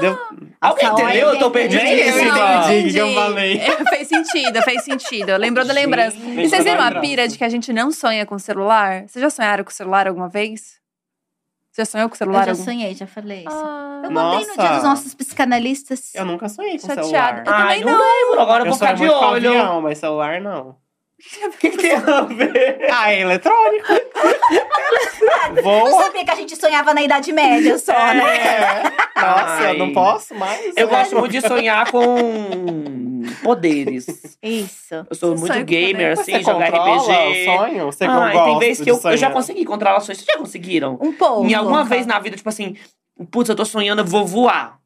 Deu... 0.00 0.18
Alguém 0.58 0.88
entendeu? 0.88 1.28
Eu 1.34 1.38
tô 1.38 1.50
perdidíssima. 1.50 1.94
Nem 1.94 2.26
eu 2.26 2.34
Não, 2.34 2.64
entendi 2.64 2.88
o 2.88 2.92
que 2.92 2.98
eu 2.98 3.14
falei. 3.14 3.60
Fez 3.90 4.08
sentido, 4.08 4.62
fez 4.62 4.84
sentido. 4.84 5.36
Lembrou 5.36 5.66
da 5.66 5.74
lembrança. 5.74 6.16
Gente, 6.16 6.44
E 6.44 6.48
vocês 6.48 6.64
viram 6.64 6.82
a 6.82 7.00
pira 7.00 7.28
de 7.28 7.36
que 7.36 7.44
a 7.44 7.48
gente 7.48 7.72
não 7.72 7.90
sonha 7.90 8.24
com 8.24 8.36
o 8.36 8.40
celular? 8.40 9.02
Vocês 9.06 9.20
já 9.20 9.28
sonharam 9.28 9.64
com 9.64 9.70
o 9.70 9.74
celular 9.74 10.06
alguma 10.06 10.28
vez? 10.28 10.77
Você 11.78 11.82
já 11.82 11.86
sonhou 11.86 12.08
com 12.08 12.14
o 12.14 12.16
Eu 12.16 12.18
celular 12.18 12.44
já 12.44 12.50
algum... 12.50 12.64
sonhei, 12.64 12.94
já 12.94 13.06
falei 13.06 13.38
isso. 13.40 13.48
Ah, 13.50 14.00
Eu 14.02 14.10
mandei 14.10 14.46
no 14.48 14.56
dia 14.56 14.68
dos 14.74 14.82
nossos 14.82 15.14
psicanalistas. 15.14 16.12
Eu 16.12 16.24
nunca 16.24 16.48
sonhei 16.48 16.72
com 16.78 16.86
Chateada. 16.88 17.02
celular. 17.06 17.38
Eu 17.38 17.44
também 17.44 17.62
Ai, 17.66 17.80
não 17.80 17.92
lembro. 17.92 18.40
Agora 18.40 18.62
eu 18.62 18.66
Eu 18.66 18.70
vou 18.72 18.78
ficar 18.80 18.92
de 18.94 19.08
olho. 19.08 19.50
avião, 19.50 19.80
mas 19.80 19.98
celular 19.98 20.40
não. 20.40 20.76
O 21.46 21.50
que, 21.58 21.70
que 21.70 21.76
tem 21.78 21.92
a 21.94 22.20
ver? 22.22 22.86
Ah, 22.92 23.12
é 23.12 23.20
eletrônico. 23.20 23.86
Não 25.54 25.62
Voa. 25.62 26.02
sabia 26.04 26.24
que 26.24 26.30
a 26.30 26.34
gente 26.34 26.54
sonhava 26.56 26.94
na 26.94 27.02
Idade 27.02 27.32
Média 27.32 27.76
só, 27.78 27.92
né? 27.92 28.36
É. 28.36 28.82
Nossa, 29.20 29.52
Ai. 29.64 29.74
eu 29.74 29.78
não 29.78 29.92
posso 29.92 30.34
mais. 30.34 30.72
Eu 30.76 30.88
gosto 30.88 31.16
muito 31.18 31.32
de 31.32 31.40
sonhar 31.40 31.90
com 31.90 32.06
poderes. 33.38 34.36
Isso. 34.42 34.94
Eu 35.08 35.14
sou 35.14 35.36
Você 35.36 35.52
muito 35.52 35.64
gamer, 35.66 36.12
assim, 36.12 36.32
Você 36.32 36.42
jogar 36.42 36.68
RPG. 36.68 36.90
o 36.90 37.44
sonho? 37.44 37.86
Você 37.86 38.04
ah, 38.04 38.32
gosta 38.32 38.44
tem 38.44 38.58
vezes 38.58 38.84
que 38.84 38.90
eu, 38.90 39.00
eu 39.02 39.16
já 39.16 39.30
consegui 39.30 39.64
controlar 39.64 40.00
sonhos. 40.00 40.18
Vocês 40.18 40.26
já 40.26 40.38
conseguiram? 40.38 40.98
Um 41.00 41.12
pouco. 41.12 41.46
Em 41.46 41.54
alguma 41.54 41.80
louca. 41.80 41.94
vez 41.94 42.06
na 42.06 42.18
vida, 42.18 42.36
tipo 42.36 42.48
assim, 42.48 42.76
putz, 43.30 43.48
eu 43.48 43.56
tô 43.56 43.64
sonhando, 43.64 44.00
eu 44.00 44.06
vou 44.06 44.26
voar. 44.26 44.78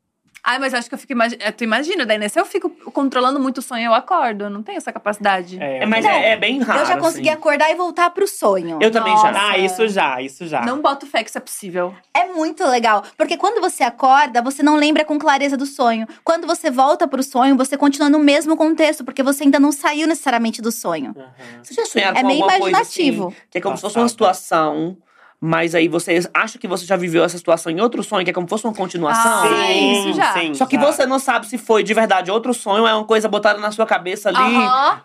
Ai, 0.45 0.59
mas 0.59 0.73
eu 0.73 0.79
acho 0.81 0.89
que 0.89 0.95
eu 0.95 0.99
fico 0.99 1.13
imaginando. 1.13 1.53
Tu 1.53 1.63
imagina, 1.63 2.05
daí, 2.05 2.19
né? 2.19 2.29
Se 2.29 2.39
eu 2.41 2.45
fico 2.45 2.69
controlando 2.91 3.39
muito 3.39 3.59
o 3.59 3.63
sonho, 3.63 3.85
eu 3.85 3.95
acordo. 3.95 4.45
Eu 4.45 4.51
não 4.51 4.61
tenho 4.61 4.77
essa 4.77 4.93
capacidade. 4.93 5.57
É, 5.63 5.85
É, 5.85 5.87
mas 5.87 6.05
Não, 6.05 6.11
é, 6.11 6.31
é 6.33 6.37
bem 6.37 6.59
raro. 6.61 6.81
Eu 6.81 6.87
já 6.87 6.97
consegui 6.99 7.29
assim. 7.29 7.39
acordar 7.39 7.71
e 7.71 7.77
voltar 7.77 8.11
pro 8.11 8.27
sonho. 8.27 8.79
Eu 8.83 8.91
também 8.91 9.13
Nossa. 9.15 9.33
já. 9.33 9.51
Ah, 9.51 9.59
isso 9.59 9.87
já, 9.87 10.21
isso 10.21 10.47
já. 10.49 10.63
Não 10.63 10.83
boto 10.83 11.07
fé 11.07 11.23
que 11.23 11.29
isso 11.31 11.39
é 11.39 11.41
possível. 11.41 11.95
É 12.13 12.25
muito 12.27 12.65
legal. 12.67 13.05
Porque 13.17 13.37
quando 13.37 13.61
você 13.61 13.85
acorda, 13.85 14.43
você 14.43 14.65
não 14.65 14.75
lembra 14.75 15.05
com 15.05 15.17
clareza 15.17 15.57
do 15.57 15.65
sonho. 15.65 16.09
Quando 16.25 16.45
você 16.45 16.73
volta 16.73 17.07
pro 17.07 17.23
sonho, 17.23 17.57
você 17.57 17.77
continua 17.77 18.09
no 18.11 18.19
mesmo 18.19 18.57
contexto, 18.57 19.05
porque 19.05 19.23
você 19.23 19.45
ainda 19.45 19.61
não 19.61 19.71
saiu 19.71 20.09
necessariamente 20.09 20.61
do 20.61 20.73
sonho. 20.73 21.15
Aham. 21.17 21.33
Vocês 21.63 21.77
já 21.77 21.87
sonharam 21.87 22.17
É 22.19 22.21
com 22.23 22.27
meio 22.27 22.41
coisa 22.41 22.57
imaginativo. 22.59 23.29
assim, 23.29 23.37
que 23.49 23.59
é 23.59 23.61
como 23.61 23.77
se 23.77 23.83
fosse 23.83 23.97
uma 23.97 24.09
situação, 24.09 24.97
mas 25.45 25.75
aí 25.75 25.89
você 25.89 26.21
acha 26.33 26.57
que 26.57 26.69
você 26.69 26.87
já 26.87 26.95
viveu 26.97 27.25
essa 27.25 27.37
situação 27.37 27.73
em 27.73 27.81
outro 27.81 28.01
sonho, 28.05 28.23
que 28.25 28.31
é 28.31 28.33
como 28.33 28.47
se 28.47 28.51
fosse 28.51 28.65
uma 28.65 28.73
continuação? 28.73 29.43
Ah, 29.43 29.67
Sim, 29.67 29.93
isso 30.09 30.13
já. 30.17 30.33
sim, 30.35 30.55
Só 30.55 30.67
que 30.67 30.77
já. 30.77 30.83
você 30.87 31.05
não 31.05 31.19
sabe 31.19 31.47
se 31.49 31.59
foi 31.59 31.83
de 31.83 31.93
verdade 31.93 32.31
outro 32.31 32.55
sonho, 32.55 32.87
é 32.87 32.95
uma 32.95 33.05
coisa 33.05 33.29
botada 33.29 33.59
na 33.59 33.73
sua 33.73 33.85
cabeça 33.85 34.29
ali. 34.29 34.55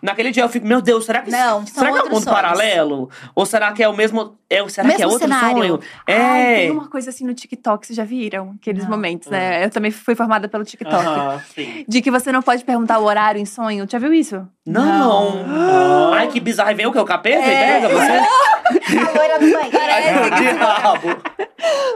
Naquele 0.00 0.30
dia 0.30 0.44
eu 0.44 0.48
fico, 0.48 0.64
meu 0.64 0.80
Deus, 0.80 1.04
será 1.06 1.22
que 1.22 1.30
Não, 1.32 1.66
são 1.66 1.82
será 1.82 1.90
que 1.92 1.98
é 1.98 2.02
um 2.02 2.04
mundo 2.04 2.22
sonhos. 2.22 2.24
paralelo? 2.24 3.10
Ou 3.34 3.44
será 3.44 3.72
que 3.72 3.82
é 3.82 3.88
o 3.88 3.96
mesmo, 3.96 4.38
é, 4.48 4.56
será 4.68 4.86
que 4.88 4.94
é 4.94 4.98
Mesmo 4.98 5.12
outro 5.12 5.26
cenário. 5.28 5.56
sonho? 5.58 5.80
Ai, 6.06 6.14
É. 6.14 6.56
tem 6.58 6.70
uma 6.70 6.88
coisa 6.88 7.10
assim 7.10 7.24
no 7.26 7.34
TikTok, 7.34 7.84
vocês 7.84 7.96
já 7.96 8.04
viram? 8.04 8.54
Aqueles 8.60 8.84
Não. 8.84 8.90
momentos, 8.90 9.28
né? 9.28 9.64
Eu 9.64 9.70
também 9.70 9.90
fui 9.90 10.14
formada 10.14 10.48
pelo 10.48 10.62
TikTok. 10.64 11.42
Sim. 11.52 11.84
De 11.88 12.00
que 12.00 12.12
você 12.12 12.30
não 12.30 12.42
pode 12.42 12.62
perguntar 12.64 13.00
o 13.00 13.04
horário 13.04 13.40
em 13.40 13.44
sonho. 13.44 13.86
Já 13.90 13.98
viu 13.98 14.12
isso? 14.14 14.46
Não. 14.64 15.44
Não. 15.46 16.12
Ai, 16.14 16.28
que 16.28 16.38
bizarro. 16.38 16.70
E 16.70 16.74
vem 16.74 16.86
o 16.86 16.92
que? 16.92 16.98
O 16.98 17.04
capeta? 17.04 17.42
É. 17.42 17.78
E 17.78 17.80
pega 17.82 17.88
você? 17.88 18.28
A 19.08 19.18
loira 19.18 19.38
do 19.38 19.50
banho. 19.50 19.70
Parece 19.70 20.30
que, 20.30 20.42
Diabo. 20.42 21.22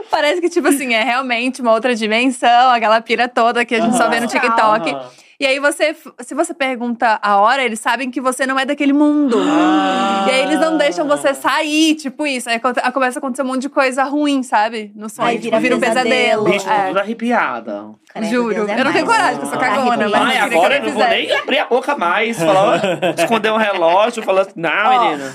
parece 0.09 0.41
que, 0.41 0.49
tipo 0.49 0.67
assim, 0.67 0.93
é 0.93 1.03
realmente 1.03 1.61
uma 1.61 1.71
outra 1.71 1.95
dimensão, 1.95 2.71
aquela 2.71 3.01
pira 3.01 3.27
toda 3.27 3.65
que 3.65 3.75
a 3.75 3.81
gente 3.81 3.95
só 3.97 4.09
vê 4.09 4.19
no. 4.19 4.27
TikTok. 4.27 4.95
E 5.39 5.45
aí 5.45 5.59
você, 5.59 5.95
se 6.21 6.33
você 6.33 6.53
pergunta 6.53 7.19
a 7.21 7.37
hora, 7.37 7.63
eles 7.63 7.79
sabem 7.79 8.09
que 8.09 8.21
você 8.21 8.45
não 8.45 8.57
é 8.57 8.65
daquele 8.65 8.93
mundo. 8.93 9.37
Ah. 9.39 10.25
E 10.27 10.31
aí 10.31 10.41
eles 10.43 10.59
não 10.59 10.77
deixam 10.77 11.07
você 11.07 11.33
sair, 11.33 11.95
tipo 11.95 12.25
isso. 12.25 12.49
Aí 12.49 12.61
começa 12.93 13.17
a 13.17 13.19
acontecer 13.19 13.41
um 13.41 13.47
monte 13.47 13.63
de 13.63 13.69
coisa 13.69 14.03
ruim, 14.03 14.41
sabe? 14.41 14.91
No 14.95 15.09
sonho. 15.09 15.27
Aí 15.27 15.39
tipo, 15.39 15.59
vira 15.59 15.59
vira 15.59 15.75
um 15.75 15.79
pesadelo. 15.79 16.09
pesadelo. 16.09 16.43
Bicho, 16.45 16.69
é. 16.69 16.87
toda 16.87 17.01
arrepiada. 17.01 17.85
Juro. 18.21 18.69
É 18.69 18.79
eu 18.79 18.85
não 18.85 18.93
tenho 18.93 19.05
coragem, 19.05 19.39
que 19.39 19.45
eu 19.45 19.49
sou 19.49 19.59
cagona, 19.59 20.07
mas 20.07 20.21
Ai, 20.21 20.37
agora 20.37 20.77
eu 20.77 20.83
não 20.83 20.91
vou 20.91 21.07
nem 21.07 21.31
abrir 21.35 21.59
a 21.59 21.65
boca 21.65 21.97
mais. 21.97 22.37
Falar, 22.37 22.81
esconder 23.17 23.51
um 23.51 23.57
relógio, 23.57 24.23
falar 24.23 24.43
assim, 24.43 24.53
não, 24.55 24.69
Ó, 24.69 25.09
menina. 25.09 25.33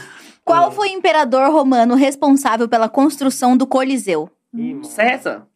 Qual 0.49 0.73
foi 0.73 0.89
o 0.89 0.93
imperador 0.93 1.51
romano 1.53 1.95
responsável 1.95 2.69
pela 2.69 2.89
construção 2.89 3.57
do 3.57 3.67
Coliseu? 3.67 4.31
Mano. 4.53 4.85
César. 4.85 5.47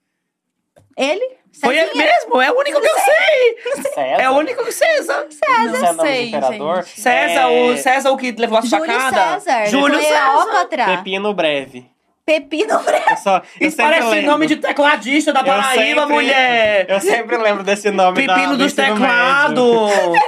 Ele? 0.96 1.42
Foi 1.60 1.76
ele 1.76 1.92
mesmo, 1.94 2.40
é 2.40 2.50
o 2.50 2.58
único 2.58 2.80
que 2.80 2.86
eu 2.86 2.94
sei. 2.98 3.82
César? 3.82 4.22
É 4.22 4.30
o 4.30 4.32
único 4.34 4.64
que 4.64 4.72
César. 4.72 5.24
Não 5.24 5.30
sei 5.30 5.48
o 5.48 5.82
nome 5.82 5.96
do 5.96 6.00
sei, 6.02 6.28
imperador. 6.28 6.76
gente. 6.82 7.00
César, 7.00 7.40
É, 7.40 7.46
o 7.46 7.76
César 7.76 8.10
o 8.10 8.16
que 8.16 8.32
levou 8.32 8.58
a 8.58 8.60
Júlio 8.62 8.86
facada. 8.86 9.40
César. 9.40 9.66
Júlio 9.66 10.00
César. 10.00 10.32
Cleópatra. 10.32 10.84
Pepino 10.96 11.34
Breve. 11.34 11.91
Pepino. 12.24 12.74
Eu 13.10 13.16
só, 13.16 13.42
eu 13.60 13.66
Isso 13.68 13.76
parece 13.76 14.06
lembro. 14.08 14.30
nome 14.30 14.46
de 14.46 14.56
tecladista 14.56 15.32
da 15.32 15.40
Eu 15.40 15.44
Paraíba, 15.46 16.00
sempre- 16.02 16.14
mulher. 16.14 16.86
Eu 16.88 17.00
sempre 17.00 17.36
lembro 17.36 17.64
desse 17.64 17.90
nome 17.90 18.24
Pepino 18.26 18.52
do 18.56 18.58
dos 18.58 18.72
teclados. 18.72 19.90
médio. 19.90 20.22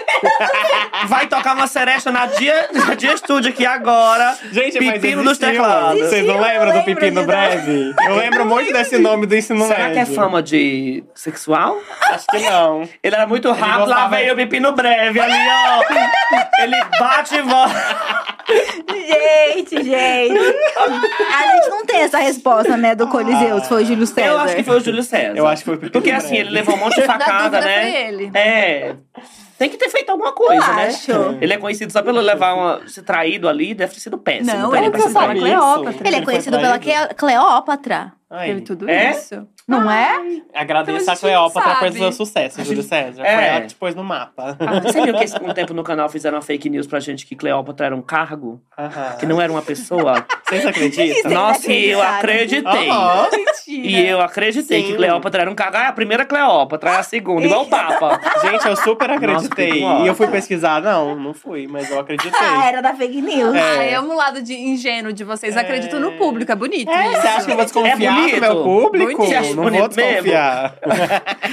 Vai 1.06 1.26
tocar 1.28 1.54
uma 1.54 1.66
seresta 1.68 2.10
na 2.10 2.26
dia, 2.26 2.68
na 2.72 2.94
dia 2.94 3.12
estúdio 3.14 3.50
aqui 3.52 3.64
agora. 3.64 4.36
Gente, 4.50 4.80
mas 4.80 4.94
Pepino 5.00 5.22
dos 5.22 5.38
teclados. 5.38 6.00
Vocês 6.00 6.26
não 6.26 6.40
lembram 6.40 6.68
eu 6.74 6.78
do 6.80 6.84
Pepino. 6.84 7.24
Breve? 7.24 7.94
Eu 8.06 8.16
lembro 8.16 8.44
muito 8.46 8.72
desse 8.72 8.98
nome 8.98 9.26
do 9.26 9.36
ensino 9.36 9.64
Será 9.66 9.86
que 9.90 9.92
é 9.92 9.94
médio. 10.00 10.14
fama 10.14 10.42
de 10.42 11.04
sexual? 11.14 11.78
Acho 12.10 12.26
que 12.26 12.38
não. 12.40 12.88
Ele 13.02 13.14
era 13.14 13.26
muito 13.26 13.52
rápido, 13.52 13.88
lá 13.88 14.08
veio 14.08 14.32
o 14.32 14.36
Pepino 14.36 14.72
Breve 14.72 15.20
ali, 15.20 15.32
ó. 15.32 15.84
Ele 16.62 16.76
bate 16.98 17.36
e 17.36 17.42
volta. 17.42 17.74
Gente, 18.88 19.82
gente. 19.82 20.38
A 20.38 21.52
gente 21.56 21.68
não 21.70 21.83
tem 21.84 22.00
essa 22.00 22.18
resposta, 22.18 22.76
né, 22.76 22.94
do 22.94 23.06
Coliseu, 23.08 23.60
se 23.60 23.68
foi 23.68 23.82
o 23.82 23.86
Júlio 23.86 24.06
César. 24.06 24.28
Eu 24.28 24.38
acho 24.38 24.56
que 24.56 24.62
foi 24.64 24.76
o 24.76 24.80
Júlio 24.80 25.02
César. 25.02 25.36
Eu 25.36 25.46
acho 25.46 25.62
que 25.64 25.70
foi 25.70 25.76
Porque 25.78 26.10
Breve. 26.10 26.16
assim, 26.26 26.36
ele 26.36 26.50
levou 26.50 26.74
um 26.74 26.78
monte 26.78 26.96
de 26.96 27.02
facada, 27.06 27.60
né? 27.60 27.80
foi 27.82 28.02
ele. 28.02 28.30
É. 28.34 28.94
Tem 29.56 29.70
que 29.70 29.76
ter 29.76 29.88
feito 29.88 30.10
alguma 30.10 30.32
coisa, 30.32 30.64
Eu 30.66 30.74
né? 30.74 30.86
acho. 30.88 31.12
Ele 31.40 31.52
é 31.52 31.56
conhecido 31.56 31.92
só 31.92 32.02
pelo 32.02 32.20
levar 32.20 32.54
uma. 32.54 32.88
ser 32.88 33.02
traído 33.02 33.48
ali, 33.48 33.72
deve 33.72 33.94
ter 33.94 34.00
sido 34.00 34.18
péssimo. 34.18 34.56
Não, 34.56 34.74
ele 34.74 34.90
sabe 34.98 35.12
na 35.12 35.12
traído. 35.12 35.34
isso? 35.36 35.44
Cleópatra. 35.44 36.06
Ele 36.08 36.14
é 36.16 36.18
Ele 36.18 36.26
conhecido 36.26 36.58
pela 36.58 36.78
Cleópatra. 37.16 38.12
Teve 38.44 38.60
tudo 38.62 38.88
É? 38.90 39.12
isso. 39.12 39.46
Não 39.66 39.90
é? 39.90 40.20
Agradeço 40.54 40.98
Então 41.02 41.08
a 41.08 41.12
a 41.12 41.14
gente 41.14 41.20
Cleópatra 41.22 41.74
sabe. 41.74 41.90
por 41.92 41.98
seu 41.98 42.12
sucesso, 42.12 42.62
Júlio 42.64 42.82
César. 42.82 43.22
É. 43.24 43.34
Foi 43.34 43.44
ela 43.44 43.60
que 43.62 43.66
te 43.68 43.74
pôs 43.74 43.94
no 43.94 44.04
mapa. 44.04 44.56
Ah, 44.60 44.80
Você 44.80 45.00
viu 45.02 45.14
que 45.14 45.24
esse- 45.24 45.36
um 45.42 45.54
tempo 45.54 45.72
no 45.72 45.82
canal 45.82 46.08
fizeram 46.10 46.36
uma 46.36 46.42
fake 46.42 46.68
news 46.68 46.86
pra 46.86 47.00
gente 47.00 47.24
que 47.26 47.34
Cleópatra 47.34 47.86
era 47.86 47.96
um 47.96 48.02
cargo? 48.02 48.60
Aham. 48.78 49.16
Que 49.18 49.24
não 49.24 49.40
era 49.40 49.50
uma 49.50 49.62
pessoa? 49.62 50.24
Vocês 50.46 50.66
acreditam? 50.66 51.30
Nossa, 51.32 51.72
e 51.72 51.88
eu 51.90 52.02
acreditei. 52.02 52.88
Mentira. 52.90 53.46
E 53.66 54.06
eu 54.06 54.20
acreditei 54.20 54.82
Sim. 54.82 54.88
que 54.88 54.96
Cleópatra 54.96 55.40
era 55.42 55.50
um 55.50 55.54
cargo. 55.54 55.78
Ah, 55.78 55.84
é 55.84 55.86
a 55.86 55.92
primeira 55.92 56.26
Cleópatra, 56.26 56.90
é 56.90 56.96
a 56.98 57.02
segunda, 57.02 57.46
igual 57.46 57.62
o 57.62 57.66
Papa. 57.66 58.20
Gente, 58.42 58.66
eu 58.66 58.76
super 58.76 59.10
acreditei. 59.10 59.80
Nossa, 59.80 60.04
e 60.04 60.06
eu 60.06 60.14
fui 60.14 60.26
pesquisar. 60.28 60.82
Não, 60.82 61.16
não 61.16 61.32
fui, 61.32 61.66
mas 61.66 61.90
eu 61.90 61.98
acreditei. 61.98 62.32
Ah, 62.38 62.66
era 62.68 62.82
da 62.82 62.94
fake 62.94 63.22
news. 63.22 63.54
É. 63.54 63.60
Ai, 63.78 63.94
amo 63.94 64.12
o 64.12 64.16
lado 64.16 64.42
de 64.42 64.52
ingênuo 64.54 65.12
de 65.12 65.24
vocês. 65.24 65.56
Acredito 65.56 65.98
no 65.98 66.12
público, 66.12 66.52
é 66.52 66.54
bonito. 66.54 66.90
É, 66.90 67.12
isso. 67.12 67.20
você 67.22 67.28
acha 67.28 67.44
que 67.46 67.50
eu 67.52 67.56
vou 67.56 67.64
desconfiar 67.64 67.94
É 67.94 67.96
bonito? 67.96 68.34
do 68.34 68.40
meu 68.42 68.62
público? 68.62 69.16
Bonito. 69.22 69.53
Não 69.54 69.64
bonito 69.64 69.80
vou 69.80 69.88
desconfiar. 69.88 70.76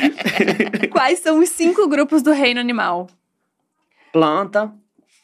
Quais 0.92 1.20
são 1.20 1.40
os 1.40 1.50
cinco 1.50 1.88
grupos 1.88 2.22
do 2.22 2.32
reino 2.32 2.60
animal? 2.60 3.08
Planta. 4.12 4.72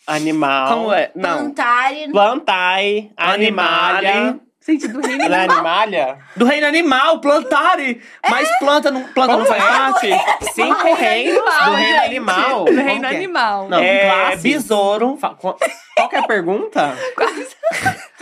Animal. 0.06 0.68
Como 0.68 0.94
é? 0.94 1.12
Não. 1.16 1.38
Plantare. 1.38 2.12
Plantai. 2.12 3.12
Animalia. 3.18 4.40
Gente, 4.68 4.86
do 4.90 5.00
reino 5.00 5.24
é 5.24 5.26
animal. 5.26 5.50
animalia? 5.50 6.18
Do 6.36 6.46
reino 6.46 6.68
animal, 6.68 7.22
plantare. 7.22 8.02
Mas 8.30 8.50
planta 8.60 8.92
não, 8.92 9.02
planta 9.14 9.38
não 9.38 9.46
faz 9.46 9.64
parte? 9.64 10.10
Cinco 10.54 10.94
reinos 10.94 11.42
do 11.42 11.72
reino 11.72 11.94
gente. 11.94 12.06
animal. 12.06 12.66
Do 12.66 12.76
reino 12.76 13.06
é? 13.06 13.16
animal. 13.16 13.70
Não, 13.70 13.80
é 13.80 14.36
besouro. 14.36 15.18
Qual 15.40 15.58
qual 15.96 16.10
que 16.10 16.16
é 16.18 16.20
a 16.20 16.28
pergunta? 16.28 16.98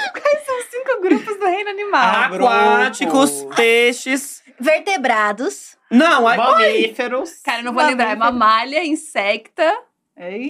Quais 0.12 0.44
são 0.46 0.58
os 0.58 0.64
cinco 0.66 1.00
grupos 1.00 1.36
do 1.38 1.46
reino 1.46 1.70
animal? 1.70 2.02
Ah, 2.02 2.26
Aquáticos, 2.26 3.46
peixes. 3.56 4.42
Vertebrados. 4.58 5.76
Não, 5.90 6.26
aí. 6.28 6.36
Mamíferos. 6.38 7.40
Cara, 7.44 7.60
eu 7.60 7.64
não 7.64 7.72
vou 7.72 7.82
lembrar. 7.84 8.12
É 8.12 8.16
mamalha, 8.16 8.84
insecta. 8.84 9.72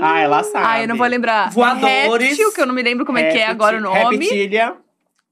Ah, 0.01 0.19
ela 0.19 0.43
sabe. 0.43 0.67
Ah, 0.69 0.83
eu 0.83 0.89
não 0.89 0.97
vou 0.97 1.07
lembrar. 1.07 1.51
Voadores. 1.51 2.31
Réptil, 2.31 2.53
que 2.53 2.61
eu 2.61 2.67
não 2.67 2.75
me 2.75 2.83
lembro 2.83 3.07
como 3.07 3.19
é 3.19 3.31
que 3.31 3.39
é 3.39 3.47
agora 3.47 3.77
o 3.77 3.81
nome. 3.81 4.17
Reptilia. 4.19 4.75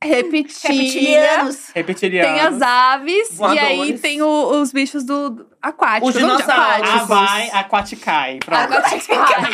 Repetilha. 0.02 0.72
Reptilianos. 0.72 1.70
Reptilianos. 1.74 2.30
Tem 2.32 2.40
as 2.40 2.62
aves. 2.62 3.38
E 3.38 3.58
aí 3.58 3.76
Voadores. 3.76 4.00
tem 4.00 4.22
o- 4.22 4.60
os 4.60 4.72
bichos 4.72 5.02
do 5.04 5.44
aquáticos. 5.62 6.14
Os 6.14 6.20
dinossauros. 6.20 6.88
Ah, 6.90 7.04
vai, 7.04 7.50
Aquaticai. 7.52 8.38
Pronto. 8.44 8.72
Aquáticos. 8.74 9.08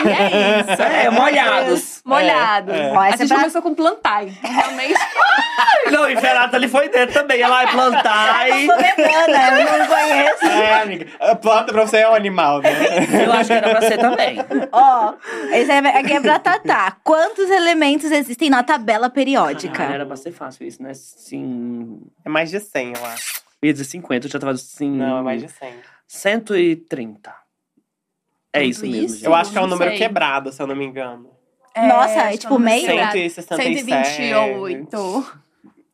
é 0.07 0.61
isso. 0.61 0.83
É, 0.83 1.11
molhados. 1.11 2.03
Molhados. 2.05 2.75
É, 2.75 2.89
é. 2.89 2.93
Ó, 2.93 3.01
A 3.01 3.07
essa 3.09 3.15
é 3.15 3.19
gente 3.19 3.29
pra- 3.29 3.39
começou 3.39 3.63
com 3.63 3.75
plantar. 3.75 4.25
Então, 4.25 4.53
realmente. 4.53 4.95
Não, 5.91 6.09
e 6.09 6.17
Fernanda 6.17 6.57
ali 6.57 6.67
foi 6.69 6.89
dentro 6.89 7.15
também. 7.15 7.41
Ela 7.43 7.57
vai 7.65 7.71
plantar 7.73 8.49
e. 8.51 8.67
Sou 8.67 8.77
vegana, 8.77 9.61
eu 9.61 9.79
não 9.79 9.87
conheço. 9.87 10.45
É, 10.47 10.83
amiga. 10.83 11.07
A 11.21 11.37
Planta 11.37 11.73
pra 11.73 11.87
você 11.87 11.99
é 11.99 12.09
um 12.09 12.15
animal, 12.15 12.61
né? 12.61 12.71
Eu 13.25 13.33
acho 13.33 13.47
que 13.49 13.53
era 13.53 13.71
pra 13.71 13.81
ser 13.83 13.99
também. 13.99 14.39
Ó, 14.73 15.13
esse 15.53 15.71
é, 15.71 15.79
aqui 15.79 16.13
é 16.15 16.21
pra 16.21 16.39
Tatá. 16.39 16.97
Quantos 17.05 17.51
elementos 17.51 18.11
existem 18.11 18.49
na 18.51 18.63
tabela 18.63 19.11
periódica? 19.11 19.83
Ah, 19.87 19.93
era 19.93 20.07
pra 20.07 20.17
ser 20.17 20.33
fácil 20.33 20.67
isso, 20.67 20.83
né? 20.83 20.93
Sim. 20.95 22.01
É 22.25 22.29
mais 22.31 22.51
de 22.51 22.61
100, 22.61 22.95
eu 22.97 23.07
acho. 23.07 23.44
Eu 23.65 23.69
ia 23.69 23.73
dizer 23.73 23.85
50, 23.87 24.27
eu 24.27 24.31
já 24.31 24.39
tava 24.39 24.53
assim. 24.53 24.91
Não, 24.91 25.21
é 25.21 25.23
mais 25.23 25.41
de 25.41 25.49
100. 25.49 25.73
130. 26.07 27.35
É 28.53 28.59
Tudo 28.61 28.69
isso 28.69 28.83
mesmo, 28.83 29.07
isso? 29.07 29.15
gente. 29.15 29.25
Eu 29.25 29.35
acho 29.35 29.53
que 29.53 29.57
é 29.57 29.61
um 29.61 29.65
não 29.65 29.71
número 29.71 29.91
sei. 29.93 29.99
quebrado, 29.99 30.53
se 30.53 30.61
eu 30.61 30.67
não 30.67 30.77
me 30.77 30.85
engano. 30.85 31.31
Nossa, 31.75 32.13
acho 32.13 32.19
é 32.21 32.31
que 32.33 32.39
tipo 32.39 32.55
eu 32.55 32.59
não 32.59 32.67
meio? 32.67 32.85
sei. 32.85 33.31
167. 33.31 34.17
128. 34.17 35.44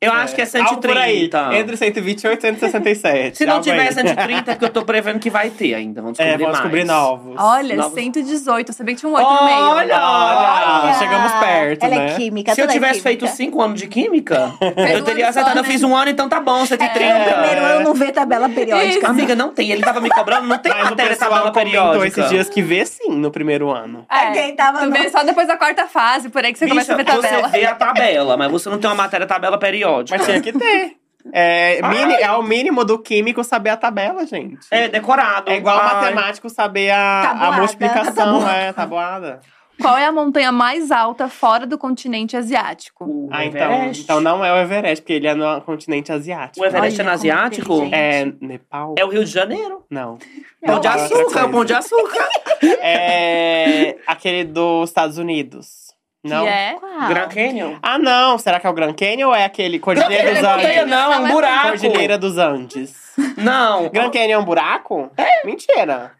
Eu 0.02 0.12
acho 0.14 0.34
que 0.34 0.40
é 0.40 0.44
Algo 0.62 0.80
por 0.80 0.96
aí. 0.96 1.28
130. 1.30 1.58
Entre 1.58 1.76
128 1.76 2.38
e 2.38 2.40
167. 2.40 3.36
Se 3.36 3.44
não 3.44 3.60
tiver 3.60 3.82
aí. 3.88 3.92
130, 3.92 4.52
é 4.52 4.54
que 4.56 4.64
eu 4.64 4.70
tô 4.70 4.82
prevendo 4.82 5.18
que 5.18 5.28
vai 5.28 5.50
ter 5.50 5.74
ainda. 5.74 6.00
Vamos 6.00 6.16
descobrir 6.16 6.32
É, 6.32 6.38
vamos 6.38 6.52
mais. 6.52 6.56
descobrir 6.56 6.84
novos. 6.84 7.34
Olha, 7.38 7.76
Novos- 7.76 7.92
118. 8.00 8.70
Eu 8.70 8.72
sabia 8.74 8.94
que 8.94 9.00
tinha 9.00 9.12
um 9.12 9.14
8 9.14 9.28
no 9.30 9.44
meio. 9.44 9.58
Olha! 9.58 10.00
Olha, 10.00 10.94
chegamos 10.94 11.32
perto, 11.32 11.84
Ela 11.84 11.96
né? 11.96 12.12
é 12.12 12.14
química, 12.16 12.54
Se 12.54 12.62
eu 12.62 12.64
é 12.64 12.68
tivesse 12.68 13.02
química. 13.02 13.08
feito 13.26 13.36
5 13.36 13.60
anos 13.60 13.78
de 13.78 13.86
química, 13.88 14.54
eu 14.94 15.04
teria 15.04 15.24
só, 15.24 15.30
acertado. 15.40 15.58
Eu 15.58 15.62
né? 15.64 15.68
fiz 15.68 15.82
um 15.82 15.94
ano, 15.94 16.10
então 16.10 16.30
tá 16.30 16.40
bom, 16.40 16.64
130. 16.64 17.18
No 17.18 17.24
primeiro 17.34 17.62
ano 17.66 17.84
não 17.84 17.92
vê 17.94 18.10
tabela 18.10 18.48
periódica. 18.48 18.98
Isso. 19.00 19.06
Amiga, 19.06 19.34
não 19.36 19.50
tem. 19.52 19.70
Ele 19.70 19.82
tava 19.82 20.00
me 20.00 20.08
cobrando, 20.08 20.46
não 20.46 20.56
tem 20.56 20.72
Mas 20.72 20.84
matéria 20.90 21.14
tabela 21.14 21.52
periódica. 21.52 22.06
esses 22.06 22.28
dias 22.30 22.48
que 22.48 22.62
vê 22.62 22.86
sim 22.86 23.10
no 23.10 23.30
primeiro 23.30 23.68
ano. 23.70 24.06
É, 24.10 24.30
Quem 24.32 24.56
tava 24.56 24.78
tu 24.78 24.86
no- 24.86 24.92
vê 24.92 25.10
só 25.10 25.22
depois 25.22 25.46
da 25.46 25.58
quarta 25.58 25.86
fase, 25.86 26.30
por 26.30 26.42
aí 26.42 26.54
que 26.54 26.58
você 26.58 26.66
começa 26.66 26.94
a 26.94 26.96
ver 26.96 27.04
Bicha, 27.04 27.20
tabela. 27.20 27.48
Você 27.50 27.58
vê 27.58 27.66
a 27.66 27.74
tabela, 27.74 28.36
mas 28.38 28.50
você 28.50 28.70
não 28.70 28.78
tem 28.78 28.88
uma 28.88 28.96
matéria 28.96 29.26
tabela 29.26 29.58
periódica. 29.58 29.89
Mas 30.10 30.24
tinha 30.24 30.40
que 30.40 30.52
ter. 30.52 30.96
É, 31.32 31.80
mini- 31.88 32.14
é 32.22 32.32
o 32.32 32.42
mínimo 32.42 32.84
do 32.84 32.98
químico 32.98 33.44
saber 33.44 33.70
a 33.70 33.76
tabela, 33.76 34.24
gente. 34.26 34.66
É 34.70 34.88
decorado. 34.88 35.50
É 35.50 35.56
igual 35.56 35.78
Ai. 35.78 35.94
matemático 35.94 36.48
saber 36.48 36.90
a, 36.90 37.30
a 37.30 37.52
multiplicação, 37.52 38.14
Tabuada. 38.40 38.52
é, 38.56 38.72
tabuada. 38.72 39.40
Qual 39.80 39.96
é 39.96 40.04
a 40.04 40.12
montanha 40.12 40.52
mais 40.52 40.90
alta 40.90 41.26
fora 41.26 41.66
do 41.66 41.78
continente 41.78 42.36
asiático? 42.36 43.02
O 43.06 43.28
Ah, 43.32 43.46
então, 43.46 43.72
Everest. 43.72 44.02
então 44.02 44.20
não 44.20 44.44
é 44.44 44.52
o 44.52 44.56
Everest, 44.58 45.00
porque 45.02 45.14
ele 45.14 45.26
é 45.26 45.34
no 45.34 45.58
continente 45.62 46.12
asiático. 46.12 46.60
O 46.62 46.66
Everest 46.68 47.00
Olha 47.00 47.00
é 47.00 47.04
no 47.04 47.08
como 47.08 47.14
asiático? 47.14 47.72
inteligente. 47.84 47.94
É 47.94 48.46
Nepal? 48.46 48.94
É 48.98 49.04
o 49.06 49.08
Rio 49.08 49.24
de 49.24 49.30
Janeiro. 49.30 49.82
Não. 49.88 50.18
Pão 50.62 50.80
de 50.80 50.86
É 50.86 50.90
outra 50.90 50.94
açúcar, 51.04 51.24
coisa. 51.24 51.48
pão 51.48 51.64
de 51.64 51.72
açúcar. 51.74 52.28
É 52.82 53.96
aquele 54.06 54.44
dos 54.44 54.90
Estados 54.90 55.16
Unidos. 55.16 55.89
Não? 56.22 56.42
Que 56.42 56.48
é. 56.48 56.76
Grand 57.08 57.28
Canyon. 57.28 57.78
Ah, 57.82 57.98
não. 57.98 58.38
Será 58.38 58.60
que 58.60 58.66
é 58.66 58.70
o 58.70 58.74
Grand 58.74 58.92
Canyon 58.94 59.28
ou 59.28 59.34
é 59.34 59.44
aquele 59.44 59.78
Cordilheira 59.78 60.34
Grand 60.34 60.34
dos 60.34 60.42
Canyon 60.42 60.62
não 60.62 60.68
é 60.68 60.78
Andes? 60.80 60.90
não, 60.90 61.12
é 61.12 61.18
um 61.18 61.28
buraco. 61.32 61.68
Cordilheira 61.68 62.18
dos 62.18 62.38
Andes. 62.38 63.00
Não. 63.36 63.88
Grand 63.90 64.10
Canyon 64.10 64.30
é 64.30 64.38
um 64.38 64.44
buraco? 64.44 65.10
É. 65.16 65.44
Mentira. 65.44 66.12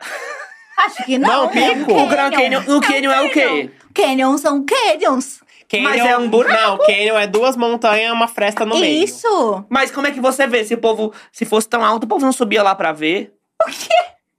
Acho 0.77 1.05
que 1.05 1.17
não. 1.19 1.29
Não, 1.29 1.45
é 1.45 1.47
um 1.47 1.49
pico. 1.49 1.93
O 1.95 2.07
Grand 2.09 2.31
Canyon, 2.31 2.63
o 2.77 2.81
Canyon 2.81 3.13
é 3.13 3.21
o 3.23 3.31
quê? 3.31 3.71
Canyons 3.95 4.41
são 4.41 4.65
canyons. 4.65 5.41
Canyon, 5.69 5.89
Mas 5.89 6.01
é 6.05 6.19
um 6.19 6.29
buraco? 6.29 6.53
Não, 6.53 6.79
Canyon 6.79 7.19
é 7.19 7.27
duas 7.27 7.57
montanhas 7.57 8.11
e 8.11 8.13
uma 8.13 8.27
fresta 8.27 8.67
no 8.67 8.79
meio. 8.79 9.05
Isso. 9.05 9.65
Mas 9.69 9.91
como 9.91 10.07
é 10.07 10.11
que 10.11 10.21
você 10.21 10.47
vê? 10.47 10.65
Se 10.65 10.75
o 10.75 10.79
povo, 10.79 11.13
se 11.31 11.45
fosse 11.45 11.69
tão 11.69 11.85
alto, 11.85 12.05
o 12.05 12.07
povo 12.09 12.25
não 12.25 12.33
subia 12.33 12.63
lá 12.63 12.75
pra 12.75 12.93
ver. 12.93 13.33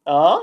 Hã? 0.08 0.40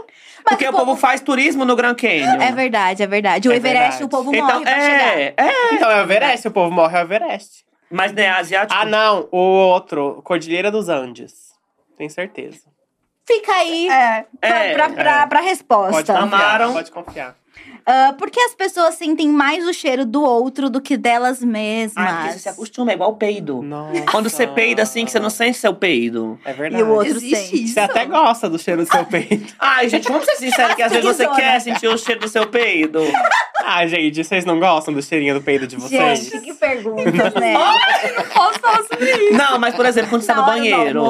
Porque 0.48 0.68
o 0.68 0.72
povo 0.72 0.96
faz 0.96 1.20
turismo 1.20 1.64
no 1.64 1.74
Grand 1.76 1.94
Canyon. 1.94 2.40
É 2.40 2.52
verdade, 2.52 3.02
é 3.02 3.06
verdade. 3.06 3.48
O 3.48 3.52
É 3.52 3.56
Everest, 3.56 3.78
verdade. 3.80 4.04
o 4.04 4.08
povo 4.08 4.34
Então, 4.34 4.46
morre 4.46 4.62
pra 4.64 4.80
chegar. 4.80 5.18
é, 5.18 5.34
é. 5.36 5.74
Então 5.74 5.90
é 5.90 5.96
o 5.96 6.00
Everest, 6.02 6.48
o 6.48 6.50
povo 6.50 6.70
morre 6.70 6.96
é 6.96 7.00
o 7.00 7.04
Everest. 7.04 7.64
Mas 7.90 8.12
não 8.12 8.22
é 8.22 8.28
asiático? 8.28 8.78
Ah, 8.78 8.84
não, 8.84 9.28
o 9.32 9.38
outro, 9.38 10.20
Cordilheira 10.24 10.70
dos 10.70 10.88
Andes. 10.88 11.48
Tenho 11.96 12.10
certeza. 12.10 12.60
Fica 13.26 13.52
aí 13.52 13.88
É. 13.88 14.24
pra, 14.40 14.48
É, 14.48 14.72
pra, 14.74 14.88
pra, 14.90 15.26
pra 15.26 15.40
resposta. 15.40 15.92
Pode 15.92 16.06
confiar, 16.06 16.22
Amaram. 16.22 16.72
pode 16.72 16.90
confiar. 16.90 17.34
Ah, 17.90 18.14
porque 18.18 18.38
as 18.38 18.54
pessoas 18.54 18.96
sentem 18.96 19.28
mais 19.28 19.66
o 19.66 19.72
cheiro 19.72 20.04
do 20.04 20.22
outro 20.22 20.68
do 20.68 20.78
que 20.78 20.94
delas 20.96 21.40
mesmas. 21.40 21.96
Ai, 21.96 22.12
porque 22.18 22.32
você 22.34 22.38
se 22.40 22.48
acostuma, 22.50 22.90
é 22.90 22.94
igual 22.94 23.14
peido. 23.16 23.62
Nossa. 23.62 24.02
Quando 24.10 24.28
você 24.28 24.46
peida 24.46 24.82
assim, 24.82 25.06
que 25.06 25.10
você 25.10 25.18
não 25.18 25.30
sente 25.30 25.56
seu 25.56 25.74
peido. 25.74 26.38
É 26.44 26.50
E 26.50 26.52
verdade. 26.52 26.82
o 26.82 26.88
outro 26.90 27.16
Existe 27.16 27.36
sente. 27.36 27.64
isso. 27.64 27.74
Você 27.74 27.80
até 27.80 28.04
gosta 28.04 28.50
do 28.50 28.58
cheiro 28.58 28.84
do 28.84 28.90
seu 28.90 29.06
peito. 29.06 29.54
Ai, 29.58 29.88
gente, 29.88 30.06
vamos 30.06 30.26
ser 30.26 30.36
sinceros 30.36 30.74
que 30.74 30.82
às 30.82 30.92
vezes 30.92 31.04
você 31.16 31.26
quer 31.28 31.60
sentir 31.62 31.88
o 31.88 31.96
cheiro 31.96 32.20
do 32.20 32.28
seu 32.28 32.46
peido. 32.46 33.00
Ah, 33.70 33.84
gente, 33.86 34.22
vocês 34.24 34.44
não 34.44 34.58
gostam 34.58 34.94
do 34.94 35.02
cheirinho 35.02 35.34
do 35.34 35.42
peido 35.42 35.66
de 35.66 35.74
vocês? 35.76 36.20
Gente, 36.30 36.40
que 36.40 36.54
perguntas, 36.54 37.34
né? 37.34 37.54
Posso 38.32 38.60
falar 38.60 38.82
sobre 38.84 39.10
isso? 39.12 39.32
Não, 39.36 39.58
mas 39.58 39.74
por 39.74 39.84
exemplo, 39.84 40.08
quando 40.08 40.22
você 40.22 40.28
tá 40.28 40.36
no 40.36 40.46
banheiro. 40.46 41.02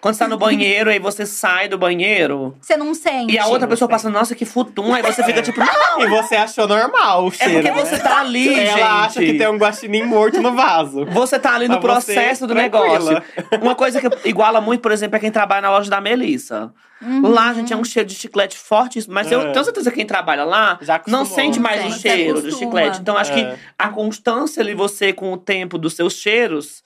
Quando 0.00 0.14
você 0.14 0.18
tá 0.18 0.28
no 0.28 0.36
banheiro, 0.38 0.90
aí 0.90 0.98
você 0.98 1.24
sai 1.26 1.66
do 1.66 1.78
banheiro. 1.78 2.54
Você 2.60 2.76
não 2.76 2.92
sente. 2.94 3.32
E 3.34 3.38
a 3.38 3.46
outra 3.46 3.66
pessoa 3.66 3.88
passa, 3.88 4.10
nossa, 4.10 4.34
que 4.34 4.44
futum. 4.44 4.92
Aí 4.94 5.02
você 5.02 5.24
fica 5.24 5.42
tipo, 5.42 5.58
não, 5.58 6.02
E 6.02 6.07
você 6.08 6.36
achou 6.36 6.66
normal 6.66 7.24
o 7.24 7.28
é 7.28 7.30
cheiro, 7.32 7.52
porque 7.62 7.70
né? 7.70 7.84
você 7.84 7.98
tá 7.98 8.20
ali, 8.20 8.44
gente. 8.54 8.80
Ela 8.80 9.04
acha 9.04 9.20
que 9.20 9.34
tem 9.38 9.48
um 9.48 9.56
guaxinim 9.56 10.04
morto 10.04 10.40
no 10.42 10.54
vaso. 10.54 11.04
Você 11.06 11.38
tá 11.38 11.54
ali 11.54 11.68
no 11.68 11.78
Pra 11.80 11.94
processo 11.94 12.46
do 12.46 12.54
tranquila. 12.54 12.82
negócio. 12.98 13.22
Uma 13.62 13.74
coisa 13.74 14.00
que 14.00 14.28
iguala 14.28 14.60
muito, 14.60 14.80
por 14.80 14.92
exemplo, 14.92 15.16
é 15.16 15.20
quem 15.20 15.30
trabalha 15.30 15.62
na 15.62 15.70
loja 15.70 15.90
da 15.90 16.00
Melissa. 16.00 16.72
Uhum. 17.00 17.28
Lá, 17.28 17.52
gente, 17.54 17.72
é 17.72 17.76
um 17.76 17.84
cheiro 17.84 18.08
de 18.08 18.14
chiclete 18.14 18.58
forte, 18.58 19.04
mas 19.08 19.30
eu 19.30 19.40
É. 19.40 19.52
tenho 19.52 19.64
certeza 19.64 19.90
que 19.90 19.96
quem 19.96 20.06
trabalha 20.06 20.44
lá 20.44 20.78
não 21.06 21.24
sente 21.24 21.60
mais 21.60 21.84
o 21.84 21.98
cheiro 21.98 22.42
do 22.42 22.50
chiclete. 22.56 23.00
Então, 23.00 23.16
acho 23.16 23.32
É. 23.32 23.34
que 23.54 23.60
a 23.78 23.88
constância 23.88 24.60
ali, 24.60 24.74
você, 24.74 25.12
com 25.12 25.32
o 25.32 25.36
tempo 25.36 25.78
dos 25.78 25.94
seus 25.94 26.14
cheiros, 26.14 26.82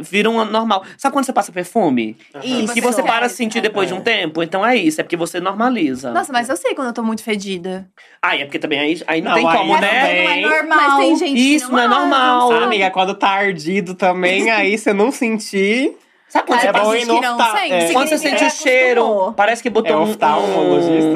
vira 0.00 0.28
um 0.28 0.44
normal. 0.44 0.84
Sabe 0.98 1.12
quando 1.12 1.24
você 1.24 1.32
passa 1.32 1.52
perfume? 1.52 2.16
Isso. 2.42 2.72
Que 2.74 2.80
você 2.80 2.94
Você 2.94 3.02
para 3.02 3.26
de 3.26 3.32
sentir 3.32 3.58
é. 3.58 3.60
depois 3.62 3.88
de 3.88 3.94
um 3.94 4.00
tempo? 4.00 4.42
Então 4.42 4.64
é 4.66 4.76
isso, 4.76 5.00
é 5.00 5.04
porque 5.04 5.16
você 5.16 5.40
normaliza. 5.40 6.12
Nossa, 6.12 6.32
mas 6.32 6.48
eu 6.48 6.56
sei 6.56 6.74
quando 6.74 6.88
eu 6.88 6.92
tô 6.94 7.02
muito 7.02 7.22
fedida. 7.22 7.88
Aí 8.22 8.42
é 8.42 8.44
porque 8.44 8.58
também 8.58 8.78
aí, 8.80 9.02
aí 9.06 9.20
não, 9.20 9.30
Não, 9.32 9.38
tem 9.38 9.46
aí 9.48 9.56
como, 9.56 9.72
não 9.74 9.80
né? 9.80 10.06
tem. 10.06 10.42
Não 10.42 10.52
é 10.52 10.56
normal. 10.58 10.78
Mas 10.78 10.96
tem 10.98 11.16
gente 11.16 11.34
que 11.34 11.54
Isso 11.54 11.70
não 11.70 11.78
é 11.78 11.84
ama, 11.84 11.98
normal. 11.98 12.48
sabe? 12.52 12.64
Amiga, 12.64 12.90
quando 12.90 13.14
tá 13.14 13.28
ardido 13.30 13.94
também, 13.94 14.50
aí 14.52 14.76
você 14.76 14.92
não 14.92 15.10
sentir. 15.12 15.96
Sabe 16.28 16.48
quando 16.48 16.60
você 16.60 16.66
é 16.66 16.72
bom 16.72 16.78
passa 16.80 17.20
não 17.20 17.56
sente. 17.56 17.72
é. 17.72 17.92
Quando 17.92 18.08
você 18.08 18.18
sente 18.18 18.42
o 18.42 18.46
que 18.48 18.50
cheiro, 18.50 19.32
parece 19.36 19.62
que 19.62 19.70
botou 19.70 19.92
É 19.92 19.96
um, 19.96 20.02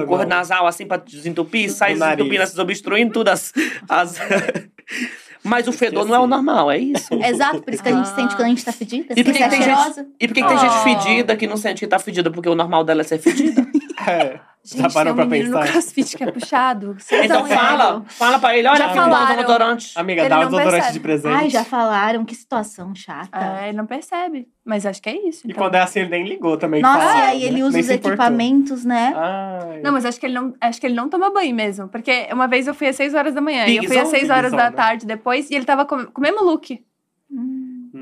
um 0.03 0.07
cor 0.07 0.21
não. 0.21 0.27
nasal 0.29 0.65
assim 0.65 0.87
pra 0.87 0.97
desentupir, 0.97 1.73
sai 1.73 1.95
desentupindo, 1.95 2.45
desobstruindo 2.45 3.13
tudo 3.13 3.29
as. 3.29 3.53
as... 3.89 4.17
Mas 5.49 5.67
o 5.67 5.73
fedor 5.73 6.05
não 6.07 6.15
é 6.15 6.19
o 6.19 6.27
normal, 6.27 6.71
é 6.71 6.79
isso. 6.79 7.09
Exato, 7.25 7.63
por 7.63 7.73
isso 7.73 7.83
que 7.83 7.89
a 7.89 7.93
gente 7.93 8.09
Ah. 8.11 8.15
sente 8.15 8.37
quando 8.37 8.47
a 8.47 8.49
gente 8.51 8.65
tá 8.65 8.73
fedida. 8.73 9.15
E 9.17 9.25
por 9.25 9.33
que, 9.33 9.39
que 9.39 9.43
é 9.43 9.49
tem 9.49 9.63
gente, 9.63 10.07
e 10.21 10.29
por 10.29 10.35
que, 10.35 10.43
que 10.43 10.49
tem 10.49 10.59
gente 10.59 10.75
Oh. 10.77 10.83
fedida 10.85 11.37
que 11.37 11.47
não 11.47 11.57
sente 11.57 11.81
que 11.81 11.87
tá 11.87 11.99
fedida? 11.99 12.31
Porque 12.31 12.49
o 12.49 12.55
normal 12.55 12.85
dela 12.85 13.01
é 13.01 13.05
ser 13.05 13.19
fedida. 13.19 13.67
É. 14.07 14.39
Gente, 14.71 14.83
Já 14.83 14.91
parou 14.91 15.15
tem 15.15 15.17
pra 15.17 15.25
um 15.25 15.29
menino 15.29 15.51
no 15.51 15.59
pensar? 15.61 15.73
crossfit 15.73 16.17
que 16.17 16.25
é 16.25 16.31
puxado. 16.31 16.95
Vocês 16.99 17.25
então 17.25 17.43
não 17.43 17.49
fala, 17.49 18.05
fala 18.07 18.39
pra 18.39 18.57
ele, 18.57 18.69
olha 18.69 18.77
Já 18.79 18.85
aqui 18.87 18.95
bom 18.95 19.01
falaram. 19.05 19.37
desodorante. 19.37 19.93
Amiga, 19.97 20.21
Ele 20.23 20.29
dá 20.29 20.37
o 20.37 20.41
não 20.43 20.47
desodorante 20.51 20.73
percebe. 20.77 20.93
de 20.93 21.01
presente. 21.01 21.35
Ai, 21.35 21.51
já 21.51 21.65
falaram, 21.65 22.25
que 22.25 22.35
situação 22.35 22.95
chata. 22.95 23.39
É, 23.63 23.69
ele 23.69 23.77
não 23.79 23.87
percebe. 23.87 24.49
Mas 24.65 24.85
acho 24.85 25.01
que 25.01 25.09
é 25.09 25.29
isso. 25.29 25.47
E 25.47 25.51
então. 25.51 25.63
quando 25.65 25.75
é 25.77 25.81
assim, 25.81 26.01
ele 26.01 26.11
nem 26.11 26.25
ligou 26.29 26.57
também. 26.59 26.83
Nossa, 26.83 26.99
fala, 27.01 27.15
e 27.19 27.23
aí 27.23 27.41
né? 27.41 27.47
ele 27.47 27.63
usa 27.63 27.73
Nem 27.73 27.81
os 27.81 27.87
se 27.87 27.95
importou. 27.95 28.13
equipamentos, 28.13 28.85
né? 28.85 29.15
Ai. 29.17 29.81
Não, 29.81 29.93
mas 29.93 30.05
acho 30.05 30.21
que 30.21 30.27
ele 30.27 30.35
não, 30.35 30.53
acho 30.61 30.79
que 30.81 30.87
ele 30.87 30.95
não 30.95 31.09
toma 31.09 31.31
banho 31.33 31.55
mesmo. 31.55 31.89
Porque 31.89 32.29
uma 32.31 32.47
vez 32.47 32.67
eu 32.67 32.75
fui 32.75 32.89
às 32.89 32.97
6 32.97 33.15
horas 33.15 33.35
da 33.35 33.41
manhã 33.41 33.67
e 33.67 33.77
eu 33.79 33.85
fui 33.85 33.97
às 33.97 34.09
Pigzona, 34.11 34.19
6 34.19 34.31
horas 34.31 34.53
da 34.53 34.71
tarde 34.71 35.07
depois 35.07 35.51
e 35.51 35.55
ele 35.55 35.65
tava 35.65 35.87
com, 35.87 36.05
com 36.05 36.21
o 36.21 36.23
mesmo 36.23 36.45
look. 36.45 36.79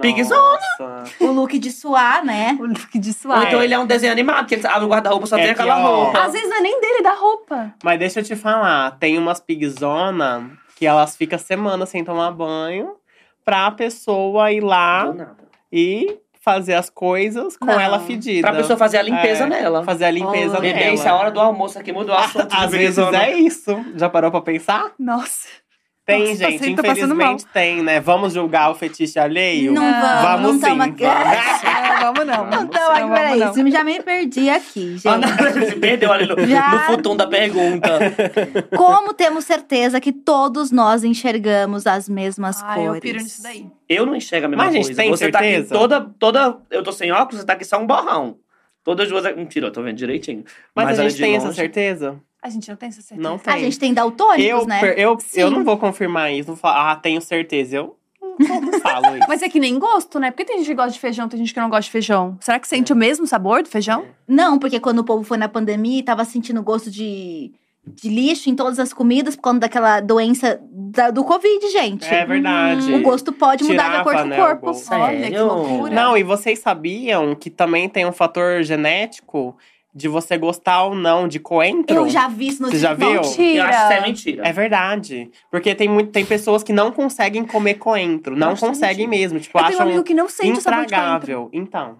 Pigzona. 0.00 0.58
O 1.20 1.26
look 1.26 1.58
de 1.58 1.70
suar, 1.70 2.24
né? 2.24 2.56
O 2.60 2.66
look 2.66 2.98
de 2.98 3.08
Ou 3.10 3.14
suave. 3.14 3.46
então 3.46 3.62
ele 3.62 3.74
é 3.74 3.78
um 3.78 3.86
desenho 3.86 4.12
animado, 4.12 4.46
que 4.46 4.54
ele 4.54 4.66
abre 4.66 4.84
o 4.84 4.88
guarda-roupa 4.88 5.26
só 5.26 5.36
É 5.36 5.46
tem 5.46 5.54
que, 5.54 5.60
aquela 5.60 5.78
ó, 5.78 6.04
roupa. 6.04 6.20
Às 6.24 6.32
vezes 6.32 6.48
não 6.48 6.56
é 6.56 6.60
nem 6.60 6.80
dele, 6.80 7.02
da 7.02 7.14
roupa. 7.14 7.74
Mas 7.84 7.98
deixa 7.98 8.20
eu 8.20 8.24
te 8.24 8.36
falar, 8.36 8.92
tem 8.98 9.16
umas 9.18 9.40
pigzona 9.40 10.50
que 10.76 10.86
elas 10.86 11.16
ficam 11.16 11.38
semanas 11.38 11.88
sem 11.88 12.04
tomar 12.04 12.30
banho 12.32 12.94
pra 13.44 13.70
pessoa 13.70 14.52
ir 14.52 14.60
lá 14.60 15.14
e 15.72 16.18
fazer 16.40 16.74
as 16.74 16.88
coisas 16.88 17.56
com 17.56 17.66
Não. 17.66 17.80
ela 17.80 17.98
fedida. 17.98 18.46
Pra 18.46 18.56
pessoa 18.56 18.76
fazer 18.78 18.98
a 18.98 19.02
limpeza 19.02 19.44
É, 19.44 19.46
nela. 19.48 19.82
Fazer 19.82 20.04
a 20.04 20.10
limpeza 20.10 20.58
Olha. 20.58 20.60
nela. 20.60 20.74
Bebê, 20.78 20.94
isso 20.94 21.06
é 21.06 21.10
a 21.10 21.16
hora 21.16 21.30
do 21.30 21.40
almoço 21.40 21.76
aqui, 21.78 21.92
mudou 21.92 22.14
o 22.14 22.18
assunto. 22.18 22.46
Às 22.54 22.70
vezes 22.70 22.98
é 22.98 23.32
isso. 23.36 23.84
Já 23.96 24.08
parou 24.08 24.30
pra 24.30 24.40
pensar? 24.40 24.92
Nossa. 24.98 25.48
Tem, 26.06 26.20
Nossa, 26.28 26.34
gente. 26.36 26.76
passando 26.76 27.16
mal. 27.16 27.34
Infelizmente 27.34 27.46
tem, 27.52 27.82
né? 27.82 27.98
Vamos 28.00 28.32
julgar 28.32 28.70
o 28.70 28.76
fetiche 28.76 29.18
alheio? 29.18 29.72
Não 29.72 29.82
vamos, 29.82 30.22
Vamos 30.22 30.60
não 30.60 30.74
sim, 30.76 30.80
aqui. 30.82 31.02
vamos. 31.04 31.26
É, 31.64 32.00
vamos 32.00 32.26
não. 32.26 32.44
Não 32.44 32.50
Vamos. 32.50 32.70
tamo 32.70 32.92
aqui, 32.92 33.08
peraí. 33.10 33.42
isso 33.42 33.70
Já 33.72 33.82
me 33.82 34.00
perdi 34.02 34.48
aqui, 34.48 34.98
gente. 34.98 35.74
perdeu 35.80 36.12
ali 36.12 36.26
no, 36.28 36.36
Já. 36.46 36.70
no 36.70 36.78
futum 36.94 37.16
da 37.16 37.26
pergunta. 37.26 37.98
Como 38.76 39.12
temos 39.14 39.44
certeza 39.46 40.00
que 40.00 40.12
todos 40.12 40.70
nós 40.70 41.02
enxergamos 41.02 41.88
as 41.88 42.08
mesmas 42.08 42.62
Ai, 42.62 42.76
cores? 42.76 42.94
eu 42.94 43.00
piro 43.00 43.18
nisso 43.18 43.42
daí. 43.42 43.66
Eu 43.88 44.06
não 44.06 44.14
enxergo 44.14 44.46
a 44.46 44.48
mesma 44.48 44.64
Mas, 44.64 44.74
gente, 44.74 44.84
coisa. 44.84 45.02
tem 45.02 45.10
você 45.10 45.28
tá 45.28 45.38
aqui 45.40 45.48
certeza? 45.48 45.74
toda, 45.74 46.00
toda. 46.20 46.56
Eu 46.70 46.84
tô 46.84 46.92
sem 46.92 47.10
óculos, 47.10 47.40
você 47.40 47.46
tá 47.46 47.54
aqui 47.54 47.64
só 47.64 47.78
um 47.78 47.86
borrão. 47.86 48.36
Todas 48.84 49.08
duas. 49.08 49.24
Mentira, 49.34 49.66
eu 49.66 49.72
tô 49.72 49.82
vendo 49.82 49.96
direitinho. 49.96 50.44
Mas, 50.72 50.86
a 50.86 51.02
olha 51.02 51.10
gente 51.10 51.16
de 51.16 51.22
tem 51.24 51.34
essa 51.34 51.46
longe- 51.46 51.56
certeza? 51.56 52.20
A 52.42 52.48
gente 52.48 52.68
não 52.68 52.76
tem 52.76 52.88
essa 52.88 53.02
certeza. 53.02 53.28
Não 53.28 53.38
tem. 53.38 53.52
A 53.54 53.58
gente 53.58 53.78
tem 53.78 53.92
daltônicos, 53.92 54.44
eu, 54.62 54.66
né? 54.66 54.94
eu, 54.96 55.18
eu 55.34 55.50
não 55.50 55.64
vou 55.64 55.76
confirmar 55.78 56.32
isso. 56.32 56.50
Não 56.50 56.56
falo, 56.56 56.78
ah, 56.90 56.96
tenho 56.96 57.20
certeza. 57.20 57.76
Eu 57.76 57.96
não, 58.38 58.38
falo 58.80 59.16
isso. 59.16 59.26
Mas 59.28 59.42
é 59.42 59.48
que 59.48 59.58
nem 59.58 59.78
gosto, 59.78 60.20
né? 60.20 60.30
Porque 60.30 60.44
tem 60.44 60.58
gente 60.58 60.66
que 60.68 60.74
gosta 60.74 60.92
de 60.92 61.00
feijão, 61.00 61.28
tem 61.28 61.38
gente 61.38 61.52
que 61.52 61.60
não 61.60 61.68
gosta 61.70 61.82
de 61.84 61.90
feijão. 61.90 62.36
Será 62.40 62.60
que 62.60 62.68
sente 62.68 62.92
o 62.92 62.96
mesmo 62.96 63.26
sabor 63.26 63.62
do 63.62 63.68
feijão? 63.68 64.04
Não, 64.28 64.58
porque 64.58 64.78
quando 64.78 64.98
o 65.00 65.04
povo 65.04 65.24
foi 65.24 65.38
na 65.38 65.48
pandemia 65.48 65.98
e 65.98 66.02
tava 66.02 66.24
sentindo 66.24 66.62
gosto 66.62 66.88
de, 66.90 67.52
de 67.84 68.08
lixo 68.08 68.48
em 68.50 68.54
todas 68.54 68.78
as 68.78 68.92
comidas 68.92 69.34
por 69.34 69.42
conta 69.42 69.60
daquela 69.60 70.00
doença 70.00 70.60
da- 70.70 71.10
do 71.10 71.24
Covid, 71.24 71.68
gente. 71.70 72.06
É 72.06 72.24
verdade. 72.26 72.92
O 72.94 73.02
gosto 73.02 73.32
pode 73.32 73.64
mudar 73.64 73.74
de 73.82 73.88
Tirava, 73.88 74.00
acordo 74.10 74.22
com 74.22 74.28
né, 74.28 74.38
o 74.38 74.42
o 74.42 74.46
corpo. 74.46 74.66
gosto. 74.66 74.92
Olha, 74.94 75.16
que 75.16 75.22
Sério? 75.30 75.46
loucura. 75.46 75.94
Não, 75.94 76.16
e 76.16 76.22
vocês 76.22 76.58
sabiam 76.60 77.34
que 77.34 77.50
também 77.50 77.88
tem 77.88 78.06
um 78.06 78.12
fator 78.12 78.62
genético 78.62 79.56
de 79.96 80.08
você 80.08 80.36
gostar 80.36 80.82
ou 80.84 80.94
não 80.94 81.26
de 81.26 81.40
coentro? 81.40 81.96
Eu 81.96 82.06
já 82.10 82.28
vi 82.28 82.48
isso 82.48 82.60
no 82.62 82.68
Você 82.70 82.78
já 82.78 82.92
viu? 82.92 83.14
Mentira. 83.14 83.58
Eu 83.58 83.64
acho 83.64 83.78
que 83.78 83.84
isso 83.84 83.92
é 83.92 84.00
mentira. 84.02 84.46
É 84.46 84.52
verdade. 84.52 85.30
Porque 85.50 85.74
tem, 85.74 85.88
muito, 85.88 86.10
tem 86.12 86.22
pessoas 86.26 86.62
que 86.62 86.70
não 86.70 86.92
conseguem 86.92 87.46
comer 87.46 87.74
coentro. 87.76 88.36
Não 88.36 88.52
é 88.52 88.56
conseguem 88.56 89.08
mesmo. 89.08 89.40
Tipo, 89.40 89.56
Eu 89.58 89.64
tenho 89.64 89.72
um 89.72 89.80
acham 89.80 89.88
amigo 89.88 90.04
que 90.04 90.12
não 90.12 90.28
sente 90.28 90.52
o 90.52 90.60
intragável. 90.60 91.48
Então. 91.50 91.96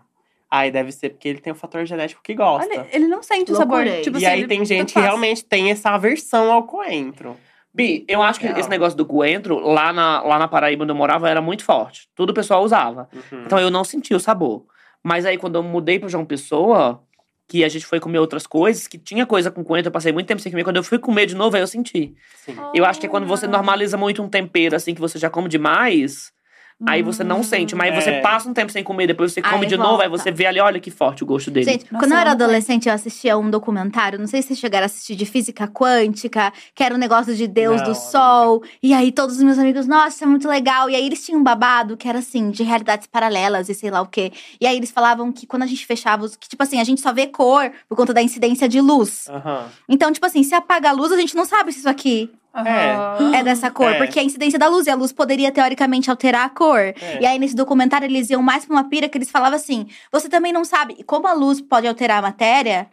Aí 0.51 0.71
deve 0.71 0.93
ser 0.93 1.09
porque 1.09 1.27
ele 1.27 1.39
tem 1.41 1.55
um 1.55 1.57
fator 1.57 1.87
genético 1.87 2.21
que 2.23 2.35
gosta. 2.35 2.69
Olha, 2.71 2.87
ele 2.93 3.09
não 3.09 3.23
sente 3.23 3.51
o 3.51 3.57
sabor. 3.57 3.83
Tipo 4.03 4.19
e 4.19 4.25
assim, 4.25 4.27
aí 4.27 4.41
ele- 4.41 4.47
tem 4.49 4.63
gente 4.65 4.93
que 4.93 5.01
realmente 5.01 5.43
tem 5.43 5.71
essa 5.71 5.89
aversão 5.91 6.53
ao 6.53 6.65
coentro. 6.65 7.35
Bi, 7.73 8.05
eu 8.07 8.23
acho 8.23 8.39
que 8.39 8.47
Real. 8.47 8.59
esse 8.59 8.69
negócio 8.69 8.97
do 8.97 9.07
coentro, 9.07 9.59
lá 9.59 9.91
na, 9.93 10.23
lá 10.23 10.39
na 10.39 10.49
Paraíba 10.49 10.85
onde 10.85 10.93
eu 10.93 10.97
morava, 10.97 11.29
era 11.31 11.41
muito 11.41 11.65
forte. 11.65 12.09
Tudo 12.15 12.31
o 12.31 12.35
pessoal 12.35 12.63
usava. 12.63 13.09
Uhum. 13.13 13.43
Então 13.47 13.59
eu 13.59 13.71
não 13.71 13.85
senti 13.85 14.15
o 14.15 14.21
sabor. 14.21 14.65
Mas 15.03 15.25
aí 15.25 15.39
quando 15.39 15.57
eu 15.57 15.63
mudei 15.63 15.99
pra 15.99 16.09
João 16.09 16.25
Pessoa, 16.25 17.03
que 17.49 17.65
a 17.65 17.69
gente 17.69 17.87
foi 17.87 18.01
comer 18.01 18.19
outras 18.19 18.47
coisas, 18.47 18.89
que 18.89 18.99
tinha 18.99 19.25
coisa 19.25 19.51
com 19.51 19.63
coentro, 19.63 19.89
eu 19.89 19.93
passei 19.93 20.13
muito 20.13 20.27
tempo 20.27 20.41
sem 20.41 20.51
comer. 20.51 20.65
Quando 20.65 20.77
eu 20.77 20.83
fui 20.83 20.99
comer 20.99 21.27
de 21.27 21.35
novo, 21.35 21.55
aí 21.57 21.63
eu 21.63 21.67
senti. 21.67 22.15
Sim. 22.45 22.57
Eu 22.75 22.85
acho 22.85 22.99
que 22.99 23.07
é 23.07 23.09
quando 23.09 23.27
você 23.27 23.47
normaliza 23.47 23.97
muito 23.97 24.23
um 24.23 24.29
tempero, 24.29 24.75
assim, 24.75 24.95
que 24.95 25.01
você 25.01 25.19
já 25.19 25.31
come 25.31 25.49
demais, 25.49 26.33
aí 26.87 27.03
você 27.03 27.23
não 27.25 27.43
sente. 27.43 27.75
Mas 27.75 27.95
aí 27.95 28.01
você 28.03 28.11
É. 28.11 28.21
passa 28.21 28.49
um 28.49 28.53
tempo 28.53 28.71
sem 28.73 28.83
comer, 28.83 29.07
depois 29.07 29.33
você 29.33 29.41
Aí 29.43 29.51
come 29.53 29.67
de 29.67 29.77
novo, 29.77 30.03
aí 30.03 30.09
volta. 30.09 30.23
você 30.25 30.31
vê 30.33 30.47
ali, 30.47 30.61
olha 30.61 30.79
que 30.81 30.91
forte 30.91 31.23
o 31.23 31.27
gosto 31.27 31.51
dele. 31.51 31.71
Gente, 31.71 31.85
Nossa, 31.93 32.05
quando 32.05 32.13
eu 32.13 32.19
era 32.19 32.31
não 32.35 32.45
adolescente, 32.45 32.89
eu 32.89 32.95
assistia 32.95 33.39
um 33.39 33.49
documentário, 33.49 34.19
não 34.19 34.27
sei 34.27 34.43
se 34.43 34.49
vocês 34.49 34.59
chegaram 34.59 34.85
a 34.85 34.87
assistir, 34.87 35.15
de 35.15 35.25
física 35.25 35.67
quântica, 35.69 36.53
que 36.75 36.83
era 36.83 36.95
um 36.95 36.99
negócio 36.99 37.35
de 37.35 37.47
Deus 37.47 37.81
Não, 37.81 37.89
do. 37.89 37.95
Sol. 37.95 38.63
E 38.83 38.93
aí 38.93 39.11
todos 39.13 39.37
os 39.37 39.43
meus 39.43 39.59
amigos, 39.59 39.87
nossa, 39.87 40.09
isso 40.17 40.25
é 40.25 40.27
muito 40.27 40.47
legal. 40.49 40.91
E 40.91 40.95
aí 40.97 41.07
eles 41.07 41.25
tinham 41.25 41.41
um 41.41 41.45
babado 41.45 41.97
que 41.97 42.09
era 42.09 42.19
assim, 42.19 42.51
de 42.51 42.63
realidades 42.63 43.07
paralelas 43.07 43.69
e 43.69 43.75
sei 43.75 43.91
lá 43.91 44.01
o 44.01 44.07
quê. 44.07 44.33
E 44.61 44.67
aí 44.67 44.77
eles 44.77 44.91
falavam 44.91 45.33
que 45.33 45.47
quando 45.47 45.63
a 45.63 45.67
gente 45.67 45.87
fechava 45.87 46.25
os. 46.25 46.37
Que, 46.37 46.49
tipo 46.49 46.63
assim, 46.63 46.81
a 46.81 46.85
gente 46.85 47.01
só 47.01 47.13
vê 47.13 47.27
cor 47.27 47.71
por 47.89 47.97
conta 47.97 48.13
da 48.13 48.23
incidência 48.23 48.69
de 48.69 48.81
luz. 48.81 49.29
Então, 49.89 50.13
tipo 50.13 50.27
assim, 50.27 50.43
se 50.43 50.55
apaga 50.55 50.91
a 50.91 50.93
luz, 50.93 51.11
a 51.13 51.17
gente 51.17 51.35
não 51.35 51.45
sabe 51.45 51.73
se 51.73 51.79
isso 51.81 51.89
aqui 51.89 52.31
Aham. 52.61 53.35
é 53.35 53.43
dessa 53.43 53.71
cor, 53.71 53.91
É. 53.93 53.99
porque 53.99 54.19
a 54.19 54.23
incidência 54.23 54.59
da 54.59 54.69
luz 54.69 54.87
e 54.87 54.91
a 54.91 54.95
luz 54.95 55.13
poderia 55.13 55.53
teoricamente 55.53 56.11
alterar 56.11 56.47
a 56.47 56.49
cor. 56.49 56.79
É. 56.79 56.95
E 57.21 57.27
aí 57.27 57.39
nesse 57.39 57.55
documentário 57.55 58.07
eles 58.07 58.31
iam 58.31 58.43
mais 58.43 58.65
pra 58.65 58.75
uma 58.75 58.85
pira 58.89 59.09
que 59.09 59.19
eles 59.19 59.31
falavam 59.31 59.57
assim: 59.57 59.87
você 60.11 60.29
também 60.29 60.53
não 60.53 60.65
sabe, 60.65 61.03
como 61.05 61.27
a 61.27 61.33
luz 61.33 61.61
pode 61.61 61.87
alterar 61.87 62.19
a 62.19 62.23
matéria, 62.23 62.89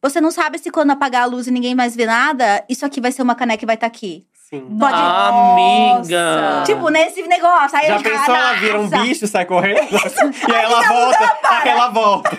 você 0.00 0.20
não 0.20 0.30
sabe 0.30 0.58
se 0.58 0.70
quando 0.70 0.90
apagar 0.92 1.22
a 1.22 1.26
luz 1.26 1.46
e 1.46 1.50
ninguém 1.50 1.74
mais 1.74 1.96
vê 1.96 2.06
nada, 2.06 2.64
isso 2.68 2.86
aqui 2.86 3.00
vai 3.00 3.10
ser 3.12 3.22
uma 3.22 3.34
caneca 3.34 3.58
que 3.58 3.66
vai 3.66 3.74
estar 3.74 3.86
aqui. 3.86 4.24
Sim. 4.48 4.78
Pode- 4.78 4.94
Amiga! 4.94 6.62
Tipo, 6.64 6.88
nesse 6.88 7.20
negócio. 7.24 7.76
Aí 7.76 7.86
Já 7.88 8.00
pensou 8.00 8.34
ela 8.34 8.54
vira 8.54 8.80
um 8.80 8.88
bicho 8.88 9.26
e 9.26 9.28
sai 9.28 9.44
correndo? 9.44 9.76
e 9.92 10.54
aí 10.54 10.64
ela 10.64 10.82
volta, 10.88 11.38
aí 11.42 11.68
ela 11.68 11.88
volta. 11.90 12.30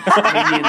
Menina, 0.50 0.68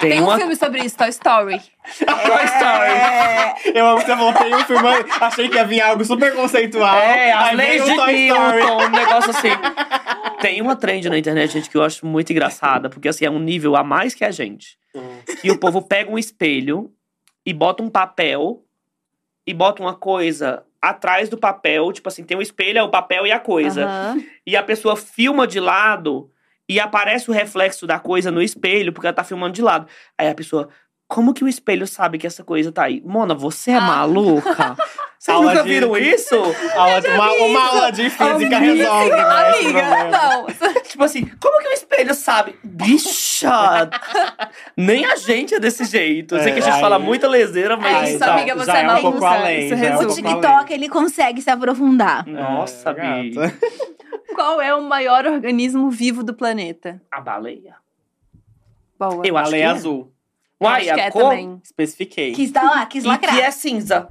tem, 0.00 0.10
Tem 0.12 0.20
um 0.22 0.24
uma 0.24 0.38
filme 0.38 0.56
sobre 0.56 0.82
isso, 0.82 0.96
Toy 0.96 1.10
Story. 1.10 1.60
Toy 1.98 2.44
Story. 2.44 2.92
É, 2.92 3.54
Eu 3.74 3.86
amo 3.88 4.00
que 4.00 4.06
você 4.06 4.16
voltei 4.16 4.54
um 4.54 4.64
filme, 4.64 4.88
achei 5.20 5.48
que 5.50 5.56
ia 5.56 5.64
vir 5.66 5.82
algo 5.82 6.02
super 6.02 6.34
conceitual. 6.34 6.96
É, 6.96 7.30
as 7.32 7.48
aí 7.50 7.56
leis 7.56 7.84
veio 7.84 7.84
de 7.84 7.96
Toy 7.96 8.26
Story. 8.28 8.62
Um 8.62 8.88
negócio 8.88 9.30
assim. 9.32 9.50
Tem 10.40 10.62
uma 10.62 10.74
trend 10.76 11.10
na 11.10 11.18
internet, 11.18 11.52
gente, 11.52 11.68
que 11.68 11.76
eu 11.76 11.82
acho 11.82 12.06
muito 12.06 12.32
engraçada, 12.32 12.88
porque 12.88 13.08
assim, 13.08 13.26
é 13.26 13.30
um 13.30 13.38
nível 13.38 13.76
a 13.76 13.84
mais 13.84 14.14
que 14.14 14.24
a 14.24 14.30
gente. 14.30 14.78
que 15.42 15.50
o 15.50 15.58
povo 15.58 15.82
pega 15.82 16.10
um 16.10 16.18
espelho 16.18 16.90
e 17.44 17.52
bota 17.52 17.82
um 17.82 17.90
papel 17.90 18.62
e 19.46 19.52
bota 19.52 19.82
uma 19.82 19.94
coisa 19.94 20.62
atrás 20.80 21.28
do 21.28 21.36
papel, 21.36 21.92
tipo 21.92 22.08
assim, 22.08 22.24
tem 22.24 22.36
o 22.36 22.42
espelho, 22.42 22.78
é 22.78 22.82
o 22.82 22.90
papel 22.90 23.26
e 23.26 23.32
a 23.32 23.38
coisa. 23.38 23.84
Aham. 23.84 24.24
E 24.46 24.56
a 24.56 24.62
pessoa 24.62 24.96
filma 24.96 25.46
de 25.46 25.60
lado 25.60 26.30
e 26.68 26.78
aparece 26.78 27.28
o 27.30 27.34
reflexo 27.34 27.86
da 27.86 27.98
coisa 27.98 28.30
no 28.30 28.40
espelho, 28.40 28.92
porque 28.92 29.06
ela 29.06 29.14
tá 29.14 29.24
filmando 29.24 29.52
de 29.52 29.62
lado. 29.62 29.86
Aí 30.16 30.28
a 30.28 30.34
pessoa, 30.34 30.68
como 31.10 31.34
que 31.34 31.42
o 31.44 31.48
espelho 31.48 31.86
sabe 31.86 32.16
que 32.18 32.26
essa 32.26 32.44
coisa 32.44 32.70
tá 32.70 32.84
aí? 32.84 33.02
Mona, 33.04 33.34
você 33.34 33.72
é 33.72 33.76
Ah. 33.76 33.80
maluca? 33.80 34.76
Vocês 35.20 35.36
Aula 35.36 35.50
nunca 35.52 35.64
de- 35.64 35.68
viram 35.68 35.94
isso? 35.98 36.34
Aula 36.74 36.98
de- 37.02 37.08
uma, 37.08 37.30
uma 37.32 37.68
aula 37.68 37.92
de 37.92 38.08
física 38.08 38.58
resolve, 38.58 39.10
né? 39.10 39.20
Amiga, 39.20 39.80
problema. 39.82 40.10
não. 40.10 40.46
tipo 40.82 41.04
assim, 41.04 41.26
como 41.38 41.58
que 41.60 41.68
o 41.68 41.72
espelho 41.72 42.14
sabe? 42.14 42.58
Bicha! 42.64 43.90
Nem 44.74 45.04
a 45.04 45.16
gente 45.16 45.54
é 45.54 45.60
desse 45.60 45.84
jeito. 45.84 46.36
Eu 46.36 46.42
sei 46.42 46.52
que 46.54 46.60
a 46.60 46.62
gente 46.62 46.76
É, 46.78 46.80
fala 46.80 46.96
aí- 46.96 47.02
muita 47.02 47.28
leseira, 47.28 47.76
mas. 47.76 48.08
É 48.08 48.10
isso, 48.12 48.18
já- 48.20 48.32
amiga, 48.32 48.54
você 48.56 48.64
já 48.64 48.78
é 48.78 48.80
é 48.80 48.84
um 48.84 48.86
maluca. 48.86 49.10
pouco 49.10 49.24
além, 49.26 49.66
Isso 49.66 49.76
já 49.76 49.84
é 49.84 49.96
um 49.98 50.00
O 50.00 50.14
TikTok, 50.14 50.72
ele 50.72 50.88
consegue 50.88 51.42
se 51.42 51.50
aprofundar. 51.50 52.26
Nossa, 52.26 52.90
É, 52.92 53.22
Bi. 53.22 53.30
gata. 53.32 53.54
Qual 54.34 54.58
é 54.58 54.74
o 54.74 54.80
maior 54.82 55.26
organismo 55.26 55.90
vivo 55.90 56.24
do 56.24 56.32
planeta? 56.32 56.98
A 57.12 57.20
baleia. 57.20 57.74
Boa. 58.98 59.26
Eu 59.26 59.36
acho 59.36 59.50
Baleia 59.50 59.66
que 59.66 59.70
é. 59.70 59.76
azul. 59.76 60.12
Uai, 60.60 60.88
Acho 60.90 61.00
a 61.00 61.02
é 61.04 61.10
cor. 61.10 61.22
também. 61.22 61.60
Especifiquei. 61.64 62.32
Quis 62.32 62.50
dar 62.52 62.64
lá, 62.64 62.84
quis 62.86 63.04
E 63.04 63.06
lacrar. 63.08 63.34
que 63.34 63.40
é 63.40 63.50
cinza. 63.50 64.08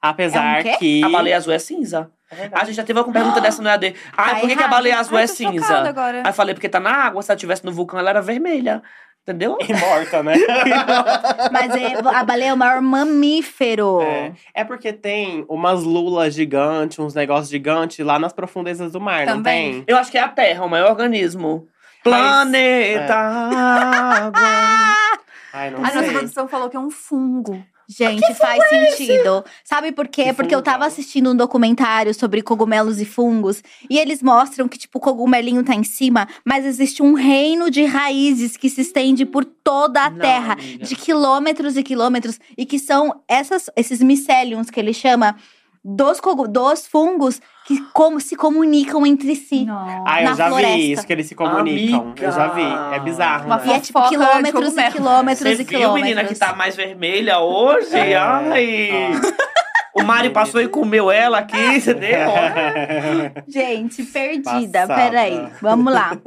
Apesar 0.00 0.56
É 0.58 0.60
um 0.60 0.62
quê? 0.62 0.76
que. 0.78 1.04
A 1.04 1.08
baleia 1.08 1.36
azul 1.36 1.52
é 1.52 1.58
cinza. 1.58 2.10
A 2.52 2.64
gente 2.64 2.76
já 2.76 2.82
teve 2.82 2.98
alguma 2.98 3.12
pergunta 3.12 3.40
dessa 3.40 3.60
no 3.62 3.68
EAD. 3.68 3.94
Ah, 4.16 4.30
Tá 4.30 4.34
por 4.36 4.40
que, 4.40 4.46
que 4.46 4.52
a 4.52 4.56
errado. 4.56 4.70
baleia 4.70 4.98
azul 4.98 5.18
Ai, 5.18 5.24
é 5.24 5.26
tô 5.26 5.34
chocada 5.34 5.52
cinza? 5.60 5.78
agora. 5.88 6.18
Aí 6.24 6.30
eu 6.30 6.32
falei, 6.32 6.54
porque 6.54 6.68
tá 6.68 6.80
na 6.80 6.90
água, 6.90 7.22
se 7.22 7.30
ela 7.30 7.36
estivesse 7.36 7.64
no 7.64 7.72
vulcão, 7.72 7.98
ela 7.98 8.10
era 8.10 8.22
vermelha. 8.22 8.82
Entendeu? 9.22 9.56
E 9.60 9.72
morta, 9.72 10.20
né? 10.22 10.34
Mas 11.52 11.70
é- 11.76 11.94
a 12.12 12.24
baleia 12.24 12.48
é 12.48 12.54
o 12.54 12.56
maior 12.56 12.80
mamífero. 12.80 14.00
É. 14.02 14.32
É 14.54 14.64
porque 14.64 14.92
tem 14.92 15.44
umas 15.48 15.84
lulas 15.84 16.34
gigantes, 16.34 16.98
uns 16.98 17.14
negócios 17.14 17.48
gigantes 17.48 18.04
lá 18.04 18.18
nas 18.18 18.32
profundezas 18.32 18.90
do 18.92 19.00
mar, 19.00 19.24
não 19.26 19.34
Também. 19.36 19.72
tem? 19.74 19.84
Eu 19.86 19.96
acho 19.98 20.10
que 20.10 20.18
é 20.18 20.22
a 20.22 20.28
Terra, 20.28 20.64
o 20.64 20.68
maior 20.68 20.90
organismo. 20.90 21.68
Planeta 22.02 23.14
Água. 23.14 24.40
Ai, 25.52 25.70
não 25.70 25.78
A 25.78 25.82
nossa 25.82 26.02
sei. 26.02 26.10
produção 26.12 26.48
falou 26.48 26.68
que 26.70 26.76
é 26.76 26.80
um 26.80 26.90
fungo. 26.90 27.62
Gente, 27.88 28.32
faz 28.36 28.62
sentido. 28.68 29.44
Sabe 29.64 29.92
por 29.92 30.08
quê? 30.08 30.24
Que 30.26 30.32
Porque 30.32 30.54
eu 30.54 30.62
tava 30.62 30.86
assistindo 30.86 31.30
um 31.30 31.36
documentário 31.36 32.14
sobre 32.14 32.40
cogumelos 32.40 33.00
e 33.00 33.04
fungos 33.04 33.62
e 33.90 33.98
eles 33.98 34.22
mostram 34.22 34.66
que, 34.66 34.78
tipo, 34.78 34.98
o 34.98 35.00
cogumelinho 35.00 35.62
tá 35.62 35.74
em 35.74 35.84
cima, 35.84 36.26
mas 36.44 36.64
existe 36.64 37.02
um 37.02 37.12
reino 37.12 37.70
de 37.70 37.84
raízes 37.84 38.56
que 38.56 38.70
se 38.70 38.80
estende 38.80 39.26
por 39.26 39.44
toda 39.44 40.04
a 40.04 40.10
Não, 40.10 40.18
terra, 40.20 40.52
amiga. 40.54 40.86
de 40.86 40.96
quilômetros 40.96 41.76
e 41.76 41.82
quilômetros, 41.82 42.38
e 42.56 42.64
que 42.64 42.78
são 42.78 43.20
essas, 43.28 43.68
esses 43.76 44.00
micéliums 44.00 44.70
que 44.70 44.80
ele 44.80 44.94
chama 44.94 45.36
dos, 45.84 46.20
dos 46.50 46.86
fungos 46.86 47.40
que 47.66 47.80
como 47.92 48.20
se 48.20 48.36
comunicam 48.36 49.06
entre 49.06 49.34
si. 49.36 49.64
Não. 49.64 50.04
Ah, 50.06 50.22
eu 50.22 50.30
na 50.30 50.34
já 50.34 50.48
floresta. 50.48 50.76
vi 50.76 50.92
isso, 50.92 51.06
que 51.06 51.12
eles 51.12 51.26
se 51.26 51.34
comunicam. 51.34 52.00
Amiga. 52.00 52.24
Eu 52.24 52.32
já 52.32 52.48
vi. 52.48 52.94
É 52.94 53.00
bizarro. 53.00 53.46
Uma 53.46 53.56
né? 53.58 53.66
E 53.66 53.70
é 53.72 53.80
tipo 53.80 54.08
quilômetros 54.08 54.76
e 54.76 54.90
quilômetros 54.90 55.48
Você 55.48 55.52
e 55.52 55.56
viu, 55.56 55.66
quilômetros. 55.66 56.02
menina, 56.02 56.24
que 56.24 56.34
tá 56.34 56.54
mais 56.54 56.76
vermelha 56.76 57.38
hoje? 57.40 57.96
É. 57.96 58.16
Ai. 58.16 58.90
O 59.94 60.02
Mário 60.02 60.30
passou 60.32 60.60
e 60.60 60.68
comeu 60.68 61.10
ela 61.10 61.40
aqui, 61.40 61.56
entendeu? 61.76 62.28
Gente, 63.46 64.02
perdida. 64.04 64.86
Passada. 64.86 64.94
Peraí, 64.94 65.48
vamos 65.60 65.92
lá. 65.92 66.18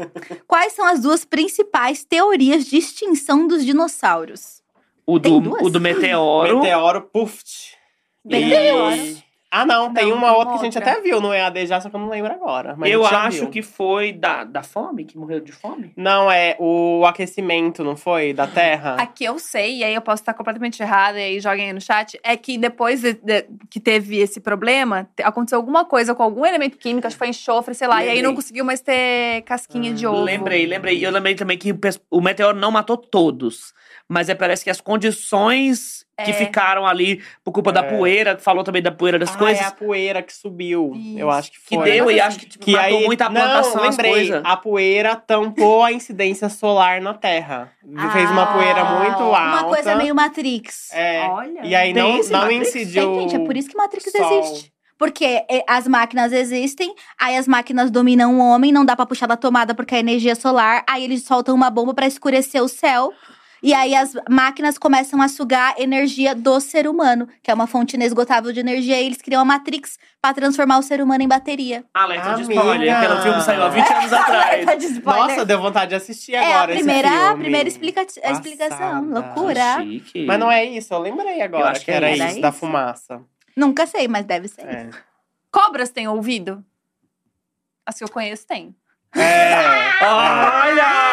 Quais 0.47 0.73
são 0.73 0.85
as 0.85 0.99
duas 1.01 1.25
principais 1.25 2.03
teorias 2.03 2.65
de 2.65 2.77
extinção 2.77 3.47
dos 3.47 3.65
dinossauros? 3.65 4.61
O 5.05 5.19
Tem 5.19 5.31
do, 5.31 5.49
duas? 5.49 5.61
o 5.63 5.69
do 5.71 5.81
meteoro. 5.81 6.59
Meteoro 6.59 7.01
Puft. 7.01 7.75
Meteoro. 8.23 9.24
Ah, 9.51 9.65
não, 9.65 9.93
tem 9.93 10.09
Não, 10.09 10.17
uma 10.17 10.33
outra 10.33 10.49
uma 10.49 10.53
que 10.59 10.59
a 10.61 10.63
gente 10.65 10.77
outra. 10.77 10.91
até 10.91 11.01
viu 11.01 11.21
no 11.21 11.33
EAD 11.33 11.65
já, 11.65 11.79
só 11.79 11.89
que 11.89 11.95
eu 11.95 11.99
não 11.99 12.09
lembro 12.09 12.29
agora. 12.33 12.75
Eu 12.83 13.05
acho 13.05 13.41
viu. 13.41 13.49
que 13.49 13.61
foi 13.61 14.11
da, 14.11 14.43
da 14.43 14.61
fome, 14.63 15.05
que 15.05 15.17
morreu 15.17 15.39
de 15.39 15.53
fome. 15.53 15.93
Não, 15.95 16.29
é 16.29 16.57
o 16.59 17.05
aquecimento, 17.05 17.81
não 17.81 17.95
foi? 17.95 18.33
Da 18.33 18.47
Terra? 18.47 18.95
A 18.99 19.05
que 19.07 19.23
eu 19.23 19.39
sei, 19.39 19.77
e 19.77 19.83
aí 19.85 19.93
eu 19.95 20.01
posso 20.01 20.21
estar 20.23 20.33
completamente 20.33 20.81
errada, 20.83 21.17
e 21.19 21.23
aí 21.23 21.39
joguem 21.39 21.67
aí 21.67 21.73
no 21.73 21.79
chat, 21.79 22.19
é 22.21 22.35
que 22.35 22.57
depois 22.57 22.99
de- 23.01 23.13
de- 23.13 23.45
que 23.69 23.79
teve 23.79 24.17
esse 24.17 24.41
problema, 24.41 25.07
te- 25.15 25.23
aconteceu 25.23 25.57
alguma 25.57 25.85
coisa 25.85 26.13
com 26.13 26.23
algum 26.23 26.45
elemento 26.45 26.77
químico, 26.77 27.07
acho 27.07 27.15
que 27.15 27.19
foi 27.19 27.29
enxofre, 27.29 27.73
sei 27.73 27.87
lá, 27.87 27.97
e 27.97 27.99
aí 28.03 28.07
Lembrei. 28.07 28.23
não 28.23 28.35
conseguiu 28.35 28.65
mais 28.65 28.81
ter 28.81 29.41
casquinha 29.43 29.93
de 29.93 30.05
ovo. 30.05 30.21
Lembrei, 30.21 30.65
lembrei. 30.65 30.97
E 30.97 31.03
eu 31.03 31.11
lembrei 31.11 31.35
também 31.35 31.57
que 31.57 31.73
o 32.11 32.19
meteoro 32.19 32.57
não 32.59 32.71
matou 32.71 32.97
todos. 32.97 33.73
Mas 34.07 34.29
é, 34.29 34.35
parece 34.35 34.63
que 34.63 34.69
as 34.69 34.79
condições 34.79 36.05
que 36.23 36.29
É. 36.31 36.33
ficaram 36.33 36.85
ali 36.85 37.21
por 37.43 37.51
culpa 37.51 37.71
da 37.73 37.81
É. 37.81 37.83
poeira, 37.97 38.37
falou 38.37 38.63
também 38.63 38.81
da 38.81 38.91
poeira 38.91 39.17
das 39.19 39.33
ah, 39.33 39.37
coisas, 39.37 39.61
é 39.61 39.65
a 39.67 39.71
poeira 39.71 40.21
que 40.21 40.31
subiu. 40.33 40.93
Isso. 40.95 41.19
Eu 41.19 41.29
acho 41.31 41.51
que 41.51 41.57
que 41.59 41.75
foi. 41.75 41.83
deu 41.91 42.09
e 42.11 42.21
acho 42.21 42.39
que, 42.39 42.45
tipo, 42.45 42.63
Que 42.63 42.71
matou 42.71 42.99
aí, 42.99 43.05
muita 43.05 43.29
plantação, 43.29 43.75
não, 43.77 43.83
as 43.83 43.97
lembrei, 43.97 44.11
coisas. 44.13 44.41
a 44.45 44.55
poeira 44.57 45.15
tampou 45.15 45.83
a 45.83 45.91
incidência 45.91 46.47
solar 46.49 47.01
na 47.01 47.13
Terra. 47.15 47.71
Fez 48.13 48.29
uma 48.31 48.43
Ah, 48.43 48.53
poeira 48.53 48.85
muito 48.85 49.23
alta. 49.23 49.39
Uma 49.39 49.63
coisa 49.65 49.95
meio 49.95 50.15
Matrix. 50.15 50.89
É, 50.93 51.27
Olha. 51.27 51.65
e 51.65 51.75
aí 51.75 51.93
não, 51.93 52.17
não 52.17 52.29
Matrix? 52.31 52.67
incidiu. 52.75 53.11
Tem, 53.17 53.29
gente, 53.29 53.35
é 53.41 53.45
por 53.45 53.57
isso 53.57 53.67
que 53.69 53.75
Matrix 53.75 54.11
sol. 54.11 54.39
existe. 54.43 54.71
Porque 54.97 55.25
é, 55.25 55.61
as 55.67 55.85
máquinas 55.87 56.31
existem, 56.31 56.93
aí 57.19 57.35
as 57.35 57.45
máquinas 57.49 57.91
dominam 57.91 58.39
o 58.39 58.39
homem, 58.39 58.71
não 58.71 58.85
dá 58.85 58.95
pra 58.95 59.05
puxar 59.05 59.27
da 59.27 59.35
tomada 59.35 59.75
porque 59.75 59.93
é 59.95 59.99
energia 59.99 60.35
solar, 60.35 60.85
aí 60.89 61.03
eles 61.03 61.23
soltam 61.23 61.53
uma 61.53 61.69
bomba 61.69 61.93
pra 61.93 62.07
escurecer 62.07 62.63
o 62.63 62.69
céu. 62.69 63.11
E 63.65 63.73
aí 63.73 63.95
as 63.95 64.13
máquinas 64.29 64.77
começam 64.77 65.19
a 65.19 65.27
sugar 65.27 65.73
energia 65.79 66.35
do 66.35 66.59
ser 66.59 66.87
humano, 66.87 67.27
que 67.41 67.49
é 67.49 67.53
uma 67.53 67.65
fonte 67.65 67.95
inesgotável 67.95 68.53
de 68.53 68.59
energia, 68.59 69.01
e 69.01 69.07
eles 69.07 69.19
criam 69.23 69.41
a 69.41 69.45
Matrix 69.45 69.97
pra 70.21 70.35
transformar 70.35 70.77
o 70.77 70.83
ser 70.83 71.01
humano 71.01 71.23
em 71.23 71.27
bateria. 71.27 71.83
Alerta 71.91 72.35
de 72.35 72.43
Amiga. 72.43 72.53
spoiler. 72.53 72.95
Aquele 72.95 73.21
filme 73.23 73.41
saiu 73.41 73.63
há 73.63 73.69
20 73.69 73.91
anos 73.91 74.13
atrás. 74.13 74.65
Tá 74.67 74.75
de 74.75 74.85
spoiler. 74.85 75.27
Nossa, 75.29 75.45
deu 75.45 75.59
vontade 75.59 75.89
de 75.89 75.95
assistir 75.95 76.35
é 76.35 76.53
a 76.53 76.57
agora 76.57 76.75
primeira, 76.75 77.07
esse 77.07 77.17
a 77.17 77.27
filme. 77.29 77.41
primeira 77.41 77.67
explica 77.69 78.01
a 78.01 78.31
explicação. 78.31 78.77
Passada. 78.77 79.19
Loucura. 79.19 79.83
Chique. 79.83 80.25
Mas 80.27 80.39
não 80.39 80.51
é 80.51 80.63
isso, 80.63 80.93
eu 80.93 80.99
lembrei 80.99 81.41
agora 81.41 81.71
acho 81.71 81.79
que, 81.79 81.85
que 81.85 81.91
é 81.91 81.95
era 81.95 82.11
isso. 82.11 82.23
isso, 82.23 82.31
Era 82.33 82.41
da 82.41 82.49
isso? 82.49 82.57
fumaça. 82.59 83.21
Nunca 83.57 83.87
sei, 83.87 84.07
mas 84.07 84.25
deve 84.25 84.47
ser. 84.47 84.61
É. 84.61 84.89
Cobras 85.51 85.89
têm 85.89 86.07
ouvido? 86.07 86.63
As 87.83 87.97
que 87.97 88.03
eu 88.03 88.09
conheço 88.11 88.45
têm. 88.45 88.75
É. 89.15 89.89
Olha! 90.05 91.04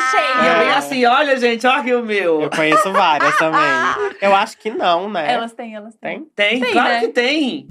Cheio. 0.00 0.44
E 0.44 0.46
eu 0.46 0.58
bem 0.58 0.70
assim, 0.70 1.04
olha, 1.06 1.36
gente, 1.38 1.66
olha 1.66 1.78
aqui 1.78 1.94
o 1.94 2.02
meu. 2.02 2.42
Eu 2.42 2.50
conheço 2.50 2.92
várias 2.92 3.36
também. 3.36 3.60
Eu 4.20 4.34
acho 4.34 4.56
que 4.58 4.70
não, 4.70 5.10
né? 5.10 5.32
Elas 5.32 5.52
têm, 5.52 5.74
elas 5.74 5.94
têm. 5.96 6.24
Tem? 6.34 6.58
Tem, 6.58 6.60
Tem, 6.60 6.72
claro 6.72 6.88
né? 6.88 7.00
que 7.00 7.08
tem. 7.08 7.68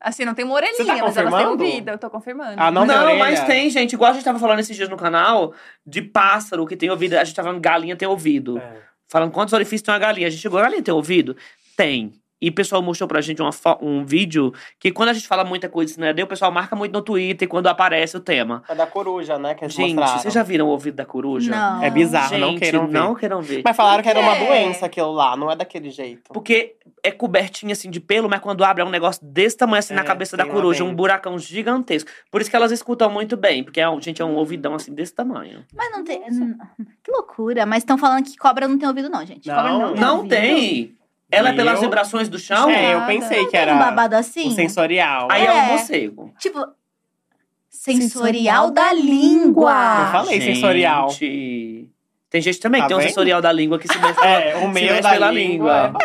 Assim, 0.00 0.24
não 0.24 0.34
tem 0.34 0.44
uma 0.44 0.54
orelhinha, 0.54 0.76
Você 0.76 0.84
tá 0.84 1.04
mas 1.04 1.16
elas 1.16 1.34
têm 1.34 1.46
ouvido. 1.46 1.88
Eu 1.88 1.98
tô 1.98 2.10
confirmando. 2.10 2.54
Ah, 2.56 2.70
não, 2.70 2.84
Não, 2.84 3.06
tem 3.06 3.18
mas 3.18 3.42
tem, 3.44 3.70
gente. 3.70 3.94
Igual 3.94 4.10
a 4.10 4.14
gente 4.14 4.24
tava 4.24 4.38
falando 4.38 4.60
esses 4.60 4.76
dias 4.76 4.88
no 4.88 4.96
canal, 4.96 5.54
de 5.86 6.02
pássaro 6.02 6.66
que 6.66 6.76
tem 6.76 6.90
ouvido. 6.90 7.14
A 7.14 7.24
gente 7.24 7.34
tava 7.34 7.48
falando 7.48 7.62
galinha 7.62 7.96
tem 7.96 8.06
ouvido. 8.06 8.58
É. 8.58 8.76
Falando 9.08 9.32
quantos 9.32 9.54
orifícios 9.54 9.82
tem 9.82 9.92
uma 9.92 9.98
galinha. 9.98 10.26
A 10.26 10.30
gente 10.30 10.40
chegou, 10.42 10.58
a 10.58 10.62
galinha 10.62 10.82
tem 10.82 10.92
ouvido? 10.94 11.36
Tem. 11.76 12.12
E 12.40 12.50
o 12.50 12.54
pessoal 12.54 12.82
mostrou 12.82 13.08
pra 13.08 13.20
gente 13.22 13.40
uma 13.40 13.50
um 13.80 14.04
vídeo 14.04 14.52
que 14.78 14.92
quando 14.92 15.08
a 15.08 15.12
gente 15.14 15.26
fala 15.26 15.42
muita 15.42 15.68
coisa 15.70 15.90
assim, 15.92 16.00
né? 16.00 16.12
O 16.22 16.26
pessoal 16.26 16.52
marca 16.52 16.76
muito 16.76 16.92
no 16.92 17.00
Twitter 17.00 17.48
quando 17.48 17.66
aparece 17.66 18.14
o 18.16 18.20
tema. 18.20 18.62
É 18.68 18.74
da 18.74 18.86
coruja, 18.86 19.38
né? 19.38 19.54
Que 19.54 19.64
eles 19.64 19.74
Gente, 19.74 19.94
mostraram. 19.94 20.20
vocês 20.20 20.34
já 20.34 20.42
viram 20.42 20.66
o 20.66 20.68
ouvido 20.68 20.96
da 20.96 21.06
coruja? 21.06 21.50
Não. 21.50 21.82
É 21.82 21.88
bizarro, 21.90 22.28
Gente, 22.28 22.40
não 22.40 22.58
queiram 22.58 22.86
ver. 22.86 22.92
não 22.92 23.14
queiram 23.14 23.40
ver. 23.40 23.62
Mas 23.64 23.74
falaram 23.76 24.02
que 24.02 24.08
era 24.10 24.20
uma 24.20 24.36
quê? 24.36 24.44
doença 24.46 24.84
aquilo 24.84 25.12
lá, 25.12 25.34
não 25.36 25.50
é 25.50 25.56
daquele 25.56 25.88
jeito. 25.90 26.30
Porque 26.32 26.76
é 27.02 27.10
cobertinha 27.10 27.72
assim 27.72 27.90
de 27.90 28.00
pelo, 28.00 28.28
mas 28.28 28.40
quando 28.40 28.62
abre 28.64 28.82
é 28.82 28.84
um 28.86 28.90
negócio 28.90 29.24
desse 29.24 29.56
tamanho 29.56 29.78
assim 29.78 29.94
na 29.94 30.02
É, 30.02 30.04
cabeça 30.04 30.36
da 30.36 30.44
coruja, 30.44 30.84
um 30.84 30.94
buracão 30.94 31.38
gigantesco. 31.38 32.10
Por 32.30 32.42
isso 32.42 32.50
que 32.50 32.56
elas 32.56 32.70
escutam 32.70 33.08
muito 33.10 33.36
bem, 33.36 33.64
porque 33.64 33.80
é, 33.80 33.88
um- 33.88 34.00
gente, 34.00 34.20
é 34.20 34.24
um 34.24 34.34
ouvidão 34.36 34.74
assim 34.74 34.92
desse 34.92 35.14
tamanho. 35.14 35.64
Mas 35.74 35.90
não 35.90 36.04
tem. 36.04 36.20
Que 37.02 37.10
loucura. 37.10 37.64
Mas 37.64 37.78
estão 37.78 37.96
falando 37.96 38.24
que 38.24 38.36
cobra 38.36 38.68
não 38.68 38.76
tem 38.78 38.86
ouvido, 38.86 39.08
não, 39.08 39.24
gente. 39.24 39.48
Cobra 39.48 39.70
Não. 39.72 39.94
não 39.94 40.28
tem 40.28 40.50
Não 40.50 40.54
ouvido. 40.56 40.96
Ela 41.36 41.48
é 41.50 41.52
pelas 41.52 41.74
eu? 41.76 41.80
vibrações 41.82 42.28
do 42.28 42.38
chão? 42.38 42.68
é, 42.70 42.94
eu 42.94 43.02
pensei 43.06 43.44
que 43.44 43.50
Tem 43.52 43.60
era 43.60 43.74
um 43.74 43.78
babado 43.78 44.16
assim? 44.16 44.48
o 44.48 44.52
sensorial. 44.52 45.28
Aí 45.30 45.44
é, 45.44 45.46
É. 45.46 45.52
um 45.52 45.66
morcego. 45.68 46.32
Tipo. 46.38 46.64
Sensorial 47.68 48.66
Sensorial 48.68 48.70
da 48.70 48.92
língua. 48.92 49.72
Eu 50.06 50.12
falei 50.12 50.40
sensorial. 50.40 51.10
Gente. 51.10 51.90
Tem 52.28 52.40
gente 52.40 52.58
também 52.58 52.80
Tá 52.80 52.86
que 52.86 52.88
tem 52.88 52.96
um 52.96 53.00
vendo? 53.00 53.08
sensorial 53.08 53.40
da 53.40 53.52
língua 53.52 53.78
que 53.78 53.86
se 53.86 53.98
mexe 53.98 54.18
É, 54.24 54.56
o 54.56 54.60
se 54.62 54.66
meio 54.68 54.88
mexe 54.90 55.02
da 55.02 55.10
pela 55.10 55.30
língua. 55.30 55.86
língua. 55.86 56.02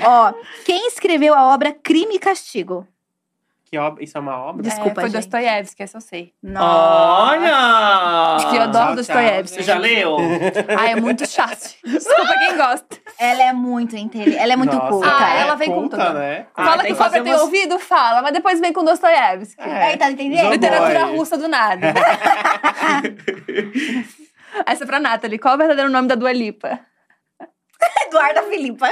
é. 0.00 0.04
Ó, 0.06 0.32
quem 0.64 0.86
escreveu 0.86 1.34
a 1.34 1.52
obra 1.52 1.72
Crime 1.72 2.14
e 2.14 2.18
Castigo? 2.18 2.86
Que 3.64 3.78
ob... 3.78 4.02
Isso 4.02 4.16
é 4.16 4.20
uma 4.20 4.36
obra? 4.36 4.62
Desculpa, 4.62 4.90
é, 4.90 4.94
foi 4.94 5.10
gente. 5.10 5.14
Dostoiévski, 5.22 5.82
essa 5.82 5.96
eu 5.96 6.00
sei. 6.00 6.32
Olha! 6.56 8.36
Que 8.50 8.56
eu 8.56 8.62
adoro 8.62 8.94
Dostoiévski. 8.96 9.56
Você 9.56 9.62
já 9.62 9.78
leu? 9.78 10.16
Ai, 10.78 10.92
é 10.92 10.96
muito 10.96 11.26
chato. 11.26 11.74
Desculpa 11.84 12.34
quem 12.38 12.56
gosta. 12.56 12.86
Ela 13.18 13.42
é 13.44 13.52
muito 13.52 13.96
inteligente. 13.96 14.36
Ela 14.38 14.52
é 14.52 14.56
muito 14.56 14.74
Nossa, 14.76 14.88
culta. 14.88 15.08
Ah, 15.10 15.34
é 15.36 15.40
ela 15.40 15.54
vem 15.54 15.68
com 15.68 15.74
culta, 15.80 15.96
tudo. 15.96 16.18
né? 16.18 16.46
Ah, 16.54 16.64
fala 16.64 16.82
tem 16.82 16.92
que 16.92 16.98
cobra 16.98 17.04
fazer 17.10 17.22
tem 17.22 17.32
umas- 17.32 17.42
ouvido, 17.42 17.78
fala, 17.78 18.22
mas 18.22 18.32
depois 18.32 18.60
vem 18.60 18.72
com 18.72 18.84
Dostoiévski. 18.84 19.62
É. 19.62 19.82
Aí, 19.84 19.96
tá 19.96 20.10
entendendo? 20.10 20.50
Literatura 20.50 21.06
boy. 21.06 21.16
russa 21.16 21.36
do 21.38 21.48
nada. 21.48 21.92
Essa 24.66 24.84
é 24.84 24.86
pra 24.86 25.00
Nathalie. 25.00 25.38
Qual 25.38 25.52
é 25.52 25.54
o 25.56 25.58
verdadeiro 25.58 25.90
nome 25.90 26.06
da 26.08 26.14
Dua 26.14 26.32
Lipa? 26.32 26.78
Eduarda 28.06 28.42
Filipa. 28.44 28.86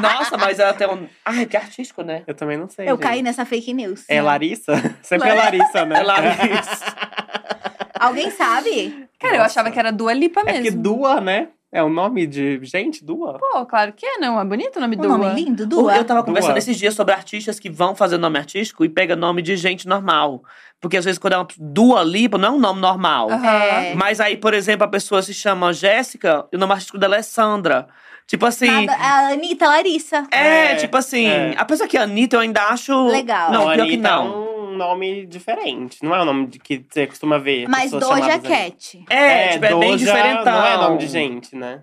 Nossa, 0.00 0.36
mas 0.36 0.58
ela 0.58 0.72
tem 0.74 0.88
um. 0.88 1.06
Ai, 1.24 1.46
que 1.46 1.56
artístico, 1.56 2.02
né? 2.02 2.22
Eu 2.26 2.34
também 2.34 2.56
não 2.56 2.68
sei. 2.68 2.86
Eu 2.86 2.90
gente. 2.96 3.00
caí 3.02 3.22
nessa 3.22 3.44
fake 3.44 3.72
news. 3.74 4.04
É 4.08 4.20
Larissa? 4.22 4.72
Sempre 5.02 5.28
é 5.30 5.34
Larissa, 5.34 5.84
né? 5.84 6.00
É 6.00 6.02
Larissa. 6.02 6.84
Alguém 7.98 8.30
sabe? 8.30 9.08
Cara, 9.18 9.34
eu 9.34 9.38
Nossa. 9.38 9.52
achava 9.52 9.70
que 9.70 9.78
era 9.78 9.90
Dua 9.90 10.12
Lipa 10.12 10.40
É 10.40 10.44
mesmo. 10.44 10.62
porque 10.64 10.70
Dua, 10.76 11.20
né? 11.20 11.48
É 11.72 11.82
o 11.82 11.88
nome 11.88 12.26
de 12.26 12.58
gente, 12.62 13.04
Dua? 13.04 13.38
Pô, 13.38 13.66
claro 13.66 13.92
que 13.92 14.06
é, 14.06 14.18
não. 14.18 14.40
É 14.40 14.44
bonito 14.44 14.76
o 14.76 14.80
nome 14.80 14.96
Um 14.96 15.00
Dua. 15.00 15.18
nome 15.18 15.34
lindo, 15.34 15.64
Eu 15.64 15.66
Dua. 15.66 16.04
tava 16.04 16.22
conversando 16.22 16.52
Dua. 16.52 16.58
esses 16.58 16.76
dias 16.78 16.94
sobre 16.94 17.12
artistas 17.12 17.58
que 17.58 17.68
vão 17.68 17.94
fazer 17.94 18.16
nome 18.18 18.38
artístico 18.38 18.84
e 18.84 18.88
pega 18.88 19.16
nome 19.16 19.42
de 19.42 19.56
gente 19.56 19.86
normal. 19.88 20.42
Porque 20.80 20.96
às 20.96 21.04
vezes 21.04 21.18
quando 21.18 21.32
é 21.34 21.36
uma 21.38 21.48
Dua 21.58 22.02
Lipa, 22.04 22.38
não 22.38 22.48
é 22.48 22.52
um 22.52 22.60
nome 22.60 22.80
normal. 22.80 23.30
Aham. 23.30 23.46
É. 23.46 23.94
Mas 23.94 24.20
aí, 24.20 24.36
por 24.36 24.54
exemplo, 24.54 24.84
a 24.84 24.88
pessoa 24.88 25.20
se 25.22 25.34
chama 25.34 25.72
Jéssica 25.72 26.46
e 26.52 26.56
o 26.56 26.58
nome 26.58 26.72
artístico 26.72 26.98
dela 26.98 27.16
é 27.16 27.22
Sandra. 27.22 27.88
Tipo 28.26 28.44
assim. 28.46 28.66
Nada, 28.86 28.92
a 29.00 29.28
Anitta 29.28 29.68
Larissa. 29.68 30.26
É, 30.32 30.72
É, 30.72 30.76
tipo 30.76 30.96
assim. 30.96 31.26
é. 31.28 31.54
Apesar 31.56 31.86
que 31.86 31.96
a 31.96 32.02
Anitta 32.02 32.36
eu 32.36 32.40
ainda 32.40 32.62
acho. 32.68 33.06
Legal. 33.06 33.52
Não, 33.52 33.62
pior 33.64 33.74
que 33.76 33.80
Anitta 33.82 34.08
não. 34.10 34.26
é 34.26 34.28
um 34.28 34.76
nome 34.76 35.26
diferente. 35.26 36.02
Não 36.02 36.14
é 36.14 36.20
o 36.20 36.24
nome 36.24 36.46
de 36.48 36.58
que 36.58 36.84
você 36.88 37.06
costuma 37.06 37.38
ver. 37.38 37.68
Mas 37.68 37.92
Doja 37.92 38.32
ali. 38.34 38.40
Cat. 38.48 39.04
É, 39.08 39.48
tipo, 39.50 39.64
é 39.64 39.68
bem 39.68 39.92
Doja 39.92 40.04
diferentão. 40.06 40.52
Não 40.52 40.66
é 40.66 40.76
nome 40.76 40.98
de 40.98 41.06
gente, 41.06 41.54
né? 41.54 41.82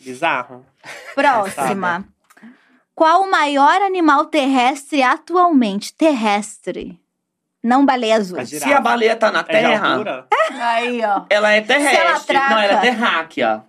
Bizarro. 0.00 0.64
Próxima. 1.14 2.04
Qual 2.94 3.22
o 3.22 3.30
maior 3.30 3.80
animal 3.82 4.24
terrestre 4.26 5.02
atualmente? 5.02 5.92
Terrestre. 5.94 6.98
Não 7.62 7.84
baleia 7.84 8.16
azul. 8.16 8.40
A 8.40 8.46
Se 8.46 8.72
a 8.72 8.80
baleia 8.80 9.14
tá 9.16 9.30
na 9.30 9.40
É 9.40 9.42
terra, 9.44 9.90
altura? 9.92 10.26
Aí, 10.60 11.00
ó. 11.04 11.22
ela 11.28 11.52
é 11.52 11.60
terrestre. 11.60 12.36
atraca. 12.36 12.54
não, 12.54 12.58
ela 12.62 12.72
é 12.72 12.80
terráquea. 12.80 13.64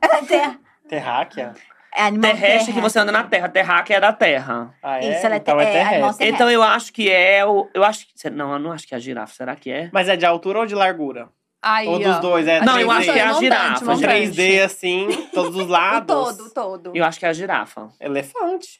Terráquea? 0.87 1.53
É 1.99 2.03
animal 2.03 2.31
Terrestre 2.31 2.73
que 2.73 2.79
você 2.79 2.97
anda 2.99 3.11
na 3.11 3.23
terra. 3.25 3.49
Terráquea 3.49 3.95
é 3.97 3.99
da 3.99 4.13
terra. 4.13 4.73
Ah, 4.81 4.99
é? 5.03 5.11
Isso, 5.11 5.25
ela 5.25 5.35
é 5.35 5.37
então 5.37 5.59
é 5.59 5.63
é, 5.65 5.71
terrestre. 5.71 6.27
Então 6.29 6.49
eu 6.49 6.63
acho 6.63 6.93
que 6.93 7.09
é 7.09 7.45
o. 7.45 7.69
Eu 7.73 7.83
acho 7.83 8.07
que. 8.07 8.29
Não, 8.29 8.53
eu 8.53 8.59
não 8.59 8.71
acho 8.71 8.87
que 8.87 8.93
é 8.93 8.97
a 8.97 8.99
girafa. 8.99 9.33
Será 9.33 9.55
que 9.55 9.69
é? 9.69 9.89
Mas 9.91 10.07
é 10.07 10.15
de 10.15 10.25
altura 10.25 10.59
ou 10.59 10.65
de 10.65 10.75
largura? 10.75 11.27
Aí, 11.61 11.87
ou 11.87 11.95
ó. 11.95 11.99
dos 11.99 12.19
dois? 12.19 12.47
É 12.47 12.61
Não, 12.61 12.75
3D. 12.75 12.81
eu 12.81 12.91
acho 12.91 13.11
que 13.11 13.19
é 13.19 13.21
a 13.23 13.33
girafa. 13.33 13.85
montante. 13.85 14.07
3D, 14.07 14.63
assim, 14.63 15.07
todos 15.33 15.55
os 15.57 15.67
lados. 15.67 16.07
todo, 16.07 16.45
o 16.47 16.49
todo. 16.53 16.91
Eu 16.95 17.03
acho 17.03 17.19
que 17.19 17.25
é 17.25 17.29
a 17.29 17.33
girafa. 17.33 17.89
Elefante. 17.99 18.79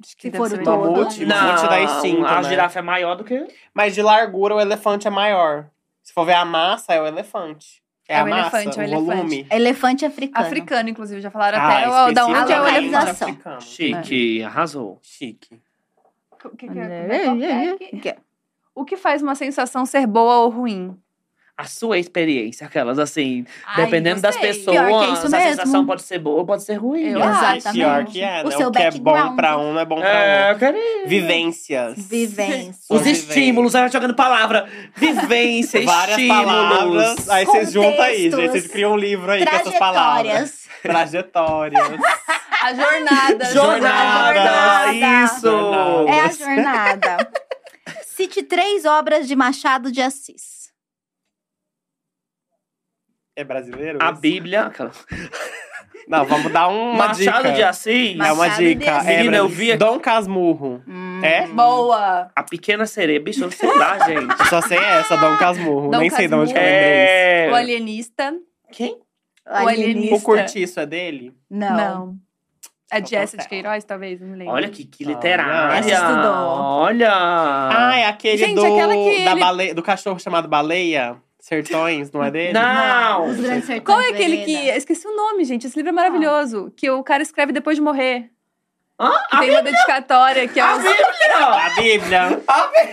Acho 0.00 0.14
Se 0.18 0.30
deve 0.30 0.36
for 0.38 0.48
ser 0.48 0.60
o 0.60 0.64
todo. 0.64 0.92
Mamute, 0.92 1.26
Não, 1.26 1.36
mamute 1.36 1.68
da 1.68 1.80
extinto, 1.80 2.24
a 2.24 2.42
né? 2.42 2.48
girafa 2.48 2.78
é 2.78 2.82
maior 2.82 3.16
do 3.16 3.24
que. 3.24 3.44
Mas 3.74 3.92
de 3.94 4.02
largura, 4.02 4.54
o 4.54 4.60
elefante 4.60 5.08
é 5.08 5.10
maior. 5.10 5.66
Se 6.00 6.12
for 6.12 6.24
ver 6.24 6.34
a 6.34 6.44
massa, 6.44 6.94
é 6.94 7.00
o 7.00 7.06
elefante. 7.06 7.81
É, 8.12 8.16
É 8.16 8.20
a 8.20 8.24
o 8.24 8.28
massa, 8.28 8.62
elefante, 8.62 8.78
é 8.78 8.82
o 8.82 8.84
o 8.84 8.88
elefante. 8.88 9.16
volume. 9.16 9.46
Elefante 9.50 10.04
africano. 10.04 10.46
Africano, 10.46 10.88
inclusive, 10.90 11.20
já 11.20 11.30
falaram 11.30 11.58
Ah, 11.58 11.66
até 11.78 11.88
o- 11.88 12.12
da 12.12 12.26
onde 12.26 12.52
é 12.52 12.60
o 12.60 12.66
especificamente 12.68 12.94
elefante. 13.38 13.64
Chique, 13.64 14.42
arrasou. 14.42 14.98
Chique. 15.02 15.60
O 16.44 16.50
que, 16.56 16.68
que, 16.68 16.78
é- 16.78 16.82
é- 16.82 18.08
é 18.10 18.16
o 18.74 18.84
que 18.84 18.96
faz 18.96 19.22
uma 19.22 19.34
sensação 19.34 19.86
ser 19.86 20.06
boa 20.06 20.38
ou 20.38 20.50
ruim? 20.50 20.96
A 21.62 21.66
sua 21.66 21.96
experiência, 21.96 22.66
aquelas 22.66 22.98
assim, 22.98 23.44
Ai, 23.64 23.84
dependendo 23.84 24.20
das 24.20 24.34
gostei. 24.34 24.52
pessoas, 24.52 24.76
é 24.76 24.80
a 24.80 24.82
mesmo. 24.90 25.16
sensação 25.50 25.86
pode 25.86 26.02
ser 26.02 26.18
boa 26.18 26.40
ou 26.40 26.44
pode 26.44 26.64
ser 26.64 26.74
ruim. 26.74 27.10
Eu 27.10 27.20
né? 27.20 27.24
acho. 27.26 27.56
Exatamente. 27.58 27.72
Pior 27.72 28.04
que 28.04 28.20
é, 28.20 28.42
O 28.42 28.48
né? 28.48 28.56
seu 28.56 28.68
o 28.68 28.72
que 28.72 28.82
é 28.82 28.90
bom 28.90 29.36
pra 29.36 29.56
um 29.58 29.72
não 29.72 29.80
é 29.80 29.84
bom 29.84 30.00
pra 30.00 30.08
É, 30.08 30.48
outro. 30.52 30.66
querido. 30.66 31.08
Vivências. 31.08 31.94
Vivência. 32.08 32.74
Os 32.90 33.06
estímulos, 33.06 33.74
aí 33.76 33.82
vai 33.82 33.92
jogando 33.92 34.14
palavra. 34.14 34.66
Vivência, 34.96 35.80
Várias 35.86 36.18
estímulos. 36.18 36.44
palavras. 36.46 37.28
Aí 37.30 37.44
vocês 37.44 37.72
juntam 37.72 38.02
aí, 38.04 38.30
gente. 38.30 38.48
Vocês 38.48 38.66
criam 38.66 38.92
um 38.94 38.96
livro 38.96 39.30
aí 39.30 39.46
com 39.46 39.54
essas 39.56 39.78
palavras. 39.78 40.66
Trajetórias. 40.82 41.78
Trajetórias. 41.92 42.00
A 42.62 42.74
jornada. 42.74 43.44
Jornada, 43.46 44.34
Jornada. 44.34 45.24
isso. 45.24 45.40
Jornada. 45.40 46.10
É 46.12 46.20
a 46.20 46.28
jornada. 46.28 47.30
Cite 48.06 48.42
três 48.44 48.84
obras 48.84 49.26
de 49.26 49.34
Machado 49.34 49.90
de 49.90 50.00
Assis. 50.00 50.61
É 53.36 53.44
brasileiro? 53.44 53.98
A 54.02 54.10
esse? 54.10 54.20
Bíblia. 54.20 54.70
Não, 56.08 56.24
vamos 56.26 56.52
dar 56.52 56.68
uma 56.68 56.94
Machado 57.08 57.42
dica. 57.44 57.52
de 57.52 57.62
Assis. 57.62 58.16
Mas- 58.16 58.28
É 58.28 58.32
uma 58.32 58.44
Machado 58.44 58.62
de 58.62 58.74
dica. 58.74 58.96
Assis. 58.96 59.08
É, 59.08 59.16
Menina, 59.18 59.36
eu 59.36 59.48
vi 59.48 59.70
aqui- 59.70 59.78
Dom 59.78 60.00
Casmurro. 60.00 60.82
Hum. 60.86 61.20
É? 61.22 61.46
Boa. 61.46 62.28
A 62.34 62.42
pequena 62.42 62.86
sereia. 62.86 63.20
Bicho, 63.20 63.40
eu 63.40 63.44
não 63.44 63.52
sei 63.52 63.74
lá, 63.78 63.98
gente. 64.06 64.48
Só 64.48 64.60
sei 64.60 64.78
essa, 64.78 65.16
Dom 65.16 65.36
Casmurro. 65.36 65.90
Dom 65.90 65.98
Nem 65.98 66.10
sei 66.10 66.26
de 66.28 66.34
onde 66.34 66.52
que 66.52 66.58
eu 66.58 66.62
Casmurro. 66.62 66.80
lembrei. 66.82 67.46
É. 67.46 67.48
O 67.50 67.54
alienista. 67.54 68.34
Quem? 68.72 68.98
O 69.48 69.68
alienista. 69.68 70.14
O 70.16 70.20
Cortiço 70.20 70.80
é 70.80 70.86
dele? 70.86 71.32
Não. 71.48 72.16
É 72.90 73.00
de 73.00 73.08
Só 73.10 73.16
Essa 73.16 73.36
de. 73.38 73.48
Queiroz, 73.48 73.84
talvez, 73.84 74.20
não 74.20 74.28
me 74.28 74.36
lembro. 74.36 74.52
Olha 74.52 74.68
que, 74.68 74.84
que 74.84 75.02
literária. 75.04 75.78
Essa 75.78 75.88
estudou. 75.94 76.34
Olha. 76.34 77.10
Ah, 77.10 77.96
é 77.96 78.04
aquele 78.06 78.36
Gente, 78.36 78.54
do, 78.56 78.62
que 78.62 79.24
da 79.24 79.32
ele- 79.32 79.40
baleia, 79.40 79.74
do 79.74 79.82
cachorro 79.82 80.18
chamado 80.18 80.46
Baleia. 80.46 81.16
Sertões, 81.46 82.12
não 82.12 82.22
é 82.22 82.30
dele? 82.30 82.52
Não. 82.52 83.26
Os 83.26 83.36
Grandes 83.36 83.64
Sertões 83.64 83.84
Qual 83.84 84.00
é 84.00 84.10
aquele 84.10 84.44
que. 84.44 84.54
Hereda. 84.54 84.78
Esqueci 84.78 85.08
o 85.08 85.16
nome, 85.16 85.44
gente. 85.44 85.66
Esse 85.66 85.74
livro 85.76 85.88
é 85.88 85.92
maravilhoso. 85.92 86.72
Que 86.76 86.88
o 86.88 87.02
cara 87.02 87.20
escreve 87.20 87.50
depois 87.52 87.76
de 87.76 87.82
morrer. 87.82 88.30
Que 89.30 89.38
tem 89.38 89.50
uma 89.50 89.62
dedicatória 89.62 90.46
que 90.46 90.60
é 90.60 90.62
A 90.62 90.76
os- 90.76 90.82
Bíblia! 90.84 91.46
A 91.48 91.70
Bíblia. 91.80 92.42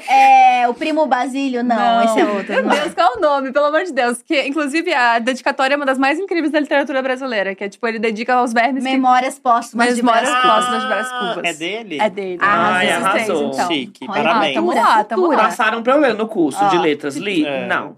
É 0.09 0.67
o 0.67 0.73
Primo 0.73 1.05
Basílio? 1.05 1.63
Não, 1.63 2.03
esse 2.03 2.19
é 2.21 2.25
outro. 2.25 2.51
Meu 2.53 2.63
não. 2.63 2.69
Deus, 2.71 2.93
qual 2.95 3.13
é 3.13 3.17
o 3.17 3.21
nome? 3.21 3.51
Pelo 3.53 3.65
amor 3.67 3.83
de 3.83 3.93
Deus. 3.93 4.19
Que, 4.23 4.41
inclusive, 4.47 4.91
a 4.91 5.19
dedicatória 5.19 5.75
é 5.75 5.77
uma 5.77 5.85
das 5.85 5.99
mais 5.99 6.17
incríveis 6.17 6.51
da 6.51 6.59
literatura 6.59 7.03
brasileira. 7.03 7.53
Que 7.53 7.65
é, 7.65 7.69
tipo, 7.69 7.87
ele 7.87 7.99
dedica 7.99 8.33
aos 8.33 8.51
vermes 8.51 8.83
que... 8.83 8.89
Memórias 8.89 9.37
póstumas 9.37 9.95
de 9.95 10.01
Memórias 10.01 10.31
Brás 10.31 10.45
póstumas. 10.55 10.81
De 10.81 10.87
Brás 10.87 11.07
Cubas. 11.11 11.43
É 11.43 11.53
dele? 11.53 11.97
É 12.01 12.09
dele. 12.09 12.39
Ah, 12.41 12.73
Ai, 12.77 12.89
arrasou. 12.89 13.51
então. 13.53 13.67
Chique, 13.67 14.07
parabéns. 14.07 14.55
tamo 14.55 14.67
cultura, 14.71 14.87
lá, 14.89 15.03
tamo 15.03 15.27
lá. 15.27 15.37
Passaram 15.37 15.83
pra 15.83 15.93
eu 15.93 15.99
ler 15.99 16.15
no 16.15 16.27
curso 16.27 16.67
de 16.69 16.77
Ó. 16.77 16.81
letras. 16.81 17.15
Li? 17.17 17.45
É. 17.45 17.67
Não. 17.67 17.97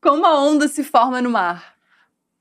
Como 0.00 0.24
a 0.24 0.40
onda 0.40 0.66
se 0.68 0.82
forma 0.82 1.20
no 1.20 1.30
mar? 1.30 1.74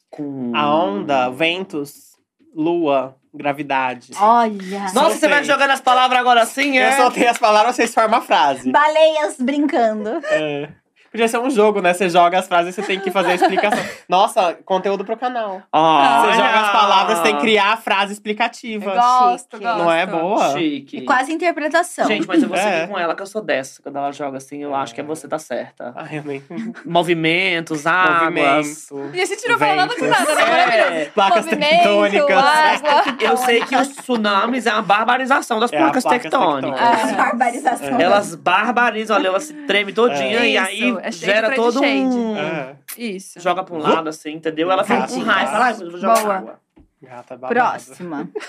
Com... 0.09 0.51
A 0.55 0.73
onda, 0.73 1.29
ventos, 1.29 2.17
lua, 2.55 3.15
gravidade. 3.33 4.11
Olha. 4.19 4.79
Nossa, 4.81 4.93
Soltei. 4.93 5.17
você 5.19 5.27
vai 5.27 5.43
jogando 5.43 5.71
as 5.71 5.81
palavras 5.81 6.19
agora 6.19 6.41
assim, 6.41 6.77
é? 6.79 6.93
Eu 6.93 6.97
soltei 6.97 7.27
as 7.27 7.37
palavras, 7.37 7.75
vocês 7.75 7.93
formam 7.93 8.19
a 8.19 8.21
frase. 8.21 8.71
Baleias 8.71 9.37
brincando. 9.39 10.09
É. 10.25 10.69
Podia 11.11 11.27
ser 11.27 11.39
um 11.39 11.49
jogo, 11.49 11.81
né? 11.81 11.93
Você 11.93 12.09
joga 12.09 12.39
as 12.39 12.47
frases 12.47 12.77
e 12.77 12.81
você 12.81 12.87
tem 12.87 12.99
que 12.99 13.09
fazer 13.11 13.31
a 13.31 13.35
explicação. 13.35 13.83
Nossa, 14.07 14.57
conteúdo 14.65 15.03
pro 15.05 15.17
canal. 15.17 15.61
Olha. 15.71 16.21
Você 16.21 16.33
joga 16.33 16.59
as 16.61 16.71
palavras, 16.71 17.17
você 17.17 17.23
tem 17.23 17.35
que 17.35 17.41
criar 17.41 17.73
a 17.73 17.77
frase 17.77 18.13
explicativa. 18.13 18.93
Gosto, 18.93 19.55
chique. 19.57 19.63
gosto. 19.65 19.77
Não 19.79 19.91
é 19.91 20.05
boa? 20.05 20.53
Chique. 20.57 21.01
Quase 21.01 21.31
interpretação. 21.33 22.05
Gente, 22.07 22.27
mas 22.27 22.41
eu 22.43 22.49
vou 22.49 22.57
seguir 22.57 22.69
É. 22.69 22.87
com 22.87 22.97
ela, 22.97 23.15
que 23.15 23.21
eu 23.21 23.25
sou 23.27 23.41
dessa. 23.41 23.81
Quando 23.81 23.97
ela 23.97 24.11
joga 24.11 24.37
assim, 24.37 24.61
eu 24.61 24.73
acho 24.75 24.93
que 24.93 25.01
é 25.01 25.03
você 25.03 25.27
tá 25.27 25.39
certa. 25.39 25.93
Ah, 25.95 26.07
eu 26.13 26.23
nem... 26.23 26.43
Movimentos, 26.85 27.87
águas. 27.87 28.87
Movimento. 28.91 29.15
E 29.15 29.21
a 29.21 29.25
gente 29.25 29.47
não 29.47 29.57
falou 29.57 29.75
nada 29.75 29.95
com 29.95 30.05
nada, 30.05 30.35
né? 30.35 31.01
É. 31.01 31.05
Placas 31.05 31.45
tectônicas. 31.45 32.37
água. 32.37 33.03
Eu 33.19 33.37
sei 33.37 33.61
que 33.61 33.75
os 33.75 33.87
tsunamis 33.87 34.65
é 34.65 34.69
a 34.71 34.81
barbarização 34.81 35.59
das 35.59 35.71
É 35.71 35.77
placas 35.77 36.03
placas 36.03 36.21
tectônicas. 36.23 36.79
tectônicas. 36.79 37.09
É, 37.11 37.15
barbarização. 37.15 37.99
Elas 37.99 38.35
barbarizam 38.35 39.15
ali, 39.17 39.27
ela 39.27 39.39
se 39.39 39.53
treme 39.65 39.93
todinha 39.93 40.39
É. 40.39 40.49
e 40.49 40.57
aí 40.57 40.89
Isso, 40.89 40.98
é 41.01 41.11
cheio 41.11 41.31
gera 41.33 41.49
de 41.49 41.55
todo 41.55 41.81
um. 41.81 42.35
É, 42.37 42.75
Isso. 42.97 43.39
Joga 43.39 43.63
pra 43.63 43.75
um 43.75 43.79
lado, 43.79 44.09
assim, 44.09 44.31
entendeu? 44.31 44.71
Ela 44.71 44.83
fica 44.83 45.07
com 45.07 45.19
raiva. 45.19 45.51
Fala, 45.51 45.65
"Ai, 45.65 45.73
eu 45.73 45.91
vou 45.91 45.99
jogar 45.99 46.21
Boa. 46.21 46.35
água. 46.35 46.59
gata. 47.01 47.37
Próxima. 47.37 48.29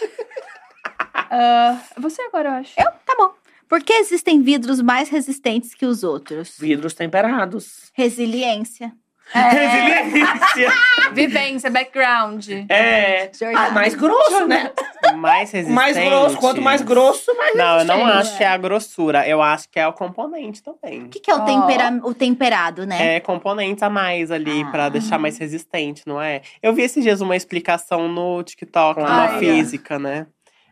Ah, 1.32 1.78
você 1.96 2.20
agora, 2.22 2.48
eu 2.48 2.52
acho. 2.54 2.74
Tá 2.74 3.14
bom. 3.16 3.32
Por 3.68 3.84
que 3.84 3.92
existem 3.92 4.42
vidros 4.42 4.80
mais 4.82 5.08
resistentes 5.08 5.74
que 5.74 5.86
os 5.86 6.02
outros? 6.02 6.56
Vidros 6.58 6.92
temperados. 6.92 7.88
Resiliência. 7.94 8.92
Resiliência. 9.32 10.72
Vivência, 11.12 11.70
background. 11.70 12.48
É. 12.68 13.30
Ah, 13.56 13.70
mais 13.70 13.94
grosso, 13.94 14.46
né? 14.46 14.70
Mais 15.16 15.50
resistente. 15.50 15.74
Mais 15.74 15.96
grosso. 15.96 16.36
Quanto 16.38 16.62
mais 16.62 16.82
grosso, 16.82 17.34
mais 17.36 17.56
Não, 17.56 17.78
eu 17.80 17.84
não 17.84 18.06
acho 18.06 18.36
que 18.36 18.44
é 18.44 18.48
a 18.48 18.56
grossura. 18.56 19.26
Eu 19.26 19.42
acho 19.42 19.68
que 19.68 19.78
é 19.78 19.86
o 19.86 19.92
componente 19.92 20.62
também. 20.62 21.04
O 21.04 21.08
que, 21.08 21.18
que 21.20 21.30
é 21.30 21.34
o, 21.34 21.44
tempera- 21.44 22.00
o 22.04 22.14
temperado, 22.14 22.86
né? 22.86 23.16
É 23.16 23.20
componentes 23.20 23.82
a 23.82 23.90
mais 23.90 24.30
ali 24.30 24.62
Ah. 24.62 24.70
pra 24.70 24.88
deixar 24.88 25.18
mais 25.18 25.36
resistente, 25.38 26.02
não 26.06 26.20
é? 26.20 26.42
Eu 26.62 26.72
vi 26.72 26.82
esses 26.82 27.02
dias 27.02 27.20
uma 27.20 27.34
explicação 27.36 28.06
no 28.08 28.42
TikTok 28.42 29.00
uma 29.00 29.08
Ai, 29.30 29.38
física, 29.40 29.98
né? 29.98 30.26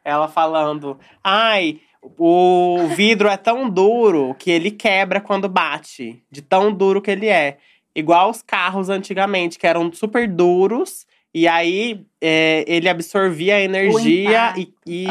Ela 0.04 0.28
falando: 0.28 0.98
ai, 1.22 1.80
o 2.16 2.86
vidro 2.94 3.28
é 3.28 3.36
tão 3.36 3.68
duro 3.68 4.34
que 4.38 4.50
ele 4.50 4.70
quebra 4.70 5.20
quando 5.20 5.48
bate. 5.48 6.22
De 6.30 6.40
tão 6.42 6.72
duro 6.72 7.02
que 7.02 7.10
ele 7.10 7.26
é. 7.28 7.58
Igual 7.98 8.30
os 8.30 8.42
carros 8.42 8.88
antigamente, 8.88 9.58
que 9.58 9.66
eram 9.66 9.92
super 9.92 10.28
duros 10.28 11.04
E 11.34 11.48
aí, 11.48 12.06
é, 12.20 12.64
ele 12.68 12.88
absorvia 12.88 13.56
a 13.56 13.60
energia 13.60 14.54
e, 14.56 14.72
e, 14.86 15.06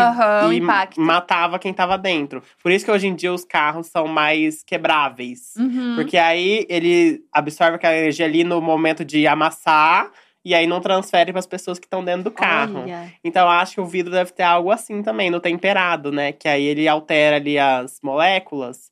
o 0.48 0.54
e 0.54 0.62
matava 0.98 1.60
quem 1.60 1.74
tava 1.74 1.98
dentro. 1.98 2.42
Por 2.64 2.72
isso 2.72 2.86
que 2.86 2.92
hoje 2.92 3.08
em 3.08 3.14
dia 3.14 3.34
os 3.34 3.44
carros 3.44 3.88
são 3.88 4.08
mais 4.08 4.64
quebráveis. 4.64 5.54
Uhum. 5.58 5.96
Porque 5.96 6.18
aí 6.18 6.66
ele 6.70 7.22
absorve 7.32 7.76
aquela 7.76 7.96
energia 7.96 8.26
ali 8.26 8.46
no 8.46 8.62
momento 8.62 9.04
de 9.04 9.28
amassar 9.28 10.10
e 10.46 10.56
aí 10.56 10.66
não 10.66 10.80
transfere 10.80 11.34
para 11.34 11.40
as 11.40 11.46
pessoas 11.46 11.78
que 11.78 11.86
estão 11.86 12.02
dentro 12.02 12.24
do 12.24 12.32
carro. 12.32 12.84
Olha. 12.84 13.14
Então 13.22 13.44
eu 13.44 13.52
acho 13.52 13.74
que 13.76 13.82
o 13.82 13.86
vidro 13.86 14.14
deve 14.14 14.32
ter 14.32 14.44
algo 14.44 14.72
assim 14.72 15.04
também, 15.04 15.30
no 15.30 15.42
temperado, 15.42 16.10
né? 16.10 16.32
Que 16.32 16.48
aí 16.48 16.64
ele 16.64 16.88
altera 16.88 17.36
ali 17.36 17.60
as 17.60 18.00
moléculas 18.02 18.90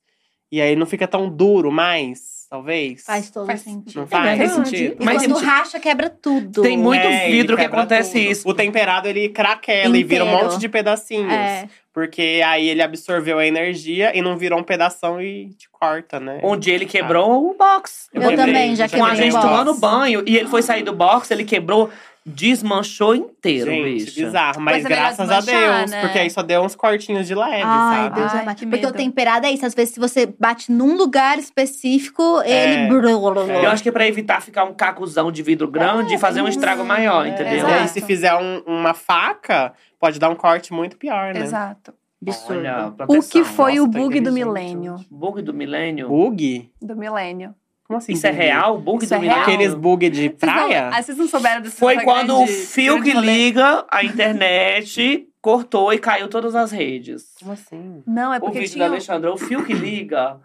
e 0.51 0.61
aí 0.61 0.75
não 0.75 0.85
fica 0.85 1.07
tão 1.07 1.29
duro 1.29 1.71
mais, 1.71 2.34
talvez. 2.49 3.03
Faz 3.03 3.29
todo 3.29 3.47
Faz- 3.47 3.61
sentido. 3.61 3.99
Não 4.01 4.07
faz 4.07 4.37
faz 4.37 4.51
sentido. 4.51 4.97
E 5.01 5.05
Mas 5.05 5.25
quando 5.25 5.37
racha, 5.39 5.79
quebra 5.79 6.09
tudo. 6.09 6.61
Tem 6.61 6.77
muito 6.77 7.05
É, 7.05 7.27
vidro 7.29 7.55
que 7.57 7.63
acontece 7.63 8.11
tudo. 8.19 8.31
isso. 8.31 8.49
O 8.49 8.53
temperado 8.53 9.07
ele 9.07 9.29
craquela 9.29 9.97
e 9.97 10.03
vira 10.03 10.23
um 10.23 10.27
Inteiro. 10.29 10.45
monte 10.51 10.59
de 10.59 10.69
pedacinhos. 10.69 11.31
É. 11.33 11.67
Porque 11.93 12.41
aí 12.45 12.67
ele 12.67 12.81
absorveu 12.81 13.39
a 13.39 13.47
energia 13.47 14.11
e 14.17 14.21
não 14.21 14.37
virou 14.37 14.59
um 14.59 14.63
pedação 14.63 15.21
e 15.21 15.49
te 15.57 15.69
corta, 15.69 16.19
né? 16.19 16.41
Um 16.43 16.57
dia 16.57 16.73
ele 16.75 16.85
quebrou 16.85 17.49
o 17.49 17.53
box. 17.53 18.09
Eu 18.13 18.21
quebrei, 18.21 18.37
também, 18.37 18.75
já 18.75 18.85
já 18.85 18.97
Com 18.97 19.05
a 19.05 19.09
quebrei 19.11 19.31
gente 19.31 19.41
tomando 19.41 19.73
banho. 19.75 20.21
E 20.27 20.37
ele 20.37 20.49
foi 20.49 20.61
sair 20.61 20.83
do 20.83 20.91
box, 20.91 21.31
ele 21.31 21.45
quebrou, 21.45 21.89
desmanchou 22.25 23.13
inteiro, 23.15 23.69
Gente, 23.69 24.05
bicho. 24.05 24.15
bizarro. 24.19 24.59
Mas 24.59 24.77
Mas 24.81 24.85
é 24.85 24.89
graças 24.89 25.29
a 25.29 25.39
desmanchar, 25.39 25.77
Deus, 25.79 25.91
né? 25.91 26.01
porque 26.01 26.17
aí 26.19 26.29
só 26.29 26.41
deu 26.41 26.61
uns 26.63 26.75
cortinhos 26.75 27.27
de 27.27 27.35
leve, 27.35 27.61
Ai, 27.63 28.03
sabe? 28.03 28.15
Deus 28.15 28.33
Ai, 28.33 28.41
amado. 28.41 28.57
que 28.57 28.65
Porque 28.65 28.85
o 28.85 28.89
medo. 28.89 28.97
temperado 28.97 29.45
é 29.45 29.51
isso. 29.51 29.65
Às 29.65 29.73
vezes, 29.75 29.93
se 29.93 29.99
você 29.99 30.25
bate 30.25 30.71
num 30.71 30.95
lugar 30.97 31.37
específico, 31.37 32.41
É. 32.43 32.85
ele. 32.85 32.93
Eu 33.63 33.69
acho 33.69 33.83
que 33.83 33.89
é 33.89 33.91
pra 33.91 34.07
evitar 34.07 34.41
ficar 34.41 34.63
um 34.63 34.73
cacuzão 34.73 35.31
de 35.31 35.43
vidro 35.43 35.67
grande 35.67 36.15
e 36.15 36.17
fazer 36.17 36.41
um 36.41 36.47
estrago 36.47 36.83
maior, 36.83 37.25
É, 37.25 37.29
entendeu? 37.29 37.67
E 37.69 37.73
aí, 37.73 37.87
se 37.87 38.01
fizer 38.01 38.33
um- 38.35 38.61
uma 38.65 38.93
faca, 38.93 39.73
pode 39.99 40.19
dar 40.19 40.29
um 40.29 40.35
corte 40.35 40.73
muito 40.73 40.97
pior, 40.97 41.33
né? 41.33 41.41
Exato. 41.41 41.93
Absurdo. 42.25 42.59
Olha, 42.59 42.93
O 43.07 43.21
que 43.21 43.43
foi 43.43 43.75
Nossa, 43.75 43.83
o 43.87 43.91
tá 43.91 43.99
bug 43.99 44.19
do 44.19 44.31
milênio? 44.31 44.95
Bug 45.11 45.41
do 45.43 45.53
milênio? 45.53 46.07
Bug? 46.09 46.71
Do 46.81 46.95
milênio. 46.95 47.53
Como 47.87 47.97
assim? 47.97 48.13
Isso 48.13 48.25
é 48.25 48.31
bug? 48.31 48.41
real? 48.41 48.77
Bug 48.79 49.03
Isso 49.05 49.17
do 49.17 49.23
é? 49.25 49.29
Aqueles 49.29 49.73
bug 49.75 50.09
de 50.09 50.21
Vocês 50.29 50.31
não- 50.31 50.37
praia? 50.39 50.89
ah, 50.91 51.01
vocês 51.01 51.17
não 51.17 51.27
souberam 51.27 51.61
desse 51.61 51.77
Foi 51.77 52.01
quando 52.03 52.33
o 52.35 52.45
grande- 52.45 52.51
fio 52.53 52.93
grande 52.99 53.11
que 53.11 53.17
liga 53.25 53.85
a 53.91 54.03
internet 54.03 55.27
cortou 55.41 55.93
e 55.93 55.99
caiu 55.99 56.27
todas 56.27 56.55
as 56.55 56.71
redes. 56.71 57.33
Como 57.39 57.51
assim? 57.51 58.03
Não, 58.07 58.33
é 58.33 58.37
O 58.37 58.41
porque 58.41 58.59
vídeo 58.59 58.73
tinha. 58.73 58.85
da 58.85 58.91
Alexandra, 58.91 59.31
o 59.31 59.37
fio 59.37 59.63
que 59.63 59.73
liga. 59.73 60.39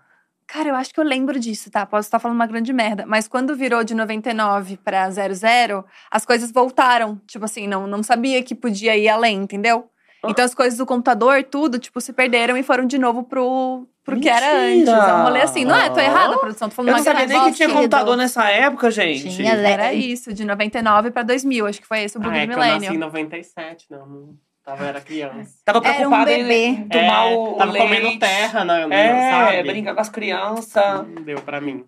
Cara, 0.47 0.69
eu 0.69 0.75
acho 0.75 0.93
que 0.93 0.99
eu 1.01 1.05
lembro 1.05 1.39
disso, 1.39 1.71
tá? 1.71 1.87
Posso 1.87 2.09
estar 2.09 2.19
falando 2.19 2.35
uma 2.37 2.47
grande 2.47 2.73
merda. 2.73 3.05
Mas 3.07 3.29
quando 3.29 3.55
virou 3.55 3.85
de 3.85 3.95
99 3.95 4.77
pra 4.79 5.09
00, 5.11 5.85
as 6.11 6.27
coisas 6.27 6.51
voltaram. 6.51 7.21
Tipo 7.27 7.45
assim, 7.45 7.69
não, 7.69 7.87
não 7.87 8.03
sabia 8.03 8.43
que 8.43 8.55
podia 8.55 8.97
ir 8.97 9.09
além, 9.09 9.39
entendeu? 9.39 9.89
Ah. 10.23 10.29
Então 10.31 10.45
as 10.45 10.55
coisas 10.55 10.77
do 10.77 10.85
computador, 10.85 11.43
tudo, 11.45 11.79
tipo, 11.79 12.01
se 12.01 12.12
perderam 12.12 12.57
e 12.57 12.62
foram 12.65 12.85
de 12.85 12.99
novo 12.99 13.23
pro, 13.23 13.87
pro 14.05 14.19
que 14.21 14.29
era 14.29 14.61
Mentira! 14.65 14.93
antes. 14.97 15.09
É 15.11 15.15
um 15.15 15.23
rolê 15.23 15.41
assim. 15.43 15.65
Não 15.65 15.77
é? 15.77 15.91
Tô 15.91 16.01
errada, 16.01 16.39
produção? 16.39 16.69
Tô 16.69 16.75
falando 16.75 16.91
Eu 16.91 16.97
não 16.97 17.05
sabia 17.05 17.27
nem 17.27 17.45
que 17.45 17.53
tinha 17.53 17.69
computador 17.69 18.17
nessa 18.17 18.49
época, 18.51 18.91
gente. 18.91 19.35
Tinha? 19.37 19.53
Era 19.53 19.93
isso, 19.93 20.33
de 20.33 20.45
99 20.45 21.11
pra 21.11 21.23
2000. 21.23 21.67
Acho 21.67 21.81
que 21.81 21.87
foi 21.87 22.03
esse 22.03 22.17
o 22.17 22.21
bug 22.21 22.35
Ah, 22.37 22.43
é 22.43 22.47
do 22.47 22.49
que 22.49 22.55
eu 22.55 22.59
nasci 22.59 22.71
em 22.77 22.81
milênio. 22.81 23.01
97, 23.01 23.87
não. 23.91 24.07
não 24.07 24.35
tava, 24.65 24.85
era 24.87 25.01
criança. 25.01 25.53
Tava 25.65 25.79
Era 25.79 25.89
um 25.91 25.97
preocupada 25.97 26.31
bebê. 26.31 26.65
em 26.67 26.89
tomar 26.89 27.27
É, 27.31 27.35
o, 27.37 27.55
tava 27.55 27.73
leite. 27.73 27.87
comendo 27.87 28.19
terra, 28.19 28.65
né? 28.65 28.87
É, 28.91 29.31
sabe? 29.57 29.63
brincar 29.69 29.95
com 29.95 30.01
as 30.01 30.09
crianças. 30.09 31.07
Deu 31.25 31.41
pra 31.43 31.61
mim. 31.61 31.85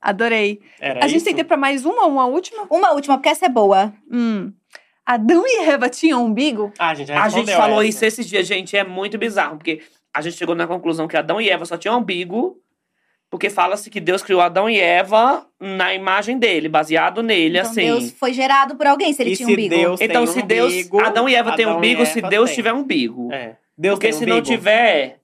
Adorei. 0.00 0.60
Era 0.80 1.04
A 1.04 1.08
gente 1.08 1.16
isso? 1.18 1.24
tem 1.26 1.34
tempo 1.34 1.48
pra 1.48 1.56
mais 1.56 1.84
uma 1.84 2.04
ou 2.04 2.12
uma 2.12 2.26
última? 2.26 2.66
Uma 2.70 2.92
última, 2.92 3.16
porque 3.16 3.28
essa 3.28 3.46
é 3.46 3.48
boa. 3.48 3.92
Hum. 4.10 4.52
Adão 5.04 5.42
e 5.46 5.68
Eva 5.68 5.88
tinham 5.88 6.24
umbigo? 6.24 6.72
Ah, 6.78 6.90
a 6.90 6.94
gente 6.94 7.08
já 7.08 7.22
A 7.22 7.28
gente 7.28 7.52
falou 7.52 7.80
essa. 7.80 7.88
isso 7.88 8.04
esses 8.04 8.26
dias, 8.26 8.46
gente, 8.46 8.76
é 8.76 8.84
muito 8.84 9.18
bizarro, 9.18 9.56
porque 9.56 9.82
a 10.14 10.20
gente 10.20 10.36
chegou 10.36 10.54
na 10.54 10.66
conclusão 10.66 11.06
que 11.08 11.16
Adão 11.16 11.40
e 11.40 11.48
Eva 11.50 11.64
só 11.64 11.76
tinham 11.76 11.98
umbigo, 11.98 12.58
porque 13.30 13.48
fala-se 13.48 13.88
que 13.90 14.00
Deus 14.00 14.22
criou 14.22 14.40
Adão 14.40 14.68
e 14.68 14.78
Eva 14.80 15.46
na 15.60 15.94
imagem 15.94 16.38
dele, 16.38 16.68
baseado 16.68 17.22
nele, 17.22 17.58
Então, 17.58 17.70
assim. 17.70 17.84
Deus 17.86 18.10
foi 18.12 18.32
gerado 18.32 18.74
por 18.74 18.86
alguém, 18.86 19.12
se 19.12 19.22
ele 19.22 19.32
E 19.32 19.36
tinha 19.36 19.46
se 19.46 19.52
umbigo. 19.52 19.74
Deus 19.74 20.00
então, 20.00 20.24
tem 20.24 20.32
se 20.34 20.42
Deus. 20.42 20.72
umbigo, 20.72 21.00
Adão 21.00 21.28
e 21.28 21.34
Eva 21.34 21.54
têm 21.54 21.64
Adão 21.64 21.78
umbigo, 21.78 22.04
se 22.06 22.20
Deus 22.20 22.46
têm. 22.50 22.56
tiver 22.56 22.72
umbigo. 22.72 23.32
É. 23.32 23.56
Deus 23.78 23.94
porque 23.94 24.08
tem 24.08 24.18
se 24.18 24.26
não 24.26 24.38
umbigo? 24.38 24.46
tiver. 24.54 25.20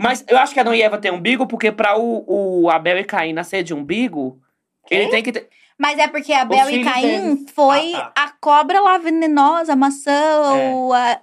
Mas 0.00 0.24
eu 0.28 0.38
acho 0.38 0.54
que 0.54 0.60
Adão 0.60 0.74
e 0.74 0.82
Eva 0.82 0.98
têm 0.98 1.10
umbigo, 1.10 1.46
porque 1.46 1.72
pra 1.72 1.98
o, 1.98 2.24
o 2.64 2.70
Abel 2.70 2.98
e 2.98 3.04
Caim 3.04 3.32
nascer 3.32 3.62
de 3.64 3.74
umbigo, 3.74 4.38
ele 4.90 5.02
Quem? 5.04 5.10
tem 5.10 5.22
que 5.22 5.32
ter. 5.32 5.48
Mas 5.76 5.98
é 5.98 6.06
porque 6.08 6.32
Abel 6.32 6.70
e 6.70 6.84
Caim 6.84 7.34
deles. 7.36 7.50
foi 7.54 7.94
Ah, 7.94 8.12
a 8.14 8.30
cobra 8.40 8.80
lá 8.80 8.98
venenosa, 8.98 9.72
a 9.72 9.76
maçã, 9.76 10.10
É. 10.12 10.70
ou 10.72 10.92
a, 10.92 11.20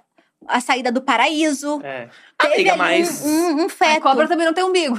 a 0.48 0.60
saída 0.60 0.90
do 0.92 1.00
paraíso. 1.00 1.80
É. 1.84 2.08
Amiga, 2.38 2.72
ali 2.72 2.78
mas. 2.78 3.24
um, 3.24 3.28
um, 3.28 3.62
um 3.62 3.66
A 3.66 3.68
feto. 3.68 4.02
cobra 4.02 4.28
também 4.28 4.46
não 4.46 4.54
tem 4.54 4.64
umbigo. 4.64 4.98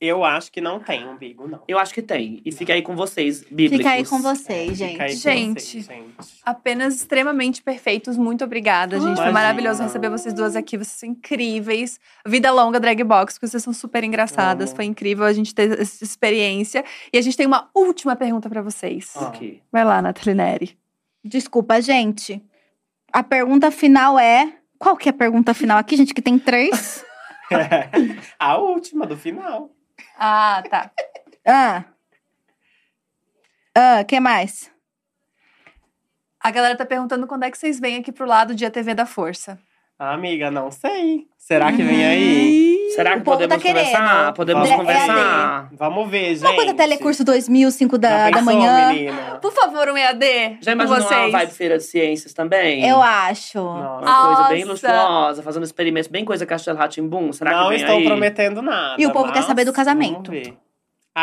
Eu 0.00 0.24
acho 0.24 0.50
que 0.50 0.62
não 0.62 0.80
tem 0.80 1.06
umbigo, 1.06 1.46
não. 1.46 1.60
Eu 1.68 1.78
acho 1.78 1.92
que 1.92 2.00
tem. 2.00 2.40
E 2.42 2.50
fica 2.50 2.72
aí 2.72 2.80
com 2.80 2.96
vocês, 2.96 3.40
bíblicos. 3.42 3.76
Fica 3.76 3.90
aí 3.90 4.06
com 4.06 4.18
vocês, 4.22 4.78
gente. 4.78 4.92
Fica 4.92 5.04
aí 5.04 5.10
com 5.12 5.20
Gente. 5.20 5.60
vocês, 5.60 5.84
gente. 5.86 6.40
Apenas 6.42 6.94
extremamente 6.96 7.62
perfeitos. 7.62 8.16
Muito 8.16 8.42
obrigada, 8.42 8.94
gente. 8.96 9.02
Foi 9.08 9.12
Imagina. 9.12 9.32
maravilhoso 9.32 9.82
receber 9.82 10.08
vocês 10.08 10.32
duas 10.32 10.56
aqui. 10.56 10.78
Vocês 10.78 10.96
são 11.00 11.06
incríveis. 11.10 12.00
Vida 12.26 12.50
longa, 12.50 12.80
drag 12.80 13.04
box, 13.04 13.34
porque 13.34 13.48
vocês 13.48 13.62
são 13.62 13.74
super 13.74 14.02
engraçadas. 14.02 14.70
Amo. 14.70 14.76
Foi 14.76 14.86
incrível 14.86 15.26
a 15.26 15.34
gente 15.34 15.54
ter 15.54 15.78
essa 15.78 16.02
experiência. 16.02 16.82
E 17.12 17.18
a 17.18 17.20
gente 17.20 17.36
tem 17.36 17.44
uma 17.46 17.68
última 17.74 18.16
pergunta 18.16 18.48
pra 18.48 18.62
vocês. 18.62 19.12
Ah. 19.16 19.26
Ok. 19.26 19.60
Vai 19.70 19.84
lá, 19.84 20.00
Nathalie 20.00 20.34
Neri. 20.34 20.78
Desculpa, 21.22 21.78
gente. 21.82 22.42
A 23.12 23.22
pergunta 23.22 23.70
final 23.70 24.18
é. 24.18 24.59
Qual 24.80 24.96
que 24.96 25.10
é 25.10 25.12
a 25.12 25.14
pergunta 25.14 25.52
final 25.52 25.76
aqui, 25.76 25.94
gente? 25.94 26.14
Que 26.14 26.22
tem 26.22 26.38
três. 26.38 27.04
a 28.38 28.56
última 28.56 29.06
do 29.06 29.14
final. 29.14 29.70
Ah, 30.18 30.64
tá. 30.70 30.90
ah. 31.46 31.84
Ah, 33.76 34.02
que 34.04 34.18
mais? 34.18 34.72
A 36.42 36.50
galera 36.50 36.78
tá 36.78 36.86
perguntando 36.86 37.26
quando 37.26 37.42
é 37.42 37.50
que 37.50 37.58
vocês 37.58 37.78
vêm 37.78 37.98
aqui 37.98 38.10
pro 38.10 38.26
lado 38.26 38.54
de 38.54 38.68
TV 38.70 38.94
da 38.94 39.04
Força. 39.04 39.60
Amiga, 40.02 40.50
não 40.50 40.70
sei. 40.70 41.26
Será 41.36 41.70
que 41.72 41.82
vem 41.82 42.06
aí? 42.06 42.88
Será 42.96 43.12
que 43.12 43.18
O 43.18 43.22
povo 43.22 43.36
tá 43.36 43.42
podemos 43.58 43.62
conversar? 43.62 44.16
querendo. 44.16 44.34
Podemos 44.34 44.62
Vamos 44.68 44.80
conversar? 44.86 45.68
Vamos 45.72 46.10
ver, 46.10 46.24
gente. 46.36 46.40
Uma 46.46 46.54
coisa 46.54 46.74
telecurso 46.74 47.22
2000, 47.24 47.70
5 47.70 47.98
da, 47.98 48.08
Já 48.08 48.30
da 48.30 48.38
pensou, 48.38 48.44
manhã. 48.54 48.88
menina? 48.92 49.38
Por 49.42 49.52
favor, 49.52 49.88
um 49.90 49.96
EAD 49.98 50.58
Já 50.62 50.72
com 50.74 50.82
imaginou 50.82 51.00
uma 51.00 51.06
vocês. 51.06 51.32
vibe 51.32 51.52
feira 51.52 51.76
de 51.76 51.84
ciências 51.84 52.32
também? 52.32 52.88
Eu 52.88 53.02
acho. 53.02 53.58
Nossa. 53.62 54.00
Uma 54.06 54.26
coisa 54.36 54.48
bem 54.48 54.64
Nossa. 54.64 54.88
luxuosa, 54.88 55.42
fazendo 55.42 55.64
experimentos 55.64 56.08
bem 56.08 56.24
coisa 56.24 56.46
Castelo 56.46 56.78
Ratimbum. 56.78 57.30
Será 57.34 57.50
não 57.52 57.64
que 57.64 57.68
vem 57.74 57.80
estou 57.80 57.96
aí? 57.98 58.04
prometendo 58.06 58.62
nada. 58.62 58.94
E 58.98 59.06
o 59.06 59.12
povo 59.12 59.26
quer 59.32 59.40
mas 59.40 59.46
saber 59.46 59.64
do 59.66 59.72
casamento. 59.72 60.30
vamos 60.30 60.48
ver. 60.48 60.54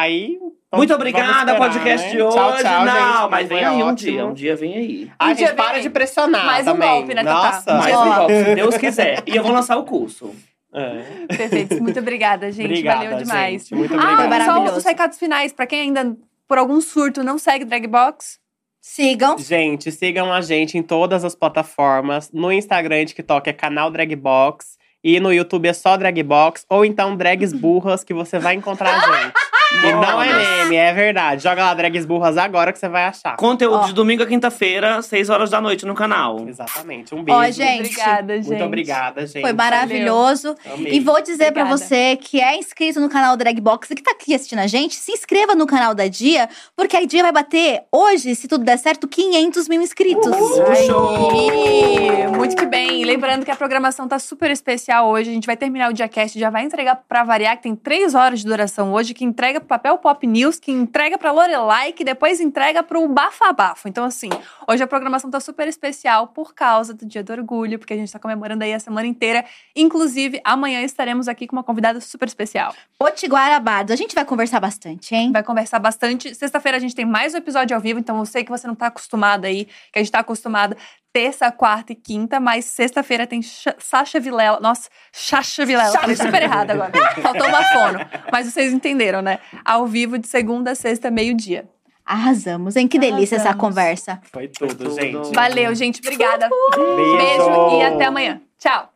Aí. 0.01 0.37
Muito 0.73 0.93
obrigada, 0.93 1.51
esperar, 1.53 1.57
podcast 1.57 2.05
né? 2.07 2.11
de 2.13 2.21
hoje. 2.21 2.35
Tchau, 2.37 2.57
tchau, 2.57 2.85
não, 2.85 3.21
gente. 3.21 3.31
mas 3.31 3.47
vem 3.47 3.65
aí 3.65 3.75
um 3.83 3.87
ótimo. 3.87 3.95
dia. 3.95 4.25
Um 4.25 4.33
dia 4.33 4.55
vem 4.55 4.73
aí. 4.75 5.11
Ai, 5.17 5.31
Um 5.31 5.35
dia 5.35 5.47
gente, 5.47 5.55
para 5.55 5.79
de 5.79 5.89
pressionar 5.89 6.45
Mais 6.45 6.67
um 6.67 6.71
também. 6.73 6.89
golpe, 6.89 7.13
né, 7.13 7.23
Tatá? 7.23 7.51
Nossa. 7.55 7.73
Mais 7.75 7.95
um 7.97 8.13
golpe, 8.15 8.43
se 8.43 8.55
Deus 8.55 8.77
quiser. 8.77 9.23
E 9.25 9.35
eu 9.35 9.43
vou 9.43 9.51
lançar 9.53 9.77
o 9.77 9.83
curso. 9.83 10.35
É. 10.73 11.35
Perfeito. 11.35 11.81
Muito 11.81 11.99
obrigada, 11.99 12.51
gente. 12.51 12.65
Obrigada, 12.65 13.03
Valeu 13.05 13.17
demais. 13.19 13.61
gente. 13.63 13.75
Muito 13.75 13.93
Ah, 13.93 13.97
obrigado. 14.25 14.55
Foi 14.55 14.67
só 14.71 14.77
os 14.77 14.83
recados 14.85 15.17
finais. 15.17 15.53
Pra 15.53 15.65
quem 15.65 15.79
ainda, 15.81 16.15
por 16.47 16.57
algum 16.57 16.79
surto, 16.81 17.23
não 17.23 17.37
segue 17.37 17.63
Dragbox. 17.65 18.37
Sigam. 18.81 19.37
Gente, 19.37 19.91
sigam 19.91 20.31
a 20.31 20.41
gente 20.41 20.77
em 20.77 20.83
todas 20.83 21.23
as 21.25 21.33
plataformas. 21.33 22.29
No 22.31 22.51
Instagram 22.51 23.01
e 23.01 23.05
TikTok 23.05 23.49
é 23.49 23.53
canal 23.53 23.89
Dragbox. 23.89 24.77
E 25.03 25.19
no 25.19 25.31
YouTube 25.31 25.67
é 25.67 25.73
só 25.73 25.95
Dragbox. 25.95 26.65
Ou 26.69 26.83
então 26.83 27.15
Drags 27.15 27.53
Burras, 27.57 28.03
que 28.03 28.13
você 28.13 28.37
vai 28.37 28.55
encontrar 28.55 28.93
a 28.93 28.99
gente. 29.23 29.33
E 29.73 29.91
não 29.91 30.21
é 30.21 30.33
meme, 30.33 30.75
é 30.75 30.93
verdade. 30.93 31.43
Joga 31.43 31.65
lá 31.65 31.73
Drags 31.73 32.05
Burras 32.05 32.37
agora 32.37 32.71
que 32.71 32.79
você 32.79 32.87
vai 32.87 33.05
achar. 33.05 33.35
Conteúdo 33.35 33.79
Ó. 33.79 33.85
de 33.85 33.93
domingo 33.93 34.23
a 34.23 34.25
quinta-feira, 34.25 35.01
6 35.01 35.29
horas 35.29 35.49
da 35.49 35.59
noite 35.59 35.85
no 35.85 35.93
canal. 35.93 36.47
Exatamente. 36.47 37.13
Um 37.13 37.23
beijo. 37.23 37.39
Ó, 37.39 37.51
gente. 37.51 37.91
Obrigada, 37.91 38.35
gente. 38.37 38.47
Muito 38.47 38.63
obrigada, 38.63 39.27
gente. 39.27 39.41
Foi 39.41 39.53
maravilhoso. 39.53 40.55
Amei. 40.73 40.93
E 40.93 40.99
vou 40.99 41.21
dizer 41.21 41.51
pra 41.51 41.63
Obrigada. 41.63 41.77
você 41.77 42.15
que 42.15 42.39
é 42.39 42.57
inscrito 42.57 42.99
no 42.99 43.09
canal 43.09 43.35
Dragbox 43.35 43.91
e 43.91 43.95
que 43.95 44.03
tá 44.03 44.11
aqui 44.11 44.33
assistindo 44.33 44.59
a 44.59 44.67
gente, 44.67 44.95
se 44.95 45.11
inscreva 45.11 45.53
no 45.53 45.67
canal 45.67 45.93
da 45.93 46.07
Dia, 46.07 46.47
porque 46.75 46.95
a 46.95 47.05
Dia 47.05 47.23
vai 47.23 47.31
bater 47.31 47.83
hoje, 47.91 48.35
se 48.35 48.47
tudo 48.47 48.63
der 48.63 48.77
certo, 48.77 49.07
500 49.07 49.67
mil 49.67 49.81
inscritos. 49.81 50.33
Aí, 50.69 52.27
muito 52.35 52.55
que 52.55 52.65
bem. 52.65 53.03
Lembrando 53.03 53.43
que 53.43 53.51
a 53.51 53.55
programação 53.55 54.07
tá 54.07 54.17
super 54.19 54.49
especial 54.51 55.07
hoje. 55.09 55.29
A 55.29 55.33
gente 55.33 55.45
vai 55.45 55.57
terminar 55.57 55.89
o 55.89 55.93
DiaCast, 55.93 56.39
já 56.39 56.49
vai 56.49 56.63
entregar 56.63 56.95
pra 57.07 57.23
variar, 57.23 57.57
que 57.57 57.63
tem 57.63 57.75
três 57.75 58.15
horas 58.15 58.39
de 58.39 58.45
duração 58.45 58.93
hoje, 58.93 59.13
que 59.13 59.25
entrega 59.25 59.56
entrega 59.57 59.59
pro 59.59 59.67
Papel 59.67 59.97
Pop 59.97 60.27
News, 60.27 60.59
que 60.59 60.71
entrega 60.71 61.17
pra 61.17 61.31
Lorelai, 61.31 61.91
que 61.91 62.03
depois 62.03 62.39
entrega 62.39 62.83
pro 62.83 63.07
Bafabafo. 63.07 63.87
Então, 63.87 64.05
assim, 64.05 64.29
hoje 64.67 64.83
a 64.83 64.87
programação 64.87 65.29
tá 65.29 65.39
super 65.39 65.67
especial 65.67 66.27
por 66.27 66.53
causa 66.53 66.93
do 66.93 67.05
Dia 67.05 67.23
do 67.23 67.33
Orgulho, 67.33 67.79
porque 67.79 67.93
a 67.93 67.97
gente 67.97 68.11
tá 68.11 68.19
comemorando 68.19 68.63
aí 68.63 68.73
a 68.73 68.79
semana 68.79 69.07
inteira. 69.07 69.43
Inclusive, 69.75 70.39
amanhã 70.43 70.81
estaremos 70.81 71.27
aqui 71.27 71.47
com 71.47 71.55
uma 71.55 71.63
convidada 71.63 71.99
super 71.99 72.27
especial. 72.27 72.73
Potiguara 72.97 73.59
Bardos. 73.59 73.91
A 73.91 73.95
gente 73.95 74.13
vai 74.13 74.25
conversar 74.25 74.59
bastante, 74.59 75.15
hein? 75.15 75.31
Vai 75.31 75.43
conversar 75.43 75.79
bastante. 75.79 76.33
Sexta-feira 76.35 76.77
a 76.77 76.81
gente 76.81 76.95
tem 76.95 77.05
mais 77.05 77.33
um 77.33 77.37
episódio 77.37 77.75
ao 77.75 77.81
vivo, 77.81 77.99
então 77.99 78.17
eu 78.19 78.25
sei 78.25 78.43
que 78.43 78.51
você 78.51 78.67
não 78.67 78.75
tá 78.75 78.87
acostumado 78.87 79.45
aí, 79.45 79.65
que 79.65 79.99
a 79.99 79.99
gente 79.99 80.11
tá 80.11 80.19
acostumado 80.19 80.75
terça, 81.17 81.51
quarta 81.51 81.93
e 81.93 81.95
quinta, 81.95 82.39
mas 82.39 82.65
sexta-feira 82.65 83.25
tem 83.25 83.41
Ch 83.41 83.65
Sasha 83.79 84.19
Vilela. 84.19 84.59
Nossa, 84.59 84.87
Sasha 85.11 85.65
Vilela. 85.65 85.97
Falei 85.97 86.15
super 86.15 86.43
errado 86.43 86.69
agora. 86.69 86.91
Faltou 87.19 87.47
uma 87.47 87.63
fono. 87.63 87.99
Mas 88.31 88.45
vocês 88.45 88.71
entenderam, 88.71 89.23
né? 89.23 89.39
Ao 89.65 89.87
vivo 89.87 90.19
de 90.19 90.27
segunda 90.27 90.71
a 90.71 90.75
sexta, 90.75 91.09
meio-dia. 91.09 91.67
Arrasamos, 92.05 92.75
hein? 92.75 92.87
Que 92.87 92.99
delícia 92.99 93.37
Arrasamos. 93.37 93.55
essa 93.55 93.57
conversa. 93.57 94.21
Foi 94.31 94.47
tudo, 94.47 94.75
Foi 94.75 94.77
tudo, 94.77 95.01
gente. 95.01 95.33
Valeu, 95.33 95.73
gente. 95.73 95.99
Obrigada. 96.01 96.47
Beijo, 96.75 97.17
Beijo 97.17 97.79
e 97.79 97.83
até 97.83 98.05
amanhã. 98.05 98.39
Tchau. 98.59 98.93